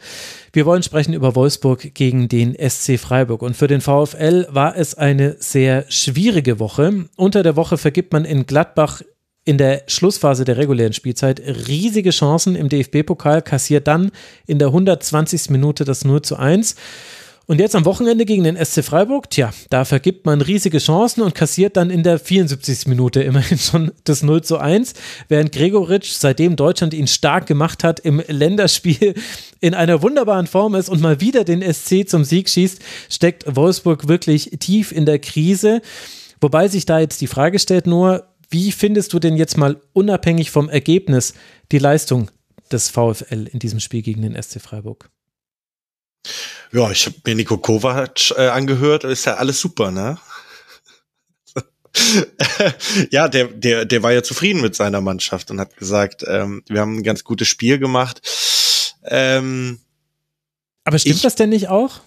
Wir 0.52 0.66
wollen 0.66 0.82
sprechen 0.82 1.14
über 1.14 1.34
Wolfsburg 1.34 1.94
gegen 1.94 2.28
den 2.28 2.54
SC 2.54 2.98
Freiburg. 2.98 3.40
Und 3.40 3.56
für 3.56 3.66
den 3.66 3.80
VfL 3.80 4.46
war 4.50 4.76
es 4.76 4.94
eine 4.94 5.36
sehr 5.38 5.86
schwierige 5.88 6.58
Woche. 6.58 7.08
Unter 7.16 7.42
der 7.42 7.56
Woche 7.56 7.78
vergibt 7.78 8.12
man 8.12 8.26
in 8.26 8.44
Gladbach 8.44 9.00
in 9.46 9.56
der 9.56 9.84
Schlussphase 9.86 10.44
der 10.44 10.58
regulären 10.58 10.92
Spielzeit 10.92 11.40
riesige 11.40 12.10
Chancen 12.10 12.54
im 12.54 12.68
DFB-Pokal, 12.68 13.40
kassiert 13.40 13.88
dann 13.88 14.10
in 14.46 14.58
der 14.58 14.68
120. 14.68 15.48
Minute 15.48 15.86
das 15.86 16.04
0 16.04 16.20
zu 16.20 16.36
1. 16.36 16.76
Und 17.50 17.60
jetzt 17.60 17.74
am 17.74 17.86
Wochenende 17.86 18.26
gegen 18.26 18.44
den 18.44 18.62
SC 18.62 18.84
Freiburg, 18.84 19.30
tja, 19.30 19.54
da 19.70 19.86
vergibt 19.86 20.26
man 20.26 20.42
riesige 20.42 20.76
Chancen 20.76 21.22
und 21.22 21.34
kassiert 21.34 21.78
dann 21.78 21.88
in 21.88 22.02
der 22.02 22.18
74. 22.18 22.88
Minute 22.88 23.22
immerhin 23.22 23.56
schon 23.56 23.90
das 24.04 24.22
0 24.22 24.42
zu 24.42 24.58
1, 24.58 24.92
während 25.28 25.52
Gregoritsch, 25.52 26.12
seitdem 26.12 26.56
Deutschland 26.56 26.92
ihn 26.92 27.06
stark 27.06 27.46
gemacht 27.46 27.84
hat, 27.84 28.00
im 28.00 28.22
Länderspiel 28.28 29.14
in 29.60 29.72
einer 29.72 30.02
wunderbaren 30.02 30.46
Form 30.46 30.74
ist 30.74 30.90
und 30.90 31.00
mal 31.00 31.22
wieder 31.22 31.44
den 31.44 31.62
SC 31.62 32.06
zum 32.06 32.22
Sieg 32.22 32.50
schießt, 32.50 32.82
steckt 33.08 33.56
Wolfsburg 33.56 34.08
wirklich 34.08 34.50
tief 34.60 34.92
in 34.92 35.06
der 35.06 35.18
Krise. 35.18 35.80
Wobei 36.42 36.68
sich 36.68 36.84
da 36.84 37.00
jetzt 37.00 37.22
die 37.22 37.28
Frage 37.28 37.58
stellt 37.58 37.86
nur, 37.86 38.26
wie 38.50 38.72
findest 38.72 39.14
du 39.14 39.18
denn 39.18 39.38
jetzt 39.38 39.56
mal 39.56 39.80
unabhängig 39.94 40.50
vom 40.50 40.68
Ergebnis 40.68 41.32
die 41.72 41.78
Leistung 41.78 42.30
des 42.70 42.90
VfL 42.90 43.48
in 43.50 43.58
diesem 43.58 43.80
Spiel 43.80 44.02
gegen 44.02 44.20
den 44.20 44.36
SC 44.40 44.60
Freiburg? 44.60 45.08
Ja, 46.72 46.90
ich 46.90 47.06
habe 47.06 47.16
mir 47.24 47.34
Nico 47.34 47.56
Kovac 47.58 48.30
äh, 48.36 48.48
angehört, 48.48 49.04
ist 49.04 49.24
ja 49.24 49.34
alles 49.34 49.60
super, 49.60 49.90
ne? 49.90 50.18
ja, 53.10 53.28
der, 53.28 53.46
der, 53.46 53.84
der 53.84 54.02
war 54.02 54.12
ja 54.12 54.22
zufrieden 54.22 54.60
mit 54.60 54.74
seiner 54.74 55.00
Mannschaft 55.00 55.50
und 55.50 55.60
hat 55.60 55.76
gesagt, 55.76 56.24
ähm, 56.26 56.62
wir 56.68 56.80
haben 56.80 56.98
ein 56.98 57.02
ganz 57.02 57.24
gutes 57.24 57.48
Spiel 57.48 57.78
gemacht. 57.78 58.20
Ähm, 59.04 59.80
Aber 60.84 60.98
stimmt 60.98 61.16
ich, 61.16 61.22
das 61.22 61.34
denn 61.34 61.50
nicht 61.50 61.68
auch? 61.68 62.00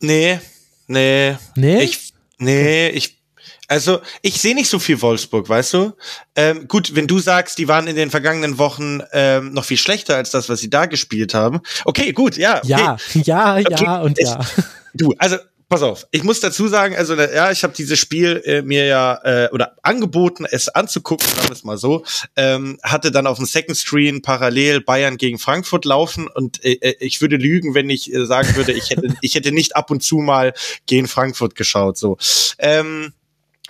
Nee, 0.00 0.38
nee. 0.86 1.36
Nee? 1.56 1.82
Ich, 1.82 2.12
nee, 2.38 2.88
ich 2.88 3.23
also 3.68 4.00
ich 4.22 4.40
sehe 4.40 4.54
nicht 4.54 4.68
so 4.68 4.78
viel 4.78 5.00
Wolfsburg, 5.00 5.48
weißt 5.48 5.74
du? 5.74 5.92
Ähm, 6.36 6.68
gut, 6.68 6.94
wenn 6.94 7.06
du 7.06 7.18
sagst, 7.18 7.58
die 7.58 7.68
waren 7.68 7.86
in 7.86 7.96
den 7.96 8.10
vergangenen 8.10 8.58
Wochen 8.58 9.00
ähm, 9.12 9.52
noch 9.52 9.64
viel 9.64 9.78
schlechter 9.78 10.16
als 10.16 10.30
das, 10.30 10.48
was 10.48 10.60
sie 10.60 10.70
da 10.70 10.86
gespielt 10.86 11.34
haben. 11.34 11.60
Okay, 11.84 12.12
gut, 12.12 12.36
ja. 12.36 12.58
Okay. 12.58 12.68
Ja, 12.74 12.96
ja, 13.14 13.56
okay. 13.56 13.84
ja 13.84 14.00
und 14.02 14.18
ja. 14.22 14.40
du, 14.92 15.14
also 15.18 15.36
pass 15.68 15.82
auf, 15.82 16.06
ich 16.10 16.22
muss 16.22 16.40
dazu 16.40 16.68
sagen, 16.68 16.94
also 16.94 17.14
ja, 17.14 17.50
ich 17.50 17.62
habe 17.62 17.74
dieses 17.74 17.98
Spiel 17.98 18.42
äh, 18.44 18.62
mir 18.62 18.84
ja 18.84 19.18
äh, 19.24 19.48
oder 19.50 19.76
angeboten, 19.82 20.44
es 20.48 20.68
anzugucken, 20.68 21.26
sagen 21.28 21.48
wir 21.48 21.52
es 21.52 21.64
mal 21.64 21.78
so, 21.78 22.04
ähm, 22.36 22.78
hatte 22.82 23.10
dann 23.10 23.26
auf 23.26 23.38
dem 23.38 23.46
Second 23.46 23.76
Screen 23.76 24.22
parallel 24.22 24.80
Bayern 24.80 25.16
gegen 25.16 25.38
Frankfurt 25.38 25.84
laufen 25.84 26.28
und 26.28 26.64
äh, 26.64 26.74
äh 26.74 26.96
ich 27.00 27.20
würde 27.20 27.36
lügen, 27.36 27.74
wenn 27.74 27.90
ich 27.90 28.12
äh, 28.12 28.26
sagen 28.26 28.54
würde, 28.56 28.72
ich 28.72 28.90
hätte 28.90 29.08
ich 29.20 29.34
hätte 29.34 29.52
nicht 29.52 29.76
ab 29.76 29.90
und 29.90 30.02
zu 30.02 30.18
mal 30.18 30.52
gegen 30.86 31.08
Frankfurt 31.08 31.54
geschaut. 31.54 31.96
So. 31.96 32.18
Ähm, 32.58 33.12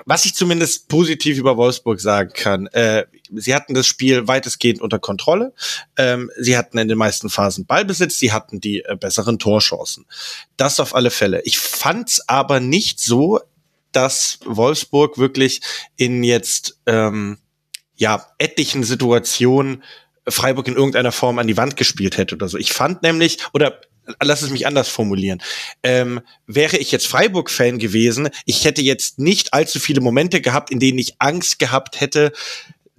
was 0.05 0.25
ich 0.25 0.35
zumindest 0.35 0.89
positiv 0.89 1.39
über 1.39 1.57
Wolfsburg 1.57 2.01
sagen 2.01 2.33
kann, 2.35 2.67
äh, 2.69 3.07
sie 3.33 3.55
hatten 3.55 3.75
das 3.75 3.87
Spiel 3.87 4.27
weitestgehend 4.27 4.81
unter 4.81 4.99
Kontrolle. 4.99 5.53
Ähm, 5.97 6.31
sie 6.37 6.57
hatten 6.57 6.79
in 6.79 6.89
den 6.89 6.99
meisten 6.99 7.31
Phasen 7.31 7.65
Ballbesitz, 7.67 8.19
sie 8.19 8.33
hatten 8.33 8.61
die 8.61 8.81
äh, 8.81 8.97
besseren 8.97 9.39
Torchancen. 9.39 10.07
Das 10.57 10.81
auf 10.81 10.95
alle 10.95 11.11
Fälle. 11.11 11.43
Ich 11.43 11.59
fand's 11.59 12.29
aber 12.29 12.61
nicht 12.61 12.99
so, 12.99 13.41
dass 13.93 14.41
Wolfsburg 14.45 15.19
wirklich 15.19 15.61
in 15.97 16.25
jetzt 16.25 16.79
ähm, 16.87 17.39
ja 17.95 18.27
etlichen 18.39 18.83
Situationen 18.83 19.85
Freiburg 20.27 20.67
in 20.67 20.75
irgendeiner 20.75 21.13
Form 21.13 21.39
an 21.39 21.47
die 21.47 21.57
Wand 21.57 21.77
gespielt 21.77 22.17
hätte 22.17 22.35
oder 22.35 22.49
so. 22.49 22.59
Ich 22.59 22.73
fand 22.73 23.03
nämlich, 23.03 23.39
oder 23.53 23.81
lass 24.21 24.43
es 24.43 24.51
mich 24.51 24.67
anders 24.67 24.89
formulieren. 24.89 25.43
Ähm, 25.83 26.21
wäre 26.47 26.77
ich 26.77 26.93
jetzt 26.93 27.07
Freiburg-Fan 27.07 27.79
gewesen, 27.79 28.29
ich 28.45 28.65
hätte 28.65 28.83
jetzt 28.83 29.19
nicht 29.19 29.55
allzu 29.55 29.81
viele 29.81 30.01
Momente 30.01 30.41
gehabt, 30.41 30.71
in 30.71 30.81
denen 30.81 30.99
ich 30.99 31.15
Angst 31.19 31.59
gehabt 31.59 32.01
hätte, 32.01 32.33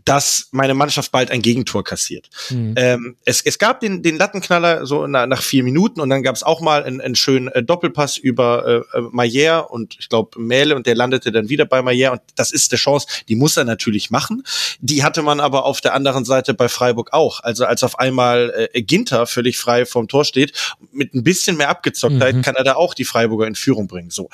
dass 0.06 0.50
meine 0.52 0.76
Mannschaft 0.76 1.12
bald 1.12 1.32
ein 1.32 1.42
Gegentor 1.42 1.84
kassiert. 1.84 2.30
Mhm. 2.52 2.76
Ähm, 2.78 3.16
es, 3.26 3.42
es 3.42 3.58
gab 3.58 3.80
den, 3.80 4.04
den 4.04 4.18
Lattenknaller 4.18 4.86
so 4.86 5.08
na, 5.08 5.26
nach 5.26 5.42
vier 5.42 5.64
Minuten 5.64 6.00
und 6.00 6.10
dann 6.10 6.22
gab 6.22 6.36
es 6.36 6.44
auch 6.44 6.62
mal 6.62 6.84
einen, 6.84 7.02
einen 7.02 7.16
schönen 7.16 7.48
äh, 7.50 7.64
Doppelpass 7.64 8.18
über 8.18 8.86
äh, 8.94 8.98
äh 8.98 9.02
Mayer 9.12 9.72
und 9.72 9.98
ich 10.00 10.08
glaube 10.08 10.40
Mähle 10.40 10.76
und 10.76 10.86
der 10.86 10.96
landete 10.96 11.32
dann 11.32 11.50
wieder 11.50 11.66
bei 11.66 11.82
Mayer 11.82 12.12
und 12.12 12.22
das 12.36 12.52
ist 12.52 12.72
eine 12.72 12.78
Chance, 12.78 13.08
die 13.28 13.36
muss 13.36 13.58
er 13.58 13.64
natürlich 13.64 14.12
machen. 14.12 14.44
Die 14.80 15.04
hatte 15.04 15.24
man 15.24 15.40
aber 15.40 15.66
auf 15.66 15.82
der 15.82 15.96
anderen 15.96 16.24
Seite 16.24 16.54
bei 16.54 16.70
Freiburg 16.70 17.12
auch. 17.12 17.40
Also 17.40 17.66
als 17.66 17.84
auf 17.84 17.98
einmal 17.98 18.70
äh, 18.74 18.84
Ginter 18.84 19.26
völlig 19.26 19.58
frei 19.58 19.86
vom 19.86 20.08
Tor 20.08 20.24
steht, 20.24 20.54
mit 20.92 21.16
ein 21.16 21.24
bisschen 21.24 21.58
mehr 21.58 21.70
Abgezocktheit 21.70 22.36
mhm. 22.36 22.42
kann 22.44 22.56
er 22.56 22.64
da 22.64 22.76
auch 22.76 22.94
die 22.94 23.06
Freiburger 23.06 23.48
in 23.48 23.56
Führung 23.56 23.88
bringen. 23.88 24.12
So 24.12 24.30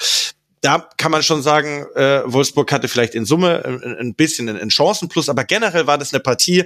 da 0.61 0.88
kann 0.97 1.11
man 1.11 1.23
schon 1.23 1.41
sagen, 1.41 1.85
äh, 1.95 2.21
Wolfsburg 2.25 2.71
hatte 2.71 2.88
vielleicht 2.88 3.15
in 3.15 3.25
Summe 3.25 3.65
ein, 3.65 3.97
ein 3.97 4.13
bisschen 4.13 4.47
einen 4.47 4.69
Chancenplus, 4.69 5.27
aber 5.27 5.43
generell 5.43 5.88
war 5.88 5.97
das 5.97 6.13
eine 6.13 6.19
Partie, 6.19 6.65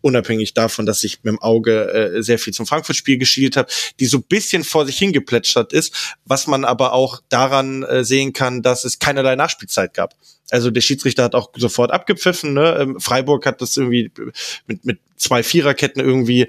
unabhängig 0.00 0.54
davon, 0.54 0.86
dass 0.86 1.02
ich 1.02 1.24
mit 1.24 1.32
dem 1.32 1.42
Auge 1.42 1.92
äh, 1.92 2.22
sehr 2.22 2.38
viel 2.38 2.52
zum 2.52 2.66
Frankfurt-Spiel 2.66 3.18
geschielt 3.18 3.56
habe, 3.56 3.70
die 3.98 4.06
so 4.06 4.20
bisschen 4.20 4.62
vor 4.62 4.86
sich 4.86 4.96
hingeplätschert 4.98 5.72
ist, 5.72 6.16
was 6.24 6.46
man 6.46 6.64
aber 6.64 6.92
auch 6.92 7.20
daran 7.28 7.82
äh, 7.82 8.04
sehen 8.04 8.32
kann, 8.32 8.62
dass 8.62 8.84
es 8.84 9.00
keinerlei 9.00 9.34
Nachspielzeit 9.34 9.92
gab. 9.92 10.14
Also 10.50 10.70
der 10.70 10.80
Schiedsrichter 10.80 11.24
hat 11.24 11.34
auch 11.34 11.50
sofort 11.56 11.90
abgepfiffen. 11.90 12.52
Ne? 12.54 12.76
Ähm, 12.78 13.00
Freiburg 13.00 13.46
hat 13.46 13.60
das 13.60 13.76
irgendwie 13.76 14.12
mit, 14.66 14.84
mit 14.84 15.00
zwei 15.16 15.42
Viererketten 15.42 16.02
irgendwie 16.02 16.46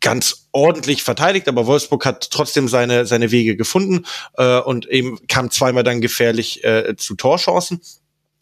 ganz 0.00 0.48
ordentlich 0.52 1.02
verteidigt, 1.02 1.48
aber 1.48 1.66
Wolfsburg 1.66 2.04
hat 2.04 2.30
trotzdem 2.30 2.68
seine, 2.68 3.06
seine 3.06 3.30
Wege 3.30 3.56
gefunden 3.56 4.04
äh, 4.36 4.58
und 4.58 4.86
eben 4.86 5.18
kam 5.28 5.50
zweimal 5.50 5.84
dann 5.84 6.00
gefährlich 6.00 6.64
äh, 6.64 6.96
zu 6.96 7.14
Torchancen. 7.14 7.80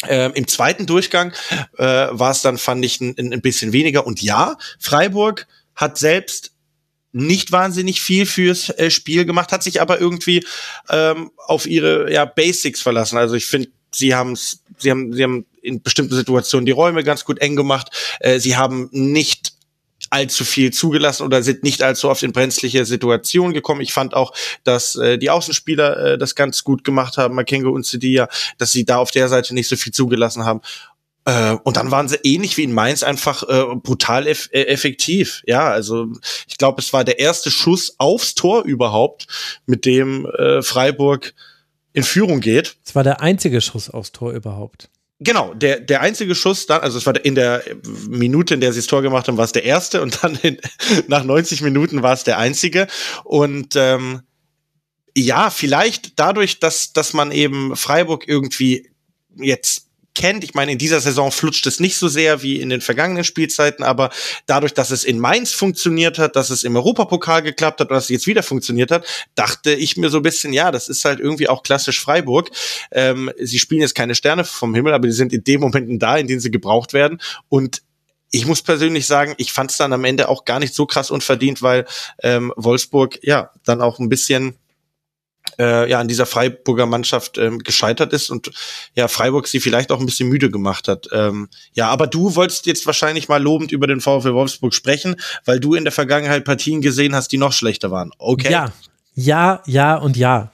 Ähm, 0.07 0.33
Im 0.35 0.49
zweiten 0.49 0.87
Durchgang 0.87 1.33
äh, 1.79 1.85
war 1.85 2.31
es 2.31 2.43
dann, 2.43 2.59
fand 2.59 2.85
ich, 2.85 3.01
ein, 3.01 3.15
ein 3.19 3.41
bisschen 3.41 3.73
weniger. 3.73 4.07
Und 4.07 4.23
ja, 4.23 4.57
Freiburg 4.79 5.47
hat 5.75 5.99
selbst 5.99 6.53
nicht 7.12 7.53
wahnsinnig 7.53 8.01
viel 8.03 8.27
fürs 8.27 8.71
äh, 8.71 8.91
Spiel 8.91 9.25
gemacht, 9.25 9.53
hat 9.53 9.62
sich 9.62 9.81
aber 9.81 10.01
irgendwie 10.01 10.45
ähm, 10.91 11.31
auf 11.47 11.66
ihre 11.66 12.12
ja, 12.12 12.25
Basics 12.25 12.83
verlassen. 12.83 13.16
Also 13.16 13.35
ich 13.35 13.47
finde, 13.47 13.69
sie 13.95 14.15
haben 14.15 14.37
sie 14.37 14.91
haben, 14.91 15.12
sie 15.12 15.23
haben 15.23 15.47
in 15.62 15.83
bestimmten 15.83 16.15
Situationen 16.15 16.66
die 16.66 16.73
Räume 16.73 17.05
ganz 17.05 17.25
gut 17.25 17.39
eng 17.39 17.57
gemacht. 17.57 17.91
Äh, 18.21 18.41
sie 18.41 18.57
haben 18.57 18.89
nicht 18.91 19.53
allzu 20.10 20.44
viel 20.44 20.72
zugelassen 20.72 21.24
oder 21.24 21.43
sind 21.43 21.62
nicht 21.62 21.82
allzu 21.82 22.09
oft 22.09 22.22
in 22.22 22.32
brenzliche 22.32 22.85
Situationen 22.85 23.52
gekommen. 23.52 23.81
Ich 23.81 23.93
fand 23.93 24.14
auch, 24.14 24.32
dass 24.64 24.97
äh, 24.97 25.18
die 25.18 25.31
Außenspieler 25.31 25.97
äh, 25.97 26.18
das 26.18 26.35
ganz 26.35 26.64
gut 26.64 26.85
gemacht 26.85 27.16
haben, 27.16 27.35
Makengo 27.35 27.70
und 27.70 27.86
Sedia, 27.86 28.28
dass 28.59 28.72
sie 28.72 28.85
da 28.85 28.98
auf 28.98 29.10
der 29.10 29.28
Seite 29.28 29.55
nicht 29.55 29.68
so 29.68 29.76
viel 29.76 29.93
zugelassen 29.93 30.44
haben. 30.44 30.60
Äh, 31.24 31.56
und 31.64 31.76
dann 31.76 31.90
waren 31.90 32.09
sie 32.09 32.18
ähnlich 32.22 32.56
wie 32.56 32.64
in 32.64 32.72
Mainz 32.72 33.02
einfach 33.02 33.43
äh, 33.48 33.74
brutal 33.76 34.26
eff 34.26 34.48
äh, 34.52 34.64
effektiv. 34.64 35.43
Ja, 35.47 35.70
also 35.70 36.09
ich 36.47 36.59
glaube, 36.59 36.81
es 36.81 36.93
war 36.93 37.05
der 37.05 37.18
erste 37.18 37.51
Schuss 37.51 37.94
aufs 37.98 38.35
Tor 38.35 38.64
überhaupt, 38.64 39.26
mit 39.66 39.86
dem 39.86 40.26
äh, 40.26 40.62
Freiburg 40.62 41.35
in 41.93 42.02
Führung 42.02 42.40
geht. 42.40 42.76
Es 42.85 42.94
war 42.94 43.05
der 43.05 43.20
einzige 43.20 43.60
Schuss 43.60 43.89
aufs 43.89 44.12
Tor 44.12 44.32
überhaupt. 44.32 44.90
Genau, 45.25 45.55
der, 45.55 45.81
der 45.81 46.03
einzige 46.03 46.35
Schuss 46.35 46.67
dann, 46.67 46.83
also 46.83 46.99
es 46.99 47.07
war 47.07 47.25
in 47.25 47.35
der 47.35 47.63
Minute, 48.09 48.55
in 48.55 48.61
der 48.61 48.73
sie 48.73 48.81
das 48.81 48.87
Tor 48.87 49.01
gemacht 49.01 49.27
haben, 49.27 49.39
war 49.39 49.47
es 49.47 49.53
der 49.53 49.65
erste 49.65 50.03
und 50.03 50.23
dann 50.23 50.39
in, 50.43 50.59
nach 51.09 51.25
90 51.25 51.63
Minuten 51.63 52.03
war 52.03 52.13
es 52.13 52.25
der 52.25 52.39
einzige. 52.39 52.87
Und 53.25 53.75
ähm, 53.75 54.21
ja, 55.17 55.49
vielleicht 55.49 56.19
dadurch, 56.19 56.61
dass, 56.61 56.93
dass 56.93 57.15
man 57.15 57.33
eben 57.33 57.75
Freiburg 57.75 58.29
irgendwie 58.29 58.91
jetzt 59.37 59.84
kennt. 60.15 60.45
Ich 60.45 60.55
meine, 60.55 60.73
in 60.73 60.78
dieser 60.78 61.01
Saison 61.01 61.31
flutscht 61.31 61.66
es 61.66 61.81
nicht 61.81 61.97
so 61.97 62.09
sehr 62.09 62.43
wie 62.43 62.61
in 62.61 62.69
den 62.69 62.81
vergangenen 62.81 63.24
Spielzeiten, 63.24 63.85
aber 63.85 64.11
dadurch, 64.47 64.74
dass 64.74 64.91
es 64.91 65.05
in 65.05 65.19
Mainz 65.19 65.53
funktioniert 65.53 66.19
hat, 66.19 66.36
dass 66.36 66.51
es 66.51 66.65
im 66.65 66.77
Europapokal 66.77 67.43
geklappt 67.43 67.81
hat, 67.81 67.91
dass 67.91 68.05
es 68.05 68.11
jetzt 68.11 68.27
wieder 68.27 68.43
funktioniert 68.43 68.91
hat, 68.91 69.07
dachte 69.35 69.73
ich 69.73 69.97
mir 69.97 70.11
so 70.11 70.19
ein 70.19 70.23
bisschen, 70.23 70.53
ja, 70.53 70.70
das 70.70 70.89
ist 70.89 71.05
halt 71.05 71.20
irgendwie 71.20 71.49
auch 71.49 71.62
klassisch 71.62 72.01
Freiburg. 72.01 72.51
Ähm, 72.93 73.31
sie 73.41 73.59
spielen 73.59 73.81
jetzt 73.81 73.95
keine 73.95 74.15
Sterne 74.15 74.45
vom 74.45 74.74
Himmel, 74.74 74.95
aber 74.95 75.07
die 75.07 75.12
sind 75.12 75.32
in 75.32 75.45
dem 75.45 75.61
Momenten 75.61 75.99
da, 75.99 76.16
in 76.16 76.27
denen 76.27 76.41
sie 76.41 76.51
gebraucht 76.51 76.93
werden 76.93 77.20
und 77.49 77.82
ich 78.35 78.47
muss 78.47 78.62
persönlich 78.62 79.07
sagen, 79.07 79.35
ich 79.36 79.53
fand 79.53 79.70
es 79.70 79.77
dann 79.77 79.93
am 79.93 80.05
Ende 80.05 80.28
auch 80.28 80.45
gar 80.45 80.59
nicht 80.59 80.74
so 80.74 80.86
krass 80.86 81.12
unverdient, 81.12 81.62
weil 81.62 81.86
ähm, 82.20 82.53
Wolfsburg 82.57 83.20
ja 83.23 83.53
dann 83.65 83.81
auch 83.81 84.01
ein 84.01 84.09
bisschen 84.09 84.57
äh, 85.59 85.90
ja 85.90 86.01
an 86.01 86.09
dieser 86.09 86.26
Freiburger 86.26 86.86
Mannschaft 86.86 87.39
ähm, 87.39 87.59
gescheitert 87.59 88.12
ist 88.12 88.31
und 88.31 88.51
ja 88.94 89.09
Freiburg 89.09 89.47
sie 89.47 89.60
vielleicht 89.60 89.93
auch 89.93 90.01
ein 90.01 90.06
bisschen 90.06 90.28
müde 90.28 90.51
gemacht 90.51 90.89
hat. 90.89 91.09
Ähm, 91.12 91.48
ja, 91.72 91.89
aber 91.89 92.06
du 92.06 92.35
wolltest 92.35 92.66
jetzt 92.66 92.86
wahrscheinlich 92.86 93.28
mal 93.28 93.43
lobend 93.43 93.72
über 93.72 93.86
den 93.86 94.01
VfL 94.01 94.35
Wolfsburg 94.35 94.74
sprechen, 94.74 95.16
weil 95.44 95.60
du 95.60 95.74
in 95.74 95.85
der 95.85 95.93
Vergangenheit 95.93 96.44
Partien 96.44 96.81
gesehen 96.81 97.14
hast, 97.14 97.32
die 97.32 97.39
noch 97.39 97.52
schlechter 97.52 97.90
waren. 97.90 98.10
Okay. 98.18 98.51
Ja, 98.51 98.72
ja, 99.14 99.62
ja 99.66 99.97
und 99.97 100.16
ja. 100.16 100.52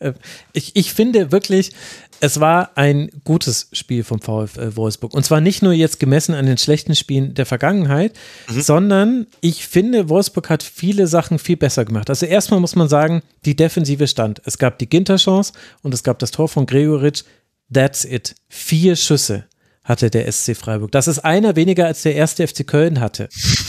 ich, 0.52 0.74
ich 0.74 0.92
finde 0.92 1.32
wirklich, 1.32 1.72
es 2.20 2.40
war 2.40 2.76
ein 2.76 3.10
gutes 3.24 3.68
Spiel 3.72 4.04
vom 4.04 4.20
VfL 4.20 4.76
Wolfsburg. 4.76 5.14
Und 5.14 5.24
zwar 5.24 5.40
nicht 5.40 5.62
nur 5.62 5.72
jetzt 5.72 6.00
gemessen 6.00 6.34
an 6.34 6.46
den 6.46 6.58
schlechten 6.58 6.94
Spielen 6.94 7.34
der 7.34 7.46
Vergangenheit, 7.46 8.12
mhm. 8.48 8.60
sondern 8.60 9.26
ich 9.40 9.66
finde, 9.66 10.08
Wolfsburg 10.08 10.50
hat 10.50 10.62
viele 10.62 11.06
Sachen 11.06 11.38
viel 11.38 11.56
besser 11.56 11.84
gemacht. 11.84 12.10
Also 12.10 12.26
erstmal 12.26 12.60
muss 12.60 12.76
man 12.76 12.88
sagen, 12.88 13.22
die 13.44 13.56
Defensive 13.56 14.06
stand. 14.06 14.42
Es 14.44 14.58
gab 14.58 14.78
die 14.78 14.88
Ginter-Chance 14.88 15.52
und 15.82 15.94
es 15.94 16.02
gab 16.02 16.18
das 16.18 16.30
Tor 16.30 16.48
von 16.48 16.66
Gregoritsch. 16.66 17.24
That's 17.72 18.04
it. 18.04 18.34
Vier 18.48 18.96
Schüsse 18.96 19.44
hatte 19.88 20.10
der 20.10 20.30
SC 20.30 20.54
Freiburg. 20.54 20.92
Das 20.92 21.08
ist 21.08 21.20
einer 21.20 21.56
weniger 21.56 21.86
als 21.86 22.02
der 22.02 22.14
erste 22.14 22.46
FC 22.46 22.66
Köln 22.66 23.00
hatte 23.00 23.28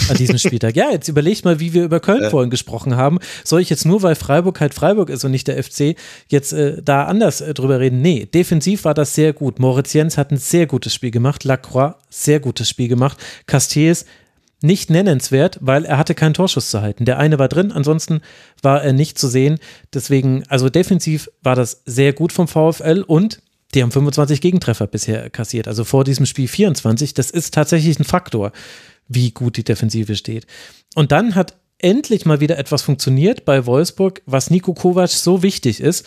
an 0.09 0.17
diesem 0.17 0.37
Spieltag. 0.37 0.75
Ja, 0.75 0.91
jetzt 0.91 1.07
überlegt 1.07 1.45
mal, 1.45 1.59
wie 1.59 1.73
wir 1.73 1.85
über 1.85 2.01
Köln 2.01 2.23
ja. 2.23 2.29
vorhin 2.29 2.49
gesprochen 2.49 2.97
haben. 2.97 3.19
Soll 3.45 3.61
ich 3.61 3.69
jetzt 3.69 3.85
nur, 3.85 4.03
weil 4.03 4.15
Freiburg 4.15 4.59
halt 4.59 4.73
Freiburg 4.73 5.09
ist 5.09 5.23
und 5.23 5.31
nicht 5.31 5.47
der 5.47 5.63
FC, 5.63 5.95
jetzt 6.27 6.51
äh, 6.51 6.81
da 6.83 7.05
anders 7.05 7.39
äh, 7.39 7.53
drüber 7.53 7.79
reden? 7.79 8.01
Nee, 8.01 8.25
defensiv 8.25 8.83
war 8.83 8.93
das 8.93 9.15
sehr 9.15 9.31
gut. 9.31 9.59
Moritz 9.59 9.93
Jens 9.93 10.17
hat 10.17 10.31
ein 10.31 10.37
sehr 10.37 10.67
gutes 10.67 10.93
Spiel 10.93 11.11
gemacht. 11.11 11.45
Lacroix, 11.45 11.95
sehr 12.09 12.41
gutes 12.41 12.67
Spiel 12.67 12.89
gemacht. 12.89 13.17
Castells, 13.47 14.05
nicht 14.61 14.89
nennenswert, 14.89 15.57
weil 15.61 15.85
er 15.85 15.97
hatte 15.97 16.15
keinen 16.15 16.33
Torschuss 16.33 16.69
zu 16.69 16.81
halten. 16.81 17.05
Der 17.05 17.17
eine 17.17 17.39
war 17.39 17.47
drin, 17.47 17.71
ansonsten 17.71 18.19
war 18.61 18.83
er 18.83 18.91
nicht 18.91 19.17
zu 19.17 19.29
sehen. 19.29 19.57
Deswegen, 19.93 20.43
also 20.49 20.69
defensiv 20.69 21.29
war 21.41 21.55
das 21.55 21.81
sehr 21.85 22.11
gut 22.11 22.33
vom 22.33 22.49
VfL 22.49 23.05
und 23.07 23.41
die 23.73 23.83
haben 23.83 23.91
25 23.91 24.41
Gegentreffer 24.41 24.87
bisher 24.87 25.29
kassiert, 25.29 25.67
also 25.67 25.83
vor 25.83 26.03
diesem 26.03 26.25
Spiel 26.25 26.47
24. 26.47 27.13
Das 27.13 27.29
ist 27.29 27.53
tatsächlich 27.53 27.99
ein 27.99 28.03
Faktor, 28.03 28.51
wie 29.07 29.31
gut 29.31 29.57
die 29.57 29.63
Defensive 29.63 30.15
steht. 30.15 30.47
Und 30.95 31.11
dann 31.11 31.35
hat 31.35 31.55
endlich 31.77 32.25
mal 32.25 32.39
wieder 32.39 32.57
etwas 32.57 32.81
funktioniert 32.81 33.45
bei 33.45 33.65
Wolfsburg, 33.65 34.21
was 34.25 34.49
Nico 34.49 34.73
Kovac 34.73 35.09
so 35.09 35.43
wichtig 35.43 35.79
ist, 35.79 36.05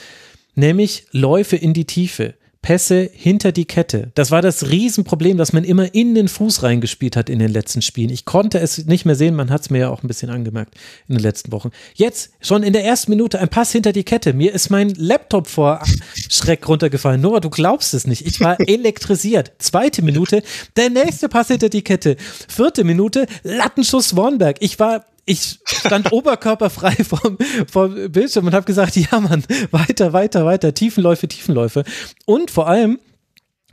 nämlich 0.55 1.07
Läufe 1.13 1.57
in 1.57 1.73
die 1.73 1.87
Tiefe. 1.87 2.35
Pässe 2.63 3.11
hinter 3.13 3.51
die 3.51 3.65
Kette. 3.65 4.13
Das 4.15 4.31
war 4.31 4.41
das 4.41 4.71
Riesenproblem, 4.71 5.37
dass 5.37 5.53
man 5.53 5.65
immer 5.65 5.95
in 5.95 6.15
den 6.15 6.29
Fuß 6.29 6.63
reingespielt 6.63 7.17
hat 7.17 7.29
in 7.29 7.41
den 7.41 7.51
letzten 7.51 7.83
Spielen. 7.83 8.11
Ich 8.11 8.25
konnte 8.25 8.61
es 8.61 8.87
nicht 8.87 9.05
mehr 9.05 9.17
sehen, 9.17 9.35
man 9.35 9.51
hat 9.51 9.63
es 9.63 9.71
mir 9.71 9.81
ja 9.81 9.89
auch 9.91 10.05
ein 10.05 10.07
bisschen 10.07 10.31
angemerkt 10.31 10.77
in 11.09 11.17
den 11.17 11.23
letzten 11.23 11.51
Wochen. 11.51 11.73
Jetzt, 11.95 12.31
schon 12.41 12.63
in 12.63 12.73
der 12.73 12.85
ersten 12.85 13.11
Minute, 13.11 13.41
ein 13.41 13.49
Pass 13.49 13.73
hinter 13.73 13.93
die 13.93 14.05
Kette. 14.05 14.33
Mir 14.33 14.55
ist 14.55 14.71
mein 14.71 14.91
Laptop 14.91 15.49
vor 15.49 15.83
Schreck 16.31 16.67
runtergefallen. 16.69 17.21
Noah, 17.21 17.41
du 17.41 17.51
glaubst 17.51 17.95
es 17.95 18.07
nicht. 18.07 18.25
Ich 18.25 18.41
war 18.41 18.57
elektrisiert. 18.67 19.53
Zweite 19.59 20.03
Minute, 20.03 20.43
der 20.77 20.89
nächste 20.89 21.29
Pass 21.29 21.49
hinter 21.49 21.69
die 21.69 21.83
Kette. 21.83 22.17
Vierte 22.49 22.85
Minute, 22.85 23.27
Lattenschuss 23.43 24.17
Warnberg. 24.17 24.59
Ich 24.61 24.79
war 24.79 25.05
ich 25.25 25.59
stand 25.65 26.13
oberkörperfrei 26.13 26.95
vom, 27.05 27.39
vom 27.71 28.11
Bildschirm 28.11 28.47
und 28.47 28.55
habe 28.55 28.67
gesagt, 28.67 28.97
ja 28.97 29.21
Mann, 29.21 29.45
weiter, 29.71 30.13
weiter, 30.13 30.45
weiter, 30.45 30.75
Tiefenläufe, 30.75 31.29
Tiefenläufe. 31.29 31.85
Und 32.27 32.51
vor 32.51 32.69
allem, 32.69 32.99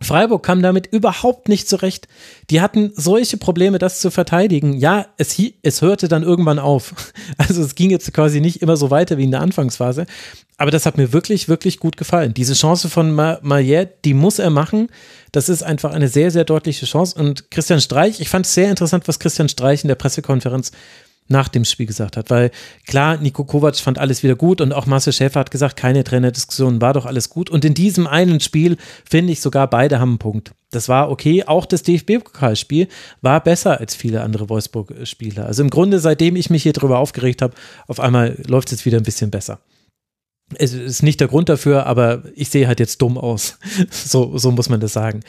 Freiburg 0.02 0.44
kam 0.44 0.62
damit 0.62 0.88
überhaupt 0.88 1.50
nicht 1.50 1.68
zurecht. 1.68 2.08
Die 2.50 2.62
hatten 2.62 2.92
solche 2.96 3.38
Probleme, 3.38 3.80
das 3.80 4.00
zu 4.00 4.12
verteidigen. 4.12 4.74
Ja, 4.74 5.08
es, 5.18 5.38
es 5.62 5.82
hörte 5.82 6.08
dann 6.08 6.24
irgendwann 6.24 6.60
auf. 6.60 6.94
Also 7.38 7.62
es 7.62 7.76
ging 7.76 7.90
jetzt 7.90 8.14
quasi 8.14 8.42
nicht 8.42 8.62
immer 8.62 8.76
so 8.76 8.92
weiter 8.92 9.18
wie 9.18 9.24
in 9.24 9.32
der 9.32 9.42
Anfangsphase. 9.42 10.06
Aber 10.58 10.72
das 10.72 10.86
hat 10.86 10.98
mir 10.98 11.14
wirklich, 11.14 11.48
wirklich 11.48 11.80
gut 11.80 11.96
gefallen. 11.96 12.34
Diese 12.34 12.54
Chance 12.54 12.90
von 12.90 13.14
Maillet, 13.14 14.04
die 14.04 14.14
muss 14.14 14.40
er 14.40 14.50
machen. 14.50 14.90
Das 15.32 15.48
ist 15.48 15.64
einfach 15.64 15.94
eine 15.94 16.10
sehr, 16.10 16.32
sehr 16.32 16.44
deutliche 16.44 16.86
Chance. 16.86 17.18
Und 17.20 17.50
Christian 17.50 17.82
Streich, 17.82 18.20
ich 18.20 18.30
fand 18.30 18.46
es 18.46 18.54
sehr 18.54 18.70
interessant, 18.70 19.08
was 19.08 19.20
Christian 19.20 19.48
Streich 19.48 19.84
in 19.84 19.88
der 19.88 19.96
Pressekonferenz 19.96 20.72
nach 21.30 21.48
dem 21.48 21.66
Spiel 21.66 21.86
gesagt 21.86 22.18
hat. 22.18 22.30
Weil 22.30 22.52
klar, 22.86 23.18
Nico 23.18 23.44
Kovac 23.46 23.78
fand 23.78 23.98
alles 23.98 24.24
wieder 24.24 24.36
gut 24.36 24.62
und 24.62 24.74
auch 24.74 24.86
Marcel 24.86 25.14
Schäfer 25.14 25.40
hat 25.40 25.52
gesagt, 25.52 25.78
keine 25.78 26.04
Trainerdiskussion, 26.04 26.82
war 26.82 26.94
doch 26.94 27.06
alles 27.06 27.30
gut. 27.30 27.50
Und 27.50 27.64
in 27.66 27.74
diesem 27.74 28.08
einen 28.08 28.40
Spiel 28.40 28.78
finde 29.10 29.34
ich 29.34 29.42
sogar, 29.42 29.70
beide 29.70 30.00
haben 30.00 30.10
einen 30.10 30.20
Punkt. 30.20 30.52
Das 30.72 30.90
war 30.90 31.10
okay. 31.10 31.44
Auch 31.46 31.66
das 31.66 31.84
DFB-Pokalspiel 31.84 32.88
war 33.22 33.44
besser 33.44 33.80
als 33.80 33.96
viele 33.96 34.22
andere 34.22 34.50
Wolfsburg-Spieler. 34.50 35.46
Also 35.46 35.64
im 35.64 35.70
Grunde, 35.70 36.00
seitdem 36.00 36.36
ich 36.36 36.50
mich 36.50 36.64
hier 36.64 36.74
drüber 36.74 37.00
aufgeregt 37.00 37.42
habe, 37.42 37.54
auf 37.88 38.00
einmal 38.00 38.38
läuft 38.48 38.68
es 38.68 38.72
jetzt 38.74 38.86
wieder 38.86 38.98
ein 38.98 39.04
bisschen 39.04 39.32
besser 39.32 39.60
es 40.56 40.74
ist 40.74 41.04
nicht 41.04 41.20
der 41.20 41.28
Grund 41.28 41.50
dafür, 41.50 41.86
aber 41.86 42.24
ich 42.36 42.50
sehe 42.50 42.68
halt 42.68 42.80
jetzt 42.80 43.02
dumm 43.02 43.18
aus. 43.18 43.58
So, 43.92 44.38
so 44.38 44.52
muss 44.52 44.70
man 44.70 44.80
das 44.80 44.94
sagen. 44.94 45.22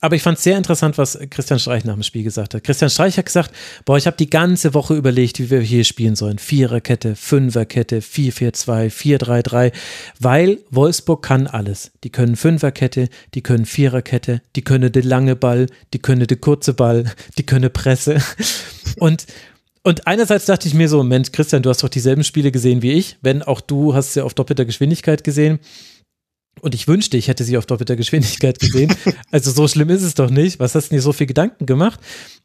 Aber 0.00 0.16
ich 0.16 0.22
fand 0.22 0.36
es 0.36 0.44
sehr 0.44 0.58
interessant, 0.58 0.98
was 0.98 1.18
Christian 1.30 1.58
Streich 1.58 1.84
nach 1.84 1.94
dem 1.94 2.02
Spiel 2.02 2.24
gesagt 2.24 2.52
hat. 2.52 2.62
Christian 2.62 2.90
Streich 2.90 3.16
hat 3.16 3.24
gesagt, 3.24 3.52
boah, 3.84 3.96
ich 3.96 4.06
habe 4.06 4.16
die 4.16 4.28
ganze 4.28 4.74
Woche 4.74 4.94
überlegt, 4.94 5.38
wie 5.38 5.48
wir 5.48 5.60
hier 5.60 5.84
spielen 5.84 6.14
sollen. 6.14 6.38
Viererkette, 6.38 7.16
Fünferkette, 7.16 8.00
4-4-2, 8.00 8.90
4-3-3, 8.90 9.72
weil 10.20 10.58
Wolfsburg 10.70 11.22
kann 11.22 11.46
alles. 11.46 11.90
Die 12.02 12.10
können 12.10 12.36
Fünferkette, 12.36 13.08
die 13.34 13.42
können 13.42 13.64
Viererkette, 13.64 14.42
die 14.56 14.62
können 14.62 14.92
den 14.92 15.04
lange 15.04 15.36
Ball, 15.36 15.68
die 15.94 16.00
können 16.00 16.26
den 16.26 16.40
kurze 16.40 16.74
Ball, 16.74 17.04
die 17.38 17.46
können 17.46 17.72
Presse. 17.72 18.18
Und 18.98 19.26
und 19.86 20.06
einerseits 20.06 20.46
dachte 20.46 20.66
ich 20.66 20.72
mir 20.72 20.88
so, 20.88 21.02
Mensch, 21.02 21.30
Christian, 21.30 21.62
du 21.62 21.68
hast 21.68 21.82
doch 21.82 21.90
dieselben 21.90 22.24
Spiele 22.24 22.50
gesehen 22.50 22.80
wie 22.80 22.92
ich, 22.92 23.18
wenn 23.20 23.42
auch 23.42 23.60
du 23.60 23.94
hast 23.94 24.14
sie 24.14 24.22
auf 24.22 24.32
doppelter 24.32 24.64
Geschwindigkeit 24.64 25.24
gesehen. 25.24 25.58
Und 26.60 26.74
ich 26.74 26.88
wünschte, 26.88 27.16
ich 27.16 27.28
hätte 27.28 27.44
sie 27.44 27.58
auf 27.58 27.66
doppelter 27.66 27.96
Geschwindigkeit 27.96 28.58
gesehen. 28.58 28.94
Also 29.30 29.50
so 29.50 29.66
schlimm 29.66 29.90
ist 29.90 30.02
es 30.02 30.14
doch 30.14 30.30
nicht. 30.30 30.60
Was 30.60 30.74
hast 30.74 30.90
du 30.90 30.94
dir 30.94 31.02
so 31.02 31.12
viel 31.12 31.26
Gedanken 31.26 31.66
gemacht? 31.66 31.98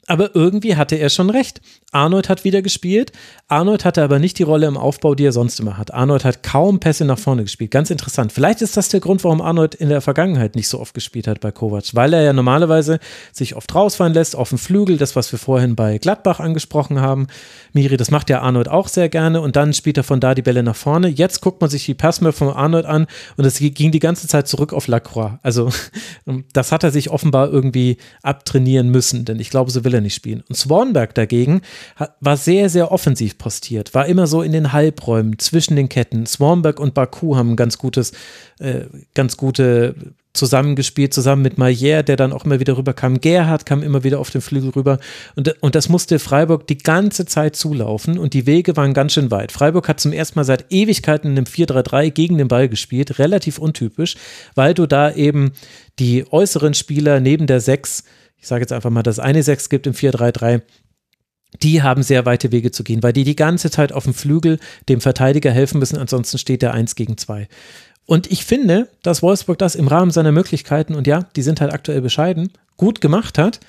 Aber 0.10 0.36
irgendwie 0.36 0.76
hatte 0.76 0.96
er 0.96 1.10
schon 1.10 1.30
recht. 1.30 1.62
Arnold 1.92 2.30
hat 2.30 2.44
wieder 2.44 2.62
gespielt. 2.62 3.12
Arnold 3.48 3.86
hatte 3.86 4.04
aber 4.04 4.20
nicht 4.20 4.40
die 4.40 4.44
Rolle 4.44 4.68
im 4.68 4.78
Aufbau, 4.78 5.16
die 5.16 5.26
er 5.26 5.32
sonst 5.32 5.60
immer 5.60 5.78
hat. 5.78 5.94
Arnold 5.94 6.26
hat 6.26 6.44
kaum 6.44 6.80
Pässe 6.80 7.06
nach 7.06 7.20
vorne 7.20 7.44
gespielt. 7.44 7.72
Ganz 7.72 7.90
interessant. 7.90 8.32
Vielleicht 8.32 8.62
ist 8.62 8.76
das 8.76 8.90
der 8.90 9.00
Grund, 9.00 9.24
warum 9.24 9.42
Arnold 9.42 9.76
in 9.76 9.90
der 9.90 10.02
Vergangenheit 10.02 10.56
nicht 10.56 10.68
so 10.68 10.80
oft 10.80 10.94
gespielt 10.94 11.28
hat 11.28 11.42
bei 11.42 11.52
Kovac, 11.52 11.94
weil 11.94 12.14
er 12.14 12.24
ja 12.24 12.34
normalerweise 12.34 13.00
sich 13.32 13.56
oft 13.56 13.74
rausfallen 13.74 14.14
lässt 14.14 14.36
auf 14.36 14.50
dem 14.50 14.58
Flügel, 14.58 14.98
das, 14.98 15.16
was 15.16 15.32
wir 15.32 15.40
vorhin 15.40 15.76
bei 15.76 16.00
Gladbach 16.00 16.40
angesprochen 16.40 17.02
haben. 17.02 17.28
Miri, 17.74 17.98
das 17.98 18.12
macht 18.12 18.30
ja 18.30 18.42
Arnold 18.42 18.68
auch 18.68 18.88
sehr 18.88 19.10
gerne 19.10 19.42
und 19.42 19.56
dann 19.56 19.74
spielt 19.74 19.98
er 19.98 20.04
von 20.04 20.20
da 20.20 20.34
die 20.34 20.42
Bälle 20.42 20.64
nach 20.64 20.76
vorne. 20.76 21.08
Jetzt 21.08 21.42
guckt 21.42 21.62
man 21.62 21.70
sich 21.70 21.86
die 21.86 21.94
Passmöpfe 21.94 22.46
von 22.46 22.56
Arnold 22.56 22.86
an 22.86 23.08
und 23.38 23.46
es 23.46 23.60
ging 23.60 23.92
die 23.92 24.00
ganze 24.00 24.28
Zeit 24.28 24.48
zurück 24.48 24.74
auf 24.74 24.88
Lacroix. 24.88 25.40
Also 25.44 25.70
das 26.54 26.72
hat 26.72 26.84
er 26.84 26.92
sich 26.92 27.10
offenbar 27.10 27.50
irgendwie 27.50 27.98
abtrainieren 28.24 28.90
müssen, 28.90 29.26
denn 29.26 29.40
ich 29.40 29.50
glaube, 29.50 29.72
so 29.72 29.84
will 29.84 29.94
er 29.94 29.99
nicht 30.02 30.16
spielen. 30.16 30.44
Und 30.48 30.56
Swanberg 30.56 31.14
dagegen 31.16 31.62
war 32.20 32.38
sehr, 32.38 32.70
sehr 32.70 32.92
offensiv 32.92 33.38
postiert, 33.38 33.94
war 33.94 34.06
immer 34.06 34.28
so 34.28 34.42
in 34.42 34.52
den 34.52 34.74
Halbräumen 34.74 35.40
zwischen 35.40 35.76
den 35.76 35.90
Ketten. 35.90 36.26
Swanberg 36.26 36.80
und 36.80 36.94
Baku 36.94 37.36
haben 37.36 37.56
ganz 37.56 37.78
gutes, 37.78 38.12
äh, 38.60 38.86
ganz 39.14 39.38
gute 39.38 39.96
zusammengespielt, 40.34 41.14
zusammen 41.14 41.42
mit 41.42 41.58
Maillère, 41.58 42.04
der 42.04 42.16
dann 42.16 42.34
auch 42.34 42.46
immer 42.46 42.60
wieder 42.60 42.78
rüberkam. 42.78 43.20
Gerhard 43.20 43.66
kam 43.66 43.82
immer 43.82 44.04
wieder 44.04 44.20
auf 44.20 44.30
den 44.30 44.42
Flügel 44.42 44.70
rüber. 44.70 45.00
Und, 45.36 45.56
und 45.62 45.76
das 45.76 45.90
musste 45.90 46.20
Freiburg 46.20 46.68
die 46.68 46.78
ganze 46.78 47.26
Zeit 47.26 47.56
zulaufen 47.56 48.18
und 48.20 48.34
die 48.34 48.46
Wege 48.46 48.78
waren 48.78 48.94
ganz 48.94 49.14
schön 49.14 49.32
weit. 49.32 49.52
Freiburg 49.52 49.90
hat 49.90 50.00
zum 50.00 50.14
ersten 50.14 50.38
Mal 50.38 50.44
seit 50.44 50.72
Ewigkeiten 50.72 51.32
in 51.32 51.38
einem 51.38 51.46
4-3-3 51.46 52.12
gegen 52.12 52.38
den 52.38 52.48
Ball 52.48 52.70
gespielt, 52.70 53.18
relativ 53.18 53.58
untypisch, 53.58 54.16
weil 54.54 54.74
du 54.74 54.86
da 54.86 55.12
eben 55.12 55.52
die 55.98 56.26
äußeren 56.32 56.74
Spieler 56.76 57.20
neben 57.20 57.48
der 57.48 57.60
6 57.60 58.04
ich 58.40 58.48
sage 58.48 58.62
jetzt 58.62 58.72
einfach 58.72 58.90
mal, 58.90 59.04
dass 59.04 59.20
eine 59.20 59.44
6 59.44 59.70
gibt 59.70 59.88
im 59.88 59.94
4-3-3, 59.94 60.62
die 61.64 61.82
haben 61.82 62.04
sehr 62.04 62.26
weite 62.26 62.52
Wege 62.52 62.72
zu 62.72 62.84
gehen, 62.84 63.02
weil 63.04 63.14
die 63.14 63.24
die 63.24 63.36
ganze 63.36 63.72
Zeit 63.72 63.92
auf 63.92 64.04
dem 64.04 64.14
Flügel 64.14 64.60
dem 64.88 65.02
Verteidiger 65.02 65.52
helfen 65.52 65.80
müssen, 65.80 65.98
ansonsten 65.98 66.38
steht 66.38 66.62
der 66.62 66.74
1 66.74 66.96
gegen 66.96 67.18
2. 67.18 67.48
Und 68.06 68.32
ich 68.32 68.46
finde, 68.46 68.88
dass 69.04 69.22
Wolfsburg 69.22 69.58
das 69.58 69.76
im 69.76 69.88
Rahmen 69.88 70.12
seiner 70.12 70.32
Möglichkeiten, 70.32 70.96
und 70.96 71.08
ja, 71.08 71.24
die 71.36 71.42
sind 71.42 71.62
halt 71.62 71.74
aktuell 71.74 72.02
bescheiden, 72.02 72.52
gut 72.78 73.02
gemacht 73.02 73.38
hat. 73.38 73.60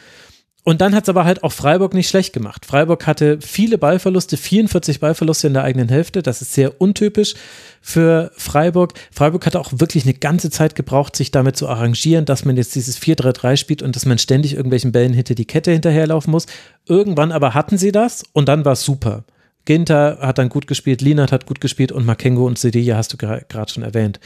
Und 0.62 0.82
dann 0.82 0.94
hat 0.94 1.04
es 1.04 1.08
aber 1.08 1.24
halt 1.24 1.42
auch 1.42 1.52
Freiburg 1.52 1.94
nicht 1.94 2.08
schlecht 2.08 2.34
gemacht. 2.34 2.66
Freiburg 2.66 3.06
hatte 3.06 3.38
viele 3.40 3.78
Ballverluste, 3.78 4.36
44 4.36 5.00
Ballverluste 5.00 5.46
in 5.46 5.54
der 5.54 5.64
eigenen 5.64 5.88
Hälfte. 5.88 6.22
Das 6.22 6.42
ist 6.42 6.52
sehr 6.52 6.80
untypisch 6.80 7.34
für 7.80 8.30
Freiburg. 8.36 8.92
Freiburg 9.10 9.46
hat 9.46 9.56
auch 9.56 9.72
wirklich 9.72 10.04
eine 10.04 10.12
ganze 10.12 10.50
Zeit 10.50 10.74
gebraucht, 10.74 11.16
sich 11.16 11.30
damit 11.30 11.56
zu 11.56 11.66
arrangieren, 11.66 12.26
dass 12.26 12.44
man 12.44 12.58
jetzt 12.58 12.74
dieses 12.74 13.00
4-3-3 13.00 13.56
spielt 13.56 13.82
und 13.82 13.96
dass 13.96 14.04
man 14.04 14.18
ständig 14.18 14.52
irgendwelchen 14.52 14.92
Bällen 14.92 15.14
hinter 15.14 15.34
die 15.34 15.46
Kette 15.46 15.72
hinterherlaufen 15.72 16.30
muss. 16.30 16.46
Irgendwann 16.86 17.32
aber 17.32 17.54
hatten 17.54 17.78
sie 17.78 17.90
das 17.90 18.22
und 18.32 18.48
dann 18.48 18.66
war 18.66 18.72
es 18.72 18.84
super. 18.84 19.24
Ginter 19.64 20.18
hat 20.20 20.38
dann 20.38 20.50
gut 20.50 20.66
gespielt, 20.66 21.00
Linat 21.00 21.32
hat 21.32 21.46
gut 21.46 21.60
gespielt 21.60 21.90
und 21.90 22.04
Makengo 22.04 22.46
und 22.46 22.58
Sedilla 22.58 22.96
hast 22.96 23.12
du 23.12 23.16
gerade 23.16 23.72
schon 23.72 23.82
erwähnt. 23.82 24.20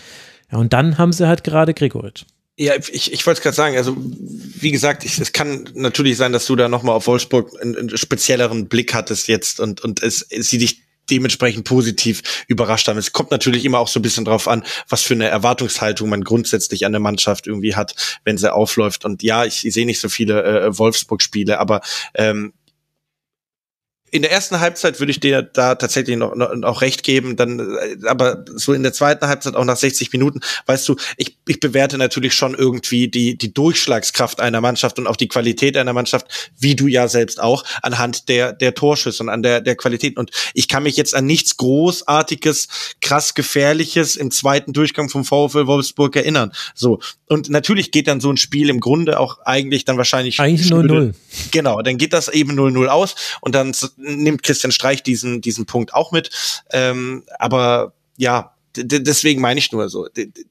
Ja, 0.51 0.59
und 0.59 0.73
dann 0.73 0.99
haben 0.99 1.13
sie 1.13 1.29
halt 1.29 1.45
gerade 1.45 1.75
Gregoritsch. 1.75 2.25
Ja, 2.57 2.75
ich, 2.77 3.13
ich 3.13 3.27
wollte 3.27 3.39
es 3.39 3.43
gerade 3.43 3.57
sagen, 3.57 3.77
also 3.77 3.97
wie 3.97 4.71
gesagt, 4.71 5.05
ich, 5.05 5.19
es 5.19 5.33
kann 5.33 5.69
natürlich 5.75 6.17
sein, 6.17 6.33
dass 6.33 6.47
du 6.47 6.55
da 6.55 6.69
nochmal 6.69 6.95
auf 6.95 7.09
Wolfsburg 7.09 7.51
einen, 7.61 7.77
einen, 7.77 7.97
spezielleren 7.97 8.69
Blick 8.69 8.95
hattest 8.95 9.27
jetzt 9.27 9.59
und, 9.59 9.83
und 9.83 10.03
es, 10.03 10.21
sie 10.31 10.59
dich 10.59 10.83
dementsprechend 11.11 11.65
positiv 11.65 12.45
überrascht 12.47 12.89
haben. 12.89 12.97
Es 12.97 13.13
kommt 13.13 13.33
natürlich 13.33 13.65
immer 13.65 13.79
auch 13.79 13.89
so 13.89 13.99
ein 13.99 14.03
bisschen 14.03 14.25
drauf 14.25 14.49
an, 14.49 14.65
was 14.89 15.03
für 15.03 15.15
eine 15.15 15.29
Erwartungshaltung 15.29 16.09
man 16.09 16.23
grundsätzlich 16.23 16.87
an 16.87 16.93
der 16.93 17.01
Mannschaft 17.01 17.47
irgendwie 17.47 17.75
hat, 17.75 17.95
wenn 18.25 18.39
sie 18.39 18.53
aufläuft. 18.53 19.05
Und 19.05 19.23
ja, 19.23 19.45
ich, 19.45 19.67
ich 19.67 19.75
sehe 19.75 19.85
nicht 19.85 20.01
so 20.01 20.09
viele 20.09 20.43
äh, 20.45 20.79
Wolfsburg-Spiele, 20.79 21.59
aber 21.59 21.81
ähm, 22.15 22.53
in 24.15 24.23
der 24.23 24.31
ersten 24.31 24.61
Halbzeit 24.61 25.01
würde 25.01 25.11
ich 25.11 25.19
dir 25.19 25.43
da 25.43 25.75
tatsächlich 25.75 26.17
noch, 26.17 26.37
noch, 26.37 26.55
noch 26.55 26.83
recht 26.83 27.03
geben, 27.03 27.35
dann 27.35 27.59
äh, 27.59 28.07
aber 28.07 28.45
so 28.55 28.73
in 28.73 28.85
der 28.85 28.93
zweiten 28.93 29.27
Halbzeit 29.27 29.57
auch 29.57 29.65
nach 29.65 29.77
60 29.77 30.13
Minuten, 30.13 30.39
weißt 30.67 30.89
du, 30.89 30.95
ich, 31.17 31.37
ich 31.49 31.59
bewerte 31.59 31.99
natürlich 31.99 32.33
schon 32.33 32.55
irgendwie 32.55 33.09
die 33.09 33.37
die 33.37 33.53
Durchschlagskraft 33.53 34.41
einer 34.41 34.61
Mannschaft 34.61 35.01
und 35.01 35.09
auch 35.09 35.17
die 35.17 35.27
Qualität 35.27 35.77
einer 35.77 35.93
Mannschaft, 35.93 36.53
wie 36.57 36.77
du 36.77 36.87
ja 36.87 37.09
selbst 37.09 37.43
auch 37.43 37.65
anhand 37.83 38.29
der 38.29 38.53
der 38.53 38.77
Torschüsse 38.77 39.21
und 39.21 39.31
an 39.31 39.43
der 39.43 39.61
der 39.61 39.75
Qualität 39.75 40.17
und 40.17 40.31
ich 40.55 40.69
kann 40.69 40.85
mich 40.85 40.97
jetzt 40.97 41.17
an 41.17 41.27
nichts 41.27 41.57
großartiges, 41.57 42.69
krass 43.01 43.35
gefährliches 43.35 44.15
im 44.15 44.31
zweiten 44.31 44.73
Durchgang 44.73 45.09
vom 45.09 45.25
VfL 45.25 45.67
Wolfsburg 45.67 46.15
erinnern. 46.15 46.53
So 46.77 47.01
und 47.27 47.51
natürlich 47.51 47.91
geht 47.91 48.07
dann 48.07 48.21
so 48.21 48.31
ein 48.31 48.37
Spiel 48.37 48.71
im 48.71 48.79
Grunde 48.79 49.19
auch 49.19 49.39
eigentlich 49.45 49.85
dann 49.85 49.97
wahrscheinlich 49.97 50.39
eigentlich 50.39 50.69
0-0. 50.69 51.15
Genau, 51.51 51.83
dann 51.83 51.99
geht 51.99 52.13
das 52.13 52.29
eben 52.29 52.53
0-0 52.53 52.87
aus 52.87 53.17
und 53.41 53.57
dann 53.57 53.75
nimmt 54.05 54.43
Christian 54.43 54.73
Streich 54.73 55.03
diesen, 55.03 55.41
diesen 55.41 55.67
Punkt 55.67 55.95
auch 55.95 56.13
mit. 56.13 56.31
Ähm, 56.71 57.25
aber 57.39 57.95
ja, 58.17 58.55
deswegen 58.77 59.41
meine 59.41 59.59
ich 59.59 59.71
nur 59.73 59.89
so. 59.89 60.09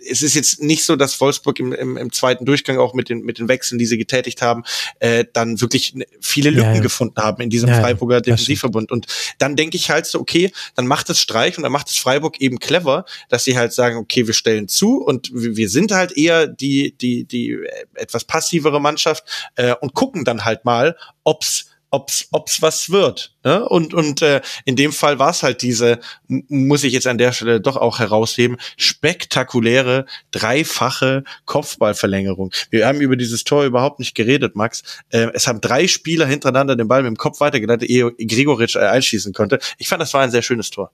Es 0.09 0.21
ist 0.21 0.35
jetzt 0.35 0.61
nicht 0.61 0.83
so, 0.83 0.95
dass 0.95 1.19
Wolfsburg 1.19 1.59
im, 1.59 1.73
im, 1.73 1.97
im, 1.97 2.11
zweiten 2.11 2.45
Durchgang 2.45 2.77
auch 2.77 2.93
mit 2.93 3.09
den, 3.09 3.21
mit 3.21 3.39
den 3.39 3.47
Wechseln, 3.47 3.77
die 3.77 3.85
sie 3.85 3.97
getätigt 3.97 4.41
haben, 4.41 4.63
äh, 4.99 5.25
dann 5.33 5.59
wirklich 5.59 5.93
viele 6.21 6.49
Lücken 6.49 6.69
ja, 6.69 6.75
ja. 6.75 6.81
gefunden 6.81 7.21
haben 7.21 7.41
in 7.41 7.49
diesem 7.49 7.69
ja, 7.69 7.81
Freiburger 7.81 8.21
Defensivverbund. 8.21 8.91
Und 8.91 9.07
dann 9.39 9.55
denke 9.55 9.77
ich 9.77 9.89
halt 9.89 10.05
so, 10.05 10.19
okay, 10.19 10.51
dann 10.75 10.87
macht 10.87 11.09
es 11.09 11.19
Streich 11.19 11.57
und 11.57 11.63
dann 11.63 11.71
macht 11.71 11.89
es 11.89 11.97
Freiburg 11.97 12.39
eben 12.39 12.59
clever, 12.59 13.05
dass 13.29 13.43
sie 13.43 13.57
halt 13.57 13.73
sagen, 13.73 13.97
okay, 13.97 14.25
wir 14.25 14.33
stellen 14.33 14.67
zu 14.67 15.03
und 15.03 15.29
wir 15.33 15.69
sind 15.69 15.91
halt 15.91 16.15
eher 16.17 16.47
die, 16.47 16.95
die, 16.97 17.25
die 17.25 17.57
etwas 17.95 18.23
passivere 18.23 18.79
Mannschaft 18.79 19.23
äh, 19.55 19.75
und 19.81 19.93
gucken 19.93 20.23
dann 20.23 20.45
halt 20.45 20.65
mal, 20.65 20.95
ob's 21.23 21.72
ob's, 21.93 22.27
ob's 22.31 22.61
was 22.61 22.89
wird. 22.89 23.35
Ne? 23.43 23.67
Und, 23.69 23.93
und 23.93 24.21
äh, 24.21 24.41
in 24.65 24.75
dem 24.75 24.91
Fall 24.91 25.19
war 25.19 25.29
es 25.29 25.43
halt 25.43 25.61
diese, 25.61 25.99
muss 26.27 26.83
ich 26.83 26.91
jetzt 26.91 27.05
an 27.05 27.19
der 27.19 27.31
Stelle 27.31 27.61
doch 27.61 27.77
auch 27.77 27.99
herausheben, 27.99 28.57
spektakuläre, 28.77 30.05
dreifache 30.31 31.23
Kopfballverlängerung. 31.45 32.51
Wir 32.71 32.87
haben 32.87 32.99
über 32.99 33.15
dieses 33.15 33.43
Tor 33.43 33.63
überhaupt 33.63 33.99
nicht 33.99 34.15
geredet, 34.15 34.55
Max. 34.55 34.83
Äh, 35.09 35.27
es 35.33 35.47
haben 35.47 35.61
drei 35.61 35.87
Spieler 35.87 36.25
hintereinander 36.25 36.75
den 36.75 36.87
Ball 36.87 37.03
mit 37.03 37.11
dem 37.11 37.17
Kopf 37.17 37.39
weitergeleitet, 37.39 37.87
ehe 37.87 38.11
Gregoritsch 38.11 38.75
äh, 38.75 38.79
einschießen 38.79 39.33
konnte. 39.33 39.59
Ich 39.77 39.87
fand, 39.87 40.01
das 40.01 40.13
war 40.15 40.21
ein 40.21 40.31
sehr 40.31 40.41
schönes 40.41 40.71
Tor. 40.71 40.91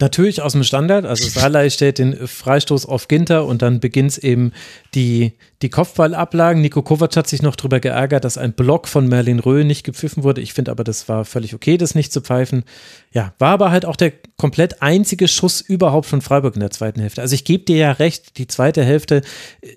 Natürlich 0.00 0.42
aus 0.42 0.52
dem 0.52 0.64
Standard, 0.64 1.06
also 1.06 1.28
Salai 1.28 1.70
stellt 1.70 1.98
den 1.98 2.26
Freistoß 2.26 2.86
auf 2.86 3.06
Ginter 3.06 3.46
und 3.46 3.62
dann 3.62 3.78
beginnt 3.78 4.18
eben 4.18 4.52
die, 4.94 5.34
die 5.62 5.70
Kopfballablagen. 5.70 6.60
Nico 6.60 6.82
Kovac 6.82 7.16
hat 7.16 7.28
sich 7.28 7.42
noch 7.42 7.54
darüber 7.54 7.78
geärgert, 7.78 8.24
dass 8.24 8.36
ein 8.36 8.54
Block 8.54 8.88
von 8.88 9.06
Merlin 9.08 9.38
Röhl 9.38 9.64
nicht 9.64 9.84
gepfiffen 9.84 10.24
wurde. 10.24 10.40
Ich 10.40 10.52
finde 10.52 10.72
aber, 10.72 10.82
das 10.82 11.08
war 11.08 11.24
völlig 11.24 11.54
okay, 11.54 11.76
das 11.76 11.94
nicht 11.94 12.12
zu 12.12 12.20
pfeifen. 12.20 12.64
Ja, 13.12 13.34
war 13.38 13.52
aber 13.52 13.70
halt 13.70 13.86
auch 13.86 13.94
der 13.94 14.12
komplett 14.36 14.82
einzige 14.82 15.28
Schuss 15.28 15.60
überhaupt 15.60 16.06
von 16.06 16.20
Freiburg 16.20 16.54
in 16.54 16.60
der 16.60 16.70
zweiten 16.70 17.00
Hälfte. 17.00 17.22
Also 17.22 17.34
ich 17.34 17.44
gebe 17.44 17.64
dir 17.64 17.76
ja 17.76 17.92
recht, 17.92 18.36
die 18.38 18.48
zweite 18.48 18.82
Hälfte, 18.82 19.22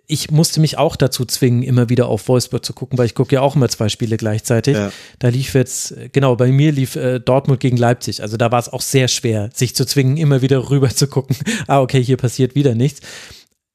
ich 0.08 0.32
musste 0.32 0.60
mich 0.60 0.80
auch 0.80 0.96
dazu 0.96 1.26
zwingen, 1.26 1.62
immer 1.62 1.90
wieder 1.90 2.08
auf 2.08 2.28
Wolfsburg 2.28 2.66
zu 2.66 2.74
gucken, 2.74 2.98
weil 2.98 3.06
ich 3.06 3.14
gucke 3.14 3.36
ja 3.36 3.42
auch 3.42 3.56
immer 3.56 3.70
zwei 3.70 3.88
Spiele 3.90 4.18
gleichzeitig. 4.18 4.76
Ja. 4.76 4.92
Da 5.20 5.28
lief 5.28 5.54
jetzt, 5.54 5.94
genau, 6.12 6.36
bei 6.36 6.52
mir 6.52 6.72
lief 6.72 6.96
äh, 6.96 7.20
Dortmund 7.20 7.60
gegen 7.60 7.78
Leipzig. 7.78 8.24
Also 8.24 8.36
da 8.36 8.52
war 8.52 8.60
es 8.60 8.70
auch 8.70 8.82
sehr 8.82 9.08
schwer, 9.08 9.52
sich 9.54 9.76
zu 9.76 9.86
zwingen, 9.86 10.07
immer 10.16 10.42
wieder 10.42 10.70
rüber 10.70 10.90
zu 10.90 11.08
gucken. 11.08 11.36
ah, 11.68 11.82
okay, 11.82 12.02
hier 12.02 12.18
passiert 12.18 12.56
wieder 12.56 12.76
nichts 12.76 13.02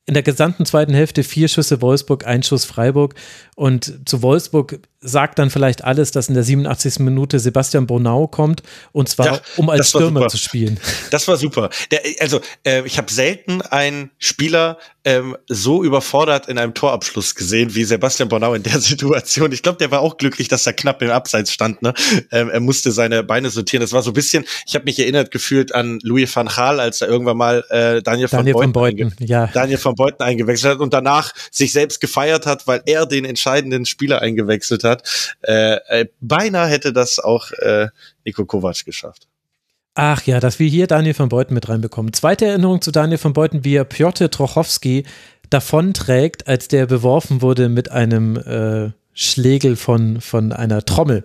in 0.06 0.14
der 0.14 0.22
gesamten 0.22 0.66
zweiten 0.66 0.94
Hälfte 0.94 1.22
vier 1.22 1.48
Schüsse 1.48 1.80
Wolfsburg, 1.80 2.26
ein 2.26 2.42
Schuss 2.42 2.64
Freiburg. 2.64 3.14
Und 3.54 4.00
zu 4.08 4.22
Wolfsburg 4.22 4.80
sagt 5.02 5.38
dann 5.38 5.50
vielleicht 5.50 5.84
alles, 5.84 6.12
dass 6.12 6.28
in 6.28 6.34
der 6.34 6.44
87. 6.44 7.00
Minute 7.00 7.38
Sebastian 7.38 7.86
Bonau 7.86 8.26
kommt 8.28 8.62
und 8.92 9.08
zwar 9.08 9.26
ja, 9.26 9.40
um 9.56 9.68
als 9.68 9.90
Stürmer 9.90 10.28
zu 10.28 10.38
spielen. 10.38 10.78
Das 11.10 11.28
war 11.28 11.36
super. 11.36 11.68
Der, 11.90 12.00
also 12.20 12.40
äh, 12.64 12.86
ich 12.86 12.96
habe 12.96 13.12
selten 13.12 13.60
einen 13.60 14.10
Spieler 14.18 14.78
ähm, 15.04 15.36
so 15.48 15.82
überfordert 15.82 16.48
in 16.48 16.58
einem 16.58 16.74
Torabschluss 16.74 17.34
gesehen 17.34 17.74
wie 17.74 17.84
Sebastian 17.84 18.28
Bonau 18.28 18.54
in 18.54 18.62
der 18.62 18.78
Situation. 18.80 19.52
Ich 19.52 19.62
glaube, 19.62 19.78
der 19.78 19.90
war 19.90 20.00
auch 20.00 20.16
glücklich, 20.16 20.48
dass 20.48 20.66
er 20.66 20.72
knapp 20.72 21.02
im 21.02 21.10
Abseits 21.10 21.52
stand. 21.52 21.82
Ne? 21.82 21.92
Ähm, 22.30 22.50
er 22.50 22.60
musste 22.60 22.92
seine 22.92 23.22
Beine 23.22 23.50
sortieren. 23.50 23.80
Das 23.80 23.92
war 23.92 24.02
so 24.02 24.10
ein 24.10 24.14
bisschen. 24.14 24.44
Ich 24.66 24.74
habe 24.74 24.84
mich 24.84 24.98
erinnert 24.98 25.30
gefühlt 25.30 25.74
an 25.74 25.98
Louis 26.02 26.34
van 26.34 26.46
Gaal, 26.46 26.78
als 26.80 27.00
er 27.00 27.08
irgendwann 27.08 27.36
mal 27.36 27.64
äh, 27.70 28.02
Daniel, 28.02 28.28
Daniel 28.28 28.54
von 28.54 28.72
Beuten, 28.72 29.14
ja. 29.18 29.48
Daniel 29.48 29.78
von 29.78 29.94
Beuten 29.94 30.22
eingewechselt 30.22 30.74
hat 30.74 30.80
und 30.80 30.94
danach 30.94 31.32
sich 31.50 31.72
selbst 31.72 32.00
gefeiert 32.00 32.46
hat, 32.46 32.66
weil 32.66 32.82
er 32.86 33.06
den 33.06 33.24
entscheidenden 33.24 33.86
Spieler 33.86 34.22
eingewechselt 34.22 34.84
hat. 34.84 34.91
Äh, 35.42 35.76
äh, 35.88 36.06
beinahe 36.20 36.68
hätte 36.68 36.92
das 36.92 37.18
auch 37.18 37.50
äh, 37.52 37.88
Nico 38.24 38.44
Kovac 38.44 38.84
geschafft. 38.84 39.28
Ach 39.94 40.22
ja, 40.22 40.40
dass 40.40 40.58
wir 40.58 40.68
hier 40.68 40.86
Daniel 40.86 41.14
von 41.14 41.28
Beuten 41.28 41.54
mit 41.54 41.68
reinbekommen. 41.68 42.12
Zweite 42.12 42.46
Erinnerung 42.46 42.80
zu 42.80 42.92
Daniel 42.92 43.18
von 43.18 43.34
Beuten, 43.34 43.64
wie 43.64 43.74
er 43.74 43.84
Piotr 43.84 44.30
Trochowski 44.30 45.04
davonträgt, 45.50 46.48
als 46.48 46.68
der 46.68 46.86
beworfen 46.86 47.42
wurde 47.42 47.68
mit 47.68 47.90
einem 47.90 48.36
äh, 48.36 48.92
Schlegel 49.14 49.76
von, 49.76 50.20
von 50.20 50.52
einer 50.52 50.84
Trommel 50.84 51.24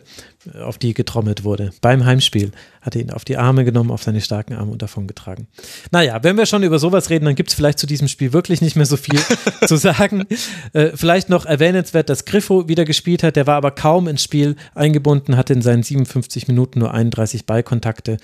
auf 0.62 0.78
die 0.78 0.94
getrommelt 0.94 1.44
wurde. 1.44 1.72
Beim 1.82 2.06
Heimspiel 2.06 2.52
hat 2.82 2.96
er 2.96 3.02
ihn 3.02 3.12
auf 3.12 3.26
die 3.26 3.38
Arme 3.38 3.66
genommen, 3.66 3.92
auf 3.92 4.04
seine 4.04 4.22
starken 4.22 4.54
Arme 4.54 4.72
und 4.72 4.82
davon 4.82 5.08
getragen. 5.08 5.48
Naja, 5.92 6.24
wenn 6.24 6.38
wir 6.38 6.46
schon 6.46 6.64
über 6.64 6.80
sowas 6.80 7.10
reden, 7.10 7.26
dann 7.26 7.36
gibt 7.36 7.50
es 7.50 7.56
vielleicht 7.56 7.80
zu 7.80 7.88
diesem 7.88 8.08
Spiel 8.08 8.34
wirklich 8.34 8.62
nicht 8.62 8.76
mehr 8.76 8.86
so 8.86 8.98
viel 8.98 9.20
zu 9.68 9.76
sagen. 9.76 10.26
Äh, 10.74 10.92
vielleicht 10.96 11.30
noch 11.30 11.46
erwähnenswert, 11.46 12.10
dass 12.10 12.26
Griffo 12.26 12.68
wieder 12.68 12.86
gespielt 12.86 13.24
hat. 13.24 13.36
Der 13.36 13.48
war 13.48 13.56
aber 13.56 13.72
kaum 13.72 14.08
ins 14.08 14.24
Spiel 14.24 14.56
eingebunden, 14.74 15.38
hatte 15.38 15.54
in 15.54 15.62
seinen 15.62 15.84
57 15.84 16.48
Minuten 16.48 16.80
nur 16.80 16.94
31 16.94 17.46
Ballkontakte. 17.46 18.18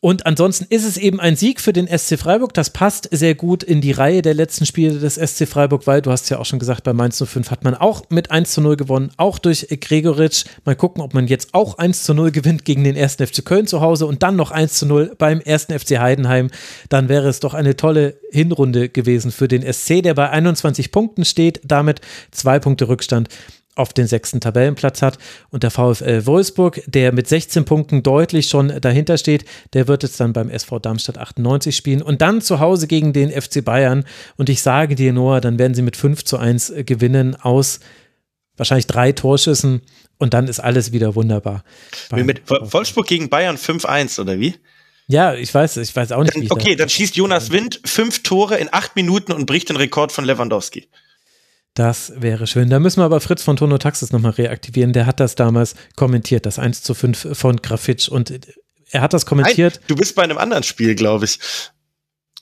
Und 0.00 0.26
ansonsten 0.26 0.66
ist 0.68 0.84
es 0.84 0.96
eben 0.96 1.20
ein 1.20 1.36
Sieg 1.36 1.60
für 1.60 1.72
den 1.72 1.86
SC 1.86 2.18
Freiburg. 2.18 2.52
Das 2.54 2.70
passt 2.70 3.08
sehr 3.10 3.34
gut 3.34 3.62
in 3.62 3.80
die 3.80 3.92
Reihe 3.92 4.22
der 4.22 4.34
letzten 4.34 4.66
Spiele 4.66 4.98
des 4.98 5.14
SC 5.14 5.48
Freiburg, 5.48 5.86
weil 5.86 6.02
du 6.02 6.10
hast 6.10 6.28
ja 6.28 6.38
auch 6.38 6.44
schon 6.44 6.58
gesagt, 6.58 6.84
bei 6.84 6.92
Mainz 6.92 7.22
05 7.24 7.50
hat 7.50 7.64
man 7.64 7.74
auch 7.74 8.02
mit 8.10 8.30
1 8.30 8.52
zu 8.52 8.60
0 8.60 8.76
gewonnen, 8.76 9.10
auch 9.16 9.38
durch 9.38 9.66
Gregoritsch. 9.80 10.44
Mal 10.64 10.76
gucken, 10.76 11.02
ob 11.02 11.14
man 11.14 11.26
jetzt 11.26 11.54
auch 11.54 11.78
1 11.78 12.04
zu 12.04 12.14
0 12.14 12.30
gewinnt 12.30 12.64
gegen 12.64 12.84
den 12.84 12.96
1. 12.96 13.14
FC 13.14 13.44
Köln 13.44 13.66
zu 13.66 13.80
Hause 13.80 14.06
und 14.06 14.22
dann 14.22 14.36
noch 14.36 14.50
1 14.50 14.74
zu 14.74 14.86
0 14.86 15.14
beim 15.16 15.40
1. 15.44 15.64
FC 15.64 15.98
Heidenheim. 15.98 16.50
Dann 16.88 17.08
wäre 17.08 17.28
es 17.28 17.40
doch 17.40 17.54
eine 17.54 17.76
tolle 17.76 18.18
Hinrunde 18.30 18.88
gewesen 18.88 19.30
für 19.30 19.48
den 19.48 19.62
SC, 19.62 20.02
der 20.02 20.14
bei 20.14 20.28
21 20.28 20.92
Punkten 20.92 21.24
steht, 21.24 21.60
damit 21.64 22.00
zwei 22.30 22.58
Punkte 22.58 22.88
Rückstand 22.88 23.28
auf 23.76 23.92
den 23.92 24.08
sechsten 24.08 24.40
Tabellenplatz 24.40 25.02
hat. 25.02 25.18
Und 25.50 25.62
der 25.62 25.70
VfL 25.70 26.26
Wolfsburg, 26.26 26.82
der 26.86 27.12
mit 27.12 27.28
16 27.28 27.64
Punkten 27.64 28.02
deutlich 28.02 28.48
schon 28.48 28.80
dahinter 28.80 29.18
steht, 29.18 29.44
der 29.74 29.86
wird 29.86 30.02
jetzt 30.02 30.18
dann 30.18 30.32
beim 30.32 30.50
SV 30.50 30.80
Darmstadt 30.80 31.18
98 31.18 31.76
spielen 31.76 32.02
und 32.02 32.20
dann 32.20 32.40
zu 32.40 32.58
Hause 32.58 32.88
gegen 32.88 33.12
den 33.12 33.30
FC 33.30 33.64
Bayern. 33.64 34.04
Und 34.36 34.48
ich 34.48 34.62
sage 34.62 34.96
dir, 34.96 35.12
Noah, 35.12 35.40
dann 35.40 35.58
werden 35.58 35.74
sie 35.74 35.82
mit 35.82 35.96
5 35.96 36.24
zu 36.24 36.38
1 36.38 36.72
gewinnen 36.84 37.36
aus 37.36 37.78
wahrscheinlich 38.56 38.86
drei 38.86 39.12
Torschüssen 39.12 39.82
und 40.18 40.34
dann 40.34 40.48
ist 40.48 40.60
alles 40.60 40.92
wieder 40.92 41.14
wunderbar. 41.14 41.62
Mit 42.10 42.42
Wolfsburg 42.48 43.06
gegen 43.06 43.28
Bayern 43.28 43.56
5-1 43.56 44.20
oder 44.20 44.40
wie? 44.40 44.54
Ja, 45.08 45.34
ich 45.34 45.54
weiß, 45.54 45.76
ich 45.76 45.94
weiß 45.94 46.12
auch 46.12 46.22
nicht. 46.22 46.34
Dann, 46.34 46.46
okay, 46.50 46.74
dann 46.74 46.88
schießt 46.88 47.16
Jonas 47.16 47.50
Wind 47.50 47.80
fünf 47.84 48.22
Tore 48.22 48.56
in 48.56 48.68
acht 48.72 48.96
Minuten 48.96 49.32
und 49.32 49.46
bricht 49.46 49.68
den 49.68 49.76
Rekord 49.76 50.10
von 50.10 50.24
Lewandowski. 50.24 50.88
Das 51.76 52.14
wäre 52.16 52.46
schön. 52.46 52.70
Da 52.70 52.80
müssen 52.80 53.00
wir 53.00 53.04
aber 53.04 53.20
Fritz 53.20 53.42
von 53.42 53.56
Tono 53.58 53.76
Taxis 53.76 54.10
nochmal 54.10 54.32
reaktivieren. 54.32 54.94
Der 54.94 55.04
hat 55.04 55.20
das 55.20 55.34
damals 55.34 55.74
kommentiert, 55.94 56.46
das 56.46 56.58
1 56.58 56.82
zu 56.82 56.94
5 56.94 57.36
von 57.36 57.56
Grafitsch. 57.58 58.08
Und 58.08 58.32
er 58.90 59.02
hat 59.02 59.12
das 59.12 59.26
kommentiert. 59.26 59.74
Nein, 59.74 59.84
du 59.88 59.96
bist 59.96 60.16
bei 60.16 60.22
einem 60.22 60.38
anderen 60.38 60.62
Spiel, 60.62 60.94
glaube 60.94 61.26
ich. 61.26 61.38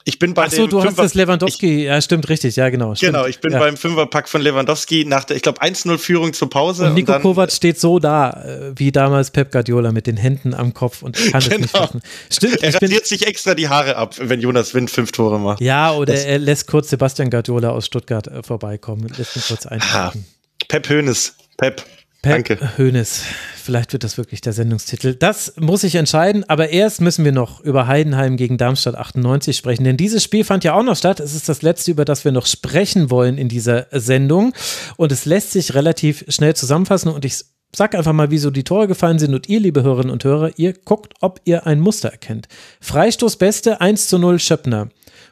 Ich 0.06 0.18
bin 0.18 0.34
bei 0.34 0.44
Ach 0.44 0.50
so, 0.50 0.66
du 0.66 0.80
hast 0.82 0.88
Fünfer- 0.88 1.02
das 1.02 1.14
Lewandowski, 1.14 1.78
Ich, 1.80 1.84
ja, 1.86 1.98
stimmt, 2.02 2.28
richtig, 2.28 2.56
ja, 2.56 2.68
genau. 2.68 2.94
Stimmt. 2.94 3.14
genau, 3.14 3.24
ich 3.26 3.40
bin 3.40 3.52
ja. 3.52 3.58
beim 3.58 3.78
Fünferpack 3.78 4.28
von 4.28 4.42
Lewandowski 4.42 5.06
nach 5.06 5.24
der, 5.24 5.36
ich 5.36 5.42
glaube, 5.42 5.62
1-0-Führung 5.62 6.34
zur 6.34 6.50
Pause. 6.50 6.86
Und 6.88 6.94
Nico 6.94 7.12
dann, 7.12 7.22
Kovac 7.22 7.50
steht 7.50 7.80
so 7.80 7.98
da, 7.98 8.30
äh, 8.44 8.72
wie 8.76 8.92
damals 8.92 9.30
Pep 9.30 9.50
Guardiola 9.50 9.92
mit 9.92 10.06
den 10.06 10.18
Händen 10.18 10.52
am 10.52 10.74
Kopf 10.74 11.00
und 11.02 11.16
kann 11.16 11.40
es 11.40 11.48
nicht 11.48 11.72
Genau. 11.72 11.86
fassen. 11.86 12.02
Stimmt, 12.30 12.62
Er 12.62 12.74
rasiert 12.74 13.06
sich 13.06 13.26
extra 13.26 13.54
die 13.54 13.68
Haare 13.70 13.96
ab, 13.96 14.14
wenn 14.18 14.40
Jonas 14.42 14.74
Wind 14.74 14.90
fünf 14.90 15.10
Tore 15.10 15.40
macht. 15.40 15.62
ja, 15.62 15.92
oder 15.94 16.12
Das- 16.12 16.24
er 16.24 16.38
lässt 16.38 16.66
kurz 16.66 16.90
Sebastian 16.90 17.30
Guardiola 17.30 17.70
aus 17.70 17.86
Stuttgart 17.86 18.26
äh, 18.26 18.42
vorbeikommen, 18.42 19.10
lässt 19.16 19.36
ihn 19.36 19.42
kurz 19.48 19.64
einpacken. 19.64 20.26
Pep 20.68 20.86
Hönes. 20.88 21.34
Pep. 21.56 21.82
Pep 22.24 22.46
Danke. 22.46 22.78
Hoeneß. 22.78 23.22
Vielleicht 23.62 23.92
wird 23.92 24.02
das 24.02 24.16
wirklich 24.16 24.40
der 24.40 24.52
Sendungstitel. 24.52 25.14
Das 25.14 25.54
muss 25.58 25.82
sich 25.82 25.94
entscheiden, 25.94 26.44
aber 26.48 26.70
erst 26.70 27.00
müssen 27.00 27.24
wir 27.24 27.32
noch 27.32 27.60
über 27.60 27.86
Heidenheim 27.86 28.36
gegen 28.36 28.56
Darmstadt 28.56 28.94
98 28.94 29.56
sprechen, 29.56 29.84
denn 29.84 29.96
dieses 29.96 30.24
Spiel 30.24 30.44
fand 30.44 30.64
ja 30.64 30.74
auch 30.74 30.82
noch 30.82 30.96
statt. 30.96 31.20
Es 31.20 31.34
ist 31.34 31.48
das 31.48 31.62
letzte, 31.62 31.90
über 31.90 32.04
das 32.04 32.24
wir 32.24 32.32
noch 32.32 32.46
sprechen 32.46 33.10
wollen 33.10 33.36
in 33.36 33.48
dieser 33.48 33.86
Sendung 33.90 34.54
und 34.96 35.12
es 35.12 35.26
lässt 35.26 35.52
sich 35.52 35.74
relativ 35.74 36.24
schnell 36.28 36.54
zusammenfassen 36.56 37.10
und 37.10 37.24
ich 37.24 37.44
sag 37.76 37.94
einfach 37.94 38.12
mal, 38.12 38.30
wieso 38.30 38.50
die 38.50 38.64
Tore 38.64 38.88
gefallen 38.88 39.18
sind 39.18 39.34
und 39.34 39.48
ihr, 39.48 39.60
liebe 39.60 39.82
Hörerinnen 39.82 40.10
und 40.10 40.24
Hörer, 40.24 40.52
ihr 40.56 40.72
guckt, 40.72 41.14
ob 41.20 41.40
ihr 41.44 41.66
ein 41.66 41.80
Muster 41.80 42.08
erkennt. 42.08 42.48
Freistoß 42.80 43.36
Beste 43.36 43.80
1 43.80 44.08
zu 44.08 44.18
0 44.18 44.38
Schöppner. 44.38 44.88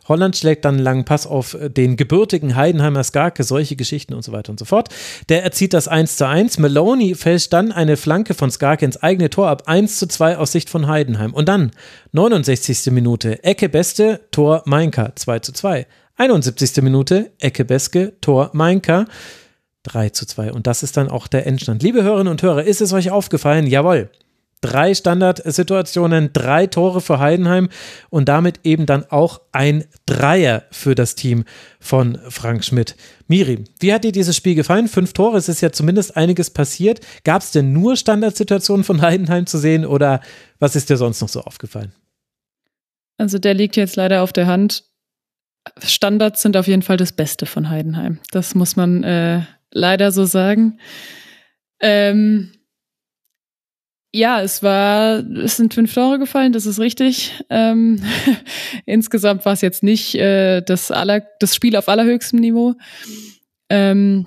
Holland 0.09 0.37
schlägt 0.37 0.65
dann 0.65 0.77
einen 0.77 0.85
langen 0.85 1.05
Pass 1.05 1.27
auf 1.27 1.57
den 1.61 1.97
gebürtigen 1.97 2.57
Heidenheimer 2.57 3.05
Skarke, 3.05 3.45
solche 3.45 3.77
Geschichten 3.77 4.15
und 4.15 4.23
so 4.23 4.33
weiter 4.33 4.51
und 4.51 4.59
so 4.59 4.65
fort. 4.65 4.89
Der 5.29 5.45
erzieht 5.45 5.75
das 5.75 5.89
1 5.89 6.17
zu 6.17 6.27
1. 6.27 6.59
Maloney 6.59 7.15
fälscht 7.15 7.53
dann 7.53 7.73
eine 7.73 7.97
Flanke 7.97 8.35
von 8.35 8.51
Skarke 8.51 8.85
ins 8.85 9.03
eigene 9.03 9.31
Tor 9.31 9.49
ab 9.49 9.65
1 9.67 9.99
zu 9.99 10.07
2 10.07 10.39
aus 10.39 10.53
Sicht 10.53 10.71
von 10.71 10.87
Heidenheim. 10.87 11.33
Und 11.35 11.49
dann 11.49 11.71
69. 12.13 12.91
Minute, 12.93 13.43
Ecke 13.45 13.69
Beste, 13.69 14.21
Tor 14.31 14.63
Mainka 14.67 15.13
2 15.15 15.39
zu 15.39 15.53
2. 15.53 15.87
71. 16.17 16.83
Minute, 16.83 17.33
Ecke 17.39 17.65
Beske, 17.65 18.13
Tor 18.21 18.51
Mainka 18.53 19.07
3 19.85 20.11
zu 20.11 20.27
2. 20.27 20.53
Und 20.53 20.67
das 20.67 20.83
ist 20.83 20.97
dann 20.97 21.09
auch 21.09 21.27
der 21.27 21.47
Endstand. 21.47 21.83
Liebe 21.83 22.03
Hörerinnen 22.03 22.31
und 22.31 22.43
Hörer, 22.43 22.65
ist 22.65 22.81
es 22.81 22.93
euch 22.93 23.11
aufgefallen? 23.11 23.67
Jawohl. 23.67 24.11
Drei 24.63 24.95
Standardsituationen, 24.95 26.31
drei 26.33 26.67
Tore 26.67 27.03
für 27.03 27.19
Heidenheim 27.19 27.69
und 28.09 28.29
damit 28.31 28.61
eben 28.65 28.87
dann 28.87 29.05
auch 29.11 29.43
ein 29.53 29.85
Dreier 30.07 30.63
für 30.71 30.95
das 30.95 31.15
Team 31.15 31.45
von 31.81 32.19
Frank 32.31 32.65
Schmidt. 32.65 32.97
Miri, 33.27 33.65
wie 33.81 33.93
hat 33.93 34.05
dir 34.05 34.13
dieses 34.13 34.37
Spiel 34.37 34.55
gefallen? 34.55 34.89
Fünf 34.89 35.13
Tore, 35.13 35.37
es 35.37 35.49
ist 35.51 35.61
ja 35.61 35.73
zumindest 35.73 36.17
einiges 36.17 36.49
passiert. 36.49 37.01
Gab 37.25 37.43
es 37.43 37.51
denn 37.51 37.75
nur 37.75 37.97
Standardsituationen 37.97 38.85
von 38.85 39.03
Heidenheim 39.03 39.47
zu 39.47 39.59
sehen 39.59 39.85
oder 39.85 40.21
was 40.59 40.77
ist 40.77 40.89
dir 40.89 40.97
sonst 40.97 41.21
noch 41.21 41.29
so 41.29 41.43
aufgefallen? 41.43 41.93
Also 43.19 43.39
der 43.39 43.55
liegt 43.55 43.77
jetzt 43.77 43.97
leider 43.97 44.23
auf 44.23 44.33
der 44.33 44.47
Hand. 44.47 44.85
Standards 45.85 46.43
sind 46.43 46.57
auf 46.57 46.67
jeden 46.67 46.83
Fall 46.83 46.97
das 46.97 47.13
Beste 47.13 47.47
von 47.47 47.69
Heidenheim. 47.69 48.21
Das 48.31 48.55
muss 48.55 48.77
man 48.77 49.05
äh, 49.05 49.43
leider 49.71 50.13
so 50.13 50.25
sagen. 50.25 50.79
Ähm, 51.81 52.53
ja, 54.15 54.43
es 54.43 54.63
war, 54.63 55.21
es 55.21 55.57
sind 55.57 55.73
fünf 55.75 55.93
Tore 55.95 56.19
gefallen, 56.19 56.53
das 56.53 56.67
ist 56.67 56.79
richtig. 56.79 57.33
Ähm, 57.51 58.03
insgesamt 58.87 59.45
war 59.47 59.55
es 59.55 59.63
jetzt 59.63 59.83
nicht 59.83 60.15
äh, 60.15 60.61
das, 60.61 60.91
aller, 60.91 61.23
das 61.41 61.55
Spiel 61.55 61.77
auf 61.77 61.89
allerhöchstem 61.89 62.39
Niveau. 62.39 62.75
Ähm, 63.71 64.27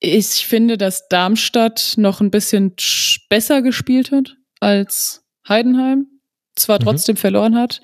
ich 0.00 0.46
finde, 0.46 0.76
dass 0.76 1.08
Darmstadt 1.08 1.94
noch 1.96 2.20
ein 2.20 2.30
bisschen 2.30 2.72
sch- 2.76 3.20
besser 3.28 3.62
gespielt 3.62 4.10
hat 4.10 4.36
als 4.60 5.24
Heidenheim. 5.48 6.06
Zwar 6.56 6.78
Mhm. 6.78 6.84
trotzdem 6.84 7.16
verloren 7.16 7.56
hat. 7.56 7.80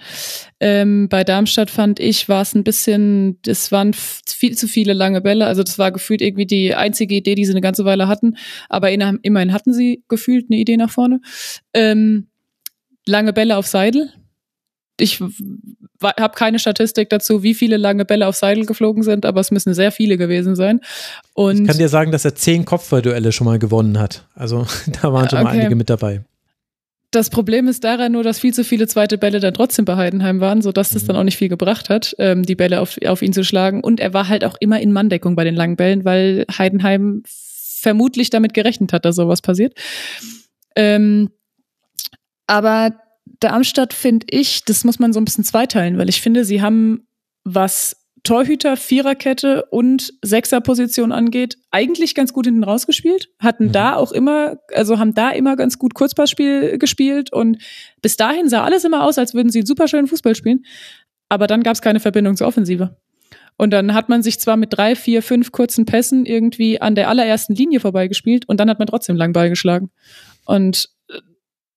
Ähm, 0.60 1.08
bei 1.08 1.24
Darmstadt 1.24 1.70
fand 1.70 1.98
ich, 1.98 2.28
war 2.28 2.42
es 2.42 2.54
ein 2.54 2.62
bisschen, 2.62 3.38
es 3.46 3.72
waren 3.72 3.92
viel 3.92 4.56
zu 4.56 4.68
viele 4.68 4.92
lange 4.92 5.20
Bälle. 5.20 5.46
Also 5.46 5.62
das 5.64 5.76
war 5.78 5.90
gefühlt 5.90 6.22
irgendwie 6.22 6.46
die 6.46 6.74
einzige 6.74 7.16
Idee, 7.16 7.34
die 7.34 7.44
sie 7.44 7.52
eine 7.52 7.60
ganze 7.62 7.84
Weile 7.84 8.06
hatten. 8.06 8.36
Aber 8.68 8.90
immerhin 8.92 9.52
hatten 9.52 9.72
sie 9.72 10.04
gefühlt 10.08 10.46
eine 10.50 10.60
Idee 10.60 10.76
nach 10.76 10.90
vorne. 10.90 11.20
Ähm, 11.74 12.28
lange 13.06 13.32
Bälle 13.32 13.56
auf 13.56 13.66
Seidel. 13.66 14.12
Ich 15.00 15.20
habe 16.02 16.34
keine 16.36 16.58
Statistik 16.58 17.08
dazu, 17.10 17.42
wie 17.42 17.54
viele 17.54 17.76
lange 17.76 18.04
Bälle 18.04 18.26
auf 18.28 18.36
Seidel 18.36 18.66
geflogen 18.66 19.02
sind, 19.02 19.24
aber 19.26 19.40
es 19.40 19.50
müssen 19.50 19.74
sehr 19.74 19.92
viele 19.92 20.16
gewesen 20.18 20.54
sein. 20.54 20.80
Und 21.34 21.62
Ich 21.62 21.66
kann 21.66 21.78
dir 21.78 21.88
sagen, 21.88 22.12
dass 22.12 22.24
er 22.24 22.34
zehn 22.34 22.64
Kopfballduelle 22.66 23.32
schon 23.32 23.46
mal 23.46 23.58
gewonnen 23.58 23.98
hat. 23.98 24.26
Also 24.34 24.66
da 25.02 25.12
waren 25.12 25.28
schon 25.28 25.42
mal 25.42 25.50
Okay. 25.50 25.60
einige 25.60 25.74
mit 25.74 25.90
dabei. 25.90 26.22
Das 27.12 27.28
Problem 27.28 27.66
ist 27.66 27.82
daran 27.82 28.12
nur, 28.12 28.22
dass 28.22 28.38
viel 28.38 28.54
zu 28.54 28.62
viele 28.62 28.86
zweite 28.86 29.18
Bälle 29.18 29.40
dann 29.40 29.52
trotzdem 29.52 29.84
bei 29.84 29.96
Heidenheim 29.96 30.40
waren, 30.40 30.62
sodass 30.62 30.90
das 30.90 31.04
dann 31.06 31.16
auch 31.16 31.24
nicht 31.24 31.36
viel 31.36 31.48
gebracht 31.48 31.90
hat, 31.90 32.14
ähm, 32.18 32.44
die 32.44 32.54
Bälle 32.54 32.80
auf, 32.80 32.98
auf 33.04 33.22
ihn 33.22 33.32
zu 33.32 33.42
schlagen. 33.42 33.82
Und 33.82 33.98
er 33.98 34.14
war 34.14 34.28
halt 34.28 34.44
auch 34.44 34.56
immer 34.60 34.80
in 34.80 34.92
Manndeckung 34.92 35.34
bei 35.34 35.42
den 35.42 35.56
langen 35.56 35.76
Bällen, 35.76 36.04
weil 36.04 36.46
Heidenheim 36.56 37.24
vermutlich 37.26 38.30
damit 38.30 38.54
gerechnet 38.54 38.92
hat, 38.92 39.04
dass 39.04 39.16
sowas 39.16 39.42
passiert. 39.42 39.74
Ähm, 40.76 41.30
aber 42.46 42.94
Darmstadt 43.40 43.92
finde 43.92 44.26
ich, 44.30 44.64
das 44.64 44.84
muss 44.84 44.98
man 44.98 45.12
so 45.12 45.20
ein 45.20 45.24
bisschen 45.24 45.44
zweiteilen, 45.44 45.98
weil 45.98 46.08
ich 46.08 46.20
finde, 46.20 46.44
sie 46.44 46.62
haben 46.62 47.08
was 47.42 47.99
Torhüter, 48.22 48.76
Viererkette 48.76 49.64
und 49.70 50.12
Sechserposition 50.22 51.12
angeht, 51.12 51.56
eigentlich 51.70 52.14
ganz 52.14 52.32
gut 52.32 52.46
hinten 52.46 52.64
rausgespielt. 52.64 53.30
Hatten 53.38 53.66
Mhm. 53.66 53.72
da 53.72 53.94
auch 53.96 54.12
immer, 54.12 54.58
also 54.74 54.98
haben 54.98 55.14
da 55.14 55.30
immer 55.30 55.56
ganz 55.56 55.78
gut 55.78 55.94
Kurzpassspiel 55.94 56.78
gespielt 56.78 57.32
und 57.32 57.58
bis 58.02 58.16
dahin 58.16 58.48
sah 58.48 58.64
alles 58.64 58.84
immer 58.84 59.04
aus, 59.04 59.18
als 59.18 59.34
würden 59.34 59.50
sie 59.50 59.60
einen 59.60 59.66
super 59.66 59.88
schönen 59.88 60.06
Fußball 60.06 60.34
spielen. 60.34 60.64
Aber 61.28 61.46
dann 61.46 61.62
gab 61.62 61.74
es 61.74 61.82
keine 61.82 62.00
Verbindung 62.00 62.36
zur 62.36 62.46
Offensive. 62.46 62.96
Und 63.56 63.70
dann 63.72 63.92
hat 63.94 64.08
man 64.08 64.22
sich 64.22 64.40
zwar 64.40 64.56
mit 64.56 64.72
drei, 64.72 64.96
vier, 64.96 65.22
fünf 65.22 65.52
kurzen 65.52 65.84
Pässen 65.84 66.24
irgendwie 66.24 66.80
an 66.80 66.94
der 66.94 67.08
allerersten 67.08 67.54
Linie 67.54 67.78
vorbeigespielt 67.80 68.48
und 68.48 68.58
dann 68.58 68.70
hat 68.70 68.78
man 68.78 68.88
trotzdem 68.88 69.16
lang 69.16 69.32
Ball 69.32 69.50
geschlagen. 69.50 69.90
Und 70.46 70.88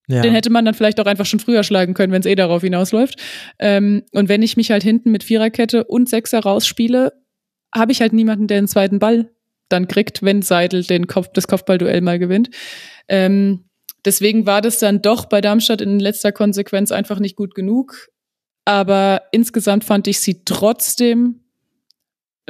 Ja. 0.07 0.21
den 0.21 0.34
hätte 0.34 0.49
man 0.49 0.65
dann 0.65 0.73
vielleicht 0.73 0.99
auch 0.99 1.05
einfach 1.05 1.25
schon 1.25 1.39
früher 1.39 1.63
schlagen 1.63 1.93
können, 1.93 2.11
wenn 2.11 2.19
es 2.19 2.25
eh 2.25 2.35
darauf 2.35 2.61
hinausläuft. 2.61 3.15
Ähm, 3.59 4.03
und 4.11 4.27
wenn 4.27 4.41
ich 4.41 4.57
mich 4.57 4.69
halt 4.69 4.84
hinten 4.84 5.11
mit 5.11 5.23
Viererkette 5.23 5.85
und 5.85 6.09
Sechser 6.09 6.41
rausspiele, 6.41 7.13
habe 7.73 7.91
ich 7.91 8.01
halt 8.01 8.13
niemanden, 8.13 8.47
der 8.47 8.59
den 8.59 8.67
zweiten 8.67 8.99
Ball 8.99 9.31
dann 9.69 9.88
kriegt, 9.88 10.21
wenn 10.21 10.41
Seidel 10.41 10.84
den 10.84 11.07
Kopf, 11.07 11.30
das 11.34 11.47
Kopfballduell 11.47 12.01
mal 12.01 12.19
gewinnt. 12.19 12.49
Ähm, 13.07 13.65
deswegen 14.05 14.45
war 14.45 14.61
das 14.61 14.80
dann 14.80 15.01
doch 15.01 15.25
bei 15.25 15.39
Darmstadt 15.39 15.81
in 15.81 15.99
letzter 15.99 16.31
Konsequenz 16.31 16.91
einfach 16.91 17.19
nicht 17.19 17.35
gut 17.35 17.55
genug. 17.55 18.09
Aber 18.65 19.23
insgesamt 19.31 19.84
fand 19.84 20.07
ich 20.07 20.19
sie 20.19 20.43
trotzdem 20.45 21.41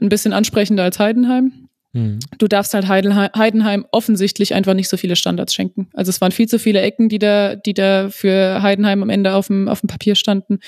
ein 0.01 0.09
bisschen 0.09 0.33
ansprechender 0.33 0.83
als 0.83 0.99
Heidenheim 0.99 1.62
Hm. 1.95 2.17
du 2.39 2.47
darfst 2.47 2.73
halt 2.73 2.87
Heidenheim, 2.87 3.29
Heidenheim 3.37 3.85
offensichtlich 3.91 4.55
einfach 4.55 4.73
nicht 4.73 4.89
so 4.89 4.97
viele 4.97 5.15
Standards 5.15 5.53
schenken. 5.53 5.89
Also 5.93 6.09
es 6.09 6.21
waren 6.21 6.31
viel 6.31 6.47
zu 6.47 6.57
viele 6.57 6.81
Ecken, 6.81 7.07
die 7.07 7.19
da, 7.19 7.55
die 7.55 7.75
da 7.75 8.09
für 8.09 8.63
Heidenheim 8.63 9.03
am 9.03 9.11
Ende 9.11 9.35
auf 9.35 9.47
dem, 9.47 9.67
auf 9.67 9.81
dem 9.81 9.87
Papier 9.87 10.15
standen. 10.15 10.59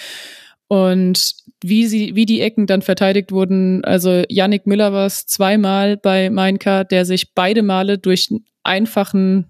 Und 0.67 1.33
wie 1.63 1.87
sie, 1.87 2.15
wie 2.15 2.27
die 2.27 2.41
Ecken 2.41 2.67
dann 2.67 2.83
verteidigt 2.83 3.31
wurden, 3.31 3.83
also 3.83 4.23
Yannick 4.29 4.67
Müller 4.67 4.93
war 4.93 5.07
es 5.07 5.25
zweimal 5.25 5.97
bei 5.97 6.29
Mainka, 6.29 6.83
der 6.83 7.05
sich 7.05 7.33
beide 7.33 7.63
Male 7.63 7.97
durch 7.97 8.29
einfachen, 8.63 9.49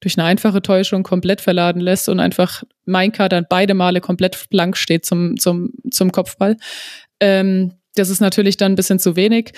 durch 0.00 0.18
eine 0.18 0.26
einfache 0.26 0.60
Täuschung 0.60 1.04
komplett 1.04 1.40
verladen 1.40 1.80
lässt 1.80 2.08
und 2.08 2.18
einfach 2.18 2.64
Mainka 2.84 3.28
dann 3.28 3.46
beide 3.48 3.74
Male 3.74 4.00
komplett 4.00 4.48
blank 4.50 4.76
steht 4.76 5.04
zum, 5.04 5.36
zum, 5.38 5.70
zum 5.90 6.10
Kopfball. 6.10 6.56
Ähm, 7.20 7.74
das 7.94 8.10
ist 8.10 8.20
natürlich 8.20 8.56
dann 8.56 8.72
ein 8.72 8.76
bisschen 8.76 8.98
zu 8.98 9.14
wenig. 9.14 9.52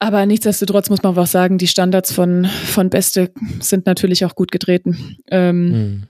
Aber 0.00 0.24
nichtsdestotrotz 0.26 0.90
muss 0.90 1.02
man 1.02 1.16
auch 1.16 1.26
sagen, 1.26 1.58
die 1.58 1.68
Standards 1.68 2.12
von, 2.12 2.46
von 2.46 2.90
Beste 2.90 3.30
sind 3.60 3.86
natürlich 3.86 4.24
auch 4.24 4.34
gut 4.34 4.50
getreten. 4.50 5.18
Ähm, 5.30 5.72
Hm. 5.72 6.02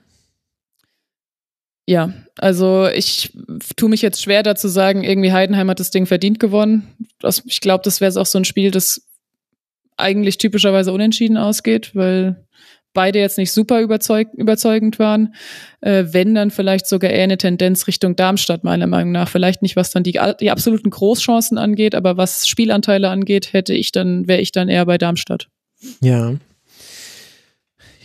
Ja, 1.87 2.13
also 2.37 2.87
ich 2.87 3.33
tue 3.75 3.89
mich 3.89 4.01
jetzt 4.01 4.21
schwer 4.21 4.43
dazu 4.43 4.69
sagen, 4.69 5.03
irgendwie 5.03 5.33
Heidenheim 5.33 5.69
hat 5.69 5.79
das 5.81 5.91
Ding 5.91 6.05
verdient 6.05 6.39
gewonnen. 6.39 6.87
Das, 7.19 7.43
ich 7.45 7.59
glaube, 7.59 7.83
das 7.83 7.99
wäre 7.99 8.17
auch 8.17 8.25
so 8.25 8.37
ein 8.37 8.45
Spiel, 8.45 8.71
das 8.71 9.01
eigentlich 9.97 10.37
typischerweise 10.37 10.93
unentschieden 10.93 11.37
ausgeht, 11.37 11.91
weil 11.93 12.45
beide 12.93 13.19
jetzt 13.19 13.37
nicht 13.37 13.51
super 13.51 13.81
überzeug 13.81 14.29
überzeugend 14.33 14.99
waren. 14.99 15.33
Äh, 15.81 16.05
wenn, 16.11 16.35
dann 16.35 16.51
vielleicht 16.51 16.87
sogar 16.87 17.11
eher 17.11 17.23
eine 17.23 17.37
Tendenz 17.37 17.87
Richtung 17.87 18.15
Darmstadt, 18.15 18.63
meiner 18.63 18.87
Meinung 18.87 19.11
nach. 19.11 19.29
Vielleicht 19.29 19.61
nicht, 19.61 19.75
was 19.75 19.91
dann 19.91 20.03
die, 20.03 20.19
die 20.39 20.51
absoluten 20.51 20.89
Großchancen 20.89 21.57
angeht, 21.57 21.95
aber 21.95 22.17
was 22.17 22.47
Spielanteile 22.47 23.09
angeht, 23.09 23.53
hätte 23.53 23.73
ich 23.73 23.91
dann, 23.91 24.27
wäre 24.27 24.41
ich 24.41 24.51
dann 24.51 24.69
eher 24.69 24.85
bei 24.85 24.97
Darmstadt. 24.97 25.47
Ja. 26.01 26.35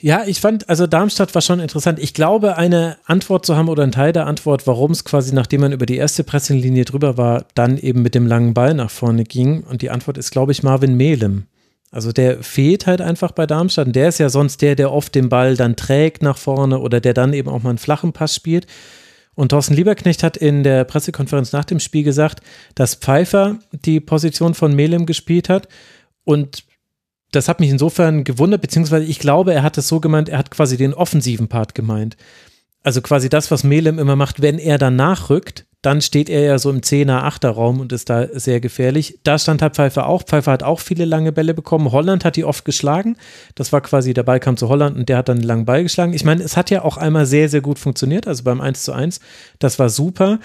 Ja, 0.02 0.24
ich 0.26 0.40
fand, 0.40 0.68
also 0.68 0.86
Darmstadt 0.86 1.34
war 1.34 1.42
schon 1.42 1.58
interessant. 1.58 1.98
Ich 1.98 2.12
glaube, 2.12 2.56
eine 2.56 2.98
Antwort 3.06 3.47
zu 3.47 3.56
haben 3.56 3.68
oder 3.68 3.82
ein 3.82 3.92
Teil 3.92 4.12
der 4.12 4.26
Antwort, 4.26 4.66
warum 4.66 4.92
es 4.92 5.05
quasi, 5.05 5.34
nachdem 5.34 5.62
man 5.62 5.73
über 5.73 5.86
die 5.86 5.97
erste 5.97 6.23
Pressinglinie 6.23 6.84
drüber 6.84 7.16
war, 7.16 7.47
dann 7.55 7.78
eben 7.78 8.02
mit 8.02 8.15
dem 8.15 8.26
langen 8.26 8.55
Ball 8.55 8.74
nach 8.74 8.90
vorne 8.90 9.24
ging. 9.24 9.62
Und 9.62 9.82
die 9.82 9.90
Antwort 9.90 10.18
ist, 10.18 10.31
glaube 10.31 10.52
ich, 10.52 10.62
Marvin 10.62 10.97
Mehlem. 10.97 11.47
Also 11.90 12.12
der 12.12 12.42
fehlt 12.42 12.86
halt 12.86 13.00
einfach 13.00 13.32
bei 13.32 13.47
Darmstadt. 13.47 13.89
Und 13.89 13.97
der 13.97 14.08
ist 14.08 14.18
ja 14.18 14.28
sonst 14.28 14.62
der, 14.62 14.74
der 14.74 14.92
oft 14.92 15.15
den 15.15 15.28
Ball 15.28 15.56
dann 15.56 15.76
trägt 15.76 16.23
nach 16.23 16.39
vorne 16.39 16.78
oder 16.78 17.00
der 17.00 17.15
dann 17.15 17.32
eben 17.32 17.48
auch 17.48 17.62
mal 17.62 17.70
einen 17.70 17.78
flachen 17.78 18.12
Pass 18.12 18.34
spielt. 18.34 18.66
Und 19.34 19.50
Thorsten 19.50 19.74
Lieberknecht 19.74 20.23
hat 20.23 20.36
in 20.36 20.62
der 20.62 20.84
Pressekonferenz 20.84 21.52
nach 21.52 21.65
dem 21.65 21.78
Spiel 21.78 22.02
gesagt, 22.02 22.40
dass 22.74 22.94
Pfeiffer 22.94 23.58
die 23.70 24.00
Position 24.00 24.55
von 24.55 24.74
Melem 24.74 25.06
gespielt 25.06 25.48
hat. 25.48 25.68
Und 26.24 26.65
das 27.32 27.48
hat 27.48 27.60
mich 27.60 27.70
insofern 27.70 28.24
gewundert, 28.24 28.62
beziehungsweise 28.62 29.05
ich 29.05 29.18
glaube, 29.18 29.52
er 29.52 29.62
hat 29.62 29.76
es 29.76 29.89
so 29.89 30.00
gemeint, 30.00 30.28
er 30.28 30.39
hat 30.39 30.50
quasi 30.50 30.76
den 30.76 30.94
offensiven 30.94 31.48
Part 31.48 31.74
gemeint. 31.74 32.16
Also 32.86 33.02
quasi 33.02 33.28
das, 33.28 33.50
was 33.50 33.65
Melem 33.65 33.98
immer 33.98 34.15
macht, 34.15 34.42
wenn 34.42 34.60
er 34.60 34.78
dann 34.78 34.94
nachrückt, 34.94 35.66
dann 35.82 36.00
steht 36.00 36.31
er 36.31 36.42
ja 36.42 36.56
so 36.56 36.70
im 36.70 36.82
10er, 36.82 37.24
8er 37.24 37.48
Raum 37.48 37.81
und 37.81 37.92
ist 37.92 38.08
da 38.08 38.28
sehr 38.32 38.60
gefährlich. 38.60 39.18
Da 39.24 39.40
stand 39.40 39.60
halt 39.60 39.74
Pfeiffer 39.74 40.06
auch. 40.06 40.23
Pfeiffer 40.23 40.52
hat 40.52 40.62
auch 40.62 40.78
viele 40.78 41.05
lange 41.05 41.32
Bälle 41.32 41.52
bekommen. 41.52 41.90
Holland 41.90 42.24
hat 42.24 42.36
die 42.36 42.44
oft 42.44 42.65
geschlagen. 42.65 43.16
Das 43.56 43.73
war 43.73 43.81
quasi, 43.81 44.15
der 44.15 44.23
Ball 44.23 44.39
kam 44.39 44.56
zu 44.56 44.68
Holland 44.68 44.97
und 44.97 45.08
der 45.08 45.16
hat 45.16 45.28
dann 45.28 45.39
einen 45.39 45.47
langen 45.48 45.65
Ball 45.65 45.82
geschlagen. 45.82 46.12
Ich 46.12 46.24
meine, 46.24 46.44
es 46.44 46.56
hat 46.56 46.70
ja 46.70 46.84
auch 46.84 46.97
einmal 46.97 47.26
sehr, 47.26 47.48
sehr 47.48 47.60
gut 47.60 47.81
funktioniert, 47.81 48.28
also 48.28 48.44
beim 48.44 48.60
1 48.60 48.84
zu 48.84 48.92
1. 48.92 49.18
Das 49.58 49.81
war 49.81 49.89
super. 49.89 50.39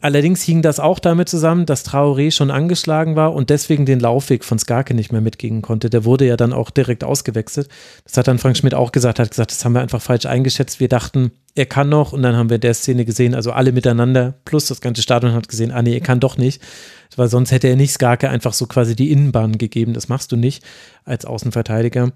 Allerdings 0.00 0.42
hing 0.42 0.62
das 0.62 0.78
auch 0.78 1.00
damit 1.00 1.28
zusammen, 1.28 1.66
dass 1.66 1.84
Traoré 1.84 2.30
schon 2.30 2.52
angeschlagen 2.52 3.16
war 3.16 3.34
und 3.34 3.50
deswegen 3.50 3.84
den 3.84 3.98
Laufweg 3.98 4.44
von 4.44 4.58
Skarke 4.58 4.94
nicht 4.94 5.10
mehr 5.10 5.20
mitgehen 5.20 5.60
konnte. 5.60 5.90
Der 5.90 6.04
wurde 6.04 6.24
ja 6.24 6.36
dann 6.36 6.52
auch 6.52 6.70
direkt 6.70 7.02
ausgewechselt. 7.02 7.68
Das 8.04 8.16
hat 8.16 8.28
dann 8.28 8.38
Frank 8.38 8.56
Schmidt 8.56 8.74
auch 8.74 8.92
gesagt, 8.92 9.18
hat 9.18 9.30
gesagt, 9.30 9.50
das 9.50 9.64
haben 9.64 9.72
wir 9.72 9.80
einfach 9.80 10.00
falsch 10.00 10.26
eingeschätzt. 10.26 10.78
Wir 10.78 10.88
dachten, 10.88 11.32
er 11.58 11.66
kann 11.66 11.88
noch 11.88 12.12
und 12.12 12.22
dann 12.22 12.36
haben 12.36 12.50
wir 12.50 12.58
der 12.58 12.72
Szene 12.72 13.04
gesehen, 13.04 13.34
also 13.34 13.50
alle 13.50 13.72
miteinander 13.72 14.34
plus 14.44 14.66
das 14.66 14.80
ganze 14.80 15.02
Stadion 15.02 15.32
hat 15.32 15.48
gesehen, 15.48 15.72
ah 15.72 15.82
nee, 15.82 15.94
er 15.94 16.00
kann 16.00 16.20
doch 16.20 16.36
nicht, 16.36 16.62
weil 17.16 17.28
sonst 17.28 17.50
hätte 17.50 17.66
er 17.66 17.74
nicht 17.74 17.92
Skarke 17.92 18.30
einfach 18.30 18.52
so 18.52 18.66
quasi 18.66 18.94
die 18.94 19.10
Innenbahn 19.10 19.58
gegeben. 19.58 19.92
Das 19.92 20.08
machst 20.08 20.30
du 20.30 20.36
nicht 20.36 20.62
als 21.04 21.24
Außenverteidiger. 21.24 22.12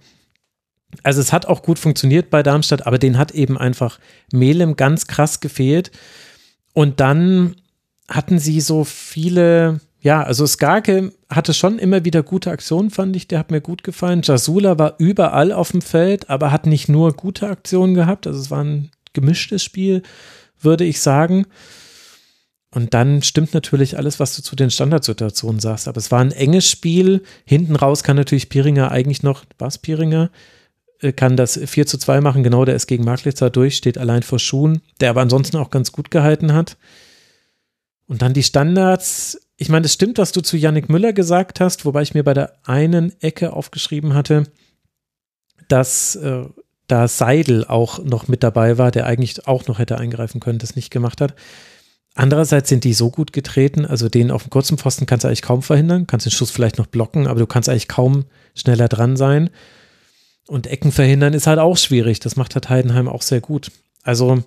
Also 1.03 1.21
es 1.21 1.33
hat 1.33 1.47
auch 1.47 1.63
gut 1.63 1.81
funktioniert 1.81 2.31
bei 2.31 2.45
Darmstadt, 2.45 2.87
aber 2.87 2.99
den 2.99 3.19
hat 3.19 3.33
eben 3.33 3.59
einfach 3.59 3.99
Melem 4.33 4.77
ganz 4.77 5.09
krass 5.09 5.41
gefehlt. 5.41 5.91
Und 6.73 7.01
dann 7.01 7.57
hatten 8.09 8.39
sie 8.39 8.61
so 8.61 8.85
viele, 8.85 9.81
ja, 10.01 10.23
also 10.23 10.47
Skarke 10.47 11.13
hatte 11.29 11.53
schon 11.53 11.81
immer 11.81 12.05
wieder 12.05 12.23
gute 12.23 12.53
Aktionen, 12.53 12.91
fand 12.91 13.17
ich, 13.17 13.27
der 13.27 13.41
hat 13.41 13.51
mir 13.51 13.61
gut 13.61 13.83
gefallen. 13.83 14.23
Jasula 14.23 14.79
war 14.79 14.95
überall 14.99 15.51
auf 15.51 15.73
dem 15.73 15.83
Feld, 15.83 16.31
aber 16.31 16.53
hat 16.53 16.67
nicht 16.67 16.89
nur 16.89 17.15
gute 17.15 17.49
Aktionen 17.49 17.95
gehabt, 17.95 18.29
also 18.29 18.39
es 18.39 18.51
war 18.53 18.63
ein 18.63 18.93
gemischtes 19.13 19.63
Spiel, 19.63 20.03
würde 20.61 20.85
ich 20.85 21.01
sagen. 21.01 21.47
Und 22.75 22.95
dann 22.95 23.23
stimmt 23.23 23.53
natürlich 23.53 23.99
alles, 23.99 24.19
was 24.19 24.35
du 24.35 24.43
zu 24.43 24.57
den 24.57 24.71
Standardsituationen 24.71 25.61
sagst. 25.61 25.89
Aber 25.89 25.99
es 25.99 26.11
war 26.11 26.21
ein 26.21 26.33
enges 26.33 26.71
Spiel. 26.71 27.23
Hinten 27.45 27.77
raus 27.77 28.03
kann 28.03 28.17
natürlich 28.17 28.49
Piringer 28.49 28.91
eigentlich 28.91 29.23
noch, 29.23 29.45
was 29.59 29.77
Piringer, 29.77 30.31
äh, 31.01 31.13
kann 31.13 31.37
das 31.37 31.61
4 31.63 31.87
zu 31.87 31.99
2 31.99 32.23
machen. 32.23 32.43
Genau, 32.43 32.65
der 32.65 32.75
ist 32.75 32.87
gegen 32.87 33.05
Marklitzer 33.05 33.51
durch, 33.51 33.77
steht 33.77 33.99
allein 33.99 34.23
vor 34.23 34.39
Schuhen, 34.39 34.81
der 35.01 35.11
aber 35.11 35.21
ansonsten 35.21 35.59
auch 35.59 35.69
ganz 35.69 35.93
gut 35.93 36.11
gehalten 36.11 36.55
hat. 36.55 36.79
Und 38.07 38.23
dann 38.23 38.33
die 38.33 38.43
Standards. 38.43 39.39
Ich 39.59 39.69
meine, 39.69 39.87
es 39.87 39.93
stimmt, 39.93 40.19
was 40.19 40.33
du 40.33 40.41
zu 40.41 40.57
Yannick 40.57 40.89
Müller 40.89 41.13
gesagt 41.13 41.61
hast, 41.61 41.85
wobei 41.85 42.03
ich 42.03 42.15
mir 42.15 42.25
bei 42.25 42.35
der 42.35 42.55
einen 42.65 43.13
Ecke 43.21 43.53
aufgeschrieben 43.53 44.15
hatte, 44.15 44.45
dass 45.69 46.17
äh, 46.17 46.45
da 46.93 47.09
Seidel 47.09 47.65
auch 47.65 48.05
noch 48.05 48.29
mit 48.29 48.43
dabei 48.43 48.77
war, 48.77 48.91
der 48.91 49.07
eigentlich 49.07 49.49
auch 49.49 49.67
noch 49.67 49.79
hätte 49.79 49.97
eingreifen 49.97 50.41
können, 50.41 50.59
das 50.59 50.77
nicht 50.77 50.91
gemacht 50.91 51.23
hat. 51.23 51.35
Andererseits 52.15 52.69
sind 52.69 52.85
die 52.85 52.93
so 52.93 53.09
gut 53.09 53.33
getreten, 53.33 53.87
also 53.87 54.11
den 54.11 54.31
auf 54.31 54.43
dem 54.43 54.51
kurzen 54.51 54.77
Pfosten 54.77 55.07
kannst 55.07 55.25
du 55.25 55.29
eigentlich 55.29 55.41
kaum 55.41 55.63
verhindern, 55.63 56.07
kannst 56.07 56.27
den 56.27 56.31
Schuss 56.31 56.51
vielleicht 56.51 56.77
noch 56.77 56.87
blocken, 56.87 57.27
aber 57.27 57.41
du 57.41 57.47
kannst 57.47 57.71
eigentlich 57.71 57.89
kaum 57.89 58.27
schneller 58.55 58.89
dran 58.89 59.17
sein. 59.17 59.49
Und 60.47 60.67
Ecken 60.67 60.93
verhindern 60.93 61.33
ist 61.33 61.47
halt 61.47 61.59
auch 61.59 61.79
schwierig. 61.79 62.21
Das 62.21 62.37
macht 62.37 62.55
halt 62.55 62.69
Heidenheim 62.69 63.09
auch 63.09 63.23
sehr 63.23 63.41
gut. 63.41 63.73
Also 64.03 64.43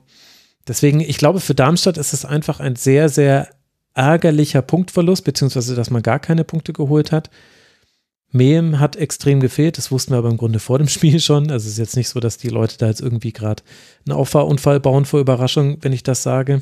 deswegen, 0.67 0.99
ich 0.99 1.17
glaube, 1.17 1.39
für 1.39 1.55
Darmstadt 1.55 1.97
ist 1.97 2.13
es 2.13 2.25
einfach 2.25 2.59
ein 2.59 2.75
sehr, 2.75 3.09
sehr 3.09 3.47
ärgerlicher 3.95 4.61
Punktverlust, 4.61 5.23
beziehungsweise 5.23 5.73
dass 5.73 5.89
man 5.89 6.03
gar 6.03 6.19
keine 6.19 6.43
Punkte 6.43 6.73
geholt 6.73 7.11
hat. 7.11 7.31
Mehem 8.35 8.79
hat 8.79 8.95
extrem 8.95 9.39
gefehlt, 9.39 9.77
das 9.77 9.91
wussten 9.91 10.11
wir 10.11 10.17
aber 10.17 10.29
im 10.29 10.37
Grunde 10.37 10.59
vor 10.59 10.77
dem 10.77 10.87
Spiel 10.89 11.19
schon. 11.19 11.49
Also 11.49 11.65
es 11.65 11.73
ist 11.73 11.79
jetzt 11.79 11.95
nicht 11.95 12.09
so, 12.09 12.19
dass 12.19 12.37
die 12.37 12.49
Leute 12.49 12.77
da 12.77 12.87
jetzt 12.87 13.01
irgendwie 13.01 13.31
gerade 13.31 13.63
einen 14.05 14.15
Auffahrunfall 14.15 14.79
bauen 14.79 15.05
vor 15.05 15.19
Überraschung, 15.19 15.77
wenn 15.81 15.93
ich 15.93 16.03
das 16.03 16.21
sage. 16.21 16.61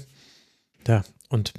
Ja, 0.88 1.04
und 1.30 1.54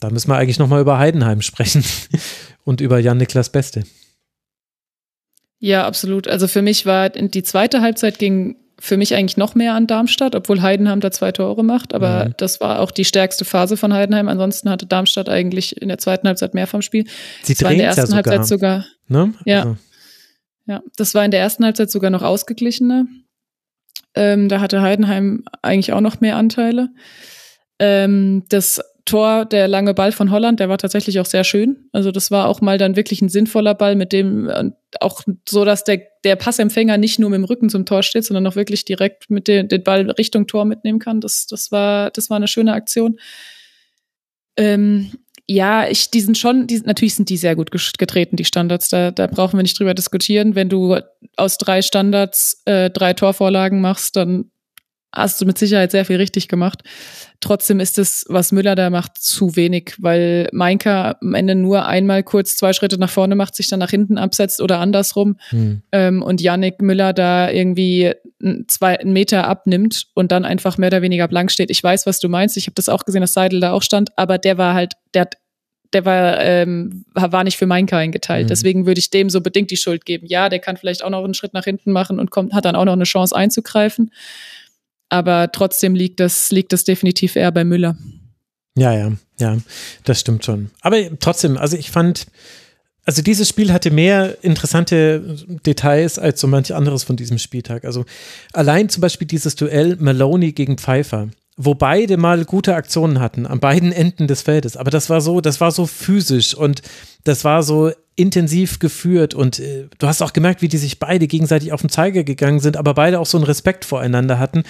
da 0.00 0.10
müssen 0.10 0.28
wir 0.28 0.36
eigentlich 0.36 0.58
nochmal 0.58 0.80
über 0.80 0.98
Heidenheim 0.98 1.42
sprechen 1.42 1.84
und 2.64 2.80
über 2.80 2.98
Jan-Niklas 2.98 3.50
Beste. 3.50 3.84
Ja, 5.58 5.86
absolut. 5.86 6.28
Also 6.28 6.48
für 6.48 6.62
mich 6.62 6.84
war 6.84 7.10
die 7.10 7.42
zweite 7.42 7.80
Halbzeit 7.80 8.18
ging 8.18 8.56
für 8.84 8.98
mich 8.98 9.14
eigentlich 9.14 9.38
noch 9.38 9.54
mehr 9.54 9.72
an 9.72 9.86
Darmstadt, 9.86 10.34
obwohl 10.34 10.60
Heidenheim 10.60 11.00
da 11.00 11.10
zwei 11.10 11.32
Tore 11.32 11.64
macht. 11.64 11.94
Aber 11.94 12.26
mhm. 12.26 12.34
das 12.36 12.60
war 12.60 12.80
auch 12.80 12.90
die 12.90 13.06
stärkste 13.06 13.46
Phase 13.46 13.78
von 13.78 13.94
Heidenheim. 13.94 14.28
Ansonsten 14.28 14.68
hatte 14.68 14.84
Darmstadt 14.84 15.30
eigentlich 15.30 15.80
in 15.80 15.88
der 15.88 15.96
zweiten 15.96 16.28
Halbzeit 16.28 16.52
mehr 16.52 16.66
vom 16.66 16.82
Spiel. 16.82 17.06
Sie 17.42 17.54
drehen 17.54 17.72
in 17.72 17.78
der 17.78 17.86
ersten 17.86 18.00
ja 18.00 18.06
sogar. 18.06 18.24
Halbzeit 18.24 18.46
sogar. 18.46 18.84
Ne? 19.08 19.32
Ja. 19.46 19.60
Also. 19.60 19.76
Ja, 20.66 20.82
das 20.96 21.14
war 21.14 21.24
in 21.24 21.30
der 21.30 21.40
ersten 21.40 21.64
Halbzeit 21.64 21.90
sogar 21.90 22.10
noch 22.10 22.22
ausgeglichener. 22.22 23.06
Ähm, 24.14 24.50
da 24.50 24.60
hatte 24.60 24.82
Heidenheim 24.82 25.44
eigentlich 25.62 25.94
auch 25.94 26.02
noch 26.02 26.20
mehr 26.20 26.36
Anteile. 26.36 26.90
Ähm, 27.78 28.44
das 28.50 28.82
Tor, 29.04 29.44
der 29.44 29.68
lange 29.68 29.92
Ball 29.92 30.12
von 30.12 30.30
Holland, 30.30 30.60
der 30.60 30.70
war 30.70 30.78
tatsächlich 30.78 31.20
auch 31.20 31.26
sehr 31.26 31.44
schön. 31.44 31.88
Also 31.92 32.10
das 32.10 32.30
war 32.30 32.48
auch 32.48 32.62
mal 32.62 32.78
dann 32.78 32.96
wirklich 32.96 33.20
ein 33.20 33.28
sinnvoller 33.28 33.74
Ball, 33.74 33.96
mit 33.96 34.12
dem 34.12 34.50
auch 35.00 35.22
so, 35.46 35.64
dass 35.64 35.84
der, 35.84 36.02
der 36.24 36.36
Passempfänger 36.36 36.96
nicht 36.96 37.18
nur 37.18 37.28
mit 37.28 37.38
dem 37.38 37.44
Rücken 37.44 37.68
zum 37.68 37.84
Tor 37.84 38.02
steht, 38.02 38.24
sondern 38.24 38.46
auch 38.46 38.56
wirklich 38.56 38.86
direkt 38.86 39.28
mit 39.28 39.46
dem 39.46 39.68
den 39.68 39.84
Ball 39.84 40.10
Richtung 40.12 40.46
Tor 40.46 40.64
mitnehmen 40.64 41.00
kann. 41.00 41.20
Das, 41.20 41.46
das 41.46 41.70
war, 41.70 42.10
das 42.12 42.30
war 42.30 42.38
eine 42.38 42.48
schöne 42.48 42.72
Aktion. 42.72 43.18
Ähm, 44.56 45.12
ja, 45.46 45.86
ich, 45.86 46.10
die 46.10 46.22
sind 46.22 46.38
schon, 46.38 46.66
die, 46.66 46.80
natürlich 46.80 47.14
sind 47.14 47.28
die 47.28 47.36
sehr 47.36 47.56
gut 47.56 47.70
getreten, 47.70 48.36
die 48.36 48.46
Standards. 48.46 48.88
Da, 48.88 49.10
da 49.10 49.26
brauchen 49.26 49.58
wir 49.58 49.62
nicht 49.62 49.78
drüber 49.78 49.92
diskutieren. 49.92 50.54
Wenn 50.54 50.70
du 50.70 50.98
aus 51.36 51.58
drei 51.58 51.82
Standards 51.82 52.62
äh, 52.64 52.88
drei 52.88 53.12
Torvorlagen 53.12 53.82
machst, 53.82 54.16
dann 54.16 54.50
hast 55.14 55.40
du 55.40 55.46
mit 55.46 55.58
Sicherheit 55.58 55.90
sehr 55.90 56.04
viel 56.04 56.16
richtig 56.16 56.48
gemacht. 56.48 56.82
Trotzdem 57.40 57.80
ist 57.80 57.98
es, 57.98 58.24
was 58.28 58.52
Müller 58.52 58.74
da 58.74 58.90
macht, 58.90 59.18
zu 59.18 59.56
wenig, 59.56 59.94
weil 59.98 60.48
Meinka 60.52 61.16
am 61.20 61.34
Ende 61.34 61.54
nur 61.54 61.86
einmal 61.86 62.22
kurz 62.22 62.56
zwei 62.56 62.72
Schritte 62.72 62.98
nach 62.98 63.10
vorne 63.10 63.36
macht, 63.36 63.54
sich 63.54 63.68
dann 63.68 63.80
nach 63.80 63.90
hinten 63.90 64.18
absetzt 64.18 64.60
oder 64.60 64.80
andersrum 64.80 65.36
hm. 65.50 65.82
ähm, 65.92 66.22
und 66.22 66.40
Yannick 66.40 66.80
Müller 66.80 67.12
da 67.12 67.50
irgendwie 67.50 68.12
zwei 68.66 68.98
einen 68.98 69.12
Meter 69.12 69.46
abnimmt 69.46 70.06
und 70.14 70.32
dann 70.32 70.44
einfach 70.44 70.78
mehr 70.78 70.88
oder 70.88 71.02
weniger 71.02 71.28
blank 71.28 71.50
steht. 71.50 71.70
Ich 71.70 71.82
weiß, 71.82 72.06
was 72.06 72.18
du 72.18 72.28
meinst. 72.28 72.56
Ich 72.56 72.66
habe 72.66 72.74
das 72.74 72.88
auch 72.88 73.04
gesehen, 73.04 73.20
dass 73.20 73.32
Seidel 73.32 73.60
da 73.60 73.72
auch 73.72 73.82
stand, 73.82 74.10
aber 74.16 74.38
der 74.38 74.58
war 74.58 74.74
halt, 74.74 74.94
der 75.14 75.22
hat 75.22 75.36
der 75.94 76.04
war, 76.04 76.40
ähm, 76.40 77.04
war 77.14 77.44
nicht 77.44 77.56
für 77.56 77.66
Meinka 77.66 77.96
eingeteilt. 77.96 78.46
Mhm. 78.46 78.48
Deswegen 78.48 78.86
würde 78.86 78.98
ich 78.98 79.10
dem 79.10 79.30
so 79.30 79.40
bedingt 79.40 79.70
die 79.70 79.76
Schuld 79.76 80.04
geben. 80.04 80.26
Ja, 80.26 80.48
der 80.48 80.58
kann 80.58 80.76
vielleicht 80.76 81.04
auch 81.04 81.10
noch 81.10 81.24
einen 81.24 81.34
Schritt 81.34 81.54
nach 81.54 81.64
hinten 81.64 81.92
machen 81.92 82.18
und 82.18 82.30
kommt, 82.30 82.52
hat 82.52 82.64
dann 82.64 82.74
auch 82.74 82.84
noch 82.84 82.94
eine 82.94 83.04
Chance 83.04 83.34
einzugreifen 83.34 84.10
aber 85.14 85.52
trotzdem 85.52 85.94
liegt 85.94 86.18
das, 86.18 86.50
liegt 86.50 86.72
das 86.72 86.82
definitiv 86.82 87.36
eher 87.36 87.52
bei 87.52 87.62
Müller. 87.62 87.96
Ja, 88.76 88.92
ja, 88.92 89.12
ja, 89.38 89.58
das 90.02 90.18
stimmt 90.18 90.44
schon. 90.44 90.70
Aber 90.80 90.96
trotzdem, 91.20 91.56
also 91.56 91.76
ich 91.76 91.92
fand, 91.92 92.26
also 93.04 93.22
dieses 93.22 93.48
Spiel 93.48 93.72
hatte 93.72 93.92
mehr 93.92 94.42
interessante 94.42 95.36
Details 95.64 96.18
als 96.18 96.40
so 96.40 96.48
manch 96.48 96.74
anderes 96.74 97.04
von 97.04 97.14
diesem 97.14 97.38
Spieltag. 97.38 97.84
Also 97.84 98.04
allein 98.52 98.88
zum 98.88 99.02
Beispiel 99.02 99.28
dieses 99.28 99.54
Duell 99.54 99.96
Maloney 100.00 100.50
gegen 100.50 100.78
Pfeiffer, 100.78 101.28
wo 101.56 101.76
beide 101.76 102.16
mal 102.16 102.44
gute 102.44 102.74
Aktionen 102.74 103.20
hatten 103.20 103.46
an 103.46 103.60
beiden 103.60 103.92
Enden 103.92 104.26
des 104.26 104.42
Feldes. 104.42 104.76
Aber 104.76 104.90
das 104.90 105.08
war 105.08 105.20
so, 105.20 105.40
das 105.40 105.60
war 105.60 105.70
so 105.70 105.86
physisch 105.86 106.56
und 106.56 106.82
das 107.22 107.44
war 107.44 107.62
so 107.62 107.92
intensiv 108.16 108.80
geführt 108.80 109.34
und 109.34 109.58
äh, 109.58 109.88
du 109.98 110.06
hast 110.06 110.22
auch 110.22 110.32
gemerkt, 110.32 110.62
wie 110.62 110.68
die 110.68 110.78
sich 110.78 110.98
beide 110.98 111.26
gegenseitig 111.26 111.72
auf 111.72 111.80
den 111.80 111.90
Zeiger 111.90 112.22
gegangen 112.22 112.60
sind, 112.60 112.76
aber 112.76 112.94
beide 112.94 113.18
auch 113.18 113.26
so 113.26 113.38
einen 113.38 113.46
Respekt 113.46 113.84
voreinander 113.84 114.38
hatten 114.38 114.64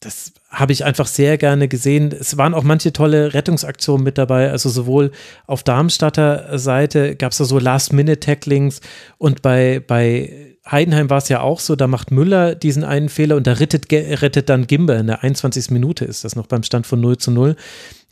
das 0.00 0.34
habe 0.50 0.72
ich 0.72 0.84
einfach 0.84 1.06
sehr 1.06 1.38
gerne 1.38 1.68
gesehen. 1.68 2.12
Es 2.12 2.36
waren 2.36 2.54
auch 2.54 2.62
manche 2.62 2.92
tolle 2.92 3.32
Rettungsaktionen 3.34 4.04
mit 4.04 4.18
dabei. 4.18 4.50
Also 4.50 4.68
sowohl 4.68 5.10
auf 5.46 5.62
Darmstadter 5.62 6.58
Seite 6.58 7.16
gab 7.16 7.32
es 7.32 7.38
da 7.38 7.44
so 7.44 7.58
Last-Minute-Tacklings 7.58 8.80
und 9.18 9.42
bei, 9.42 9.80
bei 9.80 10.56
Heidenheim 10.70 11.08
war 11.08 11.18
es 11.18 11.28
ja 11.28 11.40
auch 11.40 11.60
so, 11.60 11.76
da 11.76 11.86
macht 11.86 12.10
Müller 12.10 12.54
diesen 12.54 12.84
einen 12.84 13.08
Fehler 13.08 13.36
und 13.36 13.46
da 13.46 13.54
rettet, 13.54 13.90
rettet 13.90 14.48
dann 14.48 14.66
Gimber 14.66 14.96
in 14.96 15.06
der 15.06 15.22
21. 15.22 15.70
Minute 15.70 16.04
ist 16.04 16.24
das 16.24 16.36
noch 16.36 16.46
beim 16.46 16.62
Stand 16.62 16.86
von 16.86 17.00
0 17.00 17.16
zu 17.18 17.30
0. 17.30 17.56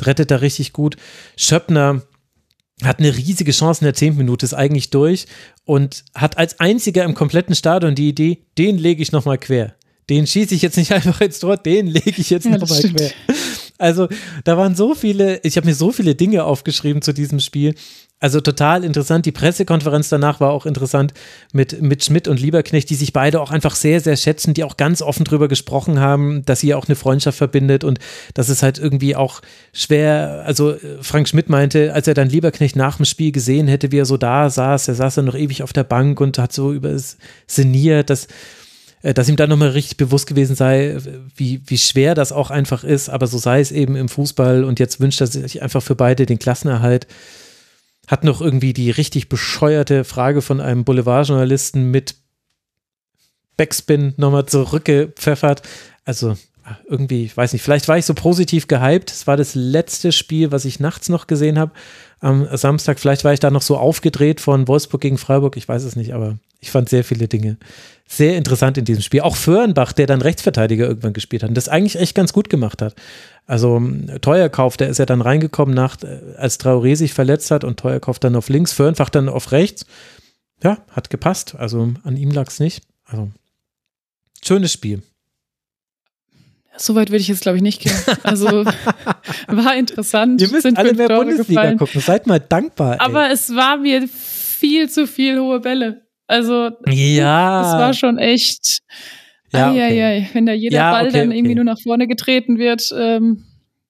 Rettet 0.00 0.30
da 0.30 0.36
richtig 0.36 0.72
gut. 0.72 0.96
Schöppner 1.36 2.02
hat 2.82 2.98
eine 2.98 3.14
riesige 3.14 3.52
Chance 3.52 3.82
in 3.82 3.86
der 3.86 3.94
10. 3.94 4.16
Minute, 4.16 4.46
ist 4.46 4.54
eigentlich 4.54 4.90
durch 4.90 5.26
und 5.64 6.04
hat 6.14 6.38
als 6.38 6.60
einziger 6.60 7.04
im 7.04 7.14
kompletten 7.14 7.54
Stadion 7.54 7.94
die 7.94 8.08
Idee, 8.08 8.46
den 8.58 8.78
lege 8.78 9.02
ich 9.02 9.12
nochmal 9.12 9.38
quer 9.38 9.74
den 10.10 10.26
schieße 10.26 10.54
ich 10.54 10.62
jetzt 10.62 10.76
nicht 10.76 10.92
einfach 10.94 11.20
ins 11.20 11.38
Tor, 11.38 11.56
den 11.56 11.86
lege 11.86 12.14
ich 12.16 12.30
jetzt 12.30 12.46
ja, 12.46 12.58
nochmal 12.58 12.82
quer. 12.82 13.10
Also 13.78 14.08
da 14.44 14.56
waren 14.56 14.76
so 14.76 14.94
viele, 14.94 15.40
ich 15.42 15.56
habe 15.56 15.66
mir 15.66 15.74
so 15.74 15.90
viele 15.90 16.14
Dinge 16.14 16.44
aufgeschrieben 16.44 17.02
zu 17.02 17.12
diesem 17.12 17.40
Spiel. 17.40 17.74
Also 18.20 18.40
total 18.40 18.84
interessant. 18.84 19.26
Die 19.26 19.32
Pressekonferenz 19.32 20.08
danach 20.08 20.40
war 20.40 20.52
auch 20.52 20.64
interessant 20.64 21.12
mit, 21.52 21.82
mit 21.82 22.04
Schmidt 22.04 22.26
und 22.26 22.40
Lieberknecht, 22.40 22.88
die 22.88 22.94
sich 22.94 23.12
beide 23.12 23.38
auch 23.40 23.50
einfach 23.50 23.74
sehr, 23.74 24.00
sehr 24.00 24.16
schätzen, 24.16 24.54
die 24.54 24.64
auch 24.64 24.78
ganz 24.78 25.02
offen 25.02 25.24
drüber 25.24 25.48
gesprochen 25.48 26.00
haben, 26.00 26.42
dass 26.46 26.60
sie 26.60 26.72
auch 26.72 26.86
eine 26.86 26.94
Freundschaft 26.94 27.36
verbindet 27.36 27.84
und 27.84 27.98
dass 28.32 28.48
es 28.48 28.62
halt 28.62 28.78
irgendwie 28.78 29.14
auch 29.16 29.42
schwer, 29.74 30.44
also 30.46 30.74
Frank 31.02 31.28
Schmidt 31.28 31.50
meinte, 31.50 31.92
als 31.92 32.08
er 32.08 32.14
dann 32.14 32.30
Lieberknecht 32.30 32.76
nach 32.76 32.96
dem 32.96 33.04
Spiel 33.04 33.32
gesehen 33.32 33.68
hätte, 33.68 33.92
wie 33.92 33.98
er 33.98 34.06
so 34.06 34.16
da 34.16 34.48
saß, 34.48 34.88
er 34.88 34.94
saß 34.94 35.16
dann 35.16 35.26
noch 35.26 35.36
ewig 35.36 35.62
auf 35.62 35.74
der 35.74 35.84
Bank 35.84 36.18
und 36.20 36.38
hat 36.38 36.52
so 36.52 36.72
über 36.72 36.90
es 36.90 37.18
sinniert, 37.46 38.08
dass 38.08 38.24
äh, 38.24 38.28
dass 39.12 39.28
ihm 39.28 39.36
dann 39.36 39.50
nochmal 39.50 39.70
richtig 39.70 39.98
bewusst 39.98 40.26
gewesen 40.26 40.56
sei, 40.56 40.96
wie, 41.36 41.60
wie 41.66 41.76
schwer 41.76 42.14
das 42.14 42.32
auch 42.32 42.50
einfach 42.50 42.84
ist, 42.84 43.10
aber 43.10 43.26
so 43.26 43.36
sei 43.36 43.60
es 43.60 43.70
eben 43.70 43.96
im 43.96 44.08
Fußball 44.08 44.64
und 44.64 44.80
jetzt 44.80 45.00
wünscht 45.00 45.20
er 45.20 45.26
sich 45.26 45.62
einfach 45.62 45.82
für 45.82 45.94
beide 45.94 46.24
den 46.24 46.38
Klassenerhalt 46.38 47.06
hat 48.06 48.24
noch 48.24 48.40
irgendwie 48.40 48.72
die 48.72 48.90
richtig 48.90 49.28
bescheuerte 49.28 50.04
Frage 50.04 50.42
von 50.42 50.60
einem 50.60 50.84
Boulevardjournalisten 50.84 51.90
mit 51.90 52.16
Backspin 53.56 54.14
nochmal 54.16 54.46
zurückgepfeffert. 54.46 55.62
Also 56.04 56.36
irgendwie, 56.88 57.24
ich 57.24 57.36
weiß 57.36 57.52
nicht, 57.52 57.62
vielleicht 57.62 57.88
war 57.88 57.98
ich 57.98 58.06
so 58.06 58.14
positiv 58.14 58.68
gehypt. 58.68 59.10
Es 59.10 59.26
war 59.26 59.36
das 59.36 59.54
letzte 59.54 60.12
Spiel, 60.12 60.52
was 60.52 60.64
ich 60.64 60.80
nachts 60.80 61.08
noch 61.08 61.26
gesehen 61.26 61.58
habe 61.58 61.72
am 62.24 62.48
Samstag. 62.56 62.98
Vielleicht 62.98 63.24
war 63.24 63.32
ich 63.32 63.40
da 63.40 63.50
noch 63.50 63.62
so 63.62 63.76
aufgedreht 63.76 64.40
von 64.40 64.66
Wolfsburg 64.68 65.00
gegen 65.00 65.18
Freiburg. 65.18 65.56
Ich 65.56 65.68
weiß 65.68 65.84
es 65.84 65.96
nicht, 65.96 66.14
aber 66.14 66.38
ich 66.60 66.70
fand 66.70 66.88
sehr 66.88 67.04
viele 67.04 67.28
Dinge 67.28 67.58
sehr 68.06 68.36
interessant 68.36 68.76
in 68.78 68.84
diesem 68.84 69.02
Spiel. 69.02 69.20
Auch 69.20 69.36
Föhrenbach, 69.36 69.92
der 69.92 70.06
dann 70.06 70.22
Rechtsverteidiger 70.22 70.86
irgendwann 70.86 71.14
gespielt 71.14 71.42
hat 71.42 71.48
und 71.48 71.56
das 71.56 71.68
eigentlich 71.68 71.98
echt 71.98 72.14
ganz 72.14 72.32
gut 72.32 72.50
gemacht 72.50 72.82
hat. 72.82 72.94
Also 73.46 73.82
Teuerkauf, 74.20 74.76
der 74.76 74.88
ist 74.88 74.98
ja 74.98 75.06
dann 75.06 75.20
reingekommen, 75.20 75.74
nach, 75.74 76.02
äh, 76.02 76.34
als 76.36 76.60
Traoré 76.60 76.96
sich 76.96 77.14
verletzt 77.14 77.50
hat 77.50 77.64
und 77.64 77.78
Teuerkauf 77.78 78.18
dann 78.18 78.36
auf 78.36 78.48
links, 78.48 78.72
Föhrenbach 78.72 79.10
dann 79.10 79.28
auf 79.28 79.52
rechts. 79.52 79.86
Ja, 80.62 80.78
hat 80.90 81.10
gepasst. 81.10 81.54
Also 81.56 81.92
an 82.04 82.16
ihm 82.16 82.30
lag 82.30 82.48
es 82.48 82.60
nicht. 82.60 82.82
Also 83.04 83.30
schönes 84.42 84.72
Spiel. 84.72 85.02
Soweit 86.76 87.10
würde 87.10 87.20
ich 87.20 87.28
jetzt, 87.28 87.42
glaube 87.42 87.56
ich, 87.56 87.62
nicht 87.62 87.80
gehen. 87.80 87.94
Also 88.22 88.46
war 89.46 89.76
interessant. 89.76 90.40
Ihr 90.40 90.48
müsst 90.48 90.62
Sind 90.62 90.78
alle 90.78 90.94
mehr 90.94 91.08
Tore 91.08 91.24
Bundesliga 91.24 91.60
gefallen. 91.60 91.78
gucken. 91.78 92.00
Seid 92.00 92.26
mal 92.26 92.40
dankbar. 92.40 92.94
Ey. 92.94 93.00
Aber 93.00 93.30
es 93.30 93.54
war 93.54 93.76
mir 93.76 94.08
viel 94.08 94.88
zu 94.90 95.06
viel 95.06 95.38
hohe 95.38 95.60
Bälle. 95.60 96.02
Also 96.26 96.70
ja. 96.88 97.62
das 97.62 97.72
war 97.72 97.92
schon 97.92 98.18
echt. 98.18 98.80
Ja, 99.52 99.70
okay. 99.70 99.82
ai, 99.82 100.04
ai, 100.04 100.30
wenn 100.32 100.46
da 100.46 100.52
jeder 100.52 100.76
ja, 100.76 100.90
Ball 100.90 101.08
okay, 101.08 101.18
dann 101.18 101.30
irgendwie 101.30 101.52
okay. 101.52 101.54
nur 101.56 101.64
nach 101.64 101.80
vorne 101.80 102.08
getreten 102.08 102.58
wird. 102.58 102.92
Ähm, 102.96 103.44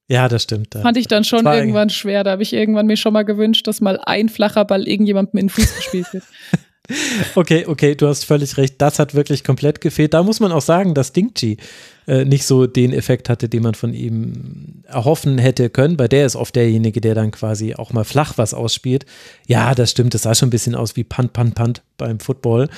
ja, 0.08 0.28
das 0.28 0.42
stimmt. 0.42 0.74
Fand 0.74 0.96
ich 0.98 1.08
dann 1.08 1.24
schon 1.24 1.46
irgendwann 1.46 1.88
schwer. 1.88 2.24
Da 2.24 2.32
habe 2.32 2.42
ich 2.42 2.52
irgendwann 2.52 2.86
mir 2.86 2.98
schon 2.98 3.14
mal 3.14 3.24
gewünscht, 3.24 3.66
dass 3.66 3.80
mal 3.80 3.98
ein 4.04 4.28
flacher 4.28 4.66
Ball 4.66 4.86
irgendjemandem 4.86 5.40
in 5.40 5.46
den 5.46 5.50
Fuß 5.50 5.76
gespielt 5.76 6.12
wird. 6.12 6.24
Okay, 7.34 7.64
okay, 7.66 7.94
du 7.94 8.06
hast 8.06 8.26
völlig 8.26 8.58
recht. 8.58 8.74
Das 8.82 8.98
hat 8.98 9.14
wirklich 9.14 9.42
komplett 9.42 9.80
gefehlt. 9.80 10.12
Da 10.12 10.22
muss 10.22 10.38
man 10.38 10.52
auch 10.52 10.60
sagen, 10.60 10.92
dass 10.92 11.14
Dingchi 11.14 11.56
äh, 12.06 12.24
nicht 12.24 12.44
so 12.44 12.66
den 12.66 12.92
Effekt 12.92 13.28
hatte, 13.28 13.48
den 13.48 13.62
man 13.62 13.74
von 13.74 13.94
ihm 13.94 14.82
erhoffen 14.86 15.38
hätte 15.38 15.70
können. 15.70 15.96
Bei 15.96 16.08
der 16.08 16.26
ist 16.26 16.36
oft 16.36 16.54
derjenige, 16.56 17.00
der 17.00 17.14
dann 17.14 17.30
quasi 17.30 17.74
auch 17.74 17.92
mal 17.92 18.04
flach 18.04 18.34
was 18.36 18.54
ausspielt. 18.54 19.06
Ja, 19.46 19.74
das 19.74 19.90
stimmt. 19.90 20.14
Das 20.14 20.22
sah 20.22 20.34
schon 20.34 20.48
ein 20.48 20.50
bisschen 20.50 20.74
aus 20.74 20.96
wie 20.96 21.04
Punt, 21.04 21.32
Punt, 21.32 21.54
Punt 21.54 21.82
beim 21.96 22.20
Football. 22.20 22.68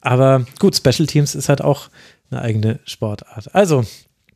Aber 0.00 0.46
gut, 0.58 0.76
Special 0.76 1.06
Teams 1.06 1.34
ist 1.34 1.48
halt 1.48 1.62
auch 1.62 1.88
eine 2.30 2.42
eigene 2.42 2.80
Sportart. 2.84 3.54
Also, 3.54 3.84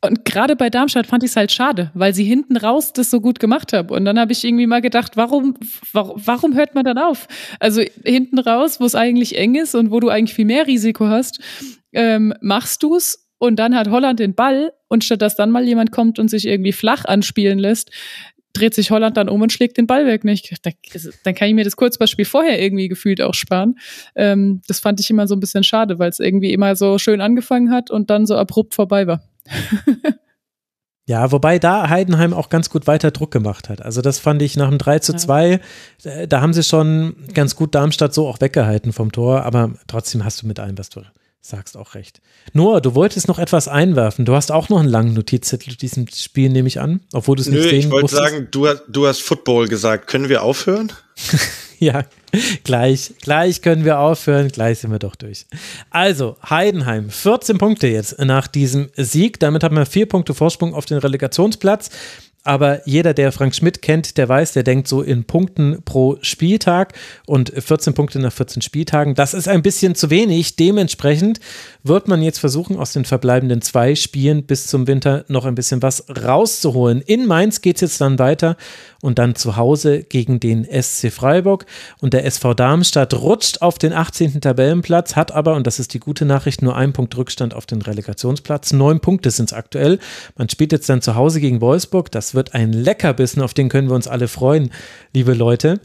und 0.03 0.25
gerade 0.25 0.57
bei 0.57 0.69
Darmstadt 0.69 1.07
fand 1.07 1.23
ich 1.23 1.29
es 1.29 1.37
halt 1.37 1.49
schade, 1.49 1.89
weil 1.93 2.13
sie 2.13 2.25
hinten 2.25 2.57
raus 2.57 2.91
das 2.91 3.09
so 3.09 3.21
gut 3.21 3.39
gemacht 3.39 3.71
haben. 3.71 3.89
Und 3.89 4.03
dann 4.03 4.19
habe 4.19 4.33
ich 4.33 4.43
irgendwie 4.43 4.67
mal 4.67 4.81
gedacht, 4.81 5.15
warum, 5.15 5.55
warum, 5.93 6.21
warum 6.25 6.55
hört 6.55 6.75
man 6.75 6.83
dann 6.83 6.97
auf? 6.97 7.29
Also 7.61 7.81
hinten 8.03 8.39
raus, 8.39 8.81
wo 8.81 8.85
es 8.85 8.95
eigentlich 8.95 9.37
eng 9.37 9.55
ist 9.55 9.75
und 9.75 9.91
wo 9.91 10.01
du 10.01 10.09
eigentlich 10.09 10.33
viel 10.33 10.43
mehr 10.43 10.67
Risiko 10.67 11.07
hast, 11.07 11.39
ähm, 11.93 12.33
machst 12.41 12.83
du's 12.83 13.22
und 13.43 13.57
dann 13.57 13.75
hat 13.75 13.89
Holland 13.89 14.21
den 14.21 14.35
Ball 14.35 14.71
und 14.87 15.03
statt 15.03 15.21
dass 15.21 15.35
dann 15.35 15.51
mal 15.51 15.65
jemand 15.65 15.91
kommt 15.91 16.17
und 16.17 16.29
sich 16.29 16.47
irgendwie 16.47 16.71
flach 16.71 17.03
anspielen 17.03 17.59
lässt, 17.59 17.91
dreht 18.53 18.73
sich 18.73 18.89
Holland 18.89 19.17
dann 19.17 19.27
um 19.27 19.41
und 19.41 19.51
schlägt 19.51 19.77
den 19.77 19.85
Ball 19.85 20.05
weg. 20.05 20.23
Nicht? 20.23 20.53
Dann 21.25 21.35
kann 21.35 21.49
ich 21.49 21.53
mir 21.53 21.65
das 21.65 21.75
Kurzballspiel 21.75 22.23
vorher 22.23 22.61
irgendwie 22.61 22.87
gefühlt 22.87 23.21
auch 23.21 23.33
sparen. 23.33 23.75
Ähm, 24.15 24.61
das 24.69 24.79
fand 24.79 25.01
ich 25.01 25.09
immer 25.09 25.27
so 25.27 25.35
ein 25.35 25.41
bisschen 25.41 25.65
schade, 25.65 25.99
weil 25.99 26.09
es 26.09 26.19
irgendwie 26.19 26.53
immer 26.53 26.77
so 26.77 26.97
schön 26.99 27.19
angefangen 27.19 27.69
hat 27.69 27.91
und 27.91 28.09
dann 28.09 28.25
so 28.25 28.37
abrupt 28.37 28.75
vorbei 28.75 29.07
war. 29.07 29.21
Ja, 31.05 31.33
wobei 31.33 31.59
da 31.59 31.89
Heidenheim 31.89 32.33
auch 32.33 32.47
ganz 32.47 32.69
gut 32.69 32.87
weiter 32.87 33.11
Druck 33.11 33.31
gemacht 33.31 33.67
hat. 33.67 33.81
Also 33.81 33.99
das 33.99 34.19
fand 34.19 34.41
ich 34.41 34.55
nach 34.55 34.69
dem 34.69 34.77
3 34.77 34.99
zu 34.99 35.13
2, 35.13 35.59
ja. 36.05 36.25
da 36.27 36.39
haben 36.39 36.53
sie 36.53 36.63
schon 36.63 37.17
ganz 37.33 37.57
gut 37.57 37.75
Darmstadt 37.75 38.13
so 38.13 38.25
auch 38.25 38.39
weggehalten 38.39 38.93
vom 38.93 39.11
Tor, 39.11 39.43
aber 39.43 39.73
trotzdem 39.87 40.23
hast 40.23 40.41
du 40.41 40.47
mit 40.47 40.61
allem, 40.61 40.77
was 40.77 40.87
du 40.87 41.01
sagst, 41.45 41.75
auch 41.75 41.93
recht. 41.93 42.21
Noah, 42.53 42.79
du 42.79 42.95
wolltest 42.95 43.27
noch 43.27 43.37
etwas 43.37 43.67
einwerfen. 43.67 44.23
Du 44.23 44.33
hast 44.33 44.51
auch 44.51 44.69
noch 44.69 44.79
einen 44.79 44.87
langen 44.87 45.13
Notizzettel 45.13 45.73
zu 45.73 45.77
diesem 45.77 46.07
Spiel, 46.07 46.49
nehme 46.49 46.69
ich 46.69 46.79
an, 46.79 47.01
obwohl 47.11 47.35
du 47.35 47.41
es 47.41 47.49
nicht 47.49 47.63
sehen 47.63 47.79
ich 47.79 47.91
wollte 47.91 48.15
sagen, 48.15 48.47
du, 48.49 48.67
du 48.87 49.07
hast 49.07 49.21
Football 49.21 49.67
gesagt. 49.67 50.07
Können 50.07 50.29
wir 50.29 50.41
aufhören? 50.41 50.93
ja, 51.79 52.05
gleich, 52.63 53.13
gleich 53.21 53.61
können 53.61 53.83
wir 53.83 53.99
aufhören, 53.99 54.47
gleich 54.47 54.79
sind 54.79 54.91
wir 54.91 54.99
doch 54.99 55.15
durch. 55.15 55.45
Also, 55.89 56.37
Heidenheim, 56.49 57.09
14 57.09 57.57
Punkte 57.57 57.87
jetzt 57.87 58.19
nach 58.19 58.47
diesem 58.47 58.89
Sieg. 58.95 59.39
Damit 59.41 59.63
haben 59.63 59.75
wir 59.75 59.85
vier 59.85 60.07
Punkte 60.07 60.33
Vorsprung 60.33 60.73
auf 60.73 60.85
den 60.85 60.97
Relegationsplatz. 60.97 61.89
Aber 62.43 62.87
jeder, 62.87 63.13
der 63.13 63.31
Frank 63.31 63.55
Schmidt 63.55 63.81
kennt, 63.81 64.17
der 64.17 64.27
weiß, 64.27 64.51
der 64.51 64.63
denkt 64.63 64.89
so 64.89 65.01
in 65.01 65.23
Punkten 65.23 65.81
pro 65.85 66.17
Spieltag 66.21 66.93
und 67.25 67.53
14 67.57 67.93
Punkte 67.93 68.19
nach 68.19 68.33
14 68.33 68.61
Spieltagen. 68.61 69.15
Das 69.15 69.33
ist 69.33 69.47
ein 69.47 69.61
bisschen 69.61 69.95
zu 69.95 70.09
wenig. 70.09 70.57
Dementsprechend 70.57 71.39
wird 71.83 72.09
man 72.09 72.21
jetzt 72.21 72.39
versuchen, 72.39 72.77
aus 72.77 72.91
den 72.91 73.05
verbleibenden 73.05 73.61
zwei 73.61 73.95
Spielen 73.95 74.43
bis 74.43 74.67
zum 74.67 74.87
Winter 74.87 75.23
noch 75.29 75.45
ein 75.45 75.55
bisschen 75.55 75.81
was 75.81 76.05
rauszuholen. 76.09 77.01
In 77.01 77.27
Mainz 77.27 77.61
geht 77.61 77.77
es 77.77 77.81
jetzt 77.81 78.01
dann 78.01 78.19
weiter 78.19 78.57
und 79.01 79.19
dann 79.19 79.35
zu 79.35 79.57
Hause 79.57 80.03
gegen 80.03 80.39
den 80.39 80.65
SC 80.65 81.11
Freiburg. 81.11 81.65
Und 81.99 82.13
der 82.13 82.25
SV 82.25 82.53
Darmstadt 82.53 83.13
rutscht 83.13 83.61
auf 83.61 83.77
den 83.77 83.91
18. 83.91 84.39
Tabellenplatz, 84.39 85.15
hat 85.15 85.33
aber, 85.33 85.55
und 85.55 85.67
das 85.67 85.79
ist 85.79 85.93
die 85.93 85.99
gute 85.99 86.23
Nachricht, 86.25 86.61
nur 86.61 86.75
einen 86.75 86.93
Punkt 86.93 87.15
Rückstand 87.17 87.53
auf 87.53 87.65
den 87.65 87.81
Relegationsplatz. 87.81 88.71
Neun 88.71 89.01
Punkte 89.01 89.29
sind 89.31 89.51
es 89.51 89.53
aktuell. 89.53 89.99
Man 90.37 90.49
spielt 90.49 90.71
jetzt 90.71 90.89
dann 90.89 91.01
zu 91.01 91.15
Hause 91.15 91.41
gegen 91.41 91.59
Wolfsburg. 91.59 92.11
Das 92.11 92.32
wird 92.33 92.53
ein 92.53 92.73
Leckerbissen, 92.73 93.41
auf 93.41 93.53
den 93.53 93.69
können 93.69 93.89
wir 93.89 93.95
uns 93.95 94.07
alle 94.07 94.27
freuen, 94.27 94.71
liebe 95.13 95.33
Leute. 95.33 95.79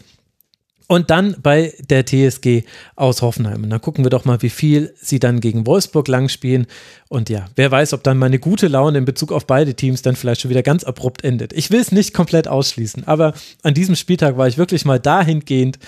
Und 0.90 1.10
dann 1.10 1.36
bei 1.42 1.74
der 1.80 2.06
TSG 2.06 2.64
aus 2.96 3.20
Hoffenheim. 3.20 3.62
Und 3.62 3.68
dann 3.68 3.80
gucken 3.82 4.04
wir 4.04 4.10
doch 4.10 4.24
mal, 4.24 4.40
wie 4.40 4.48
viel 4.48 4.94
sie 4.98 5.18
dann 5.18 5.40
gegen 5.40 5.66
Wolfsburg 5.66 6.08
lang 6.08 6.30
spielen. 6.30 6.66
Und 7.10 7.28
ja, 7.28 7.44
wer 7.56 7.70
weiß, 7.70 7.92
ob 7.92 8.02
dann 8.02 8.16
meine 8.16 8.38
gute 8.38 8.68
Laune 8.68 8.96
in 8.96 9.04
Bezug 9.04 9.30
auf 9.30 9.46
beide 9.46 9.74
Teams 9.74 10.00
dann 10.00 10.16
vielleicht 10.16 10.40
schon 10.40 10.50
wieder 10.50 10.62
ganz 10.62 10.84
abrupt 10.84 11.24
endet. 11.24 11.52
Ich 11.52 11.70
will 11.70 11.80
es 11.80 11.92
nicht 11.92 12.14
komplett 12.14 12.48
ausschließen, 12.48 13.06
aber 13.06 13.34
an 13.62 13.74
diesem 13.74 13.96
Spieltag 13.96 14.38
war 14.38 14.48
ich 14.48 14.56
wirklich 14.56 14.86
mal 14.86 14.98
dahingehend, 14.98 15.78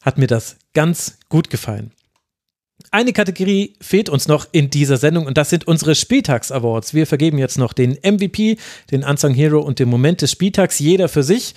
hat 0.00 0.16
mir 0.16 0.28
das 0.28 0.56
ganz 0.72 1.18
gut 1.28 1.50
gefallen. 1.50 1.92
Eine 2.96 3.12
Kategorie 3.12 3.74
fehlt 3.78 4.08
uns 4.08 4.26
noch 4.26 4.46
in 4.52 4.70
dieser 4.70 4.96
Sendung 4.96 5.26
und 5.26 5.36
das 5.36 5.50
sind 5.50 5.66
unsere 5.66 5.94
Spieltags-Awards. 5.94 6.94
Wir 6.94 7.06
vergeben 7.06 7.36
jetzt 7.36 7.58
noch 7.58 7.74
den 7.74 7.98
MVP, 8.02 8.56
den 8.90 9.04
Unsung 9.04 9.34
Hero 9.34 9.60
und 9.60 9.80
den 9.80 9.90
Moment 9.90 10.22
des 10.22 10.30
Spieltags, 10.30 10.78
jeder 10.78 11.10
für 11.10 11.22
sich. 11.22 11.54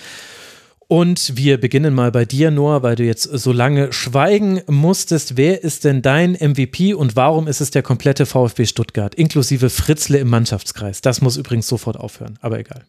Und 0.90 1.38
wir 1.38 1.58
beginnen 1.58 1.94
mal 1.94 2.12
bei 2.12 2.26
dir, 2.26 2.52
Noah, 2.52 2.84
weil 2.84 2.98
du 2.98 3.06
jetzt 3.06 3.24
so 3.24 3.54
lange 3.54 3.94
schweigen 3.94 4.64
musstest. 4.68 5.38
Wer 5.38 5.64
ist 5.64 5.86
denn 5.86 6.02
dein 6.02 6.34
MVP 6.34 6.94
und 6.94 7.16
warum 7.16 7.48
ist 7.48 7.62
es 7.62 7.72
der 7.72 7.84
komplette 7.84 8.26
VfB 8.26 8.66
Stuttgart, 8.66 9.16
inklusive 9.16 9.70
Fritzle 9.70 10.18
im 10.18 10.28
Mannschaftskreis? 10.28 11.00
Das 11.00 11.22
muss 11.22 11.38
übrigens 11.38 11.68
sofort 11.68 11.96
aufhören, 11.96 12.38
aber 12.42 12.60
egal. 12.60 12.84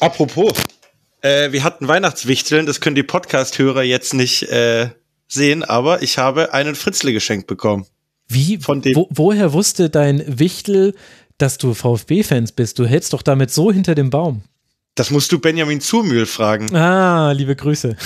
Apropos, 0.00 0.54
äh, 1.20 1.52
wir 1.52 1.62
hatten 1.62 1.88
Weihnachtswichteln, 1.88 2.64
das 2.64 2.80
können 2.80 2.96
die 2.96 3.02
Podcast-Hörer 3.02 3.82
jetzt 3.82 4.14
nicht 4.14 4.44
äh, 4.44 4.88
sehen, 5.28 5.64
aber 5.64 6.02
ich 6.02 6.18
habe 6.18 6.52
einen 6.52 6.74
Fritzle 6.74 7.12
geschenkt 7.12 7.46
bekommen. 7.46 7.86
Wie? 8.28 8.58
Von 8.58 8.82
dem 8.82 8.96
Wo, 8.96 9.08
woher 9.10 9.52
wusste 9.52 9.90
dein 9.90 10.22
Wichtel, 10.26 10.94
dass 11.38 11.58
du 11.58 11.74
VfB-Fans 11.74 12.52
bist? 12.52 12.78
Du 12.78 12.86
hältst 12.86 13.12
doch 13.12 13.22
damit 13.22 13.50
so 13.50 13.70
hinter 13.70 13.94
dem 13.94 14.10
Baum. 14.10 14.42
Das 14.94 15.10
musst 15.10 15.30
du 15.30 15.38
Benjamin 15.38 15.80
Zumühl 15.80 16.26
fragen. 16.26 16.74
Ah, 16.74 17.32
liebe 17.32 17.54
Grüße. 17.54 17.96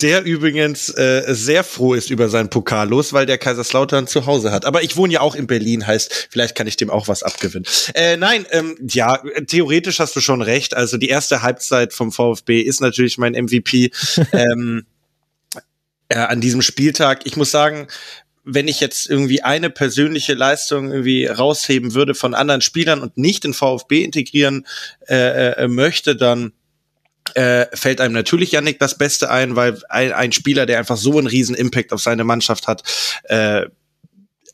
Der 0.00 0.24
übrigens 0.24 0.88
äh, 0.88 1.22
sehr 1.28 1.62
froh 1.62 1.94
ist 1.94 2.10
über 2.10 2.28
seinen 2.28 2.50
Pokal 2.50 2.88
los, 2.88 3.12
weil 3.12 3.24
der 3.24 3.38
Kaiserslautern 3.38 4.08
zu 4.08 4.26
Hause 4.26 4.50
hat. 4.50 4.64
Aber 4.64 4.82
ich 4.82 4.96
wohne 4.96 5.12
ja 5.12 5.20
auch 5.20 5.36
in 5.36 5.46
Berlin, 5.46 5.86
heißt, 5.86 6.28
vielleicht 6.30 6.56
kann 6.56 6.66
ich 6.66 6.76
dem 6.76 6.90
auch 6.90 7.06
was 7.06 7.22
abgewinnen. 7.22 7.66
Äh, 7.94 8.16
nein, 8.16 8.44
ähm, 8.50 8.76
ja, 8.88 9.22
theoretisch 9.46 10.00
hast 10.00 10.16
du 10.16 10.20
schon 10.20 10.42
recht. 10.42 10.74
Also 10.74 10.96
die 10.96 11.08
erste 11.08 11.42
Halbzeit 11.42 11.92
vom 11.92 12.10
VfB 12.10 12.62
ist 12.62 12.80
natürlich 12.80 13.16
mein 13.16 13.34
MVP. 13.34 13.92
ähm, 14.32 14.86
äh, 16.12 16.18
an 16.18 16.40
diesem 16.40 16.62
Spieltag. 16.62 17.22
Ich 17.24 17.36
muss 17.36 17.50
sagen, 17.50 17.88
wenn 18.44 18.68
ich 18.68 18.80
jetzt 18.80 19.08
irgendwie 19.08 19.42
eine 19.42 19.70
persönliche 19.70 20.34
Leistung 20.34 20.90
irgendwie 20.90 21.26
rausheben 21.26 21.94
würde 21.94 22.14
von 22.14 22.34
anderen 22.34 22.60
Spielern 22.60 23.00
und 23.00 23.16
nicht 23.16 23.44
in 23.44 23.54
VfB 23.54 24.02
integrieren 24.02 24.66
äh, 25.08 25.52
äh, 25.52 25.68
möchte, 25.68 26.16
dann 26.16 26.52
äh, 27.34 27.66
fällt 27.74 28.00
einem 28.00 28.14
natürlich 28.14 28.52
Yannick 28.52 28.78
das 28.80 28.98
Beste 28.98 29.30
ein, 29.30 29.54
weil 29.54 29.80
ein, 29.88 30.12
ein 30.12 30.32
Spieler, 30.32 30.66
der 30.66 30.78
einfach 30.78 30.96
so 30.96 31.18
einen 31.18 31.28
riesen 31.28 31.54
Impact 31.54 31.92
auf 31.92 32.02
seine 32.02 32.24
Mannschaft 32.24 32.66
hat, 32.66 32.82
äh, 33.24 33.66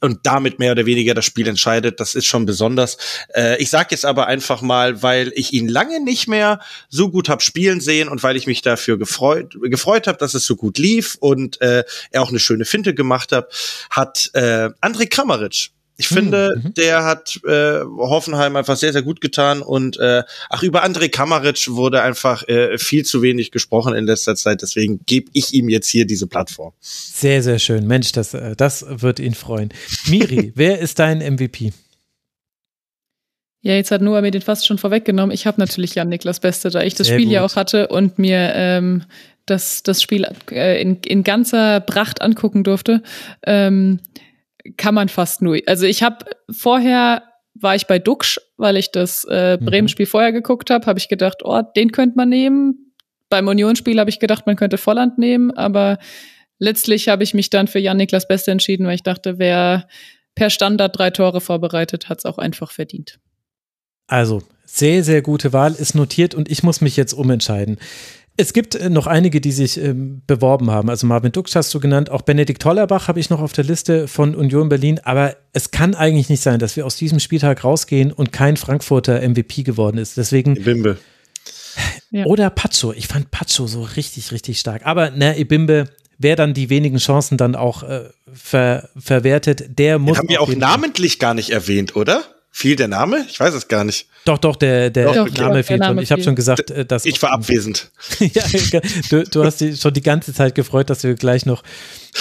und 0.01 0.21
damit 0.25 0.59
mehr 0.59 0.73
oder 0.73 0.87
weniger 0.87 1.15
das 1.15 1.25
Spiel 1.25 1.49
entscheidet. 1.49 2.01
Das 2.01 2.15
ist 2.15 2.27
schon 2.27 2.47
besonders. 2.47 2.99
Äh, 3.35 3.61
ich 3.61 3.71
sage 3.71 3.89
jetzt 3.91 4.05
aber 4.05 4.27
einfach 4.27 4.63
mal, 4.63 5.03
weil 5.03 5.33
ich 5.35 5.53
ihn 5.53 5.69
lange 5.69 6.03
nicht 6.03 6.29
mehr 6.29 6.61
so 6.89 7.11
gut 7.11 7.29
hab 7.29 7.43
spielen 7.43 7.81
sehen 7.81 8.09
und 8.09 8.23
weil 8.23 8.37
ich 8.37 8.47
mich 8.47 8.63
dafür 8.63 8.99
gefreut, 8.99 9.57
gefreut 9.63 10.07
habe, 10.07 10.19
dass 10.19 10.35
es 10.35 10.47
so 10.47 10.57
gut 10.57 10.79
lief 10.79 11.17
und 11.21 11.61
äh, 11.61 11.85
er 12.11 12.23
auch 12.23 12.31
eine 12.31 12.39
schöne 12.39 12.65
Finte 12.65 12.95
gemacht 12.95 13.33
hat, 13.33 13.53
hat 13.91 14.31
äh, 14.35 14.71
André 14.81 15.09
Kramaric 15.09 15.71
ich 16.01 16.07
finde, 16.07 16.61
mhm. 16.63 16.75
der 16.75 17.05
hat 17.05 17.41
äh, 17.45 17.81
Hoffenheim 17.83 18.55
einfach 18.55 18.77
sehr, 18.77 18.93
sehr 18.93 19.03
gut 19.03 19.21
getan 19.21 19.63
und 19.63 19.99
äh, 19.99 20.23
ach, 20.49 20.63
über 20.63 20.85
André 20.85 21.09
Kamaric 21.09 21.69
wurde 21.71 22.03
einfach 22.03 22.47
äh, 22.47 22.79
viel 22.79 23.05
zu 23.05 23.21
wenig 23.21 23.51
gesprochen 23.51 23.95
in 23.95 24.07
letzter 24.07 24.37
Zeit, 24.37 24.63
deswegen 24.63 25.01
gebe 25.07 25.29
ich 25.33 25.53
ihm 25.55 25.69
jetzt 25.69 25.89
hier 25.89 26.07
diese 26.07 26.29
Plattform. 26.29 26.73
Sehr, 26.81 27.43
sehr 27.43 27.59
schön. 27.59 27.89
Mensch, 27.89 28.13
das, 28.13 28.33
äh, 28.33 28.55
das 28.55 28.87
wird 28.89 29.19
ihn 29.19 29.35
freuen. 29.35 29.71
Miri, 30.07 30.53
wer 30.57 30.79
ist 30.79 31.01
dein 31.01 31.19
MVP? 31.19 31.73
Ja, 33.61 33.75
jetzt 33.75 33.91
hat 33.91 34.01
Noah 34.01 34.23
mir 34.23 34.31
den 34.31 34.41
fast 34.41 34.69
schon 34.69 34.79
vorweggenommen. 34.79 35.35
Ich 35.35 35.49
habe 35.49 35.61
natürlich 35.61 35.97
Jan 35.97 36.09
Niklas 36.09 36.39
Beste, 36.39 36.71
da 36.71 36.83
ich 36.83 36.95
das 36.95 37.09
Sehr 37.09 37.17
Spiel 37.17 37.27
gut. 37.27 37.35
ja 37.35 37.45
auch 37.45 37.57
hatte 37.57 37.89
und 37.89 38.21
mir 38.21 38.53
ähm, 38.55 39.03
das, 39.47 39.83
das 39.83 40.01
Spiel 40.01 40.29
äh, 40.53 40.81
in, 40.81 40.99
in 41.05 41.25
ganzer 41.25 41.81
Pracht 41.81 42.23
angucken 42.23 42.63
durfte. 42.63 43.03
Ähm, 43.45 43.99
kann 44.77 44.95
man 44.95 45.09
fast 45.09 45.43
nur. 45.43 45.59
Also 45.67 45.87
ich 45.87 46.03
habe 46.03 46.25
vorher 46.51 47.23
war 47.55 47.75
ich 47.75 47.87
bei 47.87 47.99
Duxch, 47.99 48.41
weil 48.57 48.77
ich 48.77 48.91
das 48.93 49.27
äh, 49.29 49.57
mhm. 49.57 49.65
Bremen-Spiel 49.65 50.07
vorher 50.07 50.33
geguckt 50.33 50.71
habe, 50.71 50.87
habe 50.87 50.99
ich 50.99 51.09
gedacht, 51.09 51.39
oh, 51.43 51.63
den 51.77 51.93
könnte 51.93 52.17
man 52.17 52.29
nehmen. 52.29 52.95
Beim 53.29 53.49
Union-Spiel 53.49 53.99
habe 53.99 54.11
ich 54.11 54.21
gedacht, 54.21 54.47
man 54.47 54.57
könnte 54.57 54.79
Volland 54.79 55.19
nehmen, 55.19 55.51
aber 55.51 55.99
letztlich 56.59 57.09
habe 57.09 57.25
ich 57.25 57.35
mich 57.35 57.51
dann 57.51 57.67
für 57.67 57.79
Jan-Niklas 57.79 58.29
Beste 58.29 58.51
entschieden, 58.51 58.87
weil 58.87 58.95
ich 58.95 59.03
dachte, 59.03 59.39
wer 59.39 59.87
per 60.35 60.51
Standard 60.51 60.97
drei 60.97 61.11
Tore 61.11 61.41
vorbereitet, 61.41 62.09
hat 62.09 62.19
es 62.19 62.25
auch 62.25 62.39
einfach 62.39 62.71
verdient. 62.71 63.19
Also, 64.07 64.43
sehr, 64.65 65.05
sehr 65.05 65.21
gute 65.21 65.53
Wahl 65.53 65.75
ist 65.75 65.95
notiert 65.95 66.35
und 66.35 66.51
ich 66.51 66.63
muss 66.63 66.81
mich 66.81 66.97
jetzt 66.97 67.13
umentscheiden. 67.13 67.79
Es 68.41 68.53
gibt 68.53 68.77
äh, 68.77 68.89
noch 68.89 69.09
einige, 69.09 69.41
die 69.41 69.51
sich 69.51 69.79
ähm, 69.79 70.23
beworben 70.29 70.71
haben. 70.71 70.89
Also 70.89 71.09
Marvin 71.09 71.33
Dux 71.33 71.57
hast 71.57 71.75
du 71.75 71.81
genannt, 71.81 72.09
auch 72.09 72.23
Benedikt 72.23 72.63
Tollerbach 72.63 73.09
habe 73.09 73.19
ich 73.19 73.31
noch 73.31 73.41
auf 73.41 73.53
der 73.53 73.65
Liste 73.65 74.07
von 74.07 74.37
Union 74.37 74.69
Berlin. 74.69 75.01
Aber 75.03 75.37
es 75.53 75.73
kann 75.73 75.97
eigentlich 75.97 76.29
nicht 76.29 76.41
sein, 76.41 76.61
dass 76.61 76.77
wir 76.77 76.87
aus 76.87 76.95
diesem 76.95 77.19
Spieltag 77.19 77.65
rausgehen 77.65 78.13
und 78.13 78.33
kein 78.33 78.57
Frankfurter 78.57 79.29
MVP 79.29 79.65
geworden 79.65 79.99
ist. 79.99 80.17
Deswegen. 80.17 80.57
Ibimbe. 80.57 80.99
Ja. 82.11 82.25
Oder 82.27 82.49
Pacho. 82.51 82.93
Ich 82.93 83.09
fand 83.09 83.33
Pacho 83.33 83.67
so 83.67 83.83
richtig, 83.83 84.31
richtig 84.31 84.61
stark. 84.61 84.87
Aber 84.87 85.11
ne, 85.11 85.39
Ibimbe, 85.39 85.89
wer 86.17 86.37
dann 86.37 86.55
die 86.55 86.71
wenigen 86.71 86.99
Chancen 86.99 87.39
dann 87.39 87.57
auch 87.57 87.83
äh, 87.83 88.09
ver 88.33 88.89
verwertet, 88.97 89.79
der 89.79 89.99
muss. 89.99 90.13
Den 90.13 90.19
haben 90.19 90.29
wir 90.29 90.41
auch 90.43 90.55
namentlich 90.55 91.19
gar 91.19 91.35
nicht 91.35 91.51
erwähnt, 91.51 91.97
oder? 91.97 92.25
Fiel 92.59 92.75
der 92.75 92.89
Name? 92.89 93.25
Ich 93.29 93.39
weiß 93.39 93.55
es 93.55 93.69
gar 93.69 93.85
nicht. 93.85 94.09
Doch, 94.25 94.37
doch, 94.37 94.57
der, 94.57 94.91
der 94.91 95.13
doch, 95.13 95.31
Name 95.31 95.63
fiel 95.63 95.81
schon. 95.81 95.99
Ich 95.99 96.11
habe 96.11 96.25
schon 96.25 96.35
gesagt, 96.35 96.73
äh, 96.73 96.85
dass. 96.85 97.05
Ich 97.05 97.23
war 97.23 97.31
abwesend. 97.31 97.93
ja, 98.19 98.43
du, 99.11 99.23
du 99.23 99.45
hast 99.45 99.61
dich 99.61 99.81
schon 99.81 99.95
die 99.95 100.03
ganze 100.03 100.35
Zeit 100.35 100.57
gefreut, 100.57 100.91
dass 100.91 101.05
wir 101.05 101.15
gleich 101.15 101.47
noch 101.47 101.63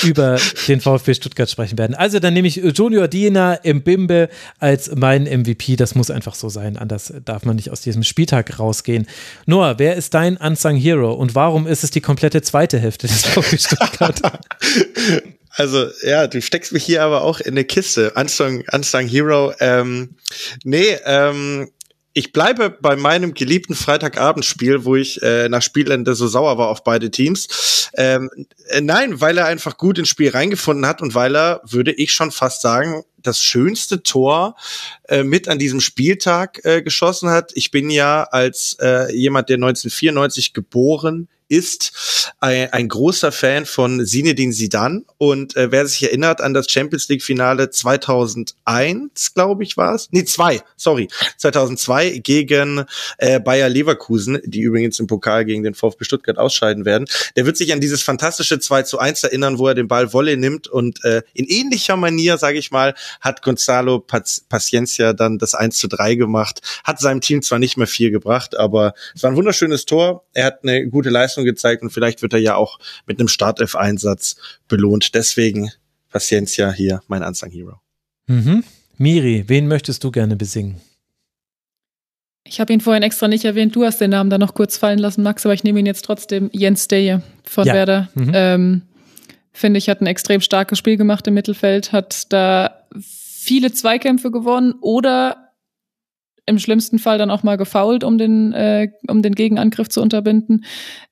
über 0.03 0.37
den 0.67 0.79
VfB 0.79 1.15
Stuttgart 1.15 1.49
sprechen 1.49 1.79
werden. 1.79 1.95
Also 1.95 2.19
dann 2.19 2.35
nehme 2.35 2.47
ich 2.47 2.57
Junior 2.57 3.07
Diener 3.07 3.61
im 3.63 3.81
Bimbe 3.81 4.29
als 4.59 4.91
mein 4.95 5.23
MVP. 5.23 5.75
Das 5.75 5.95
muss 5.95 6.11
einfach 6.11 6.35
so 6.35 6.49
sein. 6.49 6.77
Anders 6.77 7.11
darf 7.25 7.43
man 7.43 7.55
nicht 7.55 7.71
aus 7.71 7.81
diesem 7.81 8.03
Spieltag 8.03 8.59
rausgehen. 8.59 9.07
Noah, 9.47 9.79
wer 9.79 9.95
ist 9.95 10.13
dein 10.13 10.37
Unsung 10.37 10.75
Hero 10.75 11.13
und 11.13 11.33
warum 11.33 11.65
ist 11.65 11.83
es 11.83 11.89
die 11.89 12.01
komplette 12.01 12.43
zweite 12.43 12.77
Hälfte 12.77 13.07
des 13.07 13.25
VfB 13.25 13.57
Stuttgart? 13.57 14.21
Also, 15.57 15.87
ja, 16.03 16.27
du 16.27 16.39
steckst 16.39 16.71
mich 16.71 16.83
hier 16.83 17.01
aber 17.01 17.23
auch 17.23 17.39
in 17.39 17.53
eine 17.53 17.65
Kiste. 17.65 18.11
Unsung, 18.11 18.63
Unsung 18.71 19.07
Hero. 19.07 19.53
Ähm, 19.59 20.15
nee, 20.63 20.97
ähm, 21.03 21.71
ich 22.13 22.31
bleibe 22.31 22.69
bei 22.69 22.95
meinem 22.95 23.33
geliebten 23.33 23.73
Freitagabendspiel, 23.73 24.85
wo 24.85 24.95
ich 24.95 25.19
äh, 25.23 25.49
nach 25.49 25.63
Spielende 25.63 26.13
so 26.13 26.27
sauer 26.27 26.59
war 26.59 26.67
auf 26.67 26.83
beide 26.83 27.09
Teams. 27.09 27.89
Ähm, 27.95 28.29
äh, 28.67 28.81
nein, 28.81 29.19
weil 29.19 29.39
er 29.39 29.47
einfach 29.47 29.77
gut 29.77 29.97
ins 29.97 30.09
Spiel 30.09 30.29
reingefunden 30.29 30.85
hat 30.85 31.01
und 31.01 31.15
weil 31.15 31.35
er, 31.35 31.61
würde 31.63 31.91
ich 31.91 32.13
schon 32.13 32.29
fast 32.29 32.61
sagen, 32.61 33.03
das 33.17 33.41
schönste 33.41 34.03
Tor 34.03 34.55
äh, 35.07 35.23
mit 35.23 35.47
an 35.47 35.57
diesem 35.57 35.81
Spieltag 35.81 36.63
äh, 36.65 36.83
geschossen 36.83 37.29
hat. 37.29 37.51
Ich 37.55 37.71
bin 37.71 37.89
ja 37.89 38.23
als 38.23 38.77
äh, 38.79 39.11
jemand, 39.15 39.49
der 39.49 39.55
1994 39.55 40.53
geboren 40.53 41.27
ist 41.49 42.33
ein, 42.39 42.71
ein 42.71 42.87
großer 42.87 43.31
Fan 43.31 43.65
von 43.65 44.05
Zinedine 44.05 44.53
Zidane 44.53 45.03
und 45.17 45.55
äh, 45.55 45.71
wer 45.71 45.85
sich 45.87 46.03
erinnert 46.03 46.41
an 46.41 46.53
das 46.53 46.69
Champions 46.69 47.07
League 47.07 47.23
Finale 47.23 47.69
2001, 47.69 49.33
glaube 49.33 49.63
ich, 49.63 49.77
war 49.77 49.95
es. 49.95 50.09
Nee, 50.11 50.25
zwei, 50.25 50.61
sorry, 50.75 51.07
2002 51.37 52.19
gegen 52.19 52.85
äh, 53.17 53.39
Bayer 53.39 53.69
Leverkusen, 53.69 54.39
die 54.45 54.61
übrigens 54.61 54.99
im 54.99 55.07
Pokal 55.07 55.45
gegen 55.45 55.63
den 55.63 55.73
VfB 55.73 56.03
Stuttgart 56.03 56.37
ausscheiden 56.37 56.85
werden. 56.85 57.05
Der 57.35 57.45
wird 57.45 57.57
sich 57.57 57.71
an 57.73 57.81
dieses 57.81 58.01
fantastische 58.01 58.59
2 58.59 58.83
zu 58.83 58.99
1 58.99 59.23
erinnern, 59.23 59.57
wo 59.57 59.67
er 59.67 59.75
den 59.75 59.87
Ball 59.87 60.13
Volley 60.13 60.37
nimmt 60.37 60.67
und 60.67 61.03
äh, 61.03 61.21
in 61.33 61.45
ähnlicher 61.45 61.97
Manier, 61.97 62.37
sage 62.37 62.57
ich 62.57 62.71
mal, 62.71 62.93
hat 63.21 63.41
Gonzalo 63.41 63.99
Paciencia 63.99 65.13
dann 65.13 65.37
das 65.37 65.53
1 65.53 65.77
zu 65.77 65.87
3 65.87 66.15
gemacht, 66.15 66.61
hat 66.83 66.99
seinem 66.99 67.21
Team 67.21 67.41
zwar 67.41 67.59
nicht 67.59 67.77
mehr 67.77 67.87
viel 67.87 68.11
gebracht, 68.11 68.57
aber 68.57 68.93
es 69.15 69.23
war 69.23 69.31
ein 69.31 69.35
wunderschönes 69.37 69.85
Tor. 69.85 70.25
Er 70.33 70.45
hat 70.45 70.63
eine 70.63 70.87
gute 70.87 71.09
Leistung 71.09 71.36
gezeigt 71.43 71.83
und 71.83 71.89
vielleicht 71.89 72.21
wird 72.21 72.33
er 72.33 72.39
ja 72.39 72.55
auch 72.55 72.79
mit 73.05 73.19
einem 73.19 73.27
Startelf-Einsatz 73.27 74.37
belohnt. 74.67 75.13
Deswegen 75.13 75.71
Paciencia 76.09 76.71
hier, 76.71 77.01
mein 77.07 77.23
Unsung 77.23 77.49
Hero. 77.49 77.79
Mhm. 78.27 78.63
Miri, 78.97 79.43
wen 79.47 79.67
möchtest 79.67 80.03
du 80.03 80.11
gerne 80.11 80.35
besingen? 80.35 80.81
Ich 82.45 82.59
habe 82.59 82.71
ihn 82.73 82.81
vorhin 82.81 83.03
extra 83.03 83.27
nicht 83.27 83.45
erwähnt. 83.45 83.75
Du 83.75 83.83
hast 83.83 83.99
den 83.99 84.11
Namen 84.11 84.29
da 84.29 84.37
noch 84.37 84.53
kurz 84.53 84.77
fallen 84.77 84.99
lassen, 84.99 85.21
Max, 85.21 85.45
aber 85.45 85.53
ich 85.53 85.63
nehme 85.63 85.79
ihn 85.79 85.85
jetzt 85.85 86.05
trotzdem. 86.05 86.49
Jens 86.53 86.87
Deje 86.87 87.21
von 87.43 87.67
ja. 87.67 87.73
Werder. 87.73 88.09
Mhm. 88.15 88.31
Ähm, 88.33 88.81
Finde 89.51 89.79
ich, 89.79 89.89
hat 89.89 90.01
ein 90.01 90.07
extrem 90.07 90.39
starkes 90.39 90.77
Spiel 90.77 90.97
gemacht 90.97 91.25
im 91.27 91.33
Mittelfeld, 91.33 91.91
hat 91.91 92.31
da 92.31 92.87
viele 92.99 93.71
Zweikämpfe 93.71 94.29
gewonnen 94.29 94.75
oder 94.81 95.46
im 96.47 96.59
schlimmsten 96.59 96.97
Fall 96.97 97.17
dann 97.17 97.29
auch 97.29 97.43
mal 97.43 97.57
gefault, 97.57 98.03
um 98.03 98.17
den, 98.17 98.53
äh, 98.53 98.89
um 99.07 99.21
den 99.21 99.35
Gegenangriff 99.35 99.89
zu 99.89 100.01
unterbinden. 100.01 100.65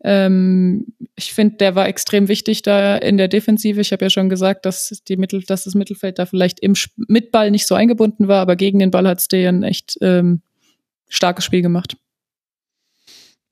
Ähm, 0.03 0.87
ich 1.15 1.33
finde, 1.33 1.57
der 1.57 1.75
war 1.75 1.87
extrem 1.87 2.29
wichtig 2.29 2.61
da 2.61 2.95
in 2.95 3.17
der 3.17 3.27
Defensive. 3.27 3.79
Ich 3.81 3.91
habe 3.91 4.05
ja 4.05 4.09
schon 4.09 4.29
gesagt, 4.29 4.65
dass, 4.65 5.01
die 5.07 5.17
Mittel, 5.17 5.43
dass 5.43 5.65
das 5.65 5.75
Mittelfeld 5.75 6.17
da 6.19 6.25
vielleicht 6.25 6.61
im 6.61 6.73
mit 7.07 7.31
Ball 7.31 7.51
nicht 7.51 7.67
so 7.67 7.75
eingebunden 7.75 8.27
war, 8.27 8.41
aber 8.41 8.55
gegen 8.55 8.79
den 8.79 8.91
Ball 8.91 9.07
hat 9.07 9.21
ein 9.33 9.63
echt 9.63 9.97
ähm, 10.01 10.41
starkes 11.09 11.43
Spiel 11.45 11.61
gemacht. 11.61 11.97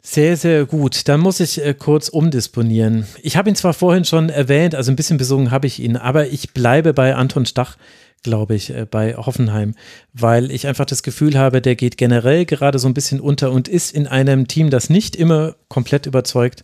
Sehr, 0.02 0.36
sehr 0.36 0.66
gut. 0.66 1.08
Dann 1.08 1.22
muss 1.22 1.40
ich 1.40 1.64
äh, 1.64 1.74
kurz 1.74 2.10
umdisponieren. 2.10 3.06
Ich 3.22 3.38
habe 3.38 3.50
ihn 3.50 3.56
zwar 3.56 3.74
vorhin 3.74 4.04
schon 4.04 4.30
erwähnt, 4.30 4.76
also 4.76 4.92
ein 4.92 4.98
bisschen 4.98 5.18
besungen 5.18 5.52
habe 5.52 5.68
ich 5.68 5.80
ihn, 5.80 5.96
aber 5.96 6.28
ich 6.28 6.54
bleibe 6.54 6.94
bei 6.94 7.16
Anton 7.16 7.46
Stach 7.46 7.78
glaube 8.24 8.56
ich, 8.56 8.72
äh, 8.72 8.86
bei 8.90 9.16
Hoffenheim, 9.16 9.76
weil 10.14 10.52
ich 10.52 10.68
einfach 10.68 10.86
das 10.86 11.04
Gefühl 11.04 11.38
habe, 11.38 11.62
der 11.62 11.76
geht 11.76 11.98
generell 11.98 12.46
gerade 12.46 12.80
so 12.80 12.88
ein 12.88 12.94
bisschen 12.94 13.20
unter 13.20 13.52
und 13.52 13.68
ist 13.68 13.94
in 13.94 14.08
einem 14.08 14.48
Team, 14.48 14.70
das 14.70 14.90
nicht 14.90 15.16
immer 15.16 15.56
komplett 15.68 16.06
überzeugt, 16.06 16.64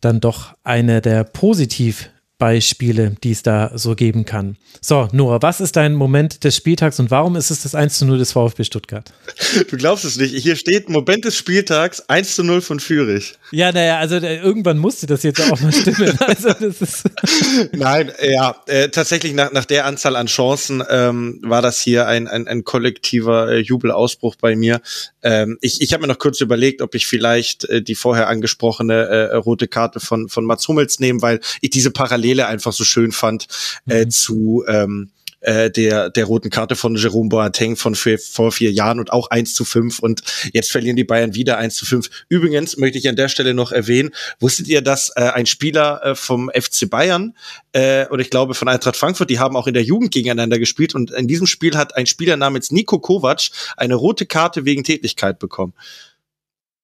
dann 0.00 0.20
doch 0.20 0.54
einer 0.64 1.00
der 1.00 1.24
positiv 1.24 2.10
Beispiele, 2.40 3.14
die 3.22 3.30
es 3.30 3.42
da 3.44 3.70
so 3.74 3.94
geben 3.94 4.24
kann. 4.24 4.56
So, 4.80 5.08
Noah, 5.12 5.42
was 5.42 5.60
ist 5.60 5.76
dein 5.76 5.94
Moment 5.94 6.42
des 6.42 6.56
Spieltags 6.56 6.98
und 6.98 7.10
warum 7.10 7.36
ist 7.36 7.50
es 7.50 7.62
das 7.62 7.74
1 7.74 7.98
zu 7.98 8.06
0 8.06 8.18
des 8.18 8.32
VfB 8.32 8.64
Stuttgart? 8.64 9.12
Du 9.70 9.76
glaubst 9.76 10.04
es 10.04 10.16
nicht. 10.16 10.34
Hier 10.34 10.56
steht 10.56 10.88
Moment 10.88 11.24
des 11.24 11.36
Spieltags 11.36 12.08
1 12.08 12.36
zu 12.36 12.44
0 12.44 12.60
von 12.60 12.80
Fürich. 12.80 13.34
Ja, 13.50 13.72
naja, 13.72 13.98
also 13.98 14.16
äh, 14.16 14.38
irgendwann 14.38 14.78
musste 14.78 15.06
das 15.06 15.22
jetzt 15.22 15.40
auch 15.40 15.60
mal 15.60 15.72
stimmen. 15.72 16.18
Also, 16.30 16.48
das 16.52 16.80
ist 16.80 17.04
Nein, 17.72 18.12
ja, 18.22 18.56
äh, 18.66 18.88
tatsächlich 18.88 19.34
nach, 19.34 19.52
nach 19.52 19.64
der 19.64 19.84
Anzahl 19.84 20.16
an 20.16 20.26
Chancen 20.26 20.82
ähm, 20.88 21.40
war 21.42 21.60
das 21.62 21.80
hier 21.80 22.06
ein, 22.06 22.26
ein, 22.26 22.46
ein 22.46 22.64
kollektiver 22.64 23.50
äh, 23.50 23.58
Jubelausbruch 23.58 24.36
bei 24.36 24.56
mir. 24.56 24.80
Ähm, 25.22 25.58
ich 25.60 25.80
ich 25.80 25.92
habe 25.92 26.02
mir 26.02 26.08
noch 26.08 26.18
kurz 26.18 26.40
überlegt, 26.40 26.80
ob 26.80 26.94
ich 26.94 27.06
vielleicht 27.06 27.64
äh, 27.64 27.82
die 27.82 27.94
vorher 27.94 28.28
angesprochene 28.28 28.94
äh, 28.94 29.34
rote 29.36 29.68
Karte 29.68 30.00
von, 30.00 30.28
von 30.28 30.44
Mats 30.44 30.66
Hummels 30.68 31.00
nehme, 31.00 31.20
weil 31.20 31.40
ich 31.60 31.70
diese 31.70 31.90
Parallele 32.30 32.46
einfach 32.46 32.72
so 32.72 32.84
schön 32.84 33.12
fand 33.12 33.46
äh, 33.88 34.04
mhm. 34.04 34.10
zu 34.10 34.64
ähm, 34.68 35.10
äh, 35.40 35.70
der, 35.70 36.10
der 36.10 36.26
roten 36.26 36.50
Karte 36.50 36.76
von 36.76 36.96
Jerome 36.96 37.30
Boateng 37.30 37.76
von 37.76 37.94
vor, 37.94 38.18
vor 38.18 38.52
vier 38.52 38.70
Jahren 38.72 39.00
und 39.00 39.10
auch 39.10 39.30
1 39.30 39.54
zu 39.54 39.64
5 39.64 39.98
und 39.98 40.22
jetzt 40.52 40.70
verlieren 40.70 40.96
die 40.96 41.04
Bayern 41.04 41.34
wieder 41.34 41.56
1 41.56 41.76
zu 41.76 41.86
5. 41.86 42.10
Übrigens 42.28 42.76
möchte 42.76 42.98
ich 42.98 43.08
an 43.08 43.16
der 43.16 43.28
Stelle 43.28 43.54
noch 43.54 43.72
erwähnen, 43.72 44.10
wusstet 44.38 44.68
ihr, 44.68 44.82
dass 44.82 45.10
äh, 45.16 45.22
ein 45.22 45.46
Spieler 45.46 46.04
äh, 46.04 46.14
vom 46.14 46.50
FC 46.54 46.90
Bayern 46.90 47.34
äh, 47.72 48.06
oder 48.08 48.20
ich 48.20 48.30
glaube 48.30 48.54
von 48.54 48.68
Eintracht 48.68 48.96
Frankfurt, 48.96 49.30
die 49.30 49.38
haben 49.38 49.56
auch 49.56 49.66
in 49.66 49.74
der 49.74 49.82
Jugend 49.82 50.12
gegeneinander 50.12 50.58
gespielt 50.58 50.94
und 50.94 51.10
in 51.10 51.26
diesem 51.26 51.46
Spiel 51.46 51.74
hat 51.76 51.96
ein 51.96 52.06
Spieler 52.06 52.36
namens 52.36 52.70
Nico 52.70 52.98
Kovac 52.98 53.48
eine 53.78 53.94
rote 53.94 54.26
Karte 54.26 54.66
wegen 54.66 54.84
Tätigkeit 54.84 55.38
bekommen. 55.38 55.72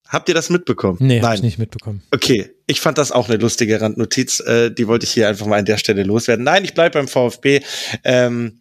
Habt 0.09 0.29
ihr 0.29 0.35
das 0.35 0.49
mitbekommen? 0.49 0.97
Nee, 1.01 1.19
Nein. 1.19 1.25
Hab 1.25 1.35
ich 1.35 1.43
nicht 1.43 1.59
mitbekommen. 1.59 2.01
Okay, 2.11 2.51
ich 2.65 2.81
fand 2.81 2.97
das 2.97 3.11
auch 3.11 3.29
eine 3.29 3.37
lustige 3.37 3.81
Randnotiz. 3.81 4.39
Äh, 4.39 4.71
die 4.71 4.87
wollte 4.87 5.05
ich 5.05 5.11
hier 5.11 5.27
einfach 5.27 5.45
mal 5.45 5.59
an 5.59 5.65
der 5.65 5.77
Stelle 5.77 6.03
loswerden. 6.03 6.45
Nein, 6.45 6.63
ich 6.63 6.73
bleib 6.73 6.93
beim 6.93 7.07
VfB. 7.07 7.61
Ähm, 8.03 8.59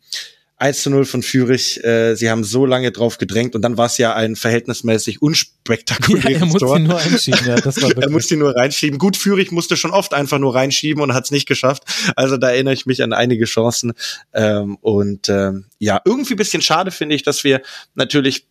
1 0.58 0.82
zu 0.82 0.90
0 0.90 1.04
von 1.04 1.22
Fürich. 1.22 1.84
Äh, 1.84 2.14
sie 2.14 2.30
haben 2.30 2.42
so 2.42 2.64
lange 2.64 2.90
drauf 2.90 3.18
gedrängt 3.18 3.54
und 3.54 3.62
dann 3.62 3.76
war 3.76 3.86
es 3.86 3.98
ja 3.98 4.14
ein 4.14 4.36
verhältnismäßig 4.36 5.20
unspektakuläres 5.20 6.32
ja, 6.32 6.38
er 6.38 6.46
musste 6.46 6.60
Tor. 6.60 6.78
nur 6.78 6.98
einschieben, 6.98 7.46
ja, 7.46 7.56
das 7.56 7.82
war 7.82 7.90
Er 7.96 8.10
musste 8.10 8.36
nur 8.36 8.56
reinschieben. 8.56 8.98
Gut, 8.98 9.16
Fürich 9.16 9.50
musste 9.50 9.76
schon 9.76 9.90
oft 9.90 10.14
einfach 10.14 10.38
nur 10.38 10.54
reinschieben 10.54 11.02
und 11.02 11.12
hat 11.12 11.24
es 11.24 11.30
nicht 11.30 11.46
geschafft. 11.46 11.82
Also 12.16 12.38
da 12.38 12.50
erinnere 12.50 12.72
ich 12.72 12.86
mich 12.86 13.02
an 13.02 13.12
einige 13.12 13.44
Chancen. 13.44 13.92
Ähm, 14.32 14.76
und 14.80 15.28
ähm, 15.28 15.66
ja, 15.78 16.00
irgendwie 16.04 16.34
bisschen 16.34 16.62
schade 16.62 16.90
finde 16.90 17.14
ich, 17.14 17.22
dass 17.22 17.44
wir 17.44 17.60
natürlich 17.94 18.46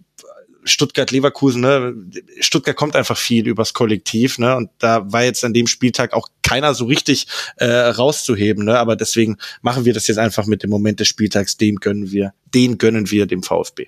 Stuttgart-Leverkusen, 0.66 1.62
ne, 1.62 1.94
Stuttgart 2.40 2.76
kommt 2.76 2.96
einfach 2.96 3.18
viel 3.18 3.48
übers 3.48 3.74
Kollektiv, 3.74 4.40
ne, 4.40 4.56
und 4.56 4.70
da 4.80 5.12
war 5.12 5.24
jetzt 5.24 5.46
an 5.46 5.54
dem 5.54 5.68
Spieltag 5.68 6.14
auch 6.14 6.28
keiner 6.42 6.74
so 6.74 6.86
richtig 6.86 7.28
äh, 7.58 7.66
rauszuheben, 7.66 8.66
ne, 8.66 8.78
aber 8.78 8.96
deswegen 8.96 9.38
machen 9.62 9.86
wir 9.86 9.94
das 9.94 10.08
jetzt 10.08 10.18
einfach 10.18 10.46
mit 10.46 10.64
dem 10.64 10.70
Moment 10.70 11.00
des 11.00 11.08
Spieltags, 11.08 11.58
dem 11.58 11.76
gönnen 11.76 12.12
wir, 12.12 12.34
den 12.54 12.78
gönnen 12.78 13.10
wir 13.12 13.26
dem 13.28 13.44
VfB. 13.44 13.88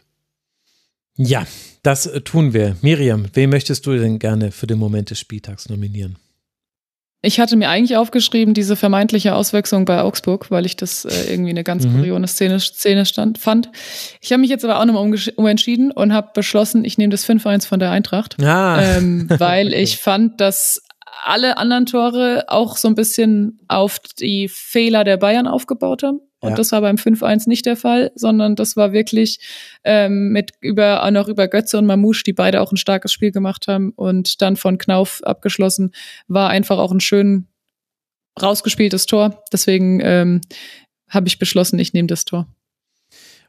Ja, 1.18 1.48
das 1.82 2.10
tun 2.24 2.54
wir. 2.54 2.78
Miriam, 2.82 3.26
wen 3.34 3.50
möchtest 3.50 3.86
du 3.88 3.98
denn 3.98 4.20
gerne 4.20 4.52
für 4.52 4.68
den 4.68 4.78
Moment 4.78 5.10
des 5.10 5.20
Spieltags 5.20 5.68
nominieren? 5.68 6.18
Ich 7.24 7.40
hatte 7.40 7.56
mir 7.56 7.70
eigentlich 7.70 7.98
aufgeschrieben, 7.98 8.54
diese 8.54 8.76
vermeintliche 8.76 9.34
Auswechslung 9.34 9.86
bei 9.86 10.02
Augsburg, 10.02 10.52
weil 10.52 10.66
ich 10.66 10.76
das 10.76 11.04
äh, 11.04 11.30
irgendwie 11.32 11.50
eine 11.50 11.64
ganz 11.64 11.86
mhm. 11.86 11.96
kuriose 11.96 12.28
Szene, 12.28 12.60
Szene 12.60 13.06
stand, 13.06 13.38
fand. 13.38 13.70
Ich 14.22 14.32
habe 14.32 14.42
mich 14.42 14.50
jetzt 14.50 14.64
aber 14.64 14.80
auch 14.80 14.86
nochmal 14.86 15.12
umentschieden 15.36 15.92
und 15.92 16.14
habe 16.14 16.30
beschlossen, 16.34 16.86
ich 16.86 16.98
nehme 16.98 17.12
das 17.12 17.28
5-1 17.28 17.68
von 17.68 17.80
der 17.80 17.92
Eintracht. 17.92 18.42
Ah. 18.44 18.82
Ähm, 18.82 19.28
weil 19.38 19.74
ich 19.74 19.98
fand, 19.98 20.40
dass 20.40 20.82
alle 21.26 21.58
anderen 21.58 21.86
Tore 21.86 22.46
auch 22.48 22.78
so 22.78 22.88
ein 22.88 22.96
bisschen 22.96 23.60
auf 23.68 24.00
die 24.20 24.48
Fehler 24.48 25.04
der 25.04 25.18
Bayern 25.18 25.48
aufgebaut 25.48 26.04
haben. 26.04 26.22
Und 26.40 26.52
ja. 26.52 26.56
das 26.56 26.72
war 26.72 26.82
beim 26.82 26.98
5-1 26.98 27.48
nicht 27.50 27.66
der 27.66 27.76
Fall, 27.76 28.12
sondern 28.16 28.56
das 28.56 28.76
war 28.76 28.94
wirklich 28.94 29.40
ähm, 29.84 30.30
mit 30.30 30.52
über 30.62 31.04
auch 31.04 31.12
noch 31.12 31.28
über 31.28 31.48
Götze 31.48 31.78
und 31.78 31.86
Mamouche, 31.86 32.24
die 32.24 32.34
beide 32.34 32.62
auch 32.62 32.72
ein 32.72 32.78
starkes 32.78 33.12
Spiel 33.12 33.32
gemacht 33.32 33.68
haben 33.68 33.92
und 33.96 34.42
dann 34.42 34.56
von 34.56 34.78
Knauf 34.78 35.22
abgeschlossen, 35.24 35.94
war 36.28 36.50
einfach 36.50 36.78
auch 36.78 36.92
ein 36.92 37.00
schön 37.00 37.48
rausgespieltes 38.40 39.08
Tor. 39.08 39.44
Deswegen 39.52 40.00
ähm, 40.02 40.42
habe 41.10 41.28
ich 41.28 41.40
beschlossen, 41.40 41.80
ich 41.80 41.94
nehme 41.94 42.08
das 42.08 42.26
Tor. 42.26 42.48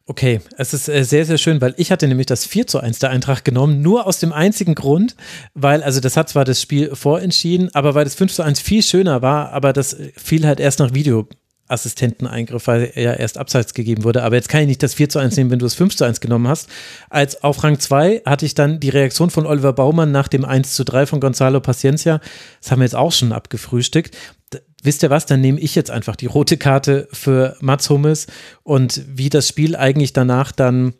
Okay, 0.07 0.41
es 0.57 0.73
ist 0.73 0.89
äh, 0.89 1.05
sehr, 1.05 1.27
sehr 1.27 1.37
schön, 1.37 1.61
weil 1.61 1.75
ich 1.77 1.93
hatte 1.93 2.09
nämlich 2.09 2.27
das 2.27 2.47
4 2.47 2.67
zu 2.67 2.81
1 2.81 2.99
der 2.99 3.11
Eintracht 3.11 3.45
genommen, 3.45 3.83
nur 3.83 4.07
aus 4.07 4.19
dem 4.19 4.33
einzigen 4.33 4.75
Grund, 4.75 5.15
weil, 5.53 5.83
also 5.83 6.01
das 6.01 6.17
hat 6.17 6.31
zwar 6.31 6.47
das 6.47 6.63
Spiel 6.63 6.97
vorentschieden, 6.97 7.69
aber 7.75 7.95
weil 7.95 8.05
das 8.05 8.15
5 8.15 8.33
zu 8.33 8.43
1 8.43 8.59
viel 8.61 8.83
schöner 8.83 9.21
war, 9.21 9.53
aber 9.53 9.75
das 9.75 9.95
fiel 10.17 10.47
halt 10.47 10.61
erst 10.61 10.79
nach 10.79 10.95
Video 10.95 11.29
Assistenteneingriff, 11.69 12.67
weil 12.67 12.93
er 12.95 13.03
ja 13.03 13.13
erst 13.13 13.39
abseits 13.39 13.75
gegeben 13.75 14.05
wurde. 14.05 14.23
Aber 14.23 14.37
jetzt 14.37 14.49
kann 14.49 14.63
ich 14.63 14.67
nicht 14.67 14.83
das 14.83 14.95
4 14.95 15.09
zu 15.09 15.19
1 15.19 15.37
nehmen, 15.37 15.51
wenn 15.51 15.59
du 15.59 15.67
das 15.67 15.75
5 15.75 15.97
zu 15.97 16.05
1 16.05 16.21
genommen 16.21 16.49
hast. 16.49 16.69
Als 17.11 17.43
auf 17.43 17.63
Rang 17.63 17.79
2 17.79 18.23
hatte 18.25 18.47
ich 18.47 18.55
dann 18.55 18.81
die 18.81 18.89
Reaktion 18.89 19.31
von 19.31 19.47
Oliver 19.47 19.73
Baumann 19.73 20.11
nach 20.11 20.29
dem 20.29 20.45
1 20.45 20.75
zu 20.75 20.85
3 20.85 21.07
von 21.07 21.21
Gonzalo 21.21 21.61
Paciencia. 21.61 22.21
Das 22.61 22.71
haben 22.71 22.81
wir 22.81 22.85
jetzt 22.85 22.97
auch 22.97 23.13
schon 23.13 23.33
abgefrühstückt. 23.33 24.17
D 24.53 24.61
wisst 24.83 25.03
ihr 25.03 25.11
was? 25.11 25.27
Dann 25.27 25.41
nehme 25.41 25.61
ich 25.61 25.75
jetzt 25.75 25.91
einfach 25.91 26.17
die 26.17 26.27
rote 26.27 26.57
Karte 26.57 27.09
für 27.13 27.57
Mats 27.61 27.91
Hummels 27.91 28.27
und 28.63 29.03
wie 29.07 29.29
das 29.29 29.49
Spiel 29.49 29.77
eigentlich 29.77 30.13
danach 30.13 30.53
dann, 30.53 30.95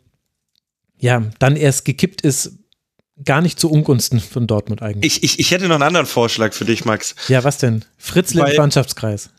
ja, 0.97 1.23
dann 1.39 1.55
erst 1.55 1.85
gekippt 1.85 2.21
ist, 2.21 2.59
gar 3.25 3.41
nicht 3.41 3.59
zu 3.59 3.69
Ungunsten 3.69 4.19
von 4.19 4.47
Dortmund 4.47 4.81
eigentlich. 4.81 5.23
Ich, 5.23 5.23
ich, 5.23 5.39
ich 5.39 5.51
hätte 5.51 5.67
noch 5.67 5.75
einen 5.75 5.83
anderen 5.83 6.05
Vorschlag 6.05 6.53
für 6.53 6.65
dich, 6.65 6.85
Max. 6.85 7.15
Ja, 7.27 7.43
was 7.43 7.57
denn? 7.57 7.83
Fritzl 7.97 8.39
im 8.39 8.55
Mannschaftskreis. 8.55 9.29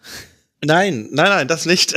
Nein, 0.64 1.08
nein, 1.10 1.28
nein, 1.28 1.48
das 1.48 1.64
nicht. 1.64 1.94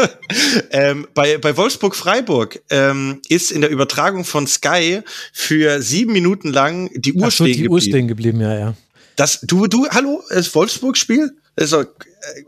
ähm, 0.70 1.08
bei, 1.14 1.38
bei 1.38 1.56
Wolfsburg-Freiburg 1.56 2.60
ähm, 2.70 3.22
ist 3.28 3.50
in 3.50 3.62
der 3.62 3.70
Übertragung 3.70 4.24
von 4.24 4.46
Sky 4.46 5.00
für 5.32 5.80
sieben 5.80 6.12
Minuten 6.12 6.52
lang 6.52 6.90
die 6.94 7.14
Uhr 7.14 7.28
Ach 7.28 7.32
stehen 7.32 7.46
die 7.46 7.52
geblieben. 7.52 7.72
Uhr 7.72 7.80
stehen 7.80 8.08
geblieben, 8.08 8.40
ja, 8.40 8.58
ja. 8.58 8.74
Das, 9.16 9.40
du, 9.40 9.66
du, 9.66 9.88
hallo, 9.88 10.22
das 10.28 10.54
Wolfsburg-Spiel? 10.54 11.36
Also, 11.56 11.84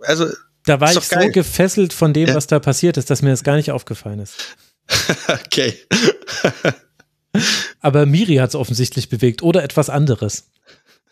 also. 0.03 0.27
Da 0.67 0.81
war 0.81 0.93
ich 0.93 1.01
so 1.01 1.15
geil. 1.17 1.31
gefesselt 1.33 1.93
von 1.93 2.13
dem, 2.13 2.29
ja. 2.29 2.35
was 2.35 2.47
da 2.47 2.59
passiert 2.59 2.97
ist, 2.97 3.11
dass 3.11 3.23
mir 3.23 3.31
das 3.31 3.43
gar 3.43 3.57
nicht 3.57 3.71
aufgefallen 3.71 4.21
ist. 4.21 4.37
okay. 5.29 5.75
Aber 7.81 8.05
Miri 8.07 8.37
hat 8.37 8.51
es 8.51 8.55
offensichtlich 8.55 9.09
bewegt 9.09 9.43
oder 9.43 9.65
etwas 9.65 9.89
anderes. 9.89 10.51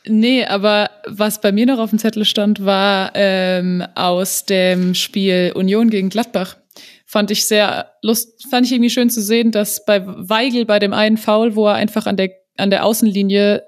Nee, 0.06 0.44
aber 0.44 0.90
was 1.06 1.40
bei 1.40 1.52
mir 1.52 1.66
noch 1.66 1.78
auf 1.78 1.90
dem 1.90 1.98
Zettel 1.98 2.24
stand, 2.24 2.64
war 2.64 3.12
ähm, 3.14 3.84
aus 3.94 4.44
dem 4.44 4.94
Spiel 4.94 5.52
Union 5.54 5.90
gegen 5.90 6.08
Gladbach. 6.08 6.56
Fand 7.04 7.30
ich 7.30 7.46
sehr 7.46 7.92
lust, 8.02 8.46
fand 8.50 8.66
ich 8.66 8.72
irgendwie 8.72 8.90
schön 8.90 9.10
zu 9.10 9.22
sehen, 9.22 9.50
dass 9.50 9.84
bei 9.84 10.02
Weigel 10.04 10.66
bei 10.66 10.78
dem 10.78 10.92
einen 10.92 11.16
Foul, 11.16 11.56
wo 11.56 11.66
er 11.66 11.74
einfach 11.74 12.06
an 12.06 12.16
der 12.16 12.30
an 12.58 12.70
der 12.70 12.84
Außenlinie 12.84 13.62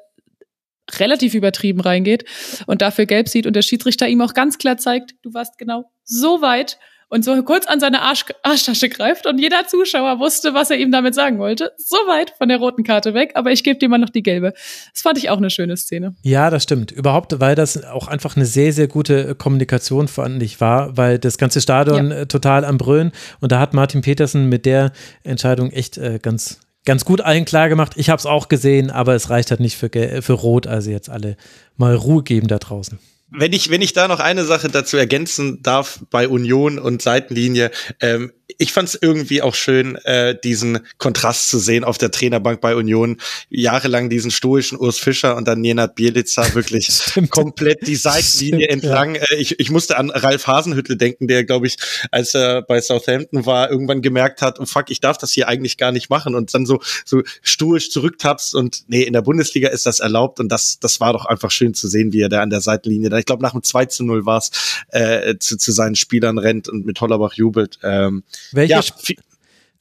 relativ 0.99 1.35
übertrieben 1.35 1.81
reingeht 1.81 2.25
und 2.67 2.83
dafür 2.83 3.07
gelb 3.07 3.29
sieht 3.29 3.47
und 3.47 3.55
der 3.55 3.63
Schiedsrichter 3.63 4.09
ihm 4.09 4.21
auch 4.21 4.35
ganz 4.35 4.59
klar 4.59 4.77
zeigt, 4.77 5.15
du 5.23 5.33
warst 5.33 5.57
genau 5.59 5.91
so 6.05 6.43
weit 6.43 6.79
und 7.11 7.25
so 7.25 7.43
kurz 7.43 7.67
an 7.67 7.81
seine 7.81 8.01
Arsch, 8.03 8.25
Arschtasche 8.43 8.89
greift 8.89 9.27
und 9.27 9.39
jeder 9.39 9.67
Zuschauer 9.67 10.19
wusste, 10.21 10.55
was 10.55 10.71
er 10.71 10.79
ihm 10.79 10.91
damit 10.91 11.15
sagen 11.15 11.39
wollte. 11.39 11.73
So 11.77 11.97
weit 12.07 12.33
von 12.39 12.49
der 12.49 12.59
roten 12.59 12.85
Karte 12.85 13.13
weg, 13.13 13.33
aber 13.35 13.53
ich 13.53 13.63
gebe 13.65 13.79
dir 13.79 13.89
mal 13.89 13.99
noch 13.99 14.11
die 14.11 14.23
gelbe. 14.23 14.55
Das 14.93 15.03
fand 15.03 15.19
ich 15.19 15.29
auch 15.29 15.37
eine 15.37 15.51
schöne 15.51 15.77
Szene. 15.77 16.15
Ja, 16.23 16.49
das 16.49 16.63
stimmt. 16.63 16.93
Überhaupt, 16.93 17.39
weil 17.41 17.57
das 17.57 17.85
auch 17.85 18.09
einfach 18.09 18.37
eine 18.37 18.47
sehr, 18.47 18.73
sehr 18.73 18.89
gute 18.89 19.35
Kommunikation 19.35 20.09
fand 20.09 20.43
ich 20.43 20.61
war, 20.61 20.97
weil 20.97 21.19
das 21.19 21.37
ganze 21.37 21.61
Stadion 21.61 22.11
ja. 22.11 22.19
Äh, 22.19 22.27
total 22.27 22.65
am 22.65 22.79
Brüllen 22.79 23.13
und 23.41 23.53
da 23.53 23.59
hat 23.59 23.75
Martin 23.75 24.03
Petersen 24.03 24.49
mit 24.49 24.65
der 24.65 24.93
Entscheidung 25.25 25.71
echt 25.71 25.99
äh, 25.99 26.21
ganz 26.23 26.61
ganz 26.87 27.05
gut 27.05 27.21
allen 27.21 27.45
klar 27.45 27.69
gemacht. 27.69 27.93
Ich 27.97 28.09
habe 28.09 28.19
es 28.19 28.27
auch 28.27 28.49
gesehen, 28.49 28.91
aber 28.91 29.15
es 29.15 29.29
reicht 29.29 29.51
halt 29.51 29.61
nicht 29.61 29.77
für, 29.77 29.91
für 30.23 30.33
Rot. 30.33 30.67
Also 30.67 30.91
jetzt 30.91 31.11
alle 31.11 31.37
mal 31.77 31.95
Ruhe 31.95 32.23
geben 32.23 32.49
da 32.49 32.59
draußen 32.59 32.99
wenn 33.31 33.53
ich, 33.53 33.71
wenn 33.71 33.83
ich 33.83 33.93
da 33.93 34.09
noch 34.09 34.21
eine 34.21 34.45
Sache 34.45 34.69
dazu 34.69 34.97
ergänzen 34.97 35.63
darf 35.63 36.01
bei 36.11 36.29
Union 36.29 36.79
und 36.79 37.03
Seitenlinie, 37.03 37.71
ähm, 38.01 38.33
ich 38.59 38.73
fand 38.73 38.89
es 38.89 38.99
irgendwie 39.01 39.43
auch 39.43 39.55
schön, 39.55 39.97
äh, 40.05 40.39
diesen 40.39 40.81
Kontrast 40.99 41.49
zu 41.49 41.59
sehen 41.59 41.85
auf 41.85 41.99
der 41.99 42.11
Trainerbank 42.11 42.61
bei 42.61 42.75
Union. 42.75 43.19
Jahrelang 43.49 44.11
diesen 44.11 44.31
stoischen 44.31 44.79
Urs 44.79 44.99
Fischer 44.99 45.37
und 45.37 45.47
dann 45.47 45.61
Nenad 45.61 45.95
Bielica 45.95 46.55
wirklich 46.55 46.89
komplett 47.31 47.87
die 47.87 47.97
Seitenlinie 47.97 48.67
Stimmt, 48.67 48.85
entlang. 48.85 49.15
Ja. 49.15 49.23
Äh, 49.23 49.37
ich, 49.37 49.61
ich 49.61 49.71
musste 49.71 49.97
an 49.97 50.11
Ralf 50.11 50.47
Hasenhüttel 50.47 50.97
denken, 50.97 51.29
der, 51.29 51.45
glaube 51.45 51.67
ich, 51.67 51.77
als 52.11 52.35
er 52.35 52.63
bei 52.63 52.81
Southampton 52.81 53.47
war, 53.47 53.71
irgendwann 53.71 54.03
gemerkt 54.03 54.43
hat, 54.43 54.61
oh 54.61 54.67
fuck, 54.67 54.91
ich 54.91 55.01
darf 55.01 55.19
das 55.19 55.33
hier 55.33 55.49
eigentlich 55.49 55.77
gar 55.77 55.93
nicht 55.93 56.11
machen 56.11 56.35
und 56.35 56.53
dann 56.55 56.67
so, 56.67 56.81
so 57.05 57.23
stoisch 57.43 57.91
zurücktappst 57.91 58.55
und 58.55 58.85
nee, 58.89 59.03
in 59.03 59.13
der 59.13 59.23
Bundesliga 59.23 59.69
ist 59.69 59.87
das 59.87 60.01
erlaubt 60.01 60.41
und 60.41 60.49
das, 60.49 60.79
das 60.81 61.01
war 61.01 61.13
doch 61.13 61.27
einfach 61.27 61.51
schön 61.51 61.75
zu 61.75 61.89
sehen, 61.89 62.13
wie 62.13 62.21
er 62.21 62.29
da 62.29 62.43
an 62.43 62.51
der 62.51 62.61
Seitenlinie, 62.61 63.19
ich 63.19 63.27
glaube 63.27 63.43
nach 63.43 63.53
dem 63.53 63.63
2 63.63 63.87
zu 63.87 64.05
0 64.05 64.27
war 64.27 64.39
es, 64.39 64.51
äh, 64.89 65.37
zu, 65.39 65.57
zu 65.57 65.73
seinen 65.73 65.97
Spielern 65.97 66.39
rennt 66.39 66.69
und 66.69 66.87
mit 66.87 67.01
Hollerbach 67.01 67.35
jubelt. 67.35 67.79
Ähm, 67.83 68.25
welcher 68.53 68.81
ja, 68.81 69.15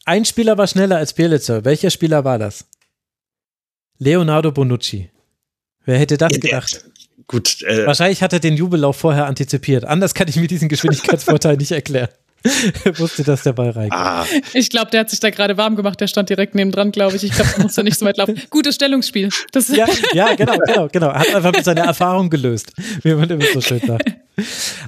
ein 0.06 0.26
Spieler 0.26 0.58
war 0.58 0.68
schneller 0.68 0.98
als 0.98 1.14
Bielitzer. 1.14 1.66
Welcher 1.66 1.92
Spieler 1.92 2.24
war 2.24 2.40
das? 2.40 2.66
Leonardo 4.00 4.52
Bonucci. 4.52 5.10
Wer 5.86 6.00
hätte 6.00 6.18
das 6.18 6.32
ja, 6.34 6.40
gedacht? 6.40 6.86
Gut. 7.28 7.62
Äh, 7.62 7.86
Wahrscheinlich 7.86 8.24
hat 8.24 8.34
er 8.34 8.40
den 8.40 8.56
Jubellauf 8.56 8.98
vorher 8.98 9.28
antizipiert. 9.28 9.86
Anders 9.86 10.14
kann 10.14 10.28
ich 10.28 10.36
mir 10.36 10.48
diesen 10.48 10.70
Geschwindigkeitsvorteil 10.70 11.58
nicht 11.58 11.72
erklären. 11.72 12.10
wusste, 12.98 13.24
dass 13.24 13.43
der 13.43 13.53
Ball 13.53 13.72
reingeht. 13.72 13.93
Ah. 13.93 14.26
Ich 14.53 14.69
glaube, 14.69 14.92
der 14.92 15.01
hat 15.01 15.09
sich 15.09 15.19
da 15.19 15.30
gerade 15.30 15.58
warm 15.58 15.76
gemacht. 15.76 16.00
Der 16.00 16.08
stand 16.08 16.30
direkt 16.30 16.56
neben 16.56 16.72
dran, 16.72 16.92
glaube 16.92 17.16
ich. 17.16 17.24
Ich 17.24 17.32
glaube, 17.32 17.51
da 17.56 17.64
musste 17.64 17.84
nicht 17.84 17.98
so 17.98 18.06
weit 18.06 18.18
laufen. 18.18 18.42
Gutes 18.50 18.76
Stellungsspiel. 18.76 19.30
Das 19.51 19.68
ja, 19.69 19.88
ja, 20.14 20.35
genau, 20.35 20.58
genau, 20.66 20.88
genau. 20.92 21.14
Hat 21.14 21.35
einfach 21.35 21.51
mit 21.51 21.66
seiner 21.66 21.84
Erfahrung 21.84 22.30
gelöst, 22.30 22.72
wie 23.03 23.14
man 23.14 23.30
immer 23.30 23.45
so 23.53 23.61
schön 23.61 23.82
sagt. 23.85 24.16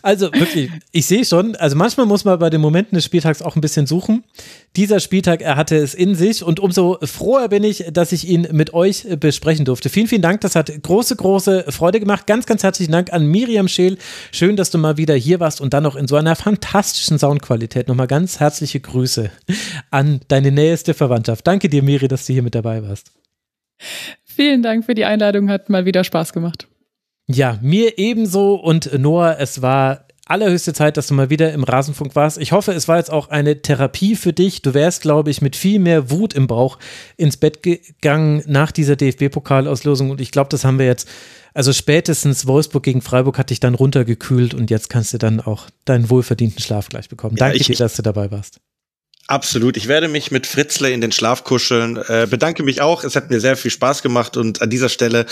Also 0.02 0.32
wirklich, 0.34 0.70
ich 0.92 1.06
sehe 1.06 1.26
schon, 1.26 1.56
also 1.56 1.76
manchmal 1.76 2.06
muss 2.06 2.26
man 2.26 2.40
bei 2.40 2.50
den 2.50 2.62
Momenten 2.62 2.96
des 2.96 3.06
Spieltags 3.06 3.42
auch 3.42 3.56
ein 3.56 3.62
bisschen 3.62 3.86
suchen. 3.86 4.24
Dieser 4.76 5.00
Spieltag, 5.00 5.42
er 5.42 5.58
hatte 5.58 5.76
es 5.76 5.94
in 5.94 6.16
sich 6.16 6.44
und 6.44 6.60
umso 6.60 6.98
froher 7.04 7.50
bin 7.50 7.64
ich, 7.64 7.86
dass 7.92 8.12
ich 8.12 8.28
ihn 8.28 8.48
mit 8.52 8.74
euch 8.74 9.06
besprechen 9.20 9.66
durfte. 9.66 9.90
Vielen, 9.90 10.08
vielen 10.08 10.22
Dank, 10.22 10.42
das 10.42 10.56
hat 10.56 10.72
große, 10.82 11.16
große 11.16 11.66
Freude 11.70 12.00
gemacht. 12.00 12.28
Ganz, 12.28 12.46
ganz 12.46 12.64
herzlichen 12.64 12.92
Dank 12.92 13.12
an 13.12 13.26
Miriam 13.26 13.68
Scheel. 13.68 13.98
Schön, 14.32 14.56
dass 14.56 14.72
du 14.72 14.78
mal 14.78 14.98
wieder 14.98 15.16
hier 15.16 15.40
warst 15.40 15.60
und 15.60 15.74
dann 15.74 15.84
noch 15.84 15.96
in 15.96 16.08
so 16.08 16.16
einer 16.16 16.36
fantastischen 16.36 17.18
Soundqualität. 17.42 17.88
Nochmal 17.88 18.08
ganz 18.08 18.40
herzliche 18.40 18.80
Grüße 18.80 19.32
an 19.90 20.22
deine 20.28 20.52
nächste 20.52 20.94
Verwandtschaft. 20.94 21.46
Danke 21.46 21.70
dir, 21.70 21.84
Miri, 21.84 22.08
dass 22.08 22.26
du 22.26 22.34
hier 22.34 22.44
mit 22.44 22.56
dabei 22.56 22.84
warst. 22.84 23.12
Vielen 24.24 24.62
Dank 24.62 24.86
für 24.86 24.96
die 24.96 25.06
Einladung, 25.06 25.50
hat 25.50 25.70
mal 25.70 25.86
wieder 25.86 26.04
Spaß 26.04 26.34
gemacht. 26.34 26.68
Ja, 27.28 27.60
mir 27.62 27.98
ebenso 27.98 28.56
und 28.56 28.98
Noah, 28.98 29.38
es 29.40 29.62
war 29.62 30.06
allerhöchste 30.26 30.74
Zeit, 30.74 30.98
dass 30.98 31.08
du 31.08 31.14
mal 31.14 31.30
wieder 31.30 31.52
im 31.52 31.64
Rasenfunk 31.64 32.16
warst. 32.16 32.38
Ich 32.38 32.52
hoffe, 32.52 32.72
es 32.72 32.88
war 32.88 32.98
jetzt 32.98 33.12
auch 33.12 33.30
eine 33.30 33.62
Therapie 33.62 34.16
für 34.16 34.34
dich. 34.34 34.62
Du 34.62 34.74
wärst, 34.74 35.02
glaube 35.02 35.30
ich, 35.30 35.42
mit 35.42 35.56
viel 35.56 35.80
mehr 35.80 36.10
Wut 36.10 36.34
im 36.34 36.48
Bauch 36.48 36.78
ins 37.18 37.38
Bett 37.38 37.64
gegangen 37.64 38.44
nach 38.46 38.72
dieser 38.72 38.96
DFB-Pokalauslosung. 38.96 40.10
Und 40.10 40.22
ich 40.22 40.32
glaube, 40.32 40.50
das 40.50 40.64
haben 40.64 40.80
wir 40.80 40.86
jetzt, 40.86 41.10
also 41.54 41.74
spätestens 41.74 42.48
Wolfsburg 42.48 42.84
gegen 42.84 43.02
Freiburg 43.02 43.38
hat 43.38 43.50
dich 43.50 43.60
dann 43.60 43.76
runtergekühlt 43.76 44.54
und 44.54 44.70
jetzt 44.70 44.90
kannst 44.90 45.14
du 45.14 45.18
dann 45.18 45.40
auch 45.40 45.68
deinen 45.86 46.10
wohlverdienten 46.10 46.62
Schlaf 46.62 46.90
gleich 46.90 47.10
bekommen. 47.10 47.36
Ja, 47.38 47.48
Danke 47.48 47.58
ich, 47.58 47.68
dir, 47.68 47.76
dass 47.76 47.96
du 47.96 48.02
dabei 48.02 48.32
warst. 48.32 48.60
Absolut. 49.28 49.78
Ich 49.78 49.88
werde 49.88 50.10
mich 50.10 50.32
mit 50.32 50.46
Fritzle 50.46 50.92
in 50.92 51.00
den 51.00 51.12
Schlaf 51.12 51.44
kuscheln. 51.44 51.98
Äh, 52.08 52.28
bedanke 52.30 52.64
mich 52.64 52.82
auch. 52.82 53.04
Es 53.04 53.16
hat 53.16 53.30
mir 53.30 53.40
sehr 53.40 53.56
viel 53.56 53.72
Spaß 53.72 54.02
gemacht 54.02 54.36
und 54.36 54.62
an 54.62 54.70
dieser 54.70 54.90
Stelle 54.90 55.26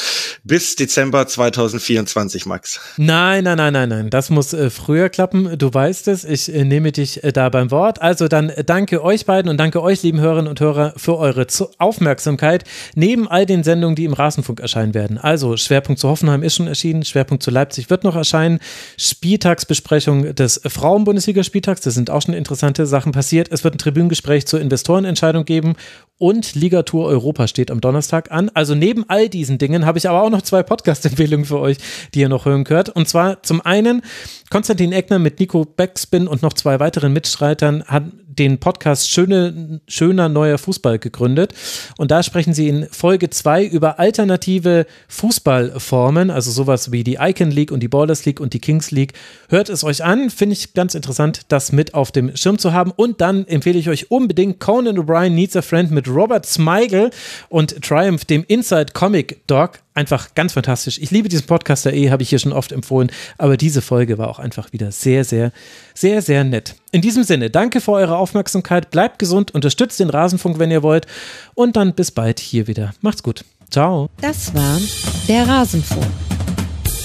bis 0.44 0.76
Dezember 0.78 1.28
2024, 1.28 2.46
Max. 2.46 2.80
Nein, 2.96 3.44
nein, 3.44 3.58
nein, 3.58 3.74
nein, 3.74 3.90
nein. 3.90 4.10
Das 4.10 4.30
muss 4.30 4.54
äh, 4.54 4.70
früher 4.70 5.10
klappen. 5.10 5.58
Du 5.58 5.74
weißt 5.74 6.08
es. 6.08 6.24
Ich 6.24 6.54
äh, 6.54 6.64
nehme 6.64 6.94
dich 6.94 7.24
äh, 7.24 7.34
da 7.34 7.50
beim 7.50 7.72
Wort. 7.72 8.02
Also 8.02 8.30
dann 8.30 8.50
äh, 8.50 8.64
danke 8.64 9.04
euch 9.04 9.26
beiden 9.26 9.50
und 9.50 9.58
danke 9.58 9.82
euch, 9.82 10.02
lieben 10.04 10.22
Hörerinnen 10.22 10.48
und 10.48 10.60
Hörer, 10.62 10.94
für 10.96 11.18
eure 11.18 11.48
Zu 11.48 11.70
Aufmerksamkeit. 11.78 12.64
Neben 12.96 13.28
all 13.28 13.46
den 13.46 13.64
Sendungen, 13.64 13.96
die 13.96 14.06
im 14.06 14.14
Rasenfunk 14.14 14.62
erscheinen 14.62 14.94
werden. 14.94 15.18
Also 15.18 15.58
Schwerpunkt 15.58 16.00
zu 16.00 16.08
Hoffenheim 16.08 16.44
ist 16.44 16.56
schon 16.56 16.68
erschienen. 16.68 17.04
Schwerpunkt 17.04 17.44
zu 17.44 17.52
Leipzig 17.52 17.90
wird 17.90 18.06
noch 18.06 18.16
erscheinen. 18.16 18.60
Spieltagsbesprechung 18.98 20.36
des 20.36 20.62
Frauen-Bundesliga-Spieltags. 20.66 21.82
Da 21.82 21.92
sind 21.92 22.10
auch 22.10 22.22
schon 22.22 22.34
interessante 22.34 22.86
Sachen 22.86 23.12
passiert. 23.12 23.50
Es 23.52 23.64
wird 23.64 23.76
ein 23.76 23.80
Tribünengespräch 23.90 24.46
zur 24.46 24.62
Investorenentscheidung 24.62 25.46
geben 25.46 25.76
und 26.20 26.54
Ligatur 26.54 27.08
Europa 27.08 27.48
steht 27.48 27.72
am 27.72 27.82
Donnerstag 27.82 28.32
an. 28.32 28.52
Also 28.54 28.76
neben 28.76 29.06
all 29.10 29.30
diesen 29.30 29.58
Dingen 29.58 29.86
habe 29.86 29.98
ich 29.98 30.08
aber 30.08 30.22
auch 30.22 30.30
noch 30.30 30.42
zwei 30.42 30.64
Podcast-Empfehlungen 30.64 31.46
für 31.46 31.60
euch, 31.60 31.78
die 32.14 32.20
ihr 32.20 32.30
noch 32.30 32.46
hören 32.46 32.66
könnt. 32.66 32.90
Und 32.90 33.08
zwar 33.08 33.42
zum 33.42 33.62
einen 33.62 34.04
Konstantin 34.50 34.92
Eckner 34.92 35.18
mit 35.18 35.40
Nico 35.40 35.66
Backspin 35.66 36.28
und 36.28 36.42
noch 36.42 36.54
zwei 36.54 36.80
weiteren 36.80 37.14
Mitstreitern 37.14 37.84
hat 37.86 38.04
den 38.40 38.58
Podcast 38.58 39.10
Schöne, 39.10 39.82
Schöner 39.88 40.30
Neuer 40.30 40.58
Fußball 40.58 40.98
gegründet. 40.98 41.54
Und 41.98 42.10
da 42.10 42.24
sprechen 42.24 42.54
sie 42.54 42.70
in 42.70 42.88
Folge 42.90 43.30
2 43.30 43.66
über 43.66 44.00
alternative 44.00 44.86
Fußballformen, 45.10 46.32
also 46.32 46.50
sowas 46.50 46.92
wie 46.92 47.04
die 47.04 47.18
Icon 47.20 47.52
League 47.52 47.72
und 47.72 47.82
die 47.82 47.88
Ballers 47.88 48.26
League 48.26 48.40
und 48.40 48.54
die 48.54 48.60
Kings 48.60 48.92
League. 48.92 49.14
Hört 49.50 49.70
es 49.70 49.84
euch 49.84 50.04
an, 50.04 50.30
finde 50.30 50.54
ich 50.54 50.74
ganz 50.74 50.96
interessant, 50.96 51.42
das 51.50 51.72
mit 51.72 51.94
auf 51.94 52.12
dem 52.12 52.36
Schirm 52.36 52.58
zu 52.58 52.74
haben. 52.74 52.92
Und 52.96 53.22
dann 53.22 53.46
empfehle 53.46 53.78
ich 53.78 53.90
euch 53.90 54.10
unbedingt 54.10 54.60
Conan 54.60 54.98
O'Brien 54.98 55.32
Needs 55.32 55.56
a 55.56 55.62
Friend 55.62 55.92
mit 55.92 56.08
Robert 56.08 56.46
Smigel 56.46 57.12
und 57.50 57.82
Triumph, 57.84 58.26
dem 58.26 58.46
Inside 58.48 58.94
Comic 58.94 59.46
Dog. 59.48 59.80
Einfach 60.00 60.34
ganz 60.34 60.54
fantastisch. 60.54 60.98
Ich 60.98 61.12
liebe 61.12 61.28
diesen 61.28 61.46
Podcaster 61.46 61.92
eh, 61.92 62.10
habe 62.10 62.24
ich 62.24 62.30
hier 62.30 62.40
schon 62.40 62.54
oft 62.54 62.72
empfohlen, 62.72 63.12
aber 63.38 63.58
diese 63.58 63.82
Folge 63.82 64.18
war 64.18 64.30
auch 64.30 64.40
einfach 64.40 64.72
wieder 64.72 64.94
sehr, 64.94 65.26
sehr, 65.26 65.52
sehr, 65.94 66.22
sehr 66.22 66.46
nett. 66.46 66.76
In 66.94 67.02
diesem 67.02 67.24
Sinne, 67.24 67.50
danke 67.50 67.82
für 67.82 67.92
eure 67.92 68.16
Aufmerksamkeit, 68.16 68.92
bleibt 68.92 69.20
gesund, 69.20 69.52
unterstützt 69.52 70.00
den 70.00 70.10
Rasenfunk, 70.10 70.58
wenn 70.58 70.72
ihr 70.72 70.84
wollt 70.84 71.06
und 71.54 71.76
dann 71.76 71.96
bis 71.96 72.12
bald 72.12 72.40
hier 72.40 72.68
wieder. 72.68 72.94
Macht's 73.02 73.24
gut. 73.24 73.44
Ciao. 73.72 74.10
Das 74.22 74.56
war 74.56 74.80
der 75.28 75.46
Rasenfunk. 75.46 76.08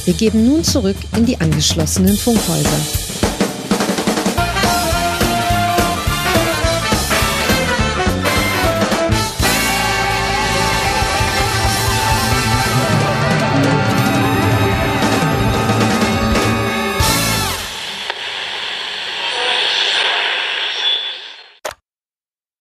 Wir 0.04 0.14
geben 0.14 0.46
nun 0.46 0.62
zurück 0.62 0.96
in 1.16 1.26
die 1.26 1.40
angeschlossenen 1.40 2.16
Funkhäuser. 2.16 3.03